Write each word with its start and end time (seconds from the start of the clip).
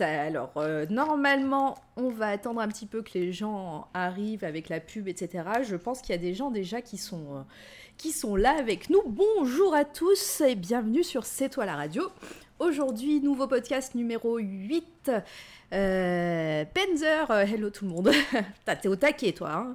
Alors, 0.00 0.52
euh, 0.56 0.86
normalement, 0.90 1.76
on 1.96 2.08
va 2.08 2.28
attendre 2.28 2.60
un 2.60 2.68
petit 2.68 2.86
peu 2.86 3.02
que 3.02 3.10
les 3.14 3.32
gens 3.32 3.88
arrivent 3.94 4.44
avec 4.44 4.68
la 4.68 4.80
pub, 4.80 5.06
etc. 5.06 5.44
Je 5.62 5.76
pense 5.76 6.00
qu'il 6.00 6.10
y 6.10 6.18
a 6.18 6.20
des 6.20 6.34
gens 6.34 6.50
déjà 6.50 6.80
qui 6.80 6.96
sont, 6.96 7.36
euh, 7.36 7.42
qui 7.96 8.10
sont 8.10 8.36
là 8.36 8.56
avec 8.58 8.90
nous. 8.90 9.02
Bonjour 9.06 9.74
à 9.74 9.84
tous 9.84 10.40
et 10.40 10.54
bienvenue 10.54 11.04
sur 11.04 11.24
C'est 11.24 11.48
toi 11.50 11.66
la 11.66 11.76
radio. 11.76 12.10
Aujourd'hui, 12.58 13.20
nouveau 13.20 13.46
podcast 13.46 13.94
numéro 13.94 14.38
8. 14.38 15.10
Euh, 15.72 16.64
Penzer, 16.72 17.30
euh, 17.30 17.42
hello 17.42 17.70
tout 17.70 17.84
le 17.84 17.90
monde. 17.90 18.10
T'es 18.82 18.88
au 18.88 18.96
taquet, 18.96 19.32
toi. 19.32 19.50
Hein 19.52 19.74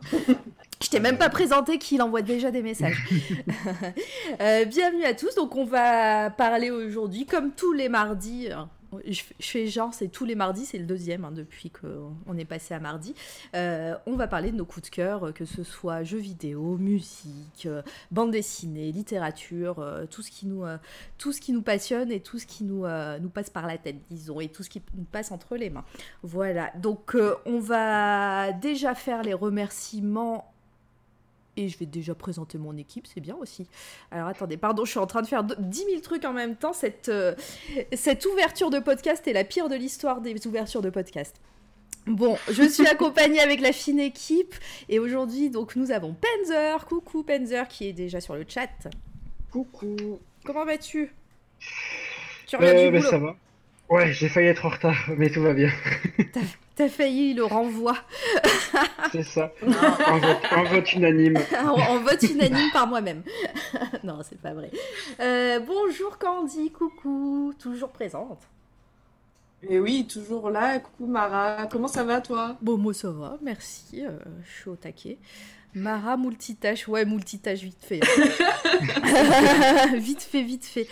Je 0.82 0.90
t'ai 0.90 1.00
même 1.00 1.18
pas 1.18 1.30
présenté 1.30 1.78
qu'il 1.78 2.02
envoie 2.02 2.22
déjà 2.22 2.52
des 2.52 2.62
messages. 2.62 3.06
Bienvenue 4.40 5.06
à 5.06 5.14
tous. 5.14 5.36
Donc, 5.36 5.56
on 5.56 5.66
va 5.66 6.30
parler 6.32 6.72
aujourd'hui, 6.72 7.26
comme 7.26 7.52
tous 7.52 7.74
les 7.74 7.90
mardis. 7.90 8.50
Je, 9.06 9.22
fais 9.40 9.68
genre, 9.68 9.94
c'est 9.94 10.08
tous 10.08 10.26
les 10.26 10.36
mardis, 10.36 10.66
c'est 10.66 10.78
le 10.78 10.86
deuxième 10.86 11.26
hein, 11.26 11.32
depuis 11.32 11.70
qu'on 11.70 12.38
est 12.38 12.46
passé 12.46 12.74
à 12.74 12.80
mardi. 12.80 13.14
Euh, 13.56 13.96
on 14.06 14.16
va 14.16 14.28
parler 14.28 14.52
de 14.52 14.58
nos 14.58 14.66
coups 14.66 14.90
de 14.90 14.96
cœur, 14.96 15.28
euh, 15.28 15.32
que 15.32 15.46
ce 15.46 15.64
soit 15.64 16.04
jeux 16.04 16.18
vidéo, 16.18 16.78
musique, 16.78 17.66
euh, 17.66 17.82
bande 18.12 18.32
dessinée, 18.32 18.92
littérature, 18.92 19.86
tout, 20.10 20.22
ce 20.22 20.32
qui 20.32 20.48
nous, 20.48 20.64
tout 21.18 21.32
ce 21.32 21.42
qui 21.42 21.52
nous 21.52 21.62
passionne 21.62 22.12
et 22.12 22.20
tout 22.20 22.40
ce 22.40 22.46
qui 22.46 22.64
nous, 22.64 22.86
passe 23.34 23.50
par 23.50 23.68
la 23.68 23.78
tête, 23.78 23.98
disons, 24.10 24.40
et 24.40 24.50
tout 24.50 24.64
ce 24.64 24.70
qui 24.70 24.82
nous 24.96 25.04
passe 25.04 25.32
entre 25.32 25.56
les 25.56 25.70
mains. 25.70 25.86
Voilà, 26.24 26.72
donc 26.78 27.16
on 27.46 27.60
va 27.60 28.52
déjà 28.54 28.96
faire 28.96 29.24
les 29.24 29.34
remerciements. 29.34 30.54
Et 31.58 31.68
je 31.68 31.78
vais 31.78 31.86
déjà 31.86 32.16
présenter 32.16 32.58
mon 32.58 32.78
équipe, 32.78 33.06
c'est 33.08 33.20
bien 33.20 33.36
aussi. 33.36 33.68
Alors 34.12 34.28
attendez, 34.30 34.56
pardon, 34.56 34.86
je 34.86 34.92
suis 34.92 35.00
en 35.00 35.08
train 35.08 35.22
de 35.22 35.28
faire 35.28 35.44
de- 35.44 35.56
10 35.60 35.86
000 35.90 36.00
trucs 36.02 36.24
en 36.24 36.32
même 36.32 36.56
temps. 36.56 36.72
Cette, 36.74 37.10
euh, 37.10 37.36
cette 37.94 38.26
ouverture 38.26 38.70
de 38.70 38.80
podcast 38.80 39.28
est 39.28 39.34
la 39.34 39.44
pire 39.44 39.68
de 39.68 39.76
l'histoire 39.76 40.22
des 40.22 40.48
ouvertures 40.48 40.82
de 40.82 40.90
podcast. 40.90 41.36
Bon, 42.08 42.38
je 42.50 42.64
suis 42.64 42.88
accompagnée 42.88 43.42
avec 43.42 43.60
la 43.60 43.74
fine 43.74 44.00
équipe 44.00 44.56
et 44.88 45.00
aujourd'hui 45.00 45.50
donc 45.50 45.76
nous 45.76 45.92
avons 45.92 46.14
Penzer, 46.16 46.86
coucou 46.86 47.24
Penzer 47.24 47.68
qui 47.68 47.88
est 47.90 47.94
déjà 47.94 48.22
sur 48.22 48.36
le 48.36 48.46
chat. 48.48 48.70
Coucou. 49.52 50.20
Comment 50.46 50.64
vas-tu? 50.66 51.14
Tu 52.48 52.56
reviens 52.56 52.74
Euh, 52.74 52.86
du 52.86 52.92
bah, 52.92 52.98
boulot 53.00 53.10
ça 53.10 53.18
va. 53.18 53.36
Ouais, 53.90 54.14
j'ai 54.14 54.30
failli 54.30 54.48
être 54.48 54.66
en 54.66 54.70
retard, 54.70 54.96
mais 55.18 55.30
tout 55.30 55.42
va 55.42 55.54
bien. 55.54 55.72
T'as 56.76 56.88
failli 56.88 57.34
le 57.34 57.44
renvoi 57.44 57.94
C'est 59.12 59.24
ça. 59.24 59.52
En 60.08 60.18
vote, 60.20 60.38
en 60.56 60.64
vote 60.64 60.94
unanime. 60.94 61.38
en, 61.58 61.72
en 61.74 62.00
vote 62.00 62.24
unanime 62.24 62.72
par 62.72 62.88
moi-même. 62.88 63.22
non, 64.06 64.20
c'est 64.24 64.40
pas 64.40 64.54
vrai. 64.54 64.72
Euh, 65.20 65.60
bonjour 65.60 66.18
Candy, 66.18 66.72
coucou, 66.72 67.54
toujours 67.60 67.90
présente. 67.90 68.40
Et 69.62 69.78
oui, 69.80 70.08
toujours 70.08 70.50
là. 70.52 70.80
Coucou 70.80 71.06
Mara, 71.08 71.68
comment 71.70 71.90
ça 71.90 72.06
va 72.06 72.22
toi? 72.22 72.56
Bon, 72.62 72.78
moi 72.78 72.94
ça 72.94 73.12
va, 73.12 73.38
merci, 73.42 74.06
euh, 74.06 74.12
je 74.46 74.62
suis 74.62 74.70
au 74.70 74.76
taquet. 74.78 75.18
Mara 75.76 76.18
multitâche, 76.18 76.88
ouais, 76.88 77.06
multitâche 77.06 77.62
vite 77.62 77.84
fait. 77.84 78.00
vite 79.98 80.22
fait, 80.22 80.42
vite 80.42 80.66
fait. 80.66 80.88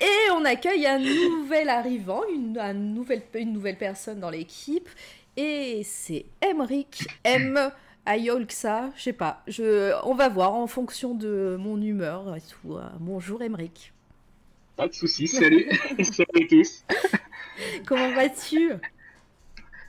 Et 0.00 0.30
on 0.32 0.44
accueille 0.44 0.86
un 0.86 0.98
nouvel 0.98 1.68
arrivant, 1.68 2.22
une, 2.34 2.58
un 2.58 2.72
nouvelle, 2.72 3.22
une 3.34 3.52
nouvelle 3.52 3.76
personne 3.76 4.20
dans 4.20 4.30
l'équipe. 4.30 4.88
Et 5.36 5.82
c'est 5.84 6.26
Emric 6.42 7.06
M. 7.24 7.72
Ayolxa, 8.04 8.90
je 8.96 9.02
sais 9.02 9.12
pas, 9.12 9.42
je, 9.46 9.92
on 10.04 10.14
va 10.14 10.28
voir 10.28 10.54
en 10.54 10.66
fonction 10.66 11.14
de 11.14 11.56
mon 11.58 11.80
humeur 11.80 12.34
et 12.34 12.40
tout. 12.40 12.76
Euh, 12.76 12.82
Bonjour 12.98 13.40
Emric. 13.42 13.92
Pas 14.76 14.88
de 14.88 14.92
soucis, 14.92 15.28
salut. 15.28 15.68
salut 16.02 16.46
tous. 16.48 16.84
Comment 17.86 18.12
vas-tu? 18.12 18.72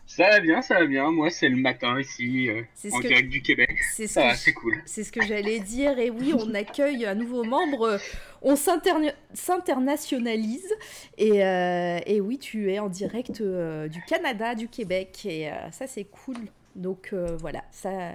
Ça 0.06 0.30
va 0.30 0.40
bien, 0.42 0.62
ça 0.62 0.76
va 0.80 0.86
bien. 0.86 1.10
Moi, 1.12 1.30
c'est 1.32 1.50
le 1.50 1.56
matin 1.56 2.00
ici, 2.00 2.48
euh, 2.50 2.62
en 2.92 3.00
que- 3.00 3.08
direct 3.08 3.30
du 3.30 3.42
Québec. 3.42 3.72
C'est 3.94 4.06
ce 4.08 4.20
je- 4.20 4.36
c'est 4.36 4.54
cool. 4.54 4.76
C'est 4.86 5.04
ce 5.04 5.12
que 5.12 5.22
j'allais 5.26 5.60
dire. 5.60 5.98
Et 5.98 6.10
oui, 6.12 6.34
on 6.38 6.54
accueille 6.54 7.06
un 7.06 7.16
nouveau 7.16 7.44
membre. 7.44 8.00
On 8.44 8.56
s'interna- 8.56 9.14
s'internationalise. 9.34 10.72
Et, 11.18 11.44
euh, 11.44 12.00
et 12.06 12.22
oui, 12.22 12.38
tu 12.38 12.72
es 12.72 12.78
en 12.80 12.90
direct 12.90 13.42
euh, 13.42 13.88
du 13.88 14.02
Canada, 14.04 14.54
du 14.56 14.68
Québec. 14.68 15.26
Et 15.26 15.50
euh, 15.52 15.72
ça, 15.72 15.88
c'est 15.88 16.04
cool. 16.06 16.38
Donc 16.76 17.14
voilà, 17.40 17.64
ça, 17.72 18.12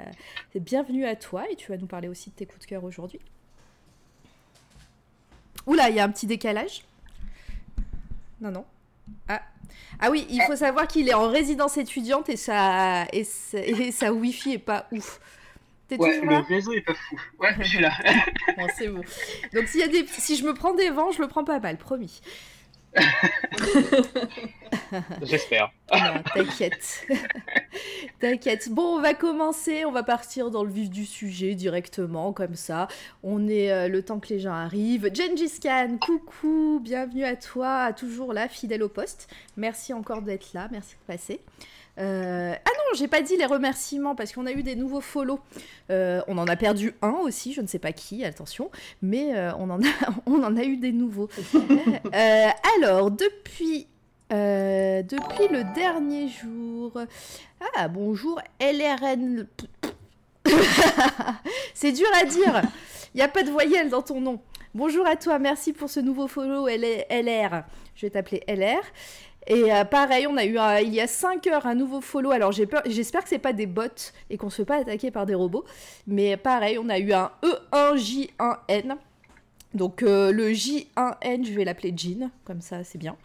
c'est 0.53 0.63
bienvenue 0.63 1.05
à 1.05 1.17
toi. 1.17 1.45
Et 1.51 1.57
tu 1.57 1.71
vas 1.73 1.79
nous 1.79 1.87
parler 1.87 2.09
aussi 2.09 2.31
de 2.31 2.35
tes 2.35 2.47
coups 2.47 2.61
de 2.61 2.67
cœur 2.67 2.85
aujourd'hui. 2.85 3.21
Oula, 5.67 5.89
il 5.91 5.97
y 5.97 6.01
a 6.01 6.05
un 6.05 6.11
petit 6.11 6.27
décalage. 6.27 6.83
Non, 8.41 8.51
non. 8.51 8.65
Ah. 9.29 9.43
Ah 10.01 10.11
oui, 10.11 10.27
il 10.31 10.43
faut 10.43 10.57
savoir 10.57 10.87
qu'il 10.87 11.09
est 11.09 11.15
en 11.15 11.29
résidence 11.29 11.77
étudiante 11.77 12.29
et 12.29 12.37
sa, 12.37 13.07
et 13.13 13.25
sa, 13.25 13.59
et 13.59 13.91
sa 13.91 14.13
Wi-Fi 14.13 14.55
est 14.55 14.59
pas 14.59 14.87
ouf. 14.93 15.21
T'es 15.89 15.97
Ouais, 15.97 16.21
le 16.21 16.37
réseau 16.47 16.73
est 16.73 16.83
pas 16.83 16.95
fou. 16.95 17.19
Ouais, 17.41 17.55
je 17.59 17.65
suis 17.65 17.81
là. 17.81 17.91
Bon, 18.57 18.67
c'est 18.77 18.89
bon. 18.89 19.03
Donc 19.55 19.69
s'il 19.69 19.81
y 19.81 19.85
a 19.85 19.89
des... 19.89 20.07
si 20.07 20.37
je 20.37 20.45
me 20.45 20.53
prends 20.53 20.75
des 20.75 20.91
vents, 20.91 21.13
je 21.13 21.23
le 21.23 21.29
prends 21.29 21.45
pas 21.45 21.61
mal, 21.61 21.79
promis. 21.79 22.21
J'espère. 25.23 25.71
T'inquiète. 26.35 27.07
t'inquiète. 28.21 28.71
Bon, 28.71 28.97
on 28.97 29.01
va 29.01 29.15
commencer, 29.15 29.85
on 29.85 29.93
va 29.93 30.03
partir 30.03 30.51
dans 30.51 30.65
le 30.65 30.71
vif 30.71 30.91
du 30.91 31.07
sujet 31.07 31.55
directement, 31.55 32.33
comme 32.33 32.55
ça. 32.55 32.89
On 33.23 33.49
est 33.49 33.71
euh, 33.71 33.89
le 33.89 34.03
temps 34.03 34.21
que 34.21 34.29
les 34.29 34.41
gens 34.41 34.53
arrivent. 34.53 35.11
Gengis 35.15 35.61
Khan, 35.63 35.99
coucou, 36.01 36.81
bienvenue 36.83 37.25
à 37.25 37.37
toi, 37.37 37.93
toujours 37.93 38.33
là, 38.33 38.49
fidèle 38.49 38.83
au 38.83 38.89
poste. 38.89 39.29
Merci 39.57 39.93
encore 39.93 40.23
d'être 40.23 40.53
là, 40.53 40.69
merci 40.71 40.95
de 40.95 41.13
passer. 41.13 41.41
Euh, 41.99 42.55
Ah 42.65 42.71
non, 42.71 42.97
j'ai 42.97 43.09
pas 43.09 43.23
dit 43.23 43.37
les 43.37 43.47
remerciements 43.47 44.15
parce 44.15 44.33
qu'on 44.33 44.47
a 44.47 44.53
eu 44.53 44.63
des 44.63 44.77
nouveaux 44.77 45.01
follow. 45.01 45.41
Euh, 45.91 46.21
on 46.29 46.39
en 46.39 46.47
a 46.47 46.57
perdu 46.57 46.95
un 47.03 47.13
aussi, 47.23 47.53
je 47.53 47.61
ne 47.61 47.67
sais 47.67 47.79
pas 47.79 47.93
qui, 47.93 48.25
attention, 48.25 48.71
mais 49.03 49.37
euh, 49.37 49.53
on, 49.59 49.71
en 49.71 49.81
a, 49.83 49.89
on 50.27 50.43
en 50.43 50.57
a 50.57 50.63
eu 50.65 50.77
des 50.77 50.93
nouveaux. 50.93 51.29
Alors, 52.77 53.11
depuis, 53.11 53.87
euh, 54.33 55.03
depuis 55.03 55.49
le 55.51 55.65
dernier 55.75 56.29
jour. 56.29 56.93
Ah, 57.77 57.89
bonjour, 57.89 58.41
LRN. 58.61 59.47
C'est 61.75 61.93
dur 61.93 62.07
à 62.21 62.25
dire. 62.25 62.63
Il 63.15 63.19
n'y 63.19 63.23
a 63.23 63.29
pas 63.29 63.43
de 63.43 63.51
voyelle 63.51 63.89
dans 63.89 64.03
ton 64.03 64.21
nom. 64.21 64.41
Bonjour 64.75 65.07
à 65.07 65.17
toi, 65.17 65.39
merci 65.39 65.73
pour 65.73 65.89
ce 65.89 65.99
nouveau 65.99 66.29
follow 66.29 66.69
LR. 66.69 67.65
Je 67.95 68.07
vais 68.07 68.11
t'appeler 68.11 68.45
LR. 68.47 68.83
Et 69.51 69.73
euh, 69.73 69.85
pareil, 69.85 70.27
on 70.27 70.37
a 70.37 70.45
eu 70.45 70.59
un- 70.59 70.79
il 70.81 70.93
y 70.95 71.01
a 71.01 71.07
5 71.07 71.47
heures 71.47 71.67
un 71.67 71.75
nouveau 71.75 72.01
follow. 72.03 72.31
Alors 72.33 72.53
j'ai 72.53 72.67
peur, 72.67 72.83
j'espère 72.87 73.23
que 73.23 73.31
c'est 73.31 73.39
pas 73.39 73.55
des 73.55 73.67
bots 73.67 73.83
et 74.29 74.37
qu'on 74.37 74.51
se 74.51 74.57
fait 74.57 74.65
pas 74.67 74.77
attaquer 74.77 75.11
par 75.11 75.25
des 75.25 75.35
robots. 75.35 75.65
Mais 76.07 76.37
pareil, 76.37 76.79
on 76.79 76.89
a 76.91 76.99
eu 76.99 77.13
un 77.13 77.31
E1J1N. 77.43 78.97
Donc 79.75 80.03
euh, 80.03 80.33
le 80.33 80.51
J1N, 80.51 81.47
je 81.47 81.53
vais 81.53 81.65
l'appeler 81.65 81.93
Jean, 81.97 82.31
comme 82.45 82.61
ça 82.61 82.85
c'est 82.85 82.99
bien. 82.99 83.17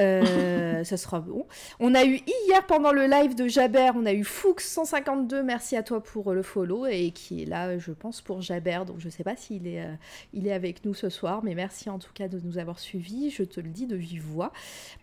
Euh, 0.00 0.82
ça 0.84 0.96
sera 0.96 1.20
bon. 1.20 1.46
On 1.78 1.94
a 1.94 2.04
eu 2.04 2.20
hier 2.26 2.66
pendant 2.66 2.92
le 2.92 3.06
live 3.06 3.34
de 3.34 3.46
Jaber, 3.46 3.92
on 3.94 4.06
a 4.06 4.12
eu 4.12 4.22
Foux152, 4.22 5.42
merci 5.42 5.76
à 5.76 5.82
toi 5.82 6.02
pour 6.02 6.32
le 6.32 6.42
follow 6.42 6.86
et 6.86 7.12
qui 7.12 7.42
est 7.42 7.46
là, 7.46 7.78
je 7.78 7.92
pense, 7.92 8.20
pour 8.20 8.42
Jaber. 8.42 8.80
Donc 8.86 8.96
je 8.98 9.08
sais 9.08 9.24
pas 9.24 9.36
s'il 9.36 9.66
est, 9.66 9.82
euh, 9.82 9.94
il 10.32 10.46
est 10.46 10.52
avec 10.52 10.84
nous 10.84 10.94
ce 10.94 11.08
soir, 11.08 11.42
mais 11.44 11.54
merci 11.54 11.90
en 11.90 11.98
tout 11.98 12.12
cas 12.12 12.28
de 12.28 12.40
nous 12.40 12.58
avoir 12.58 12.78
suivis. 12.78 13.30
Je 13.30 13.44
te 13.44 13.60
le 13.60 13.68
dis 13.68 13.86
de 13.86 13.96
vive 13.96 14.22
voix. 14.22 14.52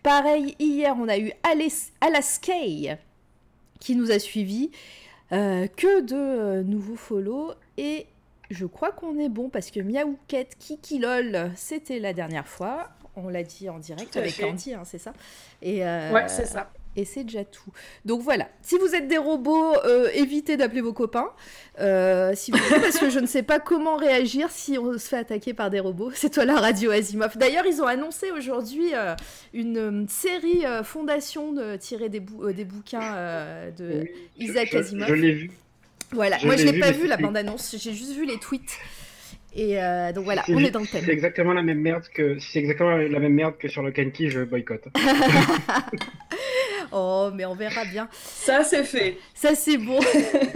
Pareil, 0.02 0.54
hier 0.58 0.94
on 0.98 1.08
a 1.08 1.18
eu 1.18 1.32
Alaskay 2.00 2.98
qui 3.80 3.96
nous 3.96 4.10
a 4.10 4.18
suivis. 4.18 4.70
Euh, 5.32 5.66
que 5.66 6.02
de 6.02 6.14
euh, 6.14 6.62
nouveaux 6.62 6.96
follow 6.96 7.52
et 7.78 8.04
je 8.50 8.66
crois 8.66 8.92
qu'on 8.92 9.18
est 9.18 9.30
bon 9.30 9.48
parce 9.48 9.70
que 9.70 9.80
Miaouquette, 9.80 10.56
Kiki 10.58 10.98
LOL, 10.98 11.52
c'était 11.56 11.98
la 12.00 12.12
dernière 12.12 12.46
fois. 12.46 12.90
On 13.16 13.28
l'a 13.28 13.42
dit 13.42 13.68
en 13.68 13.78
direct 13.78 14.16
avec 14.16 14.32
fait. 14.32 14.44
Andy, 14.44 14.72
hein, 14.74 14.82
c'est 14.84 14.98
ça 14.98 15.12
et, 15.60 15.84
euh, 15.86 16.10
Ouais, 16.12 16.28
c'est 16.28 16.46
ça. 16.46 16.70
et 16.96 17.04
c'est 17.04 17.24
déjà 17.24 17.44
tout. 17.44 17.70
Donc 18.06 18.22
voilà, 18.22 18.48
si 18.62 18.78
vous 18.78 18.94
êtes 18.94 19.06
des 19.06 19.18
robots, 19.18 19.74
euh, 19.84 20.08
évitez 20.14 20.56
d'appeler 20.56 20.80
vos 20.80 20.94
copains. 20.94 21.28
Euh, 21.78 22.32
si 22.34 22.52
vous 22.52 22.58
parce 22.70 22.98
que 22.98 23.10
je 23.10 23.18
ne 23.18 23.26
sais 23.26 23.42
pas 23.42 23.60
comment 23.60 23.96
réagir 23.96 24.50
si 24.50 24.78
on 24.78 24.94
se 24.98 25.08
fait 25.08 25.18
attaquer 25.18 25.52
par 25.52 25.68
des 25.68 25.80
robots. 25.80 26.10
C'est 26.14 26.30
toi 26.30 26.46
la 26.46 26.56
radio 26.58 26.90
Asimov. 26.90 27.36
D'ailleurs, 27.36 27.66
ils 27.66 27.82
ont 27.82 27.86
annoncé 27.86 28.30
aujourd'hui 28.30 28.94
euh, 28.94 29.14
une 29.52 30.06
série 30.08 30.64
euh, 30.64 30.82
fondation 30.82 31.52
de, 31.52 31.76
tirée 31.76 32.08
des, 32.08 32.20
bou- 32.20 32.44
euh, 32.48 32.52
des 32.54 32.64
bouquins 32.64 33.14
euh, 33.14 33.70
de 33.72 34.04
Oui, 34.04 34.10
Isaac 34.38 34.70
je- 34.72 34.78
Asimov. 34.78 35.08
Je 35.08 35.14
l'ai 35.14 35.32
vu. 35.32 35.50
Voilà, 36.12 36.38
Je 36.38 36.46
moi 36.46 36.56
je 36.56 36.64
l'ai 36.64 36.72
vu, 36.72 36.80
pas 36.80 36.90
vu 36.92 37.06
la 37.06 37.16
bande-annonce, 37.16 37.74
j'ai 37.78 37.92
juste 37.94 38.12
vu 38.12 38.26
les 38.26 38.38
tweets. 38.38 38.76
Et 39.54 39.82
euh, 39.82 40.12
donc 40.12 40.24
voilà, 40.24 40.42
C'est 40.46 40.54
on 40.54 40.58
est 40.58 40.70
dans 40.70 40.80
le 40.80 40.86
C'est 40.86 41.00
thème. 41.00 41.10
exactement 41.10 41.52
la 41.52 41.62
même 41.62 41.80
merde 41.80 42.04
que 42.14 42.38
c'est 42.38 42.58
exactement 42.58 42.96
la 42.96 43.18
même 43.18 43.34
merde 43.34 43.56
que 43.58 43.68
sur 43.68 43.82
le 43.82 43.90
Kenki, 43.92 44.30
je 44.30 44.40
boycotte. 44.40 44.84
Oh, 46.94 47.30
mais 47.34 47.46
on 47.46 47.54
verra 47.54 47.86
bien. 47.86 48.06
Ça, 48.12 48.64
c'est 48.64 48.84
fait. 48.84 49.16
Ça, 49.34 49.54
c'est 49.54 49.78
bon. 49.78 49.98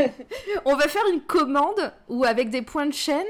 on 0.66 0.76
va 0.76 0.87
faire 0.87 1.04
une 1.12 1.22
commande 1.22 1.93
ou 2.08 2.25
avec 2.25 2.50
des 2.50 2.60
points 2.60 2.84
de 2.87 2.93
chaîne. 2.93 3.25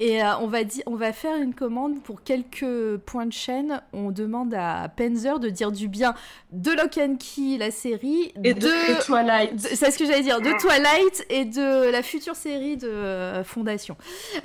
Et 0.00 0.22
euh, 0.22 0.36
on, 0.40 0.48
va 0.48 0.64
di- 0.64 0.82
on 0.86 0.96
va 0.96 1.12
faire 1.12 1.36
une 1.40 1.54
commande 1.54 2.02
pour 2.02 2.24
quelques 2.24 2.96
points 3.06 3.26
de 3.26 3.32
chaîne. 3.32 3.80
On 3.92 4.10
demande 4.10 4.52
à 4.52 4.88
Penzer 4.88 5.38
de 5.38 5.48
dire 5.48 5.70
du 5.70 5.86
bien 5.86 6.14
de 6.50 6.72
Lock 6.72 6.98
and 6.98 7.16
Key, 7.18 7.58
la 7.58 7.70
série, 7.70 8.32
Et 8.42 8.54
de, 8.54 8.66
et 8.66 8.98
Twilight. 9.04 9.60
C'est 9.60 9.90
ce 9.92 9.98
que 9.98 10.04
j'allais 10.04 10.22
dire, 10.22 10.40
de 10.40 10.50
Twilight 10.58 11.24
et 11.30 11.44
de 11.44 11.90
la 11.90 12.02
future 12.02 12.34
série 12.34 12.76
de 12.76 12.88
euh, 12.88 13.44
Fondation. 13.44 13.96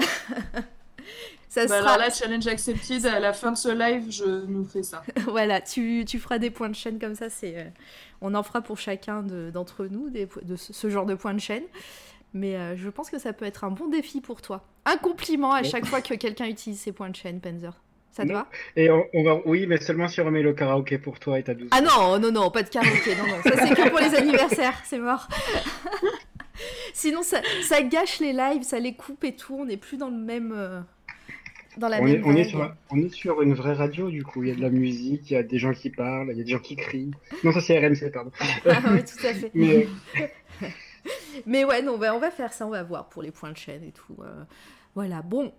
ça 1.50 1.66
Bah 1.66 1.80
sera. 1.80 1.94
alors 1.94 1.98
là, 1.98 2.10
challenge 2.12 2.46
accepted. 2.48 3.06
À 3.08 3.20
la 3.20 3.34
fin 3.34 3.52
de 3.52 3.58
ce 3.58 3.70
live, 3.70 4.06
je 4.12 4.46
nous 4.46 4.66
fais 4.66 4.84
ça. 4.84 5.02
voilà, 5.28 5.62
tu, 5.62 6.06
tu 6.08 6.20
feras 6.20 6.38
des 6.38 6.52
points 6.52 6.70
de 6.70 6.76
chaîne 6.76 7.00
comme 7.00 7.16
ça. 7.16 7.30
C'est, 7.30 7.58
euh, 7.58 7.64
on 8.22 8.36
en 8.36 8.44
fera 8.44 8.62
pour 8.62 8.78
chacun 8.78 9.24
de- 9.24 9.50
d'entre 9.52 9.86
nous 9.88 10.10
des, 10.12 10.28
de 10.44 10.56
ce, 10.56 10.74
ce 10.74 10.90
genre 10.92 11.08
de 11.08 11.16
points 11.16 11.34
de 11.34 11.40
chaîne. 11.40 11.64
Mais 12.34 12.56
euh, 12.56 12.76
je 12.78 12.90
pense 12.90 13.10
que 13.10 13.18
ça 13.20 13.34
peut 13.34 13.46
être 13.46 13.64
un 13.64 13.72
bon 13.72 13.88
défi 13.88 14.22
pour 14.22 14.42
toi. 14.42 14.64
Un 14.86 14.98
compliment 14.98 15.52
à 15.54 15.64
chaque 15.64 15.86
fois 15.86 16.02
que 16.02 16.14
quelqu'un 16.14 16.48
utilise 16.48 16.80
ses 16.80 16.92
points 16.92 17.10
de 17.10 17.16
chaîne, 17.16 17.40
Panzer. 17.42 17.74
Ça 18.12 18.24
te 18.24 18.28
Non. 18.30 18.34
va? 18.36 18.48
Et 18.76 18.90
on, 18.90 19.04
on 19.14 19.24
va, 19.24 19.40
oui, 19.46 19.66
mais 19.68 19.78
seulement 19.80 20.08
si 20.08 20.20
on 20.22 20.26
remet 20.26 20.42
le 20.42 20.54
karaoké 20.54 20.98
pour 20.98 21.20
toi 21.20 21.40
et 21.40 21.44
ta 21.44 21.54
douce. 21.54 21.70
Ah 21.72 21.82
non, 21.82 22.20
non, 22.20 22.32
non, 22.32 22.52
pas 22.52 22.64
de 22.64 22.70
karaoké. 22.70 23.16
Non, 23.16 23.28
non, 23.28 23.42
ça 23.44 23.66
c'est 23.68 23.76
que 23.76 23.90
pour 23.90 24.00
les 24.00 24.16
anniversaires, 24.16 24.80
c'est 24.84 25.00
mort. 25.00 25.28
Sinon, 26.94 27.22
ça, 27.24 27.42
ça 27.64 27.82
gâche 27.82 28.20
les 28.20 28.34
lives, 28.34 28.64
ça 28.64 28.80
les 28.80 28.94
coupe 28.94 29.24
et 29.24 29.36
tout. 29.36 29.56
On 29.60 29.66
n'est 29.66 29.78
plus 29.78 29.98
dans 29.98 30.10
le 30.10 30.18
même. 30.18 30.54
euh, 30.56 30.82
dans 31.78 31.88
la 31.88 32.02
on, 32.02 32.04
même 32.06 32.16
est, 32.16 32.22
on, 32.26 32.36
est 32.36 32.44
sur, 32.44 32.74
on 32.90 32.98
est 32.98 33.14
sur 33.14 33.42
une 33.42 33.54
vraie 33.54 33.74
radio 33.74 34.10
du 34.10 34.24
coup. 34.24 34.44
Il 34.44 34.50
y 34.50 34.52
a 34.52 34.56
de 34.56 34.62
la 34.62 34.70
musique, 34.70 35.30
il 35.30 35.34
y 35.34 35.38
a 35.38 35.44
des 35.44 35.58
gens 35.60 35.72
qui 35.74 35.90
parlent, 35.90 36.30
il 36.32 36.38
y 36.38 36.42
a 36.42 36.44
des 36.44 36.52
gens 36.52 36.60
qui 36.60 36.76
crient. 36.76 37.12
Non, 37.44 37.52
ça 37.54 37.62
c'est 37.62 37.78
RMC, 37.80 38.12
pardon. 38.12 38.32
Ah 38.66 38.92
ouais, 38.92 39.04
tout 39.04 39.26
à 39.26 39.34
fait. 39.34 39.52
Mais 39.54 39.88
euh, 40.22 40.66
Mais 41.46 41.64
ouais, 41.66 41.82
non, 41.82 41.98
bah, 41.98 42.14
on 42.16 42.20
va 42.20 42.32
faire 42.32 42.54
ça, 42.54 42.66
on 42.66 42.70
va 42.70 42.84
voir 42.84 43.10
pour 43.10 43.22
les 43.22 43.32
points 43.32 43.52
de 43.52 43.58
chaîne 43.58 43.84
et 43.84 43.92
tout. 43.92 44.16
euh, 44.22 44.44
voilà, 44.96 45.22
bon. 45.22 45.52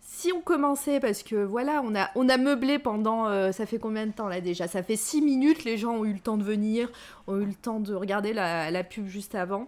Si 0.00 0.32
on 0.32 0.40
commençait, 0.40 1.00
parce 1.00 1.24
que 1.24 1.34
voilà, 1.34 1.82
on 1.84 1.94
a, 1.96 2.10
on 2.14 2.28
a 2.28 2.36
meublé 2.36 2.78
pendant. 2.78 3.26
euh, 3.26 3.50
ça 3.50 3.66
fait 3.66 3.78
combien 3.78 4.06
de 4.06 4.12
temps 4.12 4.28
là 4.28 4.40
déjà? 4.40 4.68
Ça 4.68 4.82
fait 4.84 4.94
6 4.96 5.20
minutes, 5.20 5.64
les 5.64 5.76
gens 5.76 5.96
ont 5.96 6.04
eu 6.04 6.12
le 6.12 6.20
temps 6.20 6.36
de 6.36 6.44
venir, 6.44 6.88
ont 7.26 7.38
eu 7.40 7.44
le 7.44 7.54
temps 7.54 7.80
de 7.80 7.92
regarder 7.92 8.32
la, 8.32 8.84
pub 8.84 9.06
juste 9.06 9.34
avant. 9.34 9.66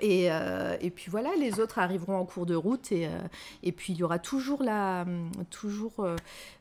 Et, 0.00 0.32
euh, 0.32 0.76
et 0.80 0.88
puis 0.88 1.10
voilà, 1.10 1.30
les 1.38 1.60
autres 1.60 1.78
arriveront 1.78 2.16
en 2.16 2.24
cours 2.24 2.46
de 2.46 2.54
route. 2.54 2.90
Et, 2.90 3.06
et 3.62 3.72
puis 3.72 3.92
il 3.92 3.98
y 3.98 4.02
aura 4.02 4.18
toujours 4.18 4.62
la, 4.62 5.04
toujours, 5.50 6.06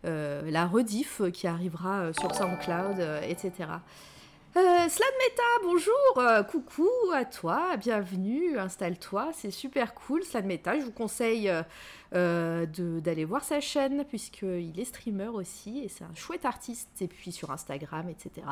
la 0.04 0.66
rediff 0.66 1.22
qui 1.32 1.48
arrivera 1.48 2.12
sur 2.20 2.36
SoundCloud, 2.36 3.00
etc. 3.24 3.70
Euh, 4.58 4.62
Meta, 4.62 5.44
bonjour, 5.62 5.94
euh, 6.18 6.42
coucou 6.42 6.90
à 7.14 7.24
toi, 7.24 7.78
bienvenue, 7.78 8.58
installe-toi, 8.58 9.30
c'est 9.36 9.52
super 9.52 9.94
cool. 9.94 10.24
Slam 10.24 10.48
Meta, 10.48 10.80
je 10.80 10.86
vous 10.86 10.92
conseille 10.92 11.50
euh, 11.50 11.62
euh, 12.16 12.66
de- 12.66 13.00
d'aller 13.00 13.26
voir 13.26 13.44
sa 13.44 13.60
chaîne 13.60 14.04
puisqu'il 14.06 14.74
est 14.80 14.86
streamer 14.86 15.28
aussi 15.28 15.80
et 15.80 15.90
c'est 15.90 16.04
un 16.04 16.16
chouette 16.16 16.46
artiste. 16.46 16.90
Et 17.02 17.08
puis 17.08 17.32
sur 17.32 17.52
Instagram, 17.52 18.10
etc. 18.10 18.48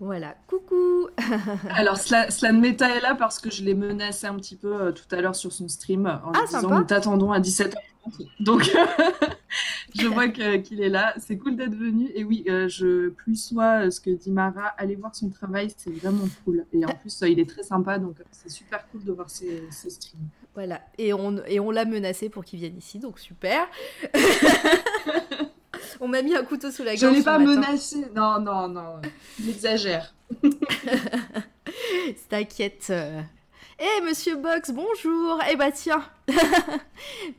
Voilà, 0.00 0.34
coucou. 0.46 1.08
Alors, 1.70 1.96
Sla- 1.96 2.30
Slan 2.30 2.54
Meta 2.54 2.88
est 2.96 3.00
là 3.00 3.14
parce 3.14 3.38
que 3.38 3.50
je 3.50 3.62
l'ai 3.64 3.74
menacé 3.74 4.26
un 4.26 4.34
petit 4.36 4.56
peu 4.56 4.74
euh, 4.80 4.92
tout 4.92 5.04
à 5.14 5.20
l'heure 5.20 5.36
sur 5.36 5.52
son 5.52 5.68
stream 5.68 6.06
en 6.06 6.32
Ah, 6.34 6.38
lui 6.40 6.46
disant 6.46 6.60
sympa. 6.62 6.78
nous 6.78 6.84
t'attendons 6.84 7.32
à 7.32 7.40
17h30. 7.40 7.74
Donc, 8.40 8.62
je 9.94 10.06
vois 10.06 10.28
qu'il 10.28 10.80
est 10.80 10.88
là. 10.88 11.12
C'est 11.18 11.36
cool 11.38 11.56
d'être 11.56 11.74
venu. 11.74 12.08
Et 12.14 12.22
oui, 12.24 12.44
euh, 12.48 12.68
je 12.68 13.08
plus 13.08 13.34
sois 13.48 13.90
ce 13.90 14.00
que 14.00 14.10
dit 14.10 14.30
Mara. 14.30 14.68
Allez 14.78 14.94
voir 14.96 15.14
son 15.14 15.28
travail, 15.28 15.72
c'est 15.76 15.90
vraiment 15.90 16.24
cool. 16.44 16.64
Et 16.72 16.84
en 16.84 16.94
plus, 16.94 17.22
euh, 17.22 17.28
il 17.28 17.40
est 17.40 17.48
très 17.48 17.62
sympa. 17.64 17.98
Donc, 17.98 18.20
euh, 18.20 18.24
c'est 18.30 18.48
super 18.48 18.86
cool 18.90 19.02
de 19.04 19.12
voir 19.12 19.28
ses, 19.28 19.64
ses 19.70 19.90
streams. 19.90 20.28
Voilà, 20.56 20.80
et 20.96 21.12
on, 21.12 21.36
et 21.46 21.60
on 21.60 21.70
l'a 21.70 21.84
menacé 21.84 22.30
pour 22.30 22.42
qu'il 22.42 22.58
vienne 22.58 22.78
ici, 22.78 22.98
donc 22.98 23.18
super. 23.18 23.68
on 26.00 26.08
m'a 26.08 26.22
mis 26.22 26.34
un 26.34 26.44
couteau 26.44 26.70
sous 26.70 26.82
la 26.82 26.96
gorge. 26.96 27.12
Je 27.12 27.18
l'ai 27.18 27.22
pas 27.22 27.38
menacé. 27.38 28.06
Non, 28.14 28.40
non, 28.40 28.66
non. 28.66 29.02
Il 29.38 29.50
exagère. 29.50 30.14
T'inquiète. 32.30 32.90
Eh, 33.78 34.02
monsieur 34.04 34.36
Box, 34.36 34.70
bonjour 34.70 35.38
Eh 35.50 35.56
bah 35.56 35.70
tiens 35.70 36.02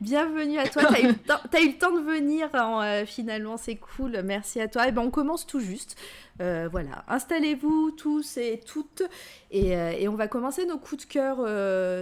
Bienvenue 0.00 0.58
à 0.58 0.68
toi, 0.68 0.84
t'as 0.88 1.00
eu, 1.00 1.08
le 1.08 1.14
temps- 1.26 1.40
t'as 1.50 1.60
eu 1.60 1.72
le 1.72 1.78
temps 1.78 1.90
de 1.90 2.00
venir, 2.00 2.48
hein, 2.54 2.80
euh, 2.84 3.06
finalement, 3.06 3.56
c'est 3.56 3.74
cool, 3.74 4.22
merci 4.22 4.60
à 4.60 4.68
toi. 4.68 4.86
Et 4.86 4.92
ben 4.92 5.02
on 5.02 5.10
commence 5.10 5.46
tout 5.48 5.58
juste. 5.58 5.96
Euh, 6.40 6.68
voilà, 6.70 7.04
installez-vous 7.08 7.90
tous 7.90 8.36
et 8.36 8.60
toutes, 8.64 9.02
et, 9.50 9.76
euh, 9.76 9.90
et 9.98 10.06
on 10.06 10.14
va 10.14 10.28
commencer 10.28 10.64
nos 10.64 10.78
coups 10.78 11.06
de 11.08 11.12
cœur 11.12 11.38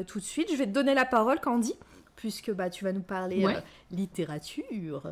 tout 0.06 0.18
de 0.18 0.24
suite. 0.24 0.48
Je 0.52 0.56
vais 0.56 0.66
te 0.66 0.70
donner 0.72 0.92
la 0.92 1.06
parole, 1.06 1.40
Candy, 1.40 1.74
puisque 2.14 2.50
bah, 2.52 2.68
tu 2.68 2.84
vas 2.84 2.92
nous 2.92 3.00
parler 3.02 3.42
Ouais. 3.44 3.56
littérature. 3.90 5.02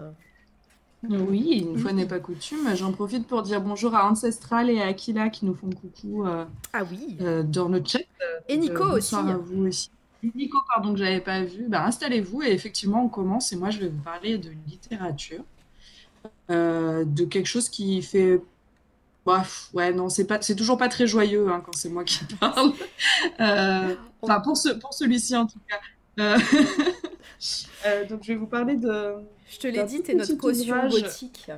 Oui, 1.11 1.67
une 1.69 1.79
fois 1.79 1.93
n'est 1.93 2.07
pas 2.07 2.21
coutume, 2.21 2.75
j'en 2.77 2.93
profite 2.93 3.27
pour 3.27 3.43
dire 3.43 3.61
bonjour 3.61 3.95
à 3.95 4.09
Ancestral 4.11 4.71
et 4.71 4.81
à 4.81 4.87
Aquila 4.87 5.29
qui 5.29 5.45
nous 5.45 5.55
font 5.55 5.71
coucou 5.71 6.27
euh, 6.27 6.45
Ah 6.73 6.85
oui 6.91 7.17
euh, 7.21 7.43
dans 7.43 7.69
le 7.69 7.83
chat. 7.85 8.01
Et 8.49 8.57
Nico 8.57 8.83
Euh, 8.85 8.97
aussi 8.97 9.15
à 9.15 9.37
vous 9.37 9.67
aussi. 9.67 9.91
Et 10.23 10.31
Nico, 10.35 10.59
pardon, 10.75 10.93
que 10.93 10.99
j'avais 10.99 11.21
pas 11.21 11.43
vu. 11.43 11.69
Ben, 11.69 11.83
installez-vous 11.83 12.43
et 12.43 12.53
effectivement, 12.53 13.05
on 13.05 13.09
commence. 13.09 13.53
Et 13.53 13.57
moi, 13.57 13.71
je 13.71 13.81
vais 13.81 13.89
vous 13.89 14.03
parler 14.03 14.39
de 14.39 14.51
littérature, 14.67 15.45
Euh, 16.51 17.05
de 17.05 17.25
quelque 17.25 17.47
chose 17.47 17.69
qui 17.69 18.03
fait. 18.03 18.41
Bref, 19.27 19.71
ouais, 19.75 19.93
non, 19.93 20.09
c'est 20.11 20.27
pas, 20.27 20.41
c'est 20.43 20.57
toujours 20.57 20.79
pas 20.79 20.89
très 20.89 21.07
joyeux 21.07 21.49
hein, 21.51 21.63
quand 21.65 21.75
c'est 21.75 21.89
moi 21.91 22.05
qui 22.05 22.25
parle. 22.41 22.73
Euh, 23.41 23.97
Enfin, 24.23 24.41
pour 24.41 24.57
ce, 24.57 24.71
pour 24.71 24.95
celui-ci 24.95 25.37
en 25.37 25.47
tout 25.47 25.59
cas. 25.69 25.77
Euh, 26.21 26.39
euh, 27.87 28.07
donc, 28.07 28.23
je 28.23 28.33
vais 28.33 28.39
vous 28.39 28.47
parler 28.47 28.77
de. 28.77 29.15
Je 29.51 29.59
te 29.59 29.67
l'ai 29.67 29.85
dit, 29.85 30.03
t'es 30.03 30.15
notre 30.15 30.35
caution 30.37 30.75
ouvrage. 30.77 31.03
gothique. 31.03 31.51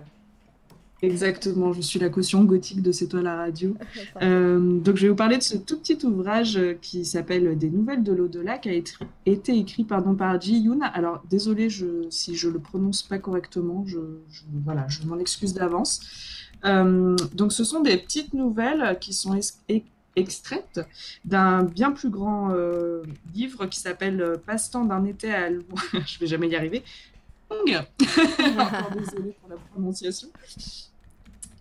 Exactement, 1.02 1.74
je 1.74 1.82
suis 1.82 1.98
la 1.98 2.08
caution 2.08 2.42
gothique 2.44 2.80
de 2.80 2.90
C'est 2.90 3.06
toi 3.08 3.20
la 3.20 3.36
radio. 3.36 3.74
Euh, 4.22 4.78
donc, 4.80 4.96
je 4.96 5.02
vais 5.02 5.08
vous 5.10 5.14
parler 5.16 5.36
de 5.36 5.42
ce 5.42 5.58
tout 5.58 5.78
petit 5.78 5.98
ouvrage 6.06 6.58
qui 6.80 7.04
s'appelle 7.04 7.56
Des 7.58 7.68
nouvelles 7.68 8.02
de 8.02 8.12
l'au-delà, 8.14 8.56
qui 8.56 8.70
a 8.70 8.72
été, 8.72 8.92
été 9.26 9.56
écrit 9.58 9.84
pardon, 9.84 10.14
par 10.14 10.40
Ji 10.40 10.58
Yoon. 10.60 10.80
Alors, 10.94 11.22
désolé 11.28 11.68
je, 11.68 12.06
si 12.08 12.34
je 12.34 12.48
le 12.48 12.58
prononce 12.58 13.02
pas 13.02 13.18
correctement, 13.18 13.84
je, 13.86 13.98
je- 14.30 14.42
voilà, 14.64 14.86
je 14.88 15.02
m'en 15.06 15.18
excuse 15.18 15.52
d'avance. 15.52 16.00
Euh, 16.64 17.14
donc, 17.34 17.52
ce 17.52 17.62
sont 17.62 17.80
des 17.80 17.98
petites 17.98 18.32
nouvelles 18.32 18.96
qui 18.98 19.12
sont 19.12 19.36
e- 19.36 19.80
extraites 20.16 20.80
d'un 21.26 21.62
bien 21.62 21.92
plus 21.92 22.08
grand 22.08 22.52
euh, 22.52 23.02
livre 23.34 23.66
qui 23.66 23.78
s'appelle 23.80 24.38
Passe-temps 24.46 24.86
d'un 24.86 25.04
été 25.04 25.30
à 25.30 25.50
Londres. 25.50 25.76
je 26.06 26.18
vais 26.18 26.26
jamais 26.26 26.48
y 26.48 26.56
arriver. 26.56 26.82
Encore 28.58 28.90
désolée 28.96 29.36
pour 29.40 29.50
la 29.50 29.56
prononciation. 29.56 30.28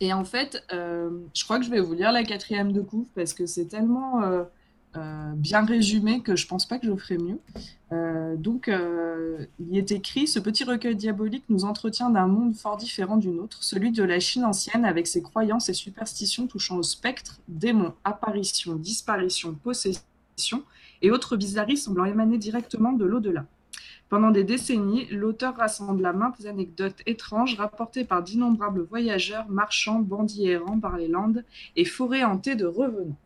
Et 0.02 0.14
en 0.14 0.26
fait, 0.26 0.64
euh, 0.74 1.10
je 1.34 1.44
crois 1.44 1.60
que 1.60 1.66
je 1.66 1.72
vais 1.72 1.80
vous 1.80 1.94
lire 1.94 2.12
la 2.12 2.24
quatrième 2.24 2.72
de 2.72 2.82
couve 2.82 3.08
parce 3.16 3.34
que 3.34 3.46
c'est 3.46 3.66
tellement 3.66 4.24
euh, 4.24 4.44
euh, 4.98 5.32
bien 5.36 5.64
résumé 5.66 6.22
que 6.22 6.36
je 6.36 6.48
pense 6.48 6.66
pas 6.66 6.80
que 6.80 6.88
je 6.88 6.96
ferai 6.96 7.18
mieux. 7.18 7.40
Donc, 8.38 8.70
il 8.70 9.78
est 9.78 9.92
écrit 9.94 10.28
Ce 10.28 10.40
petit 10.40 10.66
recueil 10.66 10.98
diabolique 10.98 11.46
nous 11.48 11.64
entretient 11.64 12.10
d'un 12.10 12.28
monde 12.28 12.54
fort 12.54 12.76
différent 12.76 13.16
du 13.16 13.30
nôtre, 13.30 13.64
celui 13.64 13.92
de 13.92 14.04
la 14.04 14.20
Chine 14.20 14.44
ancienne, 14.44 14.84
avec 14.84 15.08
ses 15.08 15.22
croyances 15.22 15.70
et 15.70 15.74
superstitions 15.74 16.46
touchant 16.46 16.76
au 16.76 16.84
spectre, 16.84 17.40
démons, 17.48 17.94
apparitions, 18.04 18.76
disparitions, 18.76 19.54
possessions 19.54 20.64
et 21.02 21.12
autres 21.12 21.38
bizarreries 21.38 21.78
semblant 21.78 22.04
émaner 22.04 22.38
directement 22.38 22.92
de 22.92 23.06
l'au-delà. 23.06 23.46
Pendant 24.10 24.30
des 24.32 24.44
décennies, 24.44 25.08
l'auteur 25.10 25.56
rassemble 25.56 26.06
à 26.06 26.14
maintes 26.14 26.46
anecdotes 26.46 27.02
étranges 27.06 27.56
rapportées 27.56 28.06
par 28.06 28.22
d'innombrables 28.22 28.84
voyageurs, 28.84 29.48
marchands, 29.50 30.00
bandits 30.00 30.48
errants 30.48 30.80
par 30.80 30.98
les 30.98 31.08
landes 31.08 31.44
et 31.76 31.86
forêts 31.86 32.24
hantées 32.24 32.56
de 32.56 32.66
revenants. 32.66 33.18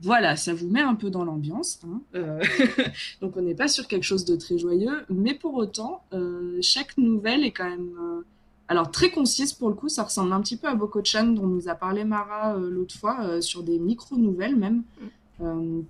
Voilà, 0.00 0.36
ça 0.36 0.54
vous 0.54 0.68
met 0.68 0.80
un 0.80 0.94
peu 0.94 1.10
dans 1.10 1.24
l'ambiance. 1.24 1.80
hein. 1.84 2.00
Euh, 2.14 2.42
donc 3.20 3.36
on 3.36 3.42
n'est 3.42 3.54
pas 3.54 3.68
sur 3.68 3.86
quelque 3.86 4.04
chose 4.04 4.24
de 4.24 4.36
très 4.36 4.56
joyeux, 4.56 5.04
mais 5.10 5.34
pour 5.34 5.54
autant, 5.54 6.04
euh, 6.12 6.58
chaque 6.62 6.96
nouvelle 6.96 7.44
est 7.44 7.50
quand 7.52 7.68
même... 7.68 7.90
euh, 8.00 8.22
alors 8.68 8.90
très 8.90 9.10
concise 9.10 9.52
pour 9.52 9.68
le 9.68 9.74
coup, 9.74 9.88
ça 9.88 10.04
ressemble 10.04 10.32
un 10.32 10.40
petit 10.40 10.56
peu 10.56 10.68
à 10.68 10.74
Boko-chan 10.74 11.28
dont 11.28 11.46
nous 11.46 11.68
a 11.68 11.74
parlé 11.74 12.04
Mara 12.04 12.54
l'autre 12.54 12.94
fois, 12.96 13.40
sur 13.40 13.62
des 13.62 13.78
micro-nouvelles 13.78 14.56
même. 14.56 14.82
Euh, 15.02 15.06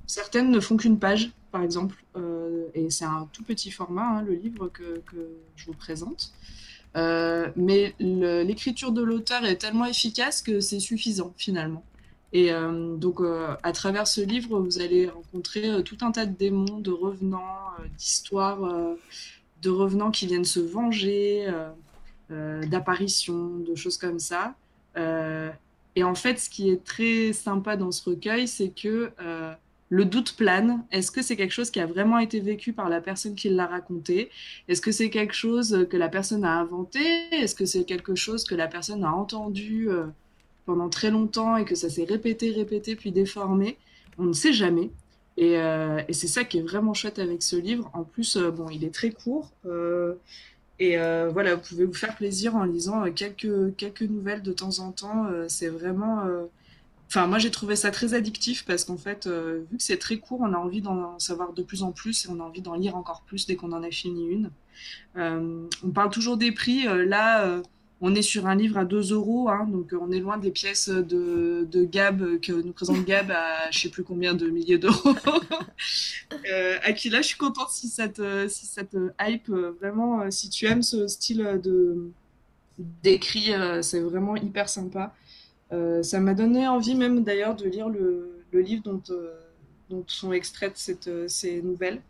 certaines 0.07 0.51
ne 0.51 0.61
font 0.61 0.77
qu'une 0.77 0.99
page, 0.99 1.31
par 1.51 1.63
exemple, 1.63 1.97
euh, 2.17 2.67
et 2.75 2.91
c'est 2.91 3.05
un 3.05 3.29
tout 3.33 3.43
petit 3.43 3.71
format, 3.71 4.19
hein, 4.19 4.23
le 4.23 4.35
livre 4.35 4.69
que, 4.69 5.03
je 5.57 5.67
vous 5.67 5.75
présente. 5.75 6.33
Euh, 6.97 7.49
mais 7.57 7.95
l'écriture 7.99 8.93
de 8.93 9.03
l'auteur 9.03 9.45
est 9.45 9.57
tellement 9.57 9.85
efficace 9.85 10.43
que 10.43 10.61
c'est 10.61 10.81
suffisant 10.81 11.33
finalement. 11.37 11.85
Et 12.33 12.53
euh, 12.53 12.97
donc, 12.97 13.21
euh, 13.21 13.57
à 13.63 13.73
travers 13.73 14.07
ce 14.07 14.21
livre, 14.21 14.61
vous 14.61 14.81
allez 14.81 15.09
rencontrer 15.09 15.71
euh, 15.71 15.83
tout 15.83 15.97
un 16.03 16.13
tas 16.13 16.27
de 16.27 16.37
démons, 16.37 16.79
de 16.79 16.91
revenants, 16.91 17.71
euh, 17.81 17.85
d'histoires 17.97 18.65
euh, 18.65 18.95
de 19.63 19.71
revenants 19.71 20.11
qui 20.11 20.27
viennent 20.27 20.45
se 20.45 20.61
venger, 20.61 21.49
d'apparitions, 22.31 23.57
de 23.59 23.75
choses 23.75 23.97
comme 23.97 24.21
ça. 24.21 24.55
Et 25.99 26.05
en 26.05 26.15
fait, 26.15 26.39
ce 26.39 26.49
qui 26.49 26.71
est 26.71 26.85
très 26.85 27.33
sympa 27.33 27.77
dans 27.77 27.91
ce 27.91 28.09
recueil, 28.09 28.47
c'est 28.47 28.71
que 28.71 29.11
le 29.91 30.05
doute 30.05 30.37
plane. 30.37 30.85
Est-ce 30.91 31.11
que 31.11 31.23
c'est 31.23 31.37
quelque 31.37 31.53
chose 31.53 31.71
qui 31.71 31.81
a 31.81 31.87
vraiment 31.87 32.19
été 32.19 32.41
vécu 32.41 32.73
par 32.73 32.89
la 32.89 33.01
personne 33.01 33.35
qui 33.35 33.49
l'a 33.49 33.67
raconté? 33.67 34.31
Est-ce 34.69 34.81
que 34.81 34.93
c'est 34.93 35.11
quelque 35.11 35.35
chose 35.35 35.87
que 35.91 35.97
la 35.97 36.09
personne 36.09 36.45
a 36.45 36.59
inventé? 36.59 37.01
Est-ce 37.33 37.55
que 37.55 37.65
c'est 37.65 37.85
quelque 37.85 38.15
chose 38.15 38.45
que 38.45 38.55
la 38.55 38.69
personne 38.69 39.05
a 39.05 39.13
entendu 39.13 39.89
euh, 39.89 40.07
pendant 40.67 40.89
très 40.89 41.11
longtemps 41.11 41.57
et 41.57 41.65
que 41.65 41.75
ça 41.75 41.89
s'est 41.89 42.05
répété, 42.05 42.51
répété, 42.51 42.97
puis 42.97 43.13
déformé? 43.13 43.79
On 44.19 44.25
ne 44.25 44.33
sait 44.33 44.53
jamais. 44.53 44.91
Et, 45.37 45.57
euh, 45.57 46.03
c'est 46.11 46.27
ça 46.27 46.45
qui 46.45 46.59
est 46.59 46.63
vraiment 46.63 46.95
chouette 46.95 47.19
avec 47.19 47.43
ce 47.43 47.57
livre. 47.57 47.91
En 47.95 48.03
plus, 48.03 48.37
euh, 48.37 48.51
bon, 48.51 48.69
il 48.69 48.85
est 48.85 48.95
très 48.95 49.11
court. 49.11 49.53
Et 50.79 50.97
voilà, 51.33 51.57
vous 51.57 51.63
pouvez 51.63 51.85
vous 51.85 51.95
faire 51.95 52.15
plaisir 52.17 52.55
en 52.55 52.65
lisant 52.65 53.11
quelques, 53.13 53.75
quelques 53.77 54.03
nouvelles 54.03 54.43
de 54.43 54.53
temps 54.53 54.79
en 54.79 54.93
temps. 54.93 55.27
c'est 55.49 55.69
vraiment 55.69 56.23
Enfin, 57.09 57.27
moi, 57.27 57.39
j'ai 57.39 57.51
trouvé 57.51 57.75
ça 57.75 57.91
très 57.91 58.13
addictif 58.13 58.67
parce 58.67 58.85
qu'en 58.85 58.99
fait, 58.99 59.27
euh, 59.27 59.65
vu 59.71 59.79
que 59.79 59.83
c'est 59.83 59.97
très 59.97 60.19
court, 60.19 60.41
on 60.43 60.53
a 60.53 60.59
envie 60.59 60.83
d'en 60.83 61.19
savoir 61.19 61.55
de 61.55 61.63
plus 61.63 61.83
en 61.83 61.91
plus 61.91 62.27
et 62.27 62.29
on 62.29 62.39
a 62.39 62.43
envie 62.43 62.61
d'en 62.61 62.75
lire 62.75 62.97
encore 62.97 63.23
plus 63.23 63.47
dès 63.47 63.57
qu'on 63.57 63.73
en 63.73 63.83
a 63.83 63.91
fini 63.91 64.27
une. 64.27 64.51
Euh, 65.17 65.67
on 65.83 65.91
parle 65.91 66.11
toujours 66.11 66.37
des 66.37 66.53
prix. 66.53 66.87
Euh, 66.87 67.07
là, 67.07 67.63
on 68.01 68.15
est 68.15 68.23
sur 68.23 68.47
un 68.47 68.55
livre 68.55 68.79
à 68.79 68.85
2 68.85 69.13
euros, 69.13 69.49
hein, 69.49 69.67
donc 69.71 69.93
on 70.01 70.11
est 70.13 70.21
loin 70.21 70.39
des 70.39 70.51
pièces 70.51 70.89
de, 70.89 71.67
de 71.71 71.85
Gab 71.85 72.41
que 72.41 72.53
nous 72.53 72.73
présente 72.73 73.05
Gab 73.05 73.31
à 73.31 73.71
je 73.71 73.81
sais 73.81 73.89
plus 73.89 74.05
combien 74.05 74.35
de 74.35 74.49
milliers 74.49 74.79
d'euros. 74.79 75.15
Aquila, 76.83 77.23
je 77.23 77.27
suis 77.27 77.39
contente 77.39 77.71
si 77.71 77.89
cette, 77.89 78.23
si 78.49 78.67
cette 78.67 78.97
hype, 79.21 79.49
vraiment, 79.49 80.31
si 80.31 80.49
tu 80.49 80.67
aimes 80.67 80.83
ce 80.83 81.09
style 81.09 81.61
de 81.63 82.11
d'écrit, 83.03 83.53
c'est 83.83 84.01
vraiment 84.01 84.37
hyper 84.37 84.69
sympa. 84.69 85.13
Euh, 85.73 86.03
ça 86.03 86.21
m'a 86.21 86.35
donné 86.35 86.67
envie 86.67 86.95
même 86.95 87.25
d'ailleurs 87.25 87.55
de 87.55 87.67
lire 87.67 87.89
le, 87.89 88.45
livre 88.53 88.83
dont, 88.83 89.03
euh, 89.11 89.39
dont, 89.91 90.05
sont 90.07 90.33
extraites 90.33 90.79
euh, 91.07 91.29
ces 91.29 91.63
nouvelles. 91.63 92.01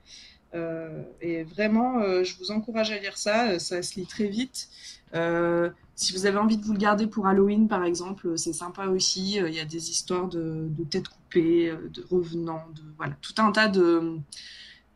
Et 0.54 1.44
vraiment, 1.44 2.00
je 2.24 2.36
vous 2.38 2.50
encourage 2.50 2.90
à 2.90 2.98
lire 2.98 3.16
ça. 3.16 3.58
Ça 3.58 3.82
se 3.82 3.98
lit 3.98 4.06
très 4.06 4.28
vite. 4.28 4.68
si 5.94 6.12
vous 6.12 6.26
avez 6.26 6.38
envie 6.38 6.56
de 6.56 6.64
vous 6.64 6.72
le 6.72 6.78
garder 6.78 7.06
pour 7.06 7.26
Halloween, 7.26 7.68
par 7.68 7.84
exemple, 7.84 8.38
c'est 8.38 8.52
sympa 8.52 8.86
aussi. 8.86 9.36
Il 9.36 9.54
y 9.54 9.60
a 9.60 9.64
des 9.64 9.90
histoires 9.90 10.28
de, 10.28 10.68
de 10.70 10.84
têtes 10.84 11.08
coupées, 11.08 11.72
de 11.92 12.04
revenants, 12.10 12.66
de 12.74 12.82
voilà, 12.96 13.14
tout 13.20 13.34
un 13.38 13.52
tas 13.52 13.68
de, 13.68 14.18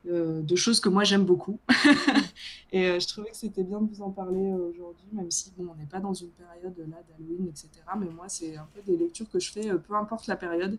euh, 0.09 0.43
de 0.43 0.57
choses 0.57 0.81
que 0.81 0.89
moi 0.89 1.05
j'aime 1.05 1.25
beaucoup. 1.25 1.61
et 2.73 2.87
euh, 2.87 2.99
je 2.99 3.07
trouvais 3.07 3.31
que 3.31 3.37
c'était 3.37 3.63
bien 3.63 3.81
de 3.81 3.89
vous 3.89 4.03
en 4.03 4.11
parler 4.11 4.51
euh, 4.51 4.71
aujourd'hui, 4.71 5.07
même 5.13 5.31
si 5.31 5.53
bon, 5.57 5.69
on 5.73 5.79
n'est 5.79 5.87
pas 5.87 6.01
dans 6.01 6.13
une 6.13 6.31
période 6.31 6.77
là 6.91 6.97
d'Halloween, 7.09 7.47
etc. 7.49 7.69
Mais 8.01 8.07
moi, 8.07 8.25
c'est 8.29 8.57
un 8.57 8.67
peu 8.75 8.81
des 8.83 8.97
lectures 8.97 9.31
que 9.31 9.39
je 9.39 9.53
fais, 9.53 9.73
peu 9.75 9.95
importe 9.95 10.27
la 10.27 10.37
période. 10.37 10.77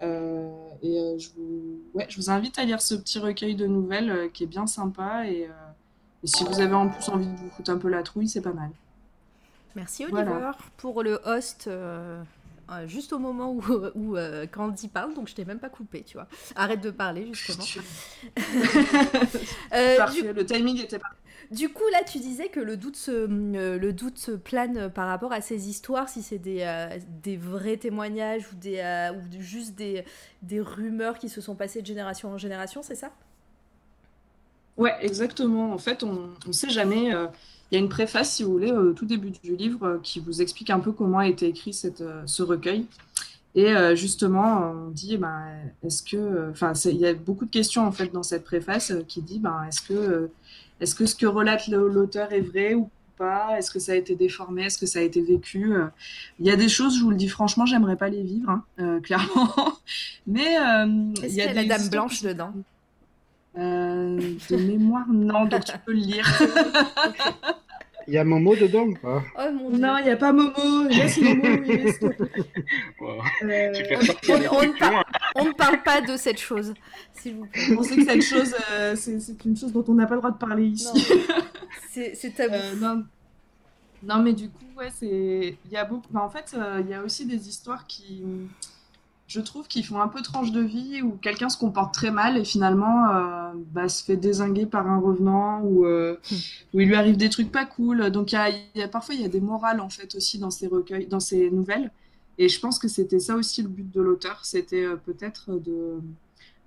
et 0.00 1.16
je, 1.18 1.28
vous... 1.36 1.80
Ouais, 1.94 2.06
je 2.08 2.16
vous 2.16 2.28
invite 2.30 2.58
à 2.58 2.64
lire 2.64 2.82
ce 2.82 2.96
petit 2.96 3.20
recueil 3.20 3.54
de 3.54 3.66
nouvelles 3.66 4.30
qui 4.32 4.44
est 4.44 4.48
bien 4.48 4.66
sympa. 4.66 5.28
Et, 5.28 5.48
si 6.24 6.42
vous 6.42 6.58
avez 6.58 6.74
en 6.74 6.88
plus 6.88 7.08
envie 7.08 7.28
de 7.28 7.36
vous 7.36 7.50
foutre 7.50 7.70
un 7.70 7.78
peu 7.78 7.88
la 7.88 8.02
trouille, 8.02 8.26
c'est 8.26 8.40
pas 8.40 8.52
mal. 8.52 8.70
Merci 9.76 10.06
Oliver 10.06 10.50
pour 10.76 11.04
le 11.04 11.20
host 11.24 11.68
euh, 12.70 12.86
juste 12.88 13.12
au 13.12 13.18
moment 13.18 13.52
où, 13.52 13.62
où 13.94 14.16
euh, 14.16 14.46
Candy 14.46 14.88
parle, 14.88 15.14
donc 15.14 15.28
je 15.28 15.34
t'ai 15.34 15.44
même 15.44 15.58
pas 15.58 15.68
coupé, 15.68 16.02
tu 16.02 16.16
vois. 16.16 16.26
Arrête 16.54 16.80
de 16.80 16.90
parler, 16.90 17.28
justement. 17.32 17.64
euh, 19.72 19.96
Parfait, 19.96 20.32
le 20.32 20.44
timing 20.44 20.80
était 20.80 20.98
parfait. 20.98 21.16
Du 21.52 21.68
coup, 21.68 21.84
là, 21.92 22.02
tu 22.02 22.18
disais 22.18 22.48
que 22.48 22.58
le 22.58 22.76
doute 22.76 22.96
se, 22.96 23.10
euh, 23.10 23.78
le 23.78 23.92
doute 23.92 24.18
se 24.18 24.32
plane 24.32 24.90
par 24.90 25.06
rapport 25.06 25.32
à 25.32 25.40
ces 25.40 25.68
histoires, 25.68 26.08
si 26.08 26.22
c'est 26.22 26.38
des, 26.38 26.66
des 27.22 27.36
vrais 27.36 27.76
témoignages 27.76 28.48
ou, 28.52 28.56
des, 28.56 29.10
ou 29.14 29.40
juste 29.40 29.74
des, 29.76 30.04
des 30.42 30.60
rumeurs 30.60 31.18
qui 31.18 31.28
se 31.28 31.40
sont 31.40 31.54
passées 31.54 31.82
de 31.82 31.86
génération 31.86 32.30
en 32.30 32.38
génération, 32.38 32.82
c'est 32.82 32.96
ça? 32.96 33.12
Ouais, 34.76 34.94
exactement. 35.00 35.72
En 35.72 35.78
fait, 35.78 36.02
on 36.02 36.34
ne 36.46 36.52
sait 36.52 36.68
jamais. 36.68 37.12
Il 37.70 37.74
y 37.74 37.78
a 37.78 37.80
une 37.80 37.88
préface, 37.88 38.34
si 38.34 38.44
vous 38.44 38.52
voulez, 38.52 38.70
au 38.70 38.92
tout 38.92 39.06
début 39.06 39.30
du 39.30 39.56
livre, 39.56 39.84
euh, 39.86 39.98
qui 40.02 40.20
vous 40.20 40.40
explique 40.40 40.70
un 40.70 40.78
peu 40.78 40.92
comment 40.92 41.18
a 41.18 41.26
été 41.26 41.46
écrit 41.46 41.72
cette, 41.72 42.00
euh, 42.00 42.22
ce 42.26 42.42
recueil. 42.42 42.86
Et 43.56 43.74
euh, 43.74 43.96
justement, 43.96 44.72
on 44.72 44.90
dit, 44.90 45.16
ben, 45.16 45.40
est-ce 45.82 46.02
que, 46.02 46.50
enfin, 46.50 46.74
il 46.84 46.96
y 46.96 47.06
a 47.06 47.14
beaucoup 47.14 47.46
de 47.46 47.50
questions 47.50 47.86
en 47.86 47.92
fait 47.92 48.12
dans 48.12 48.22
cette 48.22 48.44
préface 48.44 48.92
qui 49.08 49.22
dit, 49.22 49.38
ben, 49.38 49.64
est-ce 49.66 49.80
que, 49.80 50.30
est-ce 50.80 50.94
que 50.94 51.06
ce 51.06 51.14
que 51.16 51.26
relate 51.26 51.66
l'auteur 51.68 52.32
est 52.32 52.42
vrai 52.42 52.74
ou 52.74 52.90
pas? 53.16 53.58
Est-ce 53.58 53.70
que 53.70 53.78
ça 53.78 53.92
a 53.92 53.94
été 53.94 54.14
déformé? 54.14 54.64
Est-ce 54.64 54.76
que 54.76 54.84
ça 54.84 54.98
a 54.98 55.02
été 55.02 55.22
vécu? 55.22 55.74
Il 56.38 56.46
y 56.46 56.50
a 56.50 56.56
des 56.56 56.68
choses, 56.68 56.98
je 56.98 57.02
vous 57.02 57.10
le 57.10 57.16
dis 57.16 57.28
franchement, 57.28 57.64
j'aimerais 57.64 57.96
pas 57.96 58.10
les 58.10 58.22
vivre, 58.22 58.60
hein, 58.76 59.00
clairement. 59.02 59.54
Mais 60.26 60.56
il 61.22 61.32
y 61.32 61.40
a, 61.40 61.54
la 61.54 61.64
Dame 61.64 61.88
Blanche 61.88 62.22
dedans? 62.22 62.52
De 63.56 64.56
mémoire, 64.56 65.06
non, 65.08 65.46
donc 65.46 65.64
tu 65.64 65.78
peux 65.84 65.92
le 65.92 65.98
lire. 65.98 66.26
Il 68.08 68.14
y 68.14 68.18
a 68.18 68.24
Momo 68.24 68.54
dedans 68.54 68.84
ou 68.84 68.94
pas? 68.94 69.22
Oh, 69.36 69.50
Non, 69.72 69.98
il 69.98 70.04
n'y 70.04 70.10
a 70.10 70.16
pas 70.16 70.32
Momo. 70.32 70.88
Laisse 70.88 71.18
Momo. 71.18 71.42
Laisse... 71.42 71.98
Euh, 73.42 73.72
on, 75.36 75.44
ne 75.44 75.52
parle 75.52 75.82
pas 75.82 76.00
de 76.00 76.16
cette 76.16 76.38
chose, 76.38 76.74
s'il 77.12 77.36
vous 77.36 77.46
plaît. 77.46 77.76
On 77.78 77.82
sait 77.82 77.96
que 77.96 78.04
cette 78.04 78.22
chose, 78.22 78.54
euh, 78.72 78.94
c'est 78.96 79.44
une 79.44 79.56
chose 79.56 79.72
dont 79.72 79.84
on 79.88 79.94
n'a 79.94 80.06
pas 80.06 80.14
le 80.14 80.20
droit 80.20 80.30
de 80.30 80.38
parler 80.38 80.64
ici. 80.64 80.88
C'est 81.92 82.34
tabou. 82.34 82.54
Euh, 82.54 82.74
non. 82.76 83.04
non. 84.02 84.22
mais 84.22 84.32
du 84.32 84.48
coup, 84.48 84.64
ouais, 84.76 84.90
c'est. 84.92 85.56
Il 85.64 85.70
y 85.70 85.76
a 85.76 85.84
beaucoup. 85.84 86.16
en 86.16 86.28
fait, 86.30 86.56
il 86.80 86.90
y 86.90 86.94
a 86.94 87.02
aussi 87.02 87.26
des 87.26 87.48
histoires 87.48 87.86
qui 87.86 88.24
je 89.26 89.40
trouve 89.40 89.66
qu'ils 89.66 89.84
font 89.84 90.00
un 90.00 90.08
peu 90.08 90.22
tranche 90.22 90.52
de 90.52 90.60
vie 90.60 91.02
où 91.02 91.12
quelqu'un 91.12 91.48
se 91.48 91.58
comporte 91.58 91.92
très 91.92 92.10
mal 92.10 92.36
et 92.36 92.44
finalement 92.44 93.10
euh, 93.10 93.52
bah, 93.72 93.88
se 93.88 94.04
fait 94.04 94.16
désinguer 94.16 94.66
par 94.66 94.86
un 94.86 95.00
revenant 95.00 95.62
ou 95.62 95.84
euh, 95.84 96.16
hmm. 96.30 96.34
où 96.74 96.80
il 96.80 96.88
lui 96.88 96.94
arrive 96.94 97.16
des 97.16 97.28
trucs 97.28 97.50
pas 97.50 97.64
cool. 97.64 98.10
Donc 98.10 98.32
y 98.32 98.36
a, 98.36 98.50
y 98.74 98.82
a, 98.82 98.88
parfois 98.88 99.14
il 99.16 99.22
y 99.22 99.24
a 99.24 99.28
des 99.28 99.40
morales 99.40 99.80
en 99.80 99.88
fait 99.88 100.14
aussi 100.14 100.38
dans 100.38 100.50
ces 100.50 100.68
recueils, 100.68 101.06
dans 101.06 101.20
ces 101.20 101.50
nouvelles. 101.50 101.90
Et 102.38 102.48
je 102.48 102.60
pense 102.60 102.78
que 102.78 102.86
c'était 102.86 103.18
ça 103.18 103.34
aussi 103.34 103.62
le 103.62 103.68
but 103.68 103.90
de 103.90 104.00
l'auteur, 104.00 104.44
c'était 104.44 104.84
euh, 104.84 104.96
peut-être 104.96 105.54
de, 105.54 106.00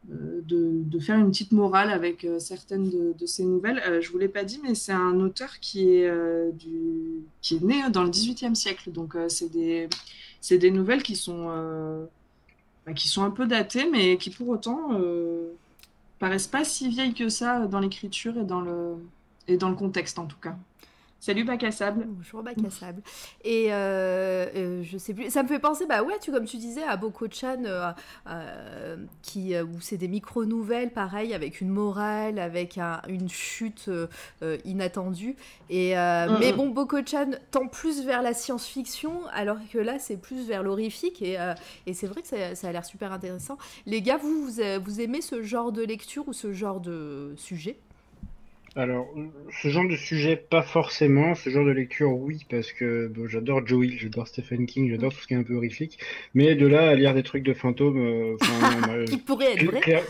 de, 0.09 0.71
de, 0.83 0.99
faire 0.99 1.17
une 1.17 1.29
petite 1.29 1.51
morale 1.51 1.91
avec 1.91 2.25
certaines 2.39 2.89
de, 2.89 3.13
de, 3.17 3.25
ces 3.25 3.43
nouvelles. 3.43 3.81
je 4.01 4.09
vous 4.09 4.17
l'ai 4.17 4.29
pas 4.29 4.43
dit, 4.43 4.59
mais 4.63 4.73
c'est 4.73 4.93
un 4.93 5.19
auteur 5.19 5.59
qui 5.59 5.89
est, 5.89 6.11
du, 6.53 7.21
qui 7.41 7.57
est 7.57 7.61
né 7.61 7.83
dans 7.91 8.03
le 8.03 8.09
XVIIIe 8.09 8.55
siècle. 8.55 8.91
Donc 8.91 9.15
c'est 9.27 9.51
des, 9.51 9.87
des 10.49 10.71
nouvelles 10.71 11.03
qui 11.03 11.15
sont 11.15 11.51
qui 12.95 13.07
sont 13.07 13.23
un 13.23 13.31
peu 13.31 13.47
datées, 13.47 13.89
mais 13.89 14.17
qui 14.17 14.29
pour 14.29 14.49
autant 14.49 14.89
euh, 14.93 15.53
paraissent 16.19 16.47
pas 16.47 16.63
si 16.63 16.89
vieilles 16.89 17.13
que 17.13 17.29
ça 17.29 17.67
dans 17.67 17.79
l'écriture 17.79 18.37
et 18.37 18.43
le 18.61 18.95
et 19.47 19.57
dans 19.57 19.69
le 19.69 19.75
contexte 19.75 20.19
en 20.19 20.25
tout 20.25 20.37
cas. 20.37 20.57
Salut 21.21 21.43
Bac 21.43 21.63
à 21.65 21.71
sable. 21.71 22.05
Bonjour 22.07 22.41
Bac 22.43 22.55
à 22.65 22.69
sable. 22.69 23.01
Et 23.43 23.73
euh, 23.73 24.45
euh, 24.55 24.83
je 24.83 24.97
sais 24.97 25.13
plus, 25.13 25.29
ça 25.29 25.43
me 25.43 25.49
fait 25.49 25.59
penser, 25.59 25.85
bah 25.85 26.01
ouais, 26.01 26.17
tu, 26.21 26.31
comme 26.31 26.45
tu 26.45 26.55
disais, 26.55 26.83
à 26.83 26.95
Boko-chan, 26.95 27.63
euh, 27.65 28.95
qui, 29.21 29.53
où 29.59 29.81
c'est 29.81 29.97
des 29.97 30.07
micro-nouvelles, 30.07 30.91
pareil, 30.91 31.33
avec 31.33 31.59
une 31.59 31.69
morale, 31.69 32.39
avec 32.39 32.79
une 33.09 33.27
chute 33.27 33.89
inattendue. 34.63 35.35
Et, 35.69 35.93
mm, 35.93 36.37
Mais 36.39 36.53
bon, 36.53 36.69
Boko-chan 36.69 37.31
tend 37.51 37.67
plus 37.67 38.05
vers 38.05 38.21
la 38.21 38.33
science-fiction, 38.33 39.27
alors 39.33 39.57
que 39.73 39.77
là, 39.77 39.99
c'est 39.99 40.17
plus 40.17 40.47
vers 40.47 40.63
l'horrifique. 40.63 41.21
Et, 41.21 41.37
et 41.85 41.93
c'est 41.93 42.07
vrai 42.07 42.21
que 42.21 42.29
ça, 42.29 42.55
ça 42.55 42.69
a 42.69 42.71
l'air 42.71 42.85
super 42.85 43.11
intéressant. 43.11 43.57
Les 43.85 44.01
gars, 44.01 44.17
vous, 44.17 44.45
vous, 44.45 44.61
vous 44.81 45.01
aimez 45.01 45.21
ce 45.21 45.41
genre 45.43 45.73
de 45.73 45.83
lecture 45.83 46.29
ou 46.29 46.33
ce 46.33 46.53
genre 46.53 46.79
de 46.79 47.33
sujet? 47.35 47.77
Alors, 48.75 49.07
ce 49.61 49.69
genre 49.69 49.87
de 49.87 49.95
sujet, 49.95 50.35
pas 50.35 50.61
forcément. 50.61 51.35
Ce 51.35 51.49
genre 51.49 51.65
de 51.65 51.71
lecture, 51.71 52.11
oui, 52.11 52.45
parce 52.49 52.71
que 52.71 53.11
j'adore 53.27 53.65
Joe 53.65 53.87
j'adore 53.97 54.27
Stephen 54.27 54.65
King, 54.65 54.89
j'adore 54.89 55.11
tout 55.13 55.19
ce 55.19 55.27
qui 55.27 55.33
est 55.33 55.37
un 55.37 55.43
peu 55.43 55.55
horrifique. 55.55 55.97
Mais 56.33 56.55
de 56.55 56.67
là 56.67 56.89
à 56.89 56.95
lire 56.95 57.13
des 57.13 57.23
trucs 57.23 57.43
de 57.43 57.53
fantômes, 57.53 57.97
euh, 57.97 58.35
qui 59.05 59.17
pourraient 59.17 59.53
être 59.53 59.65
vrais. 59.65 60.03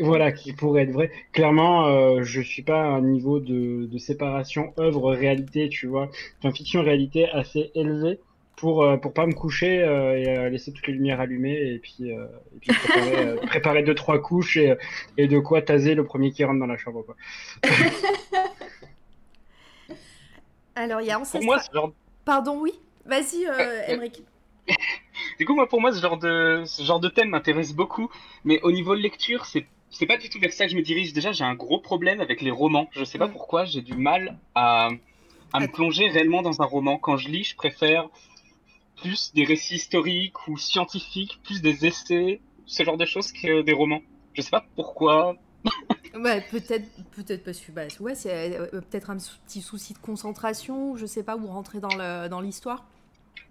Voilà, 0.00 0.32
qui 0.32 0.52
pourraient 0.52 0.82
être 0.82 0.92
vrais. 0.92 1.10
Clairement, 1.32 1.86
euh, 1.86 2.22
je 2.22 2.40
suis 2.40 2.62
pas 2.62 2.82
à 2.82 2.88
un 2.88 3.02
niveau 3.02 3.40
de, 3.40 3.86
de 3.86 3.98
séparation 3.98 4.72
œuvre-réalité, 4.78 5.68
tu 5.68 5.86
vois, 5.86 6.10
enfin 6.38 6.52
fiction-réalité 6.52 7.28
assez 7.28 7.70
élevé 7.74 8.18
pour 8.60 8.82
euh, 8.84 8.98
pour 8.98 9.14
pas 9.14 9.24
me 9.26 9.32
coucher 9.32 9.82
euh, 9.82 10.18
et 10.18 10.28
euh, 10.28 10.50
laisser 10.50 10.70
toutes 10.70 10.86
les 10.86 10.92
lumières 10.92 11.18
allumées 11.18 11.56
et 11.56 11.78
puis, 11.78 12.10
et 12.10 12.18
puis 12.60 12.70
préparer, 12.74 13.36
préparer, 13.46 13.82
deux 13.82 13.94
trois 13.94 14.20
couches 14.20 14.58
et, 14.58 14.74
et, 15.16 15.26
de 15.28 15.38
quoi 15.38 15.62
taser 15.62 15.94
le 15.94 16.04
premier 16.04 16.30
qui 16.30 16.44
rentre 16.44 16.60
dans 16.60 16.66
la 16.66 16.76
chambre 16.76 17.02
quoi. 17.02 17.16
Alors 20.74 21.00
il 21.00 21.06
y 21.06 21.10
a 21.10 21.18
Pour 21.18 21.42
moi, 21.42 21.58
ce 21.58 21.72
genre... 21.72 21.92
Pardon, 22.24 22.60
oui. 22.60 22.72
Vas-y, 23.06 23.46
Emric. 23.88 24.22
du 25.38 25.46
coup, 25.46 25.54
moi, 25.54 25.66
pour 25.68 25.80
moi, 25.80 25.92
ce 25.92 26.00
genre 26.00 26.18
de 26.18 26.62
ce 26.64 26.82
genre 26.82 27.00
de 27.00 27.08
thème 27.08 27.30
m'intéresse 27.30 27.72
beaucoup, 27.72 28.10
mais 28.44 28.60
au 28.62 28.70
niveau 28.70 28.94
de 28.94 29.00
lecture, 29.00 29.46
c'est 29.46 29.66
c'est 29.90 30.06
pas 30.06 30.16
du 30.18 30.28
tout 30.28 30.38
vers 30.38 30.52
ça 30.52 30.66
que 30.66 30.70
je 30.70 30.76
me 30.76 30.82
dirige. 30.82 31.12
Déjà, 31.12 31.32
j'ai 31.32 31.44
un 31.44 31.54
gros 31.54 31.80
problème 31.80 32.20
avec 32.20 32.42
les 32.42 32.52
romans. 32.52 32.88
Je 32.92 33.02
sais 33.04 33.18
pas 33.18 33.26
Mm. 33.26 33.32
pourquoi, 33.32 33.64
j'ai 33.64 33.80
du 33.80 33.94
mal 33.94 34.38
à, 34.54 34.90
à 35.52 35.60
me 35.60 35.66
plonger 35.66 36.08
réellement 36.08 36.42
dans 36.42 36.62
un 36.62 36.66
roman. 36.66 36.98
Quand 36.98 37.16
je 37.16 37.28
lis, 37.28 37.44
je 37.44 37.56
préfère 37.56 38.08
plus 39.00 39.32
des 39.34 39.44
récits 39.44 39.76
historiques 39.76 40.48
ou 40.48 40.56
scientifiques, 40.56 41.40
plus 41.44 41.62
des 41.62 41.86
essais, 41.86 42.40
ce 42.66 42.84
genre 42.84 42.96
de 42.96 43.04
choses 43.04 43.32
que 43.32 43.62
des 43.62 43.72
romans. 43.72 44.02
Je 44.34 44.42
sais 44.42 44.50
pas 44.50 44.64
pourquoi. 44.76 45.36
Ouais, 46.12 46.44
peut-être, 46.50 46.88
peut-être 47.12 47.44
parce 47.44 47.60
que 47.60 47.70
bah, 47.70 47.82
ouais, 48.00 48.14
c'est 48.16 48.58
euh, 48.58 48.66
peut-être 48.80 49.10
un 49.10 49.16
petit 49.16 49.62
souci 49.62 49.94
de 49.94 49.98
concentration, 49.98 50.90
ou 50.90 50.96
je 50.96 51.06
sais 51.06 51.22
pas 51.22 51.36
où 51.36 51.46
rentrer 51.46 51.78
dans 51.78 51.94
le 51.96 52.28
dans 52.28 52.40
l'histoire. 52.40 52.84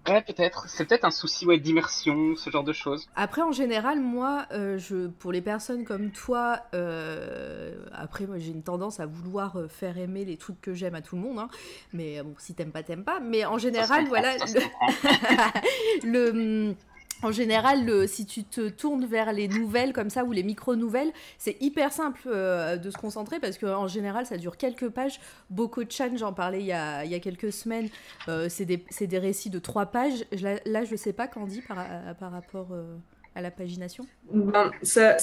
Ouais, 0.08 0.22
peut-être. 0.22 0.68
C'est 0.68 0.86
peut-être 0.86 1.06
un 1.06 1.12
souci 1.12 1.46
ouais, 1.46 1.60
d'immersion, 1.60 2.36
ce 2.36 2.50
genre 2.50 2.64
de 2.64 2.74
choses. 2.74 3.08
Après, 3.16 3.42
en 3.42 3.52
général, 3.52 4.00
moi, 4.00 4.46
euh, 4.52 4.78
je, 4.78 5.08
pour 5.08 5.32
les 5.32 5.42
personnes 5.42 5.84
comme 5.84 6.12
toi, 6.12 6.62
euh, 6.74 7.76
après, 7.92 8.26
moi, 8.26 8.38
j'ai 8.40 8.52
une 8.52 8.64
tendance 8.64 9.00
à 9.00 9.06
vouloir 9.06 9.58
euh, 9.58 9.68
faire 9.68 9.98
aimer 9.98 10.26
les 10.26 10.38
trucs 10.38 10.60
que 10.62 10.74
j'aime 10.74 10.96
à 10.96 11.02
tout 11.02 11.16
le 11.16 11.22
monde. 11.22 11.40
hein. 11.40 11.50
Mais 11.94 12.24
bon, 12.24 12.34
si 12.38 12.54
t'aimes 12.56 12.72
pas, 12.72 12.82
t'aimes 12.82 13.04
pas. 13.04 13.20
Mais 13.20 13.46
en 13.46 13.58
général, 13.58 14.06
comprend, 14.06 14.22
voilà, 14.22 14.36
le, 16.04 16.76
en 17.22 17.32
général, 17.32 17.86
le, 17.86 18.08
si 18.08 18.26
tu 18.26 18.44
te 18.44 18.70
tournes 18.70 19.06
vers 19.06 19.34
les 19.34 19.48
nouvelles 19.48 19.94
comme 19.94 20.10
ça 20.10 20.24
ou 20.24 20.32
les 20.32 20.44
micro-nouvelles, 20.44 21.12
c'est 21.38 21.58
hyper 21.62 21.92
simple 21.92 22.22
euh, 22.28 22.78
de 22.78 22.90
se 22.90 22.98
concentrer 22.98 23.40
parce 23.40 23.58
qu'en 23.58 23.88
général, 23.88 24.26
ça 24.26 24.38
dure 24.38 24.58
quelques 24.58 24.90
pages. 24.90 25.20
Boko 25.50 25.84
Chan, 25.90 26.12
j'en 26.16 26.34
parlais 26.34 26.60
il 26.62 26.66
y 26.68 26.72
a, 26.72 27.04
il 27.06 27.12
y 27.12 27.16
a 27.16 27.20
quelques 27.20 27.52
semaines, 27.52 27.90
euh, 28.28 28.48
c'est 28.50 28.66
des, 28.66 28.84
des 29.02 29.20
récits 29.20 29.50
de 29.50 29.60
trois 29.60 29.88
pages. 29.88 30.26
Là, 30.42 30.60
là, 30.66 30.86
je 30.86 30.96
sais 30.96 31.14
pas, 31.14 31.28
Candy, 31.28 31.62
par, 31.62 31.78
par 32.20 32.32
rapport 32.32 32.70
euh, 32.72 32.96
à 33.36 33.42
la 33.42 33.52
pagination? 33.52 34.06
Ben, 34.32 34.72
ça, 34.82 35.18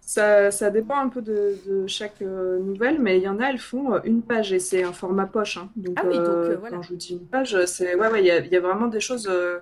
ça, 0.00 0.50
ça 0.50 0.70
dépend 0.70 0.98
un 0.98 1.08
peu 1.08 1.22
de, 1.22 1.58
de 1.66 1.86
chaque 1.86 2.20
euh, 2.22 2.58
nouvelle, 2.58 3.00
mais 3.00 3.18
il 3.18 3.22
y 3.22 3.28
en 3.28 3.38
a, 3.38 3.48
elles 3.50 3.58
font 3.58 3.94
euh, 3.94 4.00
une 4.04 4.22
page 4.22 4.52
et 4.52 4.58
c'est 4.58 4.82
un 4.82 4.92
format 4.92 5.26
poche. 5.26 5.56
hein. 5.56 5.70
Donc, 5.76 5.94
Ah 5.96 6.02
oui, 6.06 6.22
donc, 6.22 6.46
euh, 6.46 6.52
euh, 6.52 6.56
voilà. 6.58 6.76
quand 6.76 6.82
je 6.82 6.88
vous 6.90 6.96
dis 6.96 7.12
une 7.14 7.26
page, 7.26 7.64
c'est 7.66 7.94
ouais, 7.94 8.08
ouais, 8.10 8.20
il 8.20 8.26
y 8.26 8.30
a, 8.30 8.40
y 8.44 8.56
a 8.56 8.60
vraiment 8.60 8.88
des 8.88 9.00
choses 9.00 9.28
euh, 9.30 9.58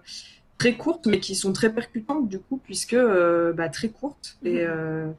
très 0.58 0.76
courtes, 0.76 1.06
mais 1.06 1.20
qui 1.20 1.34
sont 1.34 1.52
très 1.52 1.72
percutantes 1.72 2.28
du 2.28 2.38
coup, 2.40 2.58
puisque 2.58 2.94
euh, 2.94 3.52
bah, 3.52 3.68
très 3.68 3.88
courtes. 3.88 4.36
Et, 4.44 4.54
Mhm. 4.54 4.58
euh, 4.68 5.12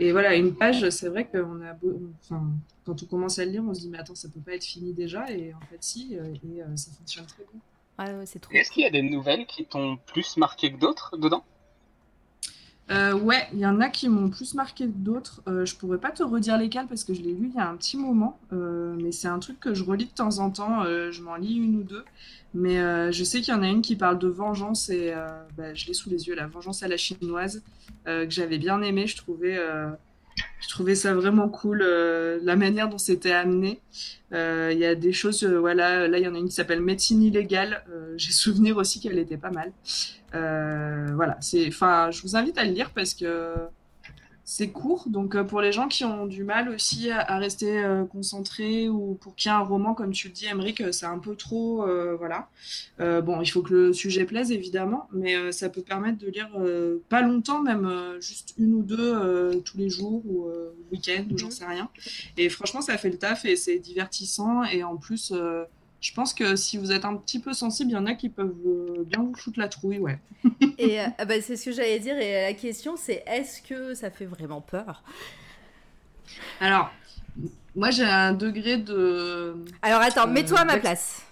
et 0.00 0.12
voilà, 0.12 0.34
une 0.34 0.54
page, 0.54 0.88
c'est 0.90 1.08
vrai 1.08 1.26
qu'on 1.26 1.62
a 1.62 1.76
enfin, 2.22 2.42
quand 2.84 3.02
on 3.02 3.06
commence 3.06 3.38
à 3.38 3.44
le 3.44 3.52
lire, 3.52 3.62
on 3.66 3.74
se 3.74 3.80
dit, 3.80 3.88
mais 3.88 3.98
attends, 3.98 4.14
ça 4.14 4.28
peut 4.28 4.40
pas 4.40 4.54
être 4.54 4.64
fini 4.64 4.92
déjà, 4.92 5.30
et 5.30 5.54
en 5.54 5.60
fait, 5.70 5.78
si, 5.80 6.16
euh, 6.18 6.34
et 6.52 6.62
euh, 6.62 6.76
ça 6.76 6.90
fonctionne 6.98 7.26
très 7.26 7.44
bien. 7.52 7.60
Ah 7.98 8.12
ouais, 8.18 8.26
c'est 8.26 8.40
trop. 8.40 8.52
Et 8.52 8.58
Est-ce 8.58 8.72
qu'il 8.72 8.82
y 8.82 8.86
a 8.86 8.90
des 8.90 9.02
nouvelles 9.02 9.46
qui 9.46 9.64
t'ont 9.66 9.98
plus 10.06 10.36
marqué 10.36 10.72
que 10.72 10.78
d'autres 10.78 11.16
dedans? 11.16 11.44
Euh, 12.90 13.14
ouais, 13.14 13.48
il 13.54 13.60
y 13.60 13.66
en 13.66 13.80
a 13.80 13.88
qui 13.88 14.08
m'ont 14.08 14.28
plus 14.28 14.54
marqué 14.54 14.84
que 14.84 14.90
d'autres. 14.90 15.42
Euh, 15.48 15.64
je 15.64 15.74
pourrais 15.74 15.98
pas 15.98 16.10
te 16.10 16.22
redire 16.22 16.58
lesquels 16.58 16.86
parce 16.86 17.02
que 17.02 17.14
je 17.14 17.22
l'ai 17.22 17.32
lu 17.32 17.50
il 17.50 17.56
y 17.56 17.60
a 17.60 17.68
un 17.68 17.76
petit 17.76 17.96
moment, 17.96 18.38
Euh, 18.52 18.94
mais 19.00 19.10
c'est 19.10 19.28
un 19.28 19.38
truc 19.38 19.58
que 19.58 19.72
je 19.74 19.82
relis 19.84 20.04
de 20.04 20.10
temps 20.10 20.38
en 20.38 20.50
temps. 20.50 20.84
Je 20.84 21.22
m'en 21.22 21.36
lis 21.36 21.56
une 21.56 21.76
ou 21.76 21.82
deux, 21.82 22.04
mais 22.52 22.76
je 23.12 23.24
sais 23.24 23.40
qu'il 23.40 23.54
y 23.54 23.56
en 23.56 23.62
a 23.62 23.68
une 23.68 23.82
qui 23.82 23.96
parle 23.96 24.18
de 24.18 24.28
vengeance 24.28 24.90
et 24.90 25.14
bah, 25.56 25.74
je 25.74 25.86
l'ai 25.86 25.94
sous 25.94 26.10
les 26.10 26.26
yeux, 26.28 26.34
la 26.34 26.46
vengeance 26.46 26.82
à 26.82 26.88
la 26.88 26.96
chinoise, 26.96 27.62
que 28.04 28.26
j'avais 28.28 28.58
bien 28.58 28.80
aimé. 28.82 29.06
Je 29.06 29.16
trouvais, 29.16 29.58
je 30.60 30.68
trouvais 30.68 30.94
ça 30.94 31.14
vraiment 31.14 31.48
cool, 31.48 31.82
euh, 31.82 32.38
la 32.42 32.56
manière 32.56 32.88
dont 32.88 32.98
c'était 32.98 33.32
amené. 33.32 33.80
Euh, 34.32 34.70
Il 34.72 34.78
y 34.78 34.84
a 34.84 34.94
des 34.94 35.12
choses, 35.12 35.44
euh, 35.44 35.58
voilà, 35.58 36.08
là 36.08 36.18
il 36.18 36.24
y 36.24 36.28
en 36.28 36.34
a 36.34 36.38
une 36.38 36.48
qui 36.48 36.54
s'appelle 36.54 36.80
Médecine 36.80 37.22
illégale. 37.22 37.84
J'ai 38.16 38.32
souvenir 38.32 38.76
aussi 38.76 39.00
qu'elle 39.00 39.18
était 39.18 39.36
pas 39.36 39.50
mal. 39.50 39.72
Voilà, 40.32 41.36
c'est, 41.40 41.68
enfin, 41.68 42.10
je 42.10 42.22
vous 42.22 42.36
invite 42.36 42.58
à 42.58 42.64
le 42.64 42.72
lire 42.72 42.90
parce 42.90 43.14
que 43.14 43.54
c'est 44.46 44.68
court. 44.68 45.04
Donc 45.08 45.34
euh, 45.34 45.42
pour 45.44 45.60
les 45.62 45.72
gens 45.72 45.88
qui 45.88 46.04
ont 46.04 46.26
du 46.26 46.44
mal 46.44 46.68
aussi 46.68 47.10
à, 47.10 47.20
à 47.20 47.38
rester 47.38 47.78
euh, 47.82 48.04
concentrés 48.04 48.88
ou 48.88 49.14
pour 49.20 49.34
qui 49.34 49.48
un 49.48 49.60
roman, 49.60 49.94
comme 49.94 50.12
tu 50.12 50.28
le 50.28 50.34
dis, 50.34 50.46
Emmerich, 50.46 50.80
euh, 50.82 50.92
c'est 50.92 51.06
un 51.06 51.18
peu 51.18 51.34
trop, 51.34 51.82
euh, 51.84 52.14
voilà. 52.16 52.48
Euh, 53.00 53.20
bon, 53.22 53.40
il 53.40 53.46
faut 53.46 53.62
que 53.62 53.72
le 53.72 53.92
sujet 53.92 54.24
plaise 54.24 54.52
évidemment, 54.52 55.08
mais 55.12 55.50
ça 55.52 55.68
peut 55.70 55.82
permettre 55.82 56.18
de 56.18 56.28
lire 56.28 56.50
pas 57.08 57.22
longtemps, 57.22 57.62
même 57.62 57.90
juste 58.20 58.54
une 58.58 58.74
ou 58.74 58.82
deux 58.82 59.62
tous 59.64 59.78
les 59.78 59.88
jours 59.88 60.22
ou 60.26 60.48
le 60.48 60.74
week-end 60.92 61.24
ou 61.32 61.38
j'en 61.38 61.46
Mhm. 61.46 61.52
sais 61.52 61.66
rien. 61.66 61.88
Et 62.36 62.48
franchement, 62.48 62.80
ça 62.82 62.98
fait 62.98 63.10
le 63.10 63.18
taf 63.18 63.44
et 63.44 63.56
c'est 63.56 63.78
divertissant 63.78 64.64
et 64.64 64.82
en 64.84 64.96
plus. 64.96 65.32
Je 66.04 66.12
pense 66.12 66.34
que 66.34 66.54
si 66.54 66.76
vous 66.76 66.92
êtes 66.92 67.06
un 67.06 67.16
petit 67.16 67.38
peu 67.38 67.54
sensible, 67.54 67.90
il 67.90 67.94
y 67.94 67.96
en 67.96 68.04
a 68.04 68.12
qui 68.12 68.28
peuvent 68.28 68.54
euh, 68.66 69.04
bien 69.06 69.22
vous 69.22 69.34
foutre 69.34 69.58
la 69.58 69.68
trouille, 69.68 69.98
ouais. 69.98 70.18
Et 70.78 71.00
euh, 71.00 71.06
ah 71.16 71.24
bah, 71.24 71.40
c'est 71.40 71.56
ce 71.56 71.64
que 71.64 71.72
j'allais 71.72 71.98
dire. 71.98 72.18
Et 72.18 72.42
la 72.42 72.52
question, 72.52 72.94
c'est 72.98 73.24
est-ce 73.26 73.62
que 73.62 73.94
ça 73.94 74.10
fait 74.10 74.26
vraiment 74.26 74.60
peur? 74.60 75.02
Alors, 76.60 76.90
moi 77.74 77.90
j'ai 77.90 78.04
un 78.04 78.34
degré 78.34 78.76
de. 78.76 79.56
Alors 79.80 80.02
attends, 80.02 80.28
Euh, 80.28 80.32
mets-toi 80.32 80.60
à 80.60 80.64
ma 80.66 80.76
place. 80.76 81.22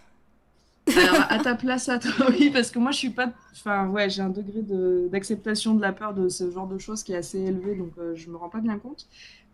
Alors, 0.96 1.26
à 1.28 1.38
ta 1.38 1.54
place, 1.64 1.88
à 1.90 1.98
toi, 1.98 2.26
oui, 2.30 2.48
parce 2.50 2.70
que 2.70 2.78
moi 2.78 2.92
je 2.92 2.96
suis 2.98 3.10
pas. 3.10 3.30
Enfin, 3.52 3.88
ouais, 3.88 4.08
j'ai 4.08 4.22
un 4.22 4.30
degré 4.30 4.62
de- 4.62 5.08
d'acceptation 5.12 5.74
de 5.74 5.82
la 5.82 5.92
peur 5.92 6.14
de 6.14 6.30
ce 6.30 6.50
genre 6.50 6.66
de 6.66 6.78
choses 6.78 7.02
qui 7.02 7.12
est 7.12 7.16
assez 7.16 7.38
élevé, 7.38 7.74
donc 7.76 7.92
euh, 7.98 8.14
je 8.16 8.28
me 8.30 8.36
rends 8.36 8.48
pas 8.48 8.60
bien 8.60 8.78
compte. 8.78 9.06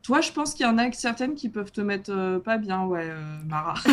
Toi, 0.09 0.23
je 0.23 0.33
pense 0.33 0.55
qu'il 0.55 0.65
y 0.65 0.69
en 0.71 0.79
a 0.79 0.91
certaines 0.93 1.35
qui 1.35 1.51
peuvent 1.51 1.71
te 1.71 1.83
mettre 1.83 2.11
euh, 2.11 2.39
pas 2.39 2.57
bien, 2.57 2.85
ouais, 2.87 3.11
euh, 3.11 3.21
Mara. 3.47 3.75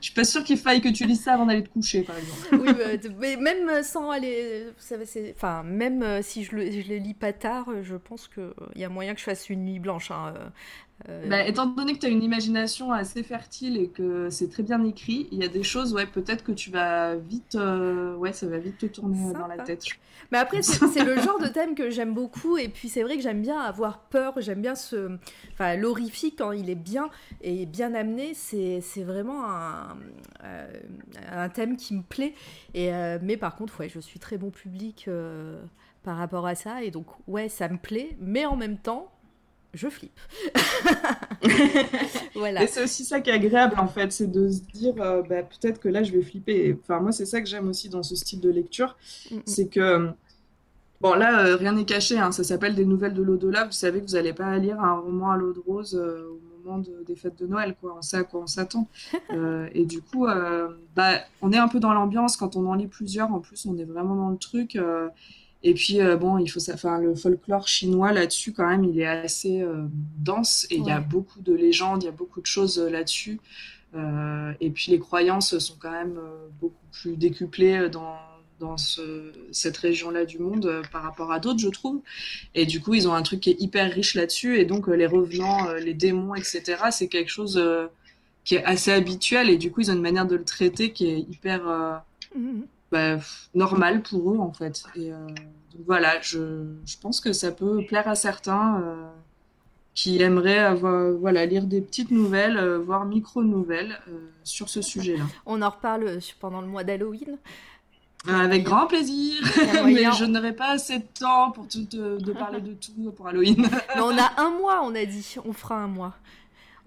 Je 0.00 0.06
suis 0.06 0.12
pas 0.12 0.24
sûre 0.24 0.42
qu'il 0.42 0.58
faille 0.58 0.80
que 0.80 0.88
tu 0.88 1.04
lises 1.04 1.22
ça 1.22 1.34
avant 1.34 1.46
d'aller 1.46 1.62
te 1.62 1.68
coucher, 1.68 2.02
par 2.02 2.16
exemple. 2.18 2.48
Oui, 2.66 2.72
bah, 2.74 3.10
mais 3.20 3.36
même 3.36 3.80
sans 3.84 4.10
aller, 4.10 4.64
vous 4.64 4.72
savez, 4.84 5.06
c'est- 5.06 5.32
enfin 5.36 5.62
même 5.62 6.02
euh, 6.02 6.20
si 6.20 6.42
je 6.42 6.56
le, 6.56 6.68
je 6.68 6.94
lis 6.94 7.14
pas 7.14 7.32
tard, 7.32 7.68
euh, 7.68 7.84
je 7.84 7.94
pense 7.94 8.26
que 8.26 8.52
il 8.74 8.80
y 8.80 8.84
a 8.84 8.88
moyen 8.88 9.14
que 9.14 9.20
je 9.20 9.24
fasse 9.24 9.48
une 9.50 9.64
nuit 9.64 9.78
blanche. 9.78 10.10
hein, 10.10 10.34
euh, 11.08 11.28
Bah, 11.28 11.46
étant 11.46 11.66
donné 11.66 11.94
que 11.94 11.98
tu 11.98 12.06
as 12.06 12.10
une 12.10 12.22
imagination 12.22 12.92
assez 12.92 13.22
fertile 13.22 13.76
et 13.76 13.88
que 13.88 14.28
c'est 14.30 14.48
très 14.48 14.62
bien 14.62 14.84
écrit, 14.84 15.28
il 15.32 15.38
y 15.38 15.44
a 15.44 15.48
des 15.48 15.62
choses, 15.62 15.94
ouais, 15.94 16.06
peut-être 16.06 16.44
que 16.44 16.52
tu 16.52 16.70
vas 16.70 17.16
vite, 17.16 17.54
euh, 17.54 18.14
ouais, 18.16 18.32
ça 18.32 18.46
va 18.46 18.58
vite 18.58 18.78
te 18.78 18.86
tourner 18.86 19.32
dans 19.32 19.46
la 19.46 19.58
tête. 19.58 19.84
Mais 20.32 20.38
après, 20.38 20.62
c'est 20.62 21.04
le 21.04 21.18
genre 21.20 21.38
de 21.40 21.48
thème 21.48 21.74
que 21.74 21.90
j'aime 21.90 22.14
beaucoup. 22.14 22.56
Et 22.56 22.68
puis, 22.68 22.88
c'est 22.88 23.02
vrai 23.02 23.16
que 23.16 23.22
j'aime 23.22 23.42
bien 23.42 23.58
avoir 23.58 24.00
peur. 24.00 24.34
J'aime 24.38 24.60
bien 24.62 24.74
ce. 24.74 25.16
Enfin, 25.52 25.76
l'horrifique, 25.76 26.36
quand 26.38 26.52
il 26.52 26.70
est 26.70 26.74
bien 26.74 27.10
et 27.40 27.66
bien 27.66 27.94
amené, 27.94 28.34
c'est 28.34 28.80
c'est 28.80 29.02
vraiment 29.02 29.44
un, 29.46 29.96
euh, 30.44 30.80
un 31.32 31.48
thème 31.48 31.76
qui 31.76 31.94
me 31.94 32.02
plaît. 32.02 32.34
Et, 32.74 32.90
mais 33.22 33.36
par 33.36 33.56
contre, 33.56 33.80
ouais, 33.80 33.88
je 33.88 33.98
suis 34.00 34.20
très 34.20 34.38
bon 34.38 34.50
public 34.50 35.08
par 36.02 36.16
rapport 36.16 36.46
à 36.46 36.54
ça. 36.54 36.82
Et 36.82 36.90
donc, 36.90 37.06
ouais, 37.26 37.48
ça 37.48 37.68
me 37.68 37.78
plaît. 37.78 38.16
Mais 38.20 38.46
en 38.46 38.56
même 38.56 38.78
temps, 38.78 39.10
je 39.74 39.88
flippe. 39.88 40.18
voilà. 42.34 42.62
Et 42.62 42.66
c'est 42.66 42.82
aussi 42.82 43.04
ça 43.04 43.20
qui 43.20 43.30
est 43.30 43.32
agréable 43.34 43.76
en 43.78 43.88
fait, 43.88 44.12
c'est 44.12 44.30
de 44.30 44.48
se 44.50 44.60
dire 44.72 44.94
euh, 45.00 45.22
bah, 45.22 45.42
peut-être 45.42 45.80
que 45.80 45.88
là 45.88 46.02
je 46.02 46.12
vais 46.12 46.22
flipper. 46.22 46.68
Et, 46.68 46.78
Enfin, 46.82 47.00
moi 47.00 47.12
c'est 47.12 47.26
ça 47.26 47.40
que 47.40 47.48
j'aime 47.48 47.68
aussi 47.68 47.88
dans 47.88 48.02
ce 48.02 48.14
style 48.16 48.40
de 48.40 48.50
lecture, 48.50 48.96
Mm, 49.30 49.36
c'est 49.46 49.66
que 49.68 49.80
euh, 49.80 50.08
bon 51.00 51.14
là 51.14 51.44
euh, 51.46 51.56
rien 51.56 51.72
n'est 51.72 51.84
caché, 51.84 52.18
hein, 52.18 52.32
ça 52.32 52.42
s'appelle 52.44 52.74
des 52.74 52.84
nouvelles 52.84 53.14
de 53.14 53.22
l'au-delà. 53.22 53.64
Vous 53.66 53.72
savez 53.72 54.00
que 54.00 54.06
vous 54.06 54.14
n'allez 54.14 54.32
pas 54.32 54.56
lire 54.58 54.80
un 54.80 54.94
roman 54.98 55.30
à 55.30 55.36
l'eau 55.36 55.52
de 55.52 55.60
rose 55.60 55.94
euh, 55.94 56.26
au 56.28 56.40
moment 56.68 56.78
de- 56.78 57.04
des 57.06 57.16
fêtes 57.16 57.38
de 57.38 57.46
Noël, 57.46 57.74
quoi. 57.80 57.94
On 57.98 58.02
sait 58.02 58.18
à 58.18 58.24
quoi 58.24 58.40
on 58.42 58.46
s'attend. 58.46 58.88
Euh, 59.32 59.68
et 59.74 59.84
du 59.84 60.02
coup, 60.02 60.26
euh, 60.26 60.68
bah, 60.96 61.20
on 61.40 61.52
est 61.52 61.56
un 61.58 61.68
peu 61.68 61.78
dans 61.78 61.92
l'ambiance 61.94 62.36
quand 62.36 62.56
on 62.56 62.66
en 62.66 62.74
lit 62.74 62.88
plusieurs. 62.88 63.32
En 63.32 63.38
plus, 63.38 63.64
on 63.66 63.78
est 63.78 63.84
vraiment 63.84 64.16
dans 64.16 64.28
le 64.30 64.36
truc. 64.36 64.76
Et 65.62 65.74
puis, 65.74 66.00
euh, 66.00 66.16
bon, 66.16 66.38
il 66.38 66.48
faut 66.48 66.60
enfin, 66.72 66.98
le 66.98 67.14
folklore 67.14 67.68
chinois 67.68 68.12
là-dessus, 68.12 68.52
quand 68.52 68.66
même, 68.68 68.84
il 68.84 68.98
est 69.00 69.06
assez 69.06 69.60
euh, 69.62 69.84
dense 70.18 70.66
et 70.70 70.76
il 70.76 70.84
y 70.84 70.90
a 70.90 71.00
beaucoup 71.00 71.40
de 71.42 71.52
légendes, 71.54 72.02
il 72.02 72.06
y 72.06 72.08
a 72.08 72.12
beaucoup 72.12 72.40
de 72.40 72.46
choses 72.46 72.78
euh, 72.78 72.88
là-dessus. 72.90 73.40
Et 74.60 74.70
puis, 74.70 74.90
les 74.92 74.98
croyances 74.98 75.58
sont 75.58 75.76
quand 75.78 75.90
même 75.90 76.18
beaucoup 76.60 76.86
plus 76.92 77.16
décuplées 77.16 77.88
dans, 77.90 78.16
dans 78.60 78.76
ce- 78.76 79.32
cette 79.52 79.76
région-là 79.76 80.24
du 80.24 80.38
monde 80.38 80.82
par 80.92 81.02
rapport 81.02 81.32
à 81.32 81.40
d'autres, 81.40 81.58
je 81.60 81.68
trouve. 81.68 82.00
Et 82.54 82.66
du 82.66 82.80
coup, 82.80 82.94
ils 82.94 83.08
ont 83.08 83.14
un 83.14 83.22
truc 83.22 83.40
qui 83.40 83.50
est 83.50 83.60
hyper 83.60 83.90
riche 83.92 84.14
là-dessus. 84.14 84.58
Et 84.60 84.64
donc, 84.64 84.86
les 84.88 85.06
revenants, 85.06 85.72
les 85.74 85.94
démons, 85.94 86.34
etc., 86.34 86.90
c'est 86.90 87.08
quelque 87.08 87.30
chose 87.30 87.60
qui 88.44 88.56
est 88.56 88.64
assez 88.64 88.92
habituel. 88.92 89.50
Et 89.50 89.56
du 89.58 89.70
coup, 89.72 89.80
ils 89.80 89.90
ont 89.90 89.94
une 89.94 90.02
manière 90.02 90.26
de 90.26 90.36
le 90.36 90.44
traiter 90.44 90.92
qui 90.92 91.06
est 91.08 91.18
hyper 91.20 92.02
Mhm. 92.34 92.68
Bah, 92.90 93.18
normal 93.54 94.02
pour 94.02 94.32
eux 94.32 94.38
en 94.38 94.52
fait. 94.52 94.82
Et 94.96 95.12
euh, 95.12 95.26
donc 95.26 95.82
voilà, 95.86 96.20
je, 96.20 96.64
je 96.84 96.96
pense 96.98 97.20
que 97.20 97.32
ça 97.32 97.52
peut 97.52 97.84
plaire 97.86 98.08
à 98.08 98.14
certains 98.14 98.80
euh, 98.80 99.08
qui 99.94 100.20
aimeraient 100.20 100.58
avoir, 100.58 101.12
voilà, 101.12 101.46
lire 101.46 101.64
des 101.64 101.80
petites 101.80 102.10
nouvelles, 102.10 102.56
euh, 102.56 102.78
voire 102.78 103.04
micro-nouvelles 103.04 103.98
sur 104.42 104.68
ce 104.68 104.82
sujet-là. 104.82 105.24
On 105.46 105.62
en 105.62 105.70
reparle 105.70 106.18
pendant 106.40 106.60
le 106.60 106.66
mois 106.66 106.84
d'Halloween. 106.84 107.38
Avec 108.28 108.64
grand 108.64 108.86
plaisir, 108.86 109.42
mais 109.86 110.04
je 110.12 110.26
n'aurai 110.26 110.52
pas 110.52 110.72
assez 110.72 110.98
de 110.98 111.06
temps 111.18 111.52
pour 111.52 111.66
tout, 111.68 111.86
de 111.90 112.32
parler 112.32 112.60
de 112.60 112.74
tout 112.74 113.10
pour 113.12 113.26
Halloween. 113.26 113.62
Mais 113.94 114.02
on 114.02 114.18
a 114.18 114.32
un 114.36 114.50
mois, 114.50 114.82
on 114.84 114.94
a 114.94 115.06
dit. 115.06 115.36
On 115.46 115.54
fera 115.54 115.76
un 115.76 115.86
mois. 115.86 116.14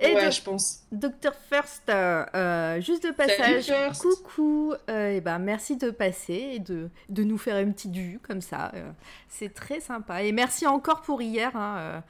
Et 0.04 0.16
ouais, 0.16 0.26
de- 0.26 0.32
je 0.32 0.42
pense. 0.42 0.82
Dr 0.92 1.34
First, 1.50 1.84
euh, 1.90 2.26
euh, 2.36 2.82
juste 2.82 3.04
de 3.06 3.12
passage, 3.12 3.66
First. 3.66 4.02
coucou, 4.02 4.74
euh, 4.90 5.12
et 5.12 5.22
ben 5.22 5.40
merci 5.40 5.78
de 5.78 5.90
passer 5.92 6.52
et 6.54 6.60
de, 6.60 6.90
de 7.10 7.24
nous 7.24 7.38
faire 7.38 7.58
une 7.60 7.74
petite 7.74 7.96
vue 7.96 8.20
comme 8.28 8.42
ça, 8.42 8.72
euh, 8.76 8.92
c'est 9.30 9.54
très 9.54 9.80
sympa. 9.80 10.24
Et 10.24 10.32
merci 10.32 10.68
encore 10.68 11.02
pour 11.02 11.22
hier. 11.22 11.56
hein. 11.56 12.04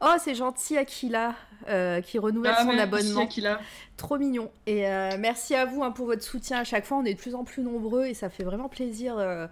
Oh, 0.00 0.14
c'est 0.22 0.34
gentil 0.34 0.76
Aquila 0.76 1.34
euh, 1.68 2.00
qui 2.00 2.18
renouvelle 2.18 2.54
Ah, 2.56 2.62
son 2.64 2.76
abonnement. 2.78 3.22
Akila. 3.22 3.60
Trop 3.96 4.18
mignon. 4.18 4.50
Et 4.66 4.86
euh, 4.88 5.16
merci 5.18 5.54
à 5.54 5.64
vous 5.64 5.82
hein, 5.82 5.90
pour 5.90 6.06
votre 6.06 6.22
soutien 6.22 6.58
à 6.58 6.64
chaque 6.64 6.84
fois. 6.84 6.98
On 6.98 7.04
est 7.04 7.14
de 7.14 7.18
plus 7.18 7.34
en 7.34 7.44
plus 7.44 7.62
nombreux 7.62 8.04
et 8.06 8.14
ça 8.14 8.28
fait 8.28 8.44
vraiment 8.44 8.68
plaisir 8.68 9.16
euh, 9.18 9.46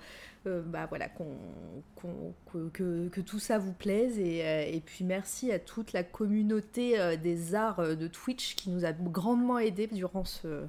euh, 0.47 0.61
bah, 0.67 0.87
voilà, 0.91 1.09
que, 1.09 2.69
que- 2.73 3.09
que 3.09 3.21
tout 3.23 3.39
ça 3.39 3.59
vous 3.59 3.73
plaise. 3.73 4.19
Et, 4.19 4.41
et 4.77 4.81
puis 4.81 5.05
merci 5.05 5.51
à 5.51 5.59
toute 5.59 5.93
la 5.95 6.03
communauté 6.03 7.17
des 7.17 7.55
arts 7.55 7.97
de 7.97 8.07
Twitch 8.09 8.55
qui 8.55 8.69
nous 8.71 8.85
a 8.85 8.93
grandement 8.93 9.59
aidés 9.59 9.87
durant, 9.87 10.25
ce, 10.25 10.65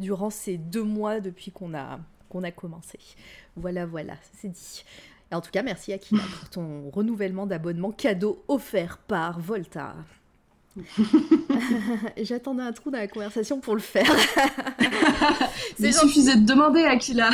durant 0.00 0.30
ces 0.30 0.56
deux 0.56 0.82
mois 0.82 1.20
depuis 1.20 1.52
qu'on 1.52 1.74
a, 1.74 2.00
qu'on 2.28 2.42
a 2.42 2.50
commencé. 2.50 2.98
Voilà, 3.56 3.86
voilà, 3.86 4.14
c'est 4.40 4.48
dit. 4.48 4.84
Et 5.32 5.34
en 5.34 5.40
tout 5.40 5.50
cas, 5.50 5.62
merci 5.62 5.92
Akila 5.94 6.22
pour 6.40 6.48
ton 6.50 6.90
renouvellement 6.90 7.46
d'abonnement 7.46 7.90
cadeau 7.90 8.44
offert 8.48 8.98
par 8.98 9.40
Volta. 9.40 9.94
J'attendais 12.18 12.62
un 12.62 12.72
trou 12.72 12.90
dans 12.90 12.98
la 12.98 13.08
conversation 13.08 13.58
pour 13.60 13.74
le 13.74 13.80
faire. 13.80 14.04
Il 14.80 14.86
c'est 15.78 15.92
gentil. 15.92 16.08
suffisait 16.08 16.36
de 16.36 16.44
demander, 16.44 16.84
Akila. 16.84 17.30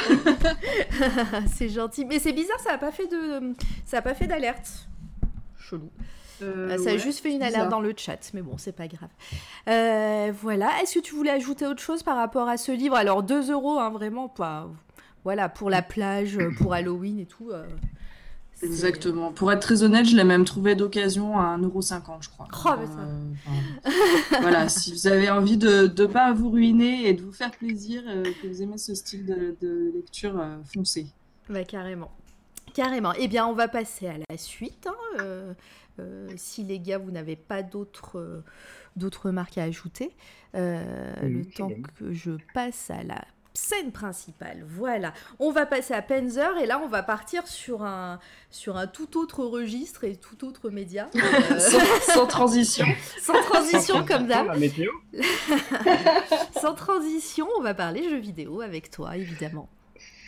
c'est 1.52 1.68
gentil. 1.68 2.04
Mais 2.04 2.20
c'est 2.20 2.32
bizarre, 2.32 2.58
ça 2.60 2.74
a 2.74 2.78
pas 2.78 2.92
fait 2.92 3.08
de, 3.08 3.54
ça 3.84 3.98
a 3.98 4.02
pas 4.02 4.14
fait 4.14 4.28
d'alerte. 4.28 4.88
Chelou. 5.58 5.90
Euh, 6.42 6.78
ça 6.78 6.90
a 6.90 6.96
juste 6.98 7.18
fait 7.20 7.30
une 7.30 7.38
bizarre. 7.38 7.54
alerte 7.54 7.70
dans 7.70 7.80
le 7.80 7.92
chat, 7.96 8.30
mais 8.32 8.42
bon, 8.42 8.58
c'est 8.58 8.76
pas 8.76 8.86
grave. 8.86 9.10
Euh, 9.68 10.32
voilà. 10.40 10.70
Est-ce 10.82 10.94
que 10.94 11.00
tu 11.00 11.14
voulais 11.16 11.32
ajouter 11.32 11.66
autre 11.66 11.82
chose 11.82 12.04
par 12.04 12.16
rapport 12.16 12.48
à 12.48 12.56
ce 12.56 12.70
livre? 12.70 12.94
Alors 12.94 13.24
2 13.24 13.50
euros, 13.50 13.78
hein, 13.80 13.90
vraiment, 13.90 14.28
pas. 14.28 14.68
Voilà, 15.24 15.48
pour 15.48 15.70
la 15.70 15.82
plage, 15.82 16.38
pour 16.58 16.72
Halloween 16.74 17.18
et 17.18 17.26
tout. 17.26 17.50
euh, 17.50 17.66
c'est- 18.54 18.66
Exactement. 18.66 19.32
Pour 19.32 19.52
être 19.52 19.60
très 19.60 19.82
honnête, 19.82 20.06
je 20.06 20.16
l'ai 20.16 20.24
même 20.24 20.44
trouvé 20.44 20.74
d'occasion 20.74 21.38
à 21.38 21.56
1,50€, 21.56 22.22
je 22.22 22.28
crois. 22.30 22.48
Oh, 22.52 22.70
mais 22.80 22.86
ça- 22.86 22.92
Euh, 23.00 23.32
enfin, 24.26 24.40
voilà, 24.40 24.68
si 24.68 24.92
vous 24.92 25.06
avez 25.06 25.30
envie 25.30 25.56
de 25.56 25.92
ne 25.96 26.06
pas 26.06 26.32
vous 26.32 26.50
ruiner 26.50 27.08
et 27.08 27.14
de 27.14 27.22
vous 27.22 27.32
faire 27.32 27.50
plaisir, 27.50 28.02
euh, 28.06 28.24
que 28.42 28.48
vous 28.48 28.62
aimez 28.62 28.78
ce 28.78 28.94
style 28.94 29.26
de, 29.26 29.56
de 29.60 29.92
lecture, 29.94 30.38
euh, 30.40 30.56
foncez. 30.72 31.06
Bah, 31.50 31.64
carrément. 31.64 32.10
Carrément. 32.74 33.12
Eh 33.18 33.28
bien, 33.28 33.46
on 33.46 33.54
va 33.54 33.66
passer 33.68 34.06
à 34.08 34.14
la 34.28 34.36
suite. 34.36 34.86
hein, 34.86 35.20
euh, 35.20 35.52
euh, 36.00 36.28
si 36.36 36.62
les 36.62 36.78
gars, 36.78 36.98
vous 36.98 37.10
n'avez 37.10 37.34
pas 37.36 37.62
d'autres 37.62 38.18
euh, 38.18 38.44
d'autres 38.96 39.26
remarques 39.26 39.58
à 39.58 39.62
ajouter, 39.64 40.10
euh, 40.56 41.12
Oui, 41.22 41.32
le 41.32 41.44
temps 41.44 41.70
que 41.98 42.12
je 42.12 42.32
passe 42.54 42.90
à 42.90 43.02
la 43.04 43.22
scène 43.58 43.92
principale. 43.92 44.64
Voilà. 44.66 45.12
On 45.38 45.50
va 45.50 45.66
passer 45.66 45.92
à 45.92 46.02
Penzer 46.02 46.56
et 46.58 46.66
là, 46.66 46.80
on 46.82 46.88
va 46.88 47.02
partir 47.02 47.46
sur 47.46 47.82
un, 47.82 48.20
sur 48.50 48.76
un 48.76 48.86
tout 48.86 49.18
autre 49.18 49.44
registre 49.44 50.04
et 50.04 50.16
tout 50.16 50.46
autre 50.46 50.70
média. 50.70 51.08
Euh, 51.16 51.58
sans, 51.58 52.14
sans 52.14 52.26
transition. 52.26 52.86
sans 53.20 53.42
transition, 53.42 54.04
comme 54.04 54.26
d'hab. 54.26 54.46
La 54.46 54.56
météo 54.56 54.90
Sans 56.60 56.74
transition, 56.74 57.48
on 57.58 57.62
va 57.62 57.74
parler 57.74 58.08
jeux 58.08 58.20
vidéo 58.20 58.60
avec 58.60 58.90
toi, 58.90 59.16
évidemment. 59.16 59.68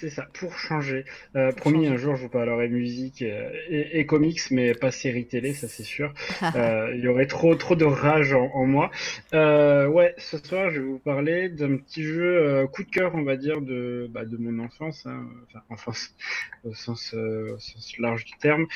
C'est 0.01 0.09
ça, 0.09 0.27
pour 0.33 0.57
changer. 0.57 1.05
Euh, 1.37 1.53
promis, 1.53 1.87
un 1.87 1.99
jour, 1.99 2.17
je 2.17 2.23
vous 2.23 2.31
parlerai 2.31 2.71
musique 2.71 3.21
euh, 3.21 3.51
et, 3.69 4.01
et 4.01 4.07
comics, 4.07 4.41
mais 4.51 4.73
pas 4.73 4.91
série 4.91 5.27
télé, 5.27 5.53
ça 5.53 5.69
c'est 5.69 5.83
sûr. 5.83 6.15
Euh, 6.57 6.95
Il 6.97 7.05
y 7.05 7.09
aurait 7.09 7.27
trop, 7.27 7.55
trop 7.55 7.77
de 7.77 7.85
rage 7.85 8.33
en, 8.33 8.51
en 8.55 8.65
moi. 8.65 8.91
Euh, 9.35 9.87
ouais, 9.87 10.15
ce 10.17 10.39
soir, 10.39 10.71
je 10.71 10.81
vais 10.81 10.87
vous 10.87 10.99
parler 10.99 11.51
d'un 11.51 11.77
petit 11.77 12.03
jeu 12.03 12.67
coup 12.73 12.83
de 12.83 12.89
cœur, 12.89 13.15
on 13.15 13.23
va 13.23 13.37
dire, 13.37 13.61
de, 13.61 14.09
bah, 14.11 14.25
de 14.25 14.37
mon 14.39 14.59
enfance. 14.65 15.05
Hein. 15.07 15.27
Enfin, 15.47 15.63
enfance, 15.69 16.15
au 16.65 16.73
sens, 16.73 17.13
au 17.15 17.59
sens 17.59 17.99
large 17.99 18.25
du 18.25 18.33
terme. 18.39 18.67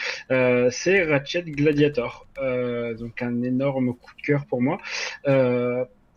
C'est 0.71 1.05
Ratchet 1.05 1.43
Gladiator. 1.43 2.27
Donc, 2.99 3.23
un 3.23 3.43
énorme 3.43 3.95
coup 3.95 4.15
de 4.17 4.23
cœur 4.23 4.45
pour 4.47 4.61
moi. 4.61 4.79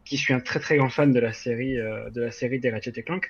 Qui 0.06 0.18
suis 0.18 0.34
un 0.34 0.42
très 0.42 0.60
très 0.60 0.78
grand 0.78 0.90
fan 0.90 1.12
de 1.14 1.20
la 1.20 1.34
série, 1.34 1.76
de 1.76 2.22
la 2.22 2.32
série 2.32 2.60
des 2.60 2.70
Ratchet 2.70 2.94
et 2.96 3.04
Clank. 3.04 3.30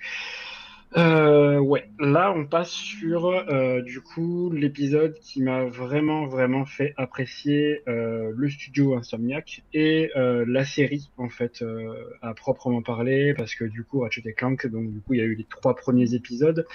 Euh, 0.96 1.60
ouais, 1.60 1.90
là 2.00 2.32
on 2.34 2.46
passe 2.46 2.72
sur 2.72 3.26
euh, 3.28 3.82
du 3.82 4.00
coup 4.00 4.50
l'épisode 4.52 5.20
qui 5.20 5.42
m'a 5.42 5.66
vraiment 5.66 6.28
vraiment 6.28 6.66
fait 6.66 6.94
apprécier 6.96 7.82
euh, 7.90 8.32
le 8.34 8.50
studio 8.50 8.96
Insomniac 8.96 9.64
et 9.74 10.12
euh, 10.16 10.46
la 10.48 10.64
série 10.64 11.12
en 11.18 11.28
fait 11.28 11.64
à 12.22 12.34
proprement 12.34 12.82
parler 12.82 13.34
parce 13.36 13.54
que 13.54 13.66
du 13.66 13.84
coup 13.84 14.00
Ratchet 14.00 14.22
et 14.26 14.34
Clank 14.34 14.66
donc 14.68 14.90
du 14.94 15.02
coup 15.02 15.14
il 15.14 15.20
y 15.20 15.22
a 15.22 15.26
eu 15.26 15.36
les 15.36 15.44
trois 15.44 15.76
premiers 15.76 16.14
épisodes 16.14 16.66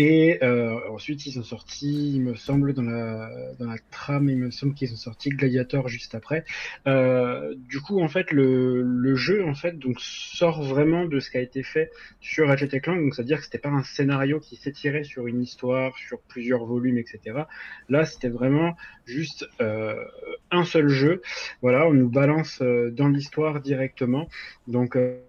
et 0.00 0.42
euh, 0.42 0.80
ensuite 0.90 1.26
ils 1.26 1.38
ont 1.38 1.42
sorti 1.42 2.14
il 2.14 2.22
me 2.22 2.34
semble 2.34 2.72
dans 2.72 2.82
la 2.82 3.30
dans 3.58 3.66
la 3.66 3.76
trame 3.90 4.30
il 4.30 4.38
me 4.38 4.50
semble 4.50 4.72
qu'ils 4.74 4.92
ont 4.94 4.96
sorti 4.96 5.28
Gladiator 5.28 5.88
juste 5.88 6.14
après 6.14 6.44
euh, 6.86 7.54
du 7.56 7.80
coup 7.80 8.00
en 8.00 8.08
fait 8.08 8.30
le, 8.32 8.80
le 8.82 9.14
jeu 9.14 9.44
en 9.44 9.54
fait 9.54 9.78
donc 9.78 10.00
sort 10.00 10.62
vraiment 10.62 11.04
de 11.04 11.20
ce 11.20 11.30
qui 11.30 11.36
a 11.36 11.40
été 11.40 11.62
fait 11.62 11.90
sur 12.20 12.48
Ratchet 12.48 12.68
et 12.72 12.80
Clank, 12.80 13.00
donc 13.00 13.14
c'est-à-dire 13.14 13.38
que 13.38 13.44
c'était 13.44 13.58
pas 13.58 13.68
un 13.68 13.82
scénario 13.82 14.40
qui 14.40 14.56
s'étirait 14.56 15.04
sur 15.04 15.26
une 15.26 15.42
histoire, 15.42 15.96
sur 15.96 16.20
plusieurs 16.22 16.64
volumes, 16.64 16.98
etc. 16.98 17.42
Là, 17.88 18.04
c'était 18.04 18.28
vraiment 18.28 18.76
juste 19.06 19.46
euh, 19.60 20.04
un 20.50 20.64
seul 20.64 20.88
jeu. 20.88 21.22
Voilà, 21.62 21.86
on 21.86 21.92
nous 21.92 22.08
balance 22.08 22.60
euh, 22.62 22.90
dans 22.90 23.08
l'histoire 23.08 23.60
directement. 23.60 24.28
Donc 24.66 24.96
euh, 24.96 25.20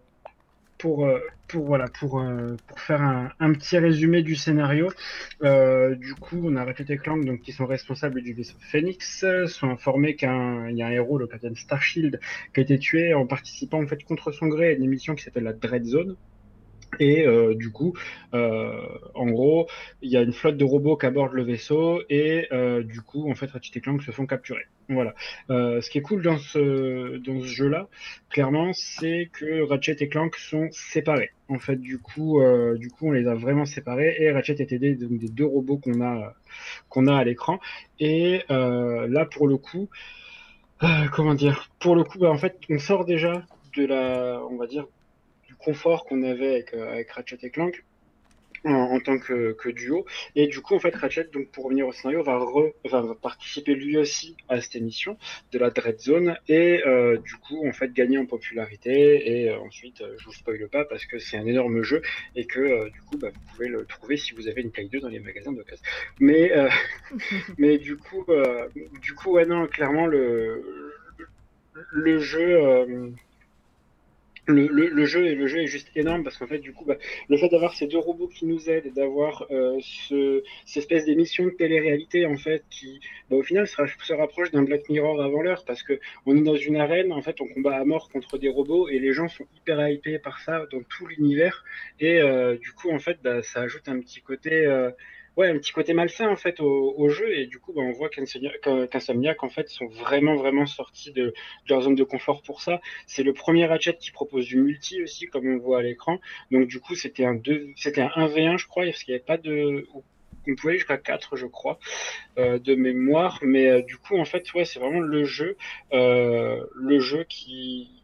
pour 0.82 1.06
euh, 1.06 1.20
euh, 1.54 1.88
pour 2.00 2.80
faire 2.80 3.02
un, 3.02 3.54
petit 3.54 3.78
résumé 3.78 4.24
du 4.24 4.36
scénario, 4.36 4.90
euh, 5.44 5.96
du 5.96 6.16
coup, 6.16 6.40
on 6.44 6.56
a 6.56 6.64
Ratchet 6.64 6.86
et 6.90 6.98
Clank 6.98 7.26
donc 7.26 7.42
qui 7.42 7.52
sont 7.52 7.66
responsables 7.66 8.22
du 8.22 8.34
vaisseau 8.34 8.56
Phoenix, 8.72 9.26
sont 9.48 9.70
informés 9.70 10.16
qu'un 10.16 10.70
il 10.70 10.78
y 10.78 10.82
a 10.82 10.88
un 10.88 10.92
héros, 10.92 11.18
le 11.18 11.28
capitaine 11.28 11.56
Starshield, 11.56 12.20
qui 12.54 12.60
a 12.62 12.64
été 12.64 12.80
tué 12.80 13.14
en 13.14 13.28
participant 13.28 13.84
en 13.84 13.88
fait 13.88 14.04
contre 14.04 14.32
son 14.32 14.48
gré 14.48 14.70
à 14.70 14.72
une 14.72 14.84
émission 14.84 15.14
qui 15.14 15.24
s'appelle 15.24 15.44
la 15.44 15.54
Dread 15.54 15.86
Zone. 15.86 16.16
Et 17.00 17.26
euh, 17.26 17.56
du 17.56 17.72
coup, 17.72 17.94
euh, 18.34 18.82
en 19.16 19.28
gros, 19.28 19.68
il 20.02 20.12
y 20.12 20.18
a 20.18 20.22
une 20.22 20.34
flotte 20.34 20.58
de 20.58 20.66
robots 20.66 20.98
qui 20.98 21.06
abordent 21.06 21.34
le 21.34 21.44
vaisseau 21.44 22.02
et 22.10 22.48
euh, 22.52 22.84
du 22.84 23.02
coup, 23.02 23.30
en 23.30 23.36
fait, 23.36 23.50
Ratchet 23.50 23.72
et 23.76 23.82
Clank 23.82 24.02
se 24.02 24.12
font 24.12 24.26
capturer. 24.26 24.66
Voilà. 24.90 25.14
Euh, 25.50 25.80
ce 25.82 25.90
qui 25.90 26.00
est 26.00 26.02
cool 26.02 26.22
dans 26.22 26.38
ce 26.38 27.18
dans 27.18 27.40
ce 27.40 27.46
jeu-là, 27.46 27.88
clairement, 28.30 28.72
c'est 28.74 29.30
que 29.32 29.62
Ratchet 29.62 29.96
et 30.02 30.10
Clank 30.10 30.36
sont 30.36 30.68
séparés. 30.72 31.32
En 31.48 31.60
fait, 31.60 31.78
du 31.78 31.98
coup, 31.98 32.42
euh, 32.42 32.78
du 32.78 32.90
coup, 32.90 33.08
on 33.08 33.12
les 33.12 33.28
a 33.28 33.36
vraiment 33.36 33.66
séparés 33.66 34.16
et 34.20 34.32
Ratchet 34.32 34.56
est 34.60 34.72
aidé 34.72 34.96
des 34.96 35.30
deux 35.30 35.46
robots 35.46 35.78
qu'on 35.78 36.02
a 36.02 36.34
qu'on 36.90 37.08
a 37.08 37.16
à 37.16 37.24
l'écran. 37.24 37.60
Et 38.00 38.42
euh, 38.52 39.08
là, 39.08 39.26
pour 39.26 39.48
le 39.48 39.58
coup, 39.58 39.90
comment 41.14 41.36
dire? 41.36 41.70
Pour 41.80 41.96
le 41.96 42.04
coup, 42.04 42.20
bah, 42.20 42.30
en 42.30 42.38
fait, 42.38 42.58
on 42.70 42.80
sort 42.80 43.06
déjà 43.06 43.46
de 43.78 43.86
la, 43.86 44.42
on 44.50 44.58
va 44.58 44.68
dire, 44.68 44.86
confort 45.64 46.06
qu'on 46.06 46.24
avait 46.24 46.50
avec, 46.50 46.74
euh, 46.74 46.92
avec 46.92 47.12
Ratchet 47.12 47.40
et 47.44 47.50
Clank 47.50 47.84
en, 48.66 48.72
en 48.72 49.00
tant 49.00 49.18
que, 49.18 49.54
que 49.54 49.70
duo. 49.70 50.06
Et 50.36 50.48
du 50.48 50.62
coup, 50.62 50.76
en 50.76 50.80
fait, 50.80 50.96
Ratchet, 50.96 51.30
donc 51.32 51.50
pour 51.52 51.66
revenir 51.66 51.88
au 51.88 51.92
scénario, 51.92 52.24
va, 52.24 52.38
re, 52.38 52.72
va, 52.86 53.02
va 53.02 53.16
participer 53.16 53.76
lui 53.76 53.98
aussi 53.98 54.36
à 54.50 54.62
cette 54.62 54.76
émission 54.76 55.18
de 55.52 55.60
la 55.60 55.70
Dread 55.70 56.00
Zone 56.00 56.38
et 56.48 56.84
euh, 56.86 57.18
du 57.18 57.36
coup, 57.36 57.68
en 57.68 57.74
fait, 57.74 57.94
gagner 57.94 58.18
en 58.18 58.26
popularité. 58.26 59.44
Et 59.44 59.50
euh, 59.50 59.60
ensuite, 59.60 60.02
euh, 60.02 60.16
je 60.18 60.26
vous 60.26 60.34
spoile 60.34 60.68
pas 60.70 60.86
parce 60.86 61.06
que 61.06 61.20
c'est 61.20 61.38
un 61.38 61.46
énorme 61.46 61.82
jeu 61.82 62.02
et 62.36 62.46
que 62.46 62.90
du 62.90 63.02
coup, 63.02 63.18
bah, 63.18 63.30
vous 63.34 63.42
pouvez 63.54 63.68
le 63.68 63.86
trouver 63.86 64.18
si 64.18 64.34
vous 64.34 64.48
avez 64.48 64.62
une 64.62 64.72
Play 64.72 64.86
2 64.86 65.00
dans 65.00 65.10
les 65.10 65.20
magasins 65.20 65.52
d'occasion. 65.52 65.84
Mais 66.20 66.52
euh, 66.52 66.70
mais 67.58 67.78
du 67.78 67.98
coup, 67.98 68.26
du 69.02 69.14
coup, 69.14 69.32
ouais, 69.32 69.46
non, 69.46 69.68
clairement, 69.68 70.06
le, 70.06 70.94
le 71.92 72.20
jeu, 72.20 73.16
le, 74.52 74.68
le, 74.68 74.88
le 74.90 75.06
jeu, 75.06 75.34
le 75.36 75.48
jeu 75.48 75.60
est 75.62 75.68
juste 75.68 75.90
énorme 75.96 76.24
parce 76.24 76.38
qu'en 76.38 76.48
fait, 76.48 76.60
du 76.60 76.74
coup, 76.74 76.86
bah, 76.86 76.98
le 77.30 77.38
fait 77.38 77.50
d'avoir 77.50 77.74
ces 77.74 77.88
deux 77.88 77.98
robots 77.98 78.28
qui 78.28 78.46
nous 78.46 78.70
aident 78.70 78.94
d'avoir 78.94 79.46
euh, 79.52 79.78
ce, 79.82 80.44
cette 80.66 80.78
espèce 80.84 81.06
d'émission 81.06 81.46
de 81.46 81.50
télé-réalité, 81.52 82.26
en 82.26 82.38
fait, 82.38 82.64
qui, 82.70 83.00
bah, 83.30 83.38
au 83.38 83.44
final, 83.44 83.68
se, 83.68 83.76
ra- 83.78 83.88
se 84.04 84.14
rapproche 84.14 84.52
d'un 84.52 84.64
Black 84.64 84.88
Mirror 84.90 85.22
avant 85.22 85.42
l'heure 85.42 85.64
parce 85.66 85.84
que 85.84 86.00
on 86.26 86.36
est 86.38 86.44
dans 86.44 86.56
une 86.56 86.76
arène, 86.78 87.12
en 87.14 87.22
fait, 87.22 87.42
on 87.42 87.48
combat 87.48 87.78
à 87.78 87.86
mort 87.86 88.10
contre 88.10 88.38
des 88.38 88.50
robots 88.50 88.88
et 88.90 89.00
les 89.00 89.14
gens 89.14 89.28
sont 89.28 89.46
hyper 89.58 89.88
hypés 89.90 90.20
par 90.20 90.40
ça 90.40 90.66
dans 90.72 90.82
tout 90.84 91.08
l'univers 91.08 91.64
et 92.00 92.22
euh, 92.22 92.58
du 92.58 92.72
coup, 92.74 92.92
en 92.92 93.00
fait, 93.00 93.20
bah, 93.24 93.42
ça 93.44 93.62
ajoute 93.62 93.88
un 93.88 94.00
petit 94.00 94.22
côté. 94.22 94.66
euh, 94.66 94.92
ouais, 95.38 95.50
un 95.50 95.58
petit 95.58 95.72
côté 95.72 95.94
malsain 95.94 96.30
en 96.30 96.36
fait 96.36 96.60
au, 96.60 97.10
jeu 97.10 97.34
et 97.38 97.48
du 97.48 97.60
coup 97.60 97.74
bah, 97.74 97.82
on 97.82 97.92
voit 97.92 98.10
qu'Insomniac 98.10 98.60
qu'In- 98.62 98.88
qu'Insomniac, 98.88 99.44
en 99.44 99.50
fait 99.50 99.70
sont 99.70 99.88
vraiment 99.88 100.36
vraiment 100.36 100.66
sortis 100.66 101.12
de, 101.12 101.34
leur 101.70 101.82
zone 101.82 101.96
de 101.96 102.04
confort 102.04 102.42
pour 102.42 102.62
ça. 102.62 102.82
C'est 103.08 103.24
le 103.24 103.34
premier 103.34 103.66
Ratchet 103.66 103.98
qui 103.98 104.12
propose 104.12 104.46
du 104.46 104.58
multi 104.58 105.02
aussi 105.04 105.28
comme 105.28 105.48
on 105.48 105.58
voit 105.58 105.80
à 105.80 105.82
l'écran. 105.82 106.20
Donc 106.52 106.68
du 106.68 106.80
coup 106.80 106.96
c'était 106.96 107.26
un 107.26 107.40
c'était 107.76 108.02
un 108.02 108.10
1v1 108.10 108.58
je 108.58 108.68
crois 108.68 108.86
parce 108.86 109.04
qu'il 109.04 109.14
n'y 109.14 109.16
avait 109.16 109.26
pas 109.26 109.38
de 109.38 109.88
on 110.48 110.56
pouvait 110.56 110.74
jusqu'à 110.74 110.98
4, 110.98 111.36
je 111.36 111.46
crois, 111.46 111.80
euh, 112.38 112.60
de 112.60 112.76
mémoire. 112.76 113.40
Mais 113.44 113.68
euh, 113.68 113.82
du 113.82 113.98
coup, 113.98 114.18
en 114.18 114.26
fait, 114.26 114.52
ouais, 114.54 114.66
c'est 114.66 114.80
vraiment 114.80 115.00
le 115.00 115.24
jeu, 115.24 115.58
euh, 115.94 116.66
le 116.76 117.00
jeu 117.00 117.26
qui, 117.26 118.04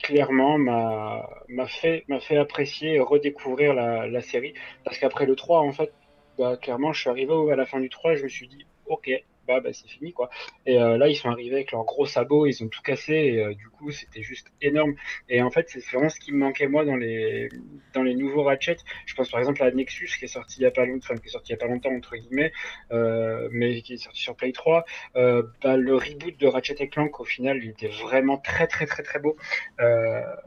clairement 0.00 0.58
m'a 0.58 1.26
fait 1.66 2.04
fait 2.20 2.36
apprécier 2.36 2.94
et 2.94 3.00
redécouvrir 3.00 3.74
la, 3.74 4.06
la 4.06 4.20
série. 4.20 4.54
Parce 4.84 4.98
qu'après 4.98 5.26
le 5.26 5.34
3, 5.34 5.60
en 5.60 5.72
fait, 5.72 5.92
bah, 6.38 6.56
clairement, 6.56 6.92
je 6.92 7.00
suis 7.00 7.10
arrivé 7.10 7.34
à 7.52 7.56
la 7.56 7.66
fin 7.66 7.80
du 7.80 7.90
3 7.90 8.12
et 8.12 8.16
je 8.16 8.24
me 8.24 8.28
suis 8.28 8.48
dit, 8.48 8.66
ok. 8.86 9.10
Bah, 9.48 9.60
bah 9.60 9.72
c'est 9.72 9.88
fini 9.88 10.12
quoi. 10.12 10.28
Et 10.66 10.78
euh, 10.78 10.98
là 10.98 11.08
ils 11.08 11.16
sont 11.16 11.30
arrivés 11.30 11.54
avec 11.56 11.72
leurs 11.72 11.84
gros 11.84 12.04
sabots, 12.04 12.44
ils 12.44 12.62
ont 12.62 12.68
tout 12.68 12.82
cassé 12.82 13.14
et 13.14 13.42
euh, 13.42 13.54
du 13.54 13.66
coup 13.70 13.90
c'était 13.90 14.20
juste 14.22 14.48
énorme. 14.60 14.94
Et 15.30 15.40
en 15.40 15.50
fait 15.50 15.70
c'est 15.70 15.82
vraiment 15.86 16.10
ce 16.10 16.20
qui 16.20 16.32
me 16.32 16.38
manquait 16.38 16.68
moi 16.68 16.84
dans 16.84 16.96
les 16.96 17.48
dans 17.94 18.02
les 18.02 18.14
nouveaux 18.14 18.42
Ratchet. 18.42 18.76
Je 19.06 19.14
pense 19.14 19.30
par 19.30 19.40
exemple 19.40 19.62
à 19.62 19.70
Nexus 19.70 20.10
qui 20.18 20.26
est 20.26 20.28
sorti 20.28 20.60
il 20.60 20.64
y 20.64 20.66
a 20.66 20.70
pas 20.70 20.84
longtemps, 20.84 21.14
qui 21.14 21.28
est 21.28 21.30
sorti 21.30 21.52
il 21.52 21.54
y 21.54 21.58
a 21.58 21.58
pas 21.58 21.66
longtemps 21.66 21.90
entre 21.94 22.14
guillemets, 22.16 22.52
euh, 22.92 23.48
mais 23.50 23.80
qui 23.80 23.94
est 23.94 23.96
sorti 23.96 24.20
sur 24.20 24.36
Play 24.36 24.52
3. 24.52 24.84
Euh, 25.16 25.42
bah, 25.62 25.78
le 25.78 25.94
reboot 25.94 26.38
de 26.38 26.46
Ratchet 26.46 26.76
et 26.80 26.88
Clank 26.90 27.18
au 27.18 27.24
final 27.24 27.56
il 27.64 27.70
était 27.70 27.88
vraiment 27.88 28.36
très 28.36 28.66
très 28.66 28.84
très 28.84 29.02
très 29.02 29.18
beau. 29.18 29.34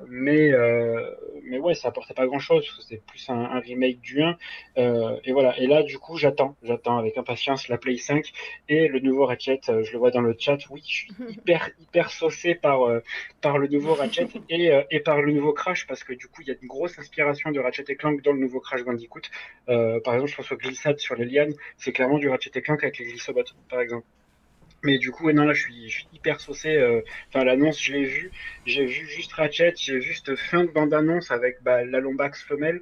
Mais 0.07 0.51
mais 1.43 1.57
ouais 1.57 1.73
ça 1.73 1.87
apportait 1.87 2.13
pas 2.13 2.27
grand 2.27 2.39
chose. 2.39 2.69
C'était 2.79 3.01
plus 3.05 3.27
un, 3.29 3.39
un 3.39 3.59
remake 3.59 3.99
du 4.01 4.21
1. 4.21 4.37
Euh, 4.77 5.19
et 5.23 5.33
voilà. 5.33 5.57
Et 5.59 5.67
là 5.67 5.83
du 5.83 5.97
coup 5.97 6.17
j'attends, 6.17 6.55
j'attends 6.63 6.97
avec 6.97 7.17
impatience 7.17 7.67
la 7.67 7.77
Play 7.77 7.97
5 7.97 8.31
et 8.69 8.87
le 8.91 8.99
nouveau 8.99 9.25
Ratchet. 9.25 9.61
Euh, 9.69 9.83
je 9.83 9.91
le 9.93 9.97
vois 9.99 10.11
dans 10.11 10.21
le 10.21 10.35
chat. 10.37 10.57
Oui, 10.69 10.81
je 10.85 10.93
suis 10.93 11.09
hyper 11.29 11.69
hyper 11.79 12.11
saucé 12.11 12.55
par 12.55 12.83
euh, 12.83 12.99
par 13.41 13.57
le 13.57 13.67
nouveau 13.67 13.93
Ratchet 13.95 14.27
et, 14.49 14.71
euh, 14.71 14.83
et 14.91 14.99
par 14.99 15.21
le 15.21 15.31
nouveau 15.33 15.53
Crash 15.53 15.87
parce 15.87 16.03
que 16.03 16.13
du 16.13 16.27
coup 16.27 16.41
il 16.41 16.47
y 16.49 16.51
a 16.51 16.55
une 16.61 16.67
grosse 16.67 16.99
inspiration 16.99 17.51
de 17.51 17.59
Ratchet 17.59 17.85
et 17.87 17.95
Clank 17.95 18.21
dans 18.21 18.33
le 18.33 18.39
nouveau 18.39 18.59
Crash 18.59 18.83
Bandicoot. 18.83 19.21
Euh, 19.69 19.99
par 20.01 20.13
exemple, 20.15 20.31
je 20.31 20.35
pense 20.37 20.51
au 20.51 20.57
glissade 20.57 20.99
sur 20.99 21.15
les 21.15 21.25
lianes, 21.25 21.53
c'est 21.77 21.91
clairement 21.91 22.19
du 22.19 22.29
Ratchet 22.29 22.51
et 22.55 22.61
Clank 22.61 22.83
avec 22.83 22.97
les 22.99 23.05
glissobots, 23.05 23.43
par 23.69 23.79
exemple. 23.81 24.05
Mais 24.83 24.97
du 24.97 25.11
coup, 25.11 25.31
non, 25.31 25.43
là, 25.45 25.53
je 25.53 25.61
suis, 25.61 25.89
je 25.89 25.95
suis 25.99 26.07
hyper 26.13 26.39
saucé. 26.41 26.69
euh, 26.75 27.01
Enfin, 27.29 27.43
l'annonce, 27.45 27.79
je 27.81 27.93
l'ai 27.93 28.03
vu. 28.03 28.31
J'ai 28.65 28.85
vu 28.85 29.05
juste 29.07 29.31
Ratchet, 29.33 29.73
j'ai 29.77 29.99
vu 29.99 30.13
cette 30.15 30.35
fin 30.35 30.63
de 30.63 30.71
bande-annonce 30.71 31.29
avec 31.29 31.61
bah, 31.61 31.83
la 31.85 31.99
Lombax 31.99 32.41
femelle. 32.43 32.81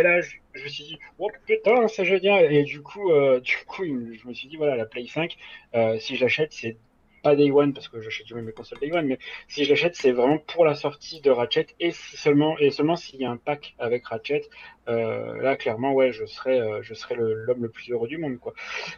Et 0.00 0.02
là, 0.02 0.22
je, 0.22 0.62
me 0.62 0.68
suis 0.68 0.84
dit, 0.84 0.98
oh 1.18 1.30
putain, 1.46 1.86
c'est 1.88 2.06
génial. 2.06 2.50
Et 2.50 2.62
du 2.62 2.80
coup, 2.80 3.10
euh, 3.10 3.38
du 3.44 3.56
coup, 3.66 3.84
je 3.84 4.26
me 4.26 4.32
suis 4.32 4.48
dit, 4.48 4.56
voilà, 4.56 4.74
la 4.76 4.86
Play 4.86 5.06
5, 5.06 5.36
euh, 5.74 5.98
si 5.98 6.16
je 6.16 6.22
l'achète, 6.22 6.52
c'est 6.52 6.78
pas 7.22 7.36
Day 7.36 7.50
One 7.50 7.74
parce 7.74 7.88
que 7.88 8.00
j'achète 8.00 8.26
jamais 8.28 8.40
mes 8.40 8.52
consoles 8.52 8.78
Day 8.78 8.90
One, 8.92 9.06
mais 9.06 9.18
si 9.46 9.66
je 9.66 9.70
l'achète, 9.70 9.94
c'est 9.94 10.12
vraiment 10.12 10.38
pour 10.38 10.64
la 10.64 10.74
sortie 10.74 11.20
de 11.20 11.30
Ratchet 11.30 11.66
et 11.78 11.90
seulement 11.90 12.56
et 12.58 12.70
seulement 12.70 12.96
s'il 12.96 13.20
y 13.20 13.26
a 13.26 13.30
un 13.30 13.36
pack 13.36 13.74
avec 13.78 14.06
Ratchet. 14.06 14.48
Euh, 14.90 15.40
là, 15.40 15.56
clairement, 15.56 15.92
ouais, 15.92 16.12
je 16.12 16.24
serais, 16.26 16.60
euh, 16.60 16.82
je 16.82 16.94
serais 16.94 17.14
l'homme 17.14 17.62
le, 17.62 17.68
plus 17.68 17.90
heureux 17.92 18.08
du 18.08 18.18
monde, 18.18 18.38
quoi. 18.38 18.54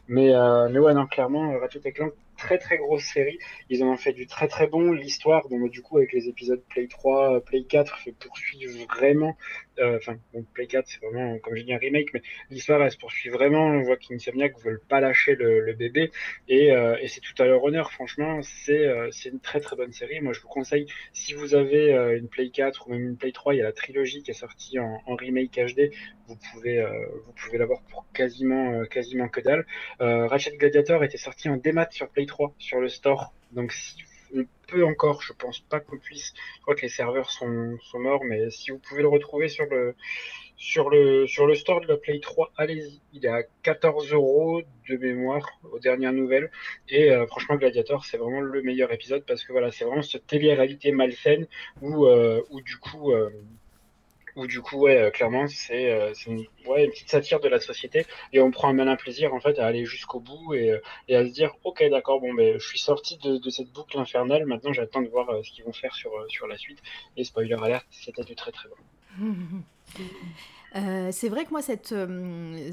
Mais, 0.08 0.34
euh, 0.34 0.68
mais 0.70 0.78
ouais, 0.78 0.94
non, 0.94 1.06
clairement, 1.06 1.58
Ratchet 1.58 1.80
et 1.84 1.92
Clank, 1.92 2.12
très 2.38 2.58
très 2.58 2.78
grosse 2.78 3.04
série. 3.04 3.38
Ils 3.68 3.84
en 3.84 3.88
ont 3.88 3.96
fait 3.96 4.12
du 4.12 4.26
très 4.26 4.48
très 4.48 4.66
bon. 4.66 4.92
L'histoire, 4.92 5.46
bon, 5.48 5.66
du 5.68 5.82
coup, 5.82 5.98
avec 5.98 6.12
les 6.12 6.28
épisodes 6.28 6.62
Play 6.70 6.86
3, 6.86 7.40
Play 7.44 7.64
4, 7.64 7.98
se 7.98 8.10
poursuit 8.10 8.66
vraiment. 8.88 9.36
Enfin, 9.80 10.16
Play 10.54 10.66
4, 10.66 10.86
c'est 10.88 11.00
vraiment, 11.04 11.38
comme 11.38 11.56
j'ai 11.56 11.64
dit, 11.64 11.74
un 11.74 11.78
remake, 11.78 12.12
mais 12.14 12.22
l'histoire, 12.50 12.82
elle 12.82 12.90
se 12.90 12.98
poursuit 12.98 13.30
vraiment. 13.30 13.66
On 13.66 13.82
voit 13.82 13.96
qu'Insomniac 13.96 14.58
veulent 14.60 14.82
pas 14.88 15.00
lâcher 15.00 15.34
le, 15.34 15.72
bébé. 15.74 16.10
Et, 16.48 16.70
c'est 17.06 17.20
tout 17.20 17.40
à 17.42 17.46
leur 17.46 17.62
honneur, 17.62 17.92
franchement, 17.92 18.40
c'est 18.42 18.86
une 19.26 19.40
très 19.40 19.60
très 19.60 19.76
bonne 19.76 19.92
série. 19.92 20.20
Moi, 20.20 20.32
je 20.32 20.40
vous 20.40 20.48
conseille, 20.48 20.86
si 21.12 21.34
vous 21.34 21.54
avez 21.54 21.92
une 22.16 22.28
Play 22.28 22.50
4 22.50 22.86
ou 22.86 22.92
même 22.92 23.08
une 23.10 23.16
Play 23.16 23.32
3, 23.32 23.54
il 23.54 23.58
y 23.58 23.60
a 23.60 23.64
la 23.64 23.72
trilogie 23.72 24.22
qui 24.22 24.30
est 24.30 24.34
sortie 24.34 24.78
en, 24.78 25.02
en 25.06 25.14
remake 25.16 25.58
HD. 25.58 25.81
Vous 26.28 26.36
pouvez, 26.52 26.78
euh, 26.78 27.06
pouvez 27.36 27.58
l'avoir 27.58 27.82
pour 27.90 28.06
quasiment, 28.12 28.72
euh, 28.72 28.84
quasiment 28.84 29.28
que 29.28 29.40
dalle. 29.40 29.66
Euh, 30.00 30.26
Ratchet 30.26 30.56
Gladiator 30.56 31.02
était 31.04 31.18
sorti 31.18 31.48
en 31.48 31.56
démat 31.56 31.88
sur 31.90 32.08
Play 32.08 32.26
3, 32.26 32.54
sur 32.58 32.80
le 32.80 32.88
store. 32.88 33.32
Donc, 33.52 33.72
si 33.72 33.96
on 34.34 34.44
peut 34.68 34.84
encore, 34.84 35.20
je 35.22 35.32
pense 35.32 35.60
pas 35.60 35.80
qu'on 35.80 35.98
puisse. 35.98 36.32
Je 36.56 36.62
crois 36.62 36.74
que 36.74 36.82
les 36.82 36.88
serveurs 36.88 37.30
sont, 37.30 37.76
sont 37.82 37.98
morts, 37.98 38.24
mais 38.24 38.50
si 38.50 38.70
vous 38.70 38.78
pouvez 38.78 39.02
le 39.02 39.08
retrouver 39.08 39.48
sur 39.48 39.66
le, 39.66 39.94
sur 40.56 40.88
le, 40.88 41.26
sur 41.26 41.46
le 41.46 41.54
store 41.54 41.82
de 41.82 41.86
la 41.86 41.96
Play 41.96 42.20
3, 42.20 42.52
allez-y. 42.56 43.00
Il 43.12 43.26
est 43.26 43.28
à 43.28 43.42
14 43.62 44.12
euros 44.12 44.62
de 44.88 44.96
mémoire 44.96 45.46
aux 45.70 45.80
dernières 45.80 46.14
nouvelles. 46.14 46.50
Et 46.88 47.10
franchement, 47.26 47.56
Gladiator, 47.56 48.06
c'est 48.06 48.16
vraiment 48.16 48.40
le 48.40 48.62
meilleur 48.62 48.90
épisode 48.92 49.24
parce 49.26 49.44
que 49.44 49.52
voilà, 49.52 49.70
c'est 49.70 49.84
vraiment 49.84 50.02
cette 50.02 50.26
télé-réalité 50.26 50.92
malsaine 50.92 51.46
où, 51.82 52.06
où 52.06 52.60
du 52.62 52.76
coup, 52.78 53.12
où 54.36 54.46
du 54.46 54.60
coup, 54.60 54.78
ouais, 54.78 54.96
euh, 54.96 55.10
clairement, 55.10 55.46
c'est 55.46 55.90
euh, 55.90 56.12
une, 56.26 56.44
petite 56.64 57.10
satire 57.10 57.40
de 57.40 57.48
la 57.48 57.60
société 57.60 58.06
et 58.32 58.40
on 58.40 58.50
prend 58.50 58.68
un 58.68 58.72
malin 58.72 58.96
plaisir 58.96 59.34
en 59.34 59.40
fait 59.40 59.58
à 59.58 59.66
aller 59.66 59.84
jusqu'au 59.84 60.20
bout 60.20 60.54
et, 60.54 60.70
euh, 60.70 61.20
à 61.20 61.26
se 61.26 61.32
dire, 61.32 61.54
ok, 61.64 61.84
d'accord, 61.90 62.20
bon, 62.20 62.32
ben, 62.34 62.58
je 62.58 62.66
suis 62.66 62.78
sorti 62.78 63.18
de, 63.18 63.50
cette 63.50 63.70
boucle 63.72 63.98
infernale. 63.98 64.46
Maintenant, 64.46 64.72
j'attends 64.72 65.02
de 65.02 65.08
voir 65.08 65.28
ce 65.44 65.50
qu'ils 65.50 65.64
vont 65.64 65.72
faire 65.72 65.94
sur, 65.94 66.10
sur 66.28 66.46
la 66.46 66.56
suite. 66.56 66.78
Et 67.16 67.24
spoiler 67.24 67.54
alert, 67.54 67.84
c'était 67.90 68.24
du 68.24 68.34
très 68.34 68.52
très 68.52 68.68
bon. 68.68 69.62
C'est 71.12 71.28
vrai 71.28 71.44
que 71.44 71.50
moi, 71.50 71.60
cette, 71.60 71.94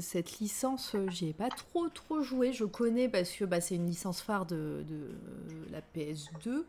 cette 0.00 0.38
licence, 0.38 0.96
j'y 1.08 1.28
ai 1.28 1.32
pas 1.34 1.50
trop 1.50 1.90
trop 1.90 2.22
joué. 2.22 2.54
Je 2.54 2.64
connais 2.64 3.10
parce 3.10 3.30
que 3.32 3.44
bah, 3.44 3.60
c'est 3.60 3.74
une 3.74 3.86
licence 3.86 4.22
phare 4.22 4.46
de, 4.46 4.86
de 4.88 5.10
la 5.70 5.80
PS2. 5.80 6.64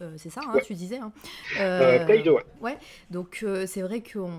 Euh, 0.00 0.12
c'est 0.16 0.30
ça, 0.30 0.42
hein, 0.46 0.52
Ouais. 0.54 0.62
tu 0.64 0.74
disais. 0.74 0.98
hein. 0.98 1.12
Euh, 1.58 1.98
Euh, 1.98 2.04
Play 2.06 2.22
2, 2.22 2.30
ouais. 2.60 2.78
donc 3.10 3.44
c'est 3.66 3.82
vrai 3.82 4.00
qu'on 4.02 4.30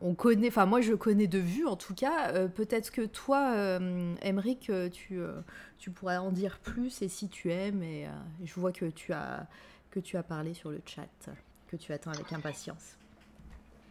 on 0.00 0.14
connaît, 0.14 0.48
enfin 0.48 0.66
moi 0.66 0.80
je 0.80 0.94
connais 0.94 1.26
de 1.26 1.38
vue 1.40 1.66
en 1.66 1.76
tout 1.76 1.94
cas. 1.94 2.46
Peut-être 2.48 2.90
que 2.92 3.02
toi, 3.06 3.78
Emeric, 4.22 4.70
tu, 4.92 5.18
tu 5.78 5.90
pourrais 5.90 6.18
en 6.18 6.30
dire 6.30 6.58
plus 6.60 7.02
et 7.02 7.08
si 7.08 7.28
tu 7.28 7.50
aimes. 7.52 7.82
Et 7.82 8.06
je 8.44 8.54
vois 8.54 8.72
que 8.72 8.86
tu 8.86 9.12
as 9.12 9.46
que 9.90 9.98
tu 10.00 10.16
as 10.16 10.22
parlé 10.22 10.54
sur 10.54 10.70
le 10.70 10.80
chat, 10.86 11.08
que 11.68 11.76
tu 11.76 11.92
attends 11.92 12.12
avec 12.12 12.32
impatience. 12.32 12.96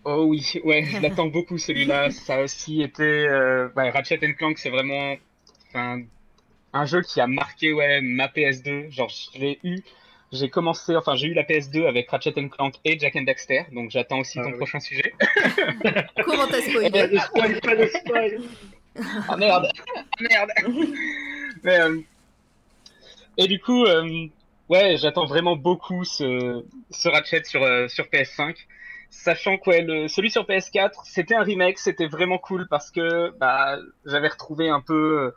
Oh 0.05 0.25
oui, 0.29 0.45
ouais, 0.63 0.83
je 0.85 0.99
l'attends 1.01 1.27
beaucoup 1.27 1.57
celui-là. 1.57 2.11
Ça 2.11 2.35
a 2.35 2.41
aussi 2.43 2.81
été. 2.81 3.27
ouais, 3.75 3.89
Ratchet 3.89 4.19
Clank, 4.35 4.57
c'est 4.57 4.69
vraiment 4.69 5.15
un 5.73 6.85
jeu 6.85 7.01
qui 7.01 7.19
a 7.19 7.27
marqué 7.27 7.73
ouais, 7.73 7.99
ma 8.01 8.27
PS2. 8.27 8.89
Genre, 8.91 9.09
je 9.09 9.39
l'ai 9.39 9.59
eu. 9.63 9.79
J'ai 10.35 10.49
commencé, 10.49 10.95
enfin, 10.95 11.15
j'ai 11.15 11.27
eu 11.27 11.33
la 11.33 11.43
PS2 11.43 11.87
avec 11.87 12.09
Ratchet 12.09 12.33
Clank 12.33 12.75
et 12.83 12.99
Jack 12.99 13.15
and 13.15 13.23
Daxter, 13.23 13.63
donc 13.71 13.89
j'attends 13.91 14.19
aussi 14.19 14.37
Ah 14.39 14.43
ton 14.43 14.51
oui. 14.51 14.57
prochain 14.57 14.79
sujet. 14.79 15.13
Comment 16.25 16.45
t'as 16.47 16.57
Pas 16.57 16.61
spoilé 16.61 16.89
de 16.89 17.17
spoil, 17.17 17.59
pas 17.61 17.75
de 17.75 17.87
spoil. 17.87 18.41
Ah 19.27 19.35
merde, 19.35 19.67
Ah, 19.97 20.01
merde. 20.21 20.49
Mais, 21.63 21.79
euh, 21.81 21.99
et 23.37 23.47
du 23.47 23.59
coup, 23.59 23.83
euh, 23.83 24.27
ouais, 24.69 24.95
j'attends 24.97 25.25
vraiment 25.25 25.57
beaucoup 25.57 26.05
ce, 26.05 26.63
ce 26.91 27.09
Ratchet 27.09 27.43
sur, 27.43 27.61
euh, 27.63 27.89
sur 27.89 28.05
PS5. 28.05 28.55
Sachant 29.09 29.57
que 29.57 29.69
ouais, 29.69 29.81
le, 29.81 30.07
celui 30.07 30.31
sur 30.31 30.43
PS4, 30.45 30.91
c'était 31.03 31.35
un 31.35 31.43
remake, 31.43 31.77
c'était 31.77 32.07
vraiment 32.07 32.37
cool 32.37 32.67
parce 32.69 32.89
que 32.89 33.31
bah, 33.37 33.77
j'avais 34.05 34.29
retrouvé 34.29 34.69
un 34.69 34.79
peu 34.81 35.33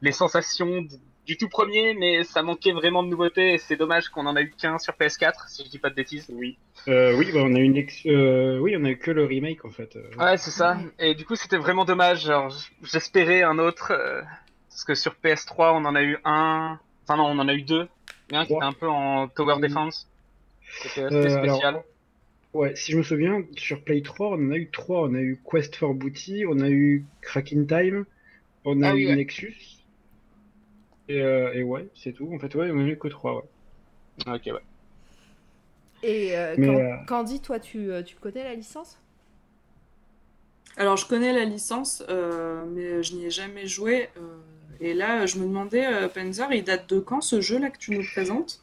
les 0.00 0.12
sensations 0.12 0.86
du, 1.26 1.36
tout 1.36 1.48
premier, 1.48 1.94
mais 1.94 2.24
ça 2.24 2.42
manquait 2.42 2.72
vraiment 2.72 3.02
de 3.02 3.08
nouveautés 3.08 3.54
et 3.54 3.58
c'est 3.58 3.76
dommage 3.76 4.08
qu'on 4.08 4.26
en 4.26 4.36
a 4.36 4.42
eu 4.42 4.50
qu'un 4.50 4.78
sur 4.78 4.94
PS4, 4.94 5.48
si 5.48 5.64
je 5.64 5.70
dis 5.70 5.78
pas 5.78 5.90
de 5.90 5.94
bêtises. 5.94 6.26
Oui. 6.30 6.56
Euh, 6.88 7.14
oui, 7.16 7.30
bah, 7.32 7.40
on 7.42 7.54
a 7.54 7.58
une 7.60 7.76
ex- 7.76 8.04
euh, 8.06 8.58
oui, 8.58 8.74
on 8.78 8.84
a 8.84 8.90
eu 8.90 8.98
que 8.98 9.10
le 9.10 9.24
remake 9.24 9.64
en 9.64 9.70
fait. 9.70 9.96
Euh, 9.96 10.02
Ouais, 10.18 10.36
c'est 10.36 10.50
ça. 10.50 10.78
Et 10.98 11.14
du 11.14 11.24
coup, 11.24 11.36
c'était 11.36 11.56
vraiment 11.56 11.84
dommage. 11.84 12.30
J'espérais 12.82 13.42
un 13.42 13.58
autre. 13.58 13.92
euh, 13.92 14.22
parce 14.68 14.84
que 14.84 14.94
sur 14.94 15.14
PS3, 15.14 15.72
on 15.74 15.84
en 15.84 15.94
a 15.94 16.02
eu 16.02 16.18
un. 16.24 16.78
Enfin, 17.04 17.16
non, 17.16 17.26
on 17.26 17.38
en 17.38 17.48
a 17.48 17.54
eu 17.54 17.62
deux. 17.62 17.88
Il 18.28 18.34
y 18.34 18.36
en 18.36 18.40
a 18.40 18.42
un 18.42 18.46
qui 18.46 18.52
était 18.54 18.64
un 18.64 18.72
peu 18.72 18.88
en 18.88 19.28
Tower 19.28 19.56
Mhm. 19.56 19.60
Defense. 19.62 20.08
C'était 20.82 21.02
Euh, 21.02 21.38
alors, 21.42 21.54
spécial. 21.56 21.82
Ouais, 22.52 22.74
si 22.76 22.92
je 22.92 22.98
me 22.98 23.02
souviens, 23.02 23.42
sur 23.56 23.82
Play 23.82 24.02
3, 24.02 24.28
on 24.30 24.34
en 24.34 24.50
a 24.50 24.56
eu 24.56 24.70
trois. 24.70 25.02
On 25.08 25.14
a 25.14 25.20
eu 25.20 25.40
Quest 25.48 25.76
for 25.76 25.94
Booty, 25.94 26.44
on 26.48 26.60
a 26.60 26.68
eu 26.68 27.04
Crack 27.22 27.52
in 27.52 27.64
Time, 27.66 28.04
on 28.64 28.82
a 28.82 28.90
Ah 28.90 28.94
oui, 28.94 29.02
eu 29.04 29.06
ouais. 29.08 29.16
Nexus. 29.16 29.56
Et, 31.08 31.20
euh, 31.20 31.52
et 31.54 31.62
ouais, 31.62 31.86
c'est 31.94 32.12
tout. 32.12 32.30
En 32.34 32.38
fait, 32.38 32.54
ouais, 32.54 32.70
on 32.70 32.76
en 32.76 32.84
a 32.84 32.88
eu 32.88 32.98
que 32.98 33.08
trois. 33.08 33.36
Ouais. 33.36 34.34
Ok, 34.34 34.42
ouais. 34.46 34.62
Et 36.02 36.36
euh, 36.36 36.54
Mais, 36.58 36.68
euh, 36.68 36.96
Candy, 37.06 37.40
toi, 37.40 37.58
tu, 37.58 37.88
tu 38.04 38.16
connais 38.16 38.44
la 38.44 38.54
licence? 38.54 38.98
Alors, 40.76 40.96
je 40.96 41.06
connais 41.06 41.32
la 41.32 41.44
licence, 41.44 42.02
euh, 42.08 42.64
mais 42.74 43.02
je 43.02 43.14
n'y 43.14 43.26
ai 43.26 43.30
jamais 43.30 43.66
joué. 43.66 44.08
euh, 44.16 44.36
et 44.80 44.92
là, 44.92 45.24
je 45.26 45.38
me 45.38 45.44
demandais, 45.44 45.86
euh, 45.86 46.08
Panzer, 46.08 46.52
il 46.52 46.64
date 46.64 46.88
de 46.92 46.98
quand 46.98 47.20
ce 47.20 47.40
jeu-là 47.40 47.70
que 47.70 47.78
tu 47.78 47.92
nous 47.92 48.04
présentes? 48.04 48.60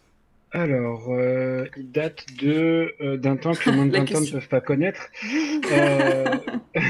Alors, 0.52 1.08
euh, 1.10 1.66
il 1.78 1.90
date 1.92 2.26
de 2.42 2.94
euh, 3.00 3.16
d'un 3.16 3.38
temps 3.38 3.54
que 3.54 3.70
les 3.70 3.76
moins 3.76 3.86
de 3.86 3.94
La 3.94 4.00
20 4.00 4.16
ans 4.16 4.22
ne 4.22 4.32
peuvent 4.32 4.48
pas 4.50 4.62
connaître. 4.62 5.08
Euh... 5.72 6.38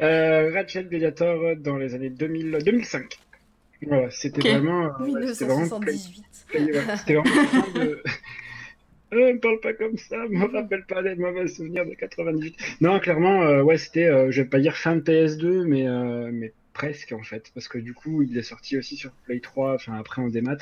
euh, 0.00 0.52
Ratchet 0.52 0.84
Gladiator 0.84 1.56
dans 1.56 1.76
les 1.76 1.94
années 1.94 2.10
2000, 2.10 2.58
2005. 2.64 3.18
Voilà, 3.86 4.10
c'était 4.10 4.40
vraiment, 4.52 4.86
euh, 4.86 5.26
c'était 5.32 5.44
vraiment 5.46 5.78
Play- 5.80 5.92
1978. 5.92 6.24
Play- 6.48 6.72
ouais, 6.72 6.96
c'était 6.96 7.14
vraiment 7.14 7.68
de, 7.74 8.02
Euh, 9.12 9.32
me 9.34 9.38
parle 9.38 9.60
pas 9.60 9.74
comme 9.74 9.96
ça, 9.96 10.16
me 10.28 10.44
rappelle 10.52 10.84
pas 10.86 11.00
les 11.00 11.14
mauvais 11.14 11.46
souvenirs 11.46 11.86
de 11.86 11.94
98. 11.94 12.56
Non, 12.80 12.98
clairement, 12.98 13.42
euh, 13.42 13.62
ouais, 13.62 13.78
c'était, 13.78 14.06
euh, 14.08 14.32
je 14.32 14.42
vais 14.42 14.48
pas 14.48 14.58
dire 14.58 14.76
fin 14.76 14.96
de 14.96 15.00
PS2, 15.02 15.62
mais, 15.64 15.86
euh, 15.86 16.30
mais 16.32 16.52
presque 16.72 17.12
en 17.12 17.22
fait, 17.22 17.52
parce 17.54 17.68
que 17.68 17.78
du 17.78 17.94
coup, 17.94 18.22
il 18.22 18.36
est 18.36 18.42
sorti 18.42 18.76
aussi 18.76 18.96
sur 18.96 19.12
Play 19.24 19.38
3, 19.38 19.74
enfin 19.74 19.94
après 20.00 20.20
en 20.20 20.26
démat, 20.28 20.56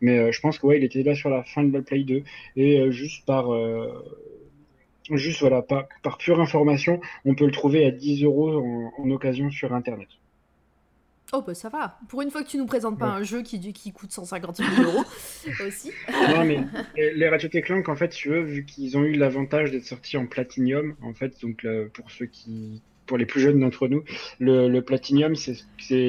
mais 0.00 0.18
euh, 0.18 0.32
je 0.32 0.40
pense 0.40 0.58
que 0.58 0.66
ouais, 0.66 0.78
il 0.78 0.84
était 0.84 1.02
là 1.02 1.14
sur 1.14 1.28
la 1.28 1.42
fin 1.42 1.62
de 1.62 1.72
la 1.76 1.82
Play 1.82 2.04
2, 2.04 2.22
et 2.56 2.80
euh, 2.80 2.90
juste 2.90 3.26
par, 3.26 3.52
euh, 3.52 4.02
juste 5.10 5.40
voilà, 5.40 5.60
par, 5.60 5.86
par 6.02 6.16
pure 6.16 6.40
information, 6.40 7.00
on 7.26 7.34
peut 7.34 7.44
le 7.44 7.52
trouver 7.52 7.84
à 7.84 7.90
10 7.90 8.24
euros 8.24 8.56
en, 8.56 8.92
en 8.96 9.10
occasion 9.10 9.50
sur 9.50 9.74
Internet. 9.74 10.08
Oh 11.32 11.42
bah 11.46 11.54
ça 11.54 11.68
va. 11.68 11.98
Pour 12.08 12.22
une 12.22 12.30
fois 12.30 12.42
que 12.42 12.48
tu 12.48 12.56
nous 12.56 12.64
présentes 12.66 12.98
pas 12.98 13.06
Ouais. 13.14 13.20
un 13.20 13.22
jeu 13.22 13.42
qui, 13.42 13.60
qui 13.74 13.92
coûte 13.92 14.12
150 14.12 14.56
000 14.56 14.68
euros 14.82 15.04
aussi. 15.66 15.90
Non, 16.30 16.44
mais 16.44 16.60
les- 16.96 17.28
Ratchet 17.28 17.50
et 17.52 17.60
Clank, 17.60 17.88
en 17.90 17.96
fait, 17.96 18.08
tu 18.08 18.30
veux, 18.30 18.40
vu 18.42 18.64
qu'ils 18.64 18.96
ont 18.96 19.04
eu 19.04 19.12
l'avantage 19.12 19.70
d'être 19.70 19.84
sortis 19.84 20.16
en 20.16 20.26
Platinum, 20.26 20.94
en 21.02 21.12
fait, 21.12 21.38
donc 21.42 21.66
pour 21.92 22.10
ceux 22.10 22.24
qui, 22.26 22.80
pour 23.04 23.18
les 23.18 23.26
plus 23.26 23.40
jeunes 23.42 23.60
d'entre 23.60 23.88
nous, 23.88 24.04
le, 24.38 24.68
le 24.68 24.82
Platinum, 24.82 25.34
c'est 25.34 25.56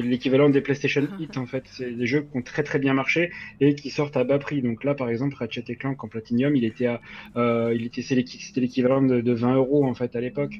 l'équivalent 0.01 0.49
des 0.49 0.61
PlayStation 0.61 1.05
Hit, 1.19 1.37
en 1.37 1.45
fait. 1.45 1.63
C'est 1.71 1.91
des 1.91 2.07
jeux 2.07 2.21
qui 2.21 2.37
ont 2.37 2.41
très 2.41 2.63
très 2.63 2.79
bien 2.79 2.93
marché 2.93 3.29
et 3.59 3.75
qui 3.75 3.89
sortent 3.89 4.15
à 4.15 4.23
bas 4.23 4.39
prix. 4.39 4.61
Donc 4.61 4.85
là, 4.85 4.95
par 4.95 5.09
exemple, 5.09 5.35
Ratchet 5.35 5.65
et 5.67 5.75
Clank 5.75 6.01
en 6.01 6.07
Platinum, 6.07 6.55
il 6.55 6.63
était 6.63 6.85
à, 6.87 7.01
euh, 7.35 7.73
il 7.75 7.85
était, 7.85 8.01
c'était 8.01 8.61
l'équivalent 8.61 9.01
de, 9.01 9.19
de 9.19 9.33
20 9.33 9.55
euros, 9.55 9.85
en 9.85 9.93
fait, 9.95 10.15
à 10.15 10.21
l'époque. 10.21 10.55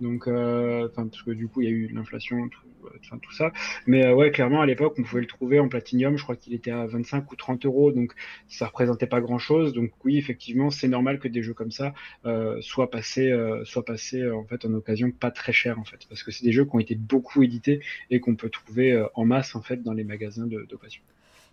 Donc, 0.00 0.26
euh, 0.26 0.88
enfin, 0.90 1.06
parce 1.08 1.22
que 1.22 1.30
du 1.30 1.48
coup, 1.48 1.60
il 1.62 1.64
y 1.64 1.68
a 1.68 1.70
eu 1.70 1.88
l'inflation, 1.88 2.48
tout, 2.48 3.18
tout 3.22 3.32
ça. 3.32 3.52
Mais 3.86 4.04
euh, 4.06 4.14
ouais, 4.14 4.30
clairement, 4.32 4.60
à 4.60 4.66
l'époque, 4.66 4.94
on 4.98 5.02
pouvait 5.02 5.20
le 5.20 5.26
trouver 5.26 5.60
en 5.60 5.68
Platinum. 5.68 6.16
Je 6.16 6.22
crois 6.24 6.36
qu'il 6.36 6.52
était 6.54 6.70
à 6.72 6.86
25 6.86 7.30
ou 7.32 7.36
30 7.36 7.64
euros. 7.64 7.92
Donc, 7.92 8.12
ça 8.48 8.66
représentait 8.66 9.06
pas 9.06 9.20
grand 9.20 9.38
chose. 9.38 9.72
Donc 9.72 9.92
oui, 10.04 10.16
effectivement, 10.18 10.70
c'est 10.70 10.88
normal 10.88 11.18
que 11.20 11.28
des 11.28 11.42
jeux 11.42 11.54
comme 11.54 11.70
ça 11.70 11.94
euh, 12.26 12.60
soient 12.60 12.90
passés, 12.90 13.32
soient 13.64 13.84
passés 13.84 14.28
en 14.30 14.44
fait 14.44 14.64
en 14.64 14.74
occasion 14.74 15.10
pas 15.12 15.30
très 15.30 15.52
cher 15.52 15.78
en 15.78 15.84
fait, 15.84 16.00
parce 16.08 16.22
que 16.22 16.30
c'est 16.30 16.44
des 16.44 16.52
jeux 16.52 16.64
qui 16.64 16.74
ont 16.74 16.78
été 16.80 16.94
beaucoup 16.94 17.42
édités 17.42 17.80
et 18.10 18.20
qu'on 18.20 18.36
peut 18.36 18.50
trouver 18.50 19.04
en 19.14 19.24
masse 19.24 19.54
en 19.54 19.62
fait 19.62 19.82
dans 19.82 19.92
les 19.92 20.04
magasins 20.04 20.46
de- 20.46 20.64
d'occasion. 20.68 21.02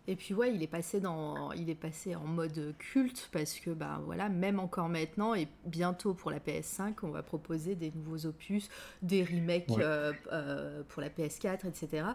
Et 0.08 0.16
puis 0.16 0.34
ouais, 0.34 0.54
il 0.54 0.64
est 0.64 0.68
passé 0.68 1.00
dans, 1.00 1.52
il 1.52 1.70
est 1.70 1.76
passé 1.76 2.16
en 2.16 2.26
mode 2.26 2.74
culte 2.80 3.30
parce 3.32 3.60
que 3.60 3.70
bah 3.70 4.02
voilà, 4.06 4.30
même 4.30 4.60
encore 4.60 4.90
maintenant 4.90 5.36
et 5.36 5.48
bientôt 5.66 6.14
pour 6.16 6.32
la 6.32 6.40
PS5, 6.40 6.96
on 7.04 7.10
va 7.10 7.22
proposer 7.22 7.76
des 7.76 7.92
nouveaux 7.92 8.26
opus, 8.26 8.68
des 9.04 9.24
remakes 9.24 9.70
Ouais. 9.70 9.84
euh, 9.84 10.12
euh, 10.32 10.82
pour 10.90 11.02
la 11.02 11.10
PS4, 11.10 11.68
etc. 11.68 12.08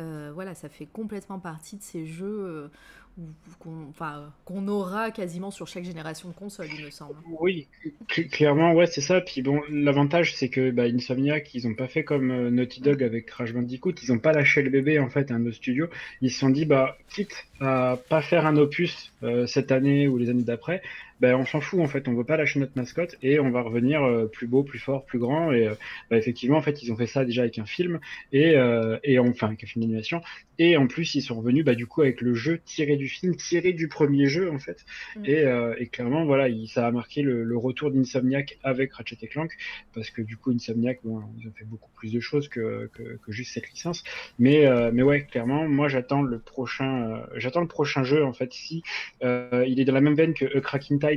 Euh, 0.00 0.30
voilà, 0.34 0.54
ça 0.56 0.68
fait 0.68 0.86
complètement 0.86 1.38
partie 1.38 1.76
de 1.76 1.82
ces 1.82 2.06
jeux 2.06 2.70
qu'on, 4.44 4.68
aura 4.68 5.10
quasiment 5.10 5.50
sur 5.50 5.66
chaque 5.66 5.84
génération 5.84 6.28
de 6.28 6.34
console, 6.34 6.68
il 6.78 6.84
me 6.84 6.90
semble. 6.90 7.16
Oui, 7.40 7.66
cl- 8.08 8.28
clairement, 8.28 8.72
ouais, 8.74 8.86
c'est 8.86 9.00
ça. 9.00 9.20
Puis 9.20 9.42
bon, 9.42 9.60
l'avantage, 9.70 10.34
c'est 10.34 10.48
que 10.48 10.70
bah, 10.70 10.84
Insomniac, 10.84 11.54
ils 11.54 11.66
ont 11.66 11.74
pas 11.74 11.88
fait 11.88 12.04
comme 12.04 12.30
euh, 12.30 12.50
Naughty 12.50 12.80
Dog 12.80 13.02
avec 13.02 13.26
Crash 13.26 13.52
Bandicoot. 13.52 13.94
Ils 14.02 14.12
ont 14.12 14.18
pas 14.18 14.32
lâché 14.32 14.62
le 14.62 14.70
bébé 14.70 14.98
en 14.98 15.08
fait 15.08 15.30
à 15.30 15.38
nos 15.38 15.52
studios. 15.52 15.88
Ils 16.22 16.30
se 16.30 16.38
sont 16.38 16.50
dit, 16.50 16.64
bah, 16.64 16.96
quitte 17.08 17.46
à 17.60 17.98
pas 18.08 18.22
faire 18.22 18.46
un 18.46 18.56
opus 18.56 19.12
euh, 19.22 19.46
cette 19.46 19.72
année 19.72 20.06
ou 20.06 20.16
les 20.16 20.30
années 20.30 20.44
d'après, 20.44 20.82
ben 21.20 21.34
on 21.34 21.44
s'en 21.44 21.60
fout 21.60 21.80
en 21.80 21.86
fait. 21.86 22.08
On 22.08 22.14
veut 22.14 22.24
pas 22.24 22.36
lâcher 22.36 22.60
notre 22.60 22.76
mascotte 22.76 23.16
et 23.22 23.40
on 23.40 23.50
va 23.50 23.62
revenir 23.62 24.02
euh, 24.02 24.26
plus 24.26 24.46
beau, 24.46 24.62
plus 24.62 24.78
fort, 24.78 25.04
plus 25.04 25.18
grand. 25.18 25.52
Et 25.52 25.66
euh, 25.66 25.74
bah, 26.10 26.16
effectivement, 26.16 26.56
en 26.56 26.62
fait, 26.62 26.82
ils 26.82 26.92
ont 26.92 26.96
fait 26.96 27.06
ça 27.06 27.24
déjà 27.24 27.42
avec 27.42 27.58
un 27.58 27.66
film 27.66 28.00
et 28.32 28.56
euh, 28.56 28.98
et 29.04 29.18
enfin 29.18 29.48
avec 29.48 29.64
un 29.64 29.66
film 29.66 29.84
d'animation. 29.84 30.20
Et 30.60 30.76
en 30.76 30.88
plus, 30.88 31.14
ils 31.14 31.22
sont 31.22 31.36
revenus 31.36 31.64
bah, 31.64 31.74
du 31.74 31.86
coup 31.86 32.02
avec 32.02 32.20
le 32.20 32.34
jeu 32.34 32.60
tiré 32.64 32.96
du 32.96 33.08
film, 33.08 33.36
tiré 33.36 33.72
du 33.72 33.88
premier 33.88 34.26
jeu 34.26 34.50
en 34.50 34.58
fait. 34.58 34.84
Mm. 35.16 35.24
Et, 35.24 35.38
euh, 35.44 35.74
et 35.78 35.86
clairement, 35.86 36.24
voilà, 36.24 36.48
il, 36.48 36.68
ça 36.68 36.86
a 36.86 36.90
marqué 36.90 37.22
le, 37.22 37.44
le 37.44 37.56
retour 37.56 37.90
d'Insomniac 37.90 38.58
avec 38.64 38.92
Ratchet 38.92 39.18
et 39.22 39.28
Clank, 39.28 39.52
parce 39.94 40.10
que 40.10 40.22
du 40.22 40.36
coup, 40.36 40.50
Insomniac, 40.50 40.98
bon, 41.04 41.22
ils 41.38 41.46
ont 41.48 41.52
fait 41.52 41.64
beaucoup 41.64 41.90
plus 41.94 42.12
de 42.12 42.20
choses 42.20 42.48
que, 42.48 42.90
que, 42.92 43.18
que 43.24 43.32
juste 43.32 43.52
cette 43.54 43.70
licence. 43.70 44.02
Mais, 44.38 44.66
euh, 44.66 44.90
mais 44.92 45.02
ouais, 45.02 45.24
clairement, 45.24 45.68
moi, 45.68 45.88
j'attends 45.88 46.22
le 46.22 46.38
prochain, 46.38 47.10
euh, 47.10 47.26
j'attends 47.36 47.60
le 47.60 47.68
prochain 47.68 48.02
jeu 48.02 48.24
en 48.24 48.32
fait. 48.32 48.52
Si 48.52 48.82
euh, 49.22 49.64
il 49.68 49.78
est 49.80 49.84
dans 49.84 49.94
la 49.94 50.00
même 50.00 50.14
veine 50.14 50.34
que 50.34 50.44
A 50.44 51.07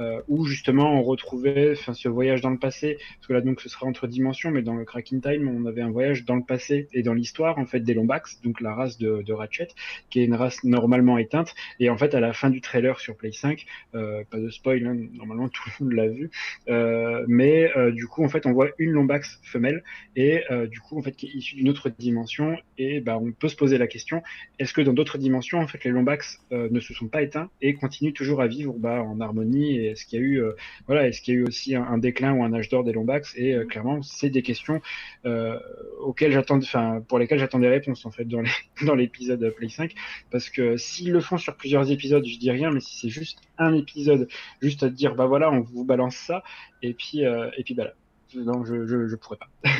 Euh, 0.00 0.20
où 0.28 0.44
justement 0.44 0.98
on 0.98 1.02
retrouvait, 1.02 1.74
ce 1.74 2.08
voyage 2.08 2.40
dans 2.40 2.50
le 2.50 2.58
passé, 2.58 2.98
parce 3.16 3.26
que 3.26 3.32
là 3.32 3.40
donc 3.40 3.60
ce 3.60 3.68
sera 3.68 3.86
entre 3.86 4.06
dimensions, 4.06 4.50
mais 4.50 4.62
dans 4.62 4.74
le 4.74 4.84
Crack 4.84 5.12
in 5.12 5.20
Time, 5.20 5.48
on 5.48 5.66
avait 5.66 5.82
un 5.82 5.90
voyage 5.90 6.24
dans 6.24 6.36
le 6.36 6.42
passé 6.42 6.88
et 6.92 7.02
dans 7.02 7.14
l'histoire 7.14 7.58
en 7.58 7.66
fait 7.66 7.80
des 7.80 7.94
Lombax, 7.94 8.40
donc 8.42 8.60
la 8.60 8.74
race 8.74 8.98
de, 8.98 9.32
Ratchet, 9.32 9.68
qui 10.10 10.20
est 10.20 10.24
une 10.24 10.34
race 10.34 10.64
normalement 10.64 11.18
éteinte. 11.18 11.54
Et 11.80 11.90
en 11.90 11.98
fait, 11.98 12.14
à 12.14 12.20
la 12.20 12.32
fin 12.32 12.50
du 12.50 12.60
trailer 12.60 12.98
sur 12.98 13.16
Play 13.16 13.32
5, 13.32 13.66
euh, 13.94 14.24
pas 14.30 14.38
de 14.38 14.50
spoil, 14.50 14.86
hein, 14.86 14.96
normalement 15.14 15.48
tout 15.58 15.62
le 15.78 15.84
monde 15.84 15.94
l'a 15.94 16.08
vu, 16.08 16.30
euh, 16.68 17.24
mais 17.28 17.70
du 17.92 18.06
coup, 18.06 18.24
en 18.24 18.28
fait, 18.28 18.46
on 18.46 18.52
voit 18.52 18.68
une 18.78 18.90
Lombax 18.90 19.40
femelle 19.42 19.82
et 20.16 20.42
du 20.70 20.80
coup, 20.80 20.98
en 20.98 21.02
fait, 21.02 21.12
qui 21.12 21.26
est 21.26 21.30
issue 21.30 21.56
d'une 21.56 21.68
autre 21.68 21.90
dimension. 21.90 22.56
Et 22.78 23.00
bah, 23.00 23.18
on 23.18 23.32
peut 23.32 23.48
se 23.48 23.56
poser 23.56 23.78
la 23.78 23.86
question 23.86 24.22
est-ce 24.58 24.72
que 24.72 24.80
dans 24.80 24.92
d'autres 24.92 25.18
dimensions, 25.18 25.58
en 25.58 25.66
fait, 25.66 25.84
les 25.84 25.90
Lombax 25.90 26.40
ne 26.50 26.80
se 26.80 26.94
sont 26.94 27.08
pas 27.08 27.22
éteints 27.22 27.50
et 27.60 27.74
continuent 27.74 28.12
toujours 28.12 28.40
à 28.40 28.46
vivre 28.46 28.74
bah, 28.78 29.02
en 29.02 29.20
harmonie 29.28 29.76
Et 29.76 29.86
est-ce 29.90 30.04
qu'il 30.04 30.18
y 30.18 30.22
a 30.22 30.24
eu, 30.24 30.42
euh, 30.42 30.52
voilà, 30.86 31.06
est-ce 31.06 31.22
qu'il 31.22 31.34
y 31.34 31.36
a 31.36 31.40
eu 31.40 31.44
aussi 31.44 31.74
un, 31.74 31.82
un 31.82 31.98
déclin 31.98 32.32
ou 32.32 32.42
un 32.42 32.52
âge 32.52 32.68
d'or 32.68 32.84
des 32.84 32.92
Lombax 32.92 33.34
Et 33.36 33.54
euh, 33.54 33.64
clairement, 33.64 34.02
c'est 34.02 34.30
des 34.30 34.42
questions 34.42 34.80
euh, 35.24 35.58
auxquelles 36.00 36.32
j'attends, 36.32 36.58
enfin, 36.58 37.02
pour 37.08 37.18
lesquelles 37.18 37.38
j'attends 37.38 37.58
des 37.58 37.68
réponses 37.68 38.04
en 38.06 38.10
fait 38.10 38.24
dans 38.24 38.40
les 38.40 38.50
dans 38.86 38.94
l'épisode 38.94 39.54
Play 39.56 39.68
5 39.68 39.94
parce 40.30 40.50
que 40.50 40.76
s'ils 40.76 41.12
le 41.12 41.20
font 41.20 41.38
sur 41.38 41.56
plusieurs 41.56 41.90
épisodes, 41.90 42.24
je 42.26 42.38
dis 42.38 42.50
rien, 42.50 42.70
mais 42.70 42.80
si 42.80 42.98
c'est 42.98 43.08
juste 43.08 43.40
un 43.58 43.74
épisode, 43.74 44.28
juste 44.60 44.82
à 44.82 44.88
te 44.88 44.94
dire 44.94 45.14
bah 45.14 45.26
voilà, 45.26 45.50
on 45.50 45.60
vous 45.60 45.84
balance 45.84 46.16
ça, 46.16 46.42
et 46.82 46.94
puis 46.94 47.20
et 47.20 47.62
puis 47.64 47.74
bah 47.74 47.84
là. 47.84 47.92
Non, 48.34 48.62
je, 48.62 48.86
je, 48.86 49.08
je 49.08 49.16
pourrais 49.16 49.38
pas. 49.38 49.48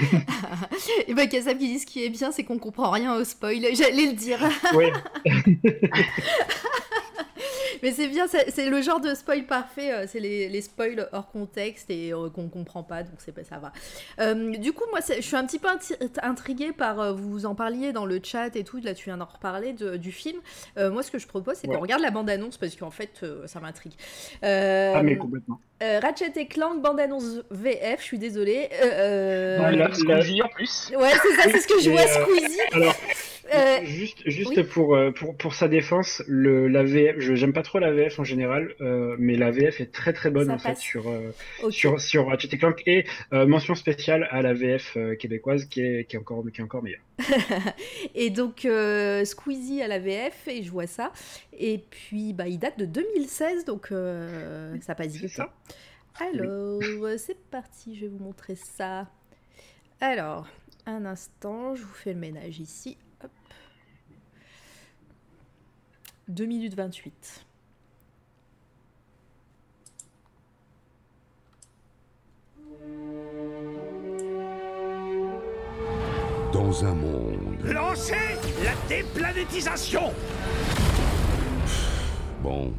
Et 1.06 1.12
bah 1.12 1.26
Kassab 1.26 1.58
qui 1.58 1.68
dit 1.68 1.78
ce 1.78 1.84
qui 1.84 2.02
est 2.02 2.08
bien, 2.08 2.32
c'est 2.32 2.44
qu'on 2.44 2.58
comprend 2.58 2.90
rien 2.90 3.14
au 3.14 3.22
spoil. 3.22 3.60
J'allais 3.74 4.06
le 4.06 4.14
dire. 4.14 4.38
Ouais, 4.74 4.90
Mais 7.82 7.92
c'est 7.92 8.08
bien, 8.08 8.26
c'est 8.28 8.68
le 8.68 8.82
genre 8.82 9.00
de 9.00 9.14
spoil 9.14 9.46
parfait, 9.46 9.92
euh, 9.92 10.04
c'est 10.06 10.20
les, 10.20 10.48
les 10.48 10.60
spoils 10.62 11.08
hors 11.12 11.30
contexte 11.30 11.90
et 11.90 12.12
euh, 12.12 12.28
qu'on 12.30 12.48
comprend 12.48 12.82
pas, 12.82 13.02
donc 13.02 13.14
c'est 13.18 13.32
pas 13.32 13.44
ça 13.44 13.58
va. 13.58 13.72
Euh, 14.20 14.56
du 14.56 14.72
coup, 14.72 14.84
moi, 14.90 15.00
je 15.06 15.20
suis 15.22 15.36
un 15.36 15.46
petit 15.46 15.58
peu 15.58 15.68
intriguée 16.22 16.72
par, 16.72 17.00
euh, 17.00 17.12
vous 17.12 17.46
en 17.46 17.54
parliez 17.54 17.92
dans 17.92 18.06
le 18.06 18.20
chat 18.22 18.54
et 18.56 18.64
tout, 18.64 18.78
là 18.78 18.94
tu 18.94 19.04
viens 19.06 19.16
d'en 19.18 19.26
reparler 19.26 19.72
de- 19.72 19.96
du 19.96 20.12
film. 20.12 20.38
Euh, 20.76 20.90
moi, 20.90 21.02
ce 21.02 21.10
que 21.10 21.18
je 21.18 21.26
propose, 21.26 21.56
c'est 21.56 21.68
Ouais. 21.68 21.74
qu'on 21.74 21.80
regarde 21.82 22.02
la 22.02 22.10
bande-annonce 22.10 22.56
parce 22.58 22.74
qu'en 22.76 22.90
fait, 22.90 23.24
ça 23.46 23.60
m'intrigue. 23.60 23.94
Ah 24.42 25.02
mais 25.02 25.16
complètement. 25.16 25.60
Euh, 25.82 26.00
Ratchet 26.00 26.32
et 26.36 26.46
Clank, 26.46 26.82
bande-annonce 26.82 27.42
VF, 27.50 28.00
je 28.00 28.04
suis 28.04 28.18
désolée. 28.18 28.68
Euh, 28.82 29.58
Ouais, 29.62 29.76
la- 29.76 29.92
Squeezie 29.94 30.42
en 30.42 30.48
plus. 30.48 30.92
Ouais, 30.96 31.10
c'est 31.10 31.34
ça, 31.42 31.50
c'est 31.50 31.60
ce 31.60 31.68
que 31.68 31.80
je 31.80 31.90
vois, 31.90 32.00
euh, 32.02 32.06
Squeezie. 32.24 32.60
Alors, 32.72 32.94
Euh, 33.54 33.78
juste, 33.82 34.18
juste 34.26 34.52
oui. 34.58 34.62
pour, 34.64 34.94
euh, 34.94 35.10
pour, 35.10 35.34
pour 35.34 35.54
sa 35.54 35.68
défense, 35.68 36.22
le, 36.26 36.68
la 36.68 36.82
VF, 36.82 37.14
je 37.18 37.34
j'aime 37.34 37.54
pas 37.54 37.62
trop 37.62 37.78
la 37.78 37.90
VF 37.92 38.18
en 38.18 38.24
général, 38.24 38.74
euh, 38.82 39.16
mais 39.18 39.36
la 39.36 39.50
VF 39.50 39.80
est 39.80 39.90
très 39.90 40.12
très 40.12 40.28
bonne 40.30 40.48
Ça 40.48 40.52
en 40.52 40.58
fait 40.58 40.76
sur, 40.76 41.08
euh, 41.08 41.32
sur, 41.70 41.98
sur 41.98 42.26
Ratchet 42.26 42.48
et 42.52 42.58
Clank 42.58 42.82
et 42.84 43.06
euh, 43.32 43.46
mention 43.46 43.74
spéciale 43.74 44.28
à 44.32 44.42
la 44.42 44.52
VF 44.52 44.98
euh, 44.98 45.14
québécoise 45.14 45.64
qui 45.64 45.80
est, 45.80 46.04
qui 46.04 46.16
est 46.16 46.18
encore, 46.18 46.44
qui 46.52 46.60
est 46.60 46.64
encore 46.64 46.82
meilleure. 46.82 47.00
Et 48.14 48.30
donc 48.30 48.64
euh, 48.64 49.24
Squeezie 49.24 49.82
à 49.82 49.88
la 49.88 49.98
VF, 49.98 50.48
et 50.48 50.62
je 50.62 50.70
vois 50.70 50.86
ça. 50.86 51.12
Et 51.52 51.78
puis 51.78 52.32
bah, 52.32 52.48
il 52.48 52.58
date 52.58 52.78
de 52.78 52.84
2016, 52.84 53.64
donc 53.64 53.92
euh, 53.92 54.76
ça 54.80 54.94
passe 54.94 55.12
vite. 55.12 55.30
ça. 55.30 55.52
Alors, 56.20 56.80
euh, 56.82 57.16
c'est 57.16 57.38
parti, 57.50 57.94
je 57.94 58.02
vais 58.02 58.08
vous 58.08 58.22
montrer 58.22 58.56
ça. 58.56 59.08
Alors, 60.00 60.48
un 60.86 61.04
instant, 61.04 61.74
je 61.74 61.82
vous 61.82 61.94
fais 61.94 62.12
le 62.12 62.18
ménage 62.18 62.60
ici. 62.60 62.96
Hop. 63.22 63.30
2 66.28 66.44
minutes 66.44 66.74
28. 66.74 67.44
Dans 76.52 76.84
un 76.84 76.94
monde, 76.94 77.58
Lancez 77.64 78.14
la 78.64 78.72
déplanétisation 78.88 80.12
bon, 82.42 82.72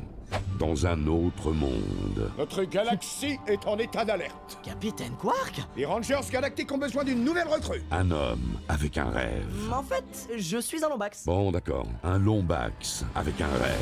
dans 0.57 0.85
un 0.87 1.05
autre 1.07 1.51
monde, 1.51 2.31
Notre 2.37 2.63
galaxie 2.63 3.37
est 3.47 3.67
en 3.67 3.77
état 3.77 4.03
d'alerte. 4.05 4.57
Capitaine 4.63 5.13
Quark? 5.19 5.61
Les 5.77 5.85
Rangers 5.85 6.19
galactiques 6.31 6.71
ont 6.71 6.77
besoin 6.79 7.03
d'une 7.03 7.23
nouvelle 7.23 7.47
recrue. 7.47 7.83
un 7.91 8.09
homme 8.09 8.57
avec 8.67 8.97
un 8.97 9.09
rêve. 9.11 9.71
En 9.71 9.83
fait, 9.83 10.29
je 10.35 10.57
suis 10.57 10.83
un 10.83 10.89
lombax. 10.89 11.25
Bon, 11.25 11.51
d'accord, 11.51 11.87
un 12.03 12.17
Lombax 12.17 13.05
avec 13.15 13.39
un 13.39 13.47
rêve. 13.47 13.77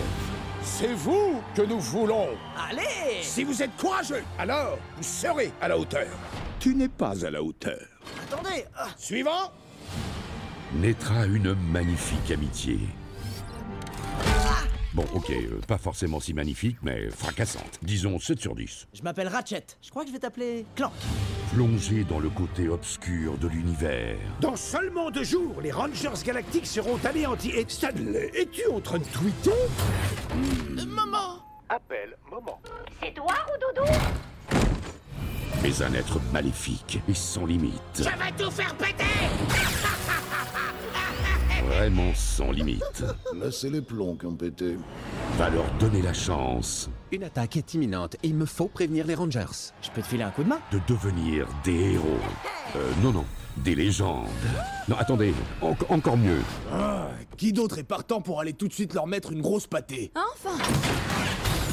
C'est 0.63 0.93
vous 0.93 1.41
que 1.55 1.61
nous 1.61 1.79
voulons. 1.79 2.27
Allez 2.69 3.21
Si 3.21 3.43
vous 3.45 3.63
êtes 3.63 3.75
courageux, 3.77 4.23
alors 4.37 4.77
vous 4.97 5.03
serez 5.03 5.51
à 5.61 5.69
la 5.69 5.77
hauteur. 5.77 6.07
Tu 6.59 6.75
n'es 6.75 6.89
pas 6.89 7.25
à 7.25 7.29
la 7.29 7.41
hauteur. 7.41 7.79
Attendez 8.29 8.65
ah, 8.77 8.87
Suivant 8.97 9.51
Naîtra 10.81 11.25
une 11.25 11.55
magnifique 11.71 12.29
amitié. 12.29 12.77
Bon, 14.93 15.05
ok, 15.15 15.31
euh, 15.31 15.59
pas 15.67 15.79
forcément 15.79 16.19
si 16.19 16.35
magnifique, 16.35 16.77
mais 16.83 17.09
fracassante. 17.09 17.79
Disons 17.81 18.19
7 18.19 18.39
sur 18.39 18.53
10. 18.53 18.87
Je 18.93 19.01
m'appelle 19.01 19.27
Ratchet. 19.27 19.65
Je 19.81 19.89
crois 19.89 20.03
que 20.03 20.09
je 20.09 20.13
vais 20.13 20.19
t'appeler 20.19 20.67
Clank. 20.75 20.91
Plongé 21.51 22.03
dans 22.03 22.19
le 22.19 22.29
côté 22.29 22.69
obscur 22.69 23.39
de 23.39 23.47
l'univers. 23.47 24.17
Dans 24.39 24.55
seulement 24.55 25.09
deux 25.09 25.23
jours, 25.23 25.61
les 25.61 25.71
Rangers 25.71 26.09
Galactiques 26.23 26.67
seront 26.67 26.99
anéantis. 27.03 27.51
Et 27.51 27.65
Stanley, 27.67 28.29
es-tu 28.35 28.67
en 28.67 28.79
train 28.79 28.99
de 28.99 29.05
tweeter? 29.05 29.51
Maman 30.87 31.43
Appel 31.69 32.15
moment. 32.29 32.61
C'est 33.01 33.15
toi 33.15 33.33
ou 33.47 33.81
Doudou 33.81 33.91
Mais 35.63 35.81
un 35.81 35.93
être 35.93 36.19
maléfique 36.31 36.99
et 37.09 37.15
sans 37.15 37.47
limite. 37.47 37.81
Je 37.97 38.03
vais 38.03 38.31
tout 38.37 38.51
faire 38.51 38.75
péter 38.75 39.03
Vraiment 41.67 42.13
sans 42.15 42.51
limite. 42.51 43.03
Là, 43.35 43.51
c'est 43.51 43.69
les 43.69 43.81
plombs 43.81 44.15
qui 44.15 44.25
ont 44.25 44.35
pété. 44.35 44.77
Va 45.37 45.49
leur 45.49 45.65
donner 45.79 46.01
la 46.01 46.13
chance 46.13 46.89
Une 47.11 47.23
attaque 47.25 47.57
est 47.57 47.73
imminente 47.73 48.15
et 48.23 48.27
il 48.29 48.35
me 48.35 48.45
faut 48.45 48.67
prévenir 48.67 49.05
les 49.05 49.15
Rangers. 49.15 49.45
Je 49.81 49.89
peux 49.91 50.01
te 50.01 50.07
filer 50.07 50.23
un 50.23 50.31
coup 50.31 50.43
de 50.43 50.49
main? 50.49 50.59
De 50.71 50.79
devenir 50.87 51.47
des 51.65 51.93
héros. 51.93 52.17
Euh, 52.75 52.91
non, 53.03 53.11
non, 53.11 53.25
des 53.57 53.75
légendes. 53.75 54.27
Non, 54.87 54.95
attendez, 54.97 55.33
en- 55.61 55.75
encore 55.89 56.17
mieux. 56.17 56.39
Ah, 56.71 57.09
Qui 57.37 57.51
d'autre 57.53 57.77
est 57.79 57.83
partant 57.83 58.21
pour 58.21 58.39
aller 58.39 58.53
tout 58.53 58.67
de 58.69 58.73
suite 58.73 58.93
leur 58.93 59.05
mettre 59.07 59.31
une 59.33 59.41
grosse 59.41 59.67
pâtée? 59.67 60.11
Enfin 60.15 60.57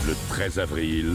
Le 0.07 0.14
13 0.28 0.59
avril, 0.59 1.12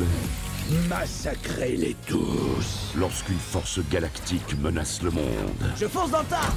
Massacrez-les 0.87 1.95
tous 2.05 2.93
lorsqu'une 2.95 3.39
force 3.39 3.79
galactique 3.89 4.55
menace 4.59 5.01
le 5.01 5.09
monde, 5.09 5.73
Je 5.75 5.87
fonce 5.87 6.11
dans 6.11 6.19
le 6.19 6.25
tas 6.25 6.53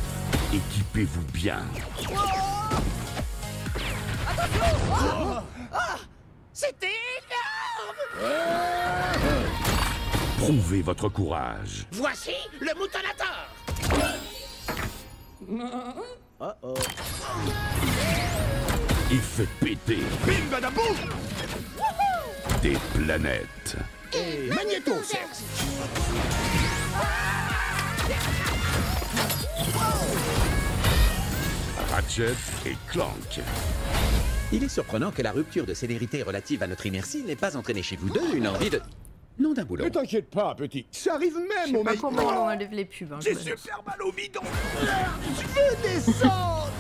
équipez-vous 0.53 1.25
bien. 1.33 1.63
C'était 6.53 6.93
énorme 8.19 8.31
Prouvez 10.39 10.83
votre 10.83 11.09
courage. 11.09 11.87
Voici 11.93 12.35
le 12.61 12.75
moutonator 12.79 13.49
Oh 16.41 16.51
oh. 16.63 16.75
Et 19.11 19.17
fait 19.17 19.49
péter 19.61 20.03
Bim 20.27 20.51
badaboum 20.51 20.97
des 22.63 22.77
planètes. 22.95 23.77
Et 24.15 24.49
magnéto, 24.51 24.93
sexe 25.03 25.43
Ratchet 31.91 32.35
et 32.67 32.77
Clank. 32.89 33.41
Il 34.53 34.63
est 34.65 34.69
surprenant 34.69 35.11
que 35.11 35.23
la 35.23 35.33
rupture 35.33 35.67
de 35.67 35.75
célérité 35.75 36.23
relative 36.23 36.63
à 36.63 36.67
notre 36.67 36.87
inertie 36.87 37.23
n'ait 37.23 37.37
pas 37.37 37.57
entraîné 37.57 37.83
chez 37.83 37.97
vous 37.97 38.11
deux 38.11 38.35
une 38.35 38.49
envie 38.49 38.71
de... 38.71 38.81
Non 39.39 39.55
d'un 39.55 39.65
boulot. 39.65 39.85
Ne 39.85 39.89
t'inquiète 39.91 40.31
pas, 40.31 40.55
petit. 40.55 40.87
Ça 40.91 41.15
arrive 41.15 41.37
même 41.37 41.75
au 41.77 41.83
pas 41.83 41.93
mec. 41.93 42.01
comment 42.01 42.23
on 42.23 42.49
enlève 42.51 42.71
les 42.73 42.85
pubs. 42.85 43.13
hein, 43.13 43.19
J'ai 43.21 43.35
super 43.35 43.83
mal 43.87 44.01
au 44.03 44.13
bidon 44.13 44.43
Je 44.83 45.47
veux 45.47 45.83
descendre 45.83 46.71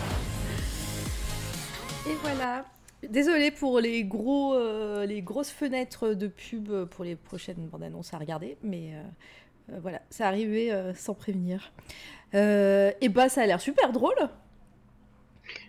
Et 2.07 2.14
voilà. 2.22 2.64
Désolée 3.09 3.50
pour 3.50 3.80
les, 3.80 4.05
gros, 4.05 4.55
euh, 4.55 5.07
les 5.07 5.22
grosses 5.22 5.50
fenêtres 5.50 6.14
de 6.14 6.28
pub 6.28 6.84
pour 6.84 7.05
les 7.05 7.16
prochaines 7.16 7.66
bandes 7.66 7.82
annonces 7.82 8.14
à 8.14 8.18
regarder, 8.18 8.57
mais 8.62 8.92
euh, 8.94 9.72
euh, 9.72 9.78
voilà, 9.80 10.03
ça 10.11 10.28
arrivait 10.28 10.70
sans 10.94 11.14
prévenir. 11.14 11.72
Et 12.32 13.09
bah, 13.09 13.28
ça 13.28 13.42
a 13.42 13.46
l'air 13.46 13.61
super 13.61 13.92
drôle. 13.92 14.14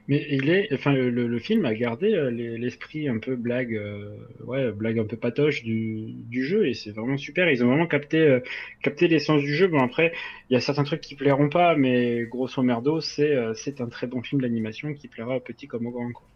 Mais 0.07 0.27
il 0.29 0.49
est, 0.49 0.71
enfin, 0.73 0.93
le, 0.93 1.39
film 1.39 1.65
a 1.65 1.73
gardé 1.73 2.29
les- 2.31 2.57
l'esprit 2.57 3.07
un 3.07 3.17
peu 3.17 3.35
blague, 3.35 3.81
ouais, 4.45 4.71
blague 4.71 4.99
un 4.99 5.05
peu 5.05 5.17
patoche 5.17 5.63
du, 5.63 6.13
jeu 6.31 6.67
et 6.67 6.73
c'est 6.73 6.91
vraiment 6.91 7.17
super. 7.17 7.49
Ils 7.49 7.63
ont 7.63 7.67
vraiment 7.67 7.87
capté, 7.87 8.39
capté 8.81 9.07
l'essence 9.07 9.41
du 9.41 9.55
jeu. 9.55 9.67
Bon 9.67 9.79
après, 9.79 10.13
il 10.49 10.53
y 10.53 10.57
a 10.57 10.61
certains 10.61 10.83
trucs 10.83 11.01
qui 11.01 11.15
plairont 11.15 11.49
pas, 11.49 11.75
mais 11.75 12.25
grosso 12.25 12.61
merdo, 12.61 13.01
c'est, 13.01 13.35
c'est 13.55 13.81
un 13.81 13.87
très 13.87 14.05
bon 14.07 14.21
film 14.21 14.41
d'animation 14.41 14.93
qui 14.93 15.07
plaira 15.07 15.37
au 15.37 15.41
petit 15.41 15.67
comme 15.67 15.87
au 15.87 15.91
grand. 15.91 16.11
Quoi. 16.11 16.27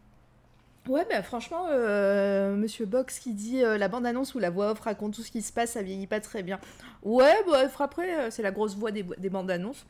Ouais, 0.88 1.06
bah 1.10 1.22
franchement, 1.22 1.68
euh, 1.70 2.56
Monsieur 2.56 2.86
Box 2.86 3.20
qui 3.20 3.34
dit 3.34 3.64
euh, 3.64 3.78
la 3.78 3.90
bande-annonce 3.90 4.36
où 4.36 4.40
la 4.40 4.50
voix 4.50 4.72
off 4.72 4.80
raconte 4.80 5.16
tout 5.16 5.22
ce 5.22 5.32
qui 5.32 5.42
se 5.42 5.52
passe, 5.52 5.72
ça 5.72 5.82
vieillit 5.82 6.08
pas 6.08 6.22
très 6.22 6.44
bien. 6.44 6.60
Ouais, 7.04 7.36
bah 7.46 7.64
après, 7.80 8.16
euh, 8.20 8.32
c'est 8.32 8.42
la 8.42 8.52
grosse 8.52 8.76
voix 8.78 8.92
des, 8.92 9.04
des 9.18 9.30
bandes-annonces. 9.30 9.86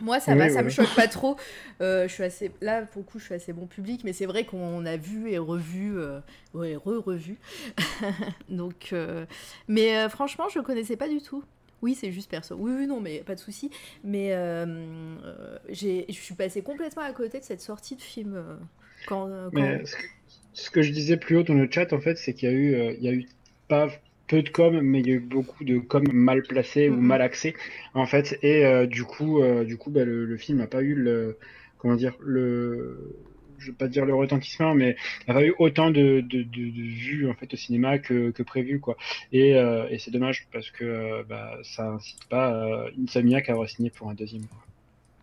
Moi, 0.00 0.20
ça 0.20 0.34
Oui, 0.34 0.38
va, 0.38 0.48
ça 0.50 0.58
oui. 0.58 0.64
me 0.64 0.68
choque 0.68 0.94
pas 0.94 1.06
trop. 1.08 1.36
Je 1.80 2.06
suis 2.08 2.24
assez, 2.24 2.50
là, 2.60 2.82
pour 2.82 3.02
le 3.02 3.06
coup, 3.06 3.18
je 3.18 3.24
suis 3.24 3.34
assez 3.34 3.52
bon 3.52 3.66
public, 3.66 4.02
mais 4.04 4.12
c'est 4.12 4.26
vrai 4.26 4.44
qu'on 4.44 4.84
a 4.84 4.96
vu 4.96 5.30
et 5.30 5.38
revu, 5.38 5.96
ouais, 6.54 6.76
re-revu. 6.76 7.38
Donc, 8.50 8.94
mais 9.68 10.08
franchement, 10.10 10.48
je 10.50 10.60
connaissais 10.60 10.96
pas 10.96 11.08
du 11.08 11.22
tout. 11.22 11.44
Oui, 11.82 11.94
c'est 11.94 12.10
juste 12.12 12.30
perso. 12.30 12.56
Oui, 12.58 12.72
oui, 12.76 12.86
non, 12.86 13.00
mais 13.00 13.20
pas 13.20 13.34
de 13.34 13.40
souci. 13.40 13.70
Mais 14.04 14.30
je 15.70 16.06
suis 16.12 16.34
passée 16.34 16.60
complètement 16.62 17.02
à 17.02 17.12
côté 17.12 17.38
de 17.40 17.44
cette 17.44 17.62
sortie 17.62 17.96
de 17.96 18.02
film. 18.02 18.42
quand, 19.06 19.28
quand- 19.28 19.50
Mais 19.52 19.84
ce 19.86 19.96
que, 19.96 20.02
ce 20.56 20.70
que 20.70 20.82
je 20.82 20.92
disais 20.92 21.16
plus 21.18 21.36
haut 21.38 21.42
dans 21.44 21.54
le 21.54 21.68
chat, 21.70 21.92
en 21.92 22.00
fait, 22.00 22.16
c'est 22.18 22.34
qu'il 22.34 22.48
y 22.50 22.52
a 22.52 22.54
eu, 22.54 22.74
euh, 22.74 22.94
il 22.98 23.04
y 23.04 23.08
a 23.08 23.12
eu 23.12 23.28
pas 23.68 23.88
peu 24.28 24.42
de 24.42 24.48
com, 24.50 24.80
mais 24.80 25.00
il 25.00 25.06
y 25.08 25.12
a 25.12 25.14
eu 25.16 25.20
beaucoup 25.20 25.64
de 25.64 25.78
com 25.78 26.04
mal 26.12 26.46
placé 26.46 26.88
ou 26.90 27.00
Mhm. 27.00 27.00
mal 27.00 27.22
axé, 27.22 27.54
en 27.94 28.06
fait. 28.06 28.38
Et 28.42 28.64
euh, 28.66 28.86
du 28.86 29.04
coup, 29.04 29.42
euh, 29.42 29.64
du 29.64 29.76
coup, 29.78 29.90
bah, 29.90 30.04
le, 30.04 30.24
le 30.26 30.36
film 30.38 30.58
n'a 30.58 30.66
pas 30.66 30.82
eu 30.82 30.94
le, 30.94 31.38
comment 31.78 31.96
dire, 31.96 32.14
le, 32.20 33.16
je 33.58 33.70
vais 33.70 33.76
pas 33.76 33.88
dire 33.88 34.04
le 34.06 34.14
retentissement, 34.14 34.74
mais 34.74 34.96
n'a 35.28 35.34
pas 35.34 35.44
eu 35.44 35.54
autant 35.58 35.90
de, 35.90 36.20
de, 36.22 36.42
de, 36.42 36.70
de 36.70 36.82
vues 36.82 37.28
en 37.28 37.34
fait 37.34 37.52
au 37.54 37.56
cinéma 37.56 37.98
que, 37.98 38.30
que 38.32 38.42
prévu, 38.42 38.80
quoi. 38.80 38.96
Et, 39.32 39.50
et 39.52 39.98
c'est 39.98 40.10
dommage 40.10 40.48
parce 40.52 40.70
que 40.70 41.22
bah, 41.24 41.58
ça 41.64 41.88
incite 41.90 42.20
pas 42.28 42.86
Insomniac 43.00 43.48
à 43.50 43.54
re-signer 43.56 43.90
pour 43.90 44.10
un 44.10 44.14
deuxième. 44.14 44.46
quoi. 44.48 44.58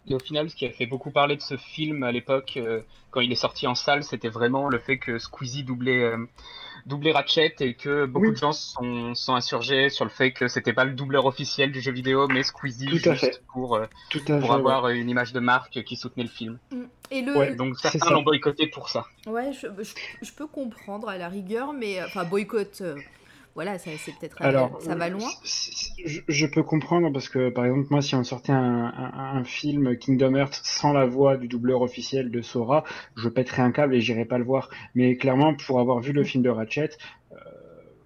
Et 0.08 0.14
au 0.14 0.20
final, 0.20 0.50
ce 0.50 0.56
qui 0.56 0.66
a 0.66 0.72
fait 0.72 0.86
beaucoup 0.86 1.12
parler 1.12 1.36
de 1.38 1.42
ce 1.42 1.56
film 1.56 2.04
à 2.04 2.12
l'époque, 2.12 2.54
euh, 2.58 2.82
quand 3.12 3.22
il 3.22 3.32
est 3.32 3.36
sorti 3.36 3.68
en 3.68 3.76
salle, 3.76 4.04
c'était 4.04 4.28
vraiment 4.30 4.68
le 4.68 4.78
fait 4.80 4.98
que 4.98 5.18
Squeezie 5.18 5.64
doublait, 5.64 6.04
euh, 6.04 6.18
doublait 6.86 7.14
Ratchet 7.14 7.56
et 7.62 7.74
que 7.76 8.06
beaucoup 8.06 8.26
Oui. 8.26 8.32
de 8.34 8.38
gens 8.38 8.52
sont, 8.52 9.16
sont 9.16 9.34
insurgés 9.36 9.90
sur 9.90 10.04
le 10.04 10.12
fait 10.12 10.34
que 10.34 10.50
c'était 10.50 10.74
pas 10.74 10.84
le 10.84 10.92
doubleur 10.92 11.26
officiel 11.26 11.72
du 11.72 11.80
jeu 11.80 11.94
vidéo, 11.94 12.28
mais 12.28 12.44
Squeezie 12.44 12.88
Tout 12.88 13.10
à 13.10 13.14
juste 13.14 13.20
fait. 13.36 13.42
pour, 13.54 13.76
euh, 13.78 13.86
Tout 14.10 14.20
à 14.28 14.40
pour 14.40 14.50
fait. 14.50 14.56
avoir 14.56 14.90
une 14.90 15.10
image 15.10 15.32
de 15.32 15.40
marque 15.40 15.84
qui 15.84 15.96
soutenait 15.96 16.24
le 16.24 16.30
film. 16.30 16.60
Et 17.10 17.22
le, 17.22 17.38
Ouais. 17.38 17.56
Donc 17.56 17.80
certains 17.80 18.10
l'ont 18.12 18.24
boycotté 18.24 18.68
pour 18.68 18.90
ça. 18.90 19.06
Ouais, 19.26 19.54
je, 19.54 19.68
je, 19.82 19.94
je 20.22 20.32
peux 20.34 20.48
comprendre 20.48 21.08
à 21.08 21.18
la 21.18 21.30
rigueur, 21.30 21.72
mais 21.72 22.04
enfin 22.04 22.26
boycott, 22.26 22.82
euh, 22.82 22.98
voilà, 23.56 23.78
ça 23.78 23.92
c'est 23.98 24.14
peut-être 24.18 24.42
euh, 24.42 24.46
Alors, 24.46 24.82
ça 24.82 24.96
va 24.96 25.10
loin. 25.10 25.30
Je, 25.44 26.22
je 26.28 26.46
peux 26.48 26.64
comprendre 26.64 27.12
parce 27.12 27.30
que, 27.30 27.50
par 27.50 27.66
exemple, 27.66 27.88
moi, 27.92 28.02
si 28.02 28.16
on 28.16 28.24
sortait 28.24 28.52
un, 28.52 28.86
un, 28.86 29.38
un 29.38 29.44
film 29.44 29.96
Kingdom 29.98 30.36
Hearts 30.36 30.62
sans 30.64 30.92
la 30.92 31.06
voix 31.06 31.38
du 31.38 31.48
doubleur 31.48 31.82
officiel 31.82 32.32
de 32.32 32.42
Sora, 32.42 32.84
je 33.16 33.30
pèterais 33.30 33.62
un 33.62 33.72
câble 33.72 33.96
et 33.96 34.02
j'irais 34.02 34.26
pas 34.26 34.38
le 34.40 34.44
voir. 34.44 34.70
Mais 34.96 35.18
clairement, 35.18 35.54
pour 35.56 35.80
avoir 35.80 36.00
vu 36.00 36.14
le 36.14 36.24
film 36.24 36.44
de 36.44 36.50
Ratchet, 36.50 36.90
euh, 37.32 37.36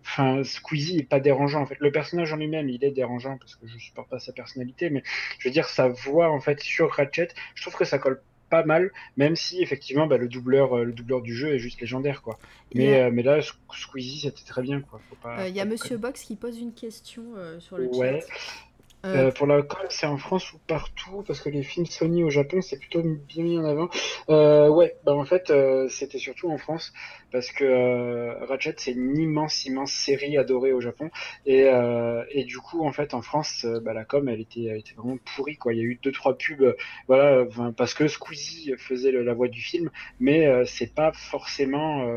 enfin, 0.02 0.44
Squeezie 0.44 1.00
est 1.00 1.10
pas 1.10 1.22
dérangeant. 1.22 1.62
En 1.62 1.66
fait, 1.66 1.78
le 1.80 1.92
personnage 1.92 2.34
en 2.34 2.38
lui-même, 2.38 2.68
il 2.70 2.84
est 2.84 2.92
dérangeant 2.92 3.38
parce 3.38 3.56
que 3.56 3.68
je 3.68 3.78
supporte 3.78 4.10
pas 4.10 4.20
sa 4.20 4.34
personnalité, 4.34 4.90
mais 4.90 5.04
je 5.40 5.48
veux 5.48 5.54
dire, 5.54 5.68
sa 5.70 5.88
voix 5.88 6.30
en 6.30 6.42
fait 6.42 6.60
sur 6.60 6.92
Ratchet, 6.92 7.30
je 7.56 7.62
trouve 7.62 7.76
que 7.76 7.86
ça 7.86 8.00
colle 8.00 8.22
pas 8.50 8.64
mal, 8.64 8.92
même 9.18 9.36
si 9.36 9.62
effectivement, 9.62 10.08
bah, 10.08 10.18
le 10.18 10.28
doubleur, 10.28 10.78
euh, 10.78 10.84
le 10.84 10.94
doubleur 10.94 11.22
du 11.22 11.36
jeu 11.36 11.54
est 11.54 11.60
juste 11.60 11.82
légendaire, 11.82 12.22
quoi. 12.22 12.38
Mais, 12.74 13.02
euh, 13.02 13.10
mais 13.12 13.24
là, 13.24 13.40
Sque- 13.40 13.56
Squeezie, 13.74 14.22
c'était 14.22 14.44
très 14.46 14.62
bien, 14.62 14.82
quoi. 14.82 15.02
Euh, 15.26 15.48
Il 15.48 15.56
y 15.56 15.60
a 15.60 15.66
Monsieur 15.66 15.98
Box 15.98 16.24
qui 16.24 16.36
pose 16.36 16.60
une 16.60 16.74
question 16.74 17.24
euh, 17.36 17.60
sur 17.60 17.78
le 17.78 17.88
Ouais. 17.94 18.20
chat. 18.20 19.32
Pour 19.38 19.48
la 19.48 19.62
com, 19.62 19.80
c'est 19.90 20.06
en 20.06 20.18
France 20.18 20.52
ou 20.52 20.60
partout? 20.68 21.24
Parce 21.26 21.40
que 21.40 21.50
les 21.50 21.64
films 21.64 21.86
Sony 21.86 22.24
au 22.24 22.30
Japon, 22.30 22.62
c'est 22.62 22.78
plutôt 22.78 23.02
bien 23.02 23.44
mis 23.44 23.58
en 23.58 23.64
avant. 23.64 23.90
Ouais, 24.28 24.96
bah 25.06 25.14
en 25.14 25.24
fait, 25.24 25.52
c'était 25.90 26.18
surtout 26.18 26.50
en 26.50 26.58
France 26.58 26.92
parce 27.32 27.52
que 27.52 27.64
euh, 27.64 28.34
Ratchet, 28.46 28.76
c'est 28.78 28.92
une 28.94 29.18
immense, 29.18 29.66
immense 29.66 29.92
série 29.92 30.38
adorée 30.38 30.74
au 30.74 30.82
Japon. 30.82 31.10
Et, 31.46 31.64
euh, 31.66 32.24
et 32.32 32.44
du 32.44 32.58
coup, 32.60 32.86
en 32.86 32.92
fait, 32.92 33.14
en 33.14 33.22
France, 33.22 33.66
euh, 33.66 33.80
bah, 33.80 33.94
la 33.94 34.06
com, 34.06 34.28
elle 34.30 34.42
était, 34.42 34.64
elle 34.66 34.78
était 34.78 34.94
vraiment 34.96 35.18
pourrie. 35.36 35.58
Quoi. 35.58 35.74
Il 35.74 35.78
y 35.78 35.82
a 35.82 35.86
eu 35.86 36.00
deux, 36.02 36.12
trois 36.12 36.38
pubs, 36.38 36.62
euh, 36.62 36.74
voilà, 37.08 37.46
parce 37.76 37.94
que 37.94 38.08
Squeezie 38.08 38.74
faisait 38.78 39.12
le- 39.12 39.24
la 39.24 39.34
voix 39.34 39.48
du 39.48 39.62
film, 39.62 39.90
mais 40.20 40.46
euh, 40.48 40.66
c'est 40.66 40.94
pas 40.94 41.12
forcément 41.14 42.08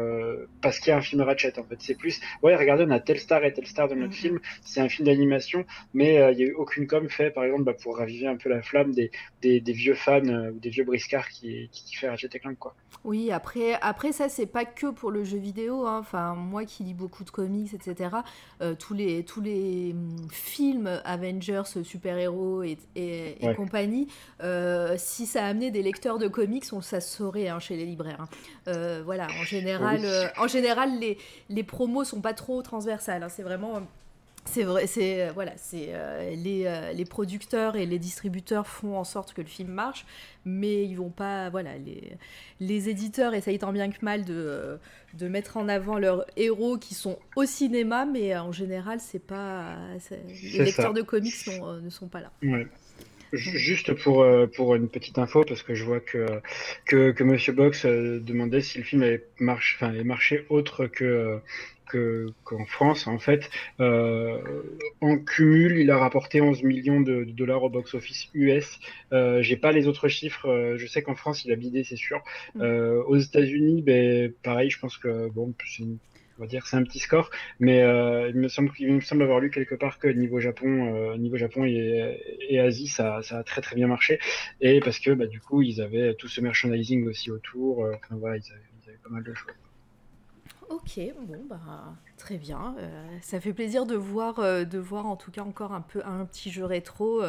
parce 0.60 0.78
qu'il 0.78 0.90
y 0.90 0.92
a 0.92 0.96
un 0.96 1.00
film 1.02 1.22
Ratchet. 1.22 1.58
En 1.58 1.64
fait, 1.64 1.76
c'est 1.80 1.94
plus, 1.96 2.20
ouais, 2.42 2.54
regardez, 2.56 2.84
on 2.86 2.90
a 2.90 3.00
telle 3.00 3.18
star 3.18 3.44
et 3.44 3.52
telle 3.52 3.66
star 3.66 3.88
dans 3.88 3.96
notre 3.96 4.12
Mhm. 4.12 4.18
film. 4.18 4.40
C'est 4.62 4.80
un 4.80 4.88
film 4.88 5.06
d'animation, 5.06 5.64
mais 5.94 6.14
il 6.32 6.38
y 6.38 6.42
a 6.42 6.46
eu 6.46 6.54
aucune 6.54 6.86
com 6.86 7.08
fait, 7.08 7.30
par 7.30 7.44
exemple, 7.44 7.64
bah, 7.64 7.74
pour 7.80 7.96
raviver 7.98 8.26
un 8.26 8.36
peu 8.36 8.48
la 8.48 8.62
flamme 8.62 8.92
des, 8.92 9.10
des, 9.42 9.60
des 9.60 9.72
vieux 9.72 9.94
fans 9.94 10.20
ou 10.24 10.58
des 10.58 10.70
vieux 10.70 10.84
briscards 10.84 11.28
qui, 11.28 11.68
qui 11.72 11.84
kiffaient 11.84 12.08
Ratchet 12.08 12.28
Clank, 12.28 12.58
quoi. 12.58 12.74
Oui, 13.04 13.30
après, 13.32 13.74
après 13.80 14.12
ça, 14.12 14.28
c'est 14.28 14.46
pas 14.46 14.64
que 14.64 14.86
pour 15.00 15.10
le 15.10 15.24
jeu 15.24 15.38
vidéo. 15.38 15.86
hein. 15.86 15.98
Enfin, 15.98 16.34
moi 16.34 16.64
qui 16.64 16.84
lis 16.84 16.94
beaucoup 16.94 17.24
de 17.24 17.30
comics, 17.30 17.72
etc., 17.74 18.16
euh, 18.60 18.74
tous 18.78 18.92
les, 18.94 19.24
tous 19.24 19.40
les 19.40 19.92
hum, 19.94 20.14
films 20.30 21.00
Avengers, 21.04 21.62
super-héros 21.82 22.62
et, 22.62 22.76
et, 22.94 23.42
et 23.42 23.46
Ouais. 23.48 23.54
compagnie, 23.54 24.06
euh, 24.42 24.94
si 24.98 25.26
ça 25.26 25.44
a 25.44 25.48
amené 25.48 25.70
des 25.70 25.82
lecteurs 25.82 26.18
de 26.18 26.28
comics, 26.28 26.66
on 26.72 26.82
ça 26.82 27.00
se 27.00 27.16
saurait 27.16 27.48
hein, 27.48 27.58
chez 27.58 27.76
les 27.76 27.86
libraires. 27.86 28.20
hein. 28.20 28.28
Euh, 28.68 29.02
voilà, 29.04 29.34
en 29.34 29.44
général, 29.44 30.00
Oui. 30.04 30.28
en 30.36 30.46
général 30.46 30.98
les, 31.00 31.16
les 31.48 31.64
promos 31.64 32.04
sont 32.04 32.20
pas 32.20 32.34
trop 32.34 32.60
transversales. 32.62 33.26
C'est 33.30 33.42
vraiment. 33.42 33.80
C'est 34.46 34.64
vrai, 34.64 34.86
c'est 34.86 35.22
euh, 35.28 35.32
voilà, 35.32 35.52
c'est 35.56 35.88
euh, 35.90 36.34
les, 36.34 36.64
euh, 36.64 36.92
les 36.92 37.04
producteurs 37.04 37.76
et 37.76 37.86
les 37.86 37.98
distributeurs 37.98 38.66
font 38.66 38.96
en 38.96 39.04
sorte 39.04 39.32
que 39.34 39.42
le 39.42 39.46
film 39.46 39.70
marche, 39.70 40.06
mais 40.44 40.84
ils 40.84 40.94
vont 40.94 41.10
pas, 41.10 41.50
voilà, 41.50 41.76
les, 41.76 42.16
les 42.58 42.88
éditeurs 42.88 43.34
essayent 43.34 43.58
tant 43.58 43.72
bien 43.72 43.90
que 43.90 44.02
mal 44.02 44.24
de, 44.24 44.78
de 45.14 45.28
mettre 45.28 45.56
en 45.56 45.68
avant 45.68 45.98
leurs 45.98 46.24
héros 46.36 46.78
qui 46.78 46.94
sont 46.94 47.18
au 47.36 47.44
cinéma, 47.44 48.06
mais 48.06 48.36
en 48.36 48.50
général, 48.50 48.98
c'est 49.00 49.24
pas, 49.24 49.76
les 50.10 50.64
lecteurs 50.64 50.86
ça. 50.86 50.92
de 50.94 51.02
comics 51.02 51.34
sont, 51.34 51.68
euh, 51.68 51.80
ne 51.80 51.90
sont 51.90 52.08
pas 52.08 52.20
là. 52.20 52.32
Ouais. 52.42 52.66
Juste 53.32 53.94
pour, 53.94 54.26
pour 54.56 54.74
une 54.74 54.88
petite 54.88 55.16
info, 55.16 55.44
parce 55.46 55.62
que 55.62 55.72
je 55.76 55.84
vois 55.84 56.00
que, 56.00 56.26
que, 56.84 57.12
que 57.12 57.22
Monsieur 57.22 57.52
Box 57.52 57.86
demandait 57.86 58.60
si 58.60 58.78
le 58.78 58.82
film 58.82 59.02
avait 59.02 59.24
marché, 59.38 59.76
enfin, 59.76 59.92
avait 59.92 60.02
marché 60.02 60.46
autre 60.48 60.88
que, 60.88 61.40
qu'en 62.44 62.64
France. 62.66 63.06
En 63.06 63.18
fait, 63.18 63.50
euh, 63.80 64.38
en 65.00 65.18
cumul, 65.18 65.78
il 65.78 65.90
a 65.90 65.98
rapporté 65.98 66.40
11 66.40 66.62
millions 66.62 67.00
de, 67.00 67.24
de 67.24 67.32
dollars 67.32 67.62
au 67.62 67.70
box-office 67.70 68.28
US. 68.34 68.78
Euh, 69.12 69.42
j'ai 69.42 69.56
pas 69.56 69.72
les 69.72 69.86
autres 69.88 70.08
chiffres. 70.08 70.46
euh, 70.48 70.76
Je 70.78 70.86
sais 70.86 71.02
qu'en 71.02 71.14
France, 71.14 71.44
il 71.44 71.52
a 71.52 71.56
bidé, 71.56 71.84
c'est 71.84 71.96
sûr. 71.96 72.22
Mm. 72.54 72.62
Aux 73.06 73.16
États-Unis, 73.16 73.82
ben, 73.82 74.32
pareil, 74.42 74.70
je 74.70 74.78
pense 74.78 74.96
que 74.98 75.28
bon, 75.30 75.54
c'est 75.66 75.82
une- 75.82 75.98
on 76.38 76.42
va 76.44 76.46
dire 76.48 76.66
c'est 76.66 76.76
un 76.76 76.84
petit 76.84 76.98
score, 77.00 77.30
mais 77.58 77.82
euh, 77.82 78.30
il 78.30 78.36
me 78.36 78.48
semble 78.48 78.70
il 78.78 78.94
me 78.94 79.00
semble 79.02 79.22
avoir 79.24 79.40
lu 79.40 79.50
quelque 79.50 79.74
part 79.74 79.98
que 79.98 80.08
niveau 80.08 80.40
Japon, 80.40 80.94
euh, 81.12 81.16
niveau 81.18 81.36
Japon 81.36 81.64
et, 81.66 82.18
et 82.48 82.58
Asie, 82.58 82.86
ça, 82.86 83.20
ça 83.22 83.38
a 83.40 83.44
très 83.44 83.60
très 83.60 83.76
bien 83.76 83.86
marché, 83.88 84.18
et 84.62 84.80
parce 84.80 84.98
que 85.00 85.10
bah, 85.10 85.26
du 85.26 85.38
coup 85.40 85.60
ils 85.60 85.82
avaient 85.82 86.14
tout 86.14 86.28
ce 86.28 86.40
merchandising 86.40 87.06
aussi 87.06 87.30
autour, 87.30 87.84
euh, 87.84 87.92
enfin 88.02 88.16
voilà, 88.16 88.36
ils 88.38 88.52
avaient, 88.52 88.62
ils 88.82 88.88
avaient 88.88 88.98
pas 89.04 89.10
mal 89.10 89.22
de 89.22 89.34
choses. 89.34 89.52
Ok, 90.70 91.00
bon 91.28 91.42
bah 91.48 91.58
très 92.16 92.36
bien. 92.36 92.74
Euh, 92.78 93.04
ça 93.22 93.40
fait 93.40 93.52
plaisir 93.52 93.86
de 93.86 93.96
voir, 93.96 94.38
euh, 94.38 94.64
de 94.64 94.78
voir 94.78 95.06
en 95.06 95.16
tout 95.16 95.30
cas 95.32 95.42
encore 95.42 95.72
un 95.72 95.80
peu 95.80 96.00
un 96.06 96.24
petit 96.24 96.50
jeu 96.50 96.64
rétro 96.64 97.22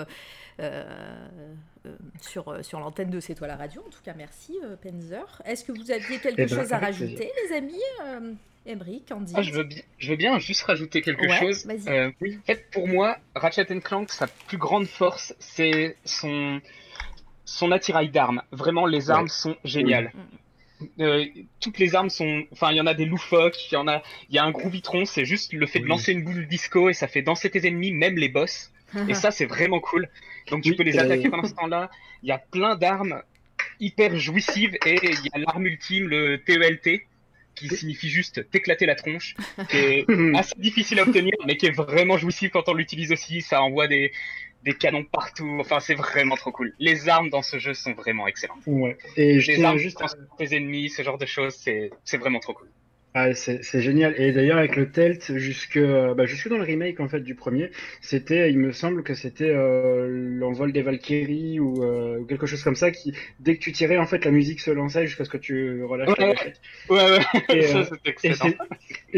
euh, 0.60 0.84
sur, 2.22 2.64
sur 2.64 2.80
l'antenne 2.80 3.10
de 3.10 3.20
C'est 3.20 3.34
toi 3.34 3.48
la 3.48 3.56
radio. 3.56 3.82
En 3.86 3.90
tout 3.90 4.02
cas, 4.04 4.14
merci 4.16 4.60
euh, 4.64 4.76
Penzer. 4.76 5.42
Est-ce 5.46 5.64
que 5.64 5.72
vous 5.72 5.90
aviez 5.90 6.20
quelque 6.20 6.40
Eh 6.42 6.46
ben, 6.46 6.50
chose 6.60 6.72
à 6.72 6.78
rajouter, 6.78 7.16
plaisir. 7.16 7.34
les 7.50 7.56
amis 7.56 7.82
euh, 8.06 8.34
Emric, 8.68 9.08
Candy? 9.10 9.34
Ah, 9.36 9.42
je, 9.42 9.52
veux 9.54 9.64
bien, 9.64 9.82
je 9.98 10.12
veux 10.12 10.18
bien 10.18 10.38
juste 10.38 10.62
rajouter 10.62 11.02
quelque 11.02 11.26
Ouais, 11.26 11.40
chose. 11.40 11.66
En 11.68 12.12
fait, 12.46 12.70
pour 12.72 12.88
moi, 12.88 13.18
Ratchet 13.34 13.66
Clank, 13.82 14.12
sa 14.12 14.28
plus 14.28 14.60
grande 14.60 14.86
force, 14.86 15.34
c'est 15.40 15.98
son, 16.06 16.62
son 17.46 17.72
attirail 17.72 18.10
d'armes. 18.10 18.44
Vraiment, 18.52 18.86
les 18.86 19.10
armes 19.10 19.30
sont 19.30 19.56
géniales. 19.64 20.12
Euh, 21.00 21.26
toutes 21.60 21.80
les 21.80 21.96
armes 21.96 22.10
sont, 22.10 22.44
enfin, 22.52 22.72
il 22.72 22.78
y 22.78 22.82
en 22.82 22.88
a 22.88 22.94
des 22.94 23.06
loufoques, 23.06 23.72
il 23.72 23.76
y 23.76 23.78
en 23.78 23.88
a, 23.88 24.02
il 24.30 24.36
y 24.36 24.40
a 24.40 24.44
un 24.44 24.52
gros 24.52 24.70
vitron, 24.70 25.06
c'est 25.06 25.26
juste 25.26 25.54
le 25.54 25.66
fait 25.66 25.80
de 25.80 25.86
lancer 25.86 26.12
une 26.12 26.24
boule 26.24 26.48
disco 26.48 26.90
et 26.90 26.94
ça 26.94 27.08
fait 27.08 27.22
danser 27.22 27.50
tes 27.50 27.68
ennemis, 27.68 27.92
même 27.92 28.18
les 28.18 28.30
boss. 28.30 28.72
Et 29.08 29.14
ça, 29.14 29.32
c'est 29.32 29.46
vraiment 29.46 29.80
cool. 29.80 30.10
Donc, 30.50 30.64
tu 30.64 30.72
Oui, 30.72 30.76
peux 30.76 30.84
les 30.84 31.00
attaquer 31.00 31.30
pendant 31.30 31.48
ce 31.48 31.54
temps-là. 31.54 31.90
Il 32.24 32.30
y 32.30 32.32
a 32.34 32.38
plein 32.38 32.76
d'armes 32.76 33.22
hyper 33.80 34.18
jouissives 34.18 34.76
et 34.86 35.00
il 35.02 35.26
y 35.26 35.30
a 35.34 35.40
l'arme 35.40 35.66
ultime, 35.66 36.08
le 36.10 36.38
TELT, 36.38 37.08
qui 37.56 37.70
signifie 37.70 38.10
juste 38.10 38.50
t'éclater 38.50 38.86
la 38.86 38.96
tronche, 38.96 39.36
qui 39.70 39.78
est 39.78 40.36
assez 40.36 40.56
difficile 40.58 41.00
à 41.00 41.04
obtenir, 41.04 41.34
mais 41.46 41.58
qui 41.58 41.68
est 41.68 41.76
vraiment 41.76 42.18
jouissif 42.18 42.52
quand 42.52 42.68
on 42.68 42.74
l'utilise 42.74 43.12
aussi. 43.12 43.42
Ça 43.42 43.62
envoie 43.62 43.88
des, 43.88 44.12
des 44.64 44.74
canons 44.74 45.04
partout. 45.04 45.58
Enfin, 45.60 45.80
c'est 45.80 45.96
vraiment 45.96 46.36
trop 46.36 46.52
cool. 46.52 46.74
Les 46.80 47.10
armes 47.10 47.30
dans 47.30 47.42
ce 47.42 47.58
jeu 47.58 47.74
sont 47.74 47.94
vraiment 47.94 48.28
excellentes. 48.28 48.62
Ouais. 48.66 48.98
Et 49.18 49.40
Les 49.40 49.64
armes 49.64 49.78
juste 49.78 50.04
tes 50.38 50.56
ennemis, 50.56 50.90
ce 50.90 51.02
genre 51.02 51.18
de 51.18 51.26
choses, 51.26 51.56
c'est 51.56 51.92
c'est 52.04 52.18
vraiment 52.18 52.40
trop 52.40 52.54
cool. 52.54 52.70
Ah, 53.14 53.34
c'est 53.34 53.82
génial. 53.82 54.16
Et 54.22 54.32
d'ailleurs, 54.32 54.58
avec 54.58 54.78
le 54.78 54.90
Telt, 54.90 55.36
jusque, 55.38 55.78
bah, 55.78 56.26
jusque 56.26 56.48
dans 56.48 56.58
le 56.58 56.64
remake 56.64 57.02
en 57.02 57.10
fait 57.10 57.20
du 57.20 57.36
premier, 57.36 57.70
c'était, 58.00 58.50
il 58.50 58.58
me 58.58 58.72
semble 58.72 59.04
que 59.04 59.16
c'était 59.16 59.50
euh, 59.50 60.08
l'envol 60.40 60.72
des 60.72 60.82
Valkyries 60.82 61.60
ou 61.60 61.84
euh, 61.84 62.20
ou 62.20 62.26
quelque 62.26 62.46
chose 62.46 62.64
comme 62.64 62.76
ça 62.78 62.90
qui, 62.90 63.14
dès 63.40 63.56
que 63.58 63.60
tu 63.60 63.74
tirais, 63.74 63.98
en 63.98 64.06
fait, 64.08 64.24
la 64.24 64.32
musique 64.32 64.62
se 64.62 64.72
lançait 64.72 65.08
jusqu'à 65.08 65.26
ce 65.26 65.30
que 65.30 65.38
tu 65.38 65.84
relâches 65.84 66.10
Ouais, 66.18 66.26
ouais. 66.26 66.54
Ouais, 66.90 67.20
Et, 67.50 67.62
ça 67.68 67.80
euh, 67.80 67.98
excellent. 68.06 68.56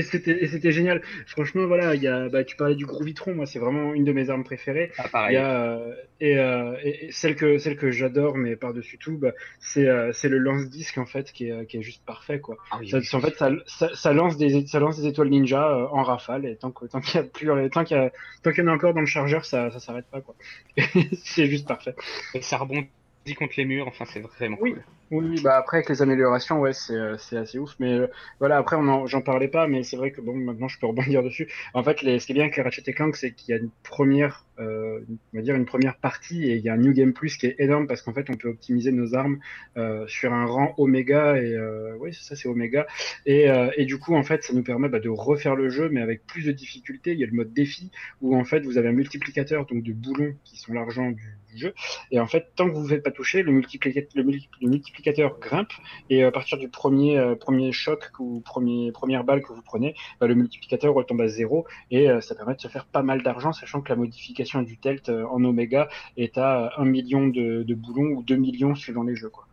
c'était 0.02 0.44
et 0.44 0.48
c'était 0.48 0.72
génial. 0.72 1.02
Franchement, 1.28 1.68
voilà, 1.68 1.96
il 1.96 2.02
y 2.02 2.08
a, 2.08 2.30
bah, 2.30 2.44
tu 2.44 2.56
parlais 2.56 2.76
du 2.76 2.86
gros 2.86 3.04
vitron, 3.04 3.36
moi, 3.36 3.46
c'est 3.46 3.60
vraiment 3.60 3.94
une 3.94 4.04
de 4.06 4.12
mes 4.12 4.30
armes 4.30 4.44
préférées. 4.44 4.92
Ah, 4.98 5.10
Il 5.28 5.34
pareil. 5.34 5.36
y 5.36 5.38
a, 5.38 5.74
euh, 5.74 5.96
et, 6.20 6.38
euh, 6.40 6.76
celle 7.12 7.36
que, 7.36 7.58
celle 7.58 7.78
que 7.78 7.92
j'adore, 7.92 8.38
mais 8.38 8.56
par-dessus 8.56 8.98
tout, 8.98 9.18
bah, 9.18 9.34
c'est 9.60 9.88
euh, 9.88 10.12
c'est 10.14 10.30
le 10.30 10.38
lance-disque, 10.38 10.98
en 10.98 11.06
fait, 11.06 11.32
qui 11.32 11.50
est, 11.50 11.66
qui 11.68 11.78
est 11.78 11.82
juste 11.82 12.04
parfait, 12.06 12.40
quoi. 12.40 12.58
Ah 12.72 12.78
oui, 12.80 12.90
Ça, 12.90 13.00
oui. 13.00 13.08
en 13.14 13.22
fait, 13.22 13.36
ça, 13.38 13.52
ça, 13.66 13.83
ça 13.96 14.14
lance 14.14 14.38
des, 14.38 14.66
ça 14.68 14.80
lance 14.80 14.98
des 15.00 15.08
étoiles 15.08 15.30
ninja 15.30 15.70
euh, 15.70 15.88
en 15.92 16.04
rafale, 16.04 16.46
et 16.46 16.58
tant 16.58 16.72
que- 16.72 16.86
tant 16.86 17.02
qu'il 17.02 17.16
y 17.16 17.24
a 17.24 17.24
plus, 17.24 17.48
tant 17.72 17.84
qu'il 17.84 17.98
y 17.98 18.00
a, 18.00 18.12
tant 18.44 18.52
qu'il 18.52 18.64
y 18.64 18.68
en 18.68 18.72
a 18.72 18.76
encore 18.76 18.94
dans 18.94 19.02
le 19.02 19.06
chargeur, 19.08 19.46
ça, 19.46 19.72
ça 19.72 19.80
s'arrête 19.80 20.08
pas, 20.10 20.22
quoi. 20.22 20.36
c'est 21.24 21.48
juste 21.48 21.68
parfait. 21.68 21.96
Et 22.34 22.42
ça 22.42 22.58
rebondit 22.58 22.90
contre 23.38 23.54
les 23.58 23.66
murs, 23.66 23.88
enfin 23.88 24.06
c'est 24.06 24.20
vraiment 24.20 24.58
Oui. 24.60 24.72
cool. 24.74 24.84
Oui, 25.12 25.42
bah 25.44 25.58
après 25.58 25.78
avec 25.78 25.90
les 25.90 26.02
améliorations, 26.02 26.60
ouais, 26.60 26.74
c'est 26.74 26.94
euh, 26.96 27.18
c'est 27.18 27.38
assez 27.38 27.60
ouf. 27.60 27.76
Mais 27.80 27.94
euh, 27.94 28.08
voilà, 28.40 28.58
après 28.58 28.76
on 28.76 28.88
en- 28.88 29.06
j'en 29.06 29.22
parlais 29.22 29.48
pas, 29.48 29.68
mais 29.68 29.84
c'est 29.84 29.96
vrai 29.98 30.12
que 30.12 30.22
bon, 30.22 30.36
maintenant 30.36 30.68
je 30.68 30.80
peux 30.80 30.88
rebondir 30.88 31.22
dessus. 31.24 31.52
En 31.76 31.84
fait, 31.84 32.02
les, 32.02 32.20
ce 32.20 32.26
qui 32.26 32.32
est 32.32 32.36
bien 32.36 32.44
avec 32.46 32.58
les 32.58 32.64
Ratchet 32.64 32.82
et 32.88 32.94
Clank, 32.94 33.16
c'est 33.16 33.34
qu'il 33.34 33.54
y 33.54 33.58
a 33.58 33.62
une 33.62 33.70
première, 33.84 34.48
euh, 34.60 35.00
on 35.34 35.38
va 35.38 35.42
dire 35.42 35.56
une 35.56 35.66
première 35.66 35.98
partie 35.98 36.44
et 36.46 36.56
il 36.56 36.62
y 36.64 36.70
a 36.70 36.74
un 36.74 36.78
New 36.78 36.94
Game 36.94 37.14
Plus 37.14 37.38
qui 37.38 37.48
est 37.48 37.56
énorme 37.60 37.88
parce 37.88 38.02
qu'en 38.02 38.14
fait 38.14 38.30
on 38.30 38.36
peut 38.36 38.50
optimiser 38.50 38.92
nos 38.92 39.16
armes 39.16 39.40
euh, 39.78 40.06
sur 40.08 40.34
un 40.34 40.46
rang 40.46 40.74
Oméga 40.78 41.38
et 41.42 41.54
euh, 41.54 41.96
oui, 42.00 42.14
ça, 42.14 42.36
c'est 42.36 42.48
Oméga. 42.48 42.86
Et, 43.26 43.50
euh, 43.50 43.72
et 43.78 43.86
du 43.86 43.98
coup, 43.98 44.16
en 44.16 44.24
fait, 44.24 44.44
ça 44.44 44.54
nous 44.54 44.64
permet 44.64 44.90
bah, 44.90 45.00
de 45.00 45.10
refaire 45.10 45.56
le 45.56 45.70
jeu, 45.70 45.90
mais 45.90 46.02
avec 46.02 46.26
plus 46.26 46.46
de 46.46 46.52
difficulté. 46.52 47.14
Il 47.14 47.20
y 47.20 47.24
a 47.24 47.28
le 47.28 47.34
mode 47.34 47.54
défi 47.54 47.92
où 48.22 48.36
en 48.36 48.44
fait 48.44 48.62
vous 48.62 48.78
avez 48.78 48.90
un 48.90 48.94
multiplicateur 48.94 49.66
donc 49.66 49.84
de 49.84 49.94
boulons 49.94 50.36
qui 50.44 50.58
sont 50.58 50.74
l'argent 50.74 51.12
du, 51.12 51.38
jeu. 51.56 51.74
Et 52.10 52.20
en 52.20 52.26
fait, 52.26 52.48
tant 52.56 52.68
que 52.68 52.72
vous 52.72 52.80
ne 52.80 52.84
vous 52.84 52.90
faites 52.90 53.04
pas 53.04 53.12
toucher, 53.12 53.44
le, 53.44 53.52
multiplica- 53.52 54.08
le, 54.16 54.24
multi- 54.24 54.50
le 54.60 54.70
multiplicateur 54.70 55.40
grimpe. 55.40 55.72
Et 56.10 56.24
à 56.24 56.32
partir 56.32 56.58
du 56.58 56.68
premier, 56.68 57.36
premier 57.40 57.72
choc 57.72 58.10
ou 58.20 58.42
premier, 58.42 58.92
première 58.92 59.24
balle 59.24 59.44
que 59.44 59.54
vous 59.54 59.62
prenez, 59.62 59.94
bah, 60.20 60.26
le 60.26 60.34
multiplicateur 60.34 60.96
retombe 60.96 61.22
à 61.22 61.28
zéro. 61.28 61.68
Et 61.92 62.08
ça 62.22 62.34
permet 62.34 62.56
de 62.56 62.62
se 62.62 62.68
faire 62.70 62.86
pas 62.88 63.04
mal 63.04 63.22
d'argent, 63.22 63.54
sachant 63.54 63.82
que 63.82 63.90
la 63.90 63.96
modification 63.96 64.43
du 64.64 64.78
Telt 64.78 65.10
euh, 65.10 65.26
en 65.28 65.44
Oméga 65.44 65.90
est 66.18 66.38
à 66.38 66.74
1 66.78 66.86
million 66.86 67.28
de, 67.28 67.64
de 67.64 67.74
boulons 67.76 68.16
ou 68.18 68.24
2 68.24 68.36
millions 68.36 68.76
suivant 68.76 69.04
les 69.04 69.16
jeux. 69.16 69.30
Quoi. 69.30 69.48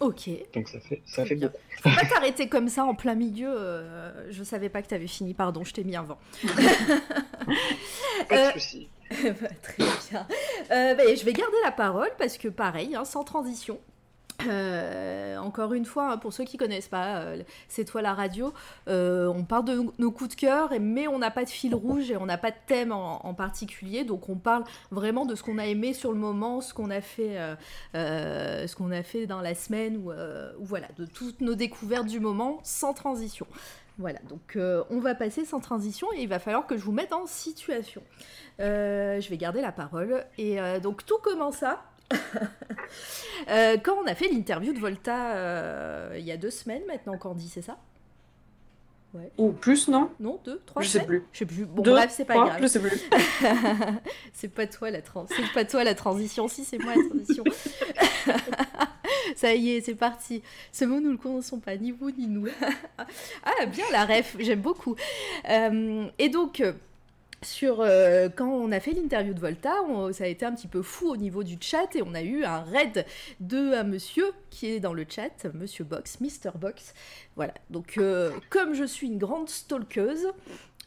Ok. 0.00 0.28
Donc 0.54 0.68
ça 0.68 0.80
fait, 0.80 1.02
ça 1.06 1.24
fait 1.24 1.36
bien. 1.36 1.50
Faut 1.82 1.90
pas 1.90 2.04
t'arrêter 2.12 2.48
comme 2.48 2.68
ça 2.68 2.84
en 2.84 2.94
plein 2.94 3.14
milieu. 3.14 3.48
euh, 3.48 4.30
je 4.30 4.42
savais 4.42 4.68
pas 4.68 4.82
que 4.82 4.88
t'avais 4.88 5.06
fini, 5.06 5.34
pardon, 5.34 5.64
je 5.64 5.72
t'ai 5.72 5.84
mis 5.84 5.96
un 5.96 6.02
vent. 6.02 6.18
Pas 8.28 8.36
Euh, 8.36 8.52
de 8.52 8.58
soucis. 8.58 8.88
Bah, 9.10 9.48
Très 9.62 9.84
bien. 10.10 10.26
Euh, 10.72 10.94
bah, 10.94 11.02
je 11.14 11.24
vais 11.24 11.32
garder 11.32 11.56
la 11.62 11.70
parole 11.72 12.10
parce 12.18 12.38
que 12.38 12.48
pareil, 12.48 12.96
hein, 12.96 13.04
sans 13.04 13.22
transition. 13.24 13.78
Euh, 14.46 15.36
encore 15.38 15.74
une 15.74 15.84
fois, 15.84 16.12
hein, 16.12 16.18
pour 16.18 16.32
ceux 16.32 16.44
qui 16.44 16.56
connaissent 16.56 16.88
pas, 16.88 17.18
euh, 17.18 17.42
c'est 17.68 17.84
toi 17.84 18.02
la 18.02 18.14
radio. 18.14 18.52
euh, 18.88 19.26
on 19.26 19.44
parle 19.44 19.64
de 19.64 19.82
nos 19.98 20.10
coups 20.10 20.30
de 20.30 20.34
cœur, 20.34 20.70
mais 20.80 21.06
on 21.08 21.18
n'a 21.18 21.30
pas 21.30 21.44
de 21.44 21.50
fil 21.50 21.74
rouge 21.74 22.10
et 22.10 22.16
on 22.16 22.26
n'a 22.26 22.38
pas 22.38 22.50
de 22.50 22.56
thème 22.66 22.92
en, 22.92 23.34
particulier. 23.34 24.04
Donc 24.04 24.28
on 24.28 24.36
parle 24.36 24.64
vraiment 24.90 25.26
de 25.26 25.34
ce 25.34 25.42
qu'on 25.42 25.58
a 25.58 25.66
aimé 25.66 25.92
sur 25.92 26.12
le 26.12 26.18
moment, 26.18 26.60
ce 26.60 26.74
qu'on 26.74 26.90
a 26.90 27.00
fait, 27.00 27.38
ce 27.94 28.74
qu'on 28.76 28.90
a 28.90 29.02
fait 29.02 29.26
dans 29.26 29.40
la 29.40 29.54
semaine 29.54 30.00
voilà, 30.60 30.86
de 30.96 31.04
toutes 31.04 31.40
nos 31.40 31.54
découvertes 31.54 32.06
du 32.06 32.20
moment, 32.20 32.60
sans 32.62 32.94
transition. 32.94 33.46
Voilà, 33.98 34.18
donc 34.28 34.58
on 34.90 35.00
va 35.00 35.14
passer 35.14 35.44
sans 35.44 35.60
transition 35.60 36.12
et 36.12 36.22
il 36.22 36.28
va 36.28 36.38
falloir 36.38 36.66
que 36.66 36.76
je 36.76 36.84
vous 36.84 36.92
mette 36.92 37.12
en 37.12 37.26
situation. 37.26 38.02
Je 38.58 39.28
vais 39.28 39.36
garder 39.36 39.60
la 39.60 39.72
parole. 39.72 40.24
Et 40.38 40.58
donc 40.80 41.04
tout 41.04 41.18
commença 41.18 41.82
euh, 43.48 43.76
quand 43.82 43.96
on 44.02 44.06
a 44.06 44.14
fait 44.14 44.28
l'interview 44.28 44.72
de 44.72 44.78
Volta 44.78 45.32
euh, 45.34 46.16
il 46.18 46.24
y 46.24 46.32
a 46.32 46.36
deux 46.36 46.50
semaines 46.50 46.82
maintenant, 46.86 47.16
Candy, 47.18 47.48
c'est 47.48 47.62
ça? 47.62 47.78
Ouais. 49.14 49.30
Ou 49.38 49.52
plus, 49.52 49.86
non? 49.86 50.10
Non, 50.18 50.40
deux, 50.44 50.60
trois 50.66 50.82
Je 50.82 50.88
sais 50.88 50.92
semaines 50.98 51.06
plus. 51.06 51.24
Je 51.32 51.38
sais 51.38 51.46
plus. 51.46 51.64
Bon, 51.66 51.82
Deux, 51.82 51.92
bref, 51.92 52.12
c'est 52.12 52.24
pas 52.24 52.34
trois, 52.34 52.46
grave. 52.48 52.62
je 52.62 52.66
sais 52.66 52.80
plus. 52.80 53.00
c'est 54.32 54.48
pas 54.48 54.66
toi 54.66 54.90
la 54.90 55.02
trans, 55.02 55.26
c'est 55.28 55.52
pas 55.52 55.64
toi 55.64 55.84
la 55.84 55.94
transition, 55.94 56.48
si 56.48 56.64
c'est 56.64 56.78
moi 56.78 56.94
la 56.96 57.08
transition. 57.08 57.44
Ça 59.36 59.54
y 59.54 59.70
est, 59.70 59.80
c'est 59.82 59.94
parti. 59.94 60.42
Ce 60.72 60.84
mot 60.84 61.00
nous 61.00 61.12
le 61.12 61.16
connaissons 61.16 61.60
pas, 61.60 61.76
ni 61.76 61.92
vous 61.92 62.10
ni 62.10 62.26
nous. 62.26 62.48
ah 63.44 63.66
bien 63.66 63.84
la 63.92 64.04
ref, 64.04 64.36
j'aime 64.40 64.60
beaucoup. 64.60 64.96
Euh, 65.48 66.06
et 66.18 66.28
donc. 66.28 66.62
Sur 67.44 67.80
euh, 67.80 68.28
quand 68.34 68.48
on 68.48 68.72
a 68.72 68.80
fait 68.80 68.92
l'interview 68.92 69.34
de 69.34 69.40
Volta, 69.40 69.74
ça 70.12 70.24
a 70.24 70.26
été 70.26 70.44
un 70.44 70.54
petit 70.54 70.68
peu 70.68 70.82
fou 70.82 71.10
au 71.10 71.16
niveau 71.16 71.42
du 71.42 71.56
chat 71.60 71.94
et 71.94 72.02
on 72.02 72.14
a 72.14 72.22
eu 72.22 72.44
un 72.44 72.60
raid 72.60 73.06
de 73.40 73.74
un 73.74 73.84
monsieur 73.84 74.32
qui 74.50 74.66
est 74.66 74.80
dans 74.80 74.92
le 74.92 75.06
chat, 75.08 75.46
Monsieur 75.54 75.84
Box, 75.84 76.20
Mr 76.20 76.58
Box. 76.58 76.94
Voilà. 77.36 77.54
Donc 77.70 77.98
euh, 77.98 78.30
comme 78.50 78.74
je 78.74 78.84
suis 78.84 79.06
une 79.06 79.18
grande 79.18 79.48
stalkeuse, 79.48 80.26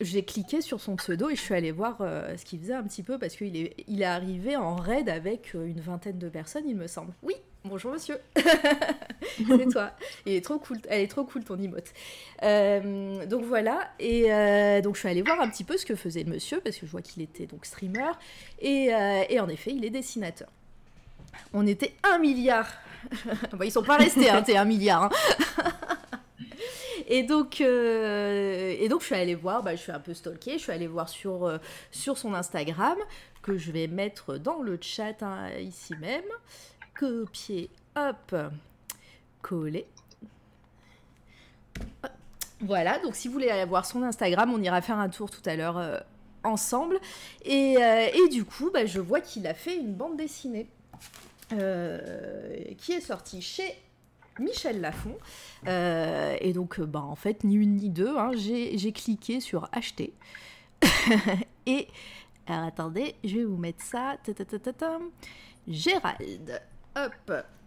j'ai 0.01 0.23
cliqué 0.23 0.61
sur 0.61 0.79
son 0.79 0.95
pseudo 0.95 1.29
et 1.29 1.35
je 1.35 1.41
suis 1.41 1.55
allée 1.55 1.71
voir 1.71 1.97
euh, 2.01 2.35
ce 2.37 2.45
qu'il 2.45 2.59
faisait 2.59 2.73
un 2.73 2.83
petit 2.83 3.03
peu 3.03 3.17
parce 3.17 3.35
qu'il 3.35 3.55
est, 3.55 3.75
il 3.87 4.01
est 4.01 4.05
arrivé 4.05 4.55
en 4.55 4.75
raid 4.75 5.09
avec 5.09 5.53
une 5.53 5.79
vingtaine 5.79 6.19
de 6.19 6.29
personnes, 6.29 6.67
il 6.67 6.75
me 6.75 6.87
semble. 6.87 7.13
Oui, 7.23 7.35
bonjour 7.67 7.91
monsieur. 7.91 8.17
C'est 9.37 9.69
toi. 9.71 9.91
Est 10.25 10.43
trop 10.43 10.57
cool. 10.59 10.77
Elle 10.89 11.01
est 11.01 11.07
trop 11.07 11.23
cool 11.23 11.43
ton 11.43 11.57
emote. 11.59 11.93
Euh, 12.43 13.25
donc 13.25 13.43
voilà. 13.45 13.91
Et 13.99 14.31
euh, 14.33 14.81
donc 14.81 14.95
je 14.95 14.99
suis 15.01 15.09
allée 15.09 15.21
voir 15.21 15.39
un 15.39 15.49
petit 15.49 15.63
peu 15.63 15.77
ce 15.77 15.85
que 15.85 15.95
faisait 15.95 16.23
le 16.23 16.31
monsieur 16.31 16.59
parce 16.61 16.77
que 16.77 16.85
je 16.85 16.91
vois 16.91 17.01
qu'il 17.01 17.21
était 17.21 17.45
donc 17.45 17.65
streamer 17.65 18.11
et, 18.59 18.93
euh, 18.93 19.41
en 19.41 19.49
effet 19.49 19.71
il 19.71 19.85
est 19.85 19.89
dessinateur. 19.89 20.49
On 21.53 21.67
était 21.67 21.93
un 22.03 22.17
milliard. 22.17 22.67
bon, 23.51 23.63
ils 23.63 23.71
sont 23.71 23.83
pas 23.83 23.97
restés, 23.97 24.29
hein, 24.29 24.41
t'es 24.41 24.57
un 24.57 24.65
milliard. 24.65 25.03
hein. 25.03 25.09
Et 27.09 27.23
donc, 27.23 27.61
et 27.61 28.87
donc, 28.89 28.99
je 28.99 29.05
suis 29.05 29.15
allée 29.15 29.35
voir, 29.35 29.63
bah, 29.63 29.77
je 29.77 29.81
suis 29.81 29.93
un 29.93 29.99
peu 29.99 30.13
stalkée, 30.13 30.53
je 30.57 30.63
suis 30.63 30.73
allée 30.73 30.87
voir 30.87 31.07
sur, 31.07 31.57
sur 31.89 32.17
son 32.17 32.33
Instagram, 32.33 32.97
que 33.41 33.57
je 33.57 33.71
vais 33.71 33.87
mettre 33.87 34.37
dans 34.37 34.61
le 34.61 34.77
chat 34.81 35.23
hein, 35.23 35.49
ici 35.57 35.95
même. 36.01 36.25
Copier, 36.97 37.69
hop, 37.95 38.35
coller. 39.43 39.85
Voilà, 42.61 42.97
donc 42.97 43.15
si 43.15 43.27
vous 43.27 43.35
voulez 43.35 43.49
aller 43.49 43.65
voir 43.69 43.85
son 43.85 44.01
Instagram, 44.01 44.51
on 44.51 44.61
ira 44.61 44.81
faire 44.81 44.97
un 44.97 45.09
tour 45.09 45.29
tout 45.29 45.47
à 45.47 45.55
l'heure 45.55 45.77
euh, 45.77 45.99
ensemble. 46.43 46.99
Et, 47.45 47.77
euh, 47.77 48.07
et 48.13 48.29
du 48.29 48.45
coup, 48.45 48.71
bah, 48.73 48.87
je 48.87 48.99
vois 48.99 49.21
qu'il 49.21 49.45
a 49.45 49.53
fait 49.53 49.77
une 49.77 49.93
bande 49.93 50.17
dessinée 50.17 50.67
euh, 51.53 52.63
qui 52.79 52.93
est 52.93 53.01
sortie 53.01 53.43
chez 53.43 53.75
Michel 54.39 54.81
Lafon. 54.81 55.15
Et 55.67 56.51
donc, 56.53 56.81
bah, 56.81 57.01
en 57.01 57.15
fait, 57.15 57.43
ni 57.43 57.55
une 57.55 57.75
ni 57.75 57.89
deux, 57.89 58.17
hein, 58.17 58.31
j'ai 58.35 58.91
cliqué 58.91 59.39
sur 59.39 59.69
acheter. 59.71 60.13
et, 61.67 61.87
alors 62.47 62.65
attendez, 62.65 63.13
je 63.23 63.35
vais 63.35 63.43
vous 63.43 63.57
mettre 63.57 63.83
ça. 63.83 64.17
Gérald. 65.67 66.59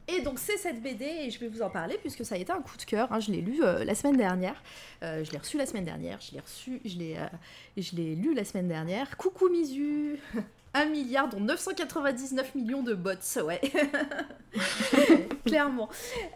Et 0.09 0.23
donc 0.23 0.39
c'est 0.41 0.57
cette 0.57 0.83
BD 0.83 1.05
et 1.05 1.31
je 1.31 1.39
vais 1.39 1.47
vous 1.47 1.63
en 1.63 1.71
parler 1.71 1.97
puisque 2.01 2.25
ça 2.25 2.35
a 2.35 2.39
été 2.39 2.51
un 2.53 2.61
coup 2.61 2.77
de 2.77 2.83
cœur. 2.83 3.13
hein. 3.13 3.21
Je 3.21 3.31
l'ai 3.31 3.41
lu 3.41 3.63
euh, 3.63 3.85
la 3.85 3.95
semaine 3.95 4.17
dernière. 4.17 4.61
Euh, 5.03 5.23
je 5.25 5.31
l'ai 5.31 5.39
reçu 5.39 5.57
la 5.57 5.67
semaine 5.67 5.85
dernière. 5.85 6.19
Je 6.21 6.33
l'ai 6.33 6.41
reçu, 6.41 6.81
je 6.85 6.99
l'ai, 6.99 7.17
euh, 7.17 8.15
lu 8.17 8.35
la 8.35 8.45
semaine 8.45 8.67
dernière. 8.67 9.17
Coucou 9.17 9.49
Misu. 9.49 10.19
1 10.75 10.85
milliard 10.87 11.29
dont 11.29 11.41
999 11.41 12.55
millions 12.55 12.83
de 12.83 12.95
bots, 12.95 13.11
ouais. 13.45 13.61
Clairement. 15.47 15.89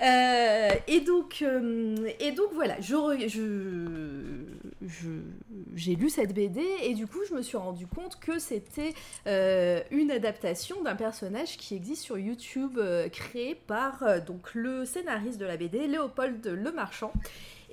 Euh, 0.02 0.70
et, 0.88 1.00
donc, 1.00 1.38
euh, 1.42 1.94
et 2.20 2.32
donc 2.32 2.48
voilà, 2.52 2.80
je, 2.80 2.94
re- 2.94 3.28
je, 3.28 4.44
je- 4.86 5.20
j'ai 5.76 5.94
lu 5.94 6.10
cette 6.10 6.34
BD 6.34 6.62
et 6.82 6.94
du 6.94 7.06
coup 7.06 7.18
je 7.28 7.34
me 7.34 7.42
suis 7.42 7.56
rendu 7.56 7.86
compte 7.86 8.18
que 8.18 8.38
c'était 8.38 8.94
euh, 9.26 9.80
une 9.90 10.10
adaptation 10.10 10.82
d'un 10.82 10.96
personnage 10.96 11.56
qui 11.56 11.74
existe 11.74 12.02
sur 12.02 12.18
YouTube 12.18 12.78
créé 13.12 13.54
par 13.54 14.02
donc, 14.26 14.54
le 14.54 14.84
scénariste 14.84 15.38
de 15.38 15.44
la 15.46 15.56
BD, 15.56 15.86
Léopold 15.86 16.44
Lemarchand. 16.46 17.12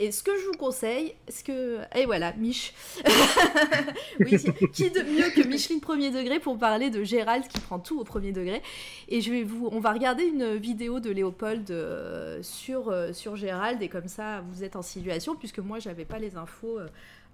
Et 0.01 0.11
ce 0.11 0.23
que 0.23 0.31
je 0.35 0.47
vous 0.47 0.57
conseille, 0.57 1.13
ce 1.29 1.43
que... 1.43 1.81
Et 1.95 2.07
voilà, 2.07 2.33
Mich. 2.33 2.73
oui, 4.19 4.35
qui 4.73 4.89
de 4.89 5.03
mieux 5.03 5.29
que 5.29 5.47
Micheline 5.47 5.79
premier 5.79 6.09
degré 6.09 6.39
pour 6.39 6.57
parler 6.57 6.89
de 6.89 7.03
Gérald 7.03 7.47
qui 7.47 7.59
prend 7.59 7.77
tout 7.77 7.99
au 7.99 8.03
premier 8.03 8.31
degré. 8.31 8.63
Et 9.09 9.21
je 9.21 9.31
vais 9.31 9.43
vous... 9.43 9.69
On 9.71 9.79
va 9.79 9.93
regarder 9.93 10.23
une 10.23 10.55
vidéo 10.55 10.99
de 10.99 11.11
Léopold 11.11 11.69
euh, 11.69 12.41
sur, 12.41 12.89
euh, 12.89 13.13
sur 13.13 13.35
Gérald 13.35 13.79
et 13.83 13.89
comme 13.89 14.07
ça 14.07 14.41
vous 14.49 14.63
êtes 14.63 14.75
en 14.75 14.81
situation 14.81 15.35
puisque 15.35 15.59
moi 15.59 15.77
j'avais 15.77 16.05
pas 16.05 16.17
les 16.17 16.35
infos 16.35 16.79
euh, 16.79 16.87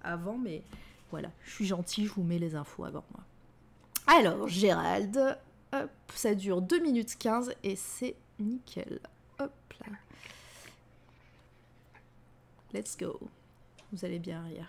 avant 0.04 0.36
mais 0.36 0.60
voilà, 1.10 1.30
je 1.46 1.52
suis 1.52 1.64
gentille, 1.64 2.04
je 2.04 2.12
vous 2.12 2.22
mets 2.22 2.38
les 2.38 2.54
infos 2.54 2.84
avant 2.84 3.04
moi. 3.14 3.24
Alors, 4.18 4.46
Gérald, 4.46 5.38
hop, 5.72 5.90
ça 6.14 6.34
dure 6.34 6.60
2 6.60 6.80
minutes 6.80 7.16
15 7.18 7.54
et 7.64 7.76
c'est 7.76 8.14
nickel. 8.38 9.00
Hop 9.38 9.52
là. 9.80 9.96
Let's 12.74 12.96
go. 12.98 13.18
Vous 13.92 14.04
allez 14.04 14.18
bien 14.18 14.42
rire. 14.42 14.66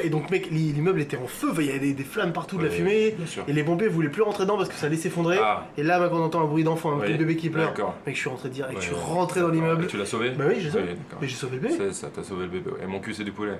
Et 0.00 0.10
donc, 0.10 0.30
mec, 0.30 0.48
l'i- 0.50 0.72
l'immeuble 0.72 1.00
était 1.00 1.16
en 1.16 1.26
feu, 1.26 1.52
il 1.58 1.66
y 1.66 1.70
avait 1.70 1.80
des, 1.80 1.92
des 1.94 2.04
flammes 2.04 2.32
partout, 2.32 2.56
de 2.56 2.62
la 2.62 2.68
Ouais, 2.68 2.76
fumée. 2.76 3.10
bien 3.16 3.26
sûr. 3.26 3.42
Et 3.48 3.52
les 3.52 3.64
pompiers 3.64 3.88
voulaient 3.88 4.10
plus 4.10 4.22
rentrer 4.22 4.44
dedans 4.44 4.56
parce 4.56 4.68
que 4.68 4.76
ça 4.76 4.86
allait 4.86 4.96
s'effondrer. 4.96 5.38
Ah. 5.42 5.66
Et 5.76 5.82
là, 5.82 5.98
bah, 5.98 6.08
quand 6.08 6.20
on 6.20 6.24
entend 6.24 6.42
un 6.42 6.46
bruit 6.46 6.62
d'enfant, 6.62 6.92
un 6.92 7.00
Oui, 7.00 7.06
petit 7.08 7.18
bébé 7.18 7.36
qui 7.36 7.50
pleure, 7.50 7.70
d'accord. 7.70 7.96
mec, 8.06 8.14
je 8.14 8.20
suis 8.20 8.28
rentré 8.30 8.48
direct, 8.48 8.76
je 8.80 8.86
suis 8.86 8.94
ouais. 8.94 9.00
rentré 9.00 9.40
dans 9.40 9.48
l'immeuble. 9.48 9.84
Et 9.84 9.86
tu 9.88 9.96
l'as 9.96 10.06
sauvé 10.06 10.30
Bah 10.30 10.44
oui, 10.48 10.60
j'ai 10.60 10.70
sauvé. 10.70 10.88
d'accord. 10.94 11.18
Mais 11.20 11.26
j'ai 11.26 11.34
sauvé 11.34 11.56
le 11.56 11.62
bébé. 11.62 11.74
C'est 11.76 11.92
ça, 11.94 12.10
t'as 12.14 12.22
sauvé 12.22 12.44
le 12.44 12.50
bébé. 12.50 12.70
ouais. 12.70 12.84
Et 12.84 12.86
mon 12.86 13.00
cul, 13.00 13.12
c'est 13.12 13.24
du 13.24 13.32
poulet. 13.32 13.58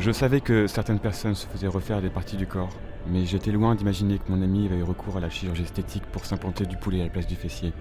Je 0.00 0.10
savais 0.10 0.40
que 0.40 0.66
certaines 0.66 0.98
personnes 0.98 1.36
se 1.36 1.46
faisaient 1.46 1.68
refaire 1.68 2.02
des 2.02 2.10
parties 2.10 2.36
du 2.36 2.48
corps, 2.48 2.70
mais 3.06 3.26
j'étais 3.26 3.52
loin 3.52 3.76
d'imaginer 3.76 4.18
que 4.18 4.24
mon 4.32 4.42
ami 4.42 4.66
avait 4.66 4.78
eu 4.78 4.82
recours 4.82 5.16
à 5.16 5.20
la 5.20 5.30
chirurgie 5.30 5.62
esthétique 5.62 6.04
pour 6.10 6.26
s'implanter 6.26 6.66
du 6.66 6.76
poulet 6.76 7.00
à 7.02 7.04
la 7.04 7.10
place 7.10 7.28
du 7.28 7.36
fessier. 7.36 7.72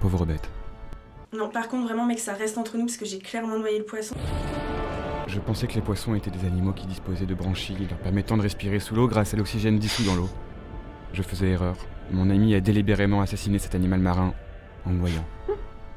Pauvre 0.00 0.24
bête. 0.24 0.48
Non, 1.36 1.48
par 1.48 1.68
contre, 1.68 1.86
vraiment, 1.86 2.06
mec, 2.06 2.18
ça 2.18 2.32
reste 2.34 2.56
entre 2.58 2.76
nous 2.76 2.86
parce 2.86 2.96
que 2.96 3.04
j'ai 3.04 3.18
clairement 3.18 3.58
noyé 3.58 3.78
le 3.78 3.84
poisson. 3.84 4.14
Je 5.26 5.38
pensais 5.40 5.66
que 5.66 5.74
les 5.74 5.80
poissons 5.80 6.14
étaient 6.14 6.30
des 6.30 6.46
animaux 6.46 6.72
qui 6.72 6.86
disposaient 6.86 7.26
de 7.26 7.34
branchies 7.34 7.76
leur 7.88 7.98
permettant 7.98 8.36
de 8.36 8.42
respirer 8.42 8.78
sous 8.80 8.94
l'eau 8.94 9.06
grâce 9.08 9.34
à 9.34 9.36
l'oxygène 9.36 9.78
dissous 9.78 10.04
dans 10.04 10.14
l'eau. 10.14 10.28
Je 11.12 11.22
faisais 11.22 11.48
erreur. 11.50 11.76
Mon 12.12 12.30
ami 12.30 12.54
a 12.54 12.60
délibérément 12.60 13.20
assassiné 13.20 13.58
cet 13.58 13.74
animal 13.74 14.00
marin 14.00 14.32
en 14.86 14.90
le 14.90 14.96
noyant. 14.96 15.24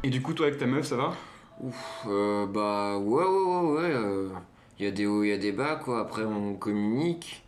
Et 0.04 0.10
du 0.10 0.22
coup, 0.22 0.34
toi, 0.34 0.48
avec 0.48 0.58
ta 0.60 0.66
meuf, 0.66 0.86
ça 0.86 0.96
va? 0.96 1.14
Ouf, 1.62 2.06
euh, 2.08 2.46
bah 2.48 2.98
ouais, 2.98 3.24
ouais, 3.24 3.46
ouais, 3.46 3.72
ouais. 3.82 3.92
euh, 3.94 4.30
Il 4.80 4.86
y 4.86 4.88
a 4.88 4.92
des 4.92 5.06
hauts, 5.06 5.24
il 5.24 5.30
y 5.30 5.34
a 5.34 5.38
des 5.38 5.52
bas, 5.52 5.76
quoi. 5.76 6.00
Après, 6.02 6.24
on 6.24 6.56
communique. 6.56 7.44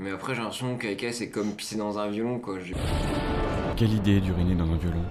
Mais 0.00 0.10
après, 0.10 0.34
j'ai 0.34 0.40
l'impression 0.40 0.76
qu'avec 0.76 1.02
elle, 1.04 1.14
c'est 1.14 1.30
comme 1.30 1.52
pisser 1.52 1.76
dans 1.76 1.96
un 1.98 2.08
violon, 2.08 2.40
quoi. 2.40 2.58
J'ai- 2.58 2.74
Quelle 3.76 3.92
idée 3.92 4.20
d'uriner 4.20 4.56
dans 4.56 4.64
un 4.64 4.76
violon? 4.76 5.04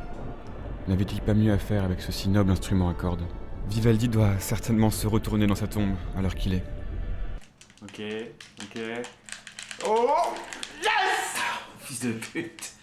N'avait-il 0.89 1.21
pas 1.21 1.35
mieux 1.35 1.53
à 1.53 1.59
faire 1.59 1.83
avec 1.83 2.01
ce 2.01 2.11
si 2.11 2.29
noble 2.29 2.49
instrument 2.49 2.89
à 2.89 2.95
cordes 2.95 3.21
Vivaldi 3.69 4.07
doit 4.07 4.39
certainement 4.39 4.89
se 4.89 5.05
retourner 5.05 5.45
dans 5.45 5.53
sa 5.53 5.67
tombe 5.67 5.93
à 6.17 6.21
l'heure 6.23 6.33
qu'il 6.33 6.55
est. 6.55 6.63
Ok, 7.83 8.01
ok. 8.63 8.81
Oh 9.87 10.07
Yes 10.81 11.43
Fils 11.81 11.99
de 12.01 12.13
pute 12.13 12.73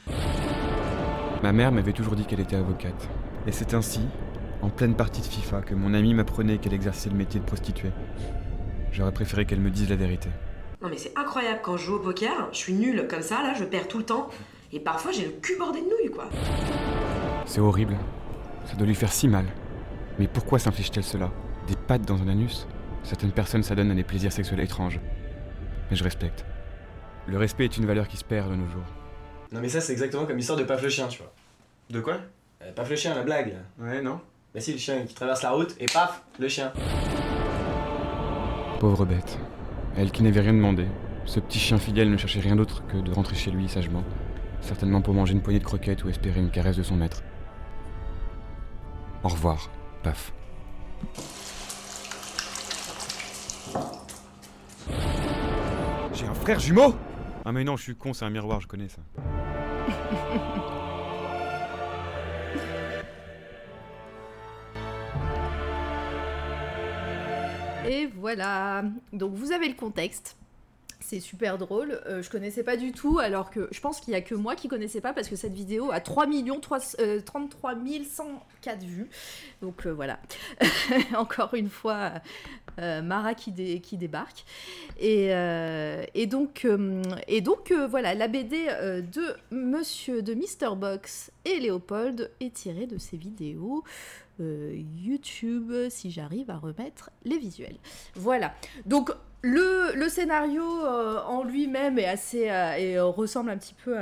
Ma 1.42 1.50
mère 1.52 1.72
m'avait 1.72 1.92
toujours 1.92 2.14
dit 2.14 2.24
qu'elle 2.24 2.38
était 2.38 2.54
avocate. 2.54 3.08
Et 3.44 3.50
c'est 3.50 3.74
ainsi, 3.74 4.02
en 4.62 4.70
pleine 4.70 4.94
partie 4.94 5.20
de 5.20 5.26
FIFA, 5.26 5.62
que 5.62 5.74
mon 5.74 5.92
amie 5.92 6.14
m'apprenait 6.14 6.58
qu'elle 6.58 6.74
exerçait 6.74 7.10
le 7.10 7.16
métier 7.16 7.40
de 7.40 7.44
prostituée. 7.44 7.90
J'aurais 8.92 9.12
préféré 9.12 9.46
qu'elle 9.46 9.58
me 9.58 9.70
dise 9.70 9.90
la 9.90 9.96
vérité. 9.96 10.28
Non 10.80 10.88
mais 10.88 10.96
c'est 10.96 11.18
incroyable, 11.18 11.58
quand 11.60 11.76
je 11.76 11.86
joue 11.86 11.96
au 11.96 12.00
poker, 12.00 12.50
je 12.52 12.58
suis 12.58 12.74
nul 12.74 13.08
comme 13.10 13.22
ça, 13.22 13.42
là, 13.42 13.54
je 13.54 13.64
perds 13.64 13.88
tout 13.88 13.98
le 13.98 14.04
temps. 14.04 14.28
Et 14.72 14.78
parfois 14.78 15.10
j'ai 15.10 15.24
le 15.24 15.32
cul 15.32 15.56
bordé 15.58 15.80
de 15.80 15.86
nouilles, 15.86 16.14
quoi. 16.14 16.28
C'est 17.46 17.60
horrible. 17.60 17.96
Ça 18.66 18.74
doit 18.76 18.86
lui 18.86 18.94
faire 18.94 19.12
si 19.12 19.28
mal. 19.28 19.46
Mais 20.18 20.26
pourquoi 20.26 20.58
s'inflige-t-elle 20.58 21.04
cela? 21.04 21.30
Des 21.68 21.76
pattes 21.76 22.02
dans 22.06 22.20
un 22.22 22.28
anus? 22.28 22.66
Certaines 23.02 23.32
personnes 23.32 23.62
s'adonnent 23.62 23.90
à 23.90 23.94
des 23.94 24.04
plaisirs 24.04 24.32
sexuels 24.32 24.60
étranges. 24.60 25.00
Mais 25.90 25.96
je 25.96 26.04
respecte. 26.04 26.44
Le 27.26 27.38
respect 27.38 27.64
est 27.64 27.76
une 27.76 27.86
valeur 27.86 28.08
qui 28.08 28.16
se 28.16 28.24
perd 28.24 28.50
de 28.50 28.56
nos 28.56 28.68
jours. 28.68 28.82
Non 29.52 29.60
mais 29.60 29.68
ça 29.68 29.80
c'est 29.80 29.92
exactement 29.92 30.26
comme 30.26 30.36
l'histoire 30.36 30.58
de 30.58 30.64
Paf 30.64 30.82
le 30.82 30.88
chien, 30.88 31.06
tu 31.08 31.18
vois. 31.18 31.32
De 31.90 32.00
quoi? 32.00 32.18
Euh, 32.62 32.72
Paf 32.72 32.90
le 32.90 32.96
chien, 32.96 33.14
la 33.14 33.22
blague. 33.22 33.54
là. 33.78 33.84
Ouais, 33.86 34.02
non 34.02 34.20
Bah 34.54 34.60
si, 34.60 34.72
le 34.72 34.78
chien 34.78 35.02
qui 35.06 35.14
traverse 35.14 35.42
la 35.42 35.50
route 35.52 35.76
et 35.78 35.86
paf, 35.86 36.22
le 36.40 36.48
chien. 36.48 36.72
Pauvre 38.80 39.04
bête. 39.04 39.38
Elle 39.96 40.10
qui 40.10 40.22
n'avait 40.22 40.40
rien 40.40 40.52
demandé. 40.52 40.86
Ce 41.24 41.40
petit 41.40 41.58
chien 41.58 41.78
fidèle 41.78 42.10
ne 42.10 42.16
cherchait 42.16 42.40
rien 42.40 42.56
d'autre 42.56 42.82
que 42.88 42.96
de 42.98 43.12
rentrer 43.12 43.36
chez 43.36 43.50
lui 43.50 43.68
sagement. 43.68 44.02
Certainement 44.60 45.00
pour 45.00 45.14
manger 45.14 45.32
une 45.32 45.42
poignée 45.42 45.60
de 45.60 45.64
croquettes 45.64 46.04
ou 46.04 46.08
espérer 46.08 46.40
une 46.40 46.50
caresse 46.50 46.76
de 46.76 46.82
son 46.82 46.96
maître. 46.96 47.22
Au 49.22 49.28
revoir, 49.28 49.70
paf. 50.02 50.32
J'ai 56.12 56.26
un 56.26 56.34
frère 56.34 56.60
jumeau? 56.60 56.94
Ah 57.44 57.52
mais 57.52 57.64
non, 57.64 57.76
je 57.76 57.82
suis 57.82 57.96
con, 57.96 58.12
c'est 58.12 58.24
un 58.24 58.30
miroir, 58.30 58.60
je 58.60 58.66
connais 58.66 58.88
ça. 58.88 59.02
Et 67.88 68.06
voilà. 68.06 68.82
Donc 69.12 69.34
vous 69.34 69.52
avez 69.52 69.68
le 69.68 69.74
contexte. 69.74 70.36
C'est 70.98 71.20
super 71.20 71.58
drôle. 71.58 72.00
Euh, 72.06 72.22
je 72.22 72.30
connaissais 72.30 72.64
pas 72.64 72.76
du 72.76 72.90
tout, 72.90 73.18
alors 73.18 73.50
que 73.50 73.68
je 73.70 73.80
pense 73.80 74.00
qu'il 74.00 74.12
y 74.14 74.16
a 74.16 74.22
que 74.22 74.34
moi 74.34 74.56
qui 74.56 74.66
connaissais 74.66 75.00
pas 75.00 75.12
parce 75.12 75.28
que 75.28 75.36
cette 75.36 75.52
vidéo 75.52 75.90
a 75.92 76.00
3 76.00 76.26
millions 76.26 76.58
3, 76.58 76.78
euh, 77.00 77.20
33 77.20 77.74
104 78.10 78.82
vues. 78.82 79.08
Donc 79.62 79.86
euh, 79.86 79.90
voilà. 79.92 80.18
Encore 81.16 81.54
une 81.54 81.68
fois, 81.68 82.12
euh, 82.80 83.02
Mara 83.02 83.34
qui, 83.34 83.52
dé- 83.52 83.80
qui 83.80 83.98
débarque. 83.98 84.44
Et, 84.98 85.28
euh, 85.34 86.04
donc, 86.28 86.64
euh, 86.64 87.02
et 87.28 87.40
donc 87.40 87.70
euh, 87.70 87.86
voilà, 87.86 88.14
la 88.14 88.26
BD 88.26 88.66
euh, 88.68 89.00
de 89.02 89.22
Monsieur 89.50 90.22
de 90.22 90.34
Mr. 90.34 90.74
Box 90.76 91.30
et 91.44 91.60
Léopold 91.60 92.30
est 92.40 92.54
tirée 92.54 92.86
de 92.86 92.98
ces 92.98 93.16
vidéos. 93.18 93.84
euh, 94.40 94.74
YouTube, 94.98 95.72
si 95.88 96.10
j'arrive 96.10 96.50
à 96.50 96.56
remettre 96.58 97.10
les 97.24 97.38
visuels. 97.38 97.76
Voilà. 98.14 98.54
Donc 98.86 99.10
le, 99.46 100.08
scénario 100.08 100.64
euh, 100.84 101.20
en 101.22 101.44
lui-même 101.44 101.98
est 101.98 102.06
assez 102.06 102.50
euh, 102.50 102.76
et 102.76 102.98
euh, 102.98 103.04
ressemble 103.06 103.50
un 103.50 103.56
petit 103.56 103.74
peu 103.74 103.96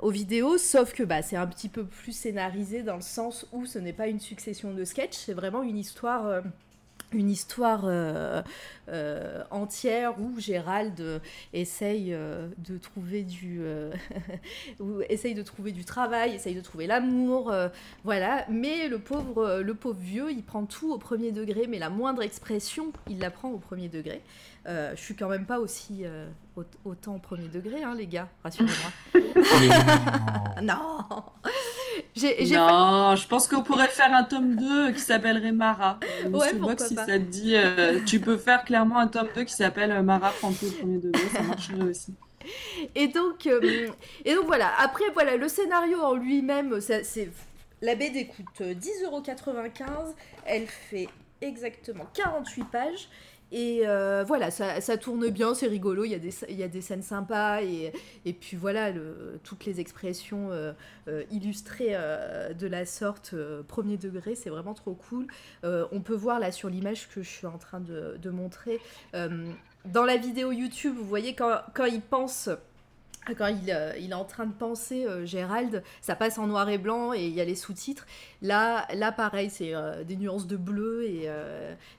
aux 0.00 0.10
vidéos, 0.10 0.58
sauf 0.58 0.92
que 0.92 1.02
bah, 1.02 1.22
c'est 1.22 1.36
un 1.36 1.46
petit 1.46 1.68
peu 1.68 1.84
plus 1.84 2.12
scénarisé 2.12 2.82
dans 2.82 2.96
le 2.96 3.02
sens 3.02 3.46
où 3.52 3.66
ce 3.66 3.78
n'est 3.78 3.92
pas 3.92 4.08
une 4.08 4.20
succession 4.20 4.72
de 4.72 4.84
sketchs, 4.84 5.16
c'est 5.16 5.34
vraiment 5.34 5.62
une 5.62 5.78
histoire. 5.78 6.42
Une 7.12 7.28
histoire 7.30 7.82
euh, 7.86 8.40
euh, 8.88 9.42
entière 9.50 10.20
où 10.20 10.38
Gérald 10.38 11.00
euh, 11.00 11.18
essaye 11.52 12.10
de 12.10 12.78
trouver 12.78 13.22
du 13.24 13.60
essaye 15.08 15.34
de 15.34 15.42
trouver 15.42 15.72
du 15.72 15.84
travail, 15.84 16.34
essaye 16.34 16.54
de 16.54 16.60
trouver 16.60 16.86
l'amour, 16.86 17.52
voilà. 18.04 18.44
Mais 18.48 18.88
le 18.88 18.98
pauvre 18.98 19.60
le 19.60 19.74
pauvre 19.74 19.98
vieux, 20.00 20.30
il 20.30 20.42
prend 20.42 20.64
tout 20.64 20.92
au 20.92 20.98
premier 20.98 21.32
degré, 21.32 21.66
mais 21.68 21.78
la 21.78 21.90
moindre 21.90 22.22
expression, 22.22 22.92
il 23.08 23.18
la 23.18 23.30
prend 23.30 23.50
au 23.50 23.58
premier 23.58 23.88
degré. 23.88 24.20
Je 24.66 24.92
suis 25.00 25.14
quand 25.16 25.28
même 25.28 25.46
pas 25.46 25.58
aussi 25.58 26.04
au- 26.56 26.64
autant 26.84 27.16
au 27.16 27.18
premier 27.18 27.48
degré, 27.48 27.82
hein, 27.82 27.94
les 27.96 28.06
gars, 28.06 28.28
rassurez-moi. 28.44 29.22
non. 30.62 30.98
Non, 32.52 33.16
je 33.16 33.26
pense 33.26 33.48
qu'on 33.48 33.62
pourrait 33.62 33.88
faire 33.88 34.12
un 34.14 34.24
tome 34.24 34.56
2 34.56 34.92
qui 34.92 35.00
s'appellerait 35.00 35.52
Mara. 35.52 35.98
Ouais, 36.30 36.52
Box, 36.54 36.88
si 36.88 36.94
pas. 36.94 37.06
ça 37.06 37.18
te 37.18 37.24
dit, 37.24 37.56
euh, 37.56 38.00
tu 38.04 38.20
peux 38.20 38.36
faire 38.36 38.64
clairement 38.64 38.98
un 38.98 39.06
tome 39.06 39.28
2 39.34 39.44
qui 39.44 39.54
s'appelle 39.54 39.92
euh, 39.92 40.02
Mara 40.02 40.32
tout 40.40 40.66
au 40.66 40.70
premier 40.70 40.98
degré, 40.98 41.22
ça 41.32 41.42
marcherait 41.42 41.82
aussi. 41.82 42.14
Et 42.94 43.08
donc, 43.08 43.46
euh, 43.46 43.88
et 44.24 44.34
donc 44.34 44.46
voilà. 44.46 44.70
Après, 44.78 45.04
voilà, 45.12 45.36
le 45.36 45.48
scénario 45.48 46.00
en 46.00 46.14
lui-même, 46.14 46.80
c'est 46.80 47.30
la 47.82 47.94
BD 47.94 48.26
coûte 48.26 48.60
10,95€. 48.60 50.14
Elle 50.46 50.66
fait 50.66 51.08
exactement 51.40 52.06
48 52.14 52.64
pages. 52.64 53.08
Et 53.52 53.82
euh, 53.84 54.22
voilà, 54.24 54.50
ça, 54.50 54.96
tourne 54.96 55.28
bien, 55.30 55.54
c'est 55.54 55.66
rigolo, 55.66 56.04
il 56.04 56.10
y, 56.10 56.14
a 56.14 56.68
des, 56.68 56.80
scènes 56.80 57.02
sympas, 57.02 57.62
et, 57.62 57.92
puis 58.32 58.56
voilà, 58.56 58.92
toutes 59.42 59.64
les 59.64 59.80
expressions 59.80 60.50
euh, 60.52 60.72
euh, 61.08 61.24
illustrées 61.32 61.96
de 62.56 62.66
la 62.66 62.86
sorte, 62.86 63.34
premier 63.66 63.96
degré, 63.96 64.34
c'est 64.36 64.50
vraiment 64.50 64.74
trop 64.74 64.94
cool. 64.94 65.26
On 65.64 66.00
peut 66.00 66.14
voir 66.14 66.38
là 66.38 66.52
sur 66.52 66.68
l'image 66.68 67.08
que 67.08 67.22
je 67.22 67.28
suis 67.28 67.46
en 67.46 67.58
train 67.58 67.80
de, 67.80 68.30
montrer, 68.30 68.78
dans 69.12 70.04
la 70.04 70.16
vidéo 70.16 70.52
YouTube, 70.52 70.94
vous 70.96 71.06
voyez 71.06 71.34
quand, 71.34 71.58
quand 71.74 71.86
il 71.86 72.02
pense 72.02 72.50
quand 73.36 73.46
il, 73.46 73.70
euh, 73.70 73.92
il 73.98 74.10
est 74.10 74.14
en 74.14 74.24
train 74.24 74.46
de 74.46 74.52
penser 74.52 75.04
euh, 75.04 75.24
Gérald, 75.26 75.82
ça 76.00 76.16
passe 76.16 76.38
en 76.38 76.46
noir 76.46 76.68
et 76.68 76.78
blanc 76.78 77.12
et 77.12 77.26
il 77.26 77.32
y 77.32 77.40
a 77.40 77.44
les 77.44 77.54
sous-titres. 77.54 78.06
Là, 78.42 78.86
là 78.94 79.12
pareil, 79.12 79.50
c'est 79.50 79.74
euh, 79.74 80.04
des 80.04 80.16
nuances 80.16 80.46
de 80.46 80.56
bleu 80.56 81.04
et, 81.04 81.28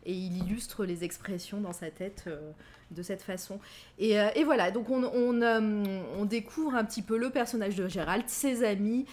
il 0.06 0.38
illustre 0.38 0.86
les 0.86 1.04
expressions 1.04 1.62
dans 1.62 1.74
sa 1.74 1.90
tête 1.90 2.28
de 2.92 3.04
cette 3.04 3.22
façon. 3.22 3.60
Et, 4.00 4.44
voilà, 4.44 4.72
donc 4.72 4.90
on, 4.90 6.26
découvre 6.26 6.76
un 6.76 6.84
petit 6.84 7.02
peu 7.02 7.18
le 7.18 7.30
personnage 7.30 7.76
de 7.76 7.88
Gérald, 7.88 8.24
ses 8.28 8.64
amis, 8.64 9.06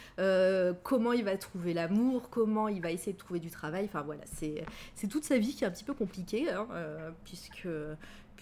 comment 0.83 1.13
il 1.13 1.25
va 1.25 1.37
trouver 1.37 1.75
l'amour, 1.75 2.31
comment 2.31 2.69
il 2.69 2.81
va 2.81 2.91
essayer 2.91 3.13
de 3.13 3.19
trouver 3.19 3.41
du 3.41 3.51
travail. 3.51 3.85
Enfin 3.85 4.03
voilà, 4.03 4.23
c'est 4.27 5.09
toute 5.09 5.25
sa 5.25 5.39
vie 5.39 5.55
qui 5.55 5.65
est 5.65 5.67
un 5.67 5.71
petit 5.71 5.85
peu 5.85 5.95
compliquée, 5.95 6.51
hein, 6.51 6.67
puisque 7.25 7.69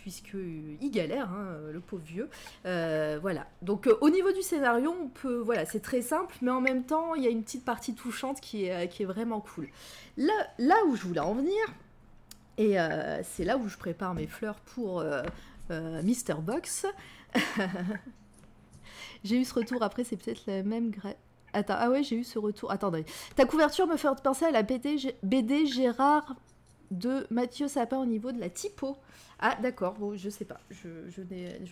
puisque 0.07 0.37
euh, 0.37 0.77
galère, 0.85 1.33
hein, 1.33 1.47
euh, 1.49 1.73
le 1.73 1.81
pauvre 1.81 2.05
vieux. 2.05 2.31
Euh, 2.65 3.19
voilà. 3.21 3.45
Donc 3.63 3.89
au 4.01 4.09
niveau 4.09 4.31
du 4.31 4.41
scénario, 4.41 4.95
on 5.03 5.09
peut, 5.09 5.39
voilà, 5.39 5.67
c'est 5.67 5.81
très 5.81 6.01
simple, 6.01 6.33
mais 6.43 6.53
en 6.53 6.61
même 6.61 6.85
temps, 6.85 7.17
il 7.17 7.25
y 7.25 7.27
a 7.27 7.31
une 7.31 7.43
petite 7.43 7.65
partie 7.65 7.93
touchante 7.93 8.41
qui 8.41 8.67
est, 8.67 9.05
vraiment 9.05 9.41
cool. 9.41 9.69
Là, 10.17 10.33
là 10.59 10.77
où 10.87 10.95
je 10.95 11.03
voulais 11.03 11.19
en 11.19 11.35
venir, 11.35 11.59
et 12.57 12.77
c'est 13.25 13.45
là 13.45 13.57
où 13.57 13.67
je 13.67 13.77
prépare 13.77 14.15
mes 14.15 14.29
fleurs 14.29 14.61
pour 14.61 15.05
Mr. 15.71 16.37
Box. 16.41 16.87
j'ai 19.25 19.41
eu 19.41 19.45
ce 19.45 19.55
retour 19.55 19.83
après, 19.83 20.05
c'est 20.05 20.17
peut-être 20.17 20.43
la 20.47 20.63
même 20.63 20.91
gra... 20.91 21.15
Attends, 21.53 21.77
ah 21.79 21.91
ouais, 21.91 22.05
j'ai 22.05 22.15
eu 22.15 22.25
ce 22.25 22.39
retour. 22.39 22.71
Attendez. 22.71 23.05
Ta 23.35 23.45
couverture 23.45 23.89
me 23.89 23.97
fait 23.97 24.09
penser 24.23 24.45
à 24.45 24.53
la 24.53 24.63
BD 24.63 25.67
Gérard 25.67 26.37
de 26.91 27.27
Mathieu 27.31 27.69
Sapin 27.69 27.99
au 27.99 28.07
niveau 28.07 28.33
de 28.33 28.41
la 28.41 28.51
typo. 28.51 28.97
Ah 29.39 29.55
d'accord, 29.63 29.95
bon, 29.95 30.17
je 30.17 30.31
sais 30.31 30.47
pas, 30.47 30.59
je, 30.71 30.89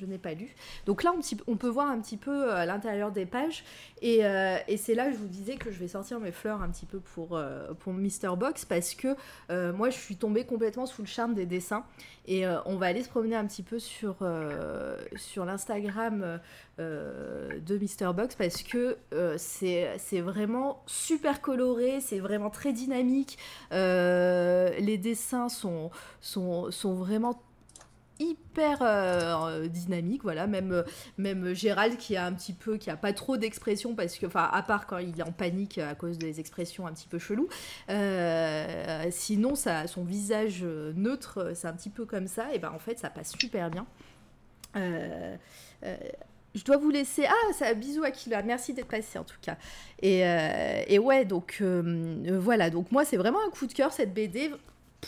n'ai- 0.04 0.18
pas 0.18 0.34
lu. 0.34 0.54
Donc 0.84 1.02
là, 1.02 1.14
on, 1.46 1.56
peut 1.56 1.68
voir 1.68 1.88
un 1.90 1.98
petit 1.98 2.18
peu 2.18 2.50
euh, 2.50 2.56
à 2.56 2.66
l'intérieur 2.66 3.10
des 3.10 3.24
pages, 3.24 3.64
et, 4.02 4.26
euh, 4.26 4.58
et 4.68 4.76
c'est 4.76 4.94
là 4.94 5.10
je 5.10 5.16
vous 5.16 5.28
disais 5.28 5.56
que 5.56 5.70
je 5.70 5.78
vais 5.78 5.88
sortir 5.88 6.20
mes 6.20 6.30
fleurs 6.30 6.60
un 6.60 6.68
petit 6.68 6.84
peu 6.84 7.00
pour, 7.00 7.36
euh, 7.36 7.72
pour 7.72 7.94
Mr. 7.94 8.36
Box, 8.36 8.66
parce 8.66 8.94
que 8.94 9.16
moi, 9.72 9.88
je 9.88 9.96
suis 9.96 10.16
tombée 10.16 10.44
complètement 10.44 10.84
sous 10.84 11.00
le 11.00 11.08
charme 11.08 11.32
des 11.32 11.46
dessins, 11.46 11.86
et 12.26 12.44
on 12.66 12.76
va 12.76 12.86
aller 12.86 13.02
se 13.02 13.08
promener 13.08 13.36
un 13.36 13.46
petit 13.46 13.62
peu 13.62 13.78
sur, 13.78 14.16
l'Instagram 15.44 16.40
de 16.78 17.78
Mr. 17.78 18.12
Box, 18.14 18.34
parce 18.34 18.62
que 18.62 18.98
c'est 19.38 20.20
vraiment 20.20 20.82
super 20.86 21.40
coloré, 21.40 22.00
c'est 22.00 22.18
vraiment 22.18 22.50
très 22.50 22.74
dynamique, 22.74 23.38
les 23.70 24.98
dessins 25.04 25.48
sont, 25.48 25.90
sont, 26.20 26.70
sont 26.70 26.94
vraiment 26.94 27.34
hyper 28.20 28.78
euh, 28.82 29.66
dynamique 29.66 30.22
voilà 30.22 30.46
même 30.46 30.70
euh, 30.70 30.84
même 31.18 31.52
Gérald 31.52 31.96
qui 31.96 32.16
a 32.16 32.24
un 32.24 32.32
petit 32.32 32.52
peu 32.52 32.76
qui 32.76 32.88
a 32.88 32.96
pas 32.96 33.12
trop 33.12 33.36
d'expression 33.36 33.96
parce 33.96 34.16
que 34.18 34.26
enfin 34.26 34.48
à 34.52 34.62
part 34.62 34.86
quand 34.86 34.98
il 34.98 35.18
est 35.18 35.24
en 35.24 35.32
panique 35.32 35.78
à 35.78 35.96
cause 35.96 36.16
des 36.16 36.38
expressions 36.38 36.86
un 36.86 36.92
petit 36.92 37.08
peu 37.08 37.18
chelou 37.18 37.48
euh, 37.90 39.06
sinon 39.10 39.56
ça 39.56 39.88
son 39.88 40.04
visage 40.04 40.60
euh, 40.62 40.92
neutre 40.94 41.38
euh, 41.38 41.54
c'est 41.56 41.66
un 41.66 41.72
petit 41.72 41.90
peu 41.90 42.04
comme 42.06 42.28
ça 42.28 42.54
et 42.54 42.60
ben 42.60 42.70
en 42.72 42.78
fait 42.78 42.98
ça 43.00 43.10
passe 43.10 43.32
super 43.36 43.68
bien 43.70 43.84
Euh, 44.76 45.36
euh, 45.84 45.96
je 46.54 46.64
dois 46.64 46.76
vous 46.76 46.90
laisser. 46.90 47.24
Ah, 47.26 47.52
ça, 47.52 47.74
bisous 47.74 48.04
Aquila. 48.04 48.42
Merci 48.42 48.74
d'être 48.74 48.88
passé 48.88 49.18
en 49.18 49.24
tout 49.24 49.36
cas. 49.42 49.56
Et, 50.02 50.24
euh, 50.26 50.82
et 50.86 50.98
ouais, 50.98 51.24
donc 51.24 51.58
euh, 51.60 51.82
euh, 52.28 52.38
voilà. 52.38 52.70
Donc 52.70 52.92
moi, 52.92 53.04
c'est 53.04 53.16
vraiment 53.16 53.40
un 53.46 53.50
coup 53.50 53.66
de 53.66 53.72
cœur 53.72 53.92
cette 53.92 54.14
BD 54.14 54.50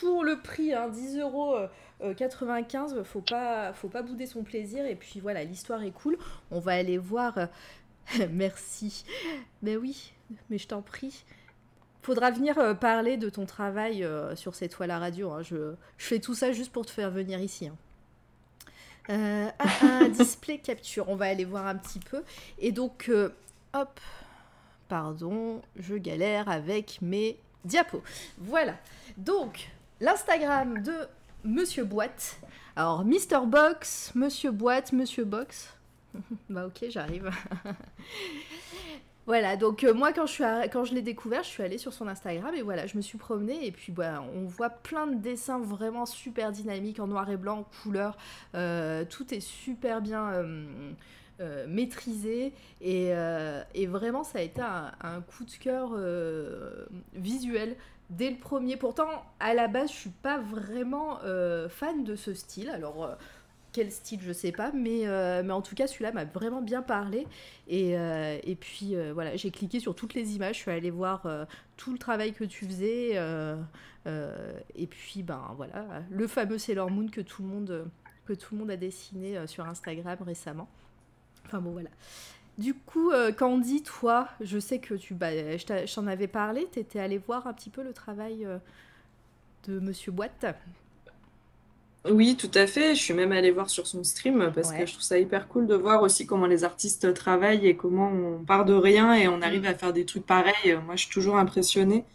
pour 0.00 0.24
le 0.24 0.40
prix, 0.40 0.72
hein, 0.74 0.88
10 0.88 1.18
euros. 1.18 1.56
euh, 2.02 2.14
95, 2.14 3.02
faut 3.04 3.20
pas, 3.22 3.72
faut 3.72 3.88
pas 3.88 4.02
bouder 4.02 4.26
son 4.26 4.42
plaisir. 4.42 4.84
Et 4.86 4.94
puis 4.96 5.20
voilà, 5.20 5.44
l'histoire 5.44 5.82
est 5.82 5.90
cool. 5.92 6.18
On 6.50 6.60
va 6.60 6.72
aller 6.72 6.98
voir. 6.98 7.38
euh, 7.38 7.46
Merci. 8.30 9.04
Mais 9.62 9.76
oui, 9.76 10.12
mais 10.50 10.58
je 10.58 10.68
t'en 10.68 10.82
prie. 10.82 11.24
Faudra 12.02 12.30
venir 12.30 12.56
euh, 12.58 12.74
parler 12.74 13.16
de 13.16 13.28
ton 13.28 13.46
travail 13.46 14.04
euh, 14.04 14.36
sur 14.36 14.54
cette 14.54 14.72
toile 14.72 14.90
à 14.92 14.98
radio. 14.98 15.30
hein. 15.32 15.42
Je, 15.42 15.74
je 15.98 16.04
fais 16.06 16.20
tout 16.20 16.34
ça 16.34 16.52
juste 16.52 16.70
pour 16.72 16.86
te 16.86 16.90
faire 16.90 17.10
venir 17.10 17.40
ici. 17.40 17.66
hein. 17.68 17.76
Euh, 19.10 19.48
ah, 19.58 19.68
un 19.82 20.08
display 20.10 20.58
capture, 20.58 21.08
on 21.08 21.16
va 21.16 21.26
aller 21.26 21.44
voir 21.44 21.66
un 21.66 21.76
petit 21.76 22.00
peu. 22.00 22.22
Et 22.58 22.72
donc, 22.72 23.06
euh, 23.08 23.30
hop, 23.72 24.00
pardon, 24.88 25.62
je 25.76 25.94
galère 25.94 26.48
avec 26.48 26.98
mes 27.02 27.38
diapos. 27.64 28.02
Voilà. 28.38 28.74
Donc, 29.16 29.68
l'Instagram 30.00 30.82
de 30.82 30.94
Monsieur 31.44 31.84
Boîte. 31.84 32.38
Alors, 32.74 33.04
Mr. 33.04 33.46
Box, 33.46 34.12
Monsieur 34.14 34.50
Boîte, 34.50 34.92
Monsieur 34.92 35.24
Box. 35.24 35.74
bah 36.50 36.66
ok, 36.66 36.86
j'arrive. 36.88 37.30
Voilà, 39.26 39.56
donc 39.56 39.82
euh, 39.82 39.92
moi 39.92 40.12
quand 40.12 40.26
je, 40.26 40.94
l'ai 40.94 41.02
découvert, 41.02 41.42
je 41.42 41.48
suis 41.48 41.62
allée 41.64 41.78
sur 41.78 41.92
son 41.92 42.06
Instagram 42.06 42.54
et 42.54 42.62
voilà, 42.62 42.86
je 42.86 42.96
me 42.96 43.02
suis 43.02 43.18
promenée 43.18 43.66
et 43.66 43.72
puis 43.72 43.90
bah, 43.90 44.24
on 44.36 44.44
voit 44.44 44.70
plein 44.70 45.08
de 45.08 45.16
dessins 45.16 45.58
vraiment 45.58 46.06
super 46.06 46.52
dynamiques 46.52 47.00
en 47.00 47.08
noir 47.08 47.28
et 47.28 47.36
blanc, 47.36 47.58
en 47.58 47.66
couleur, 47.82 48.16
Euh, 48.54 49.04
tout 49.04 49.34
est 49.34 49.40
super 49.40 50.00
bien 50.00 50.30
euh, 51.40 51.66
maîtrisé 51.66 52.52
et, 52.80 53.12
vraiment 53.88 54.22
ça 54.22 54.38
a 54.38 54.42
été 54.42 54.62
un, 54.62 55.20
coup 55.22 55.44
de 55.44 55.50
cœur 55.50 55.96
visuel 57.14 57.76
dès 58.10 58.30
le 58.30 58.36
premier. 58.36 58.76
Pourtant, 58.76 59.08
à 59.40 59.54
la 59.54 59.68
base, 59.68 59.90
je 59.90 59.96
suis 59.96 60.10
pas 60.10 60.38
vraiment 60.38 61.18
euh, 61.24 61.68
fan 61.68 62.04
de 62.04 62.16
ce 62.16 62.34
style. 62.34 62.70
Alors, 62.70 63.04
euh, 63.04 63.14
quel 63.72 63.90
style, 63.90 64.20
je 64.22 64.32
sais 64.32 64.52
pas, 64.52 64.72
mais, 64.72 65.06
euh, 65.06 65.42
mais 65.44 65.52
en 65.52 65.62
tout 65.62 65.74
cas, 65.74 65.86
celui-là 65.86 66.12
m'a 66.12 66.24
vraiment 66.24 66.62
bien 66.62 66.82
parlé. 66.82 67.26
Et, 67.68 67.90
et 67.92 68.56
puis 68.56 68.94
voilà, 69.12 69.36
j'ai 69.36 69.50
cliqué 69.50 69.80
sur 69.80 69.94
toutes 69.94 70.14
les 70.14 70.34
images, 70.34 70.56
je 70.56 70.60
suis 70.62 70.70
allée 70.70 70.90
voir 70.90 71.28
tout 71.76 71.92
le 71.92 71.98
travail 71.98 72.32
que 72.32 72.44
tu 72.44 72.64
faisais. 72.64 73.16
et 74.06 74.86
puis, 74.86 75.22
ben 75.22 75.52
voilà, 75.56 76.02
le 76.08 76.26
fameux 76.26 76.56
Sailor 76.56 76.90
Moon 76.90 77.08
que 77.08 77.20
tout 77.20 77.42
le 77.42 77.48
monde, 77.48 77.90
que 78.24 78.32
tout 78.32 78.54
le 78.54 78.60
monde 78.60 78.70
a 78.70 78.78
dessiné 78.78 79.46
sur 79.46 79.66
Instagram 79.66 80.16
récemment. 80.22 80.68
Enfin 81.44 81.60
bon, 81.60 81.72
voilà. 81.72 81.90
Du 82.58 82.72
coup, 82.74 83.10
euh, 83.10 83.32
Candy, 83.32 83.82
toi, 83.82 84.28
je 84.40 84.58
sais 84.58 84.78
que 84.78 84.94
tu, 84.94 85.14
bah, 85.14 85.30
je 85.30 85.94
t'en 85.94 86.06
avais 86.06 86.26
parlé, 86.26 86.66
tu 86.72 86.78
étais 86.80 86.98
allé 87.00 87.18
voir 87.18 87.46
un 87.46 87.52
petit 87.52 87.68
peu 87.70 87.82
le 87.82 87.92
travail 87.92 88.46
euh, 88.46 88.58
de 89.64 89.80
Monsieur 89.80 90.12
Boîte. 90.12 90.46
Oui, 92.08 92.36
tout 92.36 92.50
à 92.54 92.66
fait. 92.68 92.94
Je 92.94 93.02
suis 93.02 93.14
même 93.14 93.32
allée 93.32 93.50
voir 93.50 93.68
sur 93.68 93.86
son 93.88 94.04
stream 94.04 94.52
parce 94.54 94.70
Ouais. 94.70 94.76
que 94.78 94.86
je 94.86 94.92
trouve 94.92 95.02
ça 95.02 95.18
hyper 95.18 95.48
cool 95.48 95.66
de 95.66 95.74
voir 95.74 96.02
aussi 96.02 96.24
comment 96.24 96.46
les 96.46 96.62
artistes 96.62 97.12
travaillent 97.14 97.66
et 97.66 97.76
comment 97.76 98.08
on 98.12 98.44
part 98.44 98.64
de 98.64 98.74
rien 98.74 99.12
et 99.14 99.26
on 99.26 99.42
arrive 99.42 99.66
à 99.66 99.74
faire 99.74 99.92
des 99.92 100.06
trucs 100.06 100.24
pareils. 100.24 100.76
Moi, 100.84 100.94
je 100.94 101.02
suis 101.02 101.10
toujours 101.12 101.36
impressionnée. 101.36 102.06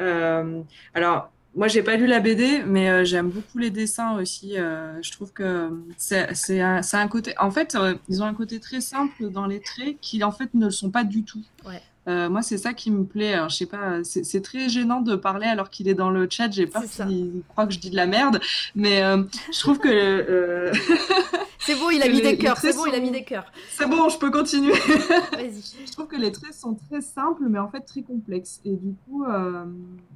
Euh, 0.00 0.62
alors, 0.94 1.32
moi, 1.54 1.66
j'ai 1.66 1.82
pas 1.82 1.96
lu 1.96 2.06
la 2.06 2.20
BD, 2.20 2.62
mais 2.66 2.88
euh, 2.88 3.04
j'aime 3.04 3.30
beaucoup 3.30 3.58
les 3.58 3.70
dessins 3.70 4.16
aussi. 4.16 4.58
Euh, 4.58 5.00
je 5.02 5.10
trouve 5.12 5.32
que 5.32 5.70
c'est 5.96 6.34
c'est 6.34 6.60
un, 6.60 7.08
côté. 7.08 7.34
En 7.38 7.50
fait, 7.50 7.74
euh, 7.74 7.94
ils 8.08 8.22
ont 8.22 8.26
un 8.26 8.34
côté 8.34 8.60
très 8.60 8.80
simple 8.80 9.30
dans 9.30 9.46
les 9.46 9.60
traits 9.60 9.96
qui, 10.00 10.22
en 10.22 10.30
fait, 10.32 10.54
ne 10.54 10.66
le 10.66 10.70
sont 10.70 10.90
pas 10.90 11.04
du 11.04 11.24
tout. 11.24 11.42
Ouais. 11.66 11.82
Euh, 12.08 12.30
moi, 12.30 12.42
c'est 12.42 12.56
ça 12.56 12.72
qui 12.72 12.90
me 12.90 13.04
plaît. 13.04 13.34
Alors, 13.34 13.50
je 13.50 13.56
sais 13.56 13.66
pas, 13.66 14.00
c'est 14.02 14.42
très 14.42 14.68
gênant 14.68 15.02
de 15.02 15.14
parler 15.14 15.46
alors 15.46 15.68
qu'il 15.68 15.88
est 15.88 15.94
dans 15.94 16.10
le 16.10 16.26
chat. 16.30 16.50
J'ai 16.50 16.66
peur 16.66 16.82
qu'il 16.84 17.42
croit 17.48 17.66
que 17.66 17.72
je 17.74 17.78
dis 17.78 17.90
de 17.90 17.96
la 17.96 18.06
merde, 18.06 18.40
mais 18.74 19.02
euh, 19.02 19.22
je 19.52 19.58
trouve 19.58 19.78
que. 19.78 20.72
C'est 21.58 21.74
bon, 21.74 21.90
il 21.90 22.02
a 22.02 22.08
mis 22.08 22.20
les- 22.20 22.22
des 22.22 22.38
cœurs, 22.38 22.56
c'est 22.58 22.74
bon, 22.74 22.86
il 22.86 22.94
a 22.94 23.00
mis 23.00 23.10
des 23.10 23.24
cœurs. 23.24 23.50
C'est 23.70 23.88
bon, 23.88 24.08
je 24.08 24.18
peux 24.18 24.30
continuer. 24.30 24.72
Vas-y. 24.72 25.86
Je 25.86 25.92
trouve 25.92 26.06
que 26.06 26.16
les 26.16 26.32
traits 26.32 26.54
sont 26.54 26.74
très 26.74 27.00
simples, 27.00 27.44
mais 27.48 27.58
en 27.58 27.68
fait 27.68 27.80
très 27.80 28.02
complexes. 28.02 28.60
Et 28.64 28.76
du 28.76 28.94
coup, 29.04 29.24
euh, 29.24 29.64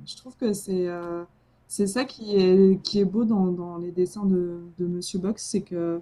je 0.07 0.17
trouve 0.17 0.37
que 0.37 0.53
c'est 0.53 0.87
euh, 0.89 1.25
c'est 1.69 1.87
ça 1.87 2.05
qui 2.05 2.37
est, 2.37 2.81
qui 2.83 3.01
est 3.01 3.05
beau 3.05 3.25
dans, 3.25 3.47
dans 3.47 3.77
les 3.79 3.91
dessins 3.91 4.25
de, 4.25 4.61
de 4.79 4.87
Monsieur 4.87 5.19
Box, 5.19 5.43
c'est 5.45 5.63
que 5.63 6.01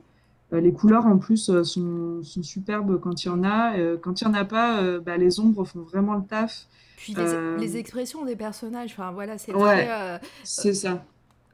euh, 0.52 0.60
les 0.60 0.72
couleurs 0.72 1.06
en 1.06 1.16
plus 1.18 1.36
sont, 1.64 2.22
sont 2.22 2.42
superbes 2.42 3.00
quand 3.00 3.24
il 3.24 3.28
y 3.28 3.30
en 3.30 3.44
a. 3.44 3.74
Quand 4.02 4.20
il 4.20 4.26
n'y 4.28 4.34
en 4.34 4.34
a 4.34 4.44
pas, 4.44 4.98
bah, 4.98 5.16
les 5.16 5.38
ombres 5.40 5.64
font 5.64 5.80
vraiment 5.82 6.14
le 6.14 6.24
taf. 6.24 6.66
Puis 6.96 7.14
les, 7.14 7.56
les 7.58 7.76
expressions 7.78 8.24
des 8.26 8.36
personnages, 8.36 8.92
enfin 8.92 9.10
voilà, 9.12 9.38
c'est 9.38 9.54
Ouais, 9.54 9.86
très, 9.86 10.20
c'est 10.44 10.74
ça. 10.74 11.02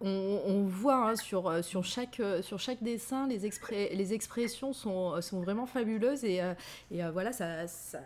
On, 0.03 0.41
on 0.47 0.65
voit 0.65 1.11
hein, 1.11 1.17
sur, 1.17 1.49
euh, 1.49 1.63
sur, 1.63 1.83
chaque, 1.85 2.21
euh, 2.21 2.43
sur 2.43 2.59
chaque 2.59 2.83
dessin, 2.83 3.27
les, 3.29 3.47
expré- 3.49 3.95
les 3.97 4.13
expressions 4.13 4.75
sont, 4.75 5.21
sont 5.23 5.41
vraiment 5.41 5.65
fabuleuses 5.65 6.23
et, 6.25 6.43
euh, 6.43 6.53
et 6.91 7.03
euh, 7.03 7.11
voilà, 7.11 7.33
ça, 7.33 7.67
ça- 7.67 8.01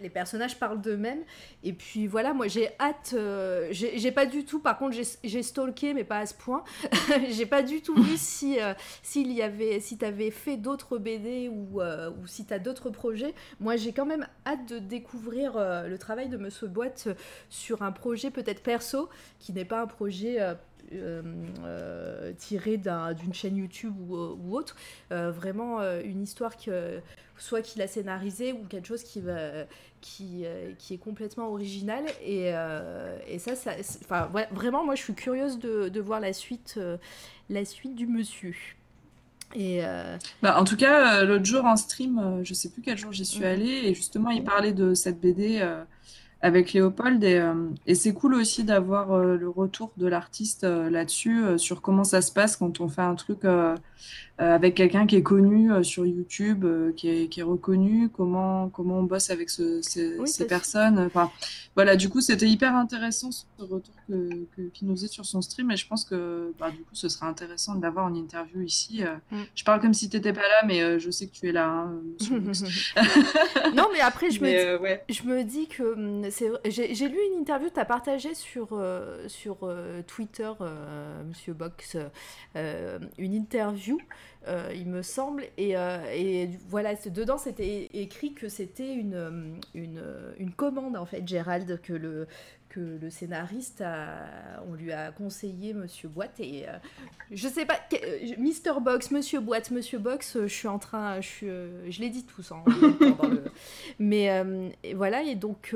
les 0.00 0.10
personnages 0.10 0.58
parlent 0.58 0.80
d'eux-mêmes. 0.80 1.22
Et 1.62 1.72
puis 1.72 2.06
voilà, 2.06 2.34
moi 2.34 2.48
j'ai 2.48 2.68
hâte, 2.80 3.12
euh, 3.14 3.68
j'ai 3.70 4.12
pas 4.12 4.26
du 4.26 4.44
tout, 4.44 4.60
par 4.60 4.78
contre 4.78 4.96
j'ai 5.24 5.42
stalké, 5.42 5.94
mais 5.94 6.04
pas 6.04 6.18
à 6.18 6.26
ce 6.26 6.34
point, 6.34 6.64
j'ai 7.30 7.46
pas 7.46 7.62
du 7.62 7.80
tout 7.82 7.94
vu 8.02 8.14
si 8.16 8.60
euh, 8.60 8.74
s'il 9.02 9.32
y 9.32 9.42
avait, 9.42 9.80
si 9.80 9.98
t'avais 9.98 10.30
fait 10.30 10.56
d'autres 10.56 10.98
BD 10.98 11.48
ou, 11.48 11.80
euh, 11.80 12.10
ou 12.22 12.26
si 12.26 12.44
t'as 12.44 12.58
d'autres 12.58 12.90
projets. 12.90 13.34
Moi 13.60 13.76
j'ai 13.76 13.92
quand 13.92 14.06
même 14.06 14.26
hâte 14.46 14.66
de 14.68 14.78
découvrir 14.78 15.56
euh, 15.56 15.86
le 15.88 15.98
travail 15.98 16.28
de 16.28 16.36
Monsieur 16.36 16.66
Boîte 16.68 17.04
euh, 17.08 17.14
sur 17.48 17.82
un 17.82 17.92
projet 17.92 18.30
peut-être 18.30 18.62
perso, 18.62 19.08
qui 19.38 19.52
n'est 19.52 19.64
pas 19.64 19.80
un 19.80 19.86
projet 19.86 20.40
euh, 20.92 21.22
euh, 21.22 21.22
euh, 21.64 22.32
tiré 22.36 22.76
d'un- 22.76 23.12
d'une 23.12 23.34
chaîne 23.34 23.56
YouTube 23.56 23.94
ou, 24.08 24.16
ou 24.16 24.56
autre. 24.56 24.76
Euh, 25.12 25.30
vraiment 25.30 25.80
euh, 25.80 26.00
une 26.04 26.22
histoire 26.22 26.56
que 26.56 27.00
soit 27.38 27.62
qu'il 27.62 27.82
a 27.82 27.86
scénarisé 27.86 28.52
ou 28.52 28.64
quelque 28.64 28.86
chose 28.88 29.02
qui, 29.02 29.20
va, 29.20 29.64
qui, 30.00 30.42
euh, 30.44 30.72
qui 30.78 30.94
est 30.94 30.98
complètement 30.98 31.48
original. 31.50 32.04
Et, 32.24 32.50
euh, 32.54 33.18
et 33.28 33.38
ça, 33.38 33.54
ça 33.54 33.72
c'est- 33.82 34.04
enfin, 34.04 34.30
ouais, 34.34 34.48
vraiment, 34.52 34.84
moi 34.84 34.94
je 34.94 35.02
suis 35.02 35.14
curieuse 35.14 35.58
de, 35.58 35.88
de 35.88 36.00
voir 36.00 36.20
la 36.20 36.32
suite, 36.32 36.74
euh, 36.78 36.96
la 37.50 37.64
suite 37.64 37.94
du 37.94 38.06
monsieur. 38.06 38.54
Et 39.54 39.84
euh, 39.84 40.16
Bah, 40.42 40.60
en 40.60 40.64
tout 40.64 40.76
cas, 40.76 41.20
euh, 41.20 41.24
l'autre 41.24 41.44
jour 41.44 41.64
en 41.64 41.76
stream, 41.76 42.18
euh, 42.18 42.44
je 42.44 42.52
sais 42.52 42.68
plus 42.68 42.82
quel 42.82 42.98
jour 42.98 43.12
j'y 43.12 43.24
suis 43.24 43.44
Mhm. 43.44 43.44
allée, 43.44 43.82
et 43.84 43.94
justement, 43.94 44.30
il 44.30 44.42
parlait 44.44 44.72
de 44.72 44.92
cette 44.94 45.20
BD 45.20 45.60
euh, 45.60 45.84
avec 46.46 46.72
Léopold, 46.72 47.24
et, 47.24 47.38
euh, 47.38 47.54
et 47.86 47.94
c'est 47.96 48.12
cool 48.14 48.34
aussi 48.34 48.62
d'avoir 48.62 49.12
euh, 49.12 49.36
le 49.36 49.48
retour 49.48 49.90
de 49.96 50.06
l'artiste 50.06 50.62
euh, 50.62 50.88
là-dessus, 50.90 51.42
sur 51.58 51.82
comment 51.82 52.04
ça 52.04 52.22
se 52.22 52.30
passe 52.32 52.56
quand 52.56 52.80
on 52.80 52.88
fait 52.88 53.02
un 53.02 53.16
truc 53.16 53.40
avec 54.38 54.74
quelqu'un 54.74 55.06
qui 55.06 55.16
est 55.16 55.22
connu 55.22 55.70
sur 55.82 56.04
YouTube, 56.04 56.66
qui 56.94 57.08
est, 57.08 57.28
qui 57.28 57.40
est 57.40 57.42
reconnu, 57.42 58.10
comment, 58.10 58.68
comment 58.68 58.98
on 58.98 59.02
bosse 59.02 59.30
avec 59.30 59.48
ce- 59.48 59.80
ces, 59.82 60.18
Oui, 60.18 60.28
ces 60.28 60.44
parce- 60.46 60.48
personnes. 60.48 60.98
Enfin, 60.98 61.30
voilà, 61.74 61.96
du 61.96 62.10
coup, 62.10 62.20
c'était 62.20 62.46
hyper 62.46 62.76
intéressant 62.76 63.30
ce 63.32 63.44
retour 63.58 63.94
que, 64.06 64.28
que- 64.54 64.68
qu'il 64.74 64.88
nous 64.88 64.94
faisait 64.94 65.06
sur 65.08 65.24
son 65.24 65.40
stream, 65.40 65.70
et 65.70 65.76
je 65.76 65.86
pense 65.88 66.04
que 66.04 66.52
bah, 66.60 66.70
du 66.70 66.78
coup, 66.78 66.94
ce 66.94 67.08
sera 67.08 67.26
intéressant 67.28 67.74
de 67.76 67.82
l'avoir 67.82 68.04
en 68.06 68.14
interview 68.14 68.60
ici. 68.60 69.02
Mm. 69.32 69.36
Je 69.54 69.64
parle 69.64 69.80
comme 69.80 69.94
si 69.94 70.10
tu 70.10 70.16
n'étais 70.16 70.34
pas 70.34 70.42
là, 70.42 70.66
mais 70.66 71.00
je 71.00 71.10
sais 71.10 71.26
que 71.26 71.32
tu 71.32 71.48
es 71.48 71.52
là. 71.52 71.66
hein, 71.70 71.94
non, 73.74 73.86
mais 73.92 74.00
après, 74.00 74.30
je 74.30 74.40
me, 74.42 74.46
dis, 74.76 74.82
ouais. 74.82 75.02
je 75.08 75.22
me 75.22 75.42
dis 75.44 75.66
que 75.66 75.94
hum, 75.94 76.30
j'ai 76.64 77.08
lu 77.08 77.18
une 77.32 77.40
interview 77.40 77.68
que 77.68 77.74
tu 77.74 77.80
as 77.80 77.84
partagée 77.84 78.34
sur, 78.34 78.68
euh, 78.72 79.28
sur 79.28 79.58
euh, 79.62 80.02
Twitter, 80.06 80.50
euh, 80.60 81.22
Monsieur 81.24 81.52
Box, 81.52 81.96
une 82.54 83.34
interview, 83.34 83.98
il 84.74 84.86
me 84.86 85.02
semble, 85.02 85.44
et, 85.56 85.72
et 85.72 86.50
voilà, 86.68 86.94
dedans 86.94 87.38
c'était 87.38 87.88
écrit 87.92 88.32
que 88.34 88.48
c'était 88.48 88.94
une, 88.94 89.60
une, 89.74 90.02
une 90.38 90.52
commande, 90.52 90.96
en 90.96 91.06
fait, 91.06 91.26
Gérald, 91.26 91.80
que 91.82 91.92
le, 91.92 92.26
que 92.76 92.98
le 93.00 93.08
scénariste, 93.08 93.80
a, 93.80 94.62
on 94.68 94.74
lui 94.74 94.92
a 94.92 95.10
conseillé 95.10 95.72
Monsieur 95.72 96.08
Boîte, 96.10 96.38
et 96.40 96.68
euh, 96.68 96.72
je 97.30 97.48
sais 97.48 97.64
pas, 97.64 97.78
euh, 97.94 98.18
Mister 98.36 98.72
Box, 98.82 99.10
Monsieur 99.10 99.40
Boîte, 99.40 99.70
Monsieur 99.70 99.98
Box, 99.98 100.36
euh, 100.36 100.46
je 100.46 100.52
suis 100.54 100.68
en 100.68 100.78
train, 100.78 101.22
je, 101.22 101.26
suis, 101.26 101.46
je 101.46 102.00
l'ai 102.00 102.10
dit 102.10 102.24
tous 102.24 102.52
le- 102.66 103.44
Mais 103.98 104.30
voilà, 104.94 105.22
et 105.22 105.36
donc, 105.36 105.74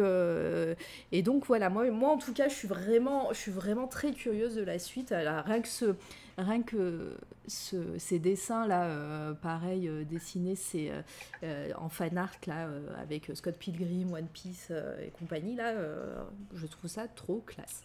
et 1.13 1.23
donc 1.23 1.47
voilà, 1.47 1.71
moi, 1.71 1.91
moi 1.91 2.11
en 2.11 2.19
tout 2.19 2.35
cas, 2.35 2.49
je 2.49 2.55
suis 2.55 2.69
vraiment, 2.69 3.29
je 3.33 3.39
suis 3.39 3.53
vraiment 3.53 3.87
très 3.87 4.13
curieuse 4.13 4.55
de 4.55 4.63
la 4.63 4.79
suite. 4.79 5.11
Alors, 5.13 5.45
rien 5.45 5.61
que 5.63 5.69
ce, 5.69 5.95
rien 6.43 6.63
que 6.63 7.17
ce- 7.47 7.99
ces 7.99 8.19
dessins 8.19 8.67
là, 8.67 8.85
euh, 8.87 9.35
pareil, 9.35 9.89
euh, 9.89 10.05
dessinés, 10.05 10.57
c'est 10.57 10.91
euh, 10.91 11.03
euh, 11.45 11.73
en 11.79 11.89
fan 11.89 12.17
art 12.19 12.33
là, 12.47 12.69
euh, 12.69 12.89
avec 13.01 13.31
Scott 13.35 13.57
Pilgrim, 13.59 14.13
One 14.13 14.29
Piece 14.29 14.69
euh, 14.71 15.01
et 15.05 15.11
compagnie 15.11 15.57
là, 15.57 15.71
euh, 15.71 16.23
je 16.55 16.67
trouve 16.67 16.91
ça 16.91 17.09
trop 17.09 17.41
classe. 17.47 17.83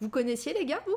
Vous 0.00 0.10
connaissiez 0.10 0.54
les 0.54 0.66
gars, 0.66 0.82
vous? 0.86 0.96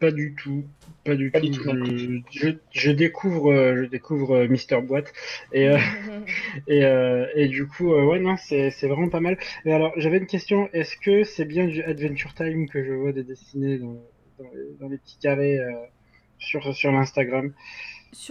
Pas 0.00 0.10
du 0.10 0.34
tout, 0.34 0.64
pas 1.04 1.14
du 1.16 1.32
Pas 1.32 1.40
tout. 1.40 1.40
du 1.40 1.50
tout 1.50 1.64
non 1.64 1.74
Je, 1.94 2.20
je, 2.30 2.48
je 2.72 2.90
découvre, 2.90 3.50
euh, 3.52 3.76
je 3.84 3.88
découvre 3.88 4.32
euh, 4.36 4.48
Mister 4.48 4.78
Boîte 4.82 5.12
et 5.50 5.66
euh, 5.68 5.78
et, 6.68 6.84
euh, 6.84 7.26
et 7.34 7.48
du 7.48 7.66
coup, 7.66 7.92
euh, 7.94 8.04
ouais 8.04 8.20
non, 8.20 8.36
c'est 8.38 8.70
c'est 8.70 8.88
vraiment 8.88 9.08
pas 9.08 9.20
mal. 9.20 9.38
Et 9.64 9.72
alors, 9.72 9.92
j'avais 9.96 10.18
une 10.18 10.26
question. 10.26 10.68
Est-ce 10.74 10.96
que 10.98 11.24
c'est 11.24 11.46
bien 11.46 11.66
du 11.66 11.82
Adventure 11.84 12.34
Time 12.34 12.68
que 12.68 12.84
je 12.84 12.92
vois 12.92 13.12
des 13.12 13.24
dessinés 13.24 13.78
dans, 13.78 14.02
dans, 14.38 14.44
les, 14.54 14.76
dans 14.80 14.88
les 14.88 14.98
petits 14.98 15.18
carrés 15.18 15.58
euh, 15.58 15.72
sur 16.38 16.74
sur 16.74 16.92
l'Instagram? 16.92 17.52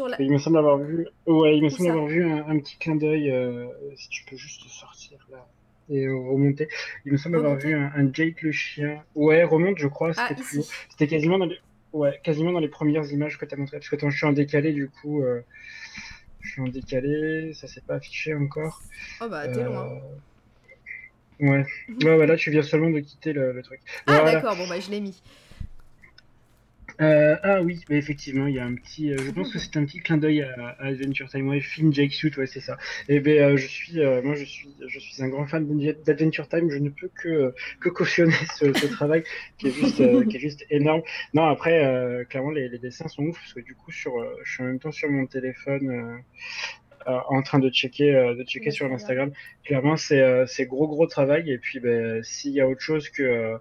La... 0.09 0.15
Il 0.19 0.31
me 0.31 0.37
semble 0.37 0.59
avoir 0.59 0.77
vu, 0.77 1.07
ouais, 1.25 1.57
il 1.57 1.63
me 1.63 1.67
Où 1.67 1.69
semble 1.71 1.89
avoir 1.89 2.05
vu 2.05 2.23
un, 2.23 2.47
un 2.47 2.59
petit 2.59 2.77
clin 2.77 2.95
d'œil. 2.95 3.31
euh, 3.31 3.65
si 3.95 4.09
tu 4.09 4.23
peux 4.25 4.35
juste 4.37 4.67
sortir 4.69 5.17
là 5.31 5.47
et 5.89 6.07
remonter. 6.07 6.67
Il 7.05 7.11
me 7.13 7.17
semble 7.17 7.37
avoir 7.37 7.55
vu 7.57 7.73
un, 7.73 7.91
un 7.95 8.13
Jake 8.13 8.43
le 8.43 8.51
chien. 8.51 9.03
Ouais, 9.15 9.43
remonte, 9.43 9.77
je 9.79 9.87
crois. 9.87 10.11
Ah, 10.17 10.29
C'était. 10.29 10.61
C'était 10.89 11.07
quasiment 11.07 11.37
dans 11.39 11.45
les, 11.47 11.57
ouais, 11.93 12.19
quasiment 12.23 12.51
dans 12.51 12.59
les 12.59 12.69
premières 12.69 13.05
images 13.11 13.37
que 13.39 13.45
tu 13.45 13.55
as 13.55 13.57
montrées. 13.57 13.77
Parce 13.77 13.89
que 13.89 13.95
attends, 13.95 14.09
je 14.11 14.17
suis 14.17 14.27
en 14.27 14.31
décalé 14.33 14.71
du 14.71 14.87
coup. 14.89 15.23
euh, 15.23 15.41
je 16.41 16.51
suis 16.51 16.61
en 16.61 16.67
décalé, 16.67 17.53
ça 17.53 17.67
s'est 17.67 17.81
pas 17.81 17.95
affiché 17.95 18.33
encore. 18.35 18.81
Oh 19.21 19.27
bah 19.29 19.47
t'es 19.47 19.59
Euh, 19.59 19.65
loin. 19.65 20.01
Ouais. 21.39 21.65
Ouais, 22.03 22.15
ouais, 22.17 22.27
là 22.27 22.35
tu 22.37 22.51
viens 22.51 22.61
seulement 22.61 22.91
de 22.91 22.99
quitter 22.99 23.33
le, 23.33 23.51
le 23.51 23.63
truc. 23.63 23.79
Ah 24.05 24.13
Voilà. 24.21 24.33
d'accord, 24.33 24.55
bon 24.55 24.67
bah 24.67 24.79
je 24.79 24.91
l'ai 24.91 25.01
mis. 25.01 25.21
Euh, 27.01 27.35
ah 27.41 27.61
oui, 27.61 27.83
mais 27.89 27.97
effectivement, 27.97 28.45
il 28.45 28.55
y 28.55 28.59
a 28.59 28.65
un 28.65 28.75
petit. 28.75 29.11
euh, 29.11 29.17
je 29.17 29.31
pense 29.31 29.51
que 29.51 29.57
c'est 29.57 29.75
un 29.77 29.85
petit 29.85 29.99
clin 29.99 30.17
d'œil 30.17 30.43
à, 30.43 30.75
Adventure 30.79 31.29
Time. 31.29 31.47
Ouais, 31.47 31.59
Finn 31.59 31.91
Jake 31.91 32.13
Suit, 32.13 32.31
ouais, 32.37 32.45
c'est 32.45 32.59
ça. 32.59 32.77
Et 33.09 33.19
ben, 33.19 33.39
euh, 33.39 33.57
je 33.57 33.65
suis, 33.65 33.99
moi, 34.23 34.35
je 34.35 34.45
suis, 34.45 34.69
je 34.87 34.99
suis 34.99 35.23
un 35.23 35.29
grand 35.29 35.47
fan 35.47 35.67
d'Adventure 36.05 36.47
Time. 36.47 36.69
Je 36.69 36.77
ne 36.77 36.89
peux 36.89 37.09
que 37.09 37.53
que 37.79 37.89
cautionner 37.89 38.33
ce, 38.55 38.65
travail 38.87 39.23
qui 39.57 39.67
est 39.67 39.71
juste, 39.71 40.27
qui 40.27 40.37
est 40.37 40.39
juste 40.39 40.65
énorme. 40.69 41.01
Non, 41.33 41.47
après, 41.47 42.25
clairement, 42.29 42.51
les, 42.51 42.69
dessins 42.77 43.07
sont 43.07 43.23
ouf 43.23 43.37
parce 43.37 43.53
que 43.53 43.61
du 43.61 43.73
coup, 43.73 43.91
sur, 43.91 44.13
je 44.43 44.51
suis 44.51 44.63
en 44.63 44.67
même 44.67 44.79
temps 44.79 44.91
sur 44.91 45.09
mon 45.09 45.25
téléphone. 45.25 46.21
Euh, 47.07 47.19
en 47.29 47.41
train 47.41 47.59
de 47.59 47.69
checker, 47.69 48.15
euh, 48.15 48.35
de 48.35 48.43
checker 48.43 48.71
sur 48.71 48.91
Instagram. 48.91 49.31
Clairement, 49.63 49.97
c'est 49.97 50.21
euh, 50.21 50.45
c'est 50.47 50.65
gros 50.65 50.87
gros 50.87 51.07
travail. 51.07 51.51
Et 51.51 51.57
puis, 51.57 51.79
ben, 51.79 52.23
s'il 52.23 52.51
y 52.51 52.61
a 52.61 52.67
autre 52.67 52.81
chose 52.81 53.09
que, 53.09 53.57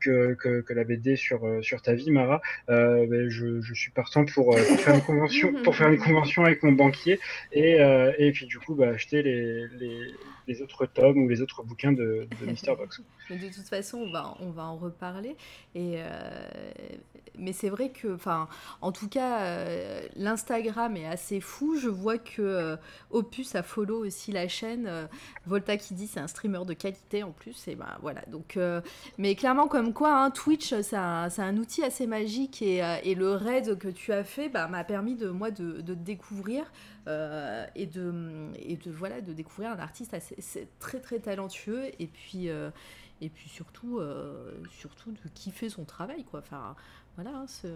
que, 0.00 0.34
que, 0.34 0.60
que 0.60 0.72
la 0.72 0.84
BD 0.84 1.16
sur, 1.16 1.40
sur 1.62 1.82
ta 1.82 1.94
vie, 1.94 2.10
Mara, 2.10 2.40
ben, 2.68 3.28
je, 3.28 3.60
je 3.60 3.74
suis 3.74 3.90
partant 3.90 4.24
pour, 4.24 4.54
pour 4.54 4.80
faire 4.80 4.94
une 4.94 5.02
convention, 5.02 5.52
pour 5.62 5.76
faire 5.76 5.88
une 5.88 5.98
convention 6.02 6.44
avec 6.44 6.62
mon 6.62 6.72
banquier 6.72 7.18
et, 7.52 7.78
et 8.18 8.32
puis 8.32 8.46
du 8.46 8.58
coup, 8.58 8.74
bah, 8.74 8.88
acheter 8.88 9.22
les, 9.22 9.66
les, 9.78 10.14
les 10.50 10.62
autres 10.62 10.86
tomes 10.86 11.18
ou 11.18 11.28
les 11.28 11.42
autres 11.42 11.62
bouquins 11.62 11.92
de, 11.92 12.26
de 12.40 12.46
Mister 12.46 12.74
Box. 12.76 13.00
Mais 13.30 13.36
de 13.36 13.46
toute 13.46 13.68
façon, 13.68 13.98
on 13.98 14.10
va, 14.10 14.34
on 14.40 14.50
va 14.50 14.64
en 14.64 14.76
reparler. 14.76 15.36
Et 15.74 15.94
euh, 15.98 16.30
mais 17.38 17.52
c'est 17.52 17.68
vrai 17.68 17.90
que, 17.90 18.12
enfin, 18.14 18.48
en 18.80 18.90
tout 18.90 19.08
cas, 19.08 19.42
euh, 19.42 20.02
l'Instagram 20.16 20.96
est 20.96 21.06
assez 21.06 21.40
fou. 21.40 21.76
Je 21.76 21.88
vois 21.88 22.18
que 22.18 22.76
Opus 23.10 23.54
a 23.54 23.62
follow 23.62 24.04
aussi 24.04 24.32
la 24.32 24.48
chaîne. 24.48 24.86
euh, 24.86 25.06
Volta 25.46 25.76
qui 25.76 25.94
dit 25.94 26.06
c'est 26.06 26.20
un 26.20 26.26
streamer 26.28 26.64
de 26.66 26.74
qualité 26.74 27.22
en 27.22 27.32
plus. 27.32 27.66
Et 27.68 27.74
ben 27.74 27.96
voilà. 28.02 28.22
Donc, 28.28 28.56
euh, 28.56 28.80
mais 29.18 29.34
clairement, 29.34 29.68
comme 29.68 29.92
quoi, 29.92 30.14
hein, 30.24 30.30
Twitch, 30.30 30.74
c'est 30.82 30.96
un, 30.96 31.56
outil 31.56 31.82
assez 31.82 32.06
magique. 32.06 32.62
Et, 32.62 32.82
euh, 32.82 32.96
et 33.04 33.14
le 33.14 33.32
raid 33.32 33.78
que 33.78 33.88
tu 33.88 34.12
as 34.12 34.24
fait 34.24 34.48
bah, 34.48 34.68
m'a 34.68 34.84
permis 34.84 35.14
de 35.16 35.28
moi 35.28 35.50
de, 35.50 35.80
découvrir 35.94 36.64
euh, 37.08 37.66
et 37.74 37.86
de 37.86 38.12
et 38.56 38.76
de 38.76 38.90
voilà 38.90 39.20
de 39.20 39.32
découvrir 39.32 39.70
un 39.72 39.78
artiste 39.78 40.14
assez, 40.14 40.68
très 40.78 41.00
très 41.00 41.18
talentueux. 41.18 41.84
Et 41.98 42.06
puis 42.06 42.48
euh, 42.48 42.70
et 43.20 43.28
puis 43.28 43.48
surtout 43.48 43.98
euh, 43.98 44.52
surtout 44.78 45.12
de 45.12 45.28
kiffer 45.34 45.68
son 45.68 45.84
travail 45.84 46.24
quoi 46.24 46.40
enfin 46.40 46.74
voilà 47.16 47.30
hein, 47.36 47.46
ce- 47.46 47.66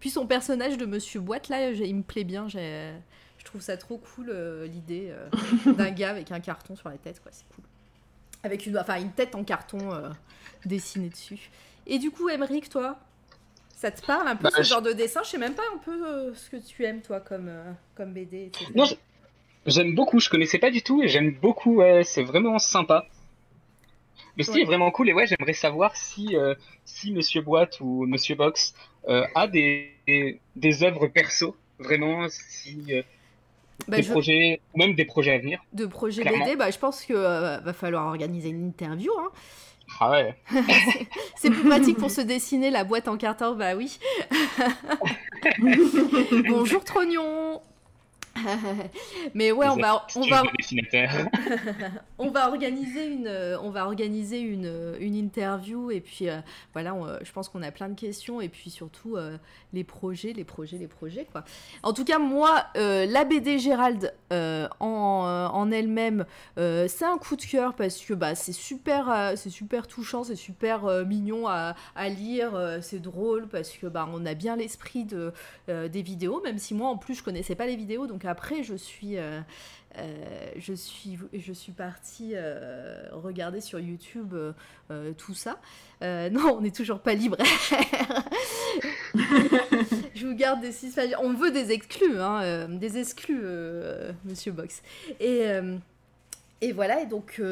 puis 0.00 0.10
son 0.10 0.26
personnage 0.26 0.76
de 0.76 0.86
Monsieur 0.86 1.20
Boîte 1.20 1.48
là 1.48 1.70
il 1.70 1.94
me 1.96 2.02
plaît 2.02 2.24
bien 2.24 2.48
j'ai 2.48 2.92
je 3.38 3.44
trouve 3.44 3.60
ça 3.62 3.76
trop 3.76 3.98
cool 3.98 4.30
euh, 4.30 4.66
l'idée 4.66 5.08
euh, 5.10 5.28
d'un 5.76 5.90
gars 5.90 6.10
avec 6.10 6.32
un 6.32 6.40
carton 6.40 6.76
sur 6.76 6.88
la 6.88 6.98
tête 6.98 7.20
quoi 7.22 7.32
c'est 7.32 7.48
cool 7.54 7.64
avec 8.42 8.66
une 8.66 8.78
enfin 8.78 9.00
une 9.00 9.12
tête 9.12 9.34
en 9.34 9.44
carton 9.44 9.92
euh, 9.94 10.10
dessinée 10.66 11.10
dessus 11.10 11.50
et 11.86 11.98
du 11.98 12.10
coup 12.10 12.28
Emeric 12.28 12.68
toi 12.68 12.98
ça 13.76 13.90
te 13.90 14.02
parle 14.02 14.28
un 14.28 14.36
peu 14.36 14.50
Bah, 14.50 14.50
ce 14.50 14.62
je- 14.62 14.74
genre 14.74 14.82
de 14.82 14.92
dessin? 14.92 15.22
Je 15.24 15.30
sais 15.30 15.38
même 15.38 15.54
pas 15.54 15.62
un 15.74 15.78
peu 15.78 16.06
euh, 16.08 16.34
ce 16.34 16.50
que 16.50 16.56
tu 16.56 16.84
aimes 16.84 17.02
toi 17.02 17.20
comme 17.20 17.48
euh, 17.48 17.72
comme 17.96 18.12
BD 18.14 18.46
etc. 18.46 18.66
Non, 18.74 18.86
j'aime 19.66 19.94
beaucoup, 19.94 20.20
je 20.20 20.30
connaissais 20.30 20.58
pas 20.58 20.70
du 20.70 20.82
tout 20.82 21.02
et 21.02 21.08
j'aime 21.08 21.32
beaucoup, 21.40 21.76
ouais, 21.76 22.04
c'est 22.04 22.24
vraiment 22.24 22.58
sympa. 22.58 23.06
Le 24.36 24.42
style 24.44 24.60
Ouais. 24.60 24.62
est 24.62 24.64
vraiment 24.64 24.90
cool 24.90 25.08
et 25.10 25.12
ouais, 25.12 25.26
j'aimerais 25.26 25.52
savoir 25.52 25.94
si, 25.96 26.34
euh, 26.36 26.54
si 26.84 27.12
Monsieur 27.12 27.42
Boîte 27.42 27.78
ou 27.80 28.06
Monsieur 28.06 28.34
Box 28.36 28.72
a 29.34 29.46
des, 29.48 29.94
des, 30.06 30.42
des 30.56 30.82
œuvres 30.82 31.06
perso, 31.08 31.56
vraiment, 31.78 32.26
si 32.30 32.92
Bah, 33.88 33.96
des 33.96 34.02
je- 34.02 34.10
projets, 34.10 34.60
ou 34.74 34.78
même 34.78 34.94
des 34.94 35.04
projets 35.04 35.32
à 35.32 35.38
venir. 35.38 35.60
de 35.72 35.86
projet 35.86 36.22
Clairement. 36.22 36.44
BD 36.44 36.56
bah 36.56 36.70
je 36.70 36.78
pense 36.78 37.04
que 37.04 37.14
euh, 37.14 37.58
va 37.58 37.72
falloir 37.72 38.06
organiser 38.06 38.50
une 38.50 38.66
interview 38.66 39.10
hein. 39.18 39.30
Ah 40.00 40.10
ouais. 40.10 40.34
C'est 41.36 41.50
plus 41.50 41.64
pratique 41.66 41.96
pour 41.96 42.10
se 42.10 42.20
dessiner 42.20 42.70
la 42.70 42.84
boîte 42.84 43.08
en 43.08 43.16
carton, 43.16 43.54
bah 43.56 43.74
oui. 43.74 43.98
Bonjour 46.48 46.84
Trognon. 46.84 47.62
Mais 49.34 49.52
ouais, 49.52 49.68
on 49.68 49.76
va, 49.76 50.06
on 50.16 50.26
va, 50.28 50.42
on 52.18 52.30
va 52.30 52.48
organiser 52.48 53.06
une, 53.06 53.26
euh, 53.26 53.58
on 53.62 53.70
va 53.70 53.86
organiser 53.86 54.40
une, 54.40 54.66
euh, 54.66 54.96
une 55.00 55.14
interview 55.14 55.90
et 55.90 56.00
puis 56.00 56.28
euh, 56.28 56.38
voilà, 56.72 56.94
on, 56.94 57.06
je 57.22 57.32
pense 57.32 57.48
qu'on 57.48 57.62
a 57.62 57.70
plein 57.70 57.88
de 57.88 57.98
questions 57.98 58.40
et 58.40 58.48
puis 58.48 58.70
surtout 58.70 59.16
euh, 59.16 59.36
les 59.72 59.84
projets, 59.84 60.32
les 60.32 60.44
projets, 60.44 60.78
les 60.78 60.88
projets 60.88 61.26
quoi. 61.30 61.44
En 61.82 61.92
tout 61.92 62.04
cas, 62.04 62.18
moi, 62.18 62.66
euh, 62.76 63.06
la 63.06 63.24
BD 63.24 63.58
Gérald 63.58 64.12
en, 64.30 65.50
en 65.52 65.70
elle-même, 65.70 66.24
c'est 66.56 67.04
un 67.04 67.18
coup 67.18 67.36
de 67.36 67.42
cœur 67.42 67.74
parce 67.74 67.98
que 68.04 68.12
bah 68.14 68.34
c'est 68.34 68.52
super, 68.52 69.32
c'est 69.36 69.50
super 69.50 69.86
touchant, 69.86 70.24
c'est 70.24 70.36
super 70.36 70.84
mignon 71.06 71.48
à, 71.48 71.74
à 71.96 72.08
lire, 72.08 72.78
c'est 72.82 73.00
drôle 73.00 73.48
parce 73.48 73.70
que 73.70 73.86
bah 73.86 74.08
on 74.12 74.26
a 74.26 74.34
bien 74.34 74.56
l'esprit 74.56 75.04
de 75.04 75.32
des 75.66 76.02
vidéos, 76.02 76.42
même 76.42 76.58
si 76.58 76.74
moi 76.74 76.88
en 76.88 76.98
plus 76.98 77.14
je 77.14 77.22
connaissais 77.22 77.54
pas 77.54 77.66
les 77.66 77.76
vidéos, 77.76 78.06
donc 78.06 78.24
après 78.28 78.62
je 78.62 78.74
suis 78.74 79.18
euh, 79.18 79.40
euh, 79.96 80.50
je 80.56 80.74
suis 80.74 81.18
je 81.32 81.52
suis 81.52 81.72
partie 81.72 82.32
euh, 82.34 83.08
regarder 83.12 83.60
sur 83.60 83.80
YouTube 83.80 84.34
tout 85.16 85.34
ça. 85.34 85.58
Non, 86.00 86.58
on 86.58 86.60
n'est 86.60 86.70
toujours 86.70 87.00
pas 87.00 87.14
libraire. 87.14 87.48
je 90.14 90.26
vous 90.26 90.34
garde 90.36 90.60
des 90.60 90.70
six 90.70 90.94
pages. 90.94 91.10
On 91.20 91.32
veut 91.32 91.50
des 91.50 91.72
exclus, 91.72 92.20
hein, 92.20 92.68
des 92.68 92.98
exclus, 92.98 93.42
Monsieur 94.24 94.52
Box. 94.52 94.80
Et 95.18 95.46
et 96.60 96.72
voilà, 96.72 97.02
et 97.02 97.06
donc 97.06 97.42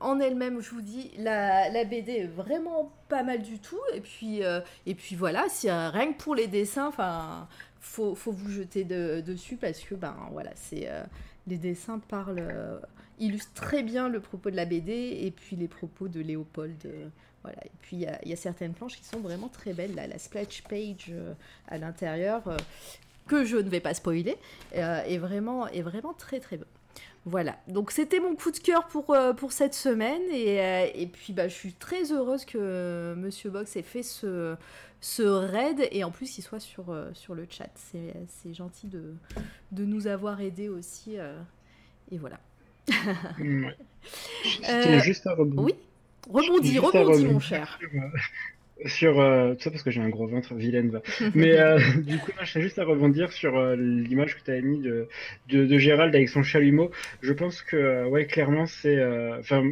en 0.00 0.20
elle-même, 0.20 0.60
je 0.60 0.70
vous 0.70 0.80
dis, 0.80 1.10
la, 1.18 1.68
la 1.70 1.84
BD 1.84 2.12
est 2.12 2.26
vraiment 2.26 2.92
pas 3.08 3.24
mal 3.24 3.42
du 3.42 3.58
tout. 3.58 3.80
Et 3.94 4.00
puis, 4.00 4.42
et 4.86 4.94
puis 4.94 5.16
voilà, 5.16 5.46
si, 5.48 5.68
rien 5.68 6.12
que 6.12 6.18
pour 6.18 6.36
les 6.36 6.46
dessins, 6.46 6.86
enfin, 6.86 7.48
faut, 7.86 8.14
faut 8.14 8.32
vous 8.32 8.50
jeter 8.50 8.84
de- 8.84 9.20
dessus 9.20 9.56
parce 9.56 9.80
que 9.80 9.94
ben 9.94 10.14
voilà, 10.32 10.50
c'est 10.54 10.88
euh, 10.90 11.02
les 11.46 11.56
dessins 11.56 11.98
parlent, 11.98 12.38
euh, 12.40 12.78
illustrent 13.18 13.54
très 13.54 13.82
bien 13.82 14.08
le 14.08 14.20
propos 14.20 14.50
de 14.50 14.56
la 14.56 14.64
BD 14.64 14.92
et 15.22 15.30
puis 15.30 15.56
les 15.56 15.68
propos 15.68 16.08
de 16.08 16.20
Léopold. 16.20 16.76
euh, 16.86 17.08
voilà. 17.42 17.64
Et 17.64 17.70
puis 17.80 17.96
il 17.96 18.00
y, 18.02 18.32
a- 18.32 18.36
certaines 18.36 18.72
planches 18.74 18.96
qui 18.96 19.04
sont 19.04 19.20
vraiment 19.20 19.48
très 19.48 19.72
belles, 19.72 19.94
la 19.94 20.18
splash 20.18 20.62
page 20.68 21.12
à 21.68 21.78
l'intérieur. 21.78 22.42
que 23.28 23.44
je 23.44 23.56
ne 23.56 23.68
vais 23.68 23.80
pas 23.80 23.94
spoiler, 23.94 24.36
est, 24.72 25.18
vraiment, 25.18 25.66
est 25.68 25.82
vraiment 25.82 26.12
très 26.12 26.38
très 26.40 26.56
bonne. 26.58 26.68
Voilà, 27.28 27.58
donc 27.66 27.90
c'était 27.90 28.20
mon 28.20 28.36
coup 28.36 28.52
de 28.52 28.58
cœur 28.58 28.86
pour, 28.86 29.10
euh, 29.10 29.32
pour 29.32 29.50
cette 29.50 29.74
semaine 29.74 30.22
et, 30.30 30.60
euh, 30.60 30.86
et 30.94 31.08
puis 31.08 31.32
bah, 31.32 31.48
je 31.48 31.54
suis 31.54 31.72
très 31.72 32.12
heureuse 32.12 32.44
que 32.44 32.56
euh, 32.56 33.16
Monsieur 33.16 33.50
Box 33.50 33.74
ait 33.74 33.82
fait 33.82 34.04
ce, 34.04 34.54
ce 35.00 35.22
raid 35.24 35.88
et 35.90 36.04
en 36.04 36.12
plus 36.12 36.38
il 36.38 36.42
soit 36.42 36.60
sur, 36.60 36.96
sur 37.14 37.34
le 37.34 37.44
chat. 37.50 37.68
C'est 37.74 38.54
gentil 38.54 38.86
de, 38.86 39.14
de 39.72 39.84
nous 39.84 40.06
avoir 40.06 40.40
aidés 40.40 40.68
aussi 40.68 41.16
et 42.12 42.18
voilà. 42.18 42.38
Ouais. 43.40 43.76
Tenais 44.62 45.00
juste 45.00 45.26
à 45.26 45.34
rebondir. 45.34 45.64
oui, 45.64 45.74
rebondis, 46.30 46.78
rebondis 46.78 47.26
mon 47.26 47.40
cher. 47.40 47.78
Sur, 48.84 49.20
euh, 49.20 49.54
tout 49.54 49.62
ça 49.62 49.70
parce 49.70 49.82
que 49.82 49.90
j'ai 49.90 50.02
un 50.02 50.10
gros 50.10 50.26
ventre, 50.28 50.54
vilaine 50.54 50.90
va. 50.90 51.00
Mais 51.34 51.58
euh, 51.58 51.78
du 52.02 52.18
coup, 52.20 52.30
là, 52.36 52.44
je 52.44 52.52
tiens 52.52 52.60
juste 52.60 52.78
à 52.78 52.84
rebondir 52.84 53.32
sur 53.32 53.56
euh, 53.56 53.74
l'image 53.76 54.36
que 54.36 54.42
tu 54.42 54.50
avais 54.50 54.60
mis 54.60 54.80
de, 54.80 55.08
de, 55.46 55.64
de 55.64 55.78
Gérald 55.78 56.14
avec 56.14 56.28
son 56.28 56.42
chalumeau. 56.42 56.90
Je 57.22 57.32
pense 57.32 57.62
que, 57.62 57.76
euh, 57.76 58.06
ouais, 58.08 58.26
clairement, 58.26 58.66
c'est. 58.66 58.96
euh, 58.98 59.38
Enfin, 59.40 59.62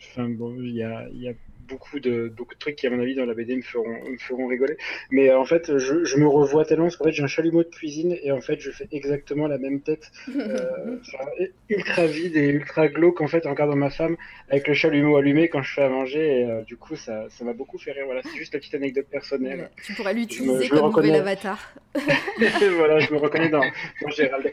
enfin, 0.00 0.28
bon, 0.28 0.54
il 0.60 0.74
y 0.74 0.82
a, 0.84 1.08
il 1.12 1.20
y 1.22 1.28
a 1.28 1.34
beaucoup 1.68 2.00
de, 2.00 2.32
beaucoup 2.36 2.54
de 2.54 2.58
trucs 2.58 2.76
qui, 2.76 2.86
à 2.86 2.90
mon 2.90 3.00
avis, 3.00 3.14
dans 3.14 3.24
la 3.26 3.34
BD 3.34 3.56
me 3.56 3.62
feront, 3.62 3.88
me 4.10 4.18
feront 4.18 4.46
rigoler. 4.46 4.76
Mais 5.10 5.30
euh, 5.30 5.38
en 5.38 5.44
fait, 5.44 5.78
je, 5.78 6.04
je 6.04 6.16
me 6.16 6.26
revois 6.26 6.64
tellement 6.64 6.84
parce 6.86 6.96
qu'en 6.96 7.04
fait, 7.04 7.12
j'ai 7.12 7.22
un 7.22 7.26
chalumeau 7.26 7.62
de 7.62 7.68
cuisine 7.68 8.16
et 8.22 8.32
en 8.32 8.40
fait, 8.40 8.60
je 8.60 8.70
fais 8.70 8.88
exactement 8.92 9.46
la 9.48 9.58
même 9.58 9.80
tête. 9.80 10.10
euh, 10.34 10.96
ultra 11.68 12.06
vide 12.06 12.36
et 12.36 12.48
ultra 12.48 12.88
glauque 12.88 13.20
en 13.20 13.26
fait 13.26 13.46
en 13.46 13.50
regardant 13.50 13.76
ma 13.76 13.90
femme 13.90 14.16
avec 14.48 14.68
le 14.68 14.74
chalumeau 14.74 15.16
allumé 15.16 15.48
quand 15.48 15.62
je 15.62 15.72
fais 15.74 15.82
à 15.82 15.88
manger 15.88 16.40
et 16.40 16.44
euh, 16.44 16.62
du 16.62 16.76
coup 16.76 16.94
ça 16.96 17.26
ça 17.28 17.44
m'a 17.44 17.52
beaucoup 17.52 17.78
fait 17.78 17.92
rire 17.92 18.04
voilà 18.06 18.22
c'est 18.22 18.36
juste 18.38 18.54
la 18.54 18.60
petite 18.60 18.74
anecdote 18.74 19.06
personnelle 19.10 19.70
Tu 19.84 19.92
pourras 19.94 20.12
l'utiliser 20.12 20.68
comme 20.68 20.84
nouvel 20.86 21.14
reconnais. 21.14 21.18
avatar. 21.18 21.74
voilà 22.76 22.98
je 23.00 23.12
me 23.12 23.18
reconnais 23.18 23.48
dans, 23.48 23.60
dans 24.02 24.10
Gérald 24.10 24.50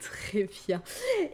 Très 0.00 0.48
bien. 0.66 0.82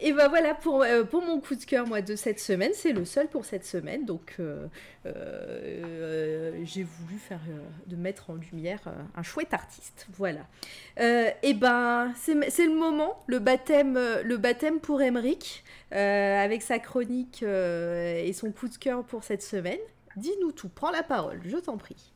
Et 0.01 0.12
ben 0.12 0.28
voilà 0.28 0.55
pour, 0.55 0.84
pour 1.11 1.22
mon 1.22 1.41
coup 1.41 1.55
de 1.55 1.64
cœur 1.64 1.87
moi 1.87 2.03
de 2.03 2.14
cette 2.16 2.41
semaine. 2.41 2.72
C'est 2.74 2.93
le 2.93 3.05
seul 3.05 3.28
pour 3.28 3.45
cette 3.45 3.64
semaine. 3.64 4.05
Donc 4.05 4.26
euh, 4.39 4.66
euh, 5.07 6.61
j'ai 6.64 6.83
voulu 6.83 7.18
faire 7.18 7.41
euh, 7.49 7.61
de 7.87 7.97
mettre 7.97 8.31
en 8.31 8.35
lumière 8.35 8.81
un 9.14 9.22
chouette 9.22 9.55
artiste. 9.55 10.07
Voilà. 10.14 10.47
Et 11.43 11.55
ben 11.55 12.12
c'est 12.16 12.35
le 12.35 12.74
moment, 12.74 13.22
le 13.27 13.39
baptême, 13.39 13.99
le 14.22 14.37
baptême 14.37 14.81
pour 14.81 15.03
Emeric 15.03 15.64
avec 15.91 16.62
sa 16.62 16.79
chronique 16.79 17.43
et 17.43 18.33
son 18.33 18.53
coup 18.53 18.68
de 18.68 18.77
cœur 18.77 19.05
pour 19.05 19.24
cette 19.24 19.43
semaine. 19.43 19.79
Dis-nous 20.16 20.53
tout. 20.53 20.68
Prends 20.68 20.91
la 20.91 21.03
parole. 21.03 21.41
Je 21.45 21.57
t'en 21.59 21.77
prie. 21.77 22.12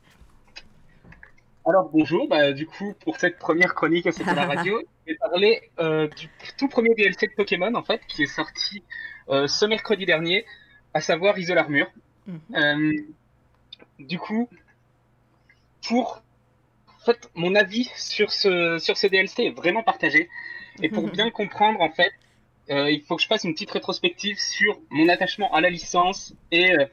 Alors 1.66 1.90
bonjour, 1.92 2.26
bah, 2.26 2.52
du 2.52 2.66
coup 2.66 2.94
pour 3.04 3.18
cette 3.18 3.38
première 3.38 3.74
chronique 3.74 4.06
à 4.06 4.34
la 4.34 4.46
radio, 4.46 4.80
je 5.06 5.12
vais 5.12 5.18
parler 5.18 5.60
euh, 5.78 6.08
du 6.08 6.28
tout 6.56 6.68
premier 6.68 6.94
DLC 6.94 7.26
de 7.26 7.32
Pokémon 7.36 7.74
en 7.74 7.82
fait 7.82 8.00
qui 8.08 8.22
est 8.22 8.34
sorti 8.34 8.82
euh, 9.28 9.46
ce 9.46 9.66
mercredi 9.66 10.06
dernier, 10.06 10.46
à 10.94 11.00
savoir 11.00 11.38
Isole 11.38 11.58
Armure. 11.58 11.90
Euh, 12.54 12.92
du 13.98 14.18
coup, 14.18 14.48
pour 15.86 16.22
en 16.86 17.04
fait 17.04 17.30
mon 17.34 17.54
avis 17.54 17.90
sur 17.96 18.30
ce 18.30 18.78
sur 18.78 18.96
ce 18.96 19.06
DLC 19.06 19.44
est 19.44 19.50
vraiment 19.50 19.82
partagé 19.82 20.28
et 20.82 20.88
pour 20.88 21.08
bien 21.08 21.30
comprendre 21.30 21.80
en 21.80 21.90
fait, 21.90 22.12
euh, 22.70 22.90
il 22.90 23.02
faut 23.02 23.16
que 23.16 23.22
je 23.22 23.26
fasse 23.26 23.44
une 23.44 23.54
petite 23.54 23.70
rétrospective 23.70 24.38
sur 24.38 24.78
mon 24.90 25.08
attachement 25.08 25.52
à 25.52 25.60
la 25.60 25.70
licence 25.70 26.34
et 26.52 26.72
euh, 26.72 26.86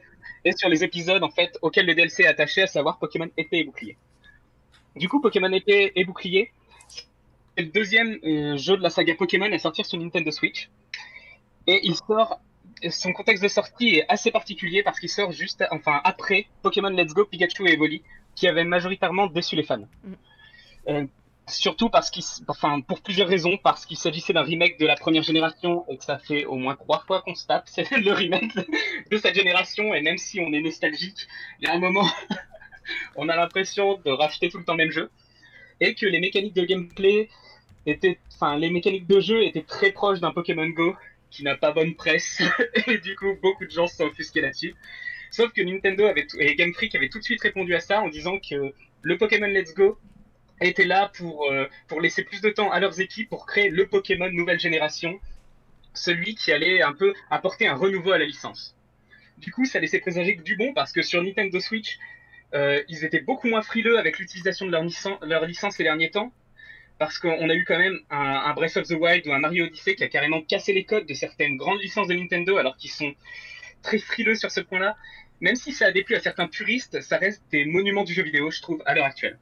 et 0.44 0.52
sur 0.52 0.68
les 0.68 0.82
épisodes 0.84 1.22
en 1.22 1.30
fait 1.30 1.58
auxquels 1.62 1.86
le 1.86 1.94
DLC 1.94 2.22
est 2.22 2.26
attaché, 2.26 2.62
à 2.62 2.66
savoir 2.66 2.98
Pokémon 2.98 3.28
épée 3.36 3.58
et 3.58 3.64
bouclier. 3.64 3.96
Du 4.96 5.08
coup, 5.08 5.20
Pokémon 5.20 5.52
épée 5.52 5.92
et 5.94 6.04
bouclier, 6.04 6.50
le 7.56 7.66
deuxième 7.66 8.18
euh, 8.24 8.56
jeu 8.56 8.76
de 8.76 8.82
la 8.82 8.90
saga 8.90 9.14
Pokémon 9.14 9.52
à 9.52 9.58
sortir 9.58 9.84
sur 9.86 9.98
Nintendo 9.98 10.30
Switch. 10.30 10.70
Et 11.66 11.80
il 11.82 11.94
sort. 11.94 12.40
Son 12.90 13.12
contexte 13.12 13.42
de 13.42 13.48
sortie 13.48 13.96
est 13.96 14.06
assez 14.08 14.30
particulier 14.30 14.82
parce 14.82 15.00
qu'il 15.00 15.08
sort 15.08 15.32
juste, 15.32 15.64
enfin 15.70 16.00
après 16.04 16.46
Pokémon 16.62 16.90
Let's 16.90 17.12
Go, 17.12 17.24
Pikachu 17.24 17.68
et 17.68 17.72
Evoli, 17.74 18.02
qui 18.34 18.46
avaient 18.46 18.64
majoritairement 18.64 19.26
déçu 19.26 19.56
les 19.56 19.64
fans. 19.64 19.86
Euh, 20.88 21.06
surtout 21.48 21.88
parce 21.88 22.10
qu'il, 22.10 22.22
enfin 22.46 22.80
pour 22.80 23.00
plusieurs 23.00 23.28
raisons, 23.28 23.58
parce 23.62 23.86
qu'il 23.86 23.96
s'agissait 23.96 24.32
d'un 24.32 24.42
remake 24.42 24.78
de 24.78 24.86
la 24.86 24.94
première 24.94 25.22
génération 25.22 25.84
et 25.88 25.96
que 25.96 26.04
ça 26.04 26.18
fait 26.18 26.44
au 26.44 26.56
moins 26.56 26.76
trois 26.76 27.00
fois 27.00 27.22
qu'on 27.22 27.34
se 27.34 27.46
tape, 27.46 27.64
c'est 27.68 27.90
le 27.90 28.12
remake 28.12 28.54
de 29.10 29.16
cette 29.18 29.34
génération. 29.34 29.94
Et 29.94 30.02
même 30.02 30.18
si 30.18 30.40
on 30.40 30.52
est 30.52 30.60
nostalgique, 30.60 31.26
il 31.60 31.68
y 31.68 31.70
a 31.70 31.74
un 31.74 31.78
moment, 31.78 32.08
on 33.16 33.28
a 33.28 33.36
l'impression 33.36 33.98
de 34.04 34.10
racheter 34.10 34.48
tout 34.48 34.58
le 34.58 34.64
temps 34.64 34.74
le 34.74 34.84
même 34.84 34.92
jeu. 34.92 35.10
Et 35.80 35.94
que 35.94 36.06
les 36.06 36.20
mécaniques 36.20 36.54
de 36.54 36.64
gameplay 36.64 37.28
étaient, 37.86 38.18
enfin 38.34 38.56
les 38.56 38.70
mécaniques 38.70 39.06
de 39.06 39.20
jeu 39.20 39.42
étaient 39.44 39.62
très 39.62 39.92
proches 39.92 40.20
d'un 40.20 40.32
Pokémon 40.32 40.68
Go 40.68 40.96
qui 41.30 41.42
n'a 41.44 41.56
pas 41.56 41.72
bonne 41.72 41.94
presse 41.94 42.42
et 42.86 42.98
du 42.98 43.14
coup 43.16 43.36
beaucoup 43.42 43.64
de 43.64 43.70
gens 43.70 43.86
se 43.86 43.96
sont 43.96 44.04
offusqués 44.04 44.40
là-dessus. 44.40 44.74
Sauf 45.30 45.52
que 45.52 45.60
Nintendo 45.60 46.10
et 46.38 46.54
Game 46.54 46.72
Freak 46.72 46.94
avaient 46.94 47.08
tout 47.08 47.18
de 47.18 47.24
suite 47.24 47.42
répondu 47.42 47.74
à 47.74 47.80
ça 47.80 48.00
en 48.00 48.08
disant 48.08 48.38
que 48.38 48.72
le 49.02 49.18
Pokémon 49.18 49.46
Let's 49.46 49.74
Go 49.74 49.98
était 50.60 50.86
là 50.86 51.10
pour, 51.14 51.50
euh, 51.50 51.66
pour 51.86 52.00
laisser 52.00 52.24
plus 52.24 52.40
de 52.40 52.50
temps 52.50 52.70
à 52.70 52.80
leurs 52.80 53.00
équipes 53.00 53.28
pour 53.28 53.46
créer 53.46 53.68
le 53.68 53.86
Pokémon 53.86 54.30
nouvelle 54.30 54.58
génération, 54.58 55.20
celui 55.94 56.34
qui 56.34 56.52
allait 56.52 56.82
un 56.82 56.92
peu 56.92 57.14
apporter 57.30 57.66
un 57.66 57.74
renouveau 57.74 58.12
à 58.12 58.18
la 58.18 58.24
licence. 58.24 58.76
Du 59.38 59.52
coup, 59.52 59.64
ça 59.64 59.78
laissait 59.78 60.00
présager 60.00 60.36
que 60.36 60.42
du 60.42 60.56
bon 60.56 60.72
parce 60.74 60.92
que 60.92 61.02
sur 61.02 61.22
Nintendo 61.22 61.60
Switch, 61.60 61.98
euh, 62.54 62.82
ils 62.88 63.04
étaient 63.04 63.20
beaucoup 63.20 63.48
moins 63.48 63.62
frileux 63.62 63.98
avec 63.98 64.18
l'utilisation 64.18 64.66
de 64.66 64.72
leur 64.72 65.46
licence 65.46 65.74
ces 65.74 65.84
derniers 65.84 66.10
temps. 66.10 66.32
Parce 66.98 67.18
qu'on 67.18 67.48
a 67.48 67.54
eu 67.54 67.64
quand 67.64 67.78
même 67.78 67.98
un, 68.10 68.42
un 68.46 68.54
Breath 68.54 68.76
of 68.76 68.88
the 68.88 68.96
Wild 68.98 69.26
ou 69.26 69.32
un 69.32 69.38
Mario 69.38 69.66
Odyssey 69.66 69.94
qui 69.94 70.02
a 70.02 70.08
carrément 70.08 70.42
cassé 70.42 70.72
les 70.72 70.84
codes 70.84 71.06
de 71.06 71.14
certaines 71.14 71.56
grandes 71.56 71.80
licences 71.80 72.08
de 72.08 72.14
Nintendo 72.14 72.56
alors 72.56 72.76
qu'ils 72.76 72.90
sont 72.90 73.14
très 73.82 73.98
frileux 73.98 74.34
sur 74.34 74.50
ce 74.50 74.60
point-là. 74.60 74.96
Même 75.40 75.54
si 75.54 75.72
ça 75.72 75.86
a 75.86 75.92
déplu 75.92 76.16
à 76.16 76.20
certains 76.20 76.48
puristes, 76.48 77.00
ça 77.00 77.16
reste 77.16 77.42
des 77.50 77.64
monuments 77.64 78.04
du 78.04 78.12
jeu 78.12 78.22
vidéo, 78.22 78.50
je 78.50 78.60
trouve, 78.60 78.82
à 78.86 78.94
l'heure 78.94 79.04
actuelle. 79.04 79.38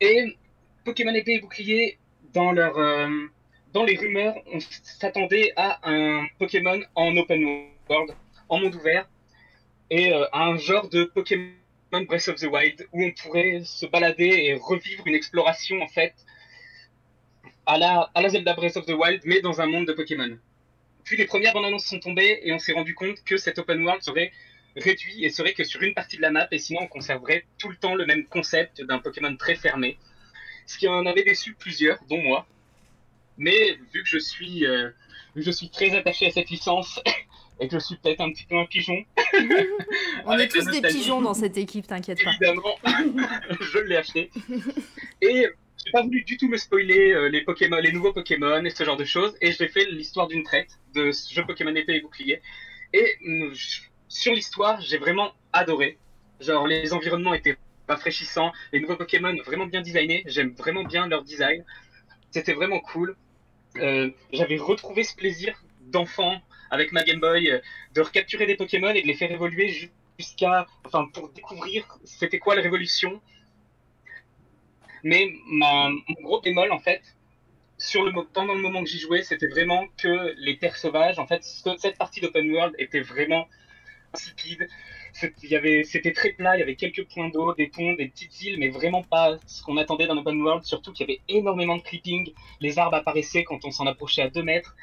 Et 0.00 0.36
Pokémon 0.84 1.12
épée 1.14 1.34
et 1.34 1.40
bouclier, 1.40 1.98
dans, 2.32 2.52
leur, 2.52 2.78
euh, 2.78 3.08
dans 3.72 3.84
les 3.84 3.96
rumeurs, 3.96 4.36
on 4.52 4.60
s'attendait 4.60 5.52
à 5.56 5.80
un 5.90 6.26
Pokémon 6.38 6.80
en 6.94 7.16
open 7.16 7.44
world, 7.88 8.14
en 8.48 8.60
monde 8.60 8.74
ouvert, 8.76 9.08
et 9.90 10.12
euh, 10.12 10.24
à 10.32 10.44
un 10.44 10.56
genre 10.56 10.88
de 10.88 11.04
Pokémon 11.04 11.50
Breath 11.90 12.28
of 12.28 12.36
the 12.36 12.46
Wild, 12.46 12.86
où 12.92 13.02
on 13.02 13.12
pourrait 13.12 13.62
se 13.64 13.86
balader 13.86 14.28
et 14.28 14.54
revivre 14.54 15.06
une 15.06 15.14
exploration, 15.14 15.80
en 15.80 15.88
fait, 15.88 16.14
à 17.66 17.78
la, 17.78 18.10
à 18.14 18.22
la 18.22 18.28
Zelda 18.28 18.54
Breath 18.54 18.76
of 18.76 18.86
the 18.86 18.92
Wild, 18.92 19.22
mais 19.24 19.40
dans 19.40 19.60
un 19.60 19.66
monde 19.66 19.86
de 19.86 19.92
Pokémon. 19.92 20.38
Puis 21.04 21.16
les 21.16 21.24
premières 21.24 21.54
bandes 21.54 21.64
annonces 21.64 21.86
sont 21.86 22.00
tombées, 22.00 22.40
et 22.42 22.52
on 22.52 22.58
s'est 22.58 22.72
rendu 22.72 22.94
compte 22.94 23.22
que 23.24 23.36
cet 23.36 23.58
open 23.58 23.82
world 23.84 24.02
serait 24.02 24.32
réduit 24.76 25.24
et 25.24 25.30
serait 25.30 25.54
que 25.54 25.64
sur 25.64 25.82
une 25.82 25.94
partie 25.94 26.16
de 26.16 26.22
la 26.22 26.30
map, 26.30 26.46
et 26.50 26.58
sinon 26.58 26.82
on 26.82 26.86
conserverait 26.86 27.44
tout 27.58 27.68
le 27.68 27.76
temps 27.76 27.94
le 27.94 28.06
même 28.06 28.24
concept 28.26 28.82
d'un 28.82 28.98
Pokémon 28.98 29.34
très 29.36 29.54
fermé. 29.54 29.98
Ce 30.66 30.76
qui 30.76 30.86
en 30.86 31.06
avait 31.06 31.24
déçu 31.24 31.54
plusieurs, 31.54 31.98
dont 32.08 32.20
moi. 32.20 32.46
Mais 33.38 33.78
vu 33.94 34.02
que 34.02 34.08
je 34.08 34.18
suis, 34.18 34.66
euh, 34.66 34.90
très 35.72 35.96
attaché 35.96 36.26
à 36.26 36.30
cette 36.30 36.50
licence 36.50 37.00
et 37.60 37.68
que 37.68 37.78
je 37.78 37.84
suis 37.84 37.96
peut-être 37.96 38.20
un 38.20 38.30
petit 38.30 38.44
peu 38.44 38.56
un 38.56 38.66
pigeon, 38.66 39.04
On 40.26 40.38
est 40.38 40.48
tous 40.48 40.66
des 40.66 40.80
pigeons 40.80 41.20
dans 41.22 41.34
cette 41.34 41.56
équipe, 41.56 41.86
t'inquiète 41.86 42.22
pas. 42.22 42.30
évidemment, 42.30 42.78
je 43.60 43.78
l'ai 43.78 43.96
acheté. 43.96 44.30
Et 45.22 45.46
j'ai 45.84 45.90
pas 45.92 46.02
voulu 46.02 46.22
du 46.24 46.36
tout 46.36 46.48
me 46.48 46.56
spoiler 46.56 47.12
euh, 47.12 47.28
les 47.28 47.42
Pokémon, 47.42 47.78
les 47.78 47.92
nouveaux 47.92 48.12
Pokémon 48.12 48.64
et 48.64 48.70
ce 48.70 48.84
genre 48.84 48.96
de 48.96 49.04
choses. 49.04 49.36
Et 49.40 49.52
j'ai 49.52 49.68
fait 49.68 49.86
l'histoire 49.86 50.26
d'une 50.26 50.42
traite 50.42 50.78
de 50.94 51.12
ce 51.12 51.32
jeu 51.32 51.44
Pokémon 51.46 51.74
épée 51.74 51.96
et 51.96 52.00
bouclier. 52.00 52.40
Et 52.92 53.16
euh, 53.26 53.52
sur 54.08 54.34
l'histoire, 54.34 54.80
j'ai 54.80 54.98
vraiment 54.98 55.32
adoré. 55.52 55.98
Genre 56.40 56.66
les 56.66 56.92
environnements 56.92 57.34
étaient 57.34 57.56
rafraîchissants, 57.88 58.52
les 58.72 58.80
nouveaux 58.80 58.96
Pokémon 58.96 59.34
vraiment 59.44 59.66
bien 59.66 59.82
designés. 59.82 60.22
J'aime 60.26 60.52
vraiment 60.52 60.84
bien 60.84 61.06
leur 61.06 61.22
design. 61.22 61.64
C'était 62.30 62.54
vraiment 62.54 62.80
cool. 62.80 63.16
Euh, 63.76 64.10
J'avais 64.32 64.56
retrouvé 64.56 65.04
ce 65.04 65.14
plaisir 65.14 65.62
d'enfant 65.80 66.40
avec 66.70 66.92
ma 66.92 67.02
Game 67.04 67.20
Boy 67.20 67.50
euh, 67.50 67.58
de 67.94 68.00
recapturer 68.00 68.46
des 68.46 68.56
Pokémon 68.56 68.90
et 68.90 69.02
de 69.02 69.06
les 69.06 69.14
faire 69.14 69.30
évoluer 69.30 69.68
ju- 69.68 69.90
jusqu'à, 70.18 70.66
enfin, 70.84 71.06
pour 71.12 71.28
découvrir 71.30 71.98
c'était 72.04 72.38
quoi 72.38 72.54
la 72.56 72.62
révolution. 72.62 73.20
Mais 75.02 75.26
ma, 75.46 75.88
mon 75.90 76.22
gros 76.22 76.40
bémol, 76.40 76.70
en 76.72 76.78
fait, 76.78 77.02
pendant 78.32 78.54
le 78.54 78.60
moment 78.60 78.82
que 78.82 78.88
j'y 78.90 78.98
jouais, 78.98 79.22
c'était 79.22 79.46
vraiment 79.46 79.86
que 79.96 80.34
les 80.38 80.58
terres 80.58 80.76
sauvages, 80.76 81.18
en 81.18 81.26
fait, 81.26 81.44
ce- 81.44 81.76
cette 81.78 81.96
partie 81.98 82.20
d'open 82.20 82.50
world 82.50 82.74
était 82.78 83.00
vraiment 83.00 83.46
insipide. 84.14 84.68
C'était 85.12 86.12
très 86.12 86.30
plat, 86.32 86.56
il 86.56 86.60
y 86.60 86.62
avait 86.62 86.76
quelques 86.76 87.06
points 87.08 87.28
d'eau, 87.30 87.54
des 87.54 87.68
ponts, 87.68 87.94
des 87.94 88.08
petites 88.08 88.40
îles, 88.42 88.58
mais 88.58 88.68
vraiment 88.68 89.02
pas 89.02 89.38
ce 89.46 89.62
qu'on 89.62 89.76
attendait 89.78 90.06
d'un 90.06 90.16
open 90.18 90.40
world, 90.42 90.64
surtout 90.64 90.92
qu'il 90.92 91.08
y 91.08 91.12
avait 91.12 91.20
énormément 91.28 91.76
de 91.76 91.82
clipping, 91.82 92.32
les 92.60 92.78
arbres 92.78 92.96
apparaissaient 92.96 93.44
quand 93.44 93.64
on 93.64 93.70
s'en 93.72 93.86
approchait 93.86 94.22
à 94.22 94.30
2 94.30 94.42
mètres. 94.42 94.76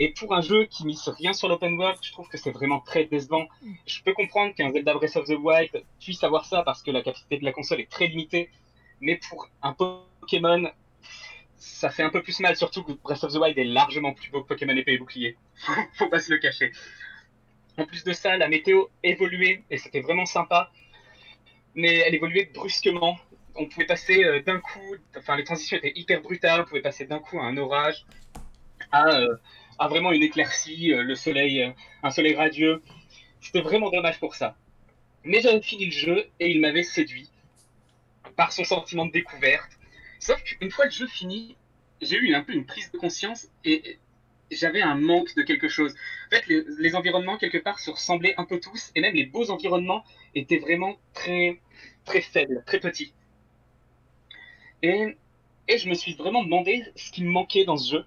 Et 0.00 0.10
pour 0.10 0.34
un 0.34 0.40
jeu 0.40 0.64
qui 0.64 0.84
mise 0.84 1.08
rien 1.08 1.32
sur 1.32 1.48
l'open 1.48 1.78
world, 1.78 1.98
je 2.02 2.10
trouve 2.12 2.28
que 2.28 2.36
c'est 2.36 2.50
vraiment 2.50 2.80
très 2.80 3.04
décevant. 3.04 3.46
Je 3.86 4.02
peux 4.02 4.12
comprendre 4.12 4.54
qu'un 4.54 4.72
Zelda 4.72 4.94
Breath 4.94 5.16
of 5.16 5.26
the 5.26 5.38
Wild 5.38 5.84
puisse 6.00 6.22
avoir 6.24 6.46
ça 6.46 6.62
parce 6.62 6.82
que 6.82 6.90
la 6.90 7.02
capacité 7.02 7.38
de 7.38 7.44
la 7.44 7.52
console 7.52 7.80
est 7.80 7.90
très 7.90 8.08
limitée, 8.08 8.50
mais 9.00 9.20
pour 9.28 9.48
un 9.62 9.72
Pokémon, 9.72 10.68
ça 11.56 11.90
fait 11.90 12.02
un 12.02 12.10
peu 12.10 12.22
plus 12.22 12.40
mal, 12.40 12.56
surtout 12.56 12.82
que 12.82 12.92
Breath 12.92 13.22
of 13.22 13.32
the 13.32 13.36
Wild 13.36 13.56
est 13.56 13.64
largement 13.64 14.12
plus 14.12 14.30
beau 14.30 14.42
que 14.42 14.48
Pokémon 14.48 14.76
épée 14.76 14.94
et 14.94 14.98
bouclier. 14.98 15.36
Faut 15.94 16.08
pas 16.08 16.18
se 16.18 16.32
le 16.32 16.38
cacher. 16.38 16.72
En 17.76 17.86
plus 17.86 18.04
de 18.04 18.12
ça, 18.12 18.36
la 18.36 18.48
météo 18.48 18.86
évoluait 19.02 19.62
et 19.70 19.78
c'était 19.78 20.00
vraiment 20.00 20.26
sympa, 20.26 20.70
mais 21.74 21.98
elle 21.98 22.14
évoluait 22.14 22.50
brusquement. 22.52 23.16
On 23.56 23.66
pouvait 23.66 23.86
passer 23.86 24.24
euh, 24.24 24.42
d'un 24.42 24.58
coup, 24.58 24.96
enfin 25.16 25.36
les 25.36 25.44
transitions 25.44 25.76
étaient 25.76 25.92
hyper 25.94 26.20
brutales, 26.20 26.62
on 26.62 26.64
pouvait 26.64 26.82
passer 26.82 27.04
d'un 27.04 27.20
coup 27.20 27.38
à 27.38 27.44
un 27.44 27.56
orage, 27.56 28.04
à, 28.90 29.08
euh, 29.16 29.36
à 29.78 29.88
vraiment 29.88 30.12
une 30.12 30.22
éclaircie, 30.22 30.92
euh, 30.92 31.02
le 31.02 31.14
soleil, 31.14 31.62
euh, 31.62 31.70
un 32.02 32.10
soleil 32.10 32.34
radieux. 32.34 32.82
C'était 33.40 33.60
vraiment 33.60 33.90
dommage 33.90 34.18
pour 34.20 34.34
ça. 34.34 34.56
Mais 35.24 35.40
j'avais 35.40 35.62
fini 35.62 35.86
le 35.86 35.92
jeu 35.92 36.26
et 36.40 36.50
il 36.50 36.60
m'avait 36.60 36.82
séduit 36.82 37.30
par 38.36 38.52
son 38.52 38.64
sentiment 38.64 39.06
de 39.06 39.12
découverte. 39.12 39.70
Sauf 40.18 40.42
qu'une 40.42 40.70
fois 40.70 40.86
le 40.86 40.90
jeu 40.90 41.06
fini, 41.06 41.56
j'ai 42.00 42.16
eu 42.16 42.34
un 42.34 42.42
peu 42.42 42.52
une 42.52 42.66
prise 42.66 42.90
de 42.92 42.98
conscience 42.98 43.48
et 43.64 43.98
j'avais 44.50 44.82
un 44.82 44.94
manque 44.94 45.34
de 45.34 45.42
quelque 45.42 45.68
chose. 45.68 45.94
En 46.26 46.36
fait, 46.36 46.46
les, 46.46 46.62
les 46.78 46.94
environnements, 46.94 47.38
quelque 47.38 47.58
part, 47.58 47.78
se 47.78 47.90
ressemblaient 47.90 48.34
un 48.36 48.44
peu 48.44 48.60
tous, 48.60 48.90
et 48.94 49.00
même 49.00 49.14
les 49.14 49.26
beaux 49.26 49.50
environnements 49.50 50.04
étaient 50.34 50.58
vraiment 50.58 50.96
très, 51.12 51.60
très 52.04 52.20
faibles, 52.20 52.62
très 52.66 52.80
petits. 52.80 53.12
Et, 54.82 55.16
et 55.68 55.78
je 55.78 55.88
me 55.88 55.94
suis 55.94 56.14
vraiment 56.14 56.44
demandé 56.44 56.84
ce 56.96 57.10
qui 57.10 57.24
me 57.24 57.30
manquait 57.30 57.64
dans 57.64 57.76
ce 57.76 57.92
jeu. 57.92 58.04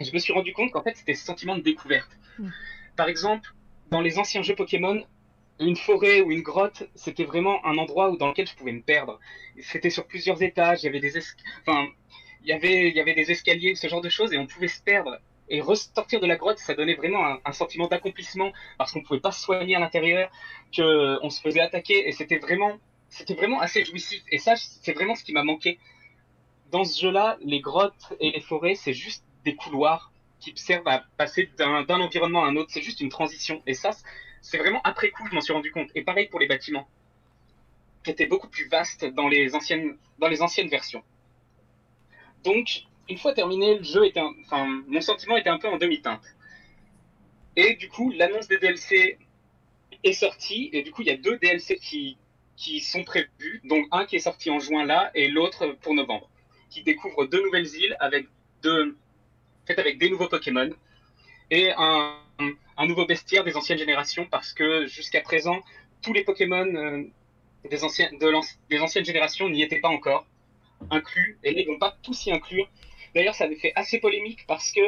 Je 0.00 0.10
me 0.12 0.18
suis 0.18 0.32
rendu 0.32 0.52
compte 0.52 0.70
qu'en 0.70 0.82
fait, 0.82 0.96
c'était 0.96 1.14
ce 1.14 1.24
sentiment 1.24 1.56
de 1.56 1.62
découverte. 1.62 2.18
Par 2.96 3.08
exemple, 3.08 3.50
dans 3.90 4.00
les 4.00 4.18
anciens 4.18 4.42
jeux 4.42 4.54
Pokémon, 4.54 5.02
une 5.60 5.76
forêt 5.76 6.20
ou 6.20 6.30
une 6.32 6.42
grotte, 6.42 6.84
c'était 6.94 7.24
vraiment 7.24 7.64
un 7.66 7.78
endroit 7.78 8.10
où, 8.10 8.16
dans 8.16 8.28
lequel 8.28 8.46
je 8.48 8.54
pouvais 8.54 8.72
me 8.72 8.80
perdre. 8.82 9.18
C'était 9.60 9.90
sur 9.90 10.06
plusieurs 10.06 10.42
étages, 10.42 10.82
il 10.82 10.86
y 10.86 10.88
avait 10.88 11.00
des, 11.00 11.16
es- 11.18 11.22
enfin, 11.66 11.88
il 12.42 12.48
y 12.48 12.52
avait, 12.52 12.88
il 12.90 12.96
y 12.96 13.00
avait 13.00 13.14
des 13.14 13.30
escaliers, 13.30 13.74
ce 13.74 13.88
genre 13.88 14.00
de 14.02 14.08
choses, 14.08 14.32
et 14.32 14.38
on 14.38 14.46
pouvait 14.46 14.68
se 14.68 14.80
perdre. 14.82 15.18
Et 15.48 15.60
ressortir 15.60 16.20
de 16.20 16.26
la 16.26 16.36
grotte, 16.36 16.58
ça 16.58 16.74
donnait 16.74 16.94
vraiment 16.94 17.24
un, 17.26 17.38
un 17.44 17.52
sentiment 17.52 17.86
d'accomplissement, 17.86 18.52
parce 18.78 18.92
qu'on 18.92 19.02
pouvait 19.02 19.20
pas 19.20 19.30
se 19.32 19.40
soigner 19.42 19.74
à 19.76 19.78
l'intérieur, 19.78 20.30
que 20.76 21.18
on 21.22 21.30
se 21.30 21.40
faisait 21.40 21.60
attaquer, 21.60 22.08
et 22.08 22.12
c'était 22.12 22.38
vraiment, 22.38 22.78
c'était 23.08 23.34
vraiment 23.34 23.60
assez 23.60 23.84
jouissif. 23.84 24.22
Et 24.30 24.38
ça, 24.38 24.54
c'est 24.56 24.92
vraiment 24.92 25.14
ce 25.14 25.22
qui 25.24 25.32
m'a 25.32 25.42
manqué. 25.42 25.78
Dans 26.70 26.84
ce 26.84 27.00
jeu-là, 27.00 27.36
les 27.40 27.60
grottes 27.60 28.12
et 28.20 28.30
les 28.30 28.40
forêts, 28.40 28.74
c'est 28.74 28.92
juste 28.92 29.24
des 29.46 29.54
couloirs 29.54 30.12
qui 30.40 30.52
servent 30.56 30.86
à 30.88 31.04
passer 31.16 31.48
d'un 31.56 32.00
environnement 32.00 32.44
à 32.44 32.48
un 32.48 32.56
autre. 32.56 32.70
C'est 32.72 32.82
juste 32.82 33.00
une 33.00 33.08
transition. 33.08 33.62
Et 33.66 33.74
ça, 33.74 33.90
c'est 34.42 34.58
vraiment 34.58 34.82
après 34.84 35.10
coup, 35.10 35.26
je 35.30 35.34
m'en 35.34 35.40
suis 35.40 35.54
rendu 35.54 35.70
compte. 35.70 35.88
Et 35.94 36.02
pareil 36.02 36.28
pour 36.28 36.40
les 36.40 36.46
bâtiments, 36.46 36.86
qui 38.04 38.10
étaient 38.10 38.26
beaucoup 38.26 38.48
plus 38.48 38.68
vastes 38.68 39.04
dans 39.04 39.28
les 39.28 39.54
anciennes, 39.54 39.96
dans 40.18 40.28
les 40.28 40.42
anciennes 40.42 40.68
versions. 40.68 41.02
Donc, 42.44 42.84
une 43.08 43.18
fois 43.18 43.32
terminé, 43.34 43.76
le 43.78 43.84
jeu 43.84 44.04
était, 44.06 44.20
un- 44.20 44.34
enfin, 44.44 44.66
mon 44.86 45.00
sentiment 45.00 45.36
était 45.36 45.50
un 45.50 45.58
peu 45.58 45.68
en 45.68 45.78
demi-teinte. 45.78 46.24
Et 47.56 47.74
du 47.76 47.88
coup, 47.88 48.10
l'annonce 48.10 48.48
des 48.48 48.58
DLC 48.58 49.18
est 50.04 50.12
sortie, 50.12 50.70
et 50.72 50.82
du 50.82 50.90
coup, 50.92 51.02
il 51.02 51.08
y 51.08 51.10
a 51.10 51.16
deux 51.16 51.38
DLC 51.38 51.76
qui, 51.76 52.18
qui 52.56 52.80
sont 52.80 53.04
prévus, 53.04 53.60
donc 53.64 53.86
un 53.90 54.04
qui 54.06 54.16
est 54.16 54.20
sorti 54.20 54.50
en 54.50 54.58
juin 54.60 54.84
là, 54.84 55.10
et 55.14 55.28
l'autre 55.28 55.66
pour 55.82 55.94
novembre, 55.94 56.28
qui 56.70 56.82
découvre 56.82 57.26
deux 57.26 57.42
nouvelles 57.42 57.66
îles 57.74 57.96
avec 58.00 58.26
deux, 58.62 58.96
faites 59.66 59.78
avec 59.78 59.98
des 59.98 60.08
nouveaux 60.10 60.28
Pokémon, 60.28 60.68
et 61.50 61.72
un, 61.76 62.14
nouveau 62.86 63.06
bestiaire 63.06 63.44
des 63.44 63.56
anciennes 63.56 63.78
générations, 63.78 64.26
parce 64.30 64.52
que 64.52 64.86
jusqu'à 64.86 65.20
présent, 65.20 65.60
tous 66.02 66.12
les 66.12 66.22
Pokémon 66.22 66.66
euh, 66.74 67.02
des, 67.70 67.78
l'anci- 68.30 68.58
des 68.70 68.80
anciennes 68.80 69.04
générations 69.04 69.48
n'y 69.48 69.62
étaient 69.62 69.80
pas 69.80 69.88
encore. 69.88 70.26
inclus, 70.90 71.38
et 71.44 71.60
ils 71.60 71.66
vont 71.66 71.78
pas 71.78 71.96
tous 72.02 72.26
y 72.26 72.32
inclure. 72.32 72.68
D'ailleurs, 73.14 73.34
ça 73.34 73.44
avait 73.44 73.56
fait 73.56 73.72
assez 73.76 73.98
polémique 73.98 74.44
parce 74.46 74.70
que 74.72 74.80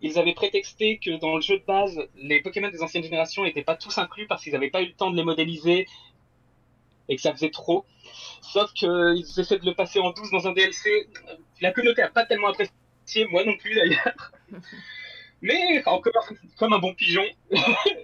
ils 0.00 0.18
avaient 0.18 0.34
prétexté 0.34 0.98
que 0.98 1.18
dans 1.18 1.36
le 1.36 1.42
jeu 1.42 1.58
de 1.58 1.64
base, 1.64 2.06
les 2.16 2.40
Pokémon 2.40 2.68
des 2.70 2.82
anciennes 2.82 3.02
générations 3.04 3.44
n'étaient 3.44 3.62
pas 3.62 3.76
tous 3.76 3.98
inclus 3.98 4.26
parce 4.26 4.42
qu'ils 4.42 4.52
n'avaient 4.52 4.70
pas 4.70 4.82
eu 4.82 4.86
le 4.86 4.94
temps 4.94 5.10
de 5.10 5.16
les 5.16 5.22
modéliser 5.24 5.86
et 7.08 7.16
que 7.16 7.22
ça 7.22 7.32
faisait 7.32 7.50
trop. 7.50 7.84
Sauf 8.40 8.72
qu'ils 8.72 9.24
essaient 9.38 9.58
de 9.58 9.66
le 9.66 9.74
passer 9.74 9.98
en 10.00 10.10
12 10.10 10.30
dans 10.30 10.46
un 10.48 10.52
DLC. 10.52 11.06
La 11.60 11.72
communauté 11.72 12.02
a 12.02 12.08
pas 12.08 12.24
tellement 12.24 12.48
apprécié, 12.48 13.26
moi 13.30 13.44
non 13.44 13.56
plus 13.56 13.74
d'ailleurs. 13.74 14.32
Mais 15.42 15.82
encore, 15.86 16.26
comme 16.56 16.72
un 16.72 16.78
bon 16.78 16.94
pigeon, 16.94 17.24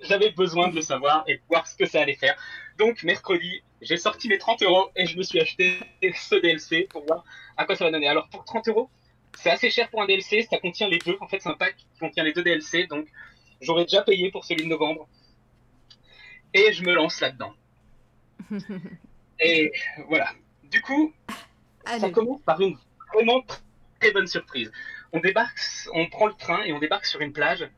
j'avais 0.02 0.30
besoin 0.30 0.68
de 0.68 0.76
le 0.76 0.82
savoir 0.82 1.24
et 1.26 1.36
de 1.36 1.40
voir 1.48 1.66
ce 1.66 1.74
que 1.74 1.86
ça 1.86 2.02
allait 2.02 2.16
faire. 2.16 2.36
Donc 2.78 3.02
mercredi, 3.02 3.62
j'ai 3.80 3.96
sorti 3.96 4.28
mes 4.28 4.36
30 4.36 4.62
euros 4.62 4.90
et 4.94 5.06
je 5.06 5.16
me 5.16 5.22
suis 5.22 5.40
acheté 5.40 5.78
ce 6.02 6.34
DLC 6.34 6.86
pour 6.90 7.04
voir 7.06 7.24
à 7.56 7.64
quoi 7.64 7.76
ça 7.76 7.84
va 7.84 7.90
donner. 7.90 8.08
Alors 8.08 8.28
pour 8.28 8.44
30 8.44 8.68
euros, 8.68 8.90
c'est 9.38 9.50
assez 9.50 9.70
cher 9.70 9.88
pour 9.88 10.02
un 10.02 10.06
DLC, 10.06 10.46
ça 10.50 10.58
contient 10.58 10.88
les 10.88 10.98
deux. 10.98 11.16
En 11.20 11.28
fait, 11.28 11.40
c'est 11.40 11.48
un 11.48 11.54
pack 11.54 11.76
qui 11.76 11.86
contient 11.98 12.24
les 12.24 12.32
deux 12.32 12.42
DLC, 12.42 12.86
donc 12.86 13.06
j'aurais 13.60 13.84
déjà 13.84 14.02
payé 14.02 14.30
pour 14.30 14.44
celui 14.44 14.64
de 14.64 14.68
novembre. 14.68 15.08
Et 16.52 16.72
je 16.72 16.82
me 16.82 16.92
lance 16.92 17.20
là-dedans. 17.20 17.54
Et 19.40 19.72
voilà. 20.08 20.32
Du 20.64 20.82
coup, 20.82 21.12
ça 21.86 22.10
commence 22.10 22.42
par 22.42 22.60
une 22.60 22.76
vraiment 23.14 23.42
très 23.98 24.12
bonne 24.12 24.26
surprise. 24.26 24.70
On 25.12 25.20
débarque, 25.20 25.58
on 25.92 26.06
prend 26.08 26.26
le 26.26 26.34
train 26.34 26.62
et 26.62 26.72
on 26.72 26.78
débarque 26.78 27.06
sur 27.06 27.20
une 27.20 27.32
plage 27.32 27.68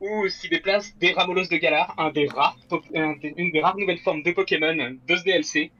où 0.00 0.28
s'y 0.28 0.48
déplace 0.48 0.96
des 0.96 1.12
Ramolos 1.12 1.46
de 1.48 1.56
Galar, 1.56 1.94
des- 2.14 2.28
une 3.36 3.50
des 3.52 3.60
rares 3.60 3.76
nouvelles 3.76 3.98
formes 3.98 4.22
de 4.22 4.32
Pokémon 4.32 4.96
de 5.06 5.16
ce 5.16 5.22
DLC. 5.22 5.70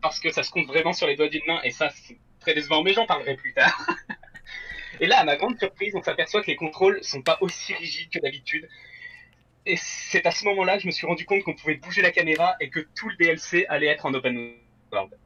Parce 0.00 0.18
que 0.20 0.30
ça 0.30 0.42
se 0.42 0.50
compte 0.50 0.66
vraiment 0.66 0.92
sur 0.92 1.06
les 1.06 1.16
doigts 1.16 1.28
d'une 1.28 1.46
main 1.46 1.60
et 1.62 1.70
ça, 1.70 1.88
c'est 1.90 2.18
très 2.40 2.54
décevant, 2.54 2.82
mais 2.82 2.92
j'en 2.92 3.06
parlerai 3.06 3.36
plus 3.36 3.52
tard. 3.54 3.86
et 5.00 5.06
là, 5.06 5.20
à 5.20 5.24
ma 5.24 5.36
grande 5.36 5.58
surprise, 5.58 5.94
on 5.94 6.02
s'aperçoit 6.02 6.42
que 6.42 6.48
les 6.48 6.56
contrôles 6.56 7.02
sont 7.02 7.22
pas 7.22 7.38
aussi 7.40 7.72
rigides 7.74 8.10
que 8.10 8.18
d'habitude. 8.18 8.68
Et 9.64 9.76
c'est 9.76 10.26
à 10.26 10.32
ce 10.32 10.44
moment-là 10.46 10.76
que 10.76 10.82
je 10.82 10.86
me 10.88 10.92
suis 10.92 11.06
rendu 11.06 11.24
compte 11.24 11.44
qu'on 11.44 11.54
pouvait 11.54 11.76
bouger 11.76 12.02
la 12.02 12.10
caméra 12.10 12.56
et 12.60 12.68
que 12.68 12.80
tout 12.96 13.08
le 13.08 13.16
DLC 13.16 13.64
allait 13.68 13.86
être 13.86 14.06
en 14.06 14.12
open 14.12 14.54
world. 14.92 15.16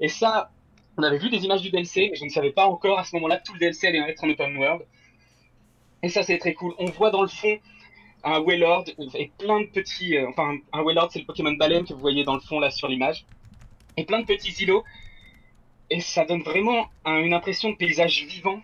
Et 0.00 0.08
ça, 0.08 0.50
on 0.98 1.02
avait 1.02 1.18
vu 1.18 1.30
des 1.30 1.44
images 1.44 1.62
du 1.62 1.70
DLC, 1.70 2.08
mais 2.10 2.16
je 2.16 2.24
ne 2.24 2.30
savais 2.30 2.52
pas 2.52 2.66
encore 2.66 2.98
à 2.98 3.04
ce 3.04 3.14
moment-là 3.16 3.38
que 3.38 3.44
tout 3.44 3.52
le 3.54 3.58
DLC 3.58 3.86
allait 3.88 3.98
être 4.00 4.24
en 4.24 4.30
open 4.30 4.56
world. 4.56 4.86
Et 6.02 6.08
ça, 6.08 6.22
c'est 6.22 6.38
très 6.38 6.54
cool. 6.54 6.74
On 6.78 6.86
voit 6.86 7.10
dans 7.10 7.22
le 7.22 7.28
fond 7.28 7.58
un 8.24 8.40
Wailord 8.40 8.84
et 9.14 9.30
plein 9.38 9.60
de 9.60 9.66
petits. 9.66 10.16
euh, 10.16 10.28
enfin, 10.28 10.56
un 10.72 10.82
Wailord, 10.82 11.10
c'est 11.12 11.20
le 11.20 11.26
Pokémon 11.26 11.52
baleine 11.52 11.84
que 11.86 11.94
vous 11.94 12.00
voyez 12.00 12.24
dans 12.24 12.34
le 12.34 12.40
fond 12.40 12.60
là 12.60 12.70
sur 12.70 12.88
l'image. 12.88 13.26
Et 13.96 14.04
plein 14.04 14.20
de 14.20 14.26
petits 14.26 14.52
îlots. 14.62 14.84
Et 15.90 16.00
ça 16.00 16.24
donne 16.24 16.42
vraiment 16.42 16.88
un- 17.04 17.18
une 17.22 17.34
impression 17.34 17.70
de 17.70 17.76
paysage 17.76 18.24
vivant. 18.24 18.62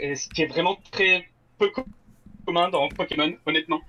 Ce 0.00 0.28
qui 0.30 0.42
est 0.42 0.46
vraiment 0.46 0.76
très 0.90 1.28
peu 1.58 1.70
co- 1.70 1.86
commun 2.46 2.68
dans 2.70 2.88
Pokémon, 2.90 3.32
honnêtement. 3.46 3.82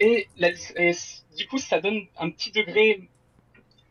Et, 0.00 0.28
et 0.76 0.92
du 1.36 1.46
coup, 1.48 1.58
ça 1.58 1.80
donne 1.80 2.06
un 2.18 2.30
petit 2.30 2.50
degré. 2.52 3.08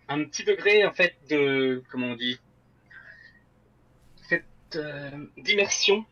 Un 0.07 0.25
petit 0.25 0.43
degré, 0.43 0.85
en 0.85 0.91
fait, 0.93 1.15
de. 1.29 1.83
Comment 1.91 2.07
on 2.07 2.15
dit 2.15 2.37
Cette 4.71 4.81
euh, 4.81 5.09
d'immersion 5.37 6.05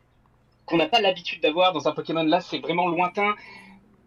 qu'on 0.66 0.78
n'a 0.78 0.88
pas 0.88 1.00
l'habitude 1.00 1.42
d'avoir 1.42 1.72
dans 1.72 1.88
un 1.88 1.94
Pokémon. 1.94 2.24
Là, 2.24 2.42
c'est 2.42 2.60
vraiment 2.60 2.88
lointain. 2.88 3.36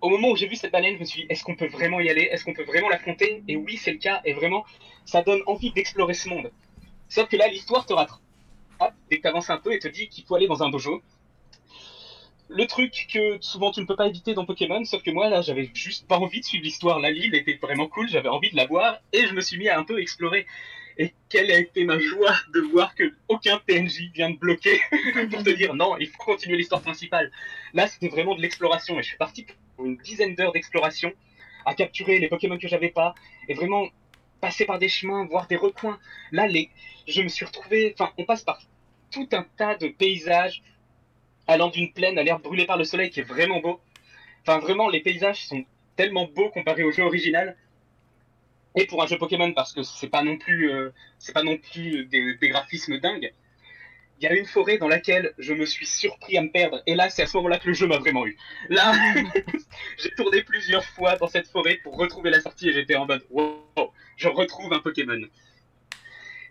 Au 0.02 0.10
moment 0.10 0.30
où 0.30 0.36
j'ai 0.36 0.46
vu 0.46 0.56
cette 0.56 0.72
baleine, 0.72 0.96
je 0.96 1.00
me 1.00 1.04
suis 1.04 1.22
dit, 1.22 1.26
est-ce 1.30 1.42
qu'on 1.42 1.56
peut 1.56 1.68
vraiment 1.68 2.00
y 2.00 2.10
aller? 2.10 2.28
Est-ce 2.30 2.44
qu'on 2.44 2.52
peut 2.52 2.64
vraiment 2.64 2.90
l'affronter? 2.90 3.42
Et 3.48 3.56
oui, 3.56 3.78
c'est 3.78 3.92
le 3.92 3.98
cas. 3.98 4.20
Et 4.24 4.34
vraiment, 4.34 4.64
ça 5.06 5.22
donne 5.22 5.40
envie 5.46 5.72
d'explorer 5.72 6.12
ce 6.12 6.28
monde. 6.28 6.50
Sauf 7.08 7.28
que 7.28 7.36
là, 7.36 7.48
l'histoire 7.48 7.86
te 7.86 7.94
rattrape 7.94 8.20
dès 9.10 9.16
que 9.16 9.22
tu 9.22 9.28
avances 9.28 9.48
un 9.48 9.56
peu 9.56 9.72
et 9.72 9.78
te 9.78 9.88
dit 9.88 10.08
qu'il 10.08 10.24
faut 10.24 10.34
aller 10.34 10.48
dans 10.48 10.62
un 10.62 10.68
dojo. 10.68 11.02
Le 12.48 12.66
truc 12.66 13.06
que 13.10 13.38
souvent 13.40 13.70
tu 13.70 13.80
ne 13.80 13.86
peux 13.86 13.96
pas 13.96 14.06
éviter 14.06 14.34
dans 14.34 14.44
Pokémon, 14.44 14.84
sauf 14.84 15.02
que 15.02 15.10
moi 15.10 15.30
là 15.30 15.40
j'avais 15.40 15.70
juste 15.72 16.06
pas 16.06 16.18
envie 16.18 16.40
de 16.40 16.44
suivre 16.44 16.64
l'histoire. 16.64 17.00
La 17.00 17.10
l'île 17.10 17.34
était 17.34 17.54
vraiment 17.54 17.88
cool, 17.88 18.10
j'avais 18.10 18.28
envie 18.28 18.50
de 18.50 18.56
la 18.56 18.66
voir 18.66 18.98
et 19.14 19.26
je 19.26 19.32
me 19.32 19.40
suis 19.40 19.56
mis 19.56 19.70
à 19.70 19.78
un 19.78 19.84
peu 19.84 19.98
explorer. 20.02 20.44
Et 20.98 21.12
quelle 21.28 21.50
a 21.50 21.58
été 21.58 21.84
ma 21.84 21.98
joie 21.98 22.34
de 22.52 22.60
voir 22.60 22.94
que 22.94 23.12
aucun 23.28 23.58
PNJ 23.66 24.10
vient 24.14 24.30
de 24.30 24.36
bloquer 24.36 24.80
pour 25.30 25.42
te 25.42 25.50
dire 25.50 25.74
non, 25.74 25.96
il 25.98 26.08
faut 26.08 26.22
continuer 26.22 26.56
l'histoire 26.56 26.82
principale. 26.82 27.30
Là 27.74 27.86
c'était 27.86 28.08
vraiment 28.08 28.34
de 28.34 28.42
l'exploration 28.42 28.98
et 28.98 29.02
je 29.02 29.08
suis 29.08 29.16
parti 29.16 29.46
pour 29.76 29.86
une 29.86 29.96
dizaine 29.96 30.34
d'heures 30.34 30.52
d'exploration 30.52 31.12
à 31.64 31.74
capturer 31.74 32.18
les 32.18 32.28
Pokémon 32.28 32.58
que 32.58 32.68
j'avais 32.68 32.90
pas 32.90 33.14
et 33.48 33.54
vraiment 33.54 33.88
passer 34.40 34.66
par 34.66 34.78
des 34.78 34.88
chemins, 34.88 35.24
voir 35.26 35.46
des 35.46 35.56
recoins. 35.56 35.98
Là, 36.32 36.46
les... 36.46 36.68
je 37.06 37.22
me 37.22 37.28
suis 37.28 37.46
retrouvé, 37.46 37.94
enfin, 37.98 38.12
on 38.18 38.24
passe 38.24 38.42
par 38.42 38.60
tout 39.10 39.28
un 39.32 39.46
tas 39.56 39.76
de 39.76 39.88
paysages 39.88 40.62
allant 41.46 41.68
d'une 41.68 41.92
plaine 41.92 42.18
à 42.18 42.22
l'air 42.22 42.40
brûlé 42.40 42.66
par 42.66 42.76
le 42.76 42.84
soleil 42.84 43.10
qui 43.10 43.20
est 43.20 43.24
vraiment 43.24 43.60
beau. 43.60 43.80
Enfin, 44.42 44.58
vraiment, 44.58 44.88
les 44.88 45.00
paysages 45.00 45.46
sont 45.46 45.64
tellement 45.96 46.26
beaux 46.26 46.50
comparés 46.50 46.82
au 46.82 46.90
jeu 46.90 47.04
original. 47.04 47.56
Et 48.74 48.86
pour 48.86 49.02
un 49.02 49.06
jeu 49.06 49.18
Pokémon, 49.18 49.52
parce 49.52 49.72
que 49.72 49.82
c'est 49.82 50.08
pas 50.08 50.22
non 50.22 50.38
plus, 50.38 50.70
euh, 50.70 50.90
c'est 51.18 51.32
pas 51.32 51.42
non 51.42 51.58
plus 51.58 52.06
des, 52.06 52.36
graphismes 52.42 52.98
dingues. 52.98 53.32
Il 54.18 54.24
y 54.24 54.26
a 54.28 54.32
une 54.34 54.46
forêt 54.46 54.78
dans 54.78 54.88
laquelle 54.88 55.34
je 55.38 55.52
me 55.52 55.66
suis 55.66 55.84
surpris 55.84 56.38
à 56.38 56.42
me 56.42 56.50
perdre. 56.50 56.82
Et 56.86 56.94
là, 56.94 57.10
c'est 57.10 57.22
à 57.22 57.26
ce 57.26 57.36
moment-là 57.38 57.58
que 57.58 57.68
le 57.68 57.74
jeu 57.74 57.86
m'a 57.86 57.98
vraiment 57.98 58.24
eu. 58.26 58.36
Là, 58.68 58.92
j'ai 59.98 60.10
tourné 60.10 60.42
plusieurs 60.42 60.84
fois 60.84 61.16
dans 61.16 61.26
cette 61.26 61.48
forêt 61.48 61.80
pour 61.82 61.96
retrouver 61.96 62.30
la 62.30 62.40
sortie 62.40 62.68
et 62.68 62.72
j'étais 62.72 62.94
en 62.94 63.06
mode 63.06 63.26
wow, 63.30 63.58
je 64.16 64.28
retrouve 64.28 64.72
un 64.72 64.78
Pokémon. 64.78 65.20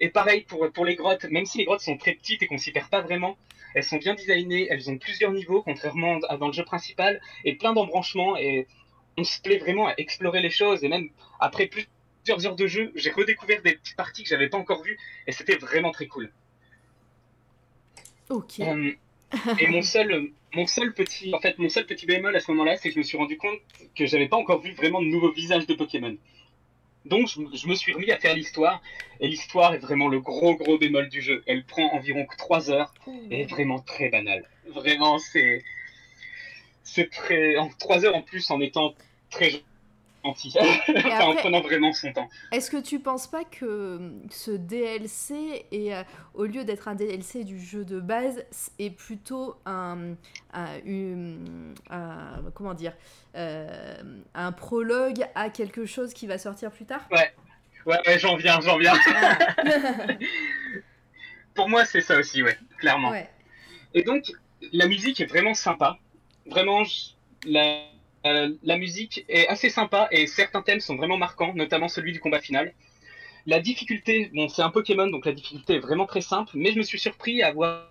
Et 0.01 0.09
pareil 0.09 0.41
pour, 0.41 0.69
pour 0.71 0.83
les 0.83 0.95
grottes, 0.95 1.25
même 1.25 1.45
si 1.45 1.59
les 1.59 1.65
grottes 1.65 1.81
sont 1.81 1.97
très 1.97 2.13
petites 2.13 2.43
et 2.43 2.47
qu'on 2.47 2.57
s'y 2.57 2.71
perd 2.71 2.89
pas 2.89 3.01
vraiment, 3.01 3.37
elles 3.73 3.83
sont 3.83 3.97
bien 3.97 4.15
designées, 4.15 4.67
elles 4.69 4.89
ont 4.89 4.97
plusieurs 4.97 5.31
niveaux, 5.31 5.61
contrairement 5.61 6.19
à 6.27 6.37
dans 6.37 6.47
le 6.47 6.53
jeu 6.53 6.63
principal, 6.63 7.21
et 7.45 7.55
plein 7.55 7.73
d'embranchements, 7.73 8.37
et 8.37 8.67
on 9.17 9.23
se 9.23 9.41
plaît 9.41 9.59
vraiment 9.59 9.87
à 9.87 9.93
explorer 9.97 10.41
les 10.41 10.49
choses, 10.49 10.83
et 10.83 10.89
même 10.89 11.09
après 11.39 11.67
plusieurs 12.23 12.45
heures 12.45 12.55
de 12.55 12.67
jeu, 12.67 12.91
j'ai 12.95 13.11
redécouvert 13.11 13.61
des 13.61 13.73
petites 13.73 13.95
parties 13.95 14.23
que 14.23 14.29
j'avais 14.29 14.49
pas 14.49 14.57
encore 14.57 14.83
vues, 14.83 14.97
et 15.27 15.31
c'était 15.31 15.55
vraiment 15.55 15.91
très 15.91 16.07
cool. 16.07 16.31
Ok. 18.29 18.59
Euh, 18.59 18.91
et 19.59 19.67
mon 19.67 19.81
seul, 19.81 20.31
mon 20.53 20.67
seul 20.67 20.93
petit, 20.93 21.33
en 21.33 21.39
fait, 21.39 21.57
mon 21.57 21.69
seul 21.69 21.85
petit 21.85 22.05
bémol 22.05 22.35
à 22.35 22.39
ce 22.39 22.51
moment-là, 22.51 22.77
c'est 22.77 22.89
que 22.89 22.95
je 22.95 22.99
me 22.99 23.03
suis 23.03 23.17
rendu 23.17 23.37
compte 23.37 23.59
que 23.95 24.05
j'avais 24.05 24.27
pas 24.27 24.37
encore 24.37 24.61
vu 24.61 24.73
vraiment 24.73 25.01
de 25.01 25.07
nouveaux 25.07 25.31
visages 25.31 25.67
de 25.67 25.73
Pokémon. 25.73 26.15
Donc, 27.05 27.27
je, 27.27 27.41
je 27.57 27.67
me 27.67 27.73
suis 27.73 27.93
remis 27.93 28.11
à 28.11 28.17
faire 28.17 28.35
l'histoire, 28.35 28.81
et 29.19 29.27
l'histoire 29.27 29.73
est 29.73 29.79
vraiment 29.79 30.07
le 30.07 30.19
gros 30.19 30.55
gros 30.55 30.77
bémol 30.77 31.09
du 31.09 31.21
jeu. 31.21 31.43
Elle 31.47 31.65
prend 31.65 31.91
environ 31.93 32.27
3 32.37 32.69
heures, 32.69 32.93
et 33.31 33.41
est 33.41 33.45
vraiment 33.45 33.79
très 33.79 34.09
banale. 34.09 34.47
Vraiment, 34.67 35.17
c'est, 35.17 35.63
c'est 36.83 37.09
très, 37.09 37.57
en 37.57 37.69
3 37.69 38.05
heures 38.05 38.15
en 38.15 38.21
plus, 38.21 38.51
en 38.51 38.61
étant 38.61 38.93
très 39.29 39.63
enfin, 40.23 41.25
en 41.25 41.35
prenant 41.35 41.61
vraiment 41.61 41.93
son 41.93 42.13
temps. 42.13 42.29
Est-ce 42.51 42.69
que 42.69 42.77
tu 42.77 42.99
penses 42.99 43.27
pas 43.27 43.43
que 43.43 43.65
euh, 43.65 44.11
ce 44.29 44.51
DLC, 44.51 45.65
est, 45.71 45.93
euh, 45.93 46.03
au 46.33 46.45
lieu 46.45 46.63
d'être 46.63 46.87
un 46.87 46.95
DLC 46.95 47.43
du 47.43 47.59
jeu 47.59 47.83
de 47.85 47.99
base, 47.99 48.43
est 48.79 48.91
plutôt 48.91 49.55
un, 49.65 50.13
un- 50.53 50.79
une- 50.85 51.73
un- 51.89 52.41
comment 52.53 52.73
dire, 52.73 52.93
euh, 53.35 53.95
un 54.33 54.51
prologue 54.51 55.25
à 55.35 55.49
quelque 55.49 55.85
chose 55.85 56.13
qui 56.13 56.27
va 56.27 56.37
sortir 56.37 56.71
plus 56.71 56.85
tard? 56.85 57.01
Ouais, 57.11 57.33
ouais, 57.85 57.99
ouais, 58.07 58.19
j'en 58.19 58.35
viens, 58.35 58.59
j'en 58.61 58.77
viens. 58.77 58.93
Pour 61.53 61.67
moi, 61.69 61.85
c'est 61.85 62.01
ça 62.01 62.17
aussi, 62.17 62.43
ouais, 62.43 62.57
clairement. 62.77 63.09
Ouais. 63.11 63.29
Et 63.93 64.03
donc, 64.03 64.31
la 64.71 64.87
musique 64.87 65.19
est 65.19 65.25
vraiment 65.25 65.53
sympa. 65.53 65.97
Vraiment, 66.45 66.83
la, 67.45 67.83
euh, 68.25 68.49
la 68.63 68.77
musique 68.77 69.25
est 69.29 69.47
assez 69.47 69.69
sympa 69.69 70.07
et 70.11 70.27
certains 70.27 70.61
thèmes 70.61 70.79
sont 70.79 70.95
vraiment 70.95 71.17
marquants, 71.17 71.53
notamment 71.55 71.87
celui 71.87 72.11
du 72.11 72.19
combat 72.19 72.39
final. 72.39 72.73
La 73.47 73.59
difficulté, 73.59 74.29
bon, 74.33 74.47
c'est 74.47 74.61
un 74.61 74.69
Pokémon, 74.69 75.07
donc 75.07 75.25
la 75.25 75.31
difficulté 75.31 75.75
est 75.75 75.79
vraiment 75.79 76.05
très 76.05 76.21
simple, 76.21 76.51
mais 76.53 76.71
je 76.71 76.77
me 76.77 76.83
suis 76.83 76.99
surpris 76.99 77.41
à 77.41 77.47
avoir 77.47 77.87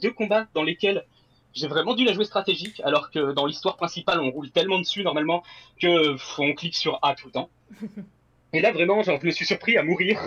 deux 0.00 0.12
combats 0.12 0.46
dans 0.54 0.62
lesquels 0.62 1.04
j'ai 1.52 1.68
vraiment 1.68 1.94
dû 1.94 2.04
la 2.04 2.14
jouer 2.14 2.24
stratégique, 2.24 2.80
alors 2.84 3.10
que 3.10 3.32
dans 3.32 3.46
l'histoire 3.46 3.76
principale, 3.76 4.20
on 4.20 4.30
roule 4.30 4.50
tellement 4.50 4.78
dessus 4.78 5.02
normalement 5.02 5.42
que 5.80 6.16
on 6.38 6.54
clique 6.54 6.74
sur 6.74 6.98
A 7.02 7.14
tout 7.14 7.26
le 7.26 7.32
temps. 7.32 7.50
Et 8.54 8.60
là, 8.60 8.70
vraiment, 8.70 9.02
genre, 9.02 9.18
je 9.20 9.26
me 9.26 9.32
suis 9.32 9.44
surpris 9.44 9.76
à 9.76 9.82
mourir, 9.82 10.20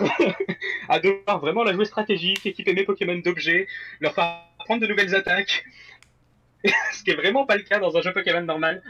à 0.88 1.00
devoir 1.00 1.40
vraiment 1.40 1.64
la 1.64 1.72
jouer 1.72 1.86
stratégique, 1.86 2.44
équiper 2.44 2.74
mes 2.74 2.84
Pokémon 2.84 3.16
d'objets, 3.16 3.66
leur 4.00 4.14
faire 4.14 4.42
apprendre 4.58 4.82
de 4.82 4.86
nouvelles 4.86 5.14
attaques. 5.14 5.64
Ce 6.92 7.02
qui 7.02 7.10
est 7.10 7.14
vraiment 7.14 7.46
pas 7.46 7.56
le 7.56 7.62
cas 7.62 7.78
dans 7.78 7.96
un 7.96 8.02
jeu 8.02 8.12
Pokémon 8.12 8.42
normal. 8.42 8.82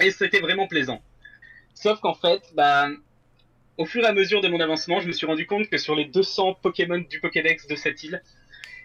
Et 0.00 0.10
c'était 0.10 0.40
vraiment 0.40 0.66
plaisant. 0.66 1.00
Sauf 1.74 2.00
qu'en 2.00 2.14
fait, 2.14 2.42
bah, 2.54 2.88
au 3.76 3.86
fur 3.86 4.02
et 4.04 4.06
à 4.06 4.12
mesure 4.12 4.40
de 4.40 4.48
mon 4.48 4.60
avancement, 4.60 5.00
je 5.00 5.06
me 5.06 5.12
suis 5.12 5.26
rendu 5.26 5.46
compte 5.46 5.68
que 5.68 5.78
sur 5.78 5.94
les 5.94 6.06
200 6.06 6.54
Pokémon 6.62 6.98
du 6.98 7.20
Pokédex 7.20 7.66
de 7.66 7.76
cette 7.76 8.02
île, 8.02 8.22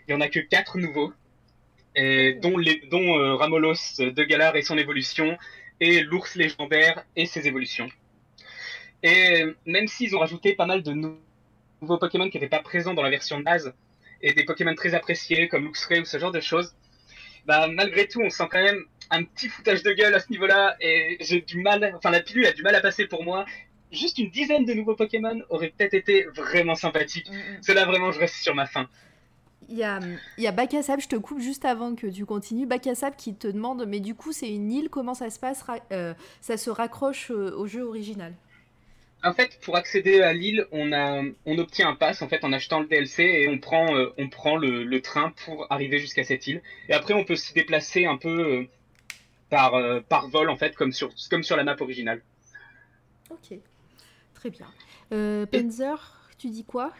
il 0.07 0.11
y 0.11 0.13
en 0.13 0.21
a 0.21 0.27
que 0.27 0.39
4 0.39 0.77
nouveaux, 0.77 1.13
dont, 1.95 2.59
euh, 3.19 3.35
Ramolos 3.35 3.97
de 3.99 4.23
Galar 4.23 4.55
et 4.55 4.61
son 4.61 4.77
évolution, 4.77 5.37
et 5.79 6.01
l'ours 6.01 6.35
légendaire 6.35 7.03
et 7.15 7.25
ses 7.25 7.47
évolutions. 7.47 7.89
Et 9.03 9.45
même 9.65 9.87
s'ils 9.87 10.15
ont 10.15 10.19
rajouté 10.19 10.53
pas 10.53 10.65
mal 10.65 10.83
de 10.83 10.91
nou- 10.91 11.17
nouveaux 11.81 11.97
Pokémon 11.97 12.29
qui 12.29 12.37
n'étaient 12.37 12.49
pas 12.49 12.61
présents 12.61 12.93
dans 12.93 13.01
la 13.01 13.09
version 13.09 13.39
de 13.39 13.43
base, 13.43 13.73
et 14.21 14.33
des 14.33 14.43
Pokémon 14.43 14.75
très 14.75 14.93
appréciés 14.93 15.47
comme 15.47 15.65
Luxray 15.65 15.99
ou 16.01 16.05
ce 16.05 16.19
genre 16.19 16.31
de 16.31 16.39
choses, 16.39 16.75
bah 17.45 17.67
malgré 17.67 18.07
tout, 18.07 18.21
on 18.21 18.29
sent 18.29 18.47
quand 18.51 18.61
même 18.61 18.85
un 19.11 19.23
petit 19.23 19.49
foutage 19.49 19.83
de 19.83 19.91
gueule 19.91 20.13
à 20.15 20.19
ce 20.19 20.31
niveau-là 20.31 20.75
et 20.79 21.17
j'ai 21.19 21.41
du 21.41 21.59
mal, 21.61 21.93
enfin 21.95 22.09
la 22.09 22.21
pilule 22.21 22.45
a 22.47 22.53
du 22.53 22.63
mal 22.63 22.73
à 22.75 22.81
passer 22.81 23.05
pour 23.07 23.23
moi. 23.23 23.45
Juste 23.91 24.17
une 24.17 24.29
dizaine 24.29 24.65
de 24.65 24.73
nouveaux 24.73 24.95
Pokémon 24.95 25.41
aurait 25.49 25.73
peut-être 25.77 25.93
été 25.93 26.23
vraiment 26.33 26.75
sympathique. 26.75 27.29
Cela 27.61 27.85
vraiment, 27.85 28.11
je 28.11 28.19
reste 28.19 28.35
sur 28.35 28.55
ma 28.55 28.65
fin. 28.65 28.87
Il 29.69 29.77
y 29.77 29.83
a, 29.83 29.99
y 30.37 30.47
a 30.47 30.51
Bakassab, 30.51 30.99
je 31.01 31.07
te 31.07 31.15
coupe 31.15 31.39
juste 31.39 31.65
avant 31.65 31.93
que 31.95 32.07
tu 32.07 32.25
continues. 32.25 32.65
Bakassab 32.65 33.15
qui 33.15 33.35
te 33.35 33.47
demande, 33.47 33.85
mais 33.87 33.99
du 33.99 34.15
coup, 34.15 34.31
c'est 34.31 34.49
une 34.49 34.71
île, 34.71 34.89
comment 34.89 35.13
ça 35.13 35.29
se 35.29 35.39
passe 35.39 35.61
Ra- 35.61 35.79
euh, 35.91 36.13
Ça 36.41 36.57
se 36.57 36.69
raccroche 36.69 37.31
euh, 37.31 37.53
au 37.55 37.67
jeu 37.67 37.83
original? 37.83 38.33
En 39.23 39.33
fait, 39.33 39.59
pour 39.61 39.75
accéder 39.75 40.21
à 40.21 40.33
l'île, 40.33 40.65
on, 40.71 40.91
a, 40.93 41.21
on 41.45 41.57
obtient 41.59 41.89
un 41.89 41.95
pass 41.95 42.21
en 42.23 42.27
fait 42.27 42.43
en 42.43 42.51
achetant 42.53 42.79
le 42.79 42.87
DLC 42.87 43.23
et 43.23 43.47
on 43.47 43.59
prend, 43.59 43.95
euh, 43.95 44.11
on 44.17 44.29
prend 44.29 44.57
le, 44.57 44.83
le 44.83 45.01
train 45.01 45.31
pour 45.45 45.67
arriver 45.69 45.99
jusqu'à 45.99 46.23
cette 46.23 46.47
île. 46.47 46.61
Et 46.89 46.93
après, 46.93 47.13
on 47.13 47.23
peut 47.23 47.35
se 47.35 47.53
déplacer 47.53 48.05
un 48.05 48.17
peu 48.17 48.29
euh, 48.29 48.67
par, 49.51 49.75
euh, 49.75 49.99
par 50.01 50.27
vol 50.29 50.49
en 50.49 50.57
fait, 50.57 50.75
comme 50.75 50.91
sur, 50.91 51.11
comme 51.29 51.43
sur 51.43 51.55
la 51.55 51.63
map 51.63 51.75
originale. 51.79 52.23
Ok, 53.29 53.53
très 54.33 54.49
bien. 54.49 54.67
Euh, 55.13 55.45
Panzer, 55.45 56.31
tu 56.39 56.49
dis 56.49 56.63
quoi? 56.63 56.91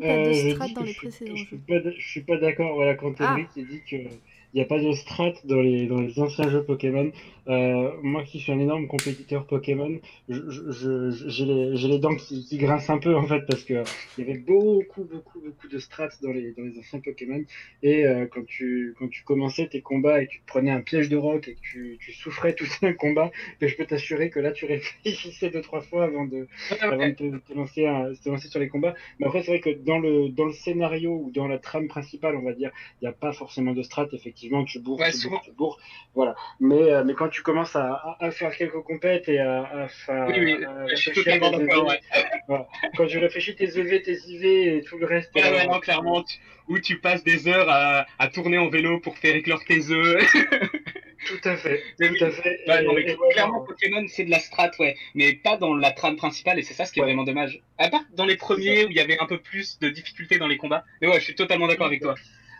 Pas 0.00 0.16
de 0.26 0.32
je 0.32 0.50
strat 0.50 0.68
dans 0.68 0.82
les 0.82 0.92
je 0.92 0.98
précédents 0.98 1.34
je 1.34 1.40
jeux. 1.40 1.46
suis 1.46 1.56
pas 1.56 1.78
d- 1.80 1.94
Je 1.98 2.08
suis 2.08 2.20
pas 2.22 2.36
d'accord. 2.36 2.74
Voilà, 2.74 2.94
quand 2.94 3.14
Ah. 3.20 3.32
Henrik 3.32 3.48
il 3.56 3.66
dit 3.66 3.80
que 3.88 3.96
il 3.96 4.10
n'y 4.54 4.60
a 4.60 4.64
pas 4.64 4.78
de 4.78 4.92
strat 4.92 5.32
dans 5.44 5.60
les, 5.60 5.86
dans 5.86 6.00
les 6.00 6.18
anciens 6.20 6.48
jeux 6.50 6.62
Pokémon. 6.62 7.10
Euh, 7.48 7.92
moi 8.02 8.24
qui 8.24 8.40
suis 8.40 8.50
un 8.50 8.58
énorme 8.58 8.88
compétiteur 8.88 9.46
Pokémon, 9.46 10.00
je- 10.28 10.50
je- 10.50 10.70
je- 10.72 11.28
j'ai 11.28 11.44
les, 11.44 11.76
j'ai 11.76 11.86
les 11.88 11.98
dents 12.00 12.16
qui, 12.16 12.44
qui 12.44 12.58
grincent 12.58 12.90
un 12.92 12.98
peu 12.98 13.14
en 13.14 13.26
fait 13.26 13.42
parce 13.46 13.62
que 13.62 13.86
il 14.16 14.26
y 14.26 14.28
avait 14.30 14.38
beaucoup, 14.40 15.04
beaucoup, 15.04 15.40
beaucoup 15.40 15.68
de 15.68 15.78
strats 15.78 16.08
dans 16.22 16.32
les, 16.32 16.52
dans 16.52 16.64
les 16.64 16.76
anciens 16.78 16.98
Pokémon. 17.00 17.42
Et 17.82 18.04
euh, 18.04 18.26
quand, 18.26 18.44
tu, 18.46 18.94
quand 18.98 19.08
tu 19.08 19.22
commençais 19.22 19.68
tes 19.68 19.80
combats 19.80 20.22
et 20.22 20.26
que 20.26 20.32
tu 20.32 20.42
prenais 20.46 20.70
un 20.72 20.80
piège 20.80 21.08
de 21.08 21.16
rock 21.16 21.46
et 21.48 21.54
que 21.54 21.60
tu, 21.60 21.98
tu 22.00 22.12
souffrais 22.12 22.54
tout 22.54 22.66
un 22.82 22.92
combat, 22.94 23.30
ben, 23.60 23.68
je 23.68 23.76
peux 23.76 23.86
t'assurer 23.86 24.30
que 24.30 24.40
là 24.40 24.50
tu 24.52 24.64
réfléchissais 24.66 25.50
deux, 25.50 25.60
trois 25.62 25.82
fois 25.82 26.04
avant 26.04 26.24
de, 26.24 26.48
avant 26.80 27.06
de 27.08 27.12
te, 27.12 27.36
te 27.38 27.52
lancer, 27.52 27.86
un- 27.86 28.12
te 28.14 28.28
lancer 28.28 28.48
sur 28.48 28.58
les 28.60 28.68
combats. 28.68 28.94
Mais 29.20 29.26
après, 29.26 29.42
c'est 29.42 29.52
vrai 29.52 29.60
que 29.60 29.70
dans 29.70 29.98
le, 29.98 30.28
dans 30.30 30.46
le 30.46 30.52
scénario 30.52 31.12
ou 31.12 31.30
dans 31.30 31.46
la 31.46 31.58
trame 31.58 31.86
principale, 31.88 32.34
on 32.36 32.42
va 32.42 32.54
dire, 32.54 32.70
il 33.00 33.04
n'y 33.04 33.08
a 33.08 33.12
pas 33.12 33.32
forcément 33.32 33.72
de 33.72 33.82
strat. 33.82 34.06
Effectivement, 34.12 34.64
tu 34.64 34.80
bourres, 34.80 35.00
Ouais, 35.00 35.10
tu 35.12 35.18
souvent. 35.18 35.36
bourres, 35.36 35.44
tu 35.44 35.52
bourres. 35.52 35.78
Voilà. 36.14 36.34
Mais, 36.60 36.90
euh, 36.92 37.04
mais 37.04 37.14
quand 37.14 37.28
tu 37.28 37.35
commences 37.42 37.76
à, 37.76 37.92
à, 37.92 38.16
à 38.26 38.30
faire 38.30 38.54
quelques 38.56 38.80
compètes 38.82 39.28
et 39.28 39.38
à, 39.38 39.62
à 39.64 39.88
faire. 39.88 40.26
Oui, 40.28 40.34
oui, 40.40 40.64
à 40.64 40.86
je 40.88 40.96
suis 40.96 41.10
réfléchir 41.10 41.34
totalement 41.40 41.58
tes 41.58 41.64
d'accord, 41.66 41.92
EV, 41.92 42.00
voilà. 42.48 42.68
Quand 42.96 43.06
tu 43.06 43.18
réfléchis 43.18 43.54
tes 43.56 43.78
EV, 43.78 44.02
tes 44.02 44.14
IV 44.14 44.44
et 44.44 44.82
tout 44.82 44.98
le 44.98 45.06
reste. 45.06 45.34
Ouais, 45.34 45.44
euh, 45.44 45.52
ouais, 45.52 45.66
non, 45.66 45.80
clairement, 45.80 46.22
tu- 46.22 46.38
où 46.68 46.78
tu 46.78 46.98
passes 47.00 47.24
des 47.24 47.48
heures 47.48 47.68
à, 47.68 48.06
à 48.18 48.28
tourner 48.28 48.58
en 48.58 48.68
vélo 48.68 49.00
pour 49.00 49.18
faire 49.18 49.34
éclore 49.34 49.64
tes 49.64 49.90
œufs. 49.90 50.24
Tout 51.26 51.48
à 51.48 51.56
fait, 51.56 51.82
tout 51.98 52.24
à 52.24 52.30
fait. 52.30 52.60
Ouais, 52.68 52.82
non, 52.84 52.92
Et- 52.92 52.94
mais 53.04 53.10
et 53.10 53.16
ouais, 53.16 53.28
clairement, 53.32 53.64
Pokémon, 53.64 54.04
c'est 54.06 54.22
de 54.24 54.30
la 54.30 54.38
strat, 54.38 54.70
ouais. 54.78 54.94
Mais 55.14 55.32
pas 55.34 55.56
dans 55.56 55.74
la 55.74 55.90
trame 55.90 56.14
principale, 56.14 56.58
et 56.60 56.62
c'est 56.62 56.74
ça 56.74 56.84
ce 56.84 56.92
qui 56.92 57.00
est 57.00 57.02
vraiment 57.02 57.24
dommage. 57.24 57.60
À 57.78 57.88
part 57.88 58.02
dans 58.12 58.26
les 58.26 58.36
premiers 58.36 58.84
où 58.84 58.90
il 58.90 58.96
y 58.96 59.00
avait 59.00 59.18
un 59.18 59.26
peu 59.26 59.38
plus 59.40 59.80
de 59.80 59.88
difficultés 59.88 60.38
dans 60.38 60.46
les 60.46 60.56
combats. 60.56 60.84
Mais 61.00 61.08
ouais, 61.08 61.18
je 61.18 61.24
suis 61.24 61.34
totalement 61.34 61.66
d'accord 61.66 61.86
avec 61.86 62.00
toi. 62.00 62.14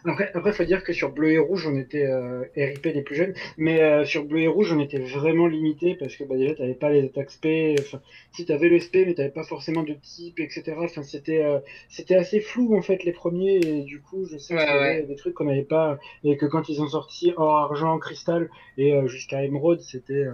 Après, 0.07 0.31
après, 0.35 0.53
faut 0.53 0.65
dire 0.65 0.85
que 0.85 0.93
sur 0.93 1.11
Bleu 1.13 1.33
et 1.33 1.39
Rouge, 1.39 1.67
on 1.67 1.77
était 1.77 2.05
euh, 2.07 2.45
RIP 2.57 2.85
les 2.87 3.03
plus 3.03 3.17
jeunes, 3.17 3.35
mais 3.59 3.81
euh, 3.83 4.05
sur 4.05 4.25
Bleu 4.25 4.41
et 4.41 4.47
Rouge, 4.49 4.73
on 4.73 4.81
était 4.81 4.99
vraiment 4.99 5.47
limité 5.47 5.95
parce 5.97 6.17
que 6.17 6.25
bah, 6.25 6.37
déjà, 6.37 6.55
t'avais 6.55 6.75
pas 6.75 6.91
les 6.91 7.05
attaques 7.05 7.31
SP. 7.33 7.75
Enfin, 7.81 8.01
si 8.33 8.45
t'avais 8.47 8.69
le 8.69 8.79
SP, 8.79 9.03
mais 9.07 9.15
t'avais 9.15 9.31
pas 9.31 9.43
forcément 9.45 9.83
de 9.83 9.95
type, 9.95 10.39
etc. 10.41 10.77
Enfin, 10.79 11.03
c'était 11.03 11.43
euh, 11.45 11.59
c'était 11.89 12.15
assez 12.15 12.41
flou 12.41 12.77
en 12.77 12.83
fait 12.83 13.05
les 13.05 13.13
premiers, 13.13 13.57
et 13.57 13.83
du 13.83 14.01
coup, 14.01 14.25
je 14.27 14.37
sais 14.39 14.55
Ouais, 14.55 14.65
qu'il 14.65 14.75
y 14.75 14.79
avait 14.79 15.01
ouais. 15.01 15.03
des 15.03 15.17
trucs 15.17 15.35
qu'on 15.35 15.45
n'avait 15.45 15.63
pas 15.65 15.99
et 16.25 16.37
que 16.37 16.47
quand 16.47 16.69
ils 16.69 16.81
ont 16.83 16.89
sorti 16.89 17.33
or, 17.37 17.57
argent, 17.57 17.99
cristal 17.99 18.49
et 18.79 18.95
euh, 18.95 19.09
jusqu'à 19.09 19.43
émeraude, 19.45 19.81
c'était 19.81 20.25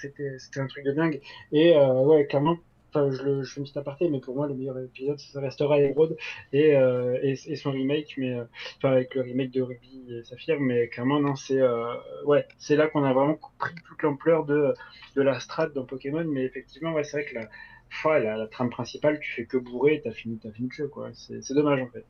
c'était 0.00 0.38
c'était 0.38 0.60
un 0.60 0.66
truc 0.66 0.84
de 0.84 0.92
dingue. 0.92 1.20
Et 1.52 1.74
ouais, 1.76 2.26
clairement. 2.26 2.58
Enfin, 2.94 3.10
je, 3.10 3.22
le, 3.22 3.42
je 3.42 3.52
fais 3.52 3.60
une 3.60 3.64
petite 3.64 3.78
aparté, 3.78 4.08
mais 4.10 4.20
pour 4.20 4.34
moi, 4.34 4.46
le 4.46 4.54
meilleur 4.54 4.78
épisode, 4.78 5.18
ça 5.18 5.40
restera 5.40 5.80
Emerald 5.80 6.14
et, 6.52 6.76
euh, 6.76 7.18
et, 7.22 7.32
et 7.46 7.56
son 7.56 7.70
remake, 7.70 8.14
mais 8.18 8.32
euh, 8.32 8.44
enfin 8.76 8.92
avec 8.92 9.14
le 9.14 9.22
remake 9.22 9.50
de 9.50 9.62
Ruby 9.62 10.04
et 10.10 10.24
Saphir, 10.24 10.60
mais 10.60 10.88
clairement 10.88 11.18
non, 11.18 11.34
c'est 11.34 11.58
euh, 11.60 11.94
ouais, 12.26 12.46
c'est 12.58 12.76
là 12.76 12.88
qu'on 12.88 13.02
a 13.04 13.12
vraiment 13.14 13.38
pris 13.58 13.74
toute 13.86 14.02
l'ampleur 14.02 14.44
de 14.44 14.74
de 15.16 15.22
la 15.22 15.40
strat 15.40 15.68
dans 15.68 15.86
Pokémon, 15.86 16.24
mais 16.24 16.44
effectivement 16.44 16.92
ouais, 16.92 17.04
c'est 17.04 17.22
vrai 17.22 17.24
que 17.24 17.34
la, 17.34 17.48
fois, 17.88 18.18
la 18.18 18.36
la 18.36 18.46
trame 18.46 18.68
principale, 18.68 19.20
tu 19.20 19.32
fais 19.32 19.46
que 19.46 19.56
bourrer, 19.56 19.94
et 19.94 20.00
t'as 20.02 20.12
fini 20.12 20.38
t'as 20.38 20.50
fini 20.50 20.68
le 20.68 20.74
jeu 20.74 20.88
quoi, 20.88 21.10
c'est 21.14 21.42
c'est 21.42 21.54
dommage 21.54 21.80
en 21.80 21.88
fait. 21.88 22.04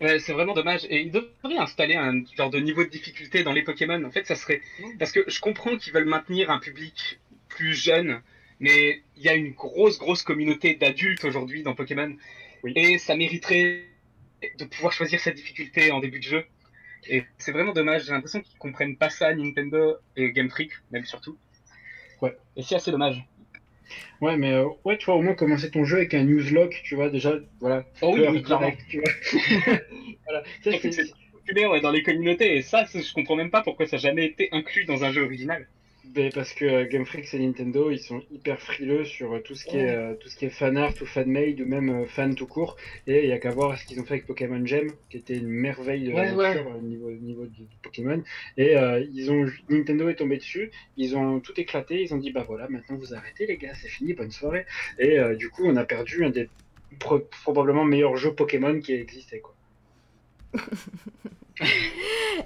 Ouais, 0.00 0.18
c'est 0.18 0.32
vraiment 0.32 0.54
dommage. 0.54 0.86
Et 0.88 1.02
ils 1.02 1.10
devraient 1.10 1.58
installer 1.58 1.94
un 1.94 2.24
genre 2.34 2.48
de 2.50 2.58
niveau 2.58 2.82
de 2.84 2.88
difficulté 2.88 3.42
dans 3.42 3.52
les 3.52 3.62
Pokémon. 3.62 4.02
En 4.02 4.10
fait, 4.10 4.26
ça 4.26 4.34
serait. 4.34 4.62
Parce 4.98 5.12
que 5.12 5.20
je 5.28 5.40
comprends 5.40 5.76
qu'ils 5.76 5.92
veulent 5.92 6.08
maintenir 6.08 6.50
un 6.50 6.58
public 6.58 7.20
plus 7.48 7.74
jeune, 7.74 8.22
mais 8.60 9.02
il 9.16 9.22
y 9.22 9.28
a 9.28 9.34
une 9.34 9.52
grosse, 9.52 9.98
grosse 9.98 10.22
communauté 10.22 10.74
d'adultes 10.74 11.24
aujourd'hui 11.24 11.62
dans 11.62 11.74
Pokémon. 11.74 12.14
Et 12.76 12.98
ça 12.98 13.16
mériterait 13.16 13.86
de 14.58 14.64
pouvoir 14.64 14.92
choisir 14.92 15.18
cette 15.18 15.36
difficulté 15.36 15.90
en 15.90 16.00
début 16.00 16.18
de 16.18 16.24
jeu. 16.24 16.44
Et 17.08 17.24
c'est 17.38 17.52
vraiment 17.52 17.72
dommage. 17.72 18.04
J'ai 18.04 18.12
l'impression 18.12 18.40
qu'ils 18.42 18.58
comprennent 18.58 18.96
pas 18.96 19.08
ça, 19.08 19.34
Nintendo 19.34 19.96
et 20.16 20.32
Game 20.32 20.50
Freak, 20.50 20.72
même 20.90 21.06
surtout. 21.06 21.38
Ouais. 22.20 22.36
Et 22.56 22.62
c'est 22.62 22.74
assez 22.74 22.90
dommage. 22.90 23.24
Ouais, 24.20 24.36
mais 24.36 24.52
euh, 24.52 24.68
ouais, 24.84 24.98
tu 24.98 25.06
vois, 25.06 25.14
au 25.16 25.22
moins 25.22 25.34
commencer 25.34 25.70
ton 25.70 25.84
jeu 25.84 25.96
avec 25.96 26.14
un 26.14 26.22
newslock, 26.22 26.78
tu 26.84 26.94
vois, 26.94 27.08
déjà, 27.08 27.38
voilà. 27.60 27.84
Oh 28.02 28.12
oui, 28.14 28.20
oui, 28.28 28.42
clairement. 28.42 28.68
direct, 28.68 28.84
tu 28.88 29.00
vois. 29.00 29.72
voilà. 30.26 30.44
Ça, 30.62 30.70
c'est- 30.78 31.12
populaire 31.32 31.70
ouais, 31.70 31.80
dans 31.80 31.90
les 31.90 32.02
communautés. 32.02 32.56
Et 32.56 32.62
ça, 32.62 32.84
je 32.84 33.12
comprends 33.14 33.36
même 33.36 33.50
pas 33.50 33.62
pourquoi 33.62 33.86
ça 33.86 33.96
n'a 33.96 34.02
jamais 34.02 34.26
été 34.26 34.48
inclus 34.52 34.84
dans 34.84 35.04
un 35.04 35.12
jeu 35.12 35.22
original. 35.22 35.66
Ben, 36.12 36.32
parce 36.32 36.52
que 36.54 36.64
euh, 36.64 36.86
Game 36.88 37.06
Freak 37.06 37.32
et 37.34 37.38
Nintendo, 37.38 37.90
ils 37.90 38.00
sont 38.00 38.20
hyper 38.32 38.60
frileux 38.60 39.04
sur 39.04 39.32
euh, 39.34 39.40
tout 39.40 39.54
ce 39.54 39.64
qui 39.64 39.76
est 39.76 39.84
Ouais. 39.84 39.90
euh, 39.90 40.14
tout 40.14 40.28
ce 40.28 40.34
qui 40.36 40.44
est 40.46 40.50
fan 40.50 40.76
art 40.76 40.92
ou 41.00 41.06
fan 41.06 41.30
made 41.30 41.60
ou 41.60 41.66
même 41.66 41.88
euh, 41.90 42.06
fan 42.06 42.34
tout 42.34 42.46
court. 42.48 42.76
Et 43.06 43.22
il 43.24 43.28
y 43.28 43.32
a 43.32 43.38
qu'à 43.38 43.50
voir 43.52 43.78
ce 43.78 43.84
qu'ils 43.84 44.00
ont 44.00 44.04
fait 44.04 44.14
avec 44.14 44.26
Pokémon 44.26 44.64
Gem, 44.66 44.90
qui 45.08 45.18
était 45.18 45.36
une 45.36 45.48
merveille 45.48 46.04
de 46.04 46.12
Ouais, 46.12 46.34
nature 46.34 46.66
au 46.76 46.80
niveau 46.80 47.10
niveau 47.12 47.44
de, 47.44 47.50
de 47.50 47.76
Pokémon. 47.82 48.22
Et 48.56 48.76
euh, 48.76 49.04
ils 49.12 49.30
ont 49.30 49.46
Nintendo 49.68 50.08
est 50.08 50.16
tombé 50.16 50.38
dessus, 50.38 50.72
ils 50.96 51.16
ont 51.16 51.38
tout 51.40 51.58
éclaté, 51.60 52.02
ils 52.02 52.12
ont 52.12 52.18
dit 52.18 52.32
bah 52.32 52.44
voilà 52.46 52.66
maintenant 52.68 52.96
vous 52.96 53.14
arrêtez 53.14 53.46
les 53.46 53.56
gars, 53.56 53.74
c'est 53.74 53.88
fini, 53.88 54.12
bonne 54.14 54.32
soirée. 54.32 54.66
Et 54.98 55.18
du 55.36 55.48
coup 55.50 55.62
on 55.66 55.76
a 55.76 55.84
perdu 55.84 56.24
un 56.24 56.30
des 56.30 56.48
pro- 56.98 57.20
probablement 57.44 57.84
meilleurs 57.84 58.16
jeux 58.16 58.34
Pokémon 58.34 58.80
qui 58.80 58.94
existait 58.94 59.40
quoi. 59.40 59.54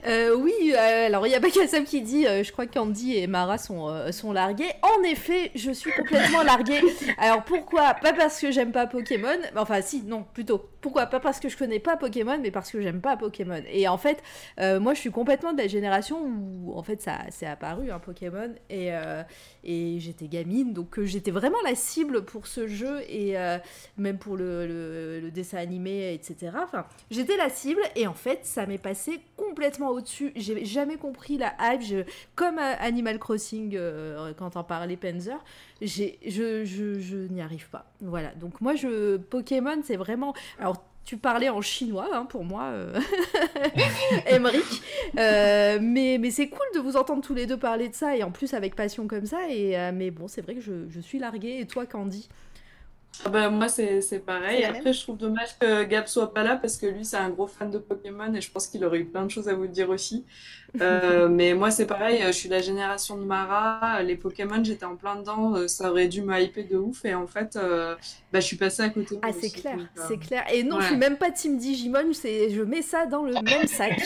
Euh, 0.06 0.34
oui, 0.36 0.52
euh, 0.74 1.06
alors 1.06 1.26
il 1.26 1.30
y 1.30 1.34
a 1.34 1.40
Bakassam 1.40 1.84
qui 1.84 2.02
dit 2.02 2.26
euh, 2.26 2.42
Je 2.42 2.52
crois 2.52 2.66
qu'Andy 2.66 3.16
et 3.16 3.26
Mara 3.26 3.58
sont, 3.58 4.10
sont 4.12 4.32
largués. 4.32 4.70
En 4.82 5.02
effet, 5.04 5.50
je 5.54 5.70
suis 5.70 5.92
complètement 5.92 6.42
larguée. 6.44 6.80
Alors 7.18 7.44
pourquoi? 7.44 7.94
Pas 7.94 8.12
parce 8.12 8.40
que 8.40 8.50
j'aime 8.50 8.72
pas 8.72 8.86
Pokémon. 8.86 9.28
Enfin, 9.56 9.80
si, 9.82 10.02
non, 10.02 10.24
plutôt. 10.34 10.68
Pourquoi? 10.80 11.06
Pas 11.06 11.20
parce 11.20 11.40
que 11.40 11.48
je 11.48 11.56
connais 11.56 11.78
pas 11.78 11.96
Pokémon, 11.96 12.38
mais 12.42 12.50
parce 12.50 12.70
que 12.70 12.80
j'aime 12.82 13.00
pas 13.00 13.16
Pokémon. 13.16 13.62
Et 13.72 13.88
en 13.88 13.96
fait, 13.96 14.22
moi 14.58 14.92
je 14.94 15.00
suis 15.00 15.10
complètement 15.10 15.52
de 15.54 15.58
la 15.58 15.68
génération 15.68 16.18
où 16.20 16.72
en 16.76 16.82
fait 16.82 17.00
ça 17.00 17.18
c'est 17.30 17.46
apparu 17.46 17.90
un 17.90 17.98
Pokémon 17.98 18.50
et, 18.68 18.90
et 19.64 19.96
j'étais 20.00 20.26
gamine, 20.28 20.74
donc 20.74 21.00
j'étais 21.02 21.30
vraiment 21.30 21.56
la 21.64 21.74
cible 21.74 22.24
pour 22.24 22.46
ce 22.46 22.66
jeu 22.66 23.00
et 23.08 23.38
euh, 23.38 23.56
même 23.96 24.18
pour 24.18 24.36
le, 24.36 24.66
le- 24.66 25.20
le 25.20 25.30
dessin 25.30 25.56
animé, 25.58 26.12
etc. 26.12 26.52
Enfin, 26.62 26.84
j'étais 27.10 27.36
la 27.38 27.48
cible 27.48 27.80
et 27.96 28.06
en 28.06 28.12
fait 28.14 28.40
ça 28.42 28.66
m'est 28.66 28.76
passé 28.76 29.03
complètement 29.36 29.90
au-dessus. 29.90 30.32
J'ai 30.36 30.64
jamais 30.64 30.96
compris 30.96 31.36
la 31.38 31.54
hype. 31.60 31.82
Je- 31.82 32.04
comme 32.34 32.58
euh, 32.58 32.74
Animal 32.78 33.18
Crossing 33.18 33.74
euh, 33.74 34.32
quand 34.36 34.56
on 34.56 34.64
parlait 34.64 34.96
Panzer, 34.96 35.42
j'ai- 35.80 36.18
je, 36.26 36.64
je, 36.64 37.16
n'y 37.28 37.40
arrive 37.40 37.68
pas. 37.70 37.86
Voilà, 38.00 38.34
donc 38.34 38.60
moi 38.60 38.74
je 38.74 39.16
Pokémon 39.16 39.80
c'est 39.82 39.96
vraiment... 39.96 40.34
Alors 40.58 40.82
tu 41.04 41.18
parlais 41.18 41.50
en 41.50 41.60
chinois 41.60 42.08
hein, 42.14 42.24
pour 42.24 42.44
moi. 42.44 42.72
Emmerich. 44.26 44.82
Euh, 45.18 45.78
mais 45.82 46.30
c'est 46.30 46.48
cool 46.48 46.66
de 46.74 46.80
vous 46.80 46.96
entendre 46.96 47.22
tous 47.22 47.34
les 47.34 47.46
deux 47.46 47.58
parler 47.58 47.90
de 47.90 47.94
ça 47.94 48.16
et 48.16 48.22
en 48.22 48.30
plus 48.30 48.54
avec 48.54 48.74
passion 48.74 49.06
comme 49.06 49.26
ça. 49.26 49.50
Et, 49.50 49.76
mais 49.92 50.10
bon, 50.10 50.28
c'est 50.28 50.40
vrai 50.40 50.54
que 50.54 50.62
je, 50.62 51.00
suis 51.00 51.18
larguée. 51.18 51.58
Et 51.60 51.66
toi, 51.66 51.84
Candy? 51.84 52.28
Bah, 53.30 53.50
moi, 53.50 53.68
c'est 53.68 54.00
c'est 54.00 54.20
pareil. 54.20 54.64
Après, 54.64 54.92
je 54.92 55.00
trouve 55.02 55.16
dommage 55.16 55.58
que 55.58 55.84
Gab 55.84 56.06
soit 56.06 56.32
pas 56.34 56.42
là 56.42 56.56
parce 56.56 56.76
que 56.76 56.86
lui, 56.86 57.04
c'est 57.04 57.16
un 57.16 57.30
gros 57.30 57.46
fan 57.46 57.70
de 57.70 57.78
Pokémon 57.78 58.32
et 58.34 58.40
je 58.40 58.50
pense 58.50 58.66
qu'il 58.66 58.84
aurait 58.84 58.98
eu 58.98 59.06
plein 59.06 59.24
de 59.24 59.30
choses 59.30 59.48
à 59.48 59.54
vous 59.54 59.66
dire 59.66 59.90
aussi. 59.90 60.24
Euh, 60.80 61.28
mais 61.28 61.54
moi, 61.54 61.70
c'est 61.70 61.86
pareil. 61.86 62.20
Je 62.26 62.32
suis 62.32 62.48
la 62.48 62.60
génération 62.60 63.16
de 63.16 63.24
Mara. 63.24 64.02
Les 64.02 64.16
Pokémon, 64.16 64.62
j'étais 64.62 64.84
en 64.84 64.96
plein 64.96 65.16
dedans. 65.16 65.54
euh, 65.56 65.68
Ça 65.68 65.90
aurait 65.90 66.08
dû 66.08 66.22
me 66.22 66.40
hyper 66.40 66.66
de 66.68 66.76
ouf. 66.76 67.04
Et 67.04 67.14
en 67.14 67.26
fait, 67.26 67.56
euh, 67.56 67.94
bah, 68.32 68.40
je 68.40 68.46
suis 68.46 68.56
passée 68.56 68.82
à 68.82 68.88
côté. 68.90 69.16
Ah, 69.22 69.30
c'est 69.32 69.50
clair, 69.50 69.78
euh, 69.78 70.02
c'est 70.08 70.18
clair. 70.18 70.44
Et 70.52 70.64
non, 70.64 70.76
je 70.76 70.80
ouais. 70.82 70.86
suis 70.88 70.96
même 70.96 71.16
pas 71.16 71.30
Team 71.30 71.58
Digimon, 71.58 72.12
je 72.12 72.62
mets 72.62 72.82
ça 72.82 73.06
dans 73.06 73.22
le 73.22 73.34
même 73.34 73.66
sac. 73.68 74.00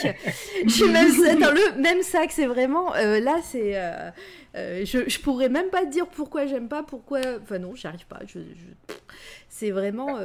je 0.63 0.69
suis 0.69 0.89
même 0.89 1.09
ça 1.11 1.35
dans 1.39 1.51
le 1.51 1.81
même 1.81 2.03
sac, 2.03 2.31
c'est 2.31 2.45
vraiment. 2.45 2.93
euh, 2.95 3.19
là, 3.19 3.37
c'est. 3.43 3.71
euh, 3.75 4.11
euh, 4.55 4.85
je, 4.85 5.07
je 5.09 5.19
pourrais 5.19 5.49
même 5.49 5.69
pas 5.69 5.85
te 5.85 5.91
dire 5.91 6.07
pourquoi 6.07 6.45
j'aime 6.45 6.67
pas, 6.69 6.83
pourquoi. 6.83 7.19
Enfin, 7.41 7.59
non, 7.59 7.73
j'y 7.75 7.87
arrive 7.87 8.05
pas. 8.07 8.19
Je, 8.27 8.39
je- 8.39 8.93
C'est 9.49 9.71
vraiment. 9.71 10.17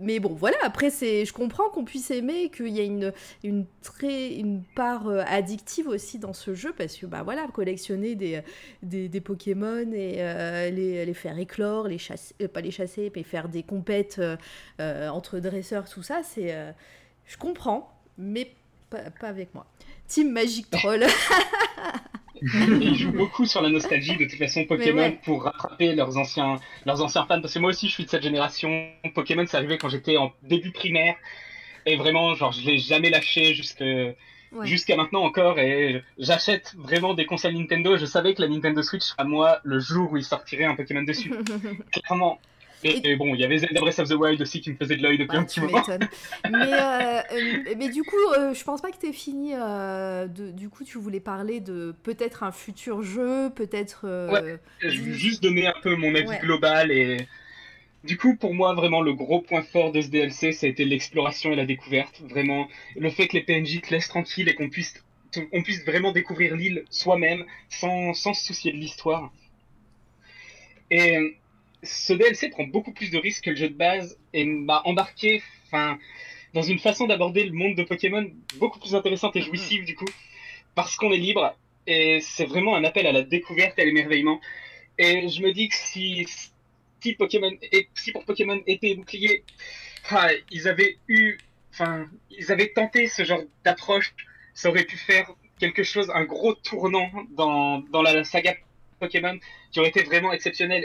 Mais 0.00 0.20
bon, 0.20 0.34
voilà, 0.34 0.56
après, 0.62 0.90
c'est, 0.90 1.24
je 1.24 1.32
comprends 1.32 1.68
qu'on 1.70 1.84
puisse 1.84 2.10
aimer, 2.10 2.50
qu'il 2.50 2.68
y 2.68 2.80
a 2.80 2.82
une, 2.82 3.12
une, 3.42 3.64
très, 3.82 4.34
une 4.34 4.62
part 4.62 5.08
euh, 5.08 5.22
addictive 5.26 5.88
aussi 5.88 6.18
dans 6.18 6.34
ce 6.34 6.54
jeu, 6.54 6.74
parce 6.76 6.96
que, 6.96 7.06
bah 7.06 7.22
voilà, 7.22 7.46
collectionner 7.48 8.14
des, 8.14 8.42
des, 8.82 9.20
Pokémon 9.20 9.90
et 9.92 10.16
euh, 10.18 10.70
les, 10.70 11.06
les 11.06 11.14
faire 11.14 11.38
éclore, 11.38 11.88
les 11.88 11.98
chasser, 11.98 12.34
euh, 12.42 12.48
pas 12.48 12.60
les 12.60 12.70
chasser, 12.70 13.10
mais 13.14 13.22
faire 13.22 13.48
des 13.48 13.62
compètes 13.62 14.20
entre 14.78 15.38
dresseurs, 15.38 15.88
tout 15.88 16.02
ça, 16.02 16.22
c'est. 16.22 16.54
je 17.26 17.36
comprends, 17.36 17.92
mais 18.18 18.52
pas, 18.90 19.10
pas 19.10 19.28
avec 19.28 19.54
moi. 19.54 19.66
Team 20.06 20.32
Magic 20.32 20.70
Troll. 20.70 21.04
Ils 22.80 22.96
jouent 22.96 23.12
beaucoup 23.16 23.46
sur 23.46 23.62
la 23.62 23.68
nostalgie 23.68 24.16
de 24.16 24.24
toute 24.24 24.38
façon 24.38 24.64
Pokémon 24.64 25.02
ouais. 25.02 25.18
pour 25.24 25.44
rattraper 25.44 25.94
leurs 25.94 26.16
anciens, 26.16 26.56
leurs 26.86 27.02
anciens 27.02 27.26
fans. 27.26 27.40
Parce 27.40 27.54
que 27.54 27.58
moi 27.58 27.70
aussi 27.70 27.88
je 27.88 27.92
suis 27.92 28.04
de 28.04 28.10
cette 28.10 28.22
génération. 28.22 28.88
Pokémon 29.14 29.44
c'est 29.46 29.56
arrivé 29.56 29.78
quand 29.78 29.88
j'étais 29.88 30.16
en 30.16 30.32
début 30.42 30.72
primaire. 30.72 31.16
Et 31.88 31.96
vraiment, 31.96 32.34
genre, 32.34 32.52
je 32.52 32.66
l'ai 32.66 32.78
jamais 32.78 33.08
lâché 33.08 33.54
jusque, 33.54 33.84
jusqu'à 34.62 34.96
maintenant 34.96 35.24
encore. 35.24 35.58
Et 35.58 36.02
j'achète 36.18 36.74
vraiment 36.76 37.14
des 37.14 37.24
consoles 37.24 37.54
Nintendo. 37.54 37.96
Je 37.96 38.04
savais 38.04 38.34
que 38.34 38.42
la 38.42 38.48
Nintendo 38.48 38.82
Switch 38.82 39.14
à 39.16 39.24
moi 39.24 39.60
le 39.64 39.78
jour 39.78 40.12
où 40.12 40.18
il 40.18 40.24
sortirait 40.24 40.64
un 40.64 40.74
Pokémon 40.74 41.02
dessus. 41.02 41.32
Clairement. 41.92 42.38
Et, 42.84 43.10
et 43.10 43.16
bon, 43.16 43.34
il 43.34 43.40
y 43.40 43.44
avait 43.44 43.58
Zelda 43.58 43.80
Breath 43.80 43.98
of 43.98 44.08
the 44.08 44.12
Wild 44.14 44.40
aussi 44.40 44.60
qui 44.60 44.70
me 44.70 44.76
faisait 44.76 44.96
de 44.96 45.02
l'œil 45.02 45.18
depuis 45.18 45.36
un 45.36 45.44
petit 45.44 45.60
moment. 45.60 45.82
mais, 46.50 46.72
euh, 46.72 47.20
euh, 47.32 47.74
mais 47.76 47.88
du 47.88 48.04
coup, 48.04 48.14
euh, 48.36 48.54
je 48.54 48.62
pense 48.64 48.80
pas 48.80 48.90
que 48.92 48.98
t'aies 48.98 49.12
fini. 49.12 49.52
euh, 49.54 50.26
de, 50.28 50.50
du 50.50 50.68
coup, 50.68 50.84
tu 50.84 50.98
voulais 50.98 51.20
parler 51.20 51.60
de 51.60 51.94
peut-être 52.04 52.42
un 52.44 52.52
futur 52.52 53.02
jeu, 53.02 53.50
peut-être. 53.50 54.06
Ouais, 54.30 54.58
je 54.80 55.00
vais 55.00 55.12
juste 55.14 55.42
donner 55.42 55.66
un 55.66 55.74
peu 55.82 55.96
mon 55.96 56.14
avis 56.14 56.28
Ouais. 56.28 56.38
global 56.40 56.90
et 56.92 57.26
du 58.04 58.16
coup 58.16 58.36
pour 58.36 58.54
moi 58.54 58.74
vraiment 58.74 59.00
le 59.00 59.12
gros 59.12 59.40
point 59.40 59.62
fort 59.62 59.90
de 59.92 60.00
ce 60.00 60.08
DLC 60.08 60.52
ça 60.52 60.66
a 60.66 60.68
été 60.68 60.84
l'exploration 60.84 61.52
et 61.52 61.56
la 61.56 61.66
découverte 61.66 62.20
vraiment 62.28 62.68
le 62.96 63.10
fait 63.10 63.26
que 63.28 63.36
les 63.36 63.42
PNJ 63.42 63.80
te 63.80 63.90
laissent 63.90 64.08
tranquille 64.08 64.48
et 64.48 64.54
qu'on 64.54 64.68
puisse 64.68 64.94
on 65.52 65.62
puisse 65.62 65.84
vraiment 65.84 66.12
découvrir 66.12 66.54
l'île 66.54 66.84
soi-même 66.90 67.44
sans, 67.70 68.14
sans 68.14 68.34
se 68.34 68.44
soucier 68.44 68.72
de 68.72 68.76
l'histoire 68.76 69.32
et 70.90 71.38
ce 71.82 72.12
DLC 72.12 72.48
prend 72.50 72.64
beaucoup 72.64 72.92
plus 72.92 73.10
de 73.10 73.18
risques 73.18 73.44
que 73.44 73.50
le 73.50 73.56
jeu 73.56 73.68
de 73.68 73.74
base 73.74 74.18
et 74.32 74.44
m'a 74.44 74.82
embarqué 74.84 75.42
enfin 75.66 75.98
dans 76.54 76.62
une 76.62 76.78
façon 76.78 77.06
d'aborder 77.06 77.44
le 77.44 77.52
monde 77.52 77.76
de 77.76 77.84
Pokémon 77.84 78.26
beaucoup 78.56 78.78
plus 78.80 78.94
intéressante 78.94 79.36
et 79.36 79.42
jouissive 79.42 79.84
du 79.84 79.94
coup 79.94 80.08
parce 80.74 80.96
qu'on 80.96 81.12
est 81.12 81.18
libre 81.18 81.54
et 81.88 82.20
c'est 82.20 82.44
vraiment 82.44 82.76
un 82.76 82.84
appel 82.84 83.06
à 83.06 83.12
la 83.12 83.22
découverte 83.22 83.78
et 83.78 83.82
à 83.82 83.84
l'émerveillement. 83.86 84.40
Et 84.98 85.28
je 85.28 85.42
me 85.42 85.52
dis 85.52 85.68
que 85.68 85.74
si, 85.74 86.26
Pokémon 87.16 87.50
et 87.72 87.88
si 87.94 88.12
pour 88.12 88.24
Pokémon 88.26 88.60
épée 88.66 88.90
et 88.90 88.94
bouclier, 88.94 89.42
ah, 90.10 90.28
ils 90.50 90.68
avaient 90.68 90.98
eu, 91.08 91.38
enfin, 91.72 92.06
ils 92.30 92.52
avaient 92.52 92.68
tenté 92.68 93.06
ce 93.06 93.24
genre 93.24 93.40
d'approche, 93.64 94.14
ça 94.52 94.68
aurait 94.68 94.84
pu 94.84 94.98
faire 94.98 95.32
quelque 95.58 95.82
chose, 95.82 96.10
un 96.14 96.24
gros 96.24 96.54
tournant 96.54 97.10
dans, 97.30 97.78
dans 97.90 98.02
la 98.02 98.22
saga 98.22 98.54
Pokémon 99.00 99.38
qui 99.72 99.80
aurait 99.80 99.88
été 99.88 100.02
vraiment 100.02 100.32
exceptionnel. 100.32 100.84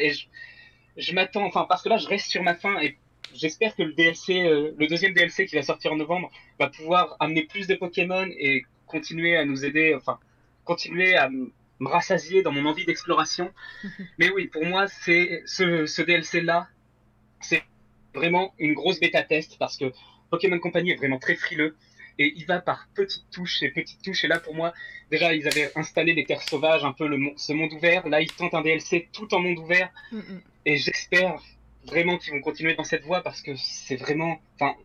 Je 0.97 1.13
m'attends, 1.13 1.45
enfin, 1.45 1.65
parce 1.67 1.81
que 1.81 1.89
là, 1.89 1.97
je 1.97 2.07
reste 2.07 2.29
sur 2.29 2.43
ma 2.43 2.55
fin 2.55 2.79
et 2.79 2.97
j'espère 3.33 3.75
que 3.75 3.83
le 3.83 3.93
DLC, 3.93 4.43
euh, 4.43 4.71
le 4.77 4.87
deuxième 4.87 5.13
DLC 5.13 5.45
qui 5.45 5.55
va 5.55 5.63
sortir 5.63 5.91
en 5.93 5.95
novembre, 5.95 6.31
va 6.59 6.69
pouvoir 6.69 7.15
amener 7.19 7.43
plus 7.43 7.67
de 7.67 7.75
Pokémon 7.75 8.27
et 8.37 8.63
continuer 8.87 9.35
à 9.35 9.45
nous 9.45 9.65
aider, 9.65 9.95
enfin, 9.95 10.19
continuer 10.65 11.15
à 11.15 11.29
me 11.29 11.51
rassasier 11.81 12.43
dans 12.43 12.51
mon 12.51 12.65
envie 12.65 12.85
d'exploration. 12.85 13.51
Mais 14.17 14.29
oui, 14.29 14.47
pour 14.47 14.65
moi, 14.65 14.87
c'est 14.87 15.43
ce, 15.45 15.85
ce 15.85 16.01
DLC-là, 16.01 16.67
c'est 17.41 17.63
vraiment 18.13 18.53
une 18.59 18.73
grosse 18.73 18.99
bêta 18.99 19.23
test 19.23 19.57
parce 19.57 19.77
que 19.77 19.91
Pokémon 20.29 20.59
Company 20.59 20.91
est 20.91 20.95
vraiment 20.95 21.19
très 21.19 21.35
frileux 21.35 21.75
et 22.19 22.33
il 22.35 22.45
va 22.45 22.59
par 22.59 22.87
petites 22.93 23.29
touches 23.31 23.63
et 23.63 23.69
petites 23.69 24.01
touches. 24.03 24.23
Et 24.23 24.27
là, 24.27 24.39
pour 24.39 24.53
moi, 24.53 24.73
déjà, 25.09 25.33
ils 25.33 25.47
avaient 25.47 25.71
installé 25.75 26.13
les 26.13 26.25
terres 26.25 26.41
sauvages, 26.43 26.85
un 26.85 26.93
peu 26.93 27.07
le, 27.07 27.17
ce 27.37 27.53
monde 27.53 27.73
ouvert. 27.73 28.07
Là, 28.07 28.21
ils 28.21 28.31
tentent 28.31 28.53
un 28.53 28.61
DLC 28.61 29.09
tout 29.11 29.33
en 29.33 29.39
monde 29.39 29.57
ouvert. 29.57 29.89
Mm, 30.11 30.17
mm. 30.17 30.41
Et 30.65 30.77
j'espère 30.77 31.41
vraiment 31.85 32.17
qu'ils 32.17 32.33
vont 32.33 32.41
continuer 32.41 32.75
dans 32.75 32.83
cette 32.83 33.03
voie 33.03 33.21
parce 33.21 33.41
que 33.41 33.51
c'est 33.55 33.97
vraiment, 33.97 34.39
enfin, 34.55 34.75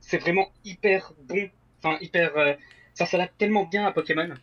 c'est 0.00 0.18
vraiment 0.18 0.50
hyper 0.64 1.12
bon, 1.24 1.48
enfin 1.78 1.98
hyper, 2.00 2.36
euh, 2.36 2.54
ça 2.94 3.06
s'adapte 3.06 3.38
tellement 3.38 3.64
bien 3.64 3.86
à 3.86 3.92
Pokémon. 3.92 4.34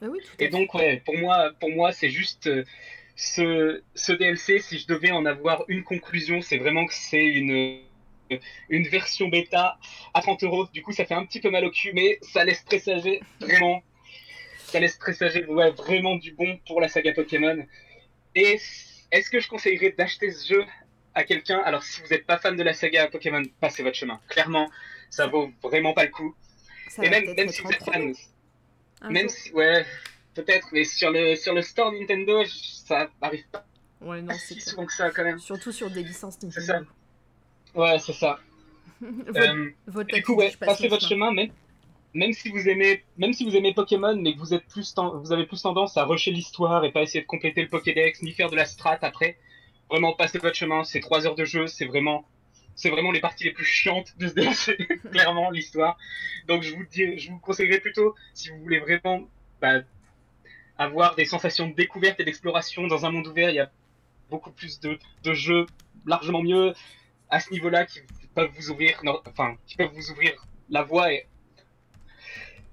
Bah 0.00 0.08
oui, 0.10 0.18
tout 0.24 0.32
Et 0.38 0.48
donc 0.48 0.74
ouais, 0.74 1.02
pour 1.04 1.16
moi, 1.16 1.52
pour 1.58 1.70
moi, 1.70 1.92
c'est 1.92 2.10
juste 2.10 2.46
euh, 2.46 2.64
ce, 3.16 3.82
ce 3.94 4.12
DLC. 4.12 4.58
Si 4.60 4.78
je 4.78 4.86
devais 4.86 5.10
en 5.10 5.24
avoir 5.26 5.64
une 5.68 5.82
conclusion, 5.82 6.40
c'est 6.40 6.58
vraiment 6.58 6.86
que 6.86 6.94
c'est 6.94 7.26
une 7.26 7.80
une 8.68 8.86
version 8.86 9.28
bêta 9.28 9.78
à 10.14 10.20
30 10.20 10.44
euros. 10.44 10.66
Du 10.72 10.82
coup, 10.82 10.92
ça 10.92 11.04
fait 11.04 11.14
un 11.14 11.24
petit 11.24 11.40
peu 11.40 11.50
mal 11.50 11.64
au 11.64 11.70
cul, 11.70 11.92
mais 11.92 12.18
ça 12.22 12.44
laisse 12.44 12.62
présager 12.62 13.20
vraiment, 13.40 13.82
ça 14.58 14.78
laisse 14.80 14.96
présager 14.96 15.44
ouais, 15.46 15.70
vraiment 15.72 16.16
du 16.16 16.32
bon 16.32 16.58
pour 16.66 16.80
la 16.80 16.88
saga 16.88 17.12
Pokémon. 17.12 17.66
Et 18.34 18.58
est-ce 19.10 19.30
que 19.30 19.40
je 19.40 19.48
conseillerais 19.48 19.92
d'acheter 19.92 20.30
ce 20.30 20.46
jeu 20.54 20.64
à 21.14 21.24
quelqu'un? 21.24 21.58
Alors, 21.60 21.82
si 21.82 22.00
vous 22.00 22.08
n'êtes 22.08 22.26
pas 22.26 22.38
fan 22.38 22.56
de 22.56 22.62
la 22.62 22.72
saga 22.74 23.08
Pokémon, 23.08 23.42
passez 23.60 23.82
votre 23.82 23.96
chemin. 23.96 24.20
Clairement, 24.28 24.70
ça 25.10 25.26
vaut 25.26 25.50
vraiment 25.62 25.92
pas 25.92 26.04
le 26.04 26.10
coup. 26.10 26.34
Ça 26.88 27.04
Et 27.04 27.10
même, 27.10 27.34
même 27.34 27.48
si 27.48 27.62
vous 27.62 27.70
êtes 27.72 27.82
fan, 27.84 28.12
même 29.08 29.28
si, 29.28 29.52
ouais, 29.52 29.84
peut-être, 30.34 30.68
mais 30.72 30.84
sur 30.84 31.10
le, 31.10 31.34
sur 31.36 31.54
le 31.54 31.62
store 31.62 31.92
Nintendo, 31.92 32.44
ça 32.46 33.10
arrive 33.20 33.46
pas 33.48 33.66
Ouais, 34.00 34.22
non, 34.22 34.32
c'est 34.38 34.54
si 34.54 34.60
souvent 34.60 34.86
que 34.86 34.92
ça 34.94 35.10
quand 35.10 35.24
même. 35.24 35.38
Surtout 35.38 35.72
sur 35.72 35.90
des 35.90 36.02
licences 36.02 36.38
C'est 36.40 36.60
ça. 36.60 36.72
Nintendo. 36.80 36.90
Ouais, 37.74 37.98
c'est 37.98 38.12
ça. 38.14 38.40
Votre- 39.00 39.38
Euh, 39.38 39.70
votre 39.86 40.14
du 40.14 40.22
coup, 40.22 40.34
ouais, 40.34 40.52
passez 40.58 40.88
votre 40.88 41.06
chemin, 41.06 41.32
même, 41.32 41.50
même 42.14 42.32
si 42.32 42.50
vous 42.50 42.68
aimez, 42.68 43.04
même 43.16 43.32
si 43.32 43.44
vous 43.44 43.56
aimez 43.56 43.72
Pokémon, 43.72 44.16
mais 44.16 44.34
que 44.34 44.38
vous 44.38 44.54
êtes 44.54 44.66
plus, 44.66 44.94
vous 44.96 45.32
avez 45.32 45.46
plus 45.46 45.62
tendance 45.62 45.96
à 45.96 46.04
rusher 46.04 46.30
l'histoire 46.30 46.84
et 46.84 46.92
pas 46.92 47.02
essayer 47.02 47.20
de 47.20 47.26
compléter 47.26 47.62
le 47.62 47.68
Pokédex, 47.68 48.22
ni 48.22 48.32
faire 48.32 48.50
de 48.50 48.56
la 48.56 48.64
strat 48.64 48.98
après. 49.02 49.38
Vraiment, 49.88 50.12
passez 50.14 50.38
votre 50.38 50.56
chemin. 50.56 50.84
C'est 50.84 51.00
trois 51.00 51.26
heures 51.26 51.34
de 51.34 51.44
jeu, 51.44 51.66
c'est 51.66 51.86
vraiment, 51.86 52.24
c'est 52.74 52.90
vraiment 52.90 53.12
les 53.12 53.20
parties 53.20 53.44
les 53.44 53.52
plus 53.52 53.64
chiantes 53.64 54.12
de 54.18 54.28
ce 54.28 54.34
DLC, 54.34 54.76
clairement, 55.10 55.50
l'histoire. 55.50 55.96
Donc, 56.48 56.62
je 56.62 56.74
vous 56.74 56.84
dis, 56.90 57.18
je 57.18 57.30
vous 57.30 57.38
conseillerais 57.38 57.80
plutôt, 57.80 58.14
si 58.34 58.50
vous 58.50 58.58
voulez 58.58 58.80
vraiment, 58.80 59.28
bah, 59.60 59.80
avoir 60.78 61.14
des 61.14 61.24
sensations 61.24 61.68
de 61.68 61.74
découverte 61.74 62.18
et 62.20 62.24
d'exploration 62.24 62.86
dans 62.86 63.04
un 63.04 63.10
monde 63.10 63.26
ouvert, 63.26 63.50
il 63.50 63.56
y 63.56 63.60
a 63.60 63.70
beaucoup 64.30 64.50
plus 64.50 64.80
de, 64.80 64.98
de 65.24 65.34
jeux 65.34 65.66
largement 66.06 66.42
mieux 66.42 66.72
à 67.28 67.40
ce 67.40 67.50
niveau-là 67.52 67.84
qui 67.84 68.00
peuvent 68.34 68.50
vous 68.56 68.70
ouvrir, 68.70 69.00
enfin, 69.26 69.56
qui 69.66 69.76
peuvent 69.76 69.92
vous 69.92 70.10
ouvrir 70.10 70.46
la 70.70 70.82
voie 70.82 71.12
et, 71.12 71.26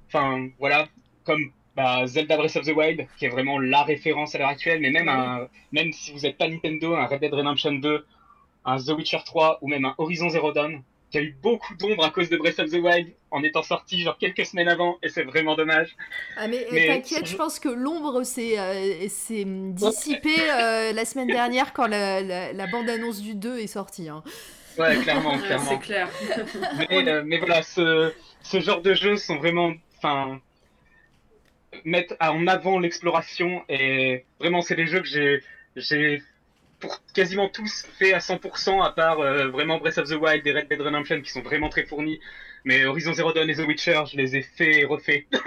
enfin, 0.07 0.47
voilà, 0.59 0.87
comme 1.25 1.51
bah, 1.75 2.07
Zelda 2.07 2.37
Breath 2.37 2.55
of 2.55 2.65
the 2.65 2.73
Wild, 2.75 3.07
qui 3.17 3.25
est 3.25 3.29
vraiment 3.29 3.59
la 3.59 3.83
référence 3.83 4.33
à 4.35 4.39
l'heure 4.39 4.49
actuelle, 4.49 4.79
mais 4.81 4.89
même 4.89 5.09
un, 5.09 5.47
même 5.71 5.91
si 5.93 6.11
vous 6.11 6.19
n'êtes 6.21 6.37
pas 6.37 6.47
Nintendo, 6.47 6.95
un 6.95 7.05
Red 7.05 7.19
Dead 7.21 7.33
Redemption 7.33 7.73
2, 7.73 8.05
un 8.65 8.77
The 8.77 8.89
Witcher 8.89 9.19
3 9.25 9.59
ou 9.61 9.67
même 9.67 9.85
un 9.85 9.93
Horizon 9.97 10.29
Zero 10.29 10.51
Dawn, 10.51 10.81
qui 11.09 11.19
a 11.19 11.21
eu 11.21 11.37
beaucoup 11.41 11.73
d'ombre 11.75 12.03
à 12.03 12.09
cause 12.09 12.29
de 12.29 12.35
Breath 12.35 12.59
of 12.59 12.69
the 12.69 12.79
Wild 12.81 13.13
en 13.31 13.41
étant 13.43 13.63
sorti 13.63 14.01
genre 14.01 14.17
quelques 14.17 14.45
semaines 14.45 14.67
avant, 14.67 14.97
et 15.03 15.07
c'est 15.09 15.23
vraiment 15.23 15.55
dommage. 15.55 15.95
Ah 16.35 16.47
mais, 16.49 16.63
euh, 16.65 16.69
Mais- 16.71 16.87
t'inquiète, 16.87 17.27
je 17.27 17.35
pense 17.37 17.59
que 17.59 17.69
l'ombre 17.69 18.23
s'est 18.23 18.57
euh, 18.57 19.05
dissipée 19.73 20.41
euh, 20.51 20.91
la 20.93 21.05
semaine 21.05 21.27
dernière 21.27 21.71
quand 21.73 21.87
la, 21.87 22.21
la- 22.21 22.51
la 22.53 22.67
bande-annonce 22.67 23.21
du 23.21 23.35
2 23.35 23.59
est 23.59 23.67
sortie. 23.67 24.09
hein. 24.09 24.23
Ouais, 24.77 24.95
clairement, 24.97 25.37
clairement. 25.39 25.65
C'est 25.69 25.79
clair. 25.79 26.09
mais, 26.89 27.07
euh, 27.07 27.23
mais 27.25 27.37
voilà, 27.37 27.61
ce, 27.63 28.13
ce 28.43 28.59
genre 28.59 28.81
de 28.81 28.93
jeux 28.93 29.15
sont 29.17 29.37
vraiment, 29.37 29.71
enfin, 29.97 30.39
mettent 31.85 32.15
en 32.19 32.47
avant 32.47 32.79
l'exploration 32.79 33.63
et 33.69 34.25
vraiment, 34.39 34.61
c'est 34.61 34.75
des 34.75 34.87
jeux 34.87 35.01
que 35.01 35.07
j'ai, 35.07 35.43
j'ai 35.75 36.21
pour 36.79 37.01
quasiment 37.13 37.49
tous 37.49 37.85
fait 37.97 38.13
à 38.13 38.19
100%, 38.19 38.83
à 38.83 38.91
part 38.91 39.19
euh, 39.19 39.47
vraiment 39.47 39.79
Breath 39.79 39.97
of 39.97 40.09
the 40.09 40.15
Wild 40.15 40.45
et 40.45 40.51
Red 40.51 40.67
Dead 40.69 40.79
Redemption 40.79 41.21
qui 41.21 41.31
sont 41.31 41.41
vraiment 41.41 41.69
très 41.69 41.85
fournis. 41.85 42.19
Mais 42.65 42.85
Horizon 42.85 43.13
Zero 43.13 43.31
Dawn 43.31 43.49
et 43.49 43.55
The 43.55 43.65
Witcher, 43.67 44.03
je 44.11 44.17
les 44.17 44.35
ai 44.35 44.41
fait 44.41 44.81
et 44.81 44.85
refait. 44.85 45.27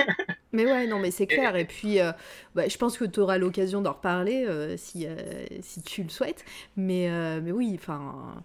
Mais 0.52 0.64
ouais, 0.64 0.88
non, 0.88 0.98
mais 0.98 1.12
c'est 1.12 1.28
clair. 1.28 1.54
Et 1.54 1.64
puis, 1.64 2.00
euh, 2.00 2.10
bah, 2.56 2.66
je 2.66 2.76
pense 2.76 2.98
que 2.98 3.04
tu 3.04 3.20
auras 3.20 3.38
l'occasion 3.38 3.82
d'en 3.82 3.92
reparler 3.92 4.44
euh, 4.48 4.76
si, 4.76 5.06
si 5.60 5.80
tu 5.80 6.02
le 6.02 6.08
souhaites. 6.08 6.44
Mais, 6.76 7.08
mais 7.40 7.52
oui, 7.52 7.78
enfin. 7.80 8.42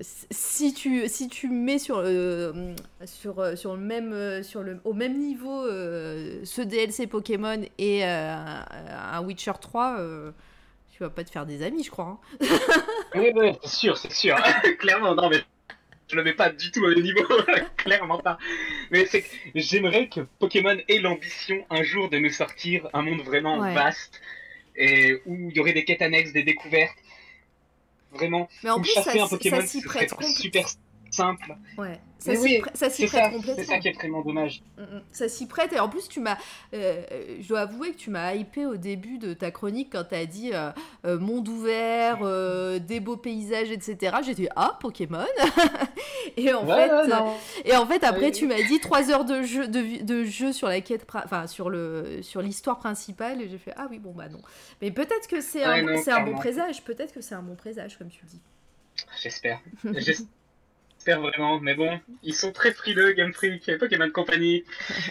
Si 0.00 0.72
tu, 0.72 1.06
si 1.06 1.28
tu 1.28 1.48
mets 1.48 1.78
sur, 1.78 2.00
le 2.00 2.74
sur, 3.04 3.38
euh, 3.40 3.56
sur 3.56 3.74
le 3.76 3.80
même, 3.80 4.12
euh, 4.12 4.42
sur 4.42 4.62
le, 4.62 4.80
au 4.84 4.94
même 4.94 5.18
niveau 5.18 5.66
euh, 5.66 6.40
ce 6.44 6.62
DLC 6.62 7.06
Pokémon 7.06 7.62
et 7.78 8.04
euh, 8.04 8.34
un 8.34 9.22
Witcher 9.22 9.52
3, 9.60 9.96
euh, 10.00 10.32
tu 10.90 11.02
vas 11.02 11.10
pas 11.10 11.24
te 11.24 11.30
faire 11.30 11.44
des 11.44 11.62
amis, 11.62 11.84
je 11.84 11.90
crois. 11.90 12.18
hein. 12.40 12.46
Oui, 13.14 13.30
oui, 13.34 13.52
c'est 13.62 13.70
sûr, 13.70 13.98
c'est 13.98 14.12
sûr. 14.12 14.36
Clairement, 14.78 15.14
non, 15.14 15.28
mais 15.28 15.42
je 16.08 16.16
le 16.16 16.24
mets 16.24 16.32
pas 16.32 16.48
du 16.48 16.70
tout 16.70 16.82
au 16.82 16.88
même 16.88 17.02
niveau. 17.02 17.22
Clairement 17.76 18.18
pas. 18.18 18.38
Mais 18.90 19.04
c'est 19.04 19.24
j'aimerais 19.54 20.08
que 20.08 20.20
Pokémon 20.38 20.76
ait 20.88 21.00
l'ambition 21.00 21.64
un 21.68 21.82
jour 21.82 22.08
de 22.08 22.16
nous 22.16 22.30
sortir 22.30 22.88
un 22.94 23.02
monde 23.02 23.20
vraiment 23.20 23.58
Ouais. 23.58 23.74
vaste 23.74 24.20
et 24.74 25.20
où 25.26 25.50
il 25.50 25.56
y 25.56 25.60
aurait 25.60 25.74
des 25.74 25.84
quêtes 25.84 26.00
annexes, 26.02 26.32
des 26.32 26.42
découvertes. 26.44 26.96
Vraiment. 28.12 28.48
Mais 28.62 28.70
en 28.70 28.80
plus, 28.80 28.90
ça- 29.04 29.12
ça 29.50 29.66
s'y 29.68 29.80
prête 29.88 30.10
super. 30.34 30.66
Simple. 31.12 31.56
Ouais. 31.78 32.00
Ça 32.18 32.36
s'y 32.36 32.42
oui, 32.42 32.58
prête- 32.60 32.76
ça 32.76 32.88
s'y 32.88 33.02
c'est 33.02 33.08
prête 33.08 33.24
ça, 33.24 33.30
complètement. 33.30 33.54
c'est 33.64 33.64
ça 33.64 33.78
qui 33.80 33.88
est 33.88 33.92
vraiment 33.92 34.22
dommage. 34.22 34.62
Mm, 34.78 34.82
mm. 34.82 35.02
Ça 35.10 35.28
s'y 35.28 35.46
prête 35.46 35.72
et 35.72 35.80
en 35.80 35.88
plus 35.88 36.08
tu 36.08 36.20
m'as, 36.20 36.36
euh, 36.72 37.02
je 37.40 37.48
dois 37.48 37.60
avouer 37.62 37.90
que 37.92 37.96
tu 37.96 38.10
m'as 38.10 38.34
hypé 38.34 38.64
au 38.64 38.76
début 38.76 39.18
de 39.18 39.34
ta 39.34 39.50
chronique 39.50 39.88
quand 39.92 40.04
tu 40.04 40.14
as 40.14 40.26
dit 40.26 40.50
euh, 40.54 40.70
euh, 41.04 41.18
monde 41.18 41.48
ouvert, 41.48 42.18
des 42.80 43.00
beaux 43.00 43.16
paysages, 43.16 43.70
etc. 43.72 44.16
J'étais 44.24 44.48
ah 44.54 44.78
Pokémon 44.80 45.26
et 46.36 46.52
en 46.54 46.64
Ouais, 46.64 46.88
fait 46.88 47.08
non. 47.08 47.34
et 47.64 47.76
en 47.76 47.86
fait 47.86 48.04
après 48.04 48.30
tu 48.30 48.46
m'as 48.46 48.62
dit 48.62 48.78
trois 48.80 49.10
heures 49.10 49.24
de 49.24 49.42
jeu 49.42 49.66
de, 49.66 50.24
jeu 50.24 50.52
sur 50.52 50.68
la 50.68 50.80
quête, 50.80 51.04
enfin 51.12 51.46
sur 51.48 51.70
le 51.70 52.20
sur 52.22 52.40
l'histoire 52.40 52.78
principale 52.78 53.42
et 53.42 53.48
j'ai 53.48 53.58
fait 53.58 53.74
ah 53.76 53.88
oui 53.90 53.98
bon 53.98 54.12
bah 54.12 54.28
non 54.28 54.40
mais 54.80 54.90
peut-être 54.92 55.26
que 55.28 55.40
c'est 55.40 55.64
un, 55.64 55.82
non, 55.82 56.00
un 56.06 56.20
bon 56.22 56.34
présage 56.34 56.84
peut-être 56.84 57.12
que 57.12 57.20
c'est 57.20 57.34
un 57.34 57.42
bon 57.42 57.56
présage 57.56 57.98
comme 57.98 58.08
tu 58.08 58.20
le 58.22 58.28
dis. 58.28 58.40
J'espère. 59.20 59.60
J'espère 59.84 60.26
vraiment. 61.06 61.60
Mais 61.60 61.74
bon, 61.74 62.00
ils 62.22 62.34
sont 62.34 62.52
très 62.52 62.72
frileux, 62.72 63.12
Game 63.12 63.32
Freak 63.32 63.68
et 63.68 63.76
Pokémon 63.78 64.10
Company. 64.10 64.64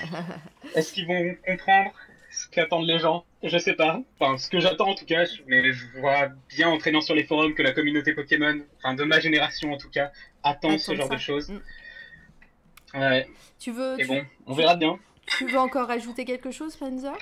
Est-ce 0.75 0.93
qu'ils 0.93 1.07
vont 1.07 1.35
comprendre 1.45 1.91
ce 2.31 2.47
qu'attendent 2.49 2.87
les 2.87 2.99
gens? 2.99 3.25
Je 3.43 3.57
sais 3.57 3.73
pas. 3.73 4.01
Enfin, 4.19 4.37
ce 4.37 4.49
que 4.49 4.59
j'attends 4.59 4.89
en 4.89 4.95
tout 4.95 5.05
cas, 5.05 5.25
mais 5.47 5.73
je 5.73 5.85
vois 5.99 6.29
bien 6.49 6.69
en 6.69 6.77
traînant 6.77 7.01
sur 7.01 7.15
les 7.15 7.23
forums 7.23 7.53
que 7.53 7.61
la 7.63 7.71
communauté 7.73 8.13
Pokémon, 8.13 8.61
enfin 8.77 8.93
de 8.93 9.03
ma 9.03 9.19
génération 9.19 9.73
en 9.73 9.77
tout 9.77 9.89
cas, 9.89 10.11
attend 10.43 10.77
ce 10.77 10.95
genre 10.95 11.07
ça. 11.07 11.15
de 11.15 11.19
choses. 11.19 11.49
Mm. 11.49 12.99
Ouais. 12.99 13.27
Tu 13.59 13.71
veux 13.71 13.95
Et 13.99 14.03
tu- 14.03 14.07
bon, 14.07 14.25
on 14.47 14.53
verra 14.53 14.75
bien. 14.75 14.99
Tu 15.37 15.45
veux 15.45 15.59
encore 15.59 15.89
ajouter 15.89 16.25
quelque 16.25 16.51
chose, 16.51 16.73
Spencer 16.73 17.13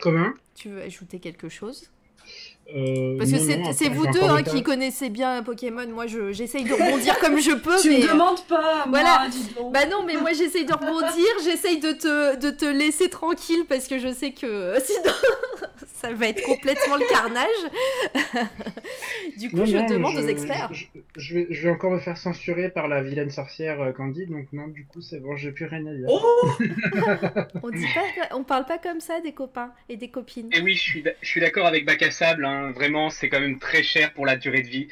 Comment? 0.00 0.30
Tu 0.54 0.68
veux 0.68 0.82
ajouter 0.82 1.18
quelque 1.20 1.48
chose? 1.48 1.90
Euh, 2.76 3.16
Parce 3.18 3.30
que 3.32 3.56
non, 3.56 3.72
c'est 3.72 3.88
vous 3.88 4.06
deux 4.06 4.22
hein, 4.22 4.42
qui 4.42 4.62
connaissez 4.62 5.10
bien 5.10 5.42
Pokémon. 5.42 5.86
Moi, 5.88 6.06
je- 6.06 6.32
j'essaye 6.32 6.64
de 6.64 6.72
rebondir 6.72 7.18
comme 7.18 7.38
je 7.40 7.50
peux. 7.54 7.80
Tu 7.80 7.90
mais... 7.90 7.98
me 8.00 8.08
demandes 8.12 8.44
pas, 8.46 8.86
moi, 8.86 9.00
Voilà. 9.00 9.26
dis 9.30 9.48
donc. 9.56 9.72
Bah 9.72 9.86
non, 9.90 10.04
mais 10.06 10.14
moi 10.16 10.32
j'essaye 10.32 10.64
de 10.64 10.72
rebondir. 10.72 11.26
J'essaye 11.44 11.80
de 11.80 11.92
te, 11.92 12.36
de 12.36 12.50
te 12.50 12.64
laisser 12.64 13.08
tranquille 13.10 13.64
parce 13.68 13.88
que 13.88 13.98
je 13.98 14.12
sais 14.12 14.32
que 14.32 14.74
sinon 14.84 15.12
ça 16.00 16.12
va 16.12 16.28
être 16.28 16.42
complètement 16.42 16.96
le 16.96 17.06
carnage. 17.08 18.46
du 19.36 19.50
coup, 19.50 19.56
Non, 19.56 19.64
je 19.66 19.76
non, 19.76 19.86
demande 19.86 20.14
je- 20.14 20.20
aux 20.20 20.28
experts. 20.28 20.70
Je, 20.72 20.84
je 21.16 21.34
vais, 21.34 21.46
je 21.50 21.62
vais 21.62 21.70
encore 21.70 21.90
me 21.90 21.98
faire 21.98 22.16
censurer 22.16 22.68
par 22.70 22.88
la 22.88 23.02
vilaine 23.02 23.30
sorcière 23.30 23.80
euh, 23.80 23.92
Candy, 23.92 24.26
donc 24.26 24.46
non, 24.52 24.68
du 24.68 24.84
coup, 24.86 25.00
c'est 25.00 25.20
bon, 25.20 25.36
j'ai 25.36 25.52
plus 25.52 25.66
rien 25.66 25.84
à 25.86 25.94
dire. 25.94 26.06
On 27.62 27.70
dit 27.70 27.86
pas, 27.94 28.36
on 28.36 28.44
parle 28.44 28.64
pas 28.66 28.78
comme 28.78 29.00
ça 29.00 29.20
des 29.20 29.32
copains 29.32 29.72
et 29.88 29.96
des 29.96 30.08
copines. 30.08 30.48
Et 30.52 30.60
oui, 30.60 30.74
je 30.74 30.80
suis, 30.80 31.04
je 31.20 31.28
suis 31.28 31.40
d'accord 31.40 31.66
avec 31.66 31.84
Bac 31.84 32.02
à 32.02 32.10
Sable. 32.10 32.44
hein. 32.44 32.59
Vraiment, 32.70 33.10
c'est 33.10 33.28
quand 33.28 33.40
même 33.40 33.58
très 33.58 33.82
cher 33.82 34.12
pour 34.12 34.26
la 34.26 34.36
durée 34.36 34.62
de 34.62 34.68
vie. 34.68 34.88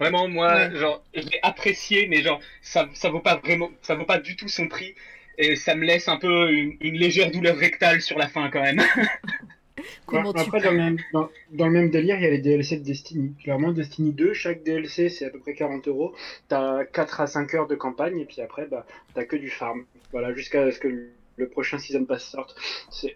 Vraiment, 0.00 0.28
moi, 0.28 0.68
Ouais. 0.68 0.74
genre, 0.74 1.04
je 1.14 1.20
l'ai 1.22 1.38
apprécié, 1.42 2.06
mais 2.08 2.22
genre, 2.22 2.40
ça, 2.62 2.88
ça 2.94 3.08
vaut 3.10 3.20
pas 3.20 3.36
vraiment, 3.36 3.70
ça 3.82 3.94
vaut 3.94 4.04
pas 4.04 4.18
du 4.18 4.36
tout 4.36 4.48
son 4.48 4.68
prix. 4.68 4.94
Et 5.38 5.56
ça 5.56 5.74
me 5.74 5.84
laisse 5.84 6.08
un 6.08 6.16
peu 6.18 6.50
une, 6.52 6.76
une 6.80 6.94
légère 6.94 7.30
douleur 7.30 7.56
rectale 7.56 8.00
sur 8.02 8.18
la 8.18 8.28
fin, 8.28 8.50
quand 8.50 8.62
même. 8.62 8.80
Comment 10.06 10.30
Après, 10.32 10.60
dans 10.60 10.70
le, 10.70 10.76
même, 10.76 10.98
dans, 11.12 11.30
dans 11.52 11.66
le 11.66 11.72
même 11.72 11.90
délire, 11.90 12.16
il 12.16 12.22
y 12.22 12.26
a 12.26 12.30
les 12.30 12.38
DLC 12.38 12.76
de 12.76 12.84
Destiny. 12.84 13.34
Clairement, 13.42 13.72
Destiny 13.72 14.12
2, 14.12 14.34
chaque 14.34 14.62
DLC, 14.62 15.08
c'est 15.08 15.24
à 15.24 15.30
peu 15.30 15.38
près 15.38 15.54
40 15.54 15.88
euros. 15.88 16.14
T'as 16.48 16.84
4 16.84 17.20
à 17.22 17.26
5 17.26 17.54
heures 17.54 17.66
de 17.66 17.74
campagne, 17.74 18.18
et 18.20 18.24
puis 18.26 18.40
après, 18.42 18.66
bah, 18.66 18.86
t'as 19.14 19.24
que 19.24 19.36
du 19.36 19.48
farm. 19.50 19.84
Voilà, 20.12 20.34
jusqu'à 20.34 20.70
ce 20.70 20.78
que 20.78 21.08
le, 21.36 21.48
prochain 21.48 21.78
season 21.78 22.04
pass 22.04 22.24
sorte. 22.24 22.54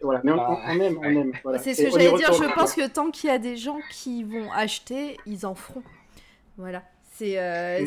Voilà. 0.02 0.20
Mais 0.24 0.32
on, 0.32 0.40
Ah, 0.40 0.50
on- 0.50 0.76
on 0.76 0.80
aime, 0.80 0.98
on 0.98 1.04
aime. 1.04 1.32
Voilà. 1.42 1.58
C'est 1.58 1.74
ce 1.74 1.82
que 1.82 1.90
j'allais 1.90 2.12
dire. 2.16 2.32
Je 2.32 2.54
pense 2.54 2.74
que 2.74 2.86
tant 2.88 3.10
qu'il 3.10 3.28
y 3.30 3.32
a 3.32 3.38
des 3.38 3.56
gens 3.56 3.78
qui 3.90 4.24
vont 4.24 4.50
acheter, 4.52 5.16
ils 5.26 5.44
en 5.46 5.54
feront. 5.54 5.82
Voilà. 6.56 6.82
C'est 7.18 7.38
euh, 7.38 7.80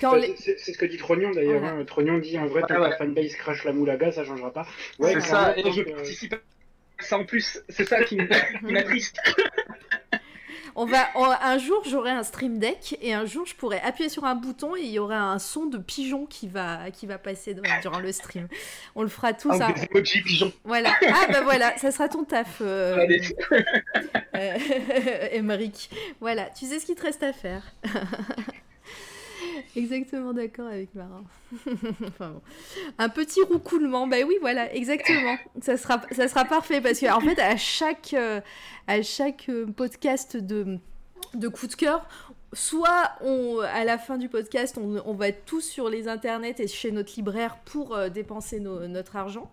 quand 0.00 0.12
ce 0.12 0.16
les. 0.20 0.34
que- 0.34 0.58
ce 0.60 0.76
que 0.76 0.84
dit 0.86 0.98
Trognon 0.98 1.30
d'ailleurs. 1.30 1.60
Voilà. 1.60 1.76
hein. 1.76 1.84
Trognon 1.86 2.18
dit 2.18 2.38
en 2.38 2.46
vrai, 2.46 2.60
Ouais, 2.62 2.68
tant 2.68 2.74
que 2.76 2.80
ouais. 2.80 2.90
la 2.90 2.96
fanbase 2.96 3.34
crache 3.36 3.64
la 3.64 3.72
moulaga, 3.72 4.12
ça 4.12 4.24
changera 4.24 4.52
pas. 4.52 4.66
c'est 5.00 5.20
ça, 5.20 5.56
et 5.56 5.72
je 5.72 5.82
que- 5.82 5.90
participe 5.90 6.34
à 6.34 7.02
ça 7.02 7.18
en 7.18 7.24
plus. 7.24 7.62
C'est 7.70 7.86
ça 7.88 8.04
qui 8.04 8.16
m'attriste. 8.62 9.18
On 10.76 10.86
va, 10.86 11.06
on- 11.14 11.24
un 11.24 11.58
jour, 11.58 11.82
j'aurai 11.88 12.10
un 12.10 12.24
stream 12.24 12.58
deck 12.58 12.98
et 13.00 13.14
un 13.14 13.26
jour, 13.26 13.46
je 13.46 13.54
pourrai 13.54 13.80
appuyer 13.80 14.08
sur 14.08 14.24
un 14.24 14.34
bouton 14.34 14.74
et 14.74 14.80
il 14.80 14.90
y 14.90 14.98
aura 14.98 15.16
un 15.20 15.38
son 15.38 15.66
de 15.66 15.78
pigeon 15.78 16.26
qui 16.26 16.48
va, 16.48 16.90
qui 16.92 17.06
va 17.06 17.16
passer 17.18 17.54
dans- 17.54 17.62
durant 17.80 18.00
le 18.00 18.10
stream. 18.10 18.48
On 18.96 19.02
le 19.02 19.08
fera 19.08 19.32
tous. 19.34 19.50
Ah, 19.60 19.72
emojis 19.92 20.22
pigeons. 20.22 20.52
Voilà. 20.64 20.90
Ah 21.02 21.26
bah 21.30 21.42
voilà, 21.42 21.76
ça 21.78 21.90
sera 21.92 22.08
ton 22.08 22.24
taf, 22.24 22.58
euh, 22.60 22.96
Allez. 22.96 23.20
euh, 24.34 24.58
Émeric. 25.32 25.90
Voilà, 26.20 26.46
tu 26.50 26.66
sais 26.66 26.80
ce 26.80 26.86
qu'il 26.86 26.96
te 26.96 27.02
reste 27.02 27.22
à 27.22 27.32
faire. 27.32 27.62
Exactement 29.76 30.32
d'accord 30.32 30.68
avec 30.68 30.94
Marin. 30.94 31.24
Enfin 32.06 32.30
bon. 32.30 32.42
Un 32.98 33.08
petit 33.08 33.42
roucoulement, 33.42 34.06
bah 34.06 34.18
oui, 34.26 34.36
voilà, 34.40 34.72
exactement. 34.74 35.36
Ça 35.60 35.76
sera, 35.76 36.00
ça 36.12 36.28
sera 36.28 36.44
parfait 36.44 36.80
parce 36.80 37.00
que 37.00 37.06
en 37.12 37.20
fait, 37.20 37.38
à 37.40 37.56
chaque, 37.56 38.14
euh, 38.14 38.40
à 38.86 39.02
chaque 39.02 39.48
euh, 39.48 39.66
podcast 39.66 40.36
de, 40.36 40.78
de 41.34 41.48
coup 41.48 41.66
de 41.66 41.74
cœur, 41.74 42.06
soit 42.52 43.12
à 43.72 43.84
la 43.84 43.98
fin 43.98 44.16
du 44.16 44.28
podcast, 44.28 44.78
on, 44.78 45.02
on 45.04 45.14
va 45.14 45.32
tous 45.32 45.62
sur 45.62 45.88
les 45.88 46.06
internets 46.06 46.54
et 46.58 46.68
chez 46.68 46.92
notre 46.92 47.12
libraire 47.16 47.56
pour 47.64 47.94
euh, 47.94 48.08
dépenser 48.08 48.60
notre 48.60 49.16
argent, 49.16 49.50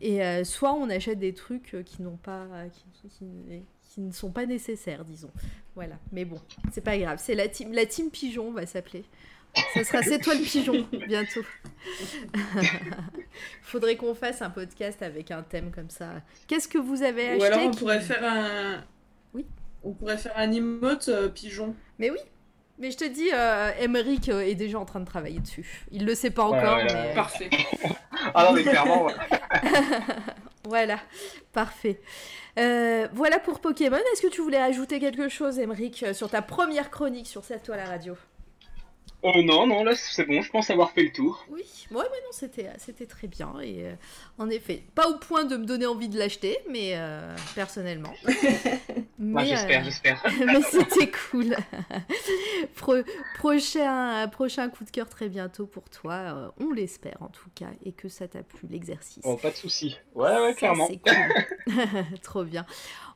et 0.00 0.20
soit 0.44 0.74
on 0.74 0.90
achète 0.90 1.18
des 1.18 1.32
trucs 1.32 1.76
qui 1.86 2.02
n'ont 2.02 2.16
pas, 2.16 2.46
qui 3.08 4.00
ne 4.00 4.12
sont 4.12 4.30
pas 4.30 4.46
nécessaires, 4.46 5.04
disons. 5.04 5.30
Voilà. 5.74 5.94
Mais 6.12 6.24
bon, 6.24 6.40
c'est 6.72 6.82
pas 6.82 6.98
grave. 6.98 7.18
C'est 7.22 7.34
la 7.34 7.48
team, 7.48 7.72
la 7.72 7.86
team 7.86 8.10
pigeon 8.10 8.48
on 8.48 8.52
va 8.52 8.66
s'appeler. 8.66 9.04
Ça 9.74 9.84
sera 9.84 10.02
C'est 10.02 10.18
toi 10.18 10.34
le 10.34 10.40
pigeon 10.44 10.86
bientôt. 11.06 11.42
Faudrait 13.62 13.96
qu'on 13.96 14.14
fasse 14.14 14.42
un 14.42 14.50
podcast 14.50 15.02
avec 15.02 15.30
un 15.30 15.42
thème 15.42 15.70
comme 15.72 15.90
ça. 15.90 16.06
Qu'est-ce 16.46 16.68
que 16.68 16.78
vous 16.78 17.02
avez 17.02 17.30
acheté 17.30 17.40
Ou 17.42 17.44
alors 17.44 17.60
on 17.66 17.70
qui- 17.70 17.78
pourrait 17.80 18.00
faire 18.00 18.24
un. 18.24 18.84
Oui. 19.34 19.46
On 19.84 19.92
pourrait 19.92 20.18
faire 20.18 20.32
un 20.36 20.50
emote 20.52 21.08
euh, 21.08 21.28
pigeon. 21.28 21.74
Mais 21.98 22.10
oui. 22.10 22.18
Mais 22.78 22.90
je 22.90 22.96
te 22.96 23.04
dis, 23.04 23.28
euh, 23.32 23.70
Emmerich 23.78 24.28
euh, 24.28 24.40
est 24.40 24.54
déjà 24.54 24.78
en 24.78 24.84
train 24.84 25.00
de 25.00 25.04
travailler 25.06 25.38
dessus. 25.40 25.84
Il 25.92 26.04
le 26.04 26.14
sait 26.14 26.30
pas 26.30 26.48
Ouais, 26.48 26.58
encore, 26.58 26.76
ouais, 26.78 26.86
mais. 26.92 27.14
Parfait. 27.14 27.50
Ah 28.34 28.44
non, 28.44 28.52
mais 28.52 28.62
clairement, 28.62 29.06
ouais. 29.06 29.14
voilà, 30.64 31.00
parfait. 31.52 32.00
Euh, 32.56 33.08
voilà 33.12 33.40
pour 33.40 33.58
Pokémon. 33.58 33.96
Est-ce 34.12 34.22
que 34.22 34.28
tu 34.28 34.40
voulais 34.42 34.58
ajouter 34.60 35.00
quelque 35.00 35.28
chose, 35.28 35.58
Emmerich, 35.58 36.04
sur 36.12 36.30
ta 36.30 36.40
première 36.40 36.90
chronique 36.92 37.26
sur 37.26 37.42
cette 37.44 37.64
toile 37.64 37.80
à 37.80 37.84
la 37.84 37.90
radio? 37.90 38.14
Oh 39.24 39.40
non, 39.40 39.68
non, 39.68 39.84
là 39.84 39.94
c'est 39.94 40.24
bon, 40.24 40.42
je 40.42 40.50
pense 40.50 40.68
avoir 40.70 40.90
fait 40.90 41.04
le 41.04 41.12
tour. 41.12 41.46
Oui, 41.48 41.62
ouais, 41.92 42.02
mais 42.10 42.18
non, 42.24 42.32
c'était, 42.32 42.68
c'était 42.78 43.06
très 43.06 43.28
bien. 43.28 43.54
Et 43.62 43.84
euh, 43.86 43.94
en 44.38 44.50
effet, 44.50 44.82
pas 44.96 45.08
au 45.08 45.16
point 45.18 45.44
de 45.44 45.56
me 45.56 45.64
donner 45.64 45.86
envie 45.86 46.08
de 46.08 46.18
l'acheter, 46.18 46.58
mais 46.68 46.92
euh, 46.96 47.34
personnellement. 47.54 48.12
Ouais, 49.20 49.46
j'espère, 49.46 49.84
j'espère. 49.84 50.20
mais 50.46 50.60
c'était 50.62 51.08
cool. 51.30 51.54
Pro- 52.74 53.04
prochain, 53.38 54.26
prochain 54.26 54.68
coup 54.68 54.84
de 54.84 54.90
cœur 54.90 55.08
très 55.08 55.28
bientôt 55.28 55.64
pour 55.66 55.88
toi. 55.90 56.12
euh, 56.14 56.48
on 56.60 56.72
l'espère 56.72 57.18
en 57.20 57.28
tout 57.28 57.48
cas, 57.54 57.68
et 57.84 57.92
que 57.92 58.08
ça 58.08 58.26
t'a 58.26 58.42
plu 58.42 58.66
l'exercice. 58.68 59.22
Oh, 59.24 59.36
pas 59.36 59.50
de 59.50 59.56
souci. 59.56 59.96
Ouais, 60.16 60.28
ouais, 60.40 60.50
Ça, 60.52 60.54
clairement. 60.58 60.88
c'est 60.88 60.98
cool. 60.98 61.76
Trop 62.22 62.42
bien. 62.42 62.66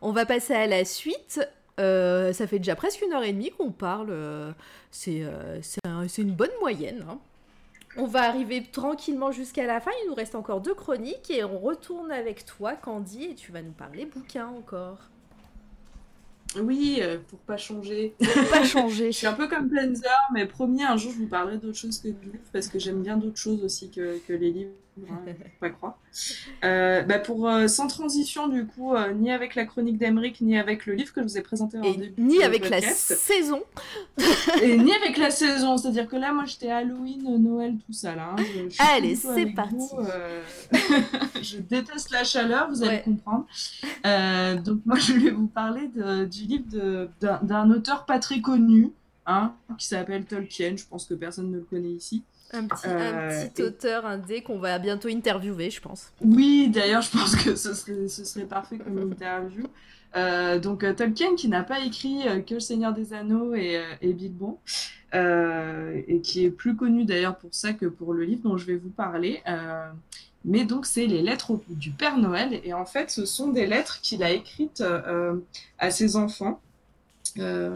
On 0.00 0.12
va 0.12 0.26
passer 0.26 0.54
à 0.54 0.68
la 0.68 0.84
suite. 0.84 1.40
Euh, 1.78 2.32
ça 2.32 2.46
fait 2.46 2.58
déjà 2.58 2.74
presque 2.76 3.02
une 3.02 3.12
heure 3.12 3.22
et 3.24 3.32
demie 3.32 3.50
qu'on 3.50 3.70
parle. 3.70 4.08
euh, 4.10 4.52
c'est 4.90 5.22
euh, 5.24 5.60
c'est 5.62 5.80
un- 5.86 6.08
c'est 6.08 6.22
une 6.22 6.32
bonne 6.34 6.50
moyenne. 6.60 7.04
hein. 7.08 7.18
On 7.98 8.06
va 8.06 8.22
arriver 8.24 8.62
tranquillement 8.70 9.32
jusqu'à 9.32 9.66
la 9.66 9.80
fin. 9.80 9.90
Il 10.04 10.08
nous 10.08 10.14
reste 10.14 10.34
encore 10.34 10.60
deux 10.60 10.74
chroniques 10.74 11.30
et 11.30 11.44
on 11.44 11.58
retourne 11.58 12.12
avec 12.12 12.44
toi, 12.44 12.74
Candy, 12.76 13.24
et 13.24 13.34
tu 13.34 13.52
vas 13.52 13.62
nous 13.62 13.72
parler 13.72 14.04
bouquin 14.06 14.46
encore. 14.48 14.98
Oui, 16.60 17.02
pour 17.28 17.38
pas 17.40 17.56
changer. 17.56 18.14
Pour 18.18 18.48
pas 18.50 18.64
changer. 18.64 19.06
je 19.12 19.16
suis 19.18 19.26
un 19.26 19.32
peu 19.34 19.48
comme 19.48 19.68
Planzer, 19.68 20.08
mais 20.32 20.46
promis, 20.46 20.82
un 20.84 20.96
jour 20.96 21.12
je 21.12 21.18
vous 21.18 21.26
parlerai 21.26 21.58
d'autre 21.58 21.76
chose 21.76 21.98
que 21.98 22.08
de 22.08 22.20
livres 22.22 22.38
parce 22.52 22.68
que 22.68 22.78
j'aime 22.78 23.02
bien 23.02 23.16
d'autres 23.16 23.36
choses 23.38 23.62
aussi 23.64 23.90
que, 23.90 24.18
que 24.26 24.32
les 24.32 24.50
livres. 24.52 24.70
Faut 24.96 25.04
pas 25.60 25.70
croire. 25.70 25.98
Euh, 26.64 27.02
bah 27.02 27.18
pour 27.18 27.48
euh, 27.48 27.68
sans 27.68 27.86
transition 27.86 28.48
du 28.48 28.66
coup, 28.66 28.94
euh, 28.94 29.12
ni 29.12 29.30
avec 29.30 29.54
la 29.54 29.64
chronique 29.66 29.98
d'Emeric, 29.98 30.40
ni 30.40 30.58
avec 30.58 30.86
le 30.86 30.94
livre 30.94 31.12
que 31.12 31.20
je 31.20 31.26
vous 31.26 31.38
ai 31.38 31.42
présenté 31.42 31.78
en 31.78 31.82
début. 31.82 32.14
ni 32.20 32.42
avec 32.42 32.68
la 32.70 32.80
saison. 32.80 33.62
Et 34.62 34.76
ni 34.78 34.92
avec 34.92 35.16
la 35.18 35.30
saison, 35.30 35.76
c'est-à-dire 35.76 36.08
que 36.08 36.16
là, 36.16 36.32
moi, 36.32 36.44
j'étais 36.46 36.70
Halloween, 36.70 37.36
Noël, 37.42 37.74
tout 37.86 37.92
ça 37.92 38.14
là. 38.14 38.30
hein. 38.32 38.36
Je- 38.38 38.64
je 38.64 38.68
suis 38.70 38.82
Allez, 38.82 39.16
c'est 39.16 39.46
parti. 39.46 39.74
vous, 39.76 39.98
euh, 40.00 40.42
je 41.42 41.58
déteste 41.58 42.10
la 42.10 42.24
chaleur, 42.24 42.68
vous 42.70 42.82
allez 42.82 42.96
Ouais. 42.96 43.02
comprendre. 43.04 43.46
Euh, 44.06 44.56
donc 44.56 44.80
moi, 44.86 44.96
je 44.98 45.12
vais 45.12 45.30
vous 45.30 45.46
parler 45.48 45.88
de- 45.88 46.24
du 46.24 46.42
livre 46.44 47.08
d'un 47.42 47.70
auteur 47.70 48.06
pas 48.06 48.18
très 48.18 48.40
connu, 48.40 48.92
hein, 49.26 49.52
qui 49.78 49.86
s'appelle 49.86 50.24
Tolkien. 50.24 50.74
Je 50.76 50.84
pense 50.88 51.04
que 51.04 51.14
personne 51.14 51.50
ne 51.50 51.56
le 51.56 51.62
connaît 51.64 51.90
ici. 51.92 52.22
Un 52.52 52.66
petit, 52.66 52.86
un 52.86 52.90
Euh, 52.96 53.46
petit 53.48 53.62
et- 53.62 53.64
auteur 53.64 54.06
indé 54.06 54.42
qu'on 54.42 54.58
va 54.58 54.78
bientôt 54.78 55.08
interviewer, 55.08 55.70
je 55.70 55.80
pense. 55.80 56.12
Oui, 56.20 56.68
d'ailleurs, 56.72 57.02
je 57.02 57.10
pense 57.10 57.34
que 57.36 57.56
ce 57.56 57.74
serait, 57.74 58.08
ce 58.08 58.24
serait 58.24 58.44
parfait 58.46 58.78
comme 58.78 58.98
interview. 58.98 59.64
Euh, 60.16 60.58
donc, 60.58 60.84
euh, 60.84 60.94
Tolkien 60.94 61.34
qui 61.36 61.48
n'a 61.48 61.62
pas 61.64 61.80
écrit 61.80 62.26
euh, 62.26 62.40
que 62.40 62.54
Le 62.54 62.60
Seigneur 62.60 62.92
des 62.94 63.12
Anneaux 63.12 63.54
et, 63.54 63.82
et 64.00 64.16
euh, 65.14 66.00
et 66.06 66.20
qui 66.20 66.44
est 66.44 66.50
plus 66.50 66.76
connu 66.76 67.04
d'ailleurs 67.04 67.36
pour 67.36 67.50
ça 67.54 67.72
que 67.72 67.86
pour 67.86 68.14
le 68.14 68.24
livre 68.24 68.42
dont 68.44 68.56
je 68.56 68.66
vais 68.66 68.76
vous 68.76 68.90
parler. 68.90 69.42
Mais 70.44 70.64
donc, 70.64 70.86
c'est 70.86 71.06
les 71.06 71.22
lettres 71.22 71.50
au- 71.50 71.62
du 71.68 71.90
Père 71.90 72.16
Noël, 72.18 72.60
et 72.62 72.72
en 72.72 72.86
fait, 72.86 73.10
ce 73.10 73.26
sont 73.26 73.48
des 73.48 73.66
lettres 73.66 74.00
qu'il 74.00 74.22
a 74.22 74.30
écrites 74.30 74.82
à 75.78 75.90
ses 75.90 76.14
enfants 76.16 76.60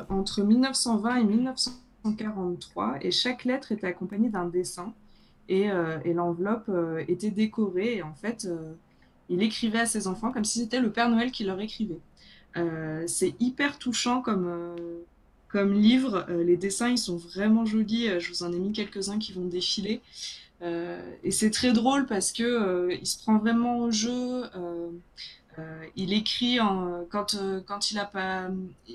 entre 0.09 0.43
1920 0.43 1.17
et 1.17 1.25
1943, 2.05 2.99
et 3.03 3.11
chaque 3.11 3.45
lettre 3.45 3.73
était 3.73 3.87
accompagnée 3.87 4.29
d'un 4.29 4.47
dessin 4.47 4.93
et, 5.51 5.71
euh, 5.71 5.99
l'enveloppe 6.07 6.69
euh, 6.69 7.05
était 7.09 7.31
décorée 7.31 7.97
et 7.97 8.03
en 8.03 8.15
fait 8.15 8.47
euh, 8.47 8.73
il 9.29 9.43
écrivait 9.43 9.81
à 9.81 9.87
ses 9.87 10.07
enfants 10.07 10.33
comme 10.33 10.45
si 10.45 10.61
c'était 10.61 10.81
le 10.81 10.91
Père 10.91 11.11
Noël 11.11 11.31
qui 11.31 11.45
leur 11.45 11.61
écrivait. 11.61 12.01
C'est 13.07 13.35
hyper 13.39 13.79
touchant 13.79 14.23
comme, 14.23 14.51
comme 15.49 15.73
livre, 15.73 16.27
les 16.29 16.57
dessins 16.57 16.89
ils 16.89 16.99
sont 16.99 17.17
vraiment 17.17 17.65
jolis, 17.65 18.09
je 18.19 18.29
vous 18.29 18.43
en 18.43 18.53
ai 18.53 18.59
mis 18.59 18.73
quelques-uns 18.73 19.21
qui 19.21 19.33
vont 19.33 19.45
défiler. 19.45 20.01
Et 20.61 21.31
c'est 21.31 21.51
très 21.51 21.73
drôle 21.73 22.07
parce 22.07 22.33
que 22.33 22.89
il 22.91 23.07
se 23.07 23.23
prend 23.23 23.39
vraiment 23.39 23.79
au 23.79 23.93
jeu. 23.93 24.43
Euh, 25.61 25.81
euh, 25.81 25.87
il 25.97 26.13
écrit 26.13 26.61
en, 26.61 27.05
quand, 27.11 27.35
euh, 27.35 27.61
quand 27.67 27.91
il 27.91 27.99
a 27.99 28.05
pas, 28.05 28.49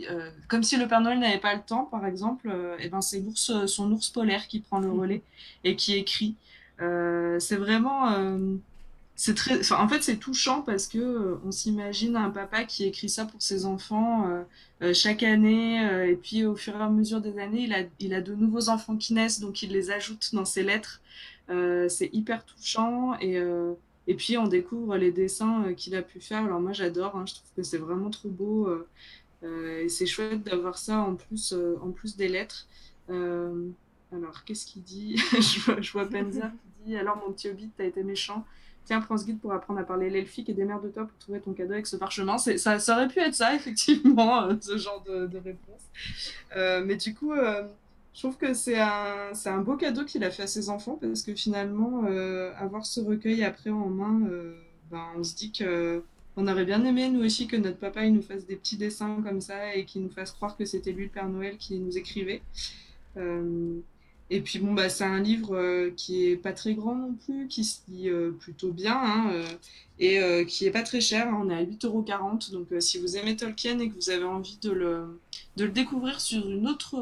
euh, 0.10 0.30
comme 0.48 0.64
si 0.64 0.78
le 0.78 0.88
Père 0.88 1.02
Noël 1.02 1.20
n'avait 1.20 1.40
pas 1.40 1.56
le 1.56 1.62
temps, 1.62 1.86
par 1.86 2.06
exemple, 2.06 2.50
euh, 2.50 2.78
et 2.80 2.90
ben 2.90 3.02
c'est 3.02 3.20
l'ours, 3.20 3.66
son 3.68 3.92
ours 3.92 4.10
polaire 4.10 4.48
qui 4.48 4.60
prend 4.60 4.80
le 4.80 4.92
relais 4.92 5.22
et 5.64 5.76
qui 5.76 5.96
écrit. 5.96 6.36
Euh, 6.82 7.40
c'est 7.40 7.56
vraiment, 7.56 8.12
euh, 8.12 8.56
c'est 9.16 9.36
très, 9.36 9.72
en 9.72 9.88
fait, 9.88 10.04
c'est 10.04 10.18
touchant 10.18 10.62
parce 10.62 10.88
que 10.88 10.98
euh, 10.98 11.40
on 11.46 11.52
s'imagine 11.52 12.16
un 12.18 12.30
papa 12.30 12.66
qui 12.66 12.86
écrit 12.86 13.10
ça 13.10 13.26
pour 13.26 13.42
ses 13.42 13.66
enfants 13.66 14.28
euh, 14.28 14.44
euh, 14.82 14.94
chaque 14.94 15.24
année, 15.24 15.88
euh, 15.88 16.10
et 16.10 16.16
puis 16.16 16.46
au 16.46 16.56
fur 16.56 16.76
et 16.76 16.82
à 16.82 16.90
mesure 16.90 17.22
des 17.22 17.40
années, 17.40 17.62
il 17.62 17.74
a, 17.74 17.84
il 18.00 18.14
a 18.14 18.22
de 18.22 18.34
nouveaux 18.36 18.70
enfants 18.70 18.98
qui 18.98 19.14
naissent, 19.14 19.40
donc 19.40 19.62
il 19.64 19.72
les 19.72 19.92
ajoute 19.92 20.34
dans 20.34 20.46
ses 20.46 20.64
lettres. 20.64 21.02
Euh, 21.50 21.88
c'est 21.90 22.10
hyper 22.12 22.44
touchant 22.44 23.16
et 23.20 23.38
euh, 23.38 23.74
et 24.08 24.16
puis 24.16 24.38
on 24.38 24.48
découvre 24.48 24.98
les 24.98 25.12
dessins 25.12 25.66
euh, 25.66 25.74
qu'il 25.74 25.96
a 25.96 26.02
pu 26.02 26.20
faire. 26.20 26.44
Alors 26.44 26.60
moi 26.60 26.74
j'adore, 26.74 27.16
hein, 27.16 27.26
je 27.26 27.36
trouve 27.36 27.50
que 27.56 27.64
c'est 27.64 27.78
vraiment 27.78 28.10
trop 28.10 28.30
beau 28.30 28.68
euh, 28.68 28.88
euh, 29.46 29.84
et 29.84 29.90
c'est 29.90 30.06
chouette 30.06 30.44
d'avoir 30.44 30.78
ça 30.78 31.00
en 31.00 31.16
plus, 31.16 31.54
euh, 31.54 31.78
en 31.82 31.92
plus 31.92 32.16
des 32.16 32.28
lettres. 32.28 32.68
Euh, 33.10 33.70
alors 34.12 34.44
qu'est-ce 34.44 34.66
qu'il 34.66 34.84
dit 34.84 35.18
je, 35.34 35.60
vois, 35.62 35.82
je 35.82 35.92
vois 35.92 36.06
qui 36.08 36.16
dit 36.86 36.98
alors 36.98 37.18
mon 37.18 37.32
petit 37.32 37.50
hobbit 37.50 37.70
t'as 37.78 37.86
été 37.86 38.04
méchant. 38.04 38.46
Tiens, 38.86 39.02
prends 39.02 39.18
ce 39.18 39.26
guide 39.26 39.40
pour 39.40 39.52
apprendre 39.52 39.80
à 39.80 39.84
parler 39.84 40.12
l'elfique 40.12 40.48
et 40.48 40.54
démerde-toi 40.54 41.06
pour 41.06 41.18
trouver 41.18 41.40
ton 41.40 41.54
cadeau 41.54 41.74
avec 41.74 41.88
ce 41.88 41.96
parchemin. 41.96 42.38
Ça, 42.38 42.78
ça 42.78 42.96
aurait 42.96 43.08
pu 43.08 43.20
être 43.20 43.34
ça, 43.34 43.56
effectivement, 43.56 44.48
ce 44.62 44.78
genre 44.78 45.04
de, 45.08 45.26
de 45.26 45.38
réponse. 45.40 45.82
Mais 46.86 46.96
du 46.96 47.16
coup, 47.16 47.34
je 48.16 48.22
trouve 48.22 48.38
que 48.38 48.54
c'est 48.54 48.80
un, 48.80 49.62
beau 49.62 49.76
cadeau 49.76 50.06
qu'il 50.06 50.24
a 50.24 50.32
fait 50.32 50.44
à 50.44 50.48
ses 50.48 50.70
enfants 50.70 50.98
parce 51.02 51.22
que 51.22 51.36
finalement, 51.36 52.06
euh, 52.08 52.54
avoir 52.58 52.86
ce 52.86 53.02
recueil 53.02 53.44
après 53.44 53.72
en 53.72 53.90
main, 53.90 54.26
euh, 54.30 54.56
ben, 54.90 55.04
on 55.18 55.24
se 55.24 55.36
dit 55.36 55.52
que 55.52 56.02
on 56.38 56.48
aurait 56.48 56.66
bien 56.66 56.84
aimé, 56.86 57.10
nous 57.10 57.24
aussi, 57.24 57.48
que 57.48 57.58
notre 57.58 57.78
papa 57.78 58.08
nous 58.10 58.22
fasse 58.22 58.46
des 58.46 58.56
petits 58.56 58.78
dessins 58.78 59.22
comme 59.22 59.42
ça 59.42 59.76
et 59.76 59.86
qu'il 59.86 60.02
nous 60.02 60.10
fasse 60.10 60.32
croire 60.32 60.56
que 60.56 60.66
c'était 60.66 60.92
lui 60.94 61.06
le 61.06 61.10
Père 61.10 61.28
Noël 61.28 61.58
qui 61.58 61.78
nous 61.78 61.98
écrivait. 61.98 62.42
Euh, 63.18 63.80
et 64.32 64.42
puis 64.42 64.58
bon, 64.60 64.74
bah, 64.74 64.90
c'est 64.90 65.04
un 65.04 65.20
livre 65.20 65.56
euh, 65.56 65.92
qui 65.96 66.26
est 66.26 66.38
pas 66.38 66.52
très 66.54 66.74
grand 66.74 66.96
non 66.96 67.14
plus, 67.14 67.48
qui 67.48 67.64
se 67.64 67.82
lit 67.88 68.10
euh, 68.10 68.32
plutôt 68.32 68.72
bien 68.72 68.98
hein, 68.98 69.32
euh, 69.32 69.46
et 70.00 70.46
qui 70.48 70.66
est 70.66 70.72
pas 70.72 70.82
très 70.84 71.00
cher. 71.00 71.28
hein. 71.28 71.42
on 71.44 71.50
est 71.50 71.56
à 71.56 71.64
8,40€. 71.64 72.52
Donc 72.52 72.68
si 72.80 72.98
vous 72.98 73.18
aimez 73.18 73.36
Tolkien 73.36 73.80
et 73.80 73.90
que 73.90 73.96
vous 73.96 74.10
avez 74.10 74.24
envie 74.26 74.58
de 74.62 74.72
le, 74.72 75.20
de 75.58 75.66
le 75.66 75.72
découvrir 75.72 76.20
sur 76.20 76.50
une 76.50 76.68
autre 76.68 76.96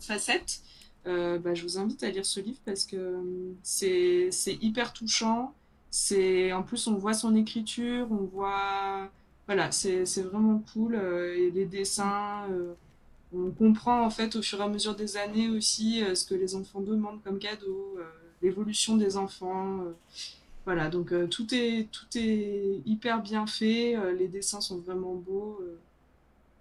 facette, 0.00 0.60
bah, 1.04 1.54
je 1.54 1.62
vous 1.62 1.78
invite 1.78 2.02
à 2.02 2.10
lire 2.10 2.26
ce 2.26 2.40
livre 2.40 2.58
parce 2.64 2.84
que 2.84 3.22
c'est 3.62 4.30
hyper 4.60 4.92
touchant. 4.92 5.54
En 6.52 6.62
plus 6.62 6.86
on 6.86 6.96
voit 6.96 7.14
son 7.14 7.34
écriture, 7.36 8.08
on 8.10 8.24
voit 8.24 9.10
voilà, 9.46 9.70
c'est 9.72 10.04
vraiment 10.22 10.62
cool 10.72 10.96
et 10.96 11.50
les 11.50 11.66
dessins. 11.66 12.46
On 13.34 13.50
comprend 13.50 14.04
en 14.04 14.10
fait 14.10 14.36
au 14.36 14.42
fur 14.42 14.60
et 14.60 14.64
à 14.64 14.68
mesure 14.68 14.94
des 14.94 15.16
années 15.16 15.48
aussi 15.48 16.02
euh, 16.02 16.14
ce 16.14 16.24
que 16.24 16.34
les 16.34 16.54
enfants 16.54 16.80
demandent 16.80 17.22
comme 17.22 17.38
cadeau, 17.38 17.96
euh, 17.98 18.04
l'évolution 18.42 18.96
des 18.96 19.16
enfants. 19.16 19.80
euh, 19.80 19.92
voilà, 20.64 20.88
donc 20.88 21.12
tout 21.28 21.54
est 21.54 21.88
tout 21.92 22.06
est 22.16 22.80
hyper 22.86 23.20
bien 23.22 23.46
fait, 23.46 23.96
les 24.18 24.28
dessins 24.28 24.62
sont 24.62 24.78
vraiment 24.78 25.14
beaux. 25.14 25.60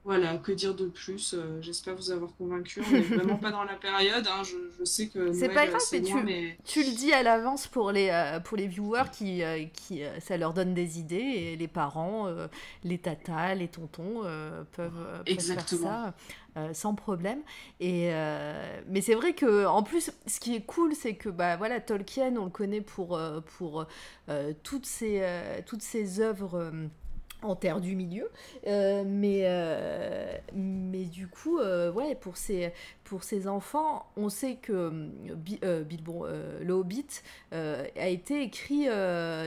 Voilà, 0.06 0.38
que 0.38 0.52
dire 0.52 0.76
de 0.76 0.88
plus 0.88 1.34
euh, 1.34 1.62
J'espère 1.62 1.96
vous 1.96 2.12
avoir 2.12 2.34
convaincu. 2.36 2.82
On 2.86 2.92
n'est 2.92 3.02
vraiment 3.02 3.38
pas 3.42 3.52
dans 3.52 3.64
la 3.64 3.76
période. 3.76 4.28
hein, 4.28 4.44
je, 4.44 4.56
je 4.78 4.84
sais 4.84 5.08
que 5.08 5.32
C'est 5.32 5.50
pas 5.50 5.66
grave, 5.66 5.80
c'est 5.80 6.00
mais 6.02 6.06
tu, 6.06 6.14
loin, 6.14 6.24
mais 6.24 6.58
tu 6.66 6.84
le 6.84 6.92
dis 6.92 7.14
à 7.14 7.24
l'avance 7.24 7.68
pour 7.68 7.92
les, 7.92 8.10
euh, 8.10 8.40
pour 8.42 8.58
les 8.58 8.68
viewers 8.68 9.10
qui, 9.12 9.44
euh, 9.44 9.64
qui 9.74 10.02
ça 10.20 10.36
leur 10.36 10.54
donne 10.54 10.74
des 10.74 11.00
idées 11.00 11.16
et 11.16 11.56
les 11.56 11.68
parents, 11.70 12.28
les 12.84 12.98
tatas, 12.98 13.56
les 13.56 13.68
tontons 13.70 14.22
peuvent, 14.24 14.66
peuvent 14.72 14.92
faire 14.92 15.22
Exactement. 15.26 15.82
ça 15.84 16.14
sans 16.74 16.94
problème. 16.94 17.40
Et, 17.80 18.12
mais 18.88 19.02
c'est 19.02 19.16
vrai 19.16 19.34
que 19.34 19.66
en 19.66 19.82
plus, 19.84 20.12
ce 20.28 20.40
qui 20.40 20.56
est 20.56 20.62
cool, 20.62 20.94
c'est 20.94 21.16
que 21.16 21.30
bah, 21.30 21.56
voilà, 21.58 21.80
Tolkien, 21.80 22.36
on 22.38 22.46
le 22.46 22.52
connaît 22.52 22.82
pour, 22.82 23.20
pour 23.58 23.88
toutes, 24.64 24.88
euh, 25.02 25.62
toutes 25.66 25.82
ces 25.82 26.20
œuvres. 26.20 26.72
En 27.44 27.56
terre 27.56 27.80
du 27.82 27.95
milieu, 27.95 28.30
Euh, 28.68 29.03
mais, 29.06 29.41
euh, 29.44 30.38
mais 30.53 31.06
du 31.06 31.28
coup, 31.28 31.60
euh, 31.60 31.91
ouais, 31.91 32.15
pour 32.15 32.38
ces, 32.38 32.72
pour 33.03 33.24
ces 33.24 33.48
enfants, 33.48 34.06
on 34.18 34.30
sait 34.30 34.56
que 34.56 34.90
Bi- 35.36 35.60
Bilbon, 35.86 36.24
le 36.61 36.74
Hobbit 36.74 37.22
a 37.52 38.07
été 38.07 38.41
écrit 38.41 38.88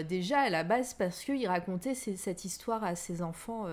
déjà 0.08 0.40
à 0.40 0.50
la 0.50 0.62
base 0.64 0.94
parce 0.94 1.22
qu'il 1.24 1.46
racontait 1.48 1.94
cette 1.94 2.44
histoire 2.44 2.84
à 2.84 2.94
ses 2.94 3.22
enfants 3.22 3.66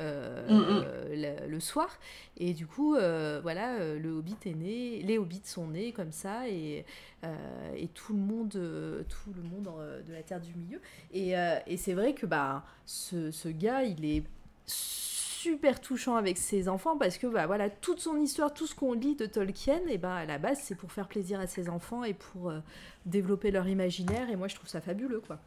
euh, 0.00 0.48
Mm, 0.48 0.54
mm. 0.54 0.84
le, 1.12 1.46
le 1.48 1.60
soir. 1.60 1.98
Et 2.36 2.54
du 2.54 2.66
coup, 2.66 2.94
euh, 2.94 3.40
voilà, 3.42 3.74
euh, 3.74 3.98
le 3.98 4.10
Hobbit 4.10 4.36
est 4.46 4.54
né, 4.54 5.02
les 5.02 5.18
Hobbits 5.18 5.42
sont 5.44 5.68
nés 5.68 5.92
comme 5.92 6.12
ça, 6.12 6.48
et, 6.48 6.84
et 7.76 7.88
tout 7.88 8.12
le 8.14 8.18
monde, 8.18 8.50
tout 8.50 9.32
le 9.34 9.42
monde 9.42 9.68
de 10.06 10.12
la 10.12 10.22
Terre 10.22 10.40
du 10.40 10.54
Milieu. 10.54 10.80
Et, 11.12 11.32
et 11.66 11.76
c'est 11.76 11.94
vrai 11.94 12.14
que 12.14 12.26
bah, 12.26 12.64
ce, 12.86 13.30
ce 13.30 13.48
gars, 13.48 13.82
il 13.82 14.04
est 14.04 14.24
super 15.40 15.80
touchant 15.80 16.16
avec 16.16 16.36
ses 16.36 16.68
enfants 16.68 16.98
parce 16.98 17.16
que 17.16 17.26
bah, 17.26 17.46
voilà 17.46 17.70
toute 17.70 17.98
son 17.98 18.18
histoire 18.18 18.52
tout 18.52 18.66
ce 18.66 18.74
qu'on 18.74 18.92
lit 18.92 19.16
de 19.16 19.24
Tolkien 19.24 19.80
et 19.88 19.96
ben 19.96 20.10
à 20.10 20.26
la 20.26 20.36
base 20.36 20.58
c'est 20.62 20.74
pour 20.74 20.92
faire 20.92 21.08
plaisir 21.08 21.40
à 21.40 21.46
ses 21.46 21.70
enfants 21.70 22.04
et 22.04 22.12
pour 22.12 22.50
euh, 22.50 22.60
développer 23.06 23.50
leur 23.50 23.66
imaginaire 23.66 24.28
et 24.28 24.36
moi 24.36 24.48
je 24.48 24.56
trouve 24.56 24.68
ça 24.68 24.82
fabuleux 24.82 25.22
quoi 25.26 25.38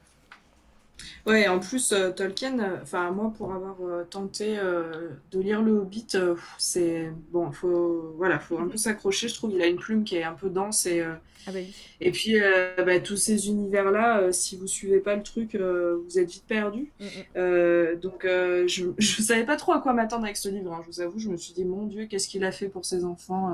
Ouais, 1.25 1.47
en 1.47 1.59
plus, 1.59 1.91
euh, 1.91 2.11
Tolkien, 2.11 2.59
euh, 2.59 2.77
enfin, 2.81 3.11
moi, 3.11 3.33
pour 3.35 3.53
avoir 3.53 3.77
euh, 3.81 4.03
tenté 4.09 4.57
euh, 4.57 5.09
de 5.31 5.39
lire 5.39 5.61
Le 5.61 5.71
Hobbit, 5.73 6.07
c'est 6.57 7.11
bon, 7.31 7.51
faut, 7.51 8.13
voilà, 8.17 8.39
faut 8.39 8.57
un 8.59 8.67
peu 8.67 8.77
s'accrocher. 8.77 9.27
Je 9.27 9.33
trouve 9.35 9.51
il 9.53 9.61
a 9.61 9.67
une 9.67 9.77
plume 9.77 10.03
qui 10.03 10.15
est 10.17 10.23
un 10.23 10.33
peu 10.33 10.49
dense 10.49 10.85
et, 10.85 11.01
ah 11.45 11.51
bah 11.51 11.59
oui 11.59 11.73
et 11.99 12.11
puis 12.11 12.35
bah, 12.77 12.99
tous 12.99 13.17
ces 13.17 13.47
univers-là, 13.47 14.31
si 14.31 14.55
vous 14.57 14.67
suivez 14.67 14.99
pas 14.99 15.15
le 15.15 15.23
truc, 15.23 15.55
vous 15.55 16.19
êtes 16.19 16.29
vite 16.31 16.45
perdu. 16.47 16.91
Mm, 16.99 17.05
mm. 17.05 17.95
Donc, 17.99 18.23
je, 18.25 18.85
je 18.97 19.21
savais 19.21 19.45
pas 19.45 19.55
trop 19.55 19.73
à 19.73 19.79
quoi 19.79 19.93
m'attendre 19.93 20.23
avec 20.25 20.37
ce 20.37 20.49
livre. 20.49 20.73
hein, 20.73 20.81
je 20.83 20.87
vous 20.87 21.01
avoue, 21.01 21.19
je 21.19 21.29
me 21.29 21.37
suis 21.37 21.53
dit, 21.53 21.65
mon 21.65 21.85
Dieu, 21.85 22.05
qu'est-ce 22.05 22.27
qu'il 22.27 22.43
a 22.43 22.51
fait 22.51 22.69
pour 22.69 22.85
ses 22.85 23.03
enfants 23.05 23.53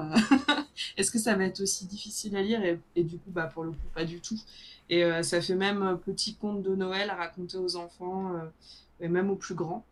Est-ce 0.97 1.11
que 1.11 1.19
ça 1.19 1.35
va 1.35 1.45
être 1.45 1.61
aussi 1.61 1.85
difficile 1.85 2.35
à 2.37 2.41
lire 2.41 2.63
et, 2.63 2.79
et 2.95 3.03
du 3.03 3.17
coup, 3.17 3.31
bah, 3.31 3.49
pour 3.53 3.63
le 3.63 3.71
coup, 3.71 3.77
pas 3.93 4.05
du 4.05 4.19
tout. 4.21 4.39
Et 4.89 5.03
euh, 5.03 5.21
ça 5.21 5.41
fait 5.41 5.55
même 5.55 5.83
euh, 5.83 5.95
petit 5.95 6.35
conte 6.35 6.63
de 6.63 6.75
Noël 6.75 7.09
à 7.09 7.15
raconter 7.15 7.57
aux 7.57 7.75
enfants 7.75 8.33
euh, 8.33 8.45
et 8.99 9.07
même 9.07 9.29
aux 9.29 9.35
plus 9.35 9.55
grands. 9.55 9.85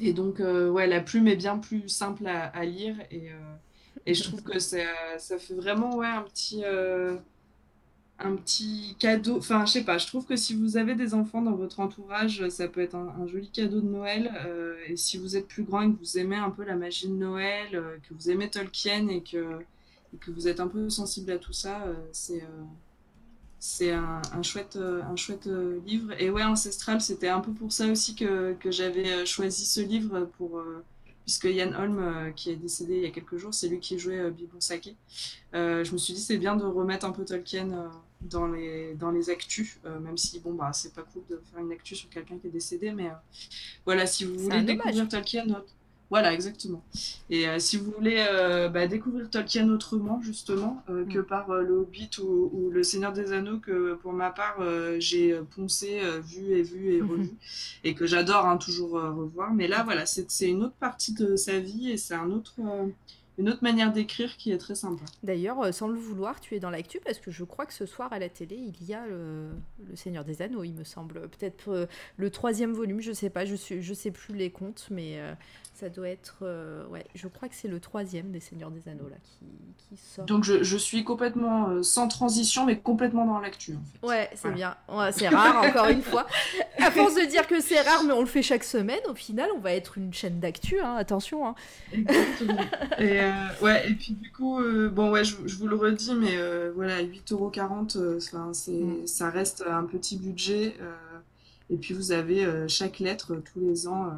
Et 0.00 0.12
donc, 0.12 0.40
euh, 0.40 0.68
ouais, 0.68 0.86
la 0.86 1.00
plume 1.00 1.28
est 1.28 1.36
bien 1.36 1.58
plus 1.58 1.88
simple 1.88 2.26
à, 2.26 2.64
lire 2.66 2.96
et, 3.10 3.30
et 4.04 4.12
je 4.12 4.24
trouve 4.24 4.42
que 4.42 4.58
ça, 4.58 4.78
ça 5.16 5.38
fait 5.38 5.54
vraiment 5.54 5.96
ouais, 5.96 6.06
un 6.06 6.20
petit, 6.20 6.62
un 8.18 8.36
petit 8.36 8.94
cadeau. 8.98 9.38
Enfin, 9.38 9.64
je 9.64 9.72
sais 9.72 9.84
pas, 9.84 9.96
je 9.96 10.06
trouve 10.06 10.26
que 10.26 10.36
si 10.36 10.54
vous 10.54 10.76
avez 10.76 10.96
des 10.96 11.14
enfants 11.14 11.40
dans 11.40 11.54
votre 11.54 11.80
entourage, 11.80 12.46
ça 12.50 12.68
peut 12.68 12.82
être 12.82 12.94
un, 12.94 13.14
un 13.18 13.26
joli 13.26 13.48
cadeau 13.48 13.80
de 13.80 13.88
Noël. 13.88 14.30
et 14.86 14.96
si 14.96 15.16
vous 15.16 15.34
êtes 15.34 15.48
plus 15.48 15.62
grand 15.62 15.80
et 15.80 15.90
que 15.90 15.98
vous 15.98 16.18
aimez 16.18 16.36
un 16.36 16.50
peu 16.50 16.64
la 16.64 16.76
magie 16.76 17.08
de 17.08 17.14
Noël, 17.14 17.70
que 18.06 18.12
vous 18.12 18.28
aimez 18.28 18.50
Tolkien 18.50 19.08
et 19.08 19.22
que, 19.22 19.60
et 20.12 20.18
que 20.18 20.30
vous 20.30 20.46
êtes 20.46 20.60
un 20.60 20.68
peu 20.68 20.90
sensible 20.90 21.32
à 21.32 21.38
tout 21.38 21.54
ça, 21.54 21.86
c'est 22.12 22.42
c'est 23.58 23.90
un, 23.92 24.22
un 24.32 24.42
chouette, 24.42 24.76
euh, 24.76 25.02
un 25.02 25.16
chouette 25.16 25.46
euh, 25.46 25.80
livre. 25.86 26.12
Et 26.18 26.30
ouais, 26.30 26.44
Ancestral, 26.44 27.00
c'était 27.00 27.28
un 27.28 27.40
peu 27.40 27.52
pour 27.52 27.72
ça 27.72 27.86
aussi 27.88 28.14
que, 28.14 28.54
que 28.54 28.70
j'avais 28.70 29.10
euh, 29.12 29.24
choisi 29.26 29.64
ce 29.64 29.80
livre 29.80 30.28
pour, 30.36 30.58
euh, 30.58 30.84
puisque 31.24 31.44
Yann 31.44 31.74
Holm, 31.74 31.98
euh, 31.98 32.30
qui 32.30 32.50
est 32.50 32.56
décédé 32.56 32.96
il 32.96 33.02
y 33.02 33.06
a 33.06 33.10
quelques 33.10 33.36
jours, 33.36 33.52
c'est 33.52 33.68
lui 33.68 33.80
qui 33.80 33.98
jouait 33.98 34.18
euh, 34.20 34.30
Bibon 34.30 34.60
Sake. 34.60 34.94
Euh, 35.54 35.84
je 35.84 35.92
me 35.92 35.98
suis 35.98 36.14
dit 36.14 36.20
c'est 36.20 36.38
bien 36.38 36.54
de 36.56 36.64
remettre 36.64 37.06
un 37.06 37.12
peu 37.12 37.24
Tolkien 37.24 37.70
euh, 37.72 37.88
dans 38.20 38.46
les 38.46 38.94
dans 38.94 39.10
les 39.10 39.30
actus, 39.30 39.78
euh, 39.84 39.98
même 40.00 40.16
si 40.16 40.38
bon 40.40 40.52
bah 40.54 40.72
c'est 40.72 40.94
pas 40.94 41.02
cool 41.02 41.22
de 41.30 41.40
faire 41.50 41.60
une 41.60 41.72
actu 41.72 41.94
sur 41.96 42.08
quelqu'un 42.10 42.38
qui 42.38 42.46
est 42.46 42.50
décédé, 42.50 42.92
mais 42.92 43.06
euh, 43.08 43.14
voilà 43.84 44.06
si 44.06 44.24
vous 44.24 44.38
voulez 44.38 44.62
découvrir. 44.62 45.08
Tolkien, 45.08 45.46
voilà 46.08 46.32
exactement. 46.32 46.84
Et 47.30 47.48
euh, 47.48 47.58
si 47.58 47.76
vous 47.76 47.90
voulez 47.90 48.24
euh, 48.30 48.68
bah, 48.68 48.86
découvrir 48.86 49.28
Tolkien 49.28 49.68
autrement 49.70 50.20
justement 50.22 50.82
euh, 50.88 51.04
que 51.04 51.18
par 51.18 51.48
le 51.48 51.78
Hobbit 51.78 52.10
ou, 52.20 52.50
ou 52.52 52.70
le 52.70 52.84
Seigneur 52.84 53.12
des 53.12 53.32
Anneaux 53.32 53.58
que 53.58 53.94
pour 53.94 54.12
ma 54.12 54.30
part 54.30 54.56
j'ai 54.98 55.38
poncé, 55.54 56.00
vu 56.24 56.52
et 56.52 56.62
vu 56.62 56.94
et 56.94 57.02
revu 57.02 57.30
et 57.82 57.94
que 57.94 58.06
j'adore 58.06 58.46
hein, 58.46 58.56
toujours 58.56 58.92
revoir. 58.92 59.52
Mais 59.52 59.68
là, 59.68 59.82
voilà, 59.82 60.06
c'est 60.06 60.48
une 60.48 60.62
autre 60.62 60.76
partie 60.78 61.12
de 61.12 61.36
sa 61.36 61.58
vie 61.58 61.90
et 61.90 61.96
c'est 61.96 62.14
un 62.14 62.30
autre, 62.30 62.54
une 63.38 63.48
autre 63.48 63.62
manière 63.62 63.92
d'écrire 63.92 64.36
qui 64.36 64.52
est 64.52 64.58
très 64.58 64.74
sympa. 64.74 65.04
D'ailleurs, 65.22 65.72
sans 65.74 65.88
le 65.88 65.98
vouloir, 65.98 66.40
tu 66.40 66.54
es 66.54 66.60
dans 66.60 66.70
l'actu 66.70 67.00
parce 67.04 67.18
que 67.18 67.30
je 67.30 67.44
crois 67.44 67.66
que 67.66 67.72
ce 67.72 67.86
soir 67.86 68.12
à 68.12 68.18
la 68.18 68.28
télé, 68.28 68.56
il 68.56 68.86
y 68.86 68.94
a 68.94 69.06
le, 69.06 69.48
le 69.88 69.96
Seigneur 69.96 70.24
des 70.24 70.42
Anneaux, 70.42 70.64
il 70.64 70.74
me 70.74 70.84
semble. 70.84 71.28
Peut-être 71.28 71.88
le 72.16 72.30
troisième 72.30 72.72
volume, 72.72 73.00
je 73.00 73.12
sais 73.12 73.30
pas, 73.30 73.44
je, 73.44 73.56
je 73.56 73.94
sais 73.94 74.10
plus 74.10 74.34
les 74.34 74.50
comptes, 74.50 74.88
mais 74.90 75.20
ça 75.78 75.88
doit 75.88 76.08
être. 76.08 76.38
euh, 76.42 76.86
ouais, 76.88 77.04
je 77.14 77.28
crois 77.28 77.48
que 77.48 77.54
c'est 77.54 77.68
le 77.68 77.78
troisième 77.80 78.30
des 78.32 78.40
Seigneurs 78.40 78.70
des 78.70 78.88
Anneaux 78.88 79.08
là 79.08 79.16
qui, 79.22 79.46
qui 79.76 79.96
sort. 79.96 80.24
Donc 80.24 80.42
je, 80.44 80.62
je 80.62 80.76
suis 80.76 81.04
complètement 81.04 81.68
euh, 81.68 81.82
sans 81.82 82.08
transition, 82.08 82.64
mais 82.64 82.78
complètement 82.78 83.26
dans 83.26 83.38
l'actu. 83.38 83.74
en 83.74 83.82
fait. 84.00 84.06
Ouais, 84.06 84.30
c'est 84.34 84.50
bien. 84.52 84.76
Ouais, 84.88 85.12
c'est 85.12 85.28
rare, 85.28 85.62
encore 85.64 85.88
une 85.88 86.02
fois. 86.02 86.26
À 86.78 86.90
force 86.90 87.14
de 87.14 87.24
dire 87.26 87.46
que 87.46 87.60
c'est 87.60 87.80
rare, 87.80 88.02
mais 88.04 88.12
on 88.12 88.20
le 88.20 88.26
fait 88.26 88.42
chaque 88.42 88.64
semaine, 88.64 89.00
au 89.08 89.14
final, 89.14 89.50
on 89.54 89.60
va 89.60 89.72
être 89.72 89.98
une 89.98 90.12
chaîne 90.14 90.40
d'actu, 90.40 90.80
hein, 90.80 90.94
attention. 90.96 91.46
hein. 91.46 91.54
Exactement. 91.92 92.60
Et, 92.98 93.20
euh, 93.20 93.30
ouais, 93.62 93.90
et 93.90 93.94
puis 93.94 94.12
du 94.14 94.30
coup, 94.32 94.58
bon, 94.92 95.10
ouais, 95.10 95.24
je, 95.24 95.36
je 95.46 95.56
vous 95.56 95.66
le 95.68 95.76
redis, 95.76 96.14
mais 96.14 96.36
voilà, 96.74 97.02
8,40€, 97.02 97.96
euh, 97.98 98.18
enfin, 98.18 98.50
c'est, 98.52 98.72
Mm. 98.72 99.06
ça 99.06 99.30
reste 99.30 99.64
un 99.68 99.84
petit 99.84 100.16
budget. 100.16 100.74
et 101.70 101.76
puis 101.76 101.94
vous 101.94 102.12
avez 102.12 102.46
chaque 102.68 102.98
lettre 103.00 103.36
tous 103.36 103.60
les 103.60 103.88
ans 103.88 104.10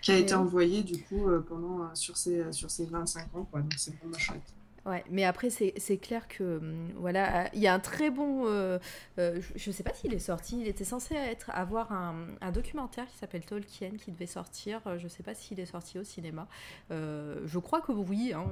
qui 0.00 0.12
a 0.12 0.16
été 0.16 0.34
envoyée 0.34 0.82
du 0.82 1.02
coup 1.02 1.28
euh, 1.28 1.44
pendant, 1.46 1.82
euh, 1.82 1.94
sur, 1.94 2.16
ces, 2.16 2.40
euh, 2.40 2.52
sur 2.52 2.70
ces 2.70 2.86
25 2.86 3.34
ans, 3.34 3.44
quoi. 3.50 3.60
Donc 3.60 3.74
c'est 3.76 3.94
vraiment 3.96 4.18
chouette. 4.18 4.54
Ouais, 4.86 5.04
mais 5.10 5.24
après, 5.24 5.50
c'est 5.50 5.98
clair 5.98 6.26
que, 6.26 6.56
hum, 6.56 6.88
voilà, 6.96 7.44
euh, 7.44 7.48
il 7.52 7.60
y 7.60 7.66
a 7.66 7.74
un 7.74 7.80
très 7.80 8.08
bon... 8.08 8.46
euh, 8.46 8.78
euh, 9.18 9.38
je- 9.40 9.52
je 9.58 9.70
sais 9.70 9.82
pas 9.82 9.92
s'il 9.92 10.14
est 10.14 10.18
sorti, 10.18 10.58
il 10.58 10.66
était 10.68 10.84
censé 10.84 11.14
être, 11.14 11.50
avoir 11.52 11.92
un, 11.92 12.14
un 12.40 12.50
documentaire 12.50 13.06
qui 13.06 13.16
s'appelle 13.18 13.44
Tolkien, 13.44 13.90
qui 14.02 14.10
devait 14.10 14.24
sortir, 14.24 14.80
euh, 14.86 14.98
je 14.98 15.06
sais 15.06 15.22
pas 15.22 15.34
s'il 15.34 15.60
est 15.60 15.66
sorti 15.66 15.98
au 15.98 16.02
cinéma. 16.04 16.48
Euh, 16.92 17.42
je 17.44 17.58
crois 17.58 17.82
que 17.82 17.92
oui, 17.92 18.32
hein, 18.34 18.46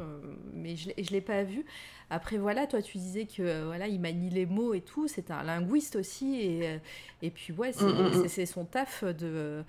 mais 0.53 0.77
je 0.77 0.91
je 0.99 1.11
l'ai 1.13 1.23
pas 1.23 1.45
vu. 1.45 1.65
Après, 2.11 2.37
voilà, 2.37 2.67
toi, 2.67 2.83
tu 2.83 2.99
disais 2.99 3.25
que, 3.25 3.65
voilà, 3.65 3.87
il 3.89 3.99
manie 3.99 4.29
les 4.29 4.45
mots 4.47 4.75
et 4.75 4.83
tout, 4.83 5.09
c'est 5.09 5.31
un 5.31 5.43
linguiste 5.43 5.97
aussi, 5.97 6.41
et, 6.43 6.79
et 7.23 7.31
puis, 7.31 7.55
ouais, 7.55 7.73
c'est 7.73 7.85
Mm, 7.85 8.19
mm, 8.23 8.43
mm. 8.43 8.47
son 8.47 8.65
taf 8.67 9.03
de 9.05 9.65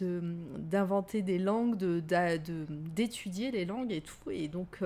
de- 0.00 0.20
d'inventer 0.58 1.22
des 1.22 1.38
langues, 1.38 1.76
de- 1.76 2.00
d'a- 2.00 2.36
de- 2.38 2.66
d'étudier 2.68 3.50
les 3.50 3.64
langues 3.66 3.92
et 3.92 4.00
tout, 4.00 4.30
et 4.30 4.48
donc... 4.48 4.80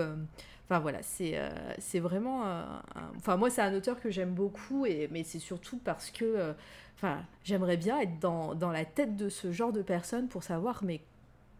Enfin 0.68 0.78
voilà, 0.80 1.02
c'est 1.02 1.32
euh, 1.38 1.50
c'est 1.78 2.00
vraiment. 2.00 2.46
euh, 2.46 2.62
un- 2.94 3.12
Enfin, 3.16 3.36
moi, 3.36 3.50
c'est 3.50 3.62
un 3.62 3.74
auteur 3.74 4.00
que 4.00 4.10
j'aime 4.10 4.32
beaucoup, 4.34 4.86
et, 4.86 5.08
mais 5.12 5.24
c'est 5.24 5.38
surtout 5.38 5.78
parce 5.78 6.10
que. 6.10 6.24
euh, 6.24 6.52
Enfin, 6.96 7.24
j'aimerais 7.42 7.76
bien 7.78 7.98
être 8.00 8.20
dans, 8.20 8.54
dans 8.54 8.70
la 8.70 8.84
tête 8.84 9.16
de 9.16 9.28
ce 9.28 9.50
genre 9.50 9.72
de 9.72 9.82
personnes 9.82 10.28
pour 10.28 10.44
savoir, 10.44 10.84
mais 10.84 11.00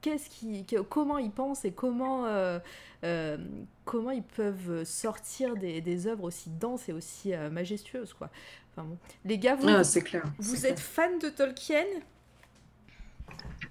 qu'est-ce 0.00 0.30
qui, 0.30 0.64
comment 0.90 1.18
ils 1.18 1.30
pensent 1.30 1.64
et 1.64 1.72
comment, 1.72 2.26
euh, 2.26 2.58
euh, 3.04 3.38
comment 3.84 4.10
ils 4.10 4.22
peuvent 4.22 4.84
sortir 4.84 5.56
des, 5.56 5.80
des 5.80 6.06
œuvres 6.06 6.24
aussi 6.24 6.50
denses 6.50 6.88
et 6.88 6.92
aussi 6.92 7.34
euh, 7.34 7.50
majestueuses, 7.50 8.12
quoi. 8.14 8.30
Enfin, 8.72 8.86
bon. 8.88 8.98
Les 9.24 9.38
gars, 9.38 9.56
vous, 9.56 9.68
Ah, 9.68 9.82
clair, 10.04 10.24
vous 10.38 10.66
êtes 10.66 10.80
fan 10.80 11.18
de 11.18 11.28
Tolkien? 11.28 11.84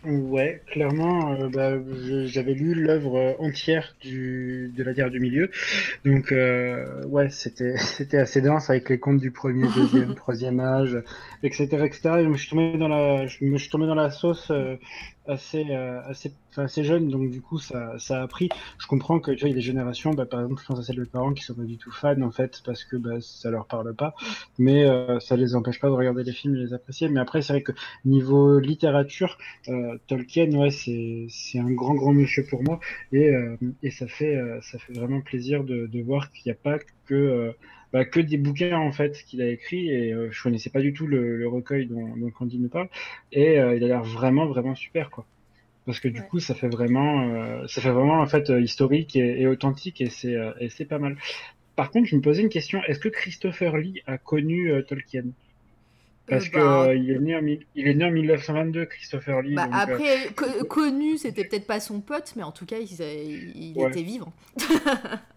Ouais, 0.03 0.63
clairement, 0.65 1.33
euh, 1.33 1.49
bah, 1.49 1.73
j'avais 2.25 2.55
lu 2.55 2.73
l'œuvre 2.73 3.17
euh, 3.17 3.33
entière 3.37 3.95
du, 4.01 4.73
de 4.75 4.83
la 4.83 4.95
Terre 4.95 5.11
du 5.11 5.19
Milieu, 5.19 5.51
donc 6.05 6.31
euh, 6.31 7.05
ouais, 7.05 7.29
c'était 7.29 7.77
c'était 7.77 8.17
assez 8.17 8.41
dense 8.41 8.71
avec 8.71 8.89
les 8.89 8.97
contes 8.97 9.19
du 9.19 9.29
premier, 9.29 9.67
deuxième, 9.75 10.15
troisième 10.15 10.59
âge, 10.59 10.97
etc., 11.43 11.67
etc. 11.85 11.99
Et 12.17 12.23
je 12.23 12.29
me 12.29 12.37
suis 12.37 12.49
tombé 12.49 12.79
dans 12.79 12.87
la, 12.87 13.27
je 13.27 13.45
me 13.45 13.59
suis 13.59 13.69
tombé 13.69 13.85
dans 13.85 13.93
la 13.93 14.09
sauce 14.09 14.49
euh, 14.49 14.75
assez 15.27 15.65
euh, 15.69 16.01
assez, 16.05 16.33
assez 16.57 16.83
jeune, 16.83 17.09
donc 17.09 17.29
du 17.29 17.41
coup 17.41 17.59
ça 17.59 17.97
ça 17.99 18.21
a 18.23 18.27
pris. 18.27 18.49
Je 18.79 18.87
comprends 18.87 19.19
que 19.19 19.31
tu 19.31 19.41
vois, 19.41 19.49
il 19.49 19.51
y 19.51 19.53
a 19.53 19.55
des 19.55 19.61
générations, 19.61 20.11
bah, 20.13 20.25
par 20.25 20.41
exemple, 20.41 20.61
je 20.61 20.67
pense 20.67 20.79
à 20.79 20.83
celles 20.83 20.97
de 20.97 21.05
parents 21.05 21.33
qui 21.33 21.43
sont 21.43 21.53
pas 21.55 21.63
du 21.63 21.77
tout 21.77 21.91
fans 21.91 22.21
en 22.21 22.31
fait 22.31 22.61
parce 22.65 22.83
que 22.83 22.95
bah, 22.97 23.21
ça 23.21 23.49
leur 23.51 23.67
parle 23.67 23.93
pas, 23.95 24.13
mais 24.57 24.83
euh, 24.85 25.19
ça 25.19 25.35
les 25.35 25.55
empêche 25.55 25.79
pas 25.79 25.87
de 25.87 25.93
regarder 25.93 26.23
les 26.23 26.31
films 26.33 26.55
et 26.55 26.59
les 26.59 26.73
apprécier. 26.73 27.09
Mais 27.09 27.19
après, 27.19 27.41
c'est 27.41 27.53
vrai 27.53 27.61
que 27.63 27.71
niveau 28.05 28.59
littérature, 28.59 29.37
euh, 29.69 29.97
Tolkien, 30.07 30.51
ouais, 30.57 30.71
c'est 30.71 31.27
c'est 31.29 31.59
un 31.59 31.71
grand 31.71 31.93
grand 31.95 32.13
monsieur 32.13 32.45
pour 32.49 32.63
moi 32.63 32.79
et 33.11 33.29
euh, 33.29 33.55
et 33.83 33.91
ça 33.91 34.07
fait 34.07 34.35
euh, 34.35 34.59
ça 34.61 34.79
fait 34.79 34.93
vraiment 34.93 35.21
plaisir 35.21 35.63
de 35.63 35.87
de 35.87 36.01
voir 36.01 36.31
qu'il 36.31 36.51
n'y 36.51 36.57
a 36.57 36.59
pas 36.61 36.79
que 37.05 37.13
euh, 37.15 37.51
bah, 37.93 38.05
que 38.05 38.19
des 38.19 38.37
bouquins 38.37 38.77
en 38.79 38.91
fait 38.91 39.23
qu'il 39.25 39.41
a 39.41 39.49
écrit 39.49 39.89
et 39.91 40.13
euh, 40.13 40.29
je 40.31 40.43
connaissais 40.43 40.69
pas 40.69 40.81
du 40.81 40.93
tout 40.93 41.07
le, 41.07 41.37
le 41.37 41.47
recueil 41.47 41.87
dont, 41.87 42.15
dont 42.17 42.31
Candy 42.31 42.59
nous 42.59 42.69
parle. 42.69 42.89
Et 43.31 43.59
euh, 43.59 43.75
il 43.75 43.83
a 43.83 43.87
l'air 43.87 44.03
vraiment 44.03 44.45
vraiment 44.47 44.75
super 44.75 45.09
quoi. 45.11 45.27
Parce 45.85 45.99
que 45.99 46.07
du 46.09 46.23
coup 46.23 46.39
ça 46.39 46.55
fait 46.55 46.69
vraiment 46.69 47.21
euh, 47.35 47.67
ça 47.67 47.81
fait 47.81 47.91
vraiment 47.91 48.21
en 48.21 48.27
fait 48.27 48.49
euh, 48.51 48.61
historique 48.61 49.15
et, 49.15 49.41
et 49.41 49.47
authentique 49.47 50.01
et 50.01 50.09
c'est 50.09 50.35
euh, 50.35 50.53
et 50.59 50.69
c'est 50.69 50.85
pas 50.85 50.99
mal. 50.99 51.17
Par 51.75 51.91
contre 51.91 52.07
je 52.09 52.15
me 52.17 52.21
posais 52.21 52.43
une 52.43 52.49
question. 52.49 52.83
Est-ce 52.85 52.99
que 52.99 53.09
Christopher 53.09 53.77
Lee 53.77 54.01
a 54.07 54.17
connu 54.19 54.71
Tolkien? 54.87 55.25
Parce 56.27 56.49
que 56.49 56.59
bah, 56.59 56.89
euh, 56.89 56.95
il 56.95 57.11
est 57.11 57.19
né 57.19 57.35
en 57.35 57.45
il 57.45 57.87
est 57.87 57.93
né 57.93 58.05
en 58.05 58.11
1922 58.11 58.85
Christopher 58.87 59.41
Lee 59.43 59.55
Bah, 59.55 59.67
donc, 59.67 59.83
après, 59.83 60.33
co- 60.35 60.63
connu, 60.65 61.17
c'était 61.17 61.43
peut-être 61.43 61.67
pas 61.67 61.79
son 61.81 61.99
pote, 61.99 62.33
mais 62.37 62.43
en 62.43 62.51
tout 62.53 62.65
cas, 62.65 62.77
il, 62.79 63.51
il 63.55 63.81
Ouais. 63.81 63.81
était 63.81 64.03
vivant. 64.03 64.31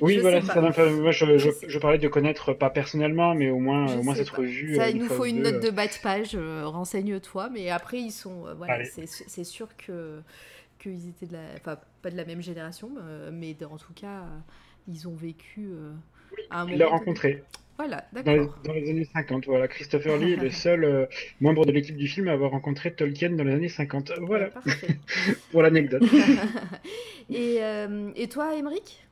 Oui, 0.00 0.14
Je 0.14 0.20
voilà, 0.20 0.40
ça. 0.42 0.60
Moi, 0.60 1.10
je, 1.12 1.38
je, 1.38 1.50
je 1.66 1.78
parlais 1.78 1.98
de 1.98 2.08
connaître, 2.08 2.52
pas 2.52 2.70
personnellement, 2.70 3.34
mais 3.34 3.50
au 3.50 3.58
moins, 3.58 3.92
au 3.96 4.02
moins 4.02 4.14
cette 4.14 4.30
pas. 4.30 4.38
revue. 4.38 4.74
Ça, 4.76 4.84
euh, 4.84 4.90
il 4.90 4.98
nous 4.98 5.08
faut 5.08 5.24
une 5.24 5.42
deux, 5.42 5.50
note 5.52 5.64
euh. 5.64 5.70
de 5.70 5.70
bas 5.70 5.86
de 5.86 5.92
page, 6.02 6.34
euh, 6.34 6.66
renseigne-toi. 6.66 7.50
Mais 7.52 7.70
après, 7.70 8.00
ils 8.00 8.12
sont. 8.12 8.46
euh, 8.46 8.54
voilà, 8.54 8.84
c'est 8.84 9.44
sûr 9.44 9.68
que 9.76 10.20
qu'ils 10.78 11.08
étaient 11.08 11.26
de 11.26 11.32
la. 11.34 11.44
Enfin, 11.56 11.78
pas 12.02 12.10
de 12.10 12.16
la 12.16 12.24
même 12.24 12.42
génération, 12.42 12.90
mais 13.32 13.56
en 13.64 13.76
tout 13.78 13.92
cas, 13.94 14.24
ils 14.88 15.08
ont 15.08 15.14
vécu 15.14 15.68
euh, 15.72 15.92
à 16.50 16.62
un 16.62 16.68
Il 16.68 16.78
l'a 16.78 16.88
rencontré. 16.88 17.42
Voilà, 17.76 18.04
Dans 18.12 18.32
les, 18.32 18.46
d'accord. 18.46 18.58
dans 18.64 18.72
les 18.72 18.88
années 18.88 19.04
50, 19.12 19.46
voilà. 19.46 19.66
Christopher 19.66 20.16
Lee 20.18 20.32
est 20.34 20.36
le 20.36 20.50
seul 20.52 20.84
euh, 20.84 21.06
membre 21.40 21.66
de 21.66 21.72
l'équipe 21.72 21.96
du 21.96 22.06
film 22.06 22.28
à 22.28 22.32
avoir 22.32 22.52
rencontré 22.52 22.94
Tolkien 22.94 23.30
dans 23.30 23.42
les 23.44 23.52
années 23.54 23.68
50. 23.68 24.12
Voilà. 24.20 24.50
Parfait. 24.50 25.00
Pour 25.50 25.62
l'anecdote. 25.62 26.04
et, 27.30 27.58
euh, 27.62 28.10
et 28.16 28.28
toi, 28.28 28.54
Émeric? 28.56 29.04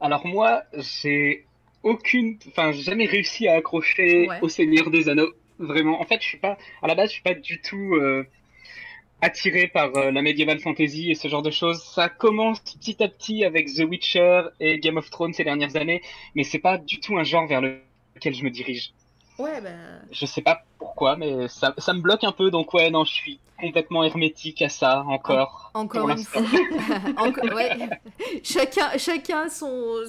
Alors 0.00 0.26
moi, 0.26 0.62
j'ai 0.76 1.44
aucune, 1.82 2.38
enfin, 2.48 2.72
j'ai 2.72 2.82
jamais 2.82 3.06
réussi 3.06 3.48
à 3.48 3.54
accrocher 3.54 4.28
Ouais. 4.28 4.38
au 4.42 4.48
Seigneur 4.48 4.90
des 4.90 5.08
Anneaux. 5.08 5.32
Vraiment. 5.58 6.00
En 6.00 6.04
fait, 6.04 6.20
je 6.20 6.26
suis 6.26 6.38
pas, 6.38 6.56
à 6.82 6.86
la 6.86 6.94
base, 6.94 7.08
je 7.08 7.14
suis 7.14 7.22
pas 7.22 7.34
du 7.34 7.60
tout 7.60 7.94
euh, 7.96 8.24
attiré 9.20 9.66
par 9.66 9.94
euh, 9.96 10.10
la 10.12 10.22
medieval 10.22 10.60
fantasy 10.60 11.10
et 11.10 11.14
ce 11.14 11.26
genre 11.28 11.42
de 11.42 11.50
choses. 11.50 11.82
Ça 11.82 12.08
commence 12.08 12.60
petit 12.60 13.02
à 13.02 13.08
petit 13.08 13.44
avec 13.44 13.66
The 13.74 13.80
Witcher 13.80 14.42
et 14.60 14.78
Game 14.78 14.96
of 14.96 15.10
Thrones 15.10 15.32
ces 15.32 15.44
dernières 15.44 15.76
années, 15.76 16.00
mais 16.34 16.44
c'est 16.44 16.60
pas 16.60 16.78
du 16.78 17.00
tout 17.00 17.16
un 17.18 17.24
genre 17.24 17.46
vers 17.48 17.60
lequel 17.60 18.34
je 18.34 18.44
me 18.44 18.50
dirige. 18.50 18.92
Ouais, 19.38 19.60
bah. 19.60 19.70
Je 20.12 20.26
sais 20.26 20.42
pas 20.42 20.62
pourquoi, 20.78 21.16
mais 21.16 21.48
ça, 21.48 21.74
ça 21.78 21.92
me 21.92 22.00
bloque 22.00 22.24
un 22.24 22.32
peu. 22.32 22.50
Donc 22.50 22.72
ouais, 22.74 22.90
non, 22.90 23.04
je 23.04 23.12
suis 23.12 23.40
complètement 23.60 24.04
hermétique 24.04 24.62
à 24.62 24.68
ça 24.68 25.04
encore. 25.06 25.70
Encore 25.74 26.08
une 26.10 26.18
fois. 26.24 26.42
Encore- 27.16 27.54
ouais. 27.54 27.76
chacun, 28.42 28.96
chacun, 28.98 29.48
son, 29.48 30.02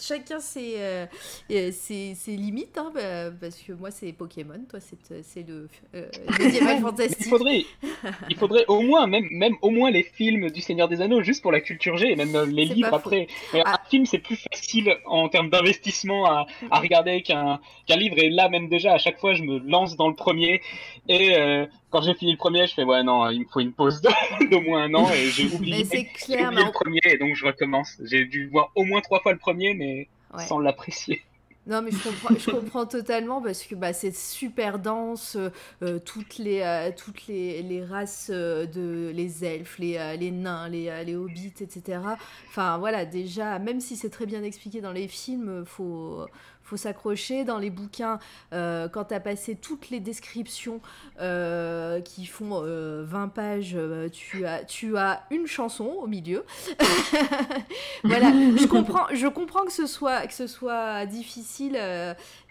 chacun 0.00 0.40
ses, 0.40 0.74
euh, 0.76 1.06
euh, 1.50 1.70
ses, 1.72 2.14
ses 2.14 2.36
limites, 2.36 2.76
hein, 2.78 2.90
bah, 2.94 3.30
parce 3.40 3.56
que 3.56 3.72
moi 3.72 3.90
c'est 3.90 4.12
Pokémon, 4.12 4.64
toi 4.68 4.80
c'est 4.80 5.22
c'est 5.22 5.46
le 5.46 5.68
euh, 5.94 6.08
médiéval 6.38 6.80
fantastique. 6.80 7.18
Il 7.26 7.28
faudrait, 7.28 7.64
il 8.30 8.36
faudrait 8.36 8.64
au 8.68 8.80
moins, 8.82 9.06
même, 9.06 9.28
même 9.30 9.54
au 9.62 9.70
moins 9.70 9.90
les 9.90 10.02
films 10.02 10.50
du 10.50 10.60
Seigneur 10.60 10.88
des 10.88 11.00
Anneaux, 11.00 11.22
juste 11.22 11.42
pour 11.42 11.52
la 11.52 11.60
culture 11.60 11.96
G, 11.96 12.12
et 12.12 12.16
même 12.16 12.34
euh, 12.34 12.46
les 12.46 12.64
livres 12.64 12.94
après. 12.94 13.26
Mais 13.52 13.62
Un 13.64 13.78
film, 13.90 14.06
c'est 14.06 14.18
plus 14.18 14.36
facile 14.36 14.96
en 15.06 15.28
termes 15.28 15.50
d'investissement 15.50 16.26
à, 16.26 16.46
à 16.70 16.80
regarder 16.80 17.22
qu'un 17.22 17.60
qu'un 17.86 17.96
livre. 17.96 18.16
Et 18.18 18.30
là, 18.30 18.48
même 18.48 18.68
déjà, 18.68 18.94
à 18.94 18.98
chaque 18.98 19.18
fois, 19.18 19.34
je 19.34 19.42
me 19.42 19.58
lance 19.58 19.96
dans 19.96 20.08
le 20.08 20.14
premier. 20.14 20.60
Et 21.08 21.36
euh, 21.36 21.66
quand 21.92 22.02
j'ai 22.02 22.14
fini 22.14 22.32
le 22.32 22.38
premier, 22.38 22.66
je 22.66 22.74
fais, 22.74 22.84
ouais, 22.84 23.02
non, 23.04 23.28
il 23.30 23.40
me 23.40 23.44
faut 23.46 23.60
une 23.60 23.72
pause 23.72 24.00
d'au 24.50 24.60
moins 24.62 24.84
un 24.84 24.94
an. 24.94 25.08
Et 25.10 25.26
j'ai 25.30 25.46
oublié, 25.54 25.84
clair, 26.14 26.48
oublié 26.48 26.64
le 26.64 26.72
premier, 26.72 27.00
et 27.04 27.18
donc 27.18 27.36
je 27.36 27.46
recommence. 27.46 27.96
J'ai 28.02 28.24
dû 28.24 28.48
voir 28.48 28.72
au 28.74 28.84
moins 28.84 29.00
trois 29.00 29.20
fois 29.20 29.32
le 29.32 29.38
premier, 29.38 29.74
mais 29.74 30.08
Ouais. 30.34 30.46
sans 30.46 30.58
l'apprécier. 30.58 31.22
Non, 31.66 31.80
mais 31.82 31.90
je 31.92 32.02
comprends, 32.02 32.34
je 32.36 32.50
comprends 32.50 32.86
totalement 32.86 33.40
parce 33.40 33.62
que 33.62 33.74
bah, 33.76 33.92
c'est 33.92 34.16
super 34.16 34.78
dense, 34.80 35.36
euh, 35.82 35.98
toutes, 36.04 36.38
les, 36.38 36.60
euh, 36.62 36.90
toutes 36.96 37.26
les, 37.28 37.62
les 37.62 37.84
races 37.84 38.30
euh, 38.32 38.66
de 38.66 39.12
les 39.14 39.44
elfes, 39.44 39.78
les, 39.78 40.16
les 40.18 40.30
nains, 40.32 40.68
les, 40.70 41.04
les 41.04 41.14
hobbits, 41.14 41.52
etc. 41.60 42.00
Enfin 42.48 42.78
voilà, 42.78 43.04
déjà, 43.04 43.58
même 43.60 43.80
si 43.80 43.94
c'est 43.94 44.10
très 44.10 44.26
bien 44.26 44.42
expliqué 44.42 44.80
dans 44.80 44.90
les 44.90 45.06
films, 45.06 45.64
faut, 45.64 46.26
faut 46.72 46.78
s'accrocher. 46.78 47.44
Dans 47.44 47.58
les 47.58 47.68
bouquins, 47.68 48.18
euh, 48.54 48.88
quand 48.88 49.04
tu 49.04 49.14
as 49.14 49.20
passé 49.20 49.56
toutes 49.56 49.90
les 49.90 50.00
descriptions 50.00 50.80
euh, 51.20 52.00
qui 52.00 52.24
font 52.24 52.62
euh, 52.64 53.04
20 53.04 53.28
pages, 53.28 53.74
euh, 53.74 54.08
tu, 54.08 54.46
as, 54.46 54.64
tu 54.64 54.96
as 54.96 55.22
une 55.30 55.46
chanson 55.46 55.84
au 55.84 56.06
milieu. 56.06 56.46
voilà, 58.04 58.30
je 58.30 58.66
comprends, 58.66 59.06
je 59.12 59.26
comprends 59.26 59.66
que 59.66 59.72
ce 59.72 59.86
soit, 59.86 60.26
que 60.26 60.32
ce 60.32 60.46
soit 60.46 61.04
difficile. 61.04 61.78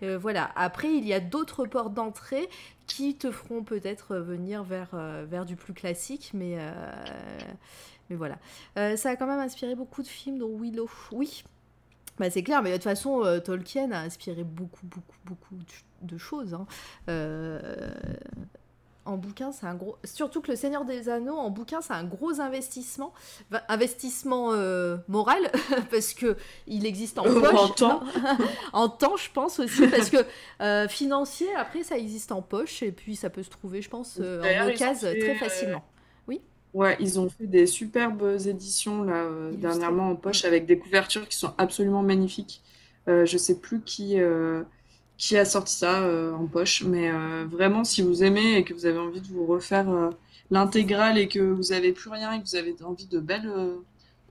voilà. 0.02 0.52
Après, 0.56 0.94
il 0.94 1.08
y 1.08 1.14
a 1.14 1.20
d'autres 1.20 1.66
portes 1.66 1.96
d'entrée 1.96 2.48
qui 2.86 3.16
te 3.16 3.32
feront 3.32 3.64
peut-être 3.64 4.18
venir 4.18 4.64
vers, 4.64 4.90
vers 5.28 5.46
du 5.46 5.56
plus 5.56 5.74
classique, 5.74 6.32
mais, 6.36 6.58
mais 8.10 8.16
voilà. 8.16 8.38
Ça 8.98 9.10
a 9.10 9.16
quand 9.16 9.28
même 9.28 9.40
inspiré 9.40 9.74
beaucoup 9.74 10.04
de 10.04 10.08
films, 10.08 10.38
dont 10.38 10.56
Willow. 10.60 10.90
Oui, 11.12 11.44
bah, 12.22 12.30
c'est 12.30 12.44
clair, 12.44 12.62
mais 12.62 12.70
de 12.70 12.76
toute 12.76 12.84
façon, 12.84 13.24
euh, 13.26 13.40
Tolkien 13.40 13.92
a 13.92 14.02
inspiré 14.02 14.44
beaucoup, 14.44 14.86
beaucoup, 14.86 15.18
beaucoup 15.26 15.56
de, 16.04 16.18
choses. 16.20 16.54
hein. 16.54 16.68
Euh, 17.10 17.60
en 19.06 19.18
bouquin, 19.18 19.52
c'est 19.52 19.66
un 19.66 19.74
gros. 19.74 19.98
Surtout 20.04 20.40
que 20.40 20.52
Le 20.52 20.56
Seigneur 20.56 20.86
des 20.86 21.10
Anneaux, 21.10 21.36
en 21.36 21.50
bouquin, 21.50 21.82
c'est 21.82 21.94
un 21.94 22.04
gros 22.04 22.40
investissement. 22.40 23.12
Enfin, 23.50 23.64
investissement 23.70 24.52
euh, 24.52 24.98
moral, 25.08 25.50
parce 25.90 26.14
que 26.14 26.38
il 26.68 26.86
existe 26.86 27.18
en 27.18 27.26
En 27.26 27.40
poche. 27.42 27.76
temps. 27.78 28.04
en 28.74 28.88
temps, 28.88 29.18
je 29.18 29.32
pense 29.32 29.60
aussi, 29.60 29.88
parce 29.88 30.12
que 30.12 30.24
financier, 30.90 31.48
après, 31.56 31.82
ça 31.82 31.98
existe 31.98 32.32
en 32.32 32.44
poche, 32.44 32.84
et 32.84 32.92
puis 32.92 33.16
ça 33.16 33.32
peut 33.32 33.42
se 33.42 33.50
trouver, 33.50 33.82
je 33.82 33.90
pense, 33.90 34.20
en 34.20 34.68
occasion 34.68 35.10
très 35.20 35.36
facilement. 35.40 35.84
Ouais, 36.74 36.96
ils 37.02 37.20
ont 37.20 37.30
fait 37.30 37.48
des 37.48 37.68
superbes 37.68 38.38
éditions 38.46 39.04
là 39.04 39.24
euh, 39.26 39.52
dernièrement 39.54 40.10
en 40.12 40.16
poche 40.16 40.46
avec 40.46 40.66
des 40.66 40.78
couvertures 40.80 41.28
qui 41.28 41.36
sont 41.38 41.54
absolument 41.58 42.02
magnifiques. 42.02 42.62
Euh, 43.10 43.26
je 43.26 43.38
sais 43.38 43.60
plus 43.60 43.82
qui 43.82 44.20
euh, 44.22 44.64
qui 45.18 45.38
a 45.38 45.46
sorti 45.46 45.76
ça 45.76 46.04
euh, 46.04 46.34
en 46.34 46.48
poche, 46.48 46.84
mais 46.84 47.12
euh, 47.12 47.46
vraiment 47.50 47.84
si 47.84 48.02
vous 48.02 48.24
aimez 48.24 48.58
et 48.58 48.64
que 48.64 48.74
vous 48.74 48.86
avez 48.86 49.00
envie 49.00 49.22
de 49.22 49.28
vous 49.28 49.46
refaire 49.46 50.12
l'intégrale 50.50 51.18
et 51.18 51.28
que 51.28 51.40
vous 51.40 51.74
avez 51.74 51.92
plus 51.94 52.10
rien 52.10 52.34
et 52.34 52.42
que 52.42 52.48
vous 52.48 52.56
avez 52.56 52.76
envie 52.84 53.08
de 53.08 53.20
belles 53.20 53.50
euh, 53.50 53.78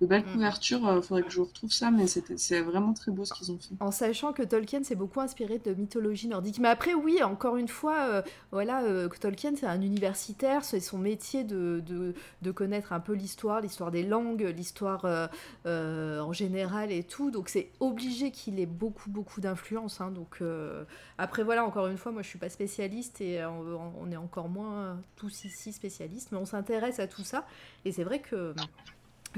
de 0.01 0.07
belles 0.07 0.25
Mm. 0.27 0.33
couvertures, 0.33 0.87
euh, 0.89 1.03
faudrait 1.03 1.23
que 1.23 1.31
je 1.31 1.37
vous 1.39 1.45
retrouve 1.45 1.71
ça, 1.73 1.91
mais 1.91 2.07
c'était 2.07 2.37
c'est 2.39 2.61
vraiment 2.63 2.95
très 2.95 3.11
beau 3.13 3.25
ce 3.25 3.33
qu'ils 3.35 3.53
ont 3.53 3.59
fait. 3.59 3.75
En 3.81 3.91
sachant 3.91 4.33
que 4.33 4.43
Tolkien 4.43 4.83
s'est 4.83 4.95
beaucoup 4.95 5.21
inspiré 5.21 5.59
de 5.59 5.75
mythologie 5.75 6.29
nordique. 6.29 6.59
Mais 6.59 6.69
après, 6.69 6.95
oui, 6.95 7.23
encore 7.23 7.57
une 7.57 7.69
fois, 7.69 7.99
euh, 8.09 8.23
voilà, 8.51 8.83
euh, 8.85 9.09
que 9.09 9.19
Tolkien, 9.19 9.53
c'est 9.57 9.67
un 9.67 9.81
universitaire, 9.83 10.65
c'est 10.65 10.81
son 10.81 10.97
métier 10.99 11.45
de, 11.45 11.83
de, 11.87 12.15
de 12.43 12.51
connaître 12.51 12.93
un 12.95 13.01
peu 13.01 13.13
l'histoire, 13.13 13.61
l'histoire 13.61 13.91
des 13.91 14.03
langues, 14.03 14.43
l'histoire 14.57 15.05
euh, 15.05 15.27
euh, 15.67 16.21
en 16.21 16.33
général 16.33 16.93
et 16.93 17.03
tout. 17.05 17.31
Donc 17.31 17.49
c'est 17.51 17.71
obligé 17.81 18.31
qu'il 18.31 18.59
ait 18.59 18.67
beaucoup, 18.67 19.11
beaucoup 19.11 19.41
d'influence. 19.41 20.01
hein. 20.01 20.11
donc 20.11 20.39
euh, 20.41 20.85
après, 21.19 21.43
voilà, 21.43 21.65
encore 21.67 21.87
une 21.89 21.99
fois, 21.99 22.11
moi 22.13 22.23
je 22.23 22.29
suis 22.29 22.39
pas 22.39 22.49
spécialiste 22.49 23.21
et 23.21 23.45
on, 23.45 23.93
on 24.01 24.11
est 24.11 24.17
encore 24.17 24.49
moins 24.49 24.99
tous 25.17 25.45
ici 25.45 25.73
spécialistes, 25.73 26.29
mais 26.33 26.39
on 26.39 26.47
s'intéresse 26.47 26.99
à 27.01 27.07
tout 27.07 27.23
ça. 27.25 27.47
Et 27.85 27.93
c'est 27.93 28.05
vrai 28.05 28.21
que 28.21 28.55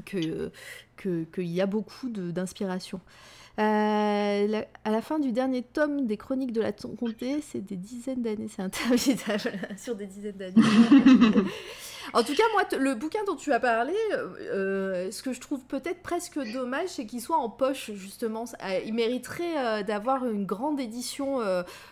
que 0.04 0.50
que- 0.96 1.24
qu'il 1.34 1.46
y 1.48 1.60
a 1.60 1.66
beaucoup 1.66 2.08
d'inspiration. 2.08 3.00
Euh, 3.58 4.62
à 4.84 4.90
la 4.90 5.02
fin 5.02 5.18
du 5.18 5.30
dernier 5.32 5.62
tome 5.62 6.06
des 6.06 6.16
Chroniques 6.16 6.52
de 6.52 6.62
la 6.62 6.72
Comté, 6.72 7.42
c'est 7.42 7.60
des 7.60 7.76
dizaines 7.76 8.22
d'années, 8.22 8.48
c'est 8.48 8.62
interminable, 8.62 9.58
sur 9.76 9.94
des 9.94 10.06
dizaines 10.06 10.36
d'années. 10.36 10.54
en 12.12 12.22
tout 12.22 12.34
cas, 12.34 12.42
moi, 12.52 12.62
le 12.78 12.94
bouquin 12.94 13.20
dont 13.26 13.36
tu 13.36 13.52
as 13.52 13.60
parlé, 13.60 13.94
euh, 14.12 15.10
ce 15.10 15.22
que 15.22 15.32
je 15.32 15.40
trouve 15.40 15.64
peut-être 15.64 16.02
presque 16.02 16.38
dommage, 16.52 16.88
c'est 16.88 17.06
qu'il 17.06 17.20
soit 17.20 17.36
en 17.36 17.48
poche, 17.48 17.92
justement. 17.94 18.44
Euh, 18.62 18.80
Il 18.84 18.94
mériterait 18.94 19.56
euh, 19.56 19.82
d'avoir 19.82 20.26
une 20.26 20.44
grande 20.46 20.80
édition 20.80 21.36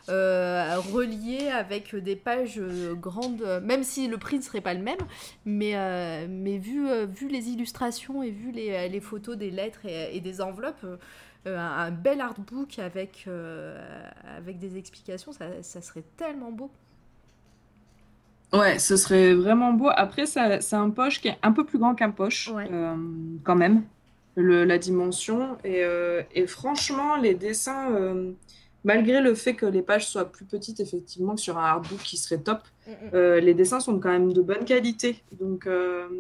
reliée 0.09 1.49
avec 1.49 1.95
des 1.95 2.17
pages 2.17 2.61
grandes, 2.61 3.61
même 3.63 3.85
si 3.85 4.09
le 4.09 4.19
prix 4.19 4.39
ne 4.39 4.43
serait 4.43 4.61
pas 4.61 4.75
le 4.75 4.83
même, 4.83 4.99
mais, 5.45 6.27
mais 6.29 6.59
vu, 6.59 6.89
vu 7.07 7.29
les 7.29 7.49
illustrations 7.49 8.23
et 8.23 8.31
vu 8.31 8.51
les, 8.51 8.89
les 8.89 9.01
photos 9.01 9.37
des 9.37 9.51
lettres 9.51 9.87
et, 9.87 10.21
des 10.21 10.41
enveloppes, 10.41 10.85
un, 11.47 11.53
un 11.57 11.91
bel 11.91 12.21
artbook 12.21 12.79
avec, 12.79 13.27
avec 14.37 14.59
des 14.59 14.77
explications, 14.77 15.33
ça 15.33 15.83
serait 15.83 16.05
tellement 16.17 16.53
beau. 16.53 16.71
Ouais, 18.53 18.79
ce 18.79 18.97
serait 18.97 19.35
vraiment 19.35 19.73
beau. 19.73 19.89
Après, 19.95 20.27
c'est 20.27 20.75
un 20.75 20.91
poche 20.91 21.21
qui 21.21 21.29
est 21.29 21.39
un 21.43 21.53
peu 21.53 21.65
plus 21.65 21.79
grand 21.79 21.95
qu'un 21.95 22.11
poche, 22.11 22.51
euh, 22.57 22.97
quand 23.45 23.55
même, 23.55 23.85
le, 24.35 24.65
la 24.65 24.79
dimension. 24.79 25.57
Et, 25.63 25.85
euh, 25.85 26.23
et 26.35 26.47
franchement, 26.47 27.17
les 27.17 27.35
dessins, 27.35 27.93
euh, 27.93 28.33
malgré 28.83 29.21
le 29.21 29.35
fait 29.35 29.55
que 29.55 29.67
les 29.67 29.83
pages 29.83 30.09
soient 30.09 30.31
plus 30.31 30.45
petites, 30.45 30.81
effectivement, 30.81 31.37
que 31.37 31.41
sur 31.41 31.59
un 31.59 31.65
artbook 31.65 32.01
qui 32.01 32.17
serait 32.17 32.39
top, 32.39 32.63
les 33.13 33.55
dessins 33.55 33.79
sont 33.79 34.01
quand 34.01 34.11
même 34.11 34.33
de 34.33 34.43
bonne 34.43 34.65
qualité. 34.65 35.23
Donc, 35.39 35.69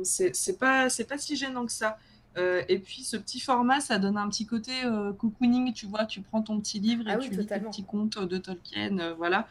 c'est 0.04 0.34
c'est 0.36 0.58
pas, 0.58 0.88
c'est 0.88 1.08
pas 1.08 1.18
si 1.18 1.34
gênant 1.36 1.66
que 1.66 1.72
ça. 1.72 1.98
Euh, 2.40 2.62
et 2.68 2.78
puis, 2.78 3.02
ce 3.04 3.16
petit 3.16 3.40
format, 3.40 3.80
ça 3.80 3.98
donne 3.98 4.16
un 4.16 4.28
petit 4.28 4.46
côté 4.46 4.72
euh, 4.84 5.12
cocooning, 5.12 5.72
tu 5.72 5.86
vois, 5.86 6.06
tu 6.06 6.20
prends 6.20 6.42
ton 6.42 6.58
petit 6.60 6.78
livre 6.78 7.06
et 7.06 7.12
Ah 7.12 7.18
oui, 7.18 7.28
tu 7.28 7.36
lis 7.36 7.46
tes 7.46 7.60
petits 7.60 7.84
contes 7.84 8.18
de 8.18 8.38
Tolkien, 8.38 8.98
euh, 8.98 9.14
voilà. 9.14 9.46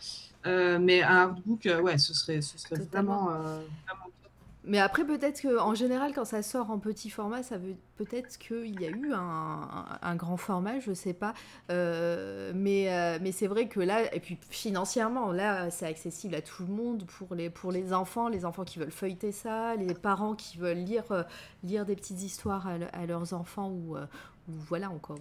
Euh, 0.45 0.79
mais 0.79 1.03
un 1.03 1.17
artbook, 1.17 1.65
euh, 1.65 1.81
ouais, 1.81 1.97
ce 1.97 2.13
serait, 2.13 2.41
ce 2.41 2.57
serait 2.57 2.77
Totalement. 2.77 3.25
vraiment, 3.25 3.45
euh. 3.45 3.61
Mais 4.69 4.77
après, 4.77 5.03
peut-être 5.03 5.41
qu'en 5.41 5.73
général, 5.73 6.13
quand 6.13 6.25
ça 6.25 6.43
sort 6.43 6.69
en 6.69 6.77
petit 6.77 7.09
format, 7.09 7.41
ça 7.41 7.57
veut 7.57 7.75
peut-être 7.97 8.37
qu'il 8.37 8.79
y 8.79 8.85
a 8.85 8.89
eu 8.89 9.11
un, 9.13 10.15
grand 10.15 10.37
format, 10.37 10.79
je 10.79 10.93
sais 10.93 11.13
pas. 11.13 11.33
Euh, 11.71 12.51
mais 12.55 12.93
euh, 12.93 13.17
mais 13.19 13.31
c'est 13.31 13.47
vrai 13.47 13.67
que 13.67 13.79
là, 13.79 14.13
et 14.13 14.19
puis 14.19 14.37
financièrement, 14.51 15.31
là, 15.31 15.71
c'est 15.71 15.87
accessible 15.87 16.35
à 16.35 16.41
tout 16.41 16.63
le 16.67 16.71
monde 16.71 17.03
pour 17.07 17.33
les, 17.33 17.49
pour 17.49 17.71
les 17.71 17.93
enfants, 17.93 18.29
les 18.29 18.45
enfants 18.45 18.63
qui 18.63 18.77
veulent 18.77 18.91
feuilleter 18.91 19.31
ça, 19.31 19.75
les 19.75 19.95
parents 19.95 20.35
qui 20.35 20.59
veulent 20.59 20.77
lire, 20.77 21.11
euh, 21.11 21.23
lire 21.63 21.83
des 21.83 21.95
petites 21.95 22.21
histoires 22.21 22.67
à, 22.67 22.77
le- 22.77 22.95
à 22.95 23.07
leurs 23.07 23.33
enfants 23.33 23.71
ou. 23.71 23.97
voilà 24.47 24.89
encore 24.91 25.17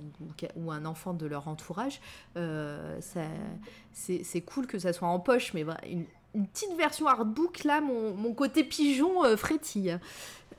ou, 0.56 0.70
un 0.72 0.84
enfant 0.84 1.12
de 1.14 1.26
leur 1.26 1.48
entourage 1.48 2.00
ça 2.34 3.20
c'est 3.92 4.40
cool 4.40 4.66
que 4.66 4.78
ça 4.78 4.94
soit 4.94 5.08
en 5.08 5.20
poche 5.20 5.52
mais 5.52 5.66
une, 5.86 6.06
une 6.34 6.46
petite 6.46 6.76
version 6.76 7.06
artbook 7.06 7.64
là 7.64 7.80
mon, 7.80 8.14
mon 8.14 8.34
côté 8.34 8.64
pigeon 8.64 9.24
euh, 9.24 9.36
frétille 9.36 9.98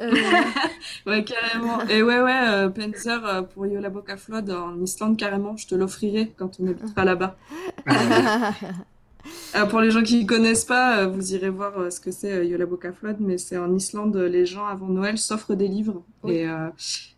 Euh, 0.02 0.12
Ouais, 1.06 1.24
carrément. 1.24 1.82
Et 1.88 2.02
ouais, 2.04 2.22
ouais, 2.22 2.48
euh, 2.48 2.70
Panzer, 2.70 3.26
euh, 3.26 3.42
pour 3.42 3.66
Yola 3.68 3.90
Boca 3.90 4.18
Flood 4.18 4.50
en 4.50 4.80
Islande, 4.82 5.18
carrément, 5.18 5.58
je 5.58 5.68
te 5.68 5.76
l'offrirai 5.76 6.34
quand 6.38 6.60
on 6.60 6.68
habitera 6.68 7.04
là-bas. 7.06 7.38
Euh, 9.56 9.66
pour 9.66 9.82
les 9.82 9.92
gens 9.92 10.02
qui 10.02 10.24
ne 10.24 10.28
connaissent 10.28 10.64
pas, 10.64 11.00
euh, 11.00 11.08
vous 11.08 11.34
irez 11.34 11.50
voir 11.50 11.78
euh, 11.78 11.90
ce 11.90 12.00
que 12.00 12.10
c'est 12.12 12.48
Yola 12.48 12.66
Boca 12.66 12.94
Flood, 12.94 13.18
mais 13.20 13.38
c'est 13.38 13.58
en 13.58 13.76
Islande, 13.76 14.16
les 14.16 14.46
gens 14.46 14.66
avant 14.66 14.88
Noël 14.88 15.18
s'offrent 15.18 15.56
des 15.56 15.68
livres. 15.68 16.04
Oui. 16.24 16.36
Et, 16.36 16.48
euh, 16.48 16.70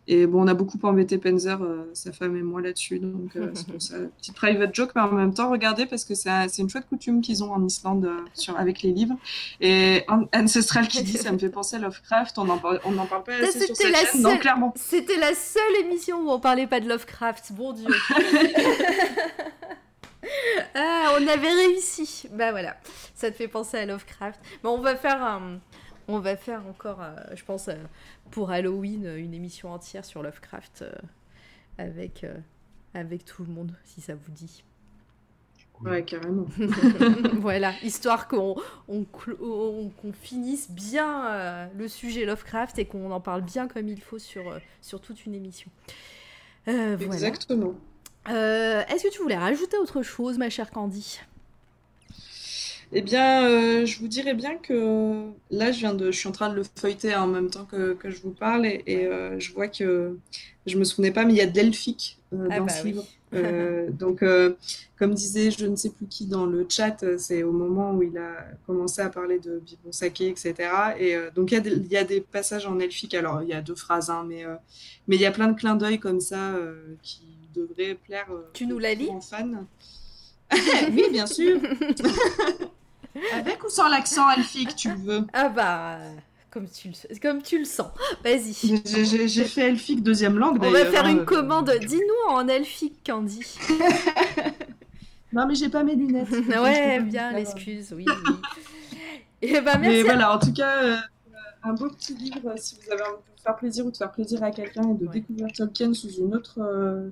et 0.08 0.26
bon, 0.26 0.42
on 0.42 0.48
a 0.48 0.54
beaucoup 0.54 0.78
embêté 0.82 1.16
Panzer, 1.18 1.62
euh, 1.62 1.88
sa 1.94 2.10
femme 2.10 2.36
et 2.36 2.42
moi 2.42 2.60
là-dessus, 2.60 2.98
donc 2.98 3.30
c'est 3.54 3.66
pour 3.68 3.80
ça. 3.80 3.94
Petite 4.18 4.34
private 4.34 4.74
joke, 4.74 4.90
mais 4.96 5.02
en 5.02 5.12
même 5.12 5.32
temps, 5.32 5.48
regardez, 5.50 5.86
parce 5.86 6.04
que 6.04 6.14
c'est 6.14 6.28
un- 6.28 6.48
c'est 6.48 6.62
une 6.62 6.68
chouette 6.68 6.86
coutume 6.88 7.20
qu'ils 7.20 7.44
ont 7.44 7.52
en 7.52 7.64
Islande 7.64 8.08
sur, 8.34 8.58
avec 8.58 8.82
les 8.82 8.90
livres. 8.92 9.14
Et 9.60 10.02
An- 10.08 10.26
Ancestral 10.34 10.88
qui 10.88 11.02
dit, 11.04 11.18
ça 11.18 11.30
me 11.32 11.38
fait 11.38 11.50
penser 11.50 11.76
à 11.76 11.78
Lovecraft, 11.78 12.36
on 12.38 12.44
n'en 12.46 12.58
parle, 12.58 12.80
pas 13.24 13.32
assez 13.42 13.60
sur 13.66 13.76
C'était 13.76 13.84
cette 13.84 13.92
la, 13.92 13.98
chaîne, 13.98 14.22
non, 14.22 14.30
seule- 14.30 14.38
clairement. 14.40 14.74
c'était 14.76 15.18
la 15.18 15.34
seule 15.34 15.84
émission 15.84 16.18
où 16.26 16.30
on 16.30 16.40
parlait 16.40 16.66
pas 16.66 16.80
de 16.80 16.88
Lovecraft, 16.88 17.52
bon 17.52 17.72
Dieu. 17.72 17.86
ah, 20.74 21.16
on 21.20 21.26
avait 21.26 21.52
réussi. 21.52 22.28
Bah 22.32 22.50
voilà, 22.52 22.76
ça 23.14 23.30
te 23.30 23.36
fait 23.36 23.48
penser 23.48 23.76
à 23.78 23.86
Lovecraft. 23.86 24.40
Bon, 24.62 24.70
on 24.78 24.80
va 24.80 24.96
faire 24.96 25.22
un, 25.22 25.58
on 26.08 26.18
va 26.20 26.36
faire 26.36 26.66
encore, 26.66 27.02
euh, 27.02 27.14
je 27.34 27.44
pense, 27.44 27.68
euh, 27.68 27.74
pour 28.30 28.50
Halloween, 28.50 29.06
euh, 29.06 29.16
une 29.18 29.34
émission 29.34 29.72
entière 29.72 30.04
sur 30.04 30.22
Lovecraft 30.22 30.82
euh, 30.82 30.92
avec 31.78 32.24
euh, 32.24 32.34
avec 32.94 33.24
tout 33.24 33.42
le 33.44 33.52
monde, 33.52 33.74
si 33.84 34.00
ça 34.00 34.14
vous 34.14 34.30
dit. 34.30 34.62
Ouais, 35.80 36.04
carrément. 36.04 36.46
voilà, 37.40 37.72
histoire 37.82 38.28
qu'on 38.28 38.54
on, 38.86 39.04
on- 39.40 39.90
finisse 40.12 40.70
bien 40.70 41.26
euh, 41.26 41.66
le 41.76 41.88
sujet 41.88 42.24
Lovecraft 42.24 42.78
et 42.78 42.84
qu'on 42.84 43.10
en 43.10 43.20
parle 43.20 43.42
bien 43.42 43.66
comme 43.66 43.88
il 43.88 44.00
faut 44.00 44.20
sur, 44.20 44.48
euh, 44.48 44.58
sur 44.80 45.00
toute 45.00 45.26
une 45.26 45.34
émission. 45.34 45.70
Euh, 46.68 46.94
voilà. 47.06 47.20
Euh, 48.28 48.82
Est-ce 48.88 49.04
que 49.04 49.12
tu 49.12 49.20
voulais 49.22 49.36
rajouter 49.36 49.76
autre 49.78 50.02
chose, 50.02 50.38
ma 50.38 50.50
chère 50.50 50.70
Candy? 50.72 51.20
Eh 52.94 53.00
bien, 53.00 53.46
euh, 53.48 53.86
je 53.86 53.98
vous 54.00 54.08
dirais 54.08 54.34
bien 54.34 54.56
que 54.58 55.30
là, 55.50 55.72
je 55.72 55.78
viens 55.78 55.94
de, 55.94 56.10
je 56.10 56.18
suis 56.18 56.28
en 56.28 56.32
train 56.32 56.50
de 56.50 56.54
le 56.56 56.62
feuilleter 56.78 57.14
en 57.14 57.26
même 57.26 57.48
temps 57.50 57.64
que, 57.64 57.94
que 57.94 58.10
je 58.10 58.20
vous 58.20 58.32
parle 58.32 58.66
et, 58.66 58.82
et, 58.86 59.06
euh, 59.06 59.38
je 59.40 59.52
vois 59.52 59.68
que 59.68 60.18
je 60.66 60.76
me 60.78 60.84
souvenais 60.84 61.10
pas, 61.12 61.24
mais 61.24 61.32
il 61.32 61.36
y 61.36 61.40
a 61.40 61.46
de 61.46 61.56
l'elfique 61.56 62.20
euh, 62.34 62.50
Ah 62.50 62.60
dans 62.60 62.66
bah 62.66 62.68
ce 62.68 62.82
oui. 62.82 62.92
livre. 62.92 63.08
Euh, 63.34 63.90
donc, 63.90 64.22
euh, 64.22 64.56
comme 64.98 65.14
disait 65.14 65.50
je 65.50 65.64
ne 65.64 65.74
sais 65.74 65.88
plus 65.88 66.06
qui 66.06 66.26
dans 66.26 66.44
le 66.44 66.66
chat, 66.68 67.02
c'est 67.16 67.42
au 67.44 67.52
moment 67.52 67.94
où 67.94 68.02
il 68.02 68.18
a 68.18 68.44
commencé 68.66 69.00
à 69.00 69.08
parler 69.08 69.38
de 69.38 69.58
Bibon 69.58 69.90
Saké, 69.90 70.28
etc. 70.28 70.94
Et 70.98 71.16
euh, 71.16 71.30
donc, 71.34 71.50
il 71.50 71.54
y, 71.54 71.56
a 71.56 71.60
des, 71.60 71.70
il 71.72 71.86
y 71.90 71.96
a 71.96 72.04
des 72.04 72.20
passages 72.20 72.66
en 72.66 72.78
elfique. 72.78 73.14
Alors, 73.14 73.40
il 73.42 73.48
y 73.48 73.54
a 73.54 73.62
deux 73.62 73.74
phrases, 73.74 74.10
hein, 74.10 74.26
mais, 74.28 74.44
euh, 74.44 74.54
mais 75.08 75.16
il 75.16 75.22
y 75.22 75.26
a 75.26 75.30
plein 75.32 75.48
de 75.48 75.56
clins 75.58 75.76
d'œil 75.76 75.98
comme 75.98 76.20
ça 76.20 76.52
euh, 76.56 76.94
qui 77.02 77.22
devraient 77.54 77.94
plaire 77.94 78.26
euh, 78.30 78.50
Tu 78.52 78.66
nous 78.66 78.78
la 78.78 78.94
lis 78.94 79.08
aux 79.08 79.20
fans. 79.20 79.66
oui, 80.90 81.04
bien 81.10 81.26
sûr. 81.26 81.60
Avec 83.32 83.62
ou 83.64 83.68
sans 83.68 83.88
l'accent 83.88 84.30
elfique, 84.30 84.74
tu 84.76 84.88
le 84.90 84.96
veux 84.96 85.20
Ah 85.32 85.48
bah, 85.48 85.98
comme 86.50 86.68
tu 86.68 86.88
le, 86.88 87.18
comme 87.18 87.42
tu 87.42 87.58
le 87.58 87.64
sens. 87.64 87.90
Vas-y. 88.24 88.52
J'ai- 89.26 89.44
fait 89.44 89.68
elfique 89.68 90.02
deuxième 90.02 90.38
langue 90.38 90.58
On 90.62 90.70
va 90.70 90.86
faire 90.86 91.06
une 91.06 91.24
commande. 91.24 91.70
Dis-nous 91.86 92.32
en 92.32 92.48
elfique, 92.48 93.00
Candy. 93.04 93.44
Non, 95.32 95.46
mais 95.46 95.54
j'ai 95.54 95.70
pas 95.70 95.82
mes 95.82 95.94
lunettes. 95.94 96.28
Peux 96.28 96.58
ouais, 96.60 97.00
bien 97.00 97.32
l'excuse, 97.32 97.94
oui. 97.96 98.04
oui. 98.06 98.34
Et 99.40 99.60
bah 99.62 99.78
Mais 99.78 99.88
merci. 99.88 100.00
à- 100.00 100.04
voilà, 100.04 100.36
en 100.36 100.38
tout 100.38 100.52
cas, 100.52 100.82
euh, 100.84 100.96
un 101.62 101.72
beau 101.72 101.88
petit 101.88 102.14
livre 102.14 102.50
euh, 102.50 102.54
si 102.56 102.76
vous 102.76 102.92
avez 102.92 103.02
envie 103.02 103.12
de 103.12 103.32
vous 103.36 103.42
faire 103.42 103.56
plaisir 103.56 103.86
ou 103.86 103.90
de 103.90 103.96
faire 103.96 104.12
plaisir 104.12 104.42
à 104.44 104.50
quelqu'un 104.50 104.82
et 104.90 104.94
de 104.94 105.06
découvrir 105.06 105.48
Tolkien 105.56 105.94
sous, 105.94 106.10
une 106.10 106.34
autre, 106.34 106.58
euh, 106.60 107.08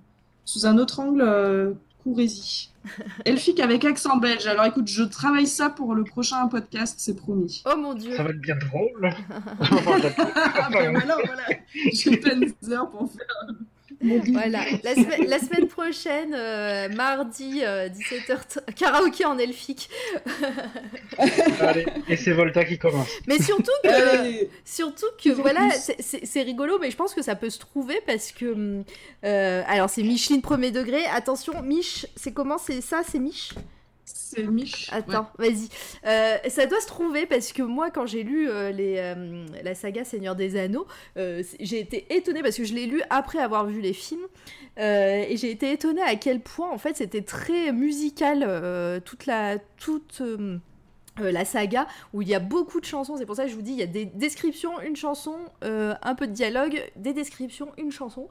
sous 0.51 0.67
un 0.67 0.79
autre 0.79 0.99
angle, 0.99 1.23
euh, 1.23 1.73
courez-y. 2.03 2.71
Elfique 3.25 3.61
avec 3.61 3.85
accent 3.85 4.17
belge. 4.17 4.49
Alors 4.49 4.65
écoute, 4.65 4.89
je 4.89 5.05
travaille 5.05 5.47
ça 5.47 5.71
pour 5.71 5.95
le 5.95 6.03
prochain 6.03 6.49
podcast, 6.49 6.97
c'est 6.99 7.15
promis. 7.15 7.63
Oh 7.67 7.77
mon 7.77 7.95
dieu. 7.95 8.17
Ça 8.17 8.25
va 8.25 8.31
être 8.31 8.41
bien 8.41 8.57
drôle. 8.57 9.11
Ah 9.61 10.69
ben 10.73 10.91
voilà, 10.91 11.17
voilà. 11.25 11.43
J'ai 11.93 12.17
plein 12.17 12.41
d'heures 12.63 12.91
pour 12.91 13.11
faire. 13.13 13.55
Voilà, 14.03 14.65
la, 14.83 14.95
semaine- 14.95 15.27
la 15.29 15.39
semaine 15.39 15.67
prochaine, 15.69 16.35
euh, 16.35 16.89
mardi, 16.89 17.61
17h, 17.61 18.75
karaoké 18.75 19.25
en 19.27 19.37
elfique. 19.39 19.91
Allez, 21.61 21.87
et 22.09 22.17
c'est 22.17 22.33
Volta 22.33 22.65
qui 22.65 22.79
commence. 22.79 23.09
Mais 23.27 23.39
surtout 23.43 23.71
que, 23.85 24.49
surtout 24.65 25.07
que 25.23 25.31
voilà, 25.31 25.69
c'est- 25.71 26.43
rigolo, 26.43 26.79
mais 26.81 26.91
je 26.91 26.97
pense 26.97 27.15
que 27.15 27.23
ça 27.23 27.35
peut 27.37 27.51
se 27.51 27.59
trouver 27.59 28.01
parce 28.07 28.33
que. 28.33 28.83
euh, 29.25 29.63
alors, 29.67 29.91
c'est 29.91 30.03
Micheline 30.03 30.41
premier 30.43 30.71
degré. 30.71 31.05
Attention, 31.15 31.61
Mich, 31.63 32.07
c'est 32.17 32.33
comment? 32.33 32.59
C'est 32.59 32.81
ça 32.81 33.03
C'est 33.07 33.19
Mich? 33.19 33.53
C'est 34.31 34.45
Mich. 34.45 34.89
Attends, 34.93 35.29
vas-y. 35.39 35.69
Euh, 36.07 36.37
ça 36.49 36.67
doit 36.67 36.81
se 36.81 36.87
trouver 36.87 37.27
parce 37.27 37.53
que 37.53 37.63
moi, 37.63 37.91
quand 37.91 38.07
j'ai 38.07 38.23
lu 38.23 38.49
euh, 38.49 38.71
les, 38.71 38.97
euh, 38.99 39.45
la 39.65 39.75
saga 39.75 40.05
Seigneur 40.05 40.37
des 40.37 40.57
Anneaux, 40.57 40.87
j'ai 41.17 41.81
été 41.81 42.07
étonnée 42.15 42.43
parce 42.43 42.57
que 42.57 42.65
je 42.65 42.75
l'ai 42.75 42.87
lu 42.87 43.03
après 43.11 43.41
avoir 43.41 43.67
vu 43.67 43.81
les 43.81 43.93
films. 43.93 44.27
et 44.77 45.35
j'ai 45.37 45.51
été 45.51 45.73
étonnée 45.73 46.03
à 46.03 46.15
quel 46.15 46.41
point, 46.41 46.71
en 46.71 46.79
fait, 46.79 46.97
c'était 46.97 47.23
très 47.23 47.73
musical, 47.73 49.03
toute 49.05 49.27
la. 49.27 49.59
Toute, 49.79 50.23
la 51.19 51.45
saga 51.45 51.87
où 52.15 52.23
il 52.23 52.29
y 52.29 52.35
a 52.35 52.39
beaucoup 52.39 52.81
de 52.81 52.87
chansons, 52.87 53.19
c'est 53.19 53.27
pour 53.27 53.37
ça 53.37 53.45
que 53.45 53.51
je 53.51 53.55
vous 53.55 53.61
dis, 53.61 53.73
il 53.73 53.79
y 53.79 53.83
a 53.83 53.87
des 53.87 54.07
descriptions, 54.07 54.81
une 54.81 54.97
chanson, 54.97 55.37
un 55.61 56.15
peu 56.15 56.27
de 56.27 56.33
dialogue, 56.33 56.83
des 56.97 57.13
descriptions, 57.13 57.73
une 57.77 57.93
chanson, 57.93 58.29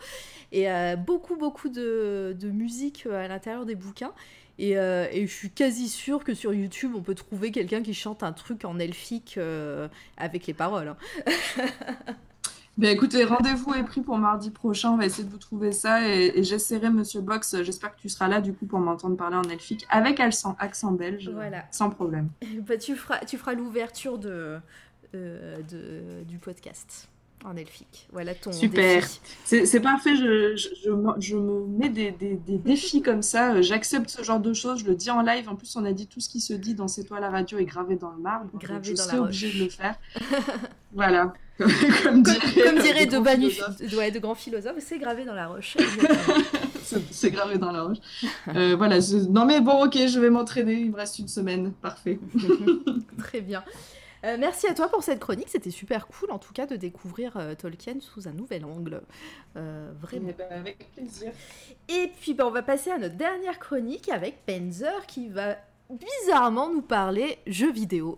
et 0.51 0.65
beaucoup 0.97 1.35
beaucoup 1.35 1.69
de, 1.69 2.35
de 2.39 2.49
musique 2.49 3.05
à 3.05 3.27
l'intérieur 3.27 3.65
des 3.65 3.75
bouquins. 3.75 4.13
Et, 4.61 4.77
euh, 4.77 5.07
et 5.11 5.25
je 5.25 5.33
suis 5.33 5.49
quasi 5.49 5.87
sûre 5.87 6.23
que 6.25 6.33
sur 6.33 6.53
YouTube, 6.53 6.91
on 6.95 7.01
peut 7.01 7.15
trouver 7.15 7.49
quelqu'un 7.51 7.81
qui 7.81 7.93
chante 7.93 8.23
un 8.23 8.33
truc 8.33 8.65
en 8.65 8.77
elfique 8.77 9.35
euh, 9.37 9.87
avec 10.17 10.45
les 10.47 10.53
paroles. 10.53 10.89
hein. 10.89 10.97
Ben 12.77 12.91
écoutez, 12.95 13.25
rendez-vous 13.25 13.73
est 13.73 13.83
pris 13.83 13.99
pour 13.99 14.17
mardi 14.17 14.51
prochain. 14.51 14.91
On 14.91 14.95
va 14.97 15.05
essayer 15.05 15.25
de 15.25 15.29
vous 15.29 15.37
trouver 15.37 15.73
ça 15.73 16.07
et, 16.07 16.31
et 16.39 16.43
j'essaierai, 16.45 16.89
Monsieur 16.89 17.19
Box. 17.19 17.61
J'espère 17.63 17.93
que 17.93 17.99
tu 17.99 18.07
seras 18.07 18.29
là 18.29 18.39
du 18.39 18.53
coup 18.53 18.65
pour 18.65 18.79
m'entendre 18.79 19.17
parler 19.17 19.35
en 19.35 19.43
elfique 19.43 19.85
avec 19.89 20.21
accent, 20.21 20.55
accent 20.59 20.93
belge, 20.93 21.29
Voilà. 21.33 21.65
sans 21.71 21.89
problème. 21.89 22.29
Bah, 22.67 22.77
tu 22.77 22.95
feras, 22.95 23.19
tu 23.25 23.37
feras 23.37 23.53
l'ouverture 23.53 24.17
de, 24.17 24.59
euh, 25.13 25.57
de- 25.69 26.23
du 26.23 26.37
podcast 26.37 27.09
en 27.45 27.55
elfique. 27.55 28.07
Voilà 28.11 28.33
ton 28.35 28.51
Super. 28.51 29.03
C'est 29.45 29.79
parfait. 29.79 30.15
Je, 30.15 30.55
je, 30.55 30.67
je 30.85 30.89
me- 30.91 31.19
je 31.19 31.35
me 31.37 31.65
mets 31.67 31.89
des, 31.89 32.11
des- 32.11 32.35
des 32.35 32.57
défis 32.57 33.01
comme 33.01 33.21
ça. 33.21 33.53
Euh, 33.53 33.61
J'accepte 33.61 34.09
ce 34.09 34.23
genre 34.23 34.39
de 34.39 34.53
choses. 34.53 34.79
Je 34.79 34.85
le 34.85 34.95
dis 34.95 35.09
en 35.09 35.21
live. 35.21 35.47
En 35.49 35.55
plus, 35.55 35.75
on 35.75 35.85
a 35.85 35.91
dit 35.93 36.07
tout 36.07 36.19
ce 36.19 36.29
qui 36.29 36.41
se 36.41 36.53
dit 36.53 36.75
dans 36.75 36.87
C'est 36.87 37.03
toi 37.05 37.19
la 37.19 37.29
radio 37.29 37.57
est 37.57 37.65
gravé 37.65 37.95
dans 37.95 38.11
le 38.11 38.17
marbre. 38.21 38.49
Gravé 38.59 38.89
je 38.89 38.93
dans 38.95 39.03
la 39.03 39.07
serai 39.09 39.17
roche. 39.19 39.27
obligée 39.27 39.57
de 39.59 39.63
le 39.63 39.69
faire. 39.69 39.95
voilà. 40.93 41.33
comme 41.57 41.67
dirait, 42.23 42.63
Comme 42.63 42.79
dirait 42.79 43.05
de, 43.05 43.21
philosophe. 43.23 43.97
ouais, 43.97 44.11
de 44.11 44.19
grands 44.19 44.35
philosophes, 44.35 44.75
c'est 44.79 44.97
gravé 44.99 45.25
dans 45.25 45.33
la 45.35 45.47
roche. 45.47 45.75
C'est 47.11 47.29
gravé 47.29 47.59
dans 47.59 47.71
la 47.71 47.83
roche. 47.83 47.97
Euh, 48.55 48.75
voilà. 48.75 48.99
je- 48.99 49.29
Non 49.29 49.45
mais 49.45 49.61
bon, 49.61 49.85
ok, 49.85 49.95
je 50.07 50.19
vais 50.19 50.31
m'entraîner. 50.31 50.73
Il 50.73 50.89
me 50.91 50.95
reste 50.95 51.19
une 51.19 51.27
semaine. 51.27 51.71
Parfait. 51.83 52.19
Très 53.19 53.41
bien. 53.41 53.63
Euh, 54.25 54.37
merci 54.37 54.67
à 54.67 54.73
toi 54.73 54.89
pour 54.89 55.03
cette 55.03 55.19
chronique, 55.19 55.47
c'était 55.49 55.71
super 55.71 56.07
cool 56.07 56.31
en 56.31 56.39
tout 56.39 56.51
cas 56.53 56.65
de 56.65 56.75
découvrir 56.75 57.37
euh, 57.37 57.55
Tolkien 57.55 57.99
sous 58.01 58.27
un 58.27 58.33
nouvel 58.33 58.65
angle. 58.65 59.01
Euh, 59.55 59.91
vraiment. 59.99 60.29
Eh 60.29 60.33
ben, 60.33 60.47
avec 60.51 60.91
plaisir. 60.91 61.31
Et 61.87 62.11
puis 62.19 62.33
bah, 62.33 62.45
on 62.47 62.51
va 62.51 62.61
passer 62.61 62.91
à 62.91 62.97
notre 62.97 63.15
dernière 63.15 63.59
chronique 63.59 64.09
avec 64.09 64.45
Penzer 64.45 65.05
qui 65.07 65.29
va 65.29 65.57
bizarrement 65.89 66.69
nous 66.69 66.81
parler 66.81 67.39
jeux 67.47 67.71
vidéo. 67.71 68.17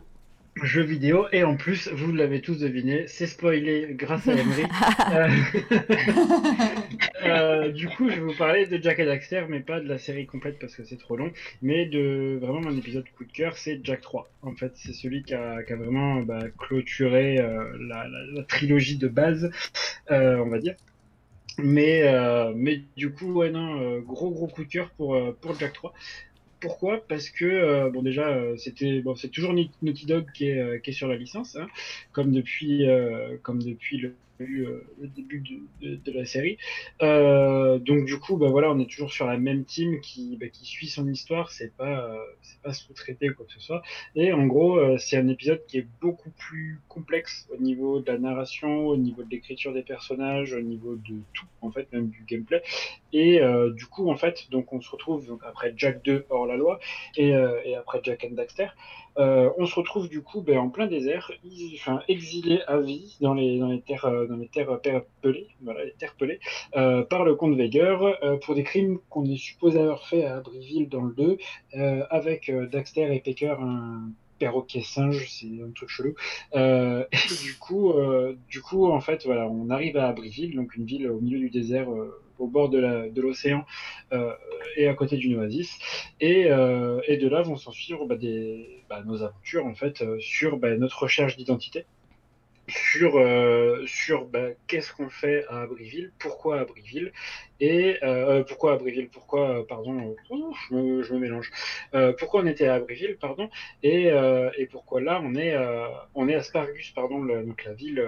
Jeux 0.64 0.84
vidéo, 0.84 1.28
et 1.32 1.44
en 1.44 1.56
plus, 1.56 1.88
vous 1.94 2.12
l'avez 2.12 2.42
tous 2.42 2.60
deviné, 2.60 3.06
c'est 3.08 3.26
spoilé 3.26 3.88
grâce 3.92 4.28
à 4.28 4.34
Emery. 4.34 4.64
Euh, 5.14 5.28
euh, 7.26 7.72
du 7.72 7.88
coup, 7.88 8.10
je 8.10 8.16
vais 8.16 8.22
vous 8.22 8.36
parler 8.38 8.66
de 8.66 8.82
Jack 8.82 9.00
et 9.00 9.06
Daxter, 9.06 9.44
mais 9.50 9.60
pas 9.62 9.80
de 9.80 9.88
la 9.88 9.98
série 9.98 10.26
complète 10.26 10.60
parce 10.60 10.76
que 10.76 10.84
c'est 10.84 10.98
trop 10.98 11.16
long, 11.18 11.32
mais 11.62 11.86
de 11.86 12.38
vraiment 12.42 12.62
mon 12.62 12.78
épisode 12.78 13.06
coup 13.18 13.26
de 13.26 13.32
cœur, 13.32 13.58
c'est 13.58 13.80
Jack 13.84 14.02
3. 14.02 14.30
En 14.42 14.54
fait, 14.56 14.72
c'est 14.76 14.94
celui 14.94 15.24
qui 15.24 15.34
a, 15.34 15.64
qui 15.64 15.74
a 15.74 15.76
vraiment 15.76 16.22
bah, 16.22 16.44
clôturé 16.58 17.40
euh, 17.40 17.64
la, 17.80 18.08
la- 18.08 18.26
la 18.34 18.44
trilogie 18.44 18.98
de 18.98 19.08
base, 19.08 19.50
euh, 20.12 20.38
on 20.38 20.50
va 20.50 20.60
dire. 20.60 20.76
Mais, 21.58 22.04
mais 22.56 22.82
du 22.98 23.12
coup, 23.12 23.34
ouais, 23.34 23.52
non, 23.52 24.00
gros 24.00 24.32
gros 24.32 24.48
coup 24.48 24.64
de 24.64 24.70
cœur 24.70 24.90
pour, 24.92 25.18
pour 25.42 25.60
Jack 25.60 25.74
3. 25.74 25.94
Pourquoi? 26.62 27.04
Parce 27.08 27.30
que 27.32 27.44
euh, 27.44 27.90
bon 27.90 28.04
déjà 28.04 28.30
euh, 28.30 28.56
c'était 28.56 29.02
bon 29.02 29.16
c'est 29.16 29.30
toujours 29.30 29.54
Naughty 29.54 30.06
Dog 30.06 30.32
qui 30.32 30.48
est, 30.48 30.60
euh, 30.60 30.78
qui 30.78 30.92
est 30.92 30.94
sur 30.94 31.08
la 31.08 31.16
licence 31.16 31.56
hein, 31.56 31.68
comme 32.14 32.32
depuis 32.32 32.86
comme 33.42 33.62
depuis 33.62 33.98
le, 33.98 34.16
euh, 34.42 34.86
le 35.00 35.08
début 35.08 35.44
de, 35.82 36.12
la 36.12 36.26
série. 36.26 36.58
Euh, 37.02 37.80
donc 37.80 38.06
du 38.06 38.20
coup 38.20 38.38
bah 38.38 38.50
voilà 38.50 38.70
on 38.72 38.80
est 38.80 38.90
toujours 38.90 39.12
sur 39.12 39.26
la 39.26 39.38
même 39.38 39.66
team 39.66 40.02
qui 40.02 40.38
bah, 40.38 40.48
qui 40.50 40.66
suit 40.66 40.88
son 40.88 41.08
histoire. 41.08 41.52
C'est 41.52 41.76
pas 41.76 42.06
euh, 42.06 42.18
c'est 42.42 42.62
pas 42.62 42.74
sous-traité 42.74 43.30
ou 43.30 43.36
quoi 43.36 43.46
que 43.46 43.54
ce 43.54 43.60
soit. 43.60 43.82
Et 44.16 44.34
en 44.34 44.46
gros 44.46 44.98
c'est 44.98 45.18
un 45.18 45.28
épisode 45.28 45.66
qui 45.68 45.78
est 45.80 45.88
beaucoup 46.02 46.32
plus 46.32 46.80
complexe 46.88 47.48
au 47.54 47.62
niveau 47.62 48.00
de 48.00 48.12
la 48.12 48.18
narration 48.18 48.88
au 48.88 48.98
niveau 48.98 49.24
de 49.24 49.30
l'écriture 49.30 49.74
des 49.74 49.84
personnages 49.84 50.54
au 50.54 50.62
niveau 50.62 50.96
de 50.96 51.16
tout 51.34 51.46
en 51.62 51.72
fait 51.72 51.92
même 51.92 52.10
du 52.10 52.24
gameplay. 52.28 52.62
Et 53.14 53.42
du 53.76 53.86
coup, 53.88 54.10
en 54.10 54.16
fait, 54.16 54.50
donc 54.52 54.72
on 54.72 54.80
se 54.80 54.90
retrouve 54.90 55.28
donc, 55.28 55.42
après 55.46 55.74
Jack 55.76 56.02
2 56.04 56.26
hors 56.30 56.48
la 56.48 56.56
loi 56.56 56.80
et, 57.18 57.30
et 57.66 57.76
après 57.76 58.00
Jack 58.04 58.24
and 58.24 58.36
Daxter, 58.36 58.68
on 59.18 59.66
se 59.66 59.76
retrouve 59.76 60.10
du 60.10 60.22
coup 60.22 60.42
ben, 60.42 60.58
en 60.58 60.70
plein 60.70 60.88
désert, 60.88 61.32
enfin 61.76 62.02
exilé 62.08 62.62
à 62.68 62.80
vie 62.80 63.18
dans 63.22 63.34
les 63.34 63.60
dans 63.60 63.68
les 63.68 63.82
terres 63.82 64.06
euh, 64.06 64.28
dans 64.28 64.38
les 64.38 64.48
terres 64.48 64.80
pelées, 65.22 65.48
voilà 65.62 65.86
les 65.86 65.94
terres 65.94 66.16
pelées, 66.16 66.40
euh, 66.76 67.04
par 67.04 67.24
le 67.24 67.36
comte 67.36 67.60
euh, 67.60 68.38
pour 68.38 68.56
des 68.56 68.64
crimes 68.64 69.00
qu'on 69.10 69.26
est 69.26 69.38
supposé 69.38 69.80
avoir 69.80 70.08
fait 70.08 70.26
à 70.26 70.38
Abbeville 70.38 70.90
dans 70.90 71.04
le 71.04 71.14
2, 71.14 71.38
euh, 71.76 72.04
avec 72.10 72.50
euh, 72.50 72.68
Daxter 72.68 73.14
et 73.14 73.20
Pecker 73.20 73.56
un 73.60 74.12
perroquet 74.40 74.82
singe, 74.82 75.28
c'est 75.30 75.62
un 75.62 75.72
truc 75.72 75.90
chelou. 75.90 76.16
Euh, 76.56 77.06
et 77.12 77.44
du 77.44 77.56
coup, 77.60 77.92
euh, 77.92 78.36
du 78.50 78.60
coup, 78.62 78.88
en 78.88 79.00
fait, 79.00 79.24
voilà, 79.26 79.48
on 79.48 79.70
arrive 79.70 79.98
à 79.98 80.08
Abbeville, 80.08 80.56
donc 80.56 80.76
une 80.76 80.86
ville 80.86 81.08
au 81.10 81.20
milieu 81.22 81.38
du 81.38 81.52
désert, 81.52 81.92
euh, 81.92 82.21
au 82.42 82.48
bord 82.48 82.70
de 82.70 83.22
l'océan 83.22 83.66
euh, 84.12 84.34
et 84.76 84.88
à 84.88 84.94
côté 84.94 85.18
d'une 85.18 85.38
oasis. 85.38 85.78
Et, 86.20 86.52
euh, 86.52 87.00
de 87.08 87.28
là 87.28 87.42
vont 87.44 87.56
s'en 87.56 87.72
suivre 87.72 88.06
bah, 88.06 88.16
bah, 88.90 89.04
nos 89.06 89.22
aventures 89.22 89.66
en 89.66 89.76
fait 89.76 90.02
euh, 90.02 90.20
sur 90.20 90.58
bah, 90.58 90.76
notre 90.76 91.04
recherche 91.04 91.38
d'identité 91.38 91.86
sur, 92.72 93.18
euh, 93.18 93.84
sur 93.86 94.26
bah, 94.26 94.50
qu'est-ce 94.68 94.94
qu'on 94.94 95.10
fait 95.10 95.46
à 95.48 95.62
Abrieville, 95.62 96.12
pourquoi 96.20 96.60
Abrieville, 96.60 97.12
et 97.60 97.98
euh, 98.04 98.44
pourquoi 98.44 98.74
Abrieville, 98.74 99.10
pourquoi, 99.10 99.60
euh, 99.60 99.64
pardon, 99.68 100.16
je, 100.30 100.76
me, 100.76 101.20
mélange, 101.20 101.52
pourquoi 102.18 102.42
on 102.42 102.48
était 102.48 102.68
à 102.68 102.76
Abrieville, 102.76 103.18
pardon, 103.18 103.50
et, 103.84 104.08
et 104.58 104.66
pourquoi 104.68 105.02
là 105.02 105.22
on 105.24 105.36
est, 105.36 105.56
on 106.16 106.28
est 106.28 106.36
à 106.36 106.44
Spargus, 106.44 106.92
pardon, 106.92 107.20
donc 107.20 107.64
la 107.66 107.74
ville, 107.74 108.04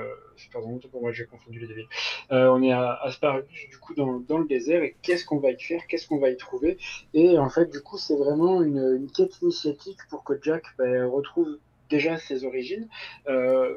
pardon, 0.52 0.80
pour 0.92 1.02
moi 1.02 1.12
j'ai 1.12 1.26
confondu 1.26 1.60
les 1.60 1.68
deux 1.68 1.76
villes, 1.76 1.90
on 2.30 2.64
est 2.64 2.72
à 2.72 2.94
Aspargus, 3.04 3.70
du 3.70 3.78
coup, 3.78 3.94
dans, 3.94 4.38
le 4.38 4.48
désert, 4.48 4.84
et 4.84 4.96
qu'est-ce 5.02 5.26
qu'on 5.26 5.40
va 5.40 5.52
y 5.52 5.62
faire, 5.62 5.86
qu'est-ce 5.88 6.08
qu'on 6.08 6.20
va 6.20 6.30
y 6.30 6.38
trouver, 6.38 6.78
et 7.14 7.38
en 7.38 7.50
fait, 7.50 7.70
du 7.70 7.82
coup, 7.82 7.98
c'est 7.98 8.18
vraiment 8.18 8.64
une, 8.64 8.96
une, 8.96 9.12
quête 9.12 9.42
initiatique 9.42 10.00
pour 10.10 10.24
que 10.24 10.34
Jack 10.42 10.64
bah, 10.78 11.06
retrouve 11.06 11.60
déjà 11.90 12.18
ses 12.18 12.44
origines, 12.46 12.88
euh, 13.28 13.74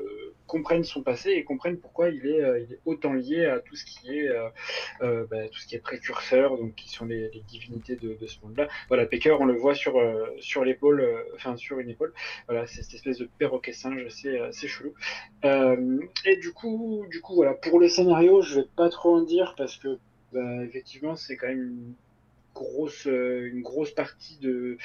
comprennent 0.46 0.84
son 0.84 1.02
passé 1.02 1.30
et 1.30 1.44
comprennent 1.44 1.78
pourquoi 1.78 2.10
il 2.10 2.26
est, 2.26 2.42
euh, 2.42 2.60
il 2.60 2.72
est 2.72 2.80
autant 2.84 3.12
lié 3.12 3.44
à 3.46 3.58
tout 3.58 3.76
ce 3.76 3.84
qui 3.84 4.18
est, 4.18 4.28
euh, 5.02 5.26
bah, 5.30 5.48
tout 5.48 5.58
ce 5.58 5.66
qui 5.66 5.74
est 5.74 5.80
précurseur, 5.80 6.56
donc 6.56 6.74
qui 6.74 6.88
sont 6.88 7.04
les, 7.04 7.30
divinités 7.48 7.96
de, 7.96 8.16
ce 8.26 8.38
monde-là. 8.42 8.68
Voilà, 8.88 9.06
Pecker, 9.06 9.36
on 9.40 9.44
le 9.44 9.54
voit 9.54 9.74
sur, 9.74 10.00
sur 10.38 10.64
l'épaule, 10.64 11.24
enfin 11.34 11.56
sur 11.56 11.78
une 11.78 11.90
épaule. 11.90 12.12
Voilà, 12.48 12.66
c'est 12.66 12.82
cette 12.82 12.94
espèce 12.94 13.18
de 13.18 13.28
perroquet 13.38 13.72
singe 13.72 14.04
assez, 14.04 14.38
assez 14.38 14.68
chelou. 14.68 14.94
et 15.44 16.36
du 16.36 16.52
coup, 16.52 17.06
du 17.10 17.20
coup, 17.20 17.34
voilà, 17.34 17.54
pour 17.54 17.78
le 17.78 17.88
scénario, 17.88 18.42
je 18.42 18.60
vais 18.60 18.66
pas 18.76 18.88
trop 18.88 19.16
en 19.16 19.22
dire 19.22 19.54
parce 19.56 19.76
que 19.76 19.98
bah, 20.32 20.64
effectivement, 20.64 21.16
c'est 21.16 21.36
quand 21.36 21.48
même 21.48 21.94
grosse, 22.56 23.06
euh, 23.06 23.48
une 23.52 23.60
grosse 23.60 23.90
partie 23.90 24.38
de, 24.38 24.78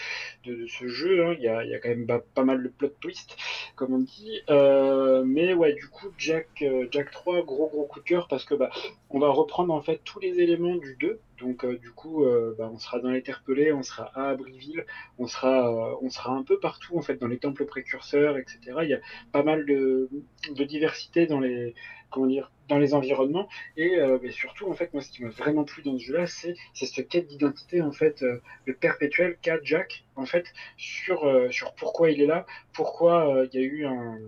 de, 0.44 0.68
ce 0.68 0.88
jeu. 0.88 1.26
Hein. 1.26 1.36
Il, 1.38 1.44
y 1.44 1.48
a, 1.48 1.64
il, 1.64 1.70
y 1.70 1.74
a, 1.74 1.80
quand 1.80 1.90
même 1.90 2.06
pas, 2.06 2.44
mal 2.44 2.62
de 2.62 2.68
plot 2.68 2.94
twist, 3.00 3.38
comme 3.76 3.94
on 3.94 4.00
dit. 4.00 4.42
Euh, 4.50 5.24
mais 5.26 5.54
ouais, 5.54 5.74
du 5.74 5.88
coup, 5.88 6.08
Jack, 6.18 6.48
euh, 6.62 6.88
Jack 6.92 7.12
3, 7.12 7.44
gros 7.44 7.70
gros 7.70 7.86
coup 7.86 8.00
de 8.00 8.06
cœur 8.06 8.28
parce 8.28 8.46
que 8.46 8.54
bah, 8.54 8.70
on 9.10 9.20
va 9.20 9.30
reprendre 9.30 9.74
en 9.74 9.82
fait 9.82 10.02
tous 10.04 10.20
les 10.20 10.40
éléments 10.40 10.76
du 10.76 10.96
2. 11.00 11.20
Donc 11.40 11.66
du 11.66 11.90
coup, 11.90 12.24
bah, 12.60 12.70
on 12.72 12.78
sera 12.78 13.00
dans 13.00 13.10
l'interpellé, 13.10 13.74
on 13.74 13.82
sera 13.82 14.12
à 14.14 14.30
Abriville, 14.30 14.86
on 15.18 15.26
sera, 15.26 15.98
on 16.00 16.08
sera 16.12 16.34
un 16.34 16.44
peu 16.44 16.60
partout 16.60 17.00
en 17.00 17.02
fait 17.02 17.16
dans 17.16 17.26
les 17.26 17.40
temples 17.40 17.66
précurseurs, 17.66 18.38
etc. 18.38 18.60
Il 18.84 18.90
y 18.90 18.94
a 18.94 19.00
pas 19.32 19.42
mal 19.42 19.66
de, 19.66 20.08
de 20.56 20.64
diversité 20.64 21.26
dans 21.26 21.40
les 21.40 21.74
comment 22.12 22.28
dire, 22.28 22.52
dans 22.68 22.78
les 22.78 22.94
environnements. 22.94 23.48
Et 23.78 23.96
euh, 23.96 24.20
surtout, 24.30 24.70
en 24.70 24.74
fait, 24.74 24.94
moi, 24.94 25.02
ce 25.02 25.10
qui 25.10 25.24
m'a 25.24 25.30
vraiment 25.30 25.64
plu 25.64 25.82
dans 25.82 25.98
ce 25.98 26.04
jeu-là, 26.04 26.28
c'est 26.28 26.56
cette 26.74 27.08
quête 27.08 27.28
d'identité, 27.28 27.82
en 27.82 27.92
fait, 27.92 28.22
euh, 28.22 28.42
le 28.66 28.76
perpétuel 28.76 29.38
qu'a 29.42 29.58
Jack, 29.64 30.04
en 30.16 30.26
fait, 30.26 30.46
sur, 30.78 31.26
euh, 31.26 31.50
sur 31.50 31.74
pourquoi 31.74 32.12
il 32.12 32.22
est 32.22 32.28
là, 32.28 32.46
pourquoi 32.74 33.46
il 33.52 33.60
y 33.60 33.64
a 33.64 33.66
eu 33.66 33.86
un. 33.86 34.20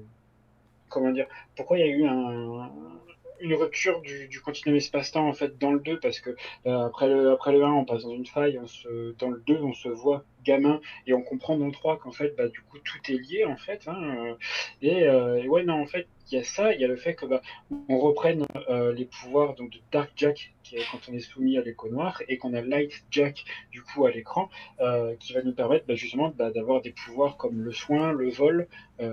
Comment 0.90 1.12
dire 1.12 1.28
Pourquoi 1.56 1.78
il 1.80 1.82
y 1.82 1.90
a 1.90 1.92
eu 1.92 2.06
un, 2.06 2.72
une 3.40 3.54
rupture 3.56 4.02
du, 4.02 4.42
continuum 4.42 4.78
espace-temps 4.78 5.28
en 5.28 5.34
fait 5.34 5.58
dans 5.58 5.72
le 5.72 5.80
2 5.80 6.00
parce 6.00 6.20
que 6.20 6.36
après 6.66 7.08
le 7.08 7.32
après 7.32 7.52
le 7.52 7.64
1 7.64 7.72
on 7.72 7.84
passe 7.84 8.04
dans 8.04 8.14
une 8.14 8.28
faille 8.28 8.60
dans 9.18 9.32
le 9.32 9.44
2 9.48 9.60
on 9.64 9.74
se 9.74 9.90
voit 9.90 10.24
gamin. 10.44 10.82
Et 11.08 11.14
on 11.14 11.22
comprend 11.22 11.58
dans 11.58 11.66
le 11.66 11.72
3 11.72 12.00
qu'en 12.00 12.12
fait 12.12 12.36
bah 12.38 12.48
du 12.48 12.62
coup 12.62 12.78
tout 12.80 13.00
est 13.12 13.18
lié 13.18 13.46
en 13.46 13.58
fait 13.58 13.88
hein, 13.88 14.38
et, 14.82 15.04
euh, 15.04 15.42
et, 15.42 15.48
ouais 15.48 15.64
non 15.64 15.82
en 15.82 15.86
fait 15.86 16.08
il 16.32 16.36
y 16.36 16.40
a 16.40 16.44
ça 16.44 16.74
il 16.74 16.82
y 16.82 16.86
a 16.86 16.88
le 16.88 16.96
fait 16.96 17.16
que 17.16 17.26
bah 17.26 17.42
on 17.90 17.98
reprenne 17.98 18.46
euh, 18.70 18.94
les 18.94 19.06
pouvoirs 19.06 19.56
donc 19.56 19.72
de 19.72 19.80
Dark 19.92 20.12
Jack 20.16 20.54
qui 20.64 20.78
est 20.78 20.84
quand 20.92 21.00
on 21.10 21.14
est 21.14 21.20
soumis 21.20 21.58
à 21.58 21.62
l'écho 21.62 21.90
noir 21.90 22.22
et 22.28 22.38
qu'on 22.38 22.54
a 22.54 22.62
Light 22.62 23.04
Jack 23.12 23.44
du 23.72 23.82
coup 23.82 24.06
à 24.06 24.12
l'écran 24.12 24.50
euh, 24.80 25.16
qui 25.20 25.34
va 25.34 25.42
nous 25.44 25.54
permettre 25.54 25.86
bah, 25.86 25.96
justement 25.96 26.30
bah, 26.30 26.52
d'avoir 26.52 26.82
des 26.82 26.92
pouvoirs 26.92 27.38
comme 27.38 27.62
le 27.62 27.72
soin 27.72 28.12
le 28.12 28.30
vol 28.30 28.68
on 29.00 29.06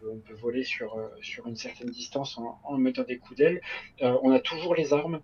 peut, 0.00 0.10
on, 0.10 0.18
peut, 0.18 0.34
voler 0.34 0.64
sur 0.64 0.96
sur 1.20 1.46
une 1.46 1.54
certaine 1.54 1.90
distance 1.90 2.38
en, 2.38 2.58
en 2.64 2.76
mettant 2.76 3.04
des 3.04 3.18
coups 3.18 3.38
d'aile. 3.38 3.60
On 4.00 4.32
a 4.32 4.40
toujours 4.40 4.74
les 4.74 4.92
armes 4.92 5.20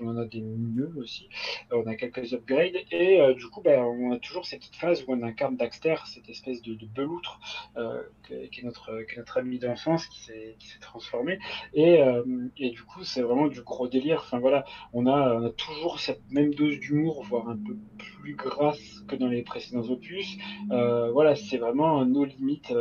on 0.00 0.16
a, 0.16 0.20
a, 0.20 0.24
des 0.24 0.40
mieux 0.40 0.92
aussi, 0.96 1.28
on 1.70 1.86
a 1.86 1.94
quelques 1.94 2.32
upgrades, 2.32 2.76
et 2.90 3.20
euh, 3.20 3.34
du 3.34 3.46
coup, 3.46 3.60
bah, 3.60 3.84
on 3.84 4.12
a 4.12 4.18
toujours 4.18 4.46
cette 4.46 4.60
petite 4.60 4.76
phase 4.76 5.04
où 5.06 5.12
on 5.12 5.22
incarne 5.22 5.56
Daxter, 5.56 5.96
cette 6.06 6.28
espèce 6.28 6.62
de, 6.62 6.74
de 6.74 6.86
beloutre 6.86 7.40
euh, 7.76 8.02
qui, 8.26 8.60
est 8.60 8.64
notre, 8.64 9.38
ami 9.38 9.58
d'enfance, 9.58 10.06
qui 10.06 10.20
s'est 10.20 10.56
transformé, 10.80 11.38
et, 11.74 12.02
euh, 12.02 12.22
du 12.56 12.82
coup, 12.82 13.04
c'est 13.04 13.22
vraiment 13.22 13.48
du 13.48 13.62
gros 13.62 13.88
délire. 13.88 14.22
Enfin 14.24 14.38
voilà, 14.38 14.64
on 14.92 15.06
a, 15.06 15.34
on 15.34 15.46
a 15.46 15.50
toujours 15.50 16.00
cette 16.00 16.22
même 16.30 16.54
dose 16.54 16.78
d'humour, 16.78 17.24
voire 17.24 17.48
un 17.48 17.56
peu 17.56 17.76
plus 17.98 18.34
grasse 18.34 19.04
que 19.08 19.16
dans 19.16 19.28
les 19.28 19.42
précédents 19.42 19.88
opus. 19.88 20.38
voilà, 20.68 21.34
c'est 21.34 21.58
vraiment 21.58 22.04
nos 22.04 22.24
limites, 22.24 22.72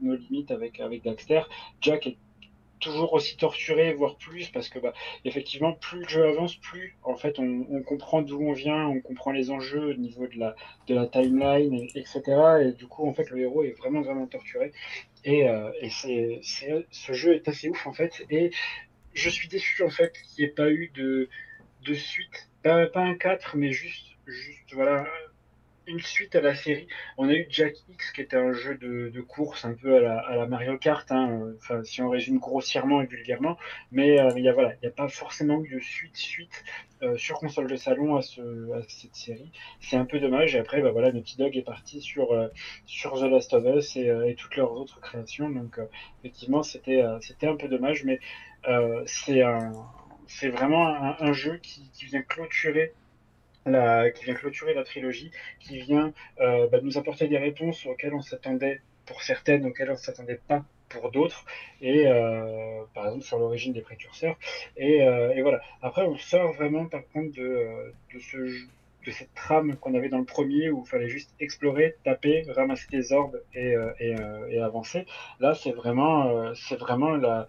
nos 0.00 0.14
limites 0.14 0.50
avec, 0.50 0.80
avec 0.80 1.02
Daxter. 1.02 1.42
Jack 1.80 2.06
est 2.06 2.16
toujours 2.80 3.12
aussi 3.12 3.36
torturé, 3.36 3.92
voire 3.92 4.16
plus, 4.16 4.48
parce 4.48 4.68
que 4.68 4.78
bah, 4.78 4.92
effectivement, 5.24 5.72
plus 5.72 6.00
le 6.00 6.08
jeu 6.08 6.24
avance, 6.26 6.56
plus 6.56 6.96
en 7.02 7.16
fait 7.16 7.38
on, 7.38 7.82
comprend 7.82 8.22
d'où 8.22 8.40
on 8.40 8.52
vient, 8.52 8.86
on 8.86 9.00
comprend 9.00 9.32
les 9.32 9.50
enjeux 9.50 9.90
au 9.90 9.94
niveau 9.94 10.26
de 10.26 10.38
la, 10.38 10.54
de 10.86 10.94
la 10.94 11.06
timeline, 11.06 11.74
et, 11.74 11.98
etc. 11.98 12.22
Et 12.62 12.72
du 12.72 12.86
coup, 12.86 13.08
en 13.08 13.14
fait, 13.14 13.30
le 13.30 13.40
héros 13.40 13.64
est 13.64 13.76
vraiment 13.78 14.02
vraiment 14.02 14.26
torturé. 14.26 14.72
Et, 15.24 15.48
euh, 15.48 15.70
et 15.80 15.90
c'est, 15.90 16.40
ce 16.42 17.12
jeu 17.12 17.34
est 17.34 17.48
assez 17.48 17.68
ouf 17.68 17.86
en 17.86 17.92
fait. 17.92 18.24
Et 18.30 18.50
je 19.14 19.30
suis 19.30 19.48
déçu 19.48 19.82
en 19.82 19.90
fait 19.90 20.12
qu'il 20.12 20.44
n'y 20.44 20.50
ait 20.50 20.54
pas 20.54 20.70
eu 20.70 20.90
de, 20.94 21.28
de 21.86 21.94
suite, 21.94 22.50
pas, 22.62 22.86
pas 22.86 23.00
un 23.00 23.14
4, 23.14 23.56
mais 23.56 23.72
juste, 23.72 24.06
juste 24.26 24.72
voilà 24.72 25.06
une 25.86 26.00
suite 26.00 26.34
à 26.34 26.40
la 26.40 26.54
série. 26.54 26.86
On 27.16 27.28
a 27.28 27.34
eu 27.34 27.46
Jack 27.48 27.74
X 27.88 28.10
qui 28.12 28.20
était 28.20 28.36
un 28.36 28.52
jeu 28.52 28.74
de, 28.74 29.08
de 29.08 29.20
course 29.20 29.64
un 29.64 29.74
peu 29.74 29.96
à 29.96 30.00
la, 30.00 30.18
à 30.18 30.36
la 30.36 30.46
Mario 30.46 30.76
Kart, 30.76 31.10
hein, 31.12 31.52
enfin, 31.56 31.82
si 31.84 32.00
on 32.02 32.08
résume 32.08 32.38
grossièrement 32.38 33.00
et 33.00 33.06
vulgairement, 33.06 33.56
mais 33.90 34.18
euh, 34.20 34.30
il 34.36 34.50
voilà, 34.52 34.72
il 34.74 34.78
n'y 34.82 34.88
a 34.88 34.90
pas 34.90 35.08
forcément 35.08 35.62
eu 35.62 35.74
de 35.76 35.80
suite 35.80 36.16
suite 36.16 36.64
euh, 37.02 37.16
sur 37.16 37.38
console 37.38 37.66
de 37.66 37.76
salon 37.76 38.16
à, 38.16 38.22
ce, 38.22 38.40
à 38.72 38.82
cette 38.88 39.14
série. 39.14 39.50
C'est 39.80 39.96
un 39.96 40.04
peu 40.04 40.18
dommage. 40.18 40.54
Et 40.54 40.58
après, 40.58 40.80
bah 40.80 40.90
voilà, 40.90 41.12
Naughty 41.12 41.36
Dog 41.36 41.56
est 41.56 41.62
parti 41.62 42.00
sur 42.00 42.32
euh, 42.32 42.48
sur 42.86 43.18
The 43.18 43.24
Last 43.24 43.52
of 43.52 43.64
Us 43.64 43.96
et, 43.96 44.06
et 44.26 44.34
toutes 44.34 44.56
leurs 44.56 44.72
autres 44.72 45.00
créations. 45.00 45.50
Donc 45.50 45.78
effectivement, 46.20 46.62
c'était 46.62 47.02
c'était 47.20 47.46
un 47.46 47.56
peu 47.56 47.68
dommage, 47.68 48.04
mais 48.04 48.18
c'est 49.06 49.42
un 49.42 49.72
c'est 50.26 50.48
vraiment 50.48 50.86
un, 50.88 51.16
un 51.20 51.32
jeu 51.32 51.58
qui, 51.58 51.90
qui 51.90 52.06
vient 52.06 52.22
clôturer 52.22 52.92
la, 53.66 54.10
qui 54.10 54.24
vient 54.24 54.34
clôturer 54.34 54.74
la 54.74 54.84
trilogie, 54.84 55.30
qui 55.60 55.78
vient 55.78 56.12
euh, 56.40 56.68
bah, 56.68 56.78
nous 56.82 56.98
apporter 56.98 57.28
des 57.28 57.38
réponses 57.38 57.86
auxquelles 57.86 58.14
on 58.14 58.20
s'attendait 58.20 58.80
pour 59.06 59.22
certaines, 59.22 59.66
auxquelles 59.66 59.90
on 59.90 59.94
ne 59.94 59.98
s'attendait 59.98 60.40
pas 60.48 60.64
pour 60.88 61.10
d'autres, 61.10 61.44
et 61.80 62.06
euh, 62.06 62.82
par 62.94 63.06
exemple 63.06 63.24
sur 63.24 63.38
l'origine 63.38 63.72
des 63.72 63.80
précurseurs. 63.80 64.36
Et, 64.76 65.02
euh, 65.02 65.34
et, 65.34 65.42
voilà. 65.42 65.60
Après, 65.82 66.02
on 66.02 66.16
sort 66.16 66.52
vraiment 66.52 66.86
par 66.86 67.02
contre 67.12 67.34
de, 67.34 67.92
de, 68.14 68.18
ce, 68.20 68.36
de 68.36 69.10
cette 69.10 69.34
trame 69.34 69.76
qu'on 69.76 69.94
avait 69.94 70.08
dans 70.08 70.18
le 70.18 70.24
premier 70.24 70.70
où 70.70 70.84
il 70.86 70.88
fallait 70.88 71.08
juste 71.08 71.34
explorer, 71.40 71.96
taper, 72.04 72.44
ramasser 72.48 72.86
des 72.90 73.12
orbes 73.12 73.42
et, 73.54 73.74
et, 73.98 74.14
et 74.50 74.60
avancer. 74.60 75.04
Là, 75.40 75.54
c'est 75.54 75.72
vraiment, 75.72 76.54
c'est 76.54 76.76
vraiment 76.76 77.16
la, 77.16 77.48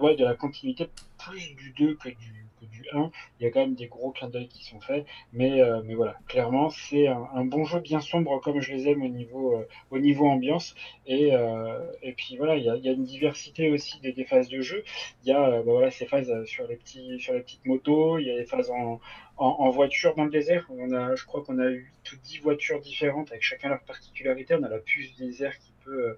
ouais, 0.00 0.16
de 0.16 0.24
la 0.24 0.34
continuité 0.34 0.88
plus 1.18 1.54
du 1.54 1.70
2 1.70 1.94
que 1.94 2.08
du 2.10 2.46
du 2.66 2.84
1. 2.92 3.10
Il 3.38 3.44
y 3.44 3.46
a 3.46 3.50
quand 3.50 3.60
même 3.60 3.74
des 3.74 3.86
gros 3.86 4.10
clins 4.10 4.28
d'œil 4.28 4.48
qui 4.48 4.64
sont 4.64 4.80
faits, 4.80 5.04
mais, 5.32 5.60
euh, 5.60 5.82
mais 5.84 5.94
voilà, 5.94 6.16
clairement, 6.28 6.70
c'est 6.70 7.06
un, 7.08 7.44
bon 7.44 7.64
jeu 7.64 7.80
bien 7.80 8.00
sombre 8.00 8.40
comme 8.40 8.60
je 8.60 8.72
les 8.72 8.88
aime 8.88 9.02
au 9.02 9.08
niveau, 9.08 9.56
euh, 9.56 9.68
au 9.90 9.98
niveau 9.98 10.26
ambiance. 10.26 10.74
Et, 11.06 11.34
euh, 11.34 11.78
et 12.02 12.12
puis 12.12 12.36
voilà, 12.36 12.56
il 12.56 12.64
y, 12.64 12.88
a, 12.88 12.92
une 12.92 13.04
diversité 13.04 13.70
aussi 13.70 14.00
des, 14.00 14.24
phases 14.24 14.48
de 14.48 14.60
jeu. 14.60 14.84
Il 15.24 15.28
y 15.28 15.32
a 15.32 15.50
bah, 15.50 15.62
voilà, 15.64 15.90
ces 15.90 16.06
phases 16.06 16.32
sur 16.44 16.66
les, 16.66 16.76
petits, 16.76 17.18
sur 17.20 17.34
les 17.34 17.40
petites 17.40 17.66
motos, 17.66 18.18
il 18.18 18.26
y 18.26 18.30
a 18.30 18.36
des 18.36 18.44
phases 18.44 18.70
en, 18.70 19.00
en, 19.36 19.70
voiture 19.70 20.14
dans 20.14 20.24
le 20.24 20.30
désert. 20.30 20.66
On 20.70 20.92
a, 20.92 21.14
je 21.14 21.24
crois 21.24 21.42
qu'on 21.42 21.58
a 21.58 21.68
8 21.68 22.12
ou 22.12 22.16
10 22.16 22.38
voitures 22.40 22.80
différentes 22.80 23.30
avec 23.30 23.42
chacun 23.42 23.68
leur 23.68 23.82
particularité. 23.82 24.54
On 24.54 24.62
a 24.62 24.68
la 24.68 24.78
puce 24.78 25.16
désert 25.16 25.58
qui 25.58 25.72
peut 25.84 26.16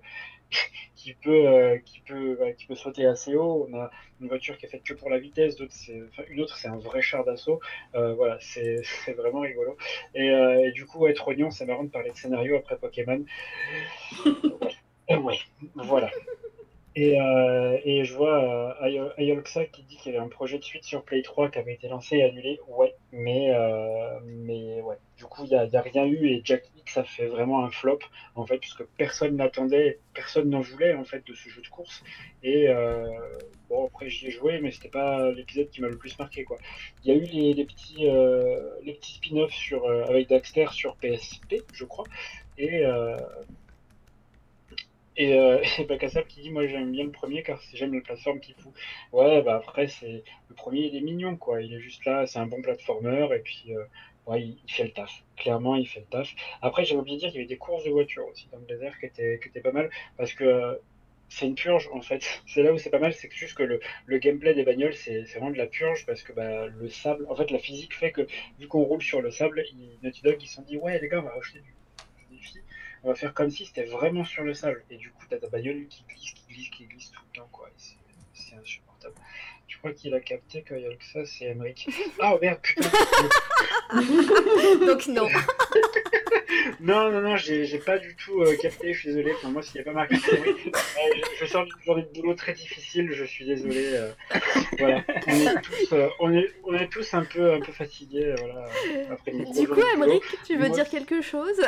qui 0.95 1.15
peut, 1.15 1.47
euh, 1.47 1.79
qui, 1.85 2.01
peut, 2.01 2.37
bah, 2.39 2.53
qui 2.53 2.67
peut 2.67 2.75
sauter 2.75 3.07
assez 3.07 3.35
haut. 3.35 3.67
On 3.69 3.77
a 3.77 3.91
une 4.21 4.29
voiture 4.29 4.57
qui 4.57 4.67
est 4.67 4.69
faite 4.69 4.83
que 4.83 4.95
pour 4.95 5.11
la 5.11 5.19
vitesse, 5.19 5.57
une 6.29 6.41
autre 6.41 6.57
c'est 6.57 6.69
un 6.69 6.79
vrai 6.79 7.03
char 7.03 7.25
d'assaut. 7.25 7.61
Euh, 7.95 8.15
voilà, 8.15 8.39
c'est 8.41 8.81
vraiment 9.17 9.41
rigolo. 9.41 9.77
Et, 10.15 10.31
euh, 10.31 10.67
et, 10.67 10.73
du 10.73 10.87
coup, 10.87 11.07
être 11.07 11.29
oignon, 11.29 11.51
c'est 11.51 11.67
marrant 11.67 11.85
de 11.85 11.91
parler 11.91 12.11
de 12.11 12.17
scénario 12.17 12.57
après 12.57 12.77
Pokémon. 12.77 13.25
ouais, 15.11 15.39
voilà. 15.75 16.11
Et, 16.97 17.21
euh, 17.21 17.77
et, 17.85 18.05
je 18.05 18.15
vois 18.15 18.77
euh, 18.85 19.09
Ayolxa 19.19 19.65
qui 19.65 19.83
dit 19.83 19.97
qu'il 19.97 20.13
y 20.13 20.17
avait 20.17 20.25
un 20.25 20.29
projet 20.29 20.59
de 20.59 20.65
suite 20.65 20.85
sur 20.85 21.03
Play 21.03 21.23
3 21.23 21.51
qui 21.51 21.59
avait 21.59 21.75
été 21.75 21.89
lancé 21.89 22.19
et 22.19 22.23
annulé. 22.23 22.61
Ouais, 22.69 22.95
mais, 23.11 23.53
euh, 23.53 24.21
mais 24.25 24.81
ouais. 24.81 24.97
Du 25.17 25.25
coup, 25.25 25.45
il 25.45 25.49
n'y 25.49 25.77
a, 25.77 25.81
rien 25.81 26.05
eu 26.05 26.29
et 26.29 26.43
Jack 26.45 26.65
X 26.77 26.97
a 26.97 27.05
fait 27.05 27.27
vraiment 27.27 27.65
un 27.65 27.71
flop 27.71 27.99
en 28.37 28.47
fait, 28.47 28.59
puisque 28.59 28.85
personne 28.97 29.37
n'attendait, 29.37 29.99
personne 30.13 30.51
n'en 30.51 30.61
voulait 30.61 30.95
en 30.95 31.05
fait 31.05 31.27
de 31.27 31.35
ce 31.35 31.49
jeu 31.49 31.63
de 31.63 31.69
course. 31.69 32.05
Et 32.45 32.69
euh, 32.69 33.09
bon, 33.69 33.87
après 33.87 34.09
j'y 34.09 34.29
ai 34.29 34.31
joué, 34.31 34.61
mais 34.61 34.71
c'était 34.71 34.89
pas 34.89 35.33
l'épisode 35.33 35.71
qui 35.71 35.81
m'a 35.81 35.89
le 35.89 35.99
plus 35.99 36.17
marqué 36.19 36.45
quoi. 36.45 36.59
Il 37.05 37.13
y 37.13 37.17
a 37.17 37.17
eu 37.17 37.55
les, 37.55 37.65
petits, 37.65 38.07
les 38.83 38.93
petits 38.95 39.15
spin-offs 39.15 39.53
sur 39.53 39.89
avec 39.89 40.29
Daxter 40.29 40.67
sur 40.73 40.97
PSP, 40.97 41.63
je 41.73 41.85
crois, 41.85 42.07
et 42.59 42.85
Et, 45.17 45.33
euh, 45.35 45.63
et 45.79 46.25
qui 46.29 46.41
dit 46.41 46.51
Moi 46.51 46.67
j'aime 46.67 46.91
bien 46.93 47.05
le 47.05 47.11
premier 47.11 47.43
car 47.43 47.61
j'aime 47.73 47.95
la 47.95 48.01
plateforme 48.01 48.41
qui 48.41 48.53
fout. 48.53 48.73
Ouais, 49.13 49.43
bah 49.43 49.55
après, 49.57 49.87
c'est 49.87 50.23
le 50.49 50.55
premier 50.55 50.81
il 50.87 50.97
est 50.97 51.01
mignon 51.01 51.37
quoi. 51.37 51.63
Il 51.63 51.73
est 51.73 51.81
juste 51.81 52.05
là, 52.05 52.27
c'est 52.27 52.39
un 52.39 52.47
bon 52.47 52.61
platformer 52.63 53.29
et 53.35 53.39
puis 53.39 53.75
euh, 53.75 53.85
ouais, 54.27 54.43
il, 54.43 54.57
fait 54.69 54.85
le 54.85 54.91
taf. 54.91 55.23
Clairement, 55.37 55.75
il 55.77 55.87
fait 55.87 56.01
le 56.01 56.07
taf. 56.07 56.35
Après, 56.63 56.85
j'avais 56.85 57.01
oublié 57.01 57.17
de 57.17 57.21
dire 57.21 57.29
qu'il 57.31 57.37
y 57.37 57.41
avait 57.41 57.49
des 57.49 57.57
courses 57.57 57.85
de 57.85 57.91
voitures 57.91 58.27
aussi 58.27 58.49
dans 58.51 58.59
le 58.59 58.65
désert 58.67 58.99
qui 58.99 59.07
étaient, 59.07 59.39
qui 59.43 59.61
pas 59.61 59.71
mal 59.71 59.89
parce 60.17 60.33
que 60.33 60.45
euh, 60.45 60.75
c'est 61.29 61.47
une 61.47 61.55
purge 61.55 61.89
en 61.93 62.01
fait. 62.03 62.23
C'est 62.47 62.63
là 62.63 62.73
où 62.73 62.79
c'est 62.79 62.91
pas 62.91 62.99
mal, 62.99 63.13
c'est 63.13 63.31
juste 63.33 63.55
que 63.55 63.63
le, 63.63 63.81
le 64.07 64.19
gameplay 64.19 64.55
des 64.55 64.63
bagnoles 64.63 64.95
c'est 64.95 65.23
vraiment 65.25 65.51
de 65.51 65.57
la 65.57 65.67
purge 65.67 66.05
parce 66.07 66.23
que 66.23 66.33
bah, 66.33 66.67
le 66.67 66.89
sable, 66.89 67.27
en 67.29 67.35
fait, 67.35 67.51
la 67.51 67.59
physique 67.59 67.95
fait 67.95 68.11
que 68.11 68.23
vu 68.59 68.67
qu'on 68.69 68.83
roule 68.83 69.03
sur 69.03 69.21
le 69.21 69.31
sable, 69.31 69.63
Naughty 70.03 70.23
Dog 70.23 70.37
ils 70.43 70.47
se 70.47 70.55
sont 70.55 70.63
dit 70.63 70.77
Ouais, 70.77 70.99
les 70.99 71.09
gars, 71.09 71.21
on 71.21 71.23
va 71.23 71.31
rajouter 71.31 71.61
du 71.61 71.75
défi. 72.37 72.64
On 73.05 73.09
va 73.09 73.15
faire 73.15 73.35
comme 73.35 73.51
si 73.51 73.67
c'était 73.67 73.85
vraiment 73.85 74.25
sur 74.25 74.43
le 74.45 74.55
sable. 74.55 74.83
Et 74.91 74.97
du 74.97 75.11
coup, 75.11 75.25
t'as 75.29 75.37
ta 75.39 75.49
bagnole 75.49 75.87
qui 75.89 76.05
glisse, 76.09 76.33
qui 76.35 76.45
glisse, 76.53 76.71
qui 76.71 76.87
glisse 76.87 77.11
tout 77.11 77.21
le 77.33 77.39
temps, 77.41 77.49
quoi. 77.53 77.69
C'est- 77.77 77.95
insupportable. 78.57 79.15
Je 79.67 79.77
crois 79.79 79.93
qu'il 79.93 80.15
a 80.15 80.21
capté 80.21 80.63
qu'il 80.63 80.79
y 80.79 80.87
a 80.87 80.95
que 80.95 81.05
ça, 81.05 81.25
c'est 81.27 81.47
Emmerich. 81.47 81.89
Ah 82.21 82.37
merde, 82.41 82.61
putain 82.63 82.89
Donc 84.87 85.07
non. 85.09 85.29
Non, 86.81 87.11
non, 87.11 87.21
non, 87.21 87.37
j'ai 87.37 87.79
pas 87.79 87.99
du 87.99 88.15
tout 88.17 88.41
euh, 88.43 88.57
capté, 88.57 88.93
je 88.93 88.99
suis 89.01 89.09
désolé. 89.09 89.33
Enfin, 89.37 89.49
moi, 89.51 89.63
s'il 89.63 89.77
n'y 89.77 89.81
a 89.81 89.85
pas 89.85 89.93
marqué 89.93 90.15
Emmerich, 90.33 90.67
euh, 90.75 91.21
je, 91.39 91.45
je 91.45 91.51
sors 91.51 91.65
d'une 91.65 91.83
journée 91.85 92.03
de 92.03 92.09
boulot 92.21 92.35
très 92.35 92.53
difficile, 92.53 93.11
je 93.13 93.25
suis 93.25 93.45
désolé. 93.47 93.87
euh, 93.95 94.11
voilà, 94.79 95.03
on 95.27 95.33
est 95.33 95.61
tous, 95.63 95.95
on 96.21 96.33
est, 96.33 96.51
on 96.65 96.75
est 96.75 96.89
tous 96.89 97.15
un 97.15 97.25
peu, 97.25 97.55
un 97.55 97.61
peu 97.61 97.73
fatigués, 97.73 98.35
voilà, 98.39 98.67
après 99.11 99.33
Du 99.33 99.67
coup. 99.69 99.81
Emmerich, 99.95 100.23
tu 100.47 100.55
veux 100.57 100.69
Moi, 100.69 100.77
dire 100.77 100.89
quelque 100.89 101.23
chose? 101.23 101.61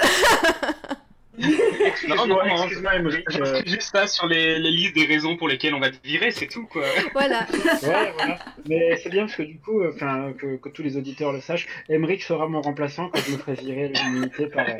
Non, 2.08 2.26
non, 2.26 2.44
non, 2.44 2.56
excuse-moi, 2.56 2.94
Emmerich, 2.94 3.24
euh, 3.28 3.32
j'inscris 3.44 3.70
juste 3.70 3.92
ça 3.92 4.06
sur 4.06 4.26
les, 4.26 4.58
les 4.58 4.70
listes 4.70 4.94
des 4.94 5.04
raisons 5.04 5.36
pour 5.36 5.48
lesquelles 5.48 5.74
on 5.74 5.80
va 5.80 5.90
te 5.90 5.96
virer, 6.04 6.30
c'est 6.30 6.46
tout 6.46 6.66
quoi. 6.66 6.84
Voilà. 7.12 7.46
Ouais, 7.82 8.12
voilà. 8.16 8.38
Mais 8.68 8.96
c'est 8.96 9.10
bien 9.10 9.24
parce 9.26 9.36
que 9.36 9.42
du 9.42 9.58
coup, 9.58 9.80
euh, 9.82 9.92
enfin, 9.94 10.32
que, 10.38 10.56
que 10.56 10.68
tous 10.68 10.82
les 10.82 10.96
auditeurs 10.96 11.32
le 11.32 11.40
sachent, 11.40 11.66
Emmerich 11.88 12.22
sera 12.22 12.48
mon 12.48 12.60
remplaçant 12.62 13.08
quand 13.10 13.20
je 13.26 13.32
me 13.32 13.38
ferai 13.38 13.54
virer 13.54 13.88
l'unité 14.04 14.46
par, 14.46 14.66
euh, 14.68 14.72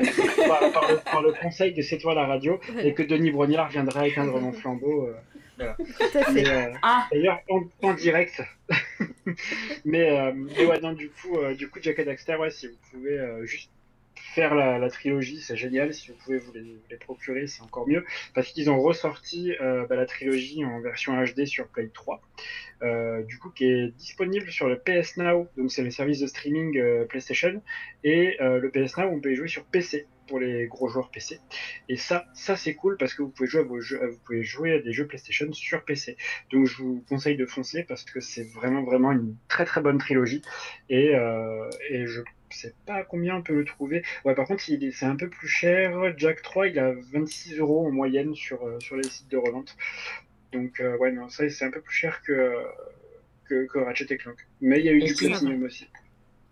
par, 0.49 0.73
par 0.73 0.91
le, 0.91 0.97
par 0.99 1.23
le 1.23 1.33
conseil 1.33 1.75
de 1.75 1.83
C'est 1.83 1.99
toi 1.99 2.15
la 2.15 2.27
radio 2.27 2.59
et 2.83 2.95
que 2.95 3.03
Denis 3.03 3.31
Brognard 3.31 3.69
viendra 3.69 4.07
éteindre 4.09 4.39
mon 4.41 4.53
flambeau. 4.53 5.07
euh, 5.09 5.15
voilà. 5.59 5.77
Euh, 6.37 6.73
D'ailleurs, 7.13 7.41
en, 7.49 7.63
en 7.83 7.95
direct. 7.95 8.43
mais, 9.85 10.11
euh, 10.11 10.33
mais 10.35 10.67
ouais, 10.67 10.81
non, 10.81 10.93
du 10.93 11.09
coup, 11.11 11.37
euh, 11.39 11.55
du 11.55 11.69
coup, 11.69 11.79
Jack 11.81 11.99
et 11.99 12.05
Daxter, 12.05 12.37
ouais, 12.37 12.51
si 12.51 12.67
vous 12.69 12.77
pouvez 12.91 13.19
euh, 13.19 13.45
juste 13.47 13.71
faire 14.35 14.55
la, 14.55 14.91
trilogie, 14.91 15.41
c'est 15.41 15.57
génial. 15.57 15.95
Si 15.95 16.09
vous 16.11 16.17
pouvez 16.25 16.39
vous 16.39 16.53
les, 16.53 16.97
procurer, 16.97 17.47
c'est 17.47 17.63
encore 17.63 17.89
mieux. 17.89 18.05
Parce 18.35 18.49
qu'ils 18.49 18.71
ont 18.71 18.81
ressorti 18.81 19.53
euh, 19.61 19.87
bah, 19.87 19.97
la 19.97 20.07
trilogie 20.07 20.65
en 20.65 20.81
version 20.81 21.13
HD 21.23 21.47
sur 21.47 21.69
Play 21.69 21.91
3. 21.93 22.21
euh, 22.83 23.23
du 23.23 23.39
coup, 23.39 23.51
qui 23.51 23.65
est 23.65 23.89
disponible 23.97 24.51
sur 24.51 24.69
le 24.69 24.79
PS 24.79 25.17
Now, 25.17 25.49
donc 25.57 25.71
c'est 25.71 25.83
le 25.83 25.91
service 25.91 26.21
de 26.21 26.27
streaming 26.27 26.79
euh, 26.79 27.05
PlayStation, 27.05 27.63
et 28.05 28.37
le 28.41 28.71
PS 28.71 28.97
Now, 28.99 29.09
on 29.09 29.21
peut 29.21 29.33
y 29.33 29.37
jouer 29.37 29.49
sur 29.49 29.65
PC 29.65 30.07
pour 30.27 30.39
les 30.39 30.67
gros 30.67 30.89
joueurs 30.89 31.11
PC. 31.11 31.41
Et 31.89 31.97
ça, 31.97 32.27
ça 32.35 32.57
c'est 32.57 32.75
cool 32.75 32.97
parce 32.97 33.15
que 33.15 33.23
vous 33.23 33.29
pouvez 33.29 33.49
jouer 33.49 33.61
à 33.61 33.65
vos 33.65 33.81
jeux, 33.81 34.01
vous 34.07 34.19
pouvez 34.25 34.43
jouer 34.43 34.73
à 34.73 34.79
des 34.81 34.93
jeux 34.93 35.07
PlayStation 35.07 35.53
sur 35.53 35.85
PC. 35.85 36.17
Donc 36.51 36.67
je 36.67 36.83
vous 36.83 37.05
conseille 37.09 37.37
de 37.37 37.47
foncer 37.47 37.85
parce 37.85 38.05
que 38.05 38.21
c'est 38.21 38.45
vraiment 38.55 38.83
vraiment 38.83 39.13
une 39.13 39.37
très 39.49 39.65
très 39.65 39.81
bonne 39.81 39.99
trilogie. 39.99 40.43
Et, 40.89 41.15
euh, 41.15 41.69
et 41.91 42.07
je 42.07 42.23
sais 42.57 42.75
pas 42.87 43.05
combien 43.05 43.37
on 43.37 43.43
peut 43.43 43.55
le 43.55 43.65
trouver. 43.65 44.03
Ouais, 44.25 44.35
par 44.35 44.47
contre, 44.47 44.69
il 44.69 44.85
est- 44.85 44.91
c'est 44.93 45.07
un 45.07 45.17
peu 45.17 45.29
plus 45.29 45.49
cher. 45.49 46.13
Jack 46.19 46.43
3, 46.43 46.69
il 46.69 46.79
a 46.79 46.93
26 47.13 47.57
euros 47.59 47.87
en 47.87 47.91
moyenne 47.91 48.35
sur, 48.35 48.63
euh, 48.65 48.79
sur 48.81 48.97
les 48.97 49.09
sites 49.09 49.29
de 49.31 49.37
revente. 49.37 49.77
Donc, 50.53 50.81
euh, 50.81 50.97
ouais, 50.99 51.13
non, 51.13 51.29
ça, 51.29 51.49
c'est 51.51 51.65
un 51.65 51.71
peu 51.71 51.81
plus 51.81 51.95
cher 51.95 52.23
que, 52.23 52.65
que, 53.49 53.67
que 53.67 53.79
Ratchet 53.79 54.07
et 54.11 54.17
Clank. 54.17 54.37
Mais 54.61 54.81
il 54.81 54.87
y 54.87 54.89
a 54.89 54.93
eu 54.93 55.03
Et 55.03 55.07
du 55.07 55.15
platinum 55.15 55.63
aussi. 55.65 55.87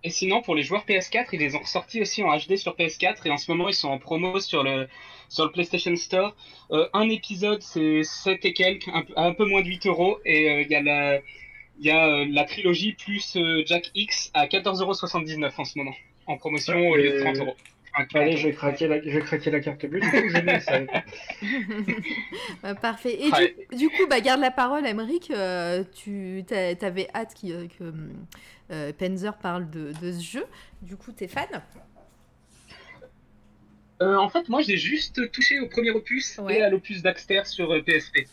Et 0.06 0.10
sinon, 0.10 0.42
pour 0.42 0.54
les 0.54 0.62
joueurs 0.62 0.84
PS4, 0.84 1.32
ils 1.32 1.40
les 1.40 1.54
ont 1.56 1.60
ressortis 1.60 2.02
aussi 2.02 2.22
en 2.22 2.36
HD 2.36 2.56
sur 2.56 2.76
PS4 2.76 3.26
et 3.26 3.30
en 3.30 3.38
ce 3.38 3.50
moment 3.50 3.68
ils 3.70 3.74
sont 3.74 3.88
en 3.88 3.98
promo 3.98 4.38
sur 4.38 4.62
le, 4.62 4.86
sur 5.30 5.46
le 5.46 5.50
PlayStation 5.50 5.96
Store. 5.96 6.36
Euh, 6.72 6.86
un 6.92 7.08
épisode 7.08 7.62
c'est 7.62 8.02
7 8.02 8.44
et 8.44 8.52
quelques, 8.52 8.88
un, 8.88 9.02
peu- 9.02 9.14
un 9.16 9.32
peu 9.32 9.46
moins 9.46 9.62
de 9.62 9.68
8 9.68 9.86
euros 9.86 10.18
et 10.26 10.50
euh, 10.50 10.60
il 10.60 10.70
y 10.70 10.74
a 10.74 10.82
la, 10.82 11.20
il 11.78 11.86
y 11.86 11.90
a 11.90 12.06
euh, 12.06 12.26
la 12.30 12.44
trilogie 12.44 12.92
plus 12.92 13.36
euh, 13.36 13.62
Jack 13.66 13.90
X 13.94 14.30
à 14.34 14.46
14,79€ 14.46 15.52
en 15.56 15.64
ce 15.64 15.78
moment, 15.78 15.94
en 16.26 16.36
promotion 16.36 16.88
au 16.88 16.96
lieu 16.96 17.12
de 17.12 17.20
30 17.20 17.36
euros. 17.38 17.56
Enfin, 17.96 18.06
40 18.06 18.26
Allez, 18.26 18.36
je 18.36 18.48
vais 18.48 18.54
craquer 18.54 18.88
la, 18.88 19.00
je 19.00 19.08
vais 19.10 19.20
craquer 19.20 19.50
la 19.52 19.60
carte 19.60 19.86
bleue. 19.86 20.00
Du 20.00 20.10
coup, 20.10 20.28
je 20.28 20.38
l'ai, 20.38 20.60
ça. 20.60 20.80
Bah, 22.62 22.74
parfait. 22.74 23.16
Et 23.24 23.30
Ouais. 23.30 23.54
du, 23.70 23.76
du 23.78 23.88
coup, 23.88 24.06
bah, 24.08 24.20
garde 24.20 24.40
la 24.40 24.50
parole, 24.50 24.84
Emmerich. 24.86 25.30
euh, 25.30 25.84
tu 25.94 26.44
avais 26.82 27.08
hâte 27.14 27.34
que 27.40 27.92
euh, 28.72 28.92
Penzer 28.98 29.36
parle 29.38 29.70
de, 29.70 29.92
de 30.02 30.12
ce 30.12 30.22
jeu. 30.22 30.44
Du 30.82 30.96
coup, 30.96 31.12
t'es 31.12 31.28
fan? 31.28 31.46
Euh, 34.02 34.16
en 34.16 34.28
fait, 34.28 34.48
moi, 34.48 34.60
j'ai 34.62 34.76
juste 34.76 35.30
touché 35.30 35.60
au 35.60 35.68
premier 35.68 35.90
opus 35.90 36.38
Ouais. 36.38 36.58
et 36.58 36.62
à 36.62 36.68
l'opus 36.70 37.00
Daxter 37.02 37.42
sur 37.44 37.72
euh, 37.72 37.80
PSP. 37.80 38.26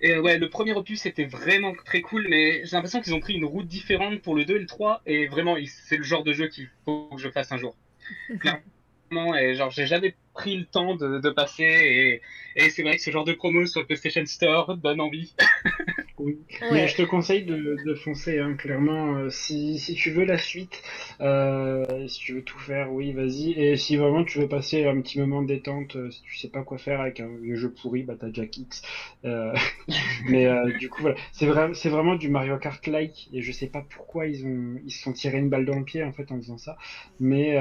Et 0.00 0.18
ouais, 0.18 0.38
le 0.38 0.48
premier 0.48 0.72
opus 0.72 1.04
était 1.06 1.24
vraiment 1.26 1.74
très 1.84 2.00
cool, 2.00 2.26
mais 2.28 2.64
j'ai 2.64 2.76
l'impression 2.76 3.00
qu'ils 3.00 3.14
ont 3.14 3.20
pris 3.20 3.34
une 3.34 3.44
route 3.44 3.66
différente 3.66 4.20
pour 4.22 4.34
le 4.34 4.44
2 4.44 4.56
et 4.56 4.58
le 4.60 4.66
3, 4.66 5.02
et 5.06 5.26
vraiment, 5.26 5.56
c'est 5.66 5.96
le 5.96 6.02
genre 6.04 6.24
de 6.24 6.32
jeu 6.32 6.48
qu'il 6.48 6.70
faut 6.84 7.10
que 7.14 7.20
je 7.20 7.28
fasse 7.28 7.52
un 7.52 7.58
jour. 7.58 7.76
Clairement, 8.40 9.36
et 9.36 9.54
genre, 9.54 9.70
j'ai 9.70 9.86
jamais 9.86 10.16
pris 10.32 10.56
le 10.56 10.64
temps 10.64 10.94
de, 10.94 11.18
de 11.18 11.30
passer, 11.30 11.64
et, 11.64 12.22
et 12.56 12.70
c'est 12.70 12.82
vrai 12.82 12.96
que 12.96 13.02
ce 13.02 13.10
genre 13.10 13.24
de 13.24 13.32
promo 13.34 13.66
sur 13.66 13.80
le 13.80 13.86
PlayStation 13.86 14.24
Store 14.24 14.76
donne 14.76 15.00
envie. 15.00 15.34
Oui. 16.22 16.38
Ouais. 16.60 16.68
Mais 16.72 16.88
je 16.88 16.96
te 16.96 17.02
conseille 17.02 17.44
de, 17.44 17.76
de 17.84 17.94
foncer, 17.94 18.38
hein, 18.38 18.54
clairement. 18.54 19.16
euh, 19.16 19.30
si, 19.30 19.78
si 19.78 19.94
tu 19.94 20.10
veux 20.10 20.24
la 20.24 20.36
suite, 20.38 20.82
euh, 21.20 22.06
si 22.08 22.20
tu 22.20 22.34
veux 22.34 22.42
tout 22.42 22.58
faire, 22.58 22.92
oui, 22.92 23.12
vas-y. 23.12 23.52
Et 23.52 23.76
si 23.76 23.96
vraiment 23.96 24.22
tu 24.24 24.38
veux 24.38 24.48
passer 24.48 24.84
un 24.86 25.00
petit 25.00 25.18
moment 25.18 25.40
de 25.42 25.46
détente, 25.48 25.96
euh, 25.96 26.10
si 26.10 26.22
tu 26.22 26.36
sais 26.36 26.48
pas 26.48 26.62
quoi 26.62 26.76
faire 26.78 27.00
avec 27.00 27.20
un 27.20 27.28
vieux 27.40 27.56
jeu 27.56 27.70
pourri, 27.72 28.02
bah 28.02 28.14
t'as 28.20 28.28
Jack 28.32 28.56
X. 28.56 28.82
Mais 30.28 30.48
du 30.78 30.88
coup, 30.90 31.02
voilà. 31.02 31.16
C'est 31.32 31.46
vraiment, 31.46 31.74
c'est 31.74 31.88
vraiment 31.88 32.14
du 32.14 32.28
Mario 32.28 32.58
Kart-like. 32.58 33.28
Et 33.32 33.42
je 33.42 33.52
sais 33.52 33.66
pas 33.68 33.84
pourquoi 33.96 34.26
ils 34.26 34.44
ont, 34.46 34.76
ils 34.84 34.90
se 34.90 35.02
sont 35.02 35.12
tirés 35.12 35.38
une 35.38 35.48
balle 35.48 35.64
dans 35.64 35.78
le 35.78 35.84
pied, 35.84 36.04
en 36.04 36.12
fait, 36.12 36.30
en 36.32 36.36
faisant 36.36 36.58
ça. 36.58 36.76
Mais, 37.18 37.58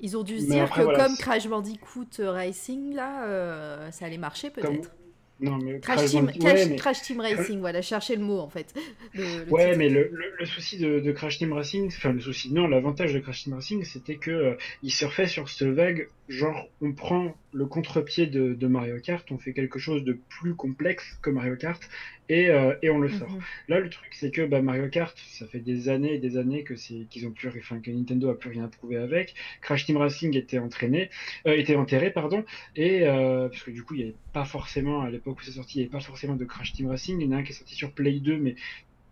Ils 0.00 0.16
ont 0.16 0.22
dû 0.22 0.38
se 0.40 0.46
dire 0.46 0.64
après, 0.64 0.80
que 0.80 0.84
voilà, 0.84 1.04
comme 1.06 1.16
Crash 1.16 1.48
Bandicoot 1.48 2.06
Racing, 2.18 2.94
là, 2.94 3.90
ça 3.90 4.06
allait 4.06 4.18
marcher 4.18 4.50
Comme- 4.50 4.74
peut-être. 4.76 4.94
Non, 5.42 5.58
mais 5.58 5.80
Crash, 5.80 5.96
Crash 5.96 6.10
Team, 6.10 6.24
mais- 6.26 6.92
Team 7.02 7.20
Racing, 7.20 7.58
voilà, 7.60 7.82
cherchez 7.82 8.16
le 8.16 8.22
mot 8.22 8.38
en 8.38 8.48
fait. 8.48 8.72
Le- 9.12 9.44
le 9.44 9.52
Ouais, 9.52 9.76
mais 9.76 9.88
le, 9.88 10.10
souci 10.44 10.78
de, 10.78 11.00
de 11.00 11.12
Crash 11.12 11.38
Team 11.38 11.52
Racing, 11.52 11.88
enfin 11.88 12.12
le 12.12 12.20
souci, 12.20 12.52
non, 12.52 12.68
l'avantage 12.68 13.12
de 13.12 13.18
Crash 13.18 13.44
Team 13.44 13.54
Racing, 13.54 13.84
c'était 13.84 14.16
que 14.16 14.30
euh, 14.30 14.54
il 14.82 14.92
surfait 14.92 15.26
sur 15.26 15.48
ce 15.48 15.64
vague, 15.64 16.08
genre 16.28 16.68
on 16.80 16.92
prend 16.92 17.34
le 17.52 17.66
contre-pied 17.66 18.26
de, 18.26 18.54
de 18.54 18.66
Mario 18.68 18.98
Kart, 19.00 19.26
on 19.32 19.38
fait 19.38 19.52
quelque 19.52 19.78
chose 19.78 20.04
de 20.04 20.16
plus 20.28 20.54
complexe 20.54 21.04
que 21.22 21.30
Mario 21.30 21.56
Kart 21.56 21.82
et, 22.28 22.50
euh, 22.50 22.74
et 22.82 22.90
on 22.90 22.98
le 22.98 23.08
sort. 23.08 23.30
Mhm. 23.30 23.40
Là, 23.68 23.80
le 23.80 23.90
truc, 23.90 24.14
c'est 24.14 24.30
que 24.30 24.42
bah, 24.42 24.62
Mario 24.62 24.88
Kart, 24.88 25.16
ça 25.16 25.46
fait 25.46 25.60
des 25.60 25.88
années 25.88 26.14
et 26.14 26.18
des 26.18 26.36
années 26.36 26.64
que 26.64 26.76
c'est 26.76 27.06
qu'ils 27.10 27.26
ont 27.26 27.30
plus, 27.32 27.48
enfin 27.48 27.80
que 27.80 27.90
Nintendo 27.90 28.30
a 28.30 28.38
plus 28.38 28.50
rien 28.50 28.68
prouvé 28.68 28.96
avec. 28.96 29.34
Crash 29.60 29.84
Team 29.84 29.96
Racing 29.96 30.36
était 30.36 30.58
entraîné, 30.58 31.10
euh, 31.46 31.56
était 31.56 31.76
enterré, 31.76 32.10
pardon, 32.10 32.44
et 32.76 33.06
euh, 33.06 33.48
parce 33.48 33.62
que 33.62 33.70
du 33.70 33.82
coup, 33.82 33.94
il 33.94 33.98
n'y 33.98 34.04
avait 34.04 34.16
pas 34.32 34.44
forcément 34.44 35.02
à 35.02 35.10
l'époque 35.10 35.40
où 35.40 35.42
c'est 35.42 35.52
sorti, 35.52 35.78
il 35.78 35.82
n'y 35.82 35.84
avait 35.84 35.92
pas 35.92 36.00
forcément 36.00 36.36
de 36.36 36.44
Crash 36.44 36.72
Team 36.72 36.88
Racing. 36.88 37.20
Il 37.20 37.26
y 37.26 37.28
en 37.28 37.32
a 37.32 37.36
un 37.36 37.42
qui 37.42 37.52
est 37.52 37.56
sorti 37.56 37.74
sur 37.74 37.92
Play 37.92 38.20
2, 38.20 38.38
mais 38.38 38.54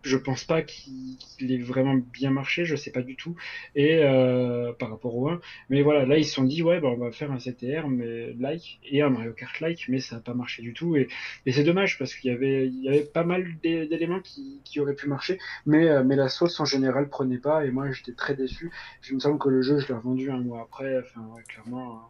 je 0.03 0.17
pense 0.17 0.43
pas 0.43 0.61
qu'il 0.61 1.17
ait 1.51 1.57
vraiment 1.57 1.95
bien 1.95 2.31
marché, 2.31 2.65
je 2.65 2.75
sais 2.75 2.91
pas 2.91 3.01
du 3.01 3.15
tout, 3.15 3.35
et 3.75 3.97
euh, 4.01 4.73
par 4.73 4.89
rapport 4.89 5.15
au 5.15 5.27
1. 5.29 5.39
Mais 5.69 5.81
voilà, 5.81 6.05
là 6.05 6.17
ils 6.17 6.25
se 6.25 6.33
sont 6.33 6.43
dit 6.43 6.61
ouais, 6.61 6.79
bah, 6.79 6.89
on 6.89 6.97
va 6.97 7.11
faire 7.11 7.31
un 7.31 7.39
CTR 7.39 7.87
mais 7.87 8.33
like 8.39 8.79
et 8.83 9.01
un 9.01 9.09
Mario 9.09 9.33
Kart 9.33 9.59
like, 9.59 9.85
mais 9.87 9.99
ça 9.99 10.17
a 10.17 10.19
pas 10.19 10.33
marché 10.33 10.61
du 10.61 10.73
tout 10.73 10.95
et, 10.95 11.07
c'est 11.51 11.63
dommage 11.63 11.97
parce 11.97 12.15
qu'il 12.15 12.31
y 12.31 12.33
avait 12.33 12.67
il 12.67 12.81
y 12.81 12.87
avait 12.87 13.03
pas 13.03 13.23
mal 13.23 13.45
d'é- 13.61 13.85
d'éléments 13.87 14.21
qui, 14.21 14.79
auraient 14.79 14.95
pu 14.95 15.07
marcher, 15.07 15.37
mais 15.65 15.87
euh, 15.89 16.03
mais 16.03 16.15
la 16.15 16.29
sauce 16.29 16.59
en 16.59 16.65
général 16.65 17.09
prenait 17.09 17.37
pas 17.37 17.65
et 17.65 17.71
moi 17.71 17.91
j'étais 17.91 18.13
très 18.13 18.35
déçu. 18.35 18.71
Je 19.01 19.13
me 19.13 19.19
semble 19.19 19.37
que 19.37 19.49
le 19.49 19.61
jeu 19.61 19.79
je 19.79 19.87
l'ai 19.87 19.93
revendu 19.93 20.31
un 20.31 20.39
mois 20.39 20.61
après, 20.61 20.97
enfin 20.99 21.21
ouais, 21.35 21.43
clairement 21.47 22.01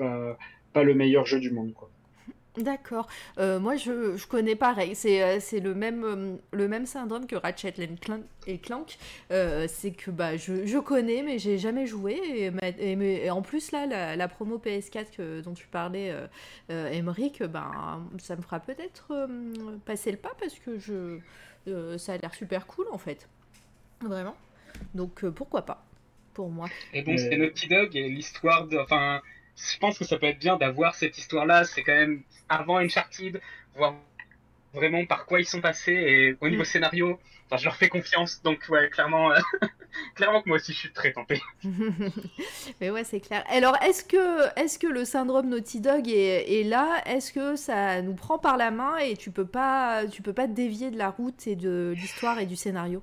euh, 0.00 0.32
pas 0.32 0.38
pas 0.72 0.82
le 0.82 0.94
meilleur 0.94 1.24
jeu 1.26 1.40
du 1.40 1.50
monde 1.50 1.72
quoi. 1.72 1.90
D'accord. 2.56 3.06
Euh, 3.38 3.58
moi, 3.60 3.76
je, 3.76 4.16
je 4.16 4.26
connais 4.26 4.56
pareil. 4.56 4.94
C'est 4.94 5.22
euh, 5.22 5.38
c'est 5.40 5.60
le 5.60 5.74
même, 5.74 6.04
euh, 6.04 6.36
le 6.52 6.68
même 6.68 6.86
syndrome 6.86 7.26
que 7.26 7.36
Ratchet 7.36 7.74
and 7.80 7.96
Clank. 8.00 8.22
Et 8.46 8.58
Clank. 8.58 8.96
Euh, 9.30 9.66
c'est 9.68 9.90
que 9.90 10.10
bah, 10.10 10.36
je, 10.36 10.64
je 10.66 10.78
connais, 10.78 11.22
mais 11.22 11.38
j'ai 11.38 11.58
jamais 11.58 11.86
joué. 11.86 12.14
Et, 12.14 12.50
et 12.78 12.96
mais- 12.96 13.24
et 13.24 13.30
en 13.30 13.42
plus, 13.42 13.72
là, 13.72 13.86
la, 13.86 14.16
la 14.16 14.28
promo 14.28 14.58
PS4 14.58 15.10
que- 15.16 15.40
dont 15.40 15.54
tu 15.54 15.66
parlais, 15.66 16.10
euh, 16.10 16.26
euh, 16.70 16.90
Emmerich, 16.90 17.42
ben, 17.42 18.06
ça 18.18 18.36
me 18.36 18.42
fera 18.42 18.60
peut-être 18.60 19.08
euh, 19.10 19.26
passer 19.84 20.10
le 20.12 20.16
pas 20.18 20.32
parce 20.40 20.54
que 20.58 20.78
je, 20.78 21.18
euh, 21.68 21.98
ça 21.98 22.14
a 22.14 22.16
l'air 22.18 22.34
super 22.34 22.66
cool 22.66 22.86
en 22.92 22.98
fait. 22.98 23.28
Vraiment. 24.00 24.36
Donc, 24.94 25.24
euh, 25.24 25.30
pourquoi 25.30 25.62
pas 25.62 25.82
pour 26.34 26.50
moi. 26.50 26.68
Et 26.92 27.00
bon, 27.02 27.16
c'est 27.16 27.36
Naughty 27.36 27.66
Dog 27.68 27.96
et 27.96 28.08
l'histoire 28.10 28.66
de. 28.66 28.76
Enfin, 28.76 29.20
je 29.56 29.78
pense 29.78 29.98
que 29.98 30.04
ça 30.04 30.18
peut 30.18 30.26
être 30.26 30.38
bien 30.38 30.56
d'avoir 30.56 30.94
cette 30.94 31.18
histoire-là. 31.18 31.64
C'est 31.64 31.82
quand 31.82 31.94
même 31.94 32.22
avant 32.48 32.78
Uncharted, 32.78 33.40
voir 33.74 33.94
vraiment 34.74 35.06
par 35.06 35.26
quoi 35.26 35.40
ils 35.40 35.46
sont 35.46 35.60
passés 35.62 35.92
et 35.94 36.36
au 36.40 36.48
niveau 36.48 36.62
Mm. 36.62 36.64
scénario, 36.64 37.20
enfin, 37.46 37.58
je 37.58 37.64
leur 37.66 37.76
fais 37.76 37.88
confiance. 37.90 38.42
Donc 38.42 38.66
ouais, 38.70 38.90
clairement, 38.90 39.32
euh, 39.32 39.40
clairement 40.16 40.42
que 40.42 40.48
moi 40.48 40.56
aussi 40.58 40.72
je 40.74 40.78
suis 40.78 40.92
très 40.92 41.12
tenté. 41.12 41.42
Mais 42.80 42.90
ouais, 42.90 43.04
c'est 43.04 43.20
clair. 43.20 43.44
Alors, 43.48 43.76
est-ce 43.82 44.04
que, 44.04 44.46
est 44.58 44.78
que 44.78 44.86
le 44.86 45.04
syndrome 45.04 45.48
Naughty 45.48 45.80
Dog 45.80 46.08
est, 46.08 46.60
est 46.60 46.64
là? 46.64 47.02
Est-ce 47.06 47.32
que 47.32 47.56
ça 47.56 48.02
nous 48.02 48.14
prend 48.14 48.38
par 48.38 48.56
la 48.56 48.70
main 48.70 48.96
et 48.98 49.16
tu 49.16 49.30
peux 49.30 49.46
pas, 49.46 50.06
tu 50.06 50.22
peux 50.22 50.32
pas 50.32 50.46
te 50.46 50.52
dévier 50.52 50.90
de 50.90 50.98
la 50.98 51.10
route 51.10 51.46
et 51.46 51.56
de 51.56 51.94
l'histoire 51.96 52.38
et 52.38 52.46
du 52.46 52.56
scénario? 52.56 53.02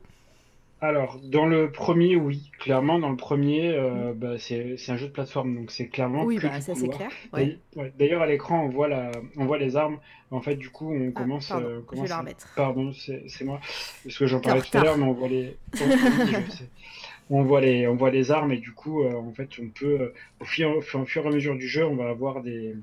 Alors, 0.83 1.17
dans 1.23 1.45
le 1.45 1.71
premier, 1.71 2.17
oui, 2.17 2.51
clairement, 2.59 2.99
dans 2.99 3.09
le 3.09 3.15
premier, 3.15 3.69
euh, 3.73 4.11
bah, 4.13 4.37
c'est 4.37 4.75
c'est 4.75 4.91
un 4.91 4.97
jeu 4.97 5.07
de 5.07 5.13
plateforme, 5.13 5.55
donc 5.55 5.71
c'est 5.71 5.87
clairement 5.87 6.25
Oui, 6.25 6.35
que 6.35 6.45
bah, 6.45 6.59
ça, 6.59 6.75
c'est 6.75 6.89
clair, 6.89 7.09
ouais. 7.31 7.57
D'ailleurs- 7.97 8.21
à 8.21 8.27
l'écran, 8.27 8.65
on 8.65 8.67
voit 8.67 8.89
la, 8.89 9.09
on 9.37 9.45
voit 9.45 9.57
les 9.57 9.77
armes. 9.77 9.99
En 10.29 10.41
fait, 10.41 10.57
du 10.57 10.69
coup, 10.69 10.93
on 10.93 11.11
commence. 11.11 11.51
Ah, 11.51 11.53
pardon, 11.55 11.67
euh, 11.69 11.71
je 11.75 11.79
vais 11.79 11.85
commence- 11.85 12.09
la 12.09 12.17
remettre. 12.17 12.53
Pardon, 12.57 12.91
c'est 12.91 13.45
moi, 13.45 13.61
parce 14.03 14.17
que 14.17 14.27
j'en 14.27 14.41
parlais 14.41 14.61
tout 14.61 14.77
à 14.77 14.83
l'heure, 14.83 14.97
mais 14.97 15.05
on 15.05 15.13
voit 15.13 15.29
les. 15.29 15.55
On 17.29 17.41
voit 17.43 17.61
les, 17.61 17.87
on 17.87 17.95
voit 17.95 18.11
les 18.11 18.31
armes 18.31 18.51
et 18.51 18.57
du 18.57 18.73
coup, 18.73 19.01
euh, 19.01 19.13
en 19.13 19.31
fait, 19.31 19.47
on 19.61 19.69
peut, 19.69 20.11
au 20.41 20.43
fur, 20.45 20.75
au 20.77 20.81
fur 20.81 20.99
au 20.99 21.05
fur 21.05 21.23
et 21.23 21.27
à 21.29 21.31
mesure 21.31 21.55
du 21.55 21.67
jeu, 21.69 21.85
on 21.85 21.95
va 21.95 22.09
avoir 22.09 22.43
des, 22.43 22.75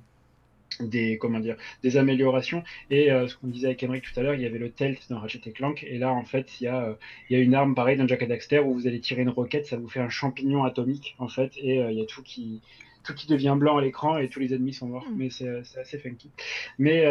des 0.79 1.19
comment 1.19 1.41
dire 1.41 1.57
des 1.83 1.97
améliorations. 1.97 2.63
Et 2.91 3.11
euh, 3.11 3.27
ce 3.27 3.35
qu'on 3.37 3.49
disait 3.49 3.67
avec 3.69 3.83
Henrik 3.83 4.05
tout 4.05 4.19
à 4.19 4.23
l'heure 4.23 4.35
il 4.35 4.41
y 4.41 4.47
avait 4.47 4.59
le 4.59 4.71
telt 4.71 5.01
dans 5.11 5.19
Ratchet 5.19 5.41
et 5.47 5.53
Clank. 5.53 5.85
Et 5.85 5.99
là 5.99 6.13
en 6.13 6.25
fait 6.25 6.61
il 6.61 6.65
y 6.65 6.67
a 6.69 6.85
euh, 6.85 6.95
il 7.29 7.37
y 7.37 7.41
a 7.41 7.43
une 7.43 7.55
arme 7.55 7.75
pareille 7.75 7.97
dans 7.97 8.07
Jack 8.07 8.23
and 8.23 8.29
Daxter 8.29 8.61
où 8.61 8.73
vous 8.73 8.87
allez 8.87 9.01
tirer 9.01 9.23
une 9.23 9.29
roquette. 9.31 9.67
Ça 9.67 9.77
vous 9.77 9.89
fait 9.89 10.01
un 10.01 10.09
champignon 10.09 10.65
atomique 10.65 11.17
en 11.19 11.29
fait. 11.29 11.53
Et 11.59 11.81
euh, 11.83 11.91
il 11.91 11.99
y 11.99 12.03
a 12.03 12.07
tout 12.07 12.23
qui 12.23 12.61
tout 13.03 13.15
qui 13.15 13.27
devient 13.27 13.55
blanc 13.59 13.79
à 13.79 13.83
l'écran 13.83 14.19
et 14.19 14.29
tous 14.29 14.41
les 14.41 14.55
ennemis 14.55 14.75
sont 14.75 14.87
morts. 14.87 15.07
Mais 15.17 15.31
c'est 15.31 15.49
assez 15.79 15.99
funky. 15.99 16.31
Mais 16.79 17.05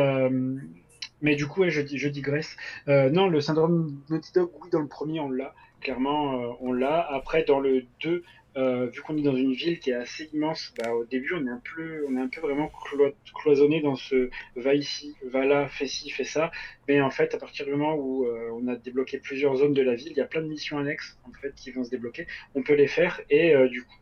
mais 1.21 1.35
du 1.35 1.47
coup 1.47 1.61
ouais, 1.61 1.69
je, 1.69 1.81
dis- 1.81 1.97
je 1.97 2.07
digresse. 2.07 2.55
Non 2.87 3.27
le 3.27 3.41
syndrome 3.41 4.01
Naughty 4.09 4.31
Dog 4.33 4.49
oui 4.61 4.69
dans 4.71 4.79
le 4.79 4.87
premier 4.87 5.19
on 5.19 5.29
l'a. 5.29 5.53
Clairement 5.81 6.41
euh, 6.41 6.53
on 6.59 6.71
l'a. 6.73 6.99
Après 6.99 7.43
dans 7.43 7.59
le 7.59 7.85
2 8.03 8.23
euh, 8.57 8.87
vu 8.87 9.01
qu'on 9.01 9.17
est 9.17 9.21
dans 9.21 9.35
une 9.35 9.53
ville 9.53 9.79
qui 9.79 9.91
est 9.91 9.93
assez 9.93 10.29
immense, 10.33 10.73
bah, 10.77 10.91
au 10.93 11.05
début 11.05 11.33
on 11.33 11.45
est 11.45 11.49
un 11.51 11.61
peu, 11.75 12.05
on 12.07 12.17
est 12.17 12.21
un 12.21 12.27
peu 12.27 12.41
vraiment 12.41 12.67
clo- 12.67 13.13
cloisonné 13.41 13.81
dans 13.81 13.95
ce 13.95 14.29
va 14.55 14.73
ici, 14.73 15.15
va 15.23 15.45
là, 15.45 15.67
fais 15.69 15.87
ci, 15.87 16.09
fais 16.09 16.23
ça. 16.23 16.51
Mais 16.87 16.99
en 17.01 17.11
fait, 17.11 17.33
à 17.33 17.37
partir 17.37 17.65
du 17.65 17.71
moment 17.71 17.95
où 17.95 18.25
euh, 18.25 18.49
on 18.53 18.67
a 18.67 18.75
débloqué 18.75 19.19
plusieurs 19.19 19.55
zones 19.57 19.73
de 19.73 19.81
la 19.81 19.95
ville, 19.95 20.11
il 20.11 20.17
y 20.17 20.21
a 20.21 20.25
plein 20.25 20.41
de 20.41 20.47
missions 20.47 20.77
annexes 20.77 21.17
en 21.23 21.31
fait 21.33 21.53
qui 21.55 21.71
vont 21.71 21.83
se 21.83 21.89
débloquer. 21.91 22.27
On 22.55 22.63
peut 22.63 22.73
les 22.75 22.87
faire 22.87 23.21
et 23.29 23.53
euh, 23.55 23.67
du 23.69 23.83
coup 23.83 23.93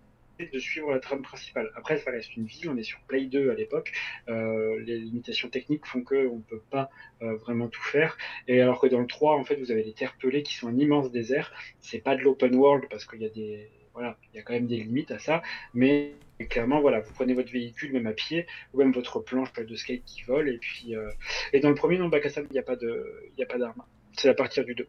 de 0.54 0.60
suivre 0.60 0.92
la 0.92 1.00
trame 1.00 1.24
principale. 1.24 1.72
Après, 1.76 1.98
ça 1.98 2.12
reste 2.12 2.36
une 2.38 2.46
ville, 2.46 2.70
on 2.70 2.78
est 2.78 2.84
sur 2.84 3.00
Play 3.08 3.26
2 3.26 3.50
à 3.50 3.56
l'époque. 3.56 3.92
Les 4.28 5.00
limitations 5.00 5.50
techniques 5.50 5.86
font 5.88 6.04
que 6.04 6.28
on 6.28 6.42
peut 6.42 6.62
pas 6.70 6.90
vraiment 7.20 7.68
tout 7.70 7.82
faire. 7.82 8.18
Et 8.48 8.62
alors 8.62 8.80
que 8.80 8.86
dans 8.86 9.00
le 9.00 9.08
3, 9.08 9.36
en 9.36 9.44
fait, 9.44 9.56
vous 9.56 9.72
avez 9.72 9.84
les 9.84 9.94
terres 9.94 10.16
pelées 10.20 10.44
qui 10.44 10.54
sont 10.54 10.68
un 10.68 10.78
immense 10.78 11.12
désert. 11.12 11.52
C'est 11.82 12.04
pas 12.04 12.16
de 12.16 12.22
l'open 12.22 12.54
world 12.56 12.86
parce 12.90 13.06
qu'il 13.06 13.22
y 13.22 13.26
a 13.26 13.30
des 13.30 13.72
voilà, 13.98 14.16
il 14.32 14.38
y 14.38 14.40
a 14.40 14.44
quand 14.44 14.54
même 14.54 14.68
des 14.68 14.78
limites 14.78 15.10
à 15.10 15.18
ça, 15.18 15.42
mais 15.74 16.14
clairement, 16.50 16.82
voilà, 16.82 17.00
vous 17.00 17.12
prenez 17.14 17.34
votre 17.34 17.52
véhicule, 17.52 17.92
même 17.94 18.06
à 18.06 18.14
pied, 18.14 18.46
ou 18.74 18.78
même 18.78 18.92
votre 18.92 19.20
planche 19.20 19.52
de 19.54 19.76
skate 19.76 20.04
qui 20.06 20.22
vole, 20.22 20.50
et 20.50 20.60
puis, 20.60 20.96
euh, 20.96 21.10
et 21.52 21.60
dans 21.60 21.70
le 21.70 21.76
premier, 21.76 21.98
sable, 22.30 22.48
il 22.52 22.54
n'y 22.54 22.60
a 22.60 22.64
pas 22.64 22.76
de, 22.76 23.32
il 23.36 23.44
a 23.44 23.48
pas 23.48 23.58
d'armes. 23.58 23.82
C'est 24.14 24.30
à 24.30 24.36
partir 24.36 24.66
du 24.66 24.76
2. 24.76 24.88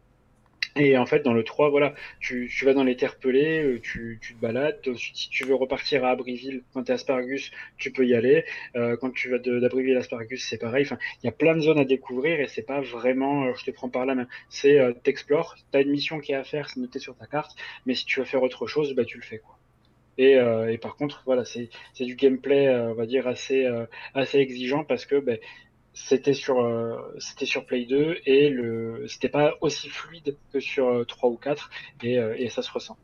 Et 0.79 0.97
en 0.97 1.07
fait, 1.07 1.21
dans 1.21 1.33
le 1.33 1.43
3, 1.43 1.71
voilà, 1.71 1.95
tu, 2.21 2.49
tu 2.53 2.65
vas 2.65 2.73
dans 2.73 2.85
les 2.85 2.97
terres 2.97 3.17
euh, 3.25 3.79
tu, 3.83 4.19
tu 4.23 4.35
te 4.35 4.41
balades. 4.41 4.81
Si 4.97 5.29
tu 5.29 5.45
veux 5.45 5.55
repartir 5.55 6.05
à 6.05 6.11
Abriville, 6.11 6.63
quand 6.73 6.85
tu 6.85 6.93
es 6.93 6.95
Aspargus, 6.95 7.51
tu 7.77 7.91
peux 7.91 8.07
y 8.07 8.15
aller. 8.15 8.45
Euh, 8.77 8.97
quand 8.97 9.11
tu 9.13 9.29
vas 9.29 9.39
d'Abriville 9.39 9.97
à 9.97 10.01
Aspargus, 10.01 10.47
c'est 10.49 10.59
pareil. 10.59 10.85
Enfin, 10.85 10.99
il 11.23 11.27
y 11.27 11.29
a 11.29 11.33
plein 11.33 11.57
de 11.57 11.61
zones 11.61 11.81
à 11.81 11.85
découvrir 11.85 12.41
et 12.41 12.47
c'est 12.47 12.63
pas 12.63 12.81
vraiment, 12.81 13.47
euh, 13.47 13.55
je 13.59 13.65
te 13.65 13.71
prends 13.73 13.89
par 13.89 14.07
la 14.07 14.15
main. 14.15 14.29
C'est, 14.51 14.79
euh, 14.79 14.93
t'explores, 14.93 15.57
t'as 15.73 15.83
une 15.83 15.91
mission 15.91 16.21
qui 16.21 16.33
est 16.33 16.37
à 16.37 16.45
faire, 16.45 16.71
c'est 16.71 16.81
noté 16.81 17.01
sur 17.01 17.17
ta 17.17 17.27
carte, 17.27 17.57
mais 17.85 17.95
si 17.95 18.05
tu 18.05 18.21
veux 18.21 18.27
faire 18.27 18.43
autre 18.43 18.67
chose, 18.69 18.95
bah, 18.95 19.05
tu 19.05 19.17
le 19.19 19.25
fais, 19.25 19.39
quoi. 19.39 19.59
Et, 20.21 20.33
et 20.33 20.79
par 20.79 20.97
contre, 20.97 21.23
voilà, 21.27 21.45
c'est 21.45 21.71
du 22.01 22.17
gameplay, 22.17 22.69
on 22.69 22.95
va 22.95 23.07
dire, 23.07 23.29
assez, 23.29 23.69
assez 24.15 24.39
exigeant 24.39 24.83
parce 24.83 25.07
que 25.07 25.15
ben, 25.21 25.39
c'était 26.07 26.35
sur, 26.35 26.61
euh, 26.61 26.97
c'était 27.19 27.47
sur 27.47 27.67
Play 27.67 27.85
2 27.87 28.19
et 28.27 28.49
le, 28.51 29.07
c'était 29.09 29.29
pas 29.29 29.55
aussi 29.61 29.89
fluide 29.89 30.37
que 30.53 30.61
sur 30.61 30.89
euh, 30.89 31.05
3 31.05 31.31
ou 31.31 31.37
4 31.37 31.71
et, 32.03 32.19
euh, 32.19 32.35
et 32.39 32.49
ça 32.51 32.63
se 32.63 32.71
ressent. 32.71 32.97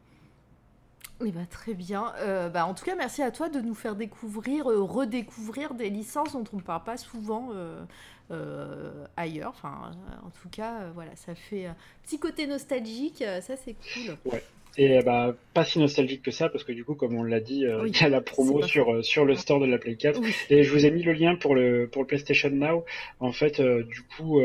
Eh 1.24 1.30
ben, 1.30 1.46
très 1.46 1.74
bien. 1.74 2.12
Euh, 2.18 2.48
bah, 2.48 2.66
en 2.66 2.74
tout 2.74 2.84
cas, 2.84 2.96
merci 2.96 3.22
à 3.22 3.30
toi 3.30 3.48
de 3.48 3.60
nous 3.60 3.74
faire 3.74 3.94
découvrir, 3.96 4.70
euh, 4.70 4.82
redécouvrir 4.82 5.74
des 5.74 5.88
licences 5.90 6.32
dont 6.32 6.44
on 6.52 6.56
ne 6.56 6.62
parle 6.62 6.82
pas 6.84 6.96
souvent 6.96 7.50
euh, 7.52 7.84
euh, 8.30 9.06
ailleurs. 9.16 9.50
Enfin, 9.50 9.92
euh, 9.92 10.26
en 10.26 10.30
tout 10.30 10.48
cas, 10.50 10.82
euh, 10.82 10.90
voilà, 10.94 11.14
ça 11.16 11.34
fait 11.34 11.66
un 11.66 11.76
petit 12.02 12.18
côté 12.18 12.46
nostalgique. 12.46 13.22
euh, 13.22 13.40
ça, 13.40 13.56
c'est 13.56 13.74
cool. 13.74 14.16
Ouais. 14.24 14.42
Et 14.76 14.98
euh, 14.98 15.02
bah, 15.02 15.36
pas 15.52 15.64
si 15.64 15.78
nostalgique 15.78 16.22
que 16.22 16.30
ça, 16.30 16.48
parce 16.48 16.64
que 16.64 16.72
du 16.72 16.84
coup, 16.84 16.94
comme 16.94 17.14
on 17.14 17.22
l'a 17.22 17.40
dit, 17.40 17.64
euh, 17.64 17.82
Oui, 17.82 17.90
il 17.94 18.01
y 18.01 18.05
a 18.05 18.09
la 18.09 18.20
promo 18.20 18.62
sur, 18.62 18.92
euh, 18.92 19.02
sur 19.02 19.24
le 19.24 19.34
store 19.34 19.60
de 19.60 19.66
la 19.66 19.78
Play 19.78 19.96
4. 19.96 20.20
Et 20.51 20.64
je 20.64 20.72
vous 20.72 20.84
ai 20.84 20.90
mis 20.90 21.02
le 21.02 21.12
lien 21.12 21.36
pour 21.36 21.55
le, 21.55 21.88
pour 21.90 22.02
le 22.02 22.06
PlayStation 22.06 22.51
Now. 22.51 22.84
En 23.20 23.32
fait, 23.32 23.60
euh, 23.60 23.84
du, 23.84 24.02
coup, 24.02 24.40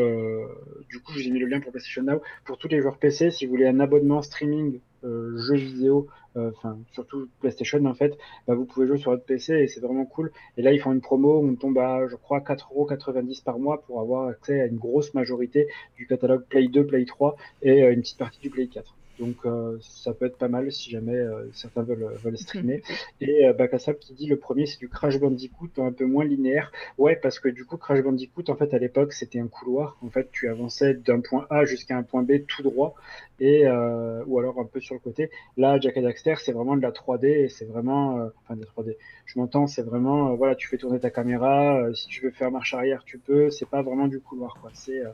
du 0.90 1.00
coup, 1.00 1.14
je 1.14 1.20
vous 1.20 1.28
ai 1.28 1.32
mis 1.32 1.40
le 1.40 1.48
lien 1.48 1.60
pour 1.60 1.72
PlayStation 1.72 2.04
Now. 2.04 2.22
Pour 2.46 2.58
tous 2.58 2.68
les 2.68 2.82
joueurs 2.82 2.98
PC, 2.98 3.32
si 3.32 3.46
vous 3.46 3.52
voulez 3.52 3.68
un 3.68 3.80
abonnement 3.80 4.22
streaming 4.22 4.80
euh, 5.06 5.38
jeux 5.38 5.56
vidéo, 5.56 6.08
euh, 6.36 6.52
enfin, 6.58 6.78
surtout 6.92 7.30
PlayStation, 7.40 7.84
en 7.86 7.94
fait, 7.94 8.18
bah, 8.48 8.54
vous 8.54 8.66
pouvez 8.66 8.86
jouer 8.86 8.98
sur 8.98 9.12
votre 9.12 9.24
PC 9.24 9.54
et 9.54 9.68
c'est 9.68 9.80
vraiment 9.80 10.06
cool. 10.06 10.32
Et 10.58 10.62
là, 10.62 10.74
ils 10.74 10.80
font 10.80 10.92
une 10.92 11.02
promo 11.02 11.40
on 11.40 11.56
tombe 11.56 11.78
à, 11.78 12.06
je 12.08 12.16
crois, 12.16 12.42
4,90€ 12.42 13.44
par 13.44 13.60
mois 13.60 13.82
pour 13.82 14.02
avoir 14.02 14.28
accès 14.28 14.62
à 14.62 14.66
une 14.66 14.78
grosse 14.78 15.14
majorité 15.14 15.68
du 15.96 16.06
catalogue 16.06 16.44
Play 16.50 16.68
2, 16.68 16.86
Play 16.86 17.06
3 17.06 17.36
et 17.62 17.80
une 17.80 18.02
petite 18.02 18.18
partie 18.18 18.42
du 18.42 18.50
Play 18.50 18.68
4. 18.68 18.99
Donc 19.20 19.36
euh, 19.46 19.78
ça 19.82 20.14
peut 20.14 20.26
être 20.26 20.38
pas 20.38 20.48
mal 20.48 20.72
si 20.72 20.90
jamais 20.90 21.16
euh, 21.16 21.50
certains 21.54 21.84
veulent, 21.84 22.10
veulent 22.24 22.38
streamer. 22.38 22.82
Et 23.22 23.46
euh, 23.48 23.54
Bakassab 23.54 23.98
qui 23.98 24.14
dit 24.14 24.28
le 24.28 24.38
premier 24.38 24.66
c'est 24.66 24.80
du 24.80 24.88
Crash 24.90 25.20
Bandicoot 25.20 25.70
un 25.78 25.92
peu 25.92 26.06
moins 26.06 26.24
linéaire. 26.26 26.72
Ouais 26.98 27.16
parce 27.16 27.40
que 27.40 27.50
du 27.50 27.66
coup 27.66 27.78
Crash 27.78 28.02
Bandicoot 28.02 28.44
en 28.50 28.56
fait 28.56 28.74
à 28.74 28.78
l'époque 28.80 29.14
c'était 29.14 29.40
un 29.40 29.48
couloir. 29.48 29.98
En 30.02 30.10
fait 30.10 30.30
tu 30.32 30.48
avançais 30.48 30.94
d'un 30.94 31.20
point 31.20 31.46
A 31.50 31.66
jusqu'à 31.66 31.98
un 31.98 32.04
point 32.04 32.24
B 32.24 32.46
tout 32.48 32.64
droit 32.64 32.96
et 33.42 33.66
euh, 33.68 34.24
ou 34.28 34.40
alors 34.40 34.60
un 34.60 34.66
peu 34.66 34.80
sur 34.80 34.96
le 34.96 35.00
côté. 35.02 35.30
Là 35.58 35.80
Jack 35.80 35.98
and 35.98 36.02
Daxter 36.04 36.36
c'est 36.38 36.52
vraiment 36.52 36.76
de 36.78 36.82
la 36.82 36.92
3D 36.92 37.26
et 37.26 37.50
c'est 37.50 37.66
vraiment 37.66 38.20
euh, 38.20 38.30
enfin 38.44 38.56
de 38.56 38.62
la 38.62 38.68
3D. 38.68 38.96
Je 39.26 39.38
m'entends 39.40 39.68
c'est 39.68 39.84
vraiment 39.84 40.32
euh, 40.32 40.36
voilà 40.36 40.56
tu 40.56 40.68
fais 40.68 40.78
tourner 40.78 41.00
ta 41.00 41.10
caméra. 41.10 41.78
euh, 41.84 41.94
si 41.94 42.08
tu 42.08 42.24
veux 42.24 42.32
faire 42.32 42.52
marche 42.52 42.74
arrière 42.74 43.04
tu 43.06 43.18
peux. 43.18 43.50
C'est 43.50 43.70
pas 43.70 43.82
vraiment 43.82 44.08
du 44.08 44.20
couloir 44.20 44.58
quoi. 44.62 44.72
C'est 44.74 45.00
euh, 45.02 45.10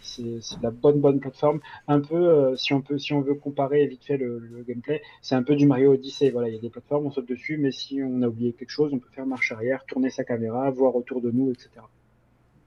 c'est 0.00 0.22
de 0.22 0.62
la 0.62 0.70
bonne 0.70 1.00
bonne 1.00 1.20
plateforme. 1.20 1.60
Un 1.88 2.00
peu 2.00 2.14
euh, 2.16 2.56
si 2.56 2.72
on 2.72 2.80
peut 2.80 2.98
si 2.98 3.12
on 3.12 3.20
veut 3.20 3.34
comparer 3.46 3.86
vite 3.86 4.04
fait 4.04 4.16
le, 4.16 4.64
gameplay, 4.66 5.02
c'est 5.22 5.36
un 5.36 5.44
peu 5.44 5.54
du 5.54 5.66
Mario 5.66 5.92
Odyssey. 5.92 6.30
Voilà, 6.30 6.48
il 6.48 6.56
y 6.56 6.58
a 6.58 6.60
des 6.60 6.68
plateformes, 6.68 7.06
on 7.06 7.12
saute 7.12 7.28
dessus, 7.28 7.58
mais 7.58 7.70
si 7.70 8.02
on 8.02 8.22
a 8.22 8.26
oublié 8.26 8.52
quelque 8.52 8.70
chose, 8.70 8.92
on 8.92 8.98
peut 8.98 9.08
faire 9.12 9.24
marche 9.24 9.52
arrière, 9.52 9.84
tourner 9.86 10.10
sa 10.10 10.24
caméra, 10.24 10.68
voir 10.70 10.96
autour 10.96 11.20
de 11.20 11.30
nous, 11.30 11.52
etc. 11.52 11.70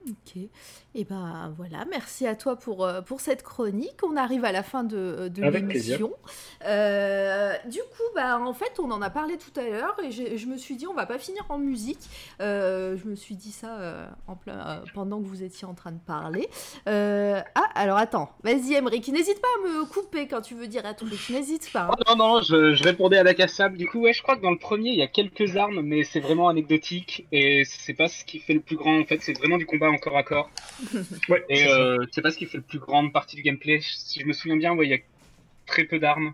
Ok. 0.07 0.38
Et 0.95 1.03
ben 1.03 1.53
voilà, 1.57 1.85
merci 1.89 2.26
à 2.26 2.35
toi 2.35 2.55
pour, 2.55 2.84
euh, 2.85 3.01
pour 3.01 3.19
cette 3.21 3.43
chronique. 3.43 3.97
On 4.03 4.15
arrive 4.17 4.43
à 4.45 4.51
la 4.51 4.63
fin 4.63 4.84
de, 4.84 5.27
de 5.27 5.43
Avec 5.43 5.67
plaisir. 5.67 5.97
l'émission. 5.99 6.17
Euh, 6.65 7.53
du 7.69 7.80
coup, 7.80 8.03
bah, 8.15 8.39
en 8.39 8.53
fait, 8.53 8.80
on 8.80 8.89
en 8.91 9.01
a 9.01 9.09
parlé 9.09 9.38
tout 9.38 9.57
à 9.59 9.63
l'heure 9.63 9.95
et 10.03 10.09
je 10.11 10.45
me 10.47 10.57
suis 10.57 10.76
dit, 10.77 10.88
on 10.88 10.93
va 10.93 11.05
pas 11.05 11.19
finir 11.19 11.45
en 11.49 11.57
musique. 11.57 11.99
Euh, 12.41 12.97
je 12.97 13.07
me 13.07 13.15
suis 13.15 13.35
dit 13.35 13.51
ça 13.51 13.77
euh, 13.80 14.07
en 14.27 14.35
plein, 14.35 14.57
euh, 14.67 14.80
pendant 14.93 15.19
que 15.21 15.26
vous 15.27 15.43
étiez 15.43 15.67
en 15.67 15.73
train 15.73 15.91
de 15.91 15.99
parler. 15.99 16.47
Euh, 16.88 17.41
ah, 17.55 17.69
alors 17.76 17.97
attends, 17.97 18.30
vas-y, 18.43 18.73
Emmerich, 18.73 19.07
n'hésite 19.09 19.39
pas 19.41 19.47
à 19.59 19.67
me 19.67 19.85
couper 19.85 20.27
quand 20.27 20.41
tu 20.41 20.55
veux 20.55 20.67
dire 20.67 20.85
un 20.85 20.93
truc, 20.93 21.11
n'hésite 21.30 21.71
pas. 21.71 21.89
hein. 21.91 21.95
Oh, 21.99 22.03
non, 22.09 22.15
non, 22.35 22.41
je, 22.41 22.73
je 22.73 22.84
répondais 22.84 23.17
à 23.17 23.23
Bakassab. 23.23 23.76
Du 23.76 23.88
coup, 23.88 23.99
ouais, 23.99 24.13
je 24.13 24.23
crois 24.23 24.38
que 24.38 24.41
dans 24.41 24.51
le 24.51 24.57
premier, 24.57 24.89
il 24.89 24.97
y 24.97 25.03
a 25.03 25.07
quelques 25.07 25.55
armes, 25.55 25.81
mais 25.81 26.03
c'est 26.03 26.19
vraiment 26.21 26.47
anecdotique 26.49 27.27
et 27.31 27.63
c'est 27.65 27.93
pas 27.93 28.07
ce 28.07 28.23
qui 28.26 28.39
fait 28.39 28.53
le 28.53 28.61
plus 28.61 28.76
grand. 28.77 28.99
En 28.99 29.05
fait, 29.05 29.19
c'est 29.21 29.38
vraiment 29.38 29.57
du 29.57 29.65
combat 29.67 29.88
en 29.89 29.97
corps 29.97 30.17
à 30.17 30.23
corps. 30.23 30.51
Ouais, 31.29 31.43
et 31.49 31.67
euh, 31.67 31.97
c'est 32.11 32.21
pas 32.21 32.31
ce 32.31 32.37
qui 32.37 32.45
fait 32.45 32.57
le 32.57 32.63
plus 32.63 32.79
grande 32.79 33.11
partie 33.13 33.35
du 33.35 33.41
gameplay. 33.41 33.79
Si 33.81 34.19
je 34.21 34.25
me 34.25 34.33
souviens 34.33 34.57
bien, 34.57 34.73
ouais, 34.73 34.87
il 34.87 34.89
y 34.91 34.93
a 34.95 34.99
très 35.65 35.83
peu 35.85 35.99
d'armes. 35.99 36.33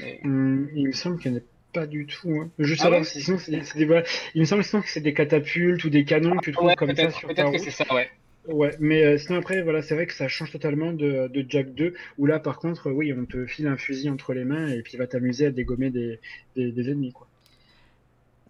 Mais- 0.00 0.20
Hum, 0.24 0.68
il 0.74 0.86
me 0.88 0.92
semble 0.92 1.18
qu'il 1.20 1.32
n'y 1.32 1.38
en 1.38 1.40
a 1.40 1.44
pas 1.72 1.86
du 1.86 2.06
tout. 2.06 2.30
Hein. 2.40 2.50
Juste 2.58 2.80
Ah 2.80 2.84
savoir 2.84 3.00
ouais 3.00 3.06
si 3.06 3.20
sinon 3.22 3.38
c'est 3.38 3.50
des- 3.52 3.62
c'est 3.64 3.78
des, 3.78 3.84
voilà, 3.84 4.04
Il 4.34 4.40
me 4.40 4.46
semble 4.46 4.64
sinon 4.64 4.80
que 4.82 4.88
c'est 4.88 5.00
des 5.00 5.12
catapultes 5.14 5.84
ou 5.84 5.90
des 5.90 6.04
canons 6.04 6.36
que 6.36 6.44
tu 6.44 6.52
trouves 6.52 6.68
Ouais, 6.68 6.76
comme 6.76 6.88
ça 6.88 6.94
peut-être 6.94 7.16
sur 7.16 7.28
peut-être 7.28 7.50
que 7.52 7.58
c'est 7.58 7.70
ça, 7.70 7.84
ouais. 7.94 8.10
Ouais, 8.46 8.72
mais 8.78 9.02
euh, 9.04 9.16
sinon 9.18 9.38
après, 9.38 9.62
voilà, 9.62 9.80
c'est 9.80 9.94
vrai 9.94 10.06
que 10.06 10.12
ça 10.12 10.28
change 10.28 10.50
totalement 10.52 10.92
de, 10.92 11.28
de 11.28 11.46
Jack 11.48 11.74
2, 11.74 11.94
où 12.18 12.26
là, 12.26 12.38
par 12.38 12.58
contre, 12.58 12.90
oui, 12.90 13.10
on 13.12 13.24
te 13.24 13.46
file 13.46 13.66
un 13.66 13.76
fusil 13.78 14.10
entre 14.10 14.34
les 14.34 14.44
mains 14.44 14.68
et 14.68 14.82
puis 14.82 14.98
va 14.98 15.06
t'amuser 15.06 15.46
à 15.46 15.50
dégommer 15.50 15.88
des, 15.90 16.20
des, 16.54 16.70
des 16.70 16.90
ennemis, 16.90 17.12
quoi. 17.12 17.26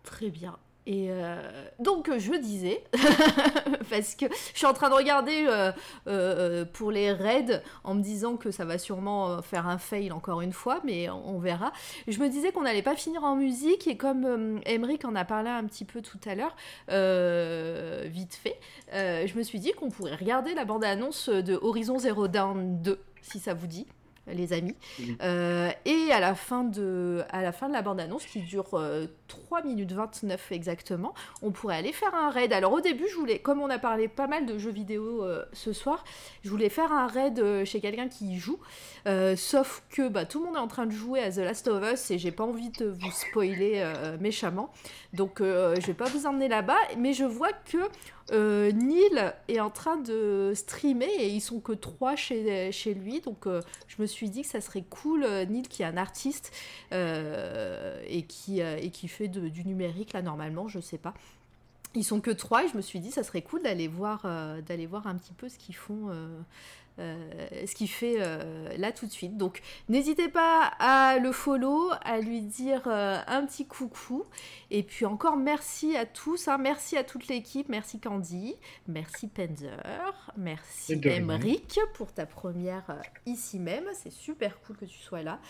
Très 0.03 0.31
bien. 0.31 0.57
Et 0.87 1.07
euh, 1.09 1.41
donc 1.79 2.11
je 2.19 2.35
disais, 2.35 2.85
parce 3.91 4.15
que 4.15 4.27
je 4.53 4.59
suis 4.59 4.67
en 4.67 4.75
train 4.75 4.91
de 4.91 4.95
regarder 4.95 5.47
euh, 5.49 5.73
euh, 6.09 6.67
pour 6.67 6.91
les 6.91 7.11
raids 7.11 7.63
en 7.85 7.95
me 7.95 8.03
disant 8.03 8.37
que 8.37 8.51
ça 8.51 8.67
va 8.67 8.77
sûrement 8.77 9.41
faire 9.41 9.67
un 9.67 9.79
fail 9.79 10.13
encore 10.13 10.43
une 10.43 10.53
fois, 10.53 10.81
mais 10.85 11.09
on, 11.09 11.37
on 11.37 11.39
verra. 11.39 11.73
Je 12.07 12.19
me 12.19 12.29
disais 12.29 12.53
qu'on 12.53 12.63
n'allait 12.63 12.83
pas 12.83 12.97
finir 12.97 13.25
en 13.25 13.35
musique 13.35 13.87
et 13.87 13.97
comme 13.97 14.61
Emmerich 14.67 15.07
en 15.07 15.15
a 15.15 15.25
parlé 15.25 15.49
un 15.49 15.65
petit 15.65 15.87
peu 15.87 16.03
tout 16.03 16.21
à 16.27 16.35
l'heure, 16.35 16.55
vite 18.07 18.35
fait, 18.35 18.59
je 18.93 19.39
me 19.39 19.43
suis 19.43 19.61
dit 19.61 19.73
qu'on 19.73 19.91
pourrait 19.91 20.17
regarder 20.17 20.55
la 20.55 20.67
bande-annonce 20.67 21.31
de 21.31 21.59
Horizon 21.63 21.99
Zero 21.99 22.29
Dawn 22.29 22.83
2, 22.83 23.01
si 23.23 23.39
ça 23.39 23.55
vous 23.55 23.67
dit 23.67 23.87
les 24.27 24.53
amis. 24.53 24.75
Euh, 25.23 25.71
et 25.85 26.13
à 26.13 26.21
la 26.21 26.35
fin 26.35 26.65
de, 26.65 27.23
à 27.31 27.43
la, 27.43 27.53
fin 27.53 27.69
de 27.69 27.73
la 27.73 27.83
bande-annonce, 27.83 28.25
qui 28.25 28.41
dure 28.41 28.75
euh, 28.75 29.07
3 29.29 29.63
minutes 29.63 29.93
29 29.93 30.53
exactement, 30.53 31.15
on 31.43 31.51
pourrait 31.51 31.77
aller 31.77 31.93
faire 31.93 32.15
un 32.15 32.31
raid. 32.31 32.53
Alors 32.53 32.73
au 32.73 32.81
début, 32.81 33.07
je 33.09 33.17
voulais, 33.17 33.39
comme 33.39 33.61
on 33.61 33.71
a 33.71 33.79
parlé 33.79 34.09
pas 34.09 34.27
mal 34.27 34.47
de 34.47 34.59
jeux 34.59 34.71
vidéo 34.71 35.23
euh, 35.25 35.45
ce 35.53 35.73
soir, 35.73 36.05
je 36.43 36.51
voulais 36.51 36.69
faire 36.69 36.93
un 36.93 37.07
raid 37.07 37.39
euh, 37.39 37.65
chez 37.65 37.81
quelqu'un 37.81 38.09
qui 38.09 38.35
y 38.35 38.39
joue. 38.39 38.59
Euh, 39.07 39.37
sauf 39.37 39.83
que 39.91 40.09
bah, 40.09 40.25
tout 40.25 40.41
le 40.41 40.47
monde 40.47 40.57
est 40.57 40.61
en 40.61 40.69
train 40.69 40.87
de 40.87 40.93
jouer 40.93 41.21
à 41.21 41.31
The 41.31 41.39
Last 41.39 41.69
of 41.69 41.85
Us 41.93 42.11
et 42.11 42.19
j'ai 42.19 42.31
pas 42.31 42.45
envie 42.45 42.71
de 42.71 42.87
vous 42.87 43.11
spoiler 43.11 43.75
euh, 43.77 44.17
méchamment. 44.19 44.71
Donc 45.13 45.41
euh, 45.41 45.77
je 45.79 45.87
vais 45.87 45.95
pas 45.95 46.07
vous 46.07 46.27
emmener 46.27 46.49
là-bas, 46.49 46.79
mais 46.99 47.13
je 47.13 47.25
vois 47.25 47.53
que 47.53 47.79
euh, 48.33 48.73
Neil 48.73 49.33
est 49.49 49.61
en 49.61 49.71
train 49.71 49.97
de 49.97 50.53
streamer 50.55 51.11
et 51.19 51.29
ils 51.29 51.41
sont 51.41 51.61
que 51.61 51.73
trois 51.73 52.17
chez, 52.17 52.73
chez 52.73 52.95
lui. 52.95 53.21
Donc 53.21 53.47
euh, 53.47 53.61
je 53.87 54.01
me 54.01 54.07
suis 54.07 54.31
dit 54.31 54.43
que 54.43 54.49
ça 54.49 54.61
serait 54.61 54.85
cool, 54.89 55.25
euh, 55.25 55.45
Neil 55.45 55.63
qui 55.63 55.83
est 55.83 55.87
un 55.87 55.97
artiste 55.97 56.53
et, 56.93 58.23
qui, 58.29 58.61
et 58.61 58.91
qui 58.91 59.09
fait 59.09 59.29
du 59.29 59.65
numérique 59.65 60.13
là 60.13 60.23
normalement, 60.23 60.69
je 60.69 60.81
sais 60.81 60.99
pas. 60.99 61.15
Ils 61.97 62.05
sont 62.05 62.21
que 62.21 62.31
trois 62.31 62.65
et 62.65 62.69
je 62.69 62.77
me 62.77 62.83
suis 62.83 62.99
dit 62.99 63.11
ça 63.13 63.23
serait 63.23 63.43
cool 63.43 63.63
d'aller 63.63 63.89
voir, 63.89 64.27
d'aller 64.67 64.87
voir 64.87 65.07
un 65.07 65.15
petit 65.17 65.33
peu 65.33 65.49
ce 65.49 65.59
qu'ils 65.59 65.77
font. 65.77 66.11
Euh, 67.01 67.67
ce 67.67 67.75
qu'il 67.75 67.89
fait 67.89 68.17
euh, 68.21 68.69
là 68.77 68.93
tout 68.93 69.07
de 69.07 69.11
suite. 69.11 69.37
Donc 69.37 69.63
n'hésitez 69.89 70.29
pas 70.29 70.73
à 70.79 71.19
le 71.19 71.33
follow, 71.33 71.91
à 72.03 72.21
lui 72.21 72.41
dire 72.41 72.83
euh, 72.87 73.19
un 73.27 73.45
petit 73.47 73.67
coucou. 73.67 74.25
Et 74.71 74.85
puis 74.85 75.05
encore 75.05 75.37
merci 75.37 75.97
à 75.97 76.07
tous, 76.07 76.47
hein. 76.47 76.59
merci 76.59 76.97
à 76.97 77.03
toute 77.03 77.27
l'équipe, 77.27 77.69
merci 77.69 77.99
Candy, 77.99 78.55
merci 78.87 79.27
Penzer, 79.27 80.33
merci. 80.37 81.01
Emric 81.05 81.81
pour 81.95 82.13
ta 82.13 82.27
première 82.27 83.01
ici 83.27 83.59
même. 83.59 83.87
C'est 83.95 84.13
super 84.13 84.61
cool 84.61 84.77
que 84.77 84.85
tu 84.85 84.99
sois 84.99 85.23
là. 85.23 85.41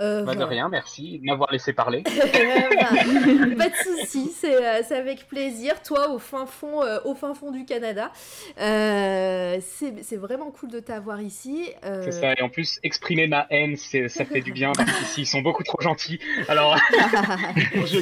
Euh, 0.00 0.24
Bah, 0.24 0.34
de 0.34 0.42
rien, 0.44 0.68
merci 0.68 1.18
de 1.18 1.24
m'avoir 1.24 1.50
laissé 1.52 1.72
parler. 1.72 2.02
Bah, 2.12 2.88
pas 3.58 3.68
de 3.68 3.74
souci, 3.76 4.32
c'est 4.34 4.56
euh, 4.64 4.80
c'est 4.86 4.96
avec 4.96 5.26
plaisir. 5.28 5.82
Toi, 5.82 6.10
au 6.10 6.18
fin 6.18 6.46
fond, 6.46 6.82
euh, 6.82 6.98
au 7.04 7.14
fin 7.14 7.34
fond 7.34 7.50
du 7.50 7.64
Canada, 7.64 8.10
Euh, 8.58 9.58
c'est 9.60 10.16
vraiment 10.16 10.50
cool 10.50 10.70
de 10.70 10.80
t'avoir 10.80 11.20
ici. 11.20 11.68
C'est 11.82 12.12
ça, 12.12 12.32
et 12.34 12.42
en 12.42 12.48
plus, 12.48 12.78
exprimer 12.82 13.26
ma 13.26 13.46
haine, 13.50 13.76
ça 13.76 14.24
fait 14.24 14.40
du 14.40 14.52
bien, 14.52 14.72
parce 14.72 14.90
qu'ici, 14.92 15.22
ils 15.22 15.26
sont 15.26 15.40
beaucoup 15.42 15.62
trop 15.62 15.80
gentils. 15.80 16.18
Alors, 16.48 16.76
je 17.74 17.98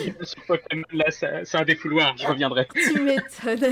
là, 0.92 1.04
c'est 1.10 1.56
un 1.58 1.64
défouloir, 1.64 2.16
je 2.16 2.26
reviendrai. 2.26 2.66
Tu 2.74 3.00
m'étonnes. 3.00 3.70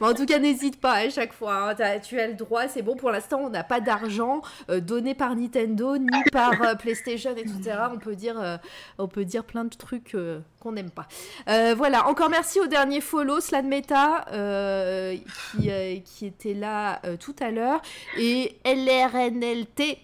Mais 0.00 0.06
en 0.06 0.14
tout 0.14 0.26
cas, 0.26 0.38
n'hésite 0.38 0.80
pas 0.80 0.94
à 0.94 1.10
chaque 1.10 1.32
fois. 1.32 1.70
hein. 1.70 1.98
Tu 2.02 2.18
as 2.18 2.26
le 2.26 2.34
droit, 2.34 2.68
c'est 2.68 2.82
bon. 2.82 2.96
Pour 2.96 3.10
l'instant, 3.10 3.40
on 3.42 3.50
n'a 3.50 3.64
pas 3.64 3.80
d'argent 3.80 4.42
euh, 4.70 4.80
donné 4.80 5.14
par 5.14 5.34
Nintendo 5.36 5.96
ni 5.98 6.06
par 6.32 6.60
euh, 6.62 6.74
PlayStation, 6.74 7.34
etc. 7.40 7.78
On 7.92 7.98
peut 7.98 8.14
dire, 8.16 8.40
euh, 8.40 8.56
on 8.98 9.08
peut 9.08 9.24
dire 9.24 9.44
plein 9.44 9.64
de 9.64 9.74
trucs 9.74 10.14
euh, 10.14 10.40
qu'on 10.60 10.72
n'aime 10.72 10.90
pas. 10.90 11.06
Euh, 11.48 11.74
voilà. 11.76 12.06
Encore 12.06 12.30
merci 12.30 12.60
au 12.60 12.66
dernier 12.66 13.00
follow, 13.00 13.40
Slad 13.40 13.64
Meta, 13.64 14.24
euh, 14.32 15.16
qui, 15.58 15.70
euh, 15.70 15.96
qui 16.04 16.26
était 16.26 16.54
là 16.54 17.00
euh, 17.04 17.16
tout 17.16 17.36
à 17.40 17.50
l'heure, 17.50 17.80
et 18.18 18.56
LRNLT. 18.64 19.98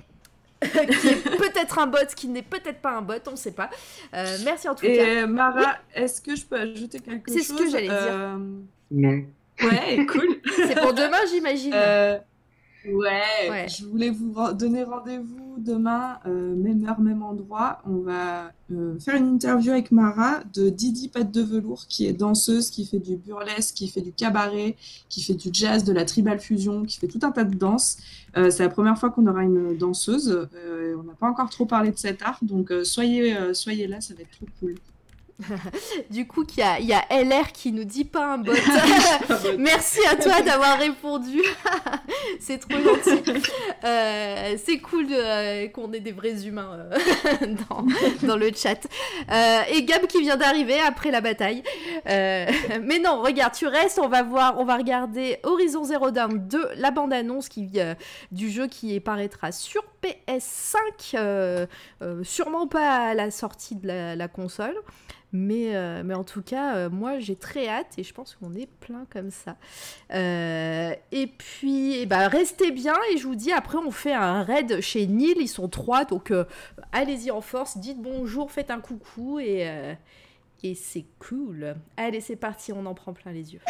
qui 0.63 1.09
est 1.09 1.37
peut-être 1.37 1.79
un 1.79 1.87
bot, 1.87 1.99
qui 2.17 2.29
n'est 2.29 2.41
peut-être 2.43 2.81
pas 2.81 2.93
un 2.97 3.03
bot, 3.03 3.15
on 3.29 3.33
ne 3.33 3.37
sait 3.37 3.53
pas. 3.53 3.69
Euh, 4.15 4.39
merci 4.43 4.67
en 4.69 4.75
tout 4.75 4.87
Et 4.87 4.97
cas. 4.97 5.27
Mara, 5.27 5.61
Oui. 5.61 5.67
est-ce 5.95 6.23
que 6.23 6.35
je 6.35 6.47
peux 6.47 6.57
ajouter 6.57 6.99
quelque 6.99 7.31
chose 7.31 7.37
C'est 7.43 7.45
ce 7.45 7.53
que 7.53 7.69
j'allais 7.71 7.89
dire. 7.89 8.39
Non. 8.91 9.23
Ouais, 9.63 10.07
cool. 10.07 10.41
C'est 10.57 10.81
pour 10.81 10.95
demain, 10.95 11.19
j'imagine. 11.31 11.75
Ouais, 12.87 13.51
Ouais. 13.51 13.67
je 13.69 13.85
voulais 13.85 14.11
vous 14.11 14.35
donner 14.53 14.85
rendez-vous 14.85 15.57
demain, 15.59 16.19
euh, 16.27 16.55
même 16.55 16.87
heure, 16.87 17.01
même 17.01 17.23
endroit. 17.23 17.81
On 17.87 17.97
va 17.99 18.53
euh, 18.71 18.99
faire 19.01 19.17
une 19.17 19.35
interview 19.35 19.73
avec 19.73 19.91
Mara 19.91 20.41
de 20.55 20.69
Didi 20.69 21.09
Patte 21.09 21.33
de 21.33 21.43
Velours, 21.43 21.87
qui 21.89 22.07
est 22.07 22.13
danseuse, 22.13 22.71
qui 22.71 22.87
fait 22.87 22.99
du 22.99 23.17
burlesque, 23.17 23.75
qui 23.75 23.89
fait 23.89 24.03
du 24.03 24.13
cabaret, 24.13 24.77
qui 25.09 25.23
fait 25.23 25.35
du 25.35 25.49
jazz, 25.53 25.83
de 25.85 25.93
la 25.93 26.05
tribal 26.05 26.39
fusion, 26.39 26.85
qui 26.85 26.99
fait 26.99 27.09
tout 27.09 27.21
un 27.23 27.33
tas 27.33 27.45
de 27.45 27.55
danses. 27.57 27.97
Euh, 28.37 28.51
c'est 28.51 28.63
la 28.63 28.69
première 28.69 28.99
fois 28.99 29.11
qu'on 29.11 29.27
aura 29.27 29.43
une 29.43 29.77
danseuse. 29.77 30.49
On 30.99 31.03
n'a 31.03 31.15
pas 31.15 31.29
encore 31.29 31.51
trop 31.51 31.67
parlé 31.67 31.91
de 31.91 31.99
cet 31.99 32.23
art, 32.23 32.39
donc 32.43 32.73
soyez, 32.85 33.35
soyez 33.55 33.87
là, 33.87 34.01
ça 34.01 34.15
va 34.15 34.23
être 34.23 34.31
trop 34.31 34.47
cool. 34.61 34.75
Du 36.11 36.27
coup, 36.27 36.45
il 36.57 36.59
y 36.59 36.63
a, 36.63 36.81
il 36.81 36.87
y 36.87 36.93
a 36.93 37.05
LR 37.11 37.53
qui 37.53 37.73
nous 37.73 37.85
dit 37.85 38.05
pas 38.05 38.35
un 38.35 38.39
bot. 38.39 38.53
Merci 39.59 40.01
à 40.07 40.17
toi 40.17 40.41
d'avoir 40.41 40.79
répondu. 40.79 41.43
c'est 42.41 42.59
trop 42.59 42.79
gentil. 42.79 43.43
Euh, 43.85 44.57
c'est 44.65 44.79
cool 44.79 45.07
euh, 45.11 45.69
qu'on 45.69 45.93
ait 45.93 46.01
des 46.01 46.13
vrais 46.13 46.47
humains 46.47 46.71
euh, 46.73 47.47
dans, 47.69 47.87
dans 48.27 48.37
le 48.37 48.51
chat. 48.55 48.87
Et 49.73 49.83
Gab 49.85 50.07
qui 50.07 50.21
vient 50.21 50.37
d'arriver 50.37 50.81
après 50.81 51.11
la 51.11 51.21
bataille. 51.21 51.63
Mais 52.07 52.99
non, 53.03 53.23
regarde, 53.23 53.55
tu 53.55 53.67
restes, 53.67 53.99
on 53.99 54.09
va 54.09 54.23
voir, 54.23 54.59
on 54.59 54.65
va 54.65 54.77
regarder 54.77 55.39
Horizon 55.43 55.85
Zero 55.85 56.11
Dawn 56.11 56.47
2, 56.49 56.69
la 56.77 56.91
bande-annonce 56.91 57.49
qui, 57.49 57.71
du 58.33 58.51
jeu 58.51 58.67
qui 58.67 58.99
paraîtra 59.01 59.53
sur 59.53 59.83
PS5, 60.07 61.15
euh, 61.15 61.67
euh, 62.03 62.25
sûrement 62.25 62.67
pas 62.67 63.09
à 63.09 63.15
la 63.15 63.31
sortie 63.31 63.77
de 63.77 63.87
la, 63.87 64.29
console. 64.29 64.77
Mais, 65.33 65.77
euh, 65.77 66.03
mais 66.05 66.15
en 66.15 66.25
tout 66.25 66.41
cas, 66.41 66.89
moi 66.89 67.19
j'ai 67.19 67.37
très 67.37 67.69
hâte 67.69 67.99
et 67.99 68.05
je 68.05 68.15
pense 68.15 68.37
qu'on 68.37 68.55
est 68.55 68.69
plein 68.81 69.07
comme 69.11 69.31
ça. 69.31 69.57
Et 70.11 71.27
puis, 71.39 72.07
ben, 72.07 72.29
restez 72.29 72.71
bien 72.71 72.95
et 73.13 73.19
je 73.19 73.27
vous 73.27 73.35
dis, 73.35 73.53
après 73.53 73.79
on 73.79 73.91
fait 73.91 74.15
un 74.15 74.43
raid 74.43 74.81
chez 74.81 75.07
Neil, 75.07 75.35
ils 75.39 75.49
sont 75.49 75.69
trois, 75.69 76.05
donc 76.05 76.33
allez-y 76.93 77.31
en 77.31 77.41
force, 77.41 77.77
dites 77.79 78.01
bonjour, 78.01 78.51
faites 78.51 78.71
un 78.71 78.81
coucou 78.81 79.39
et, 79.41 79.97
et 80.63 80.75
c'est 80.75 81.07
cool. 81.19 81.77
Allez, 81.97 82.21
c'est 82.21 82.37
parti, 82.37 82.73
on 82.73 82.87
en 82.87 82.95
prend 82.95 83.13
plein 83.13 83.33
les 83.33 83.53
yeux. 83.53 83.61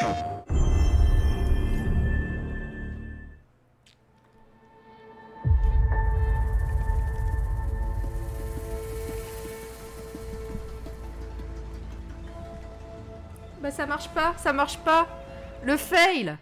Bah 13.66 13.72
ça 13.72 13.84
marche 13.84 14.08
pas, 14.10 14.32
ça 14.36 14.52
marche 14.52 14.78
pas. 14.78 15.08
Le 15.64 15.76
fail. 15.76 16.36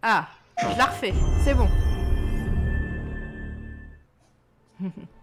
Ah, 0.00 0.28
je 0.58 0.78
la 0.78 0.84
refais, 0.84 1.12
c'est 1.42 1.54
bon. 1.54 1.68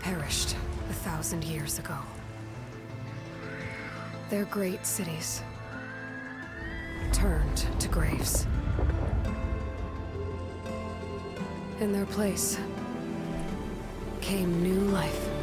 Perished 0.00 0.56
a 0.88 0.92
thousand 0.92 1.44
years 1.44 1.78
ago. 1.78 1.96
Their 4.28 4.44
great 4.46 4.84
cities 4.84 5.42
turned 7.12 7.64
to 7.78 7.86
graves. 7.86 8.46
In 11.80 11.92
their 11.92 12.06
place 12.06 12.58
came 14.20 14.62
new 14.64 14.80
life. 14.90 15.39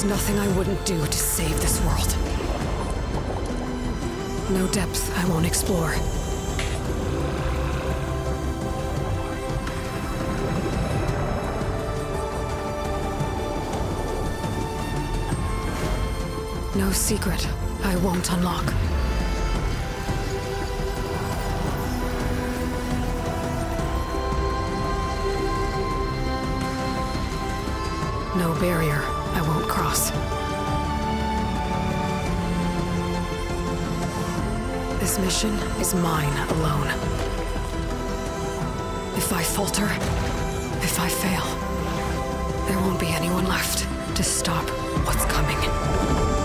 There's 0.00 0.12
nothing 0.12 0.38
I 0.38 0.48
wouldn't 0.56 0.82
do 0.86 0.98
to 0.98 1.12
save 1.12 1.60
this 1.60 1.78
world. 1.82 2.08
No 4.50 4.66
depth 4.72 5.14
I 5.18 5.28
won't 5.28 5.44
explore. 5.44 5.90
No 16.74 16.90
secret 16.92 17.46
I 17.84 17.96
won't 17.96 18.32
unlock. 18.32 18.64
No 28.34 28.58
barrier 28.58 28.89
mission 35.30 35.54
is 35.78 35.94
mine 35.94 36.36
alone. 36.48 36.88
If 39.16 39.32
I 39.32 39.44
falter, 39.44 39.86
if 40.82 40.98
I 40.98 41.08
fail, 41.08 41.46
there 42.66 42.76
won't 42.80 42.98
be 42.98 43.10
anyone 43.10 43.44
left 43.44 43.86
to 44.16 44.24
stop 44.24 44.68
what's 45.06 45.24
coming. 45.26 46.39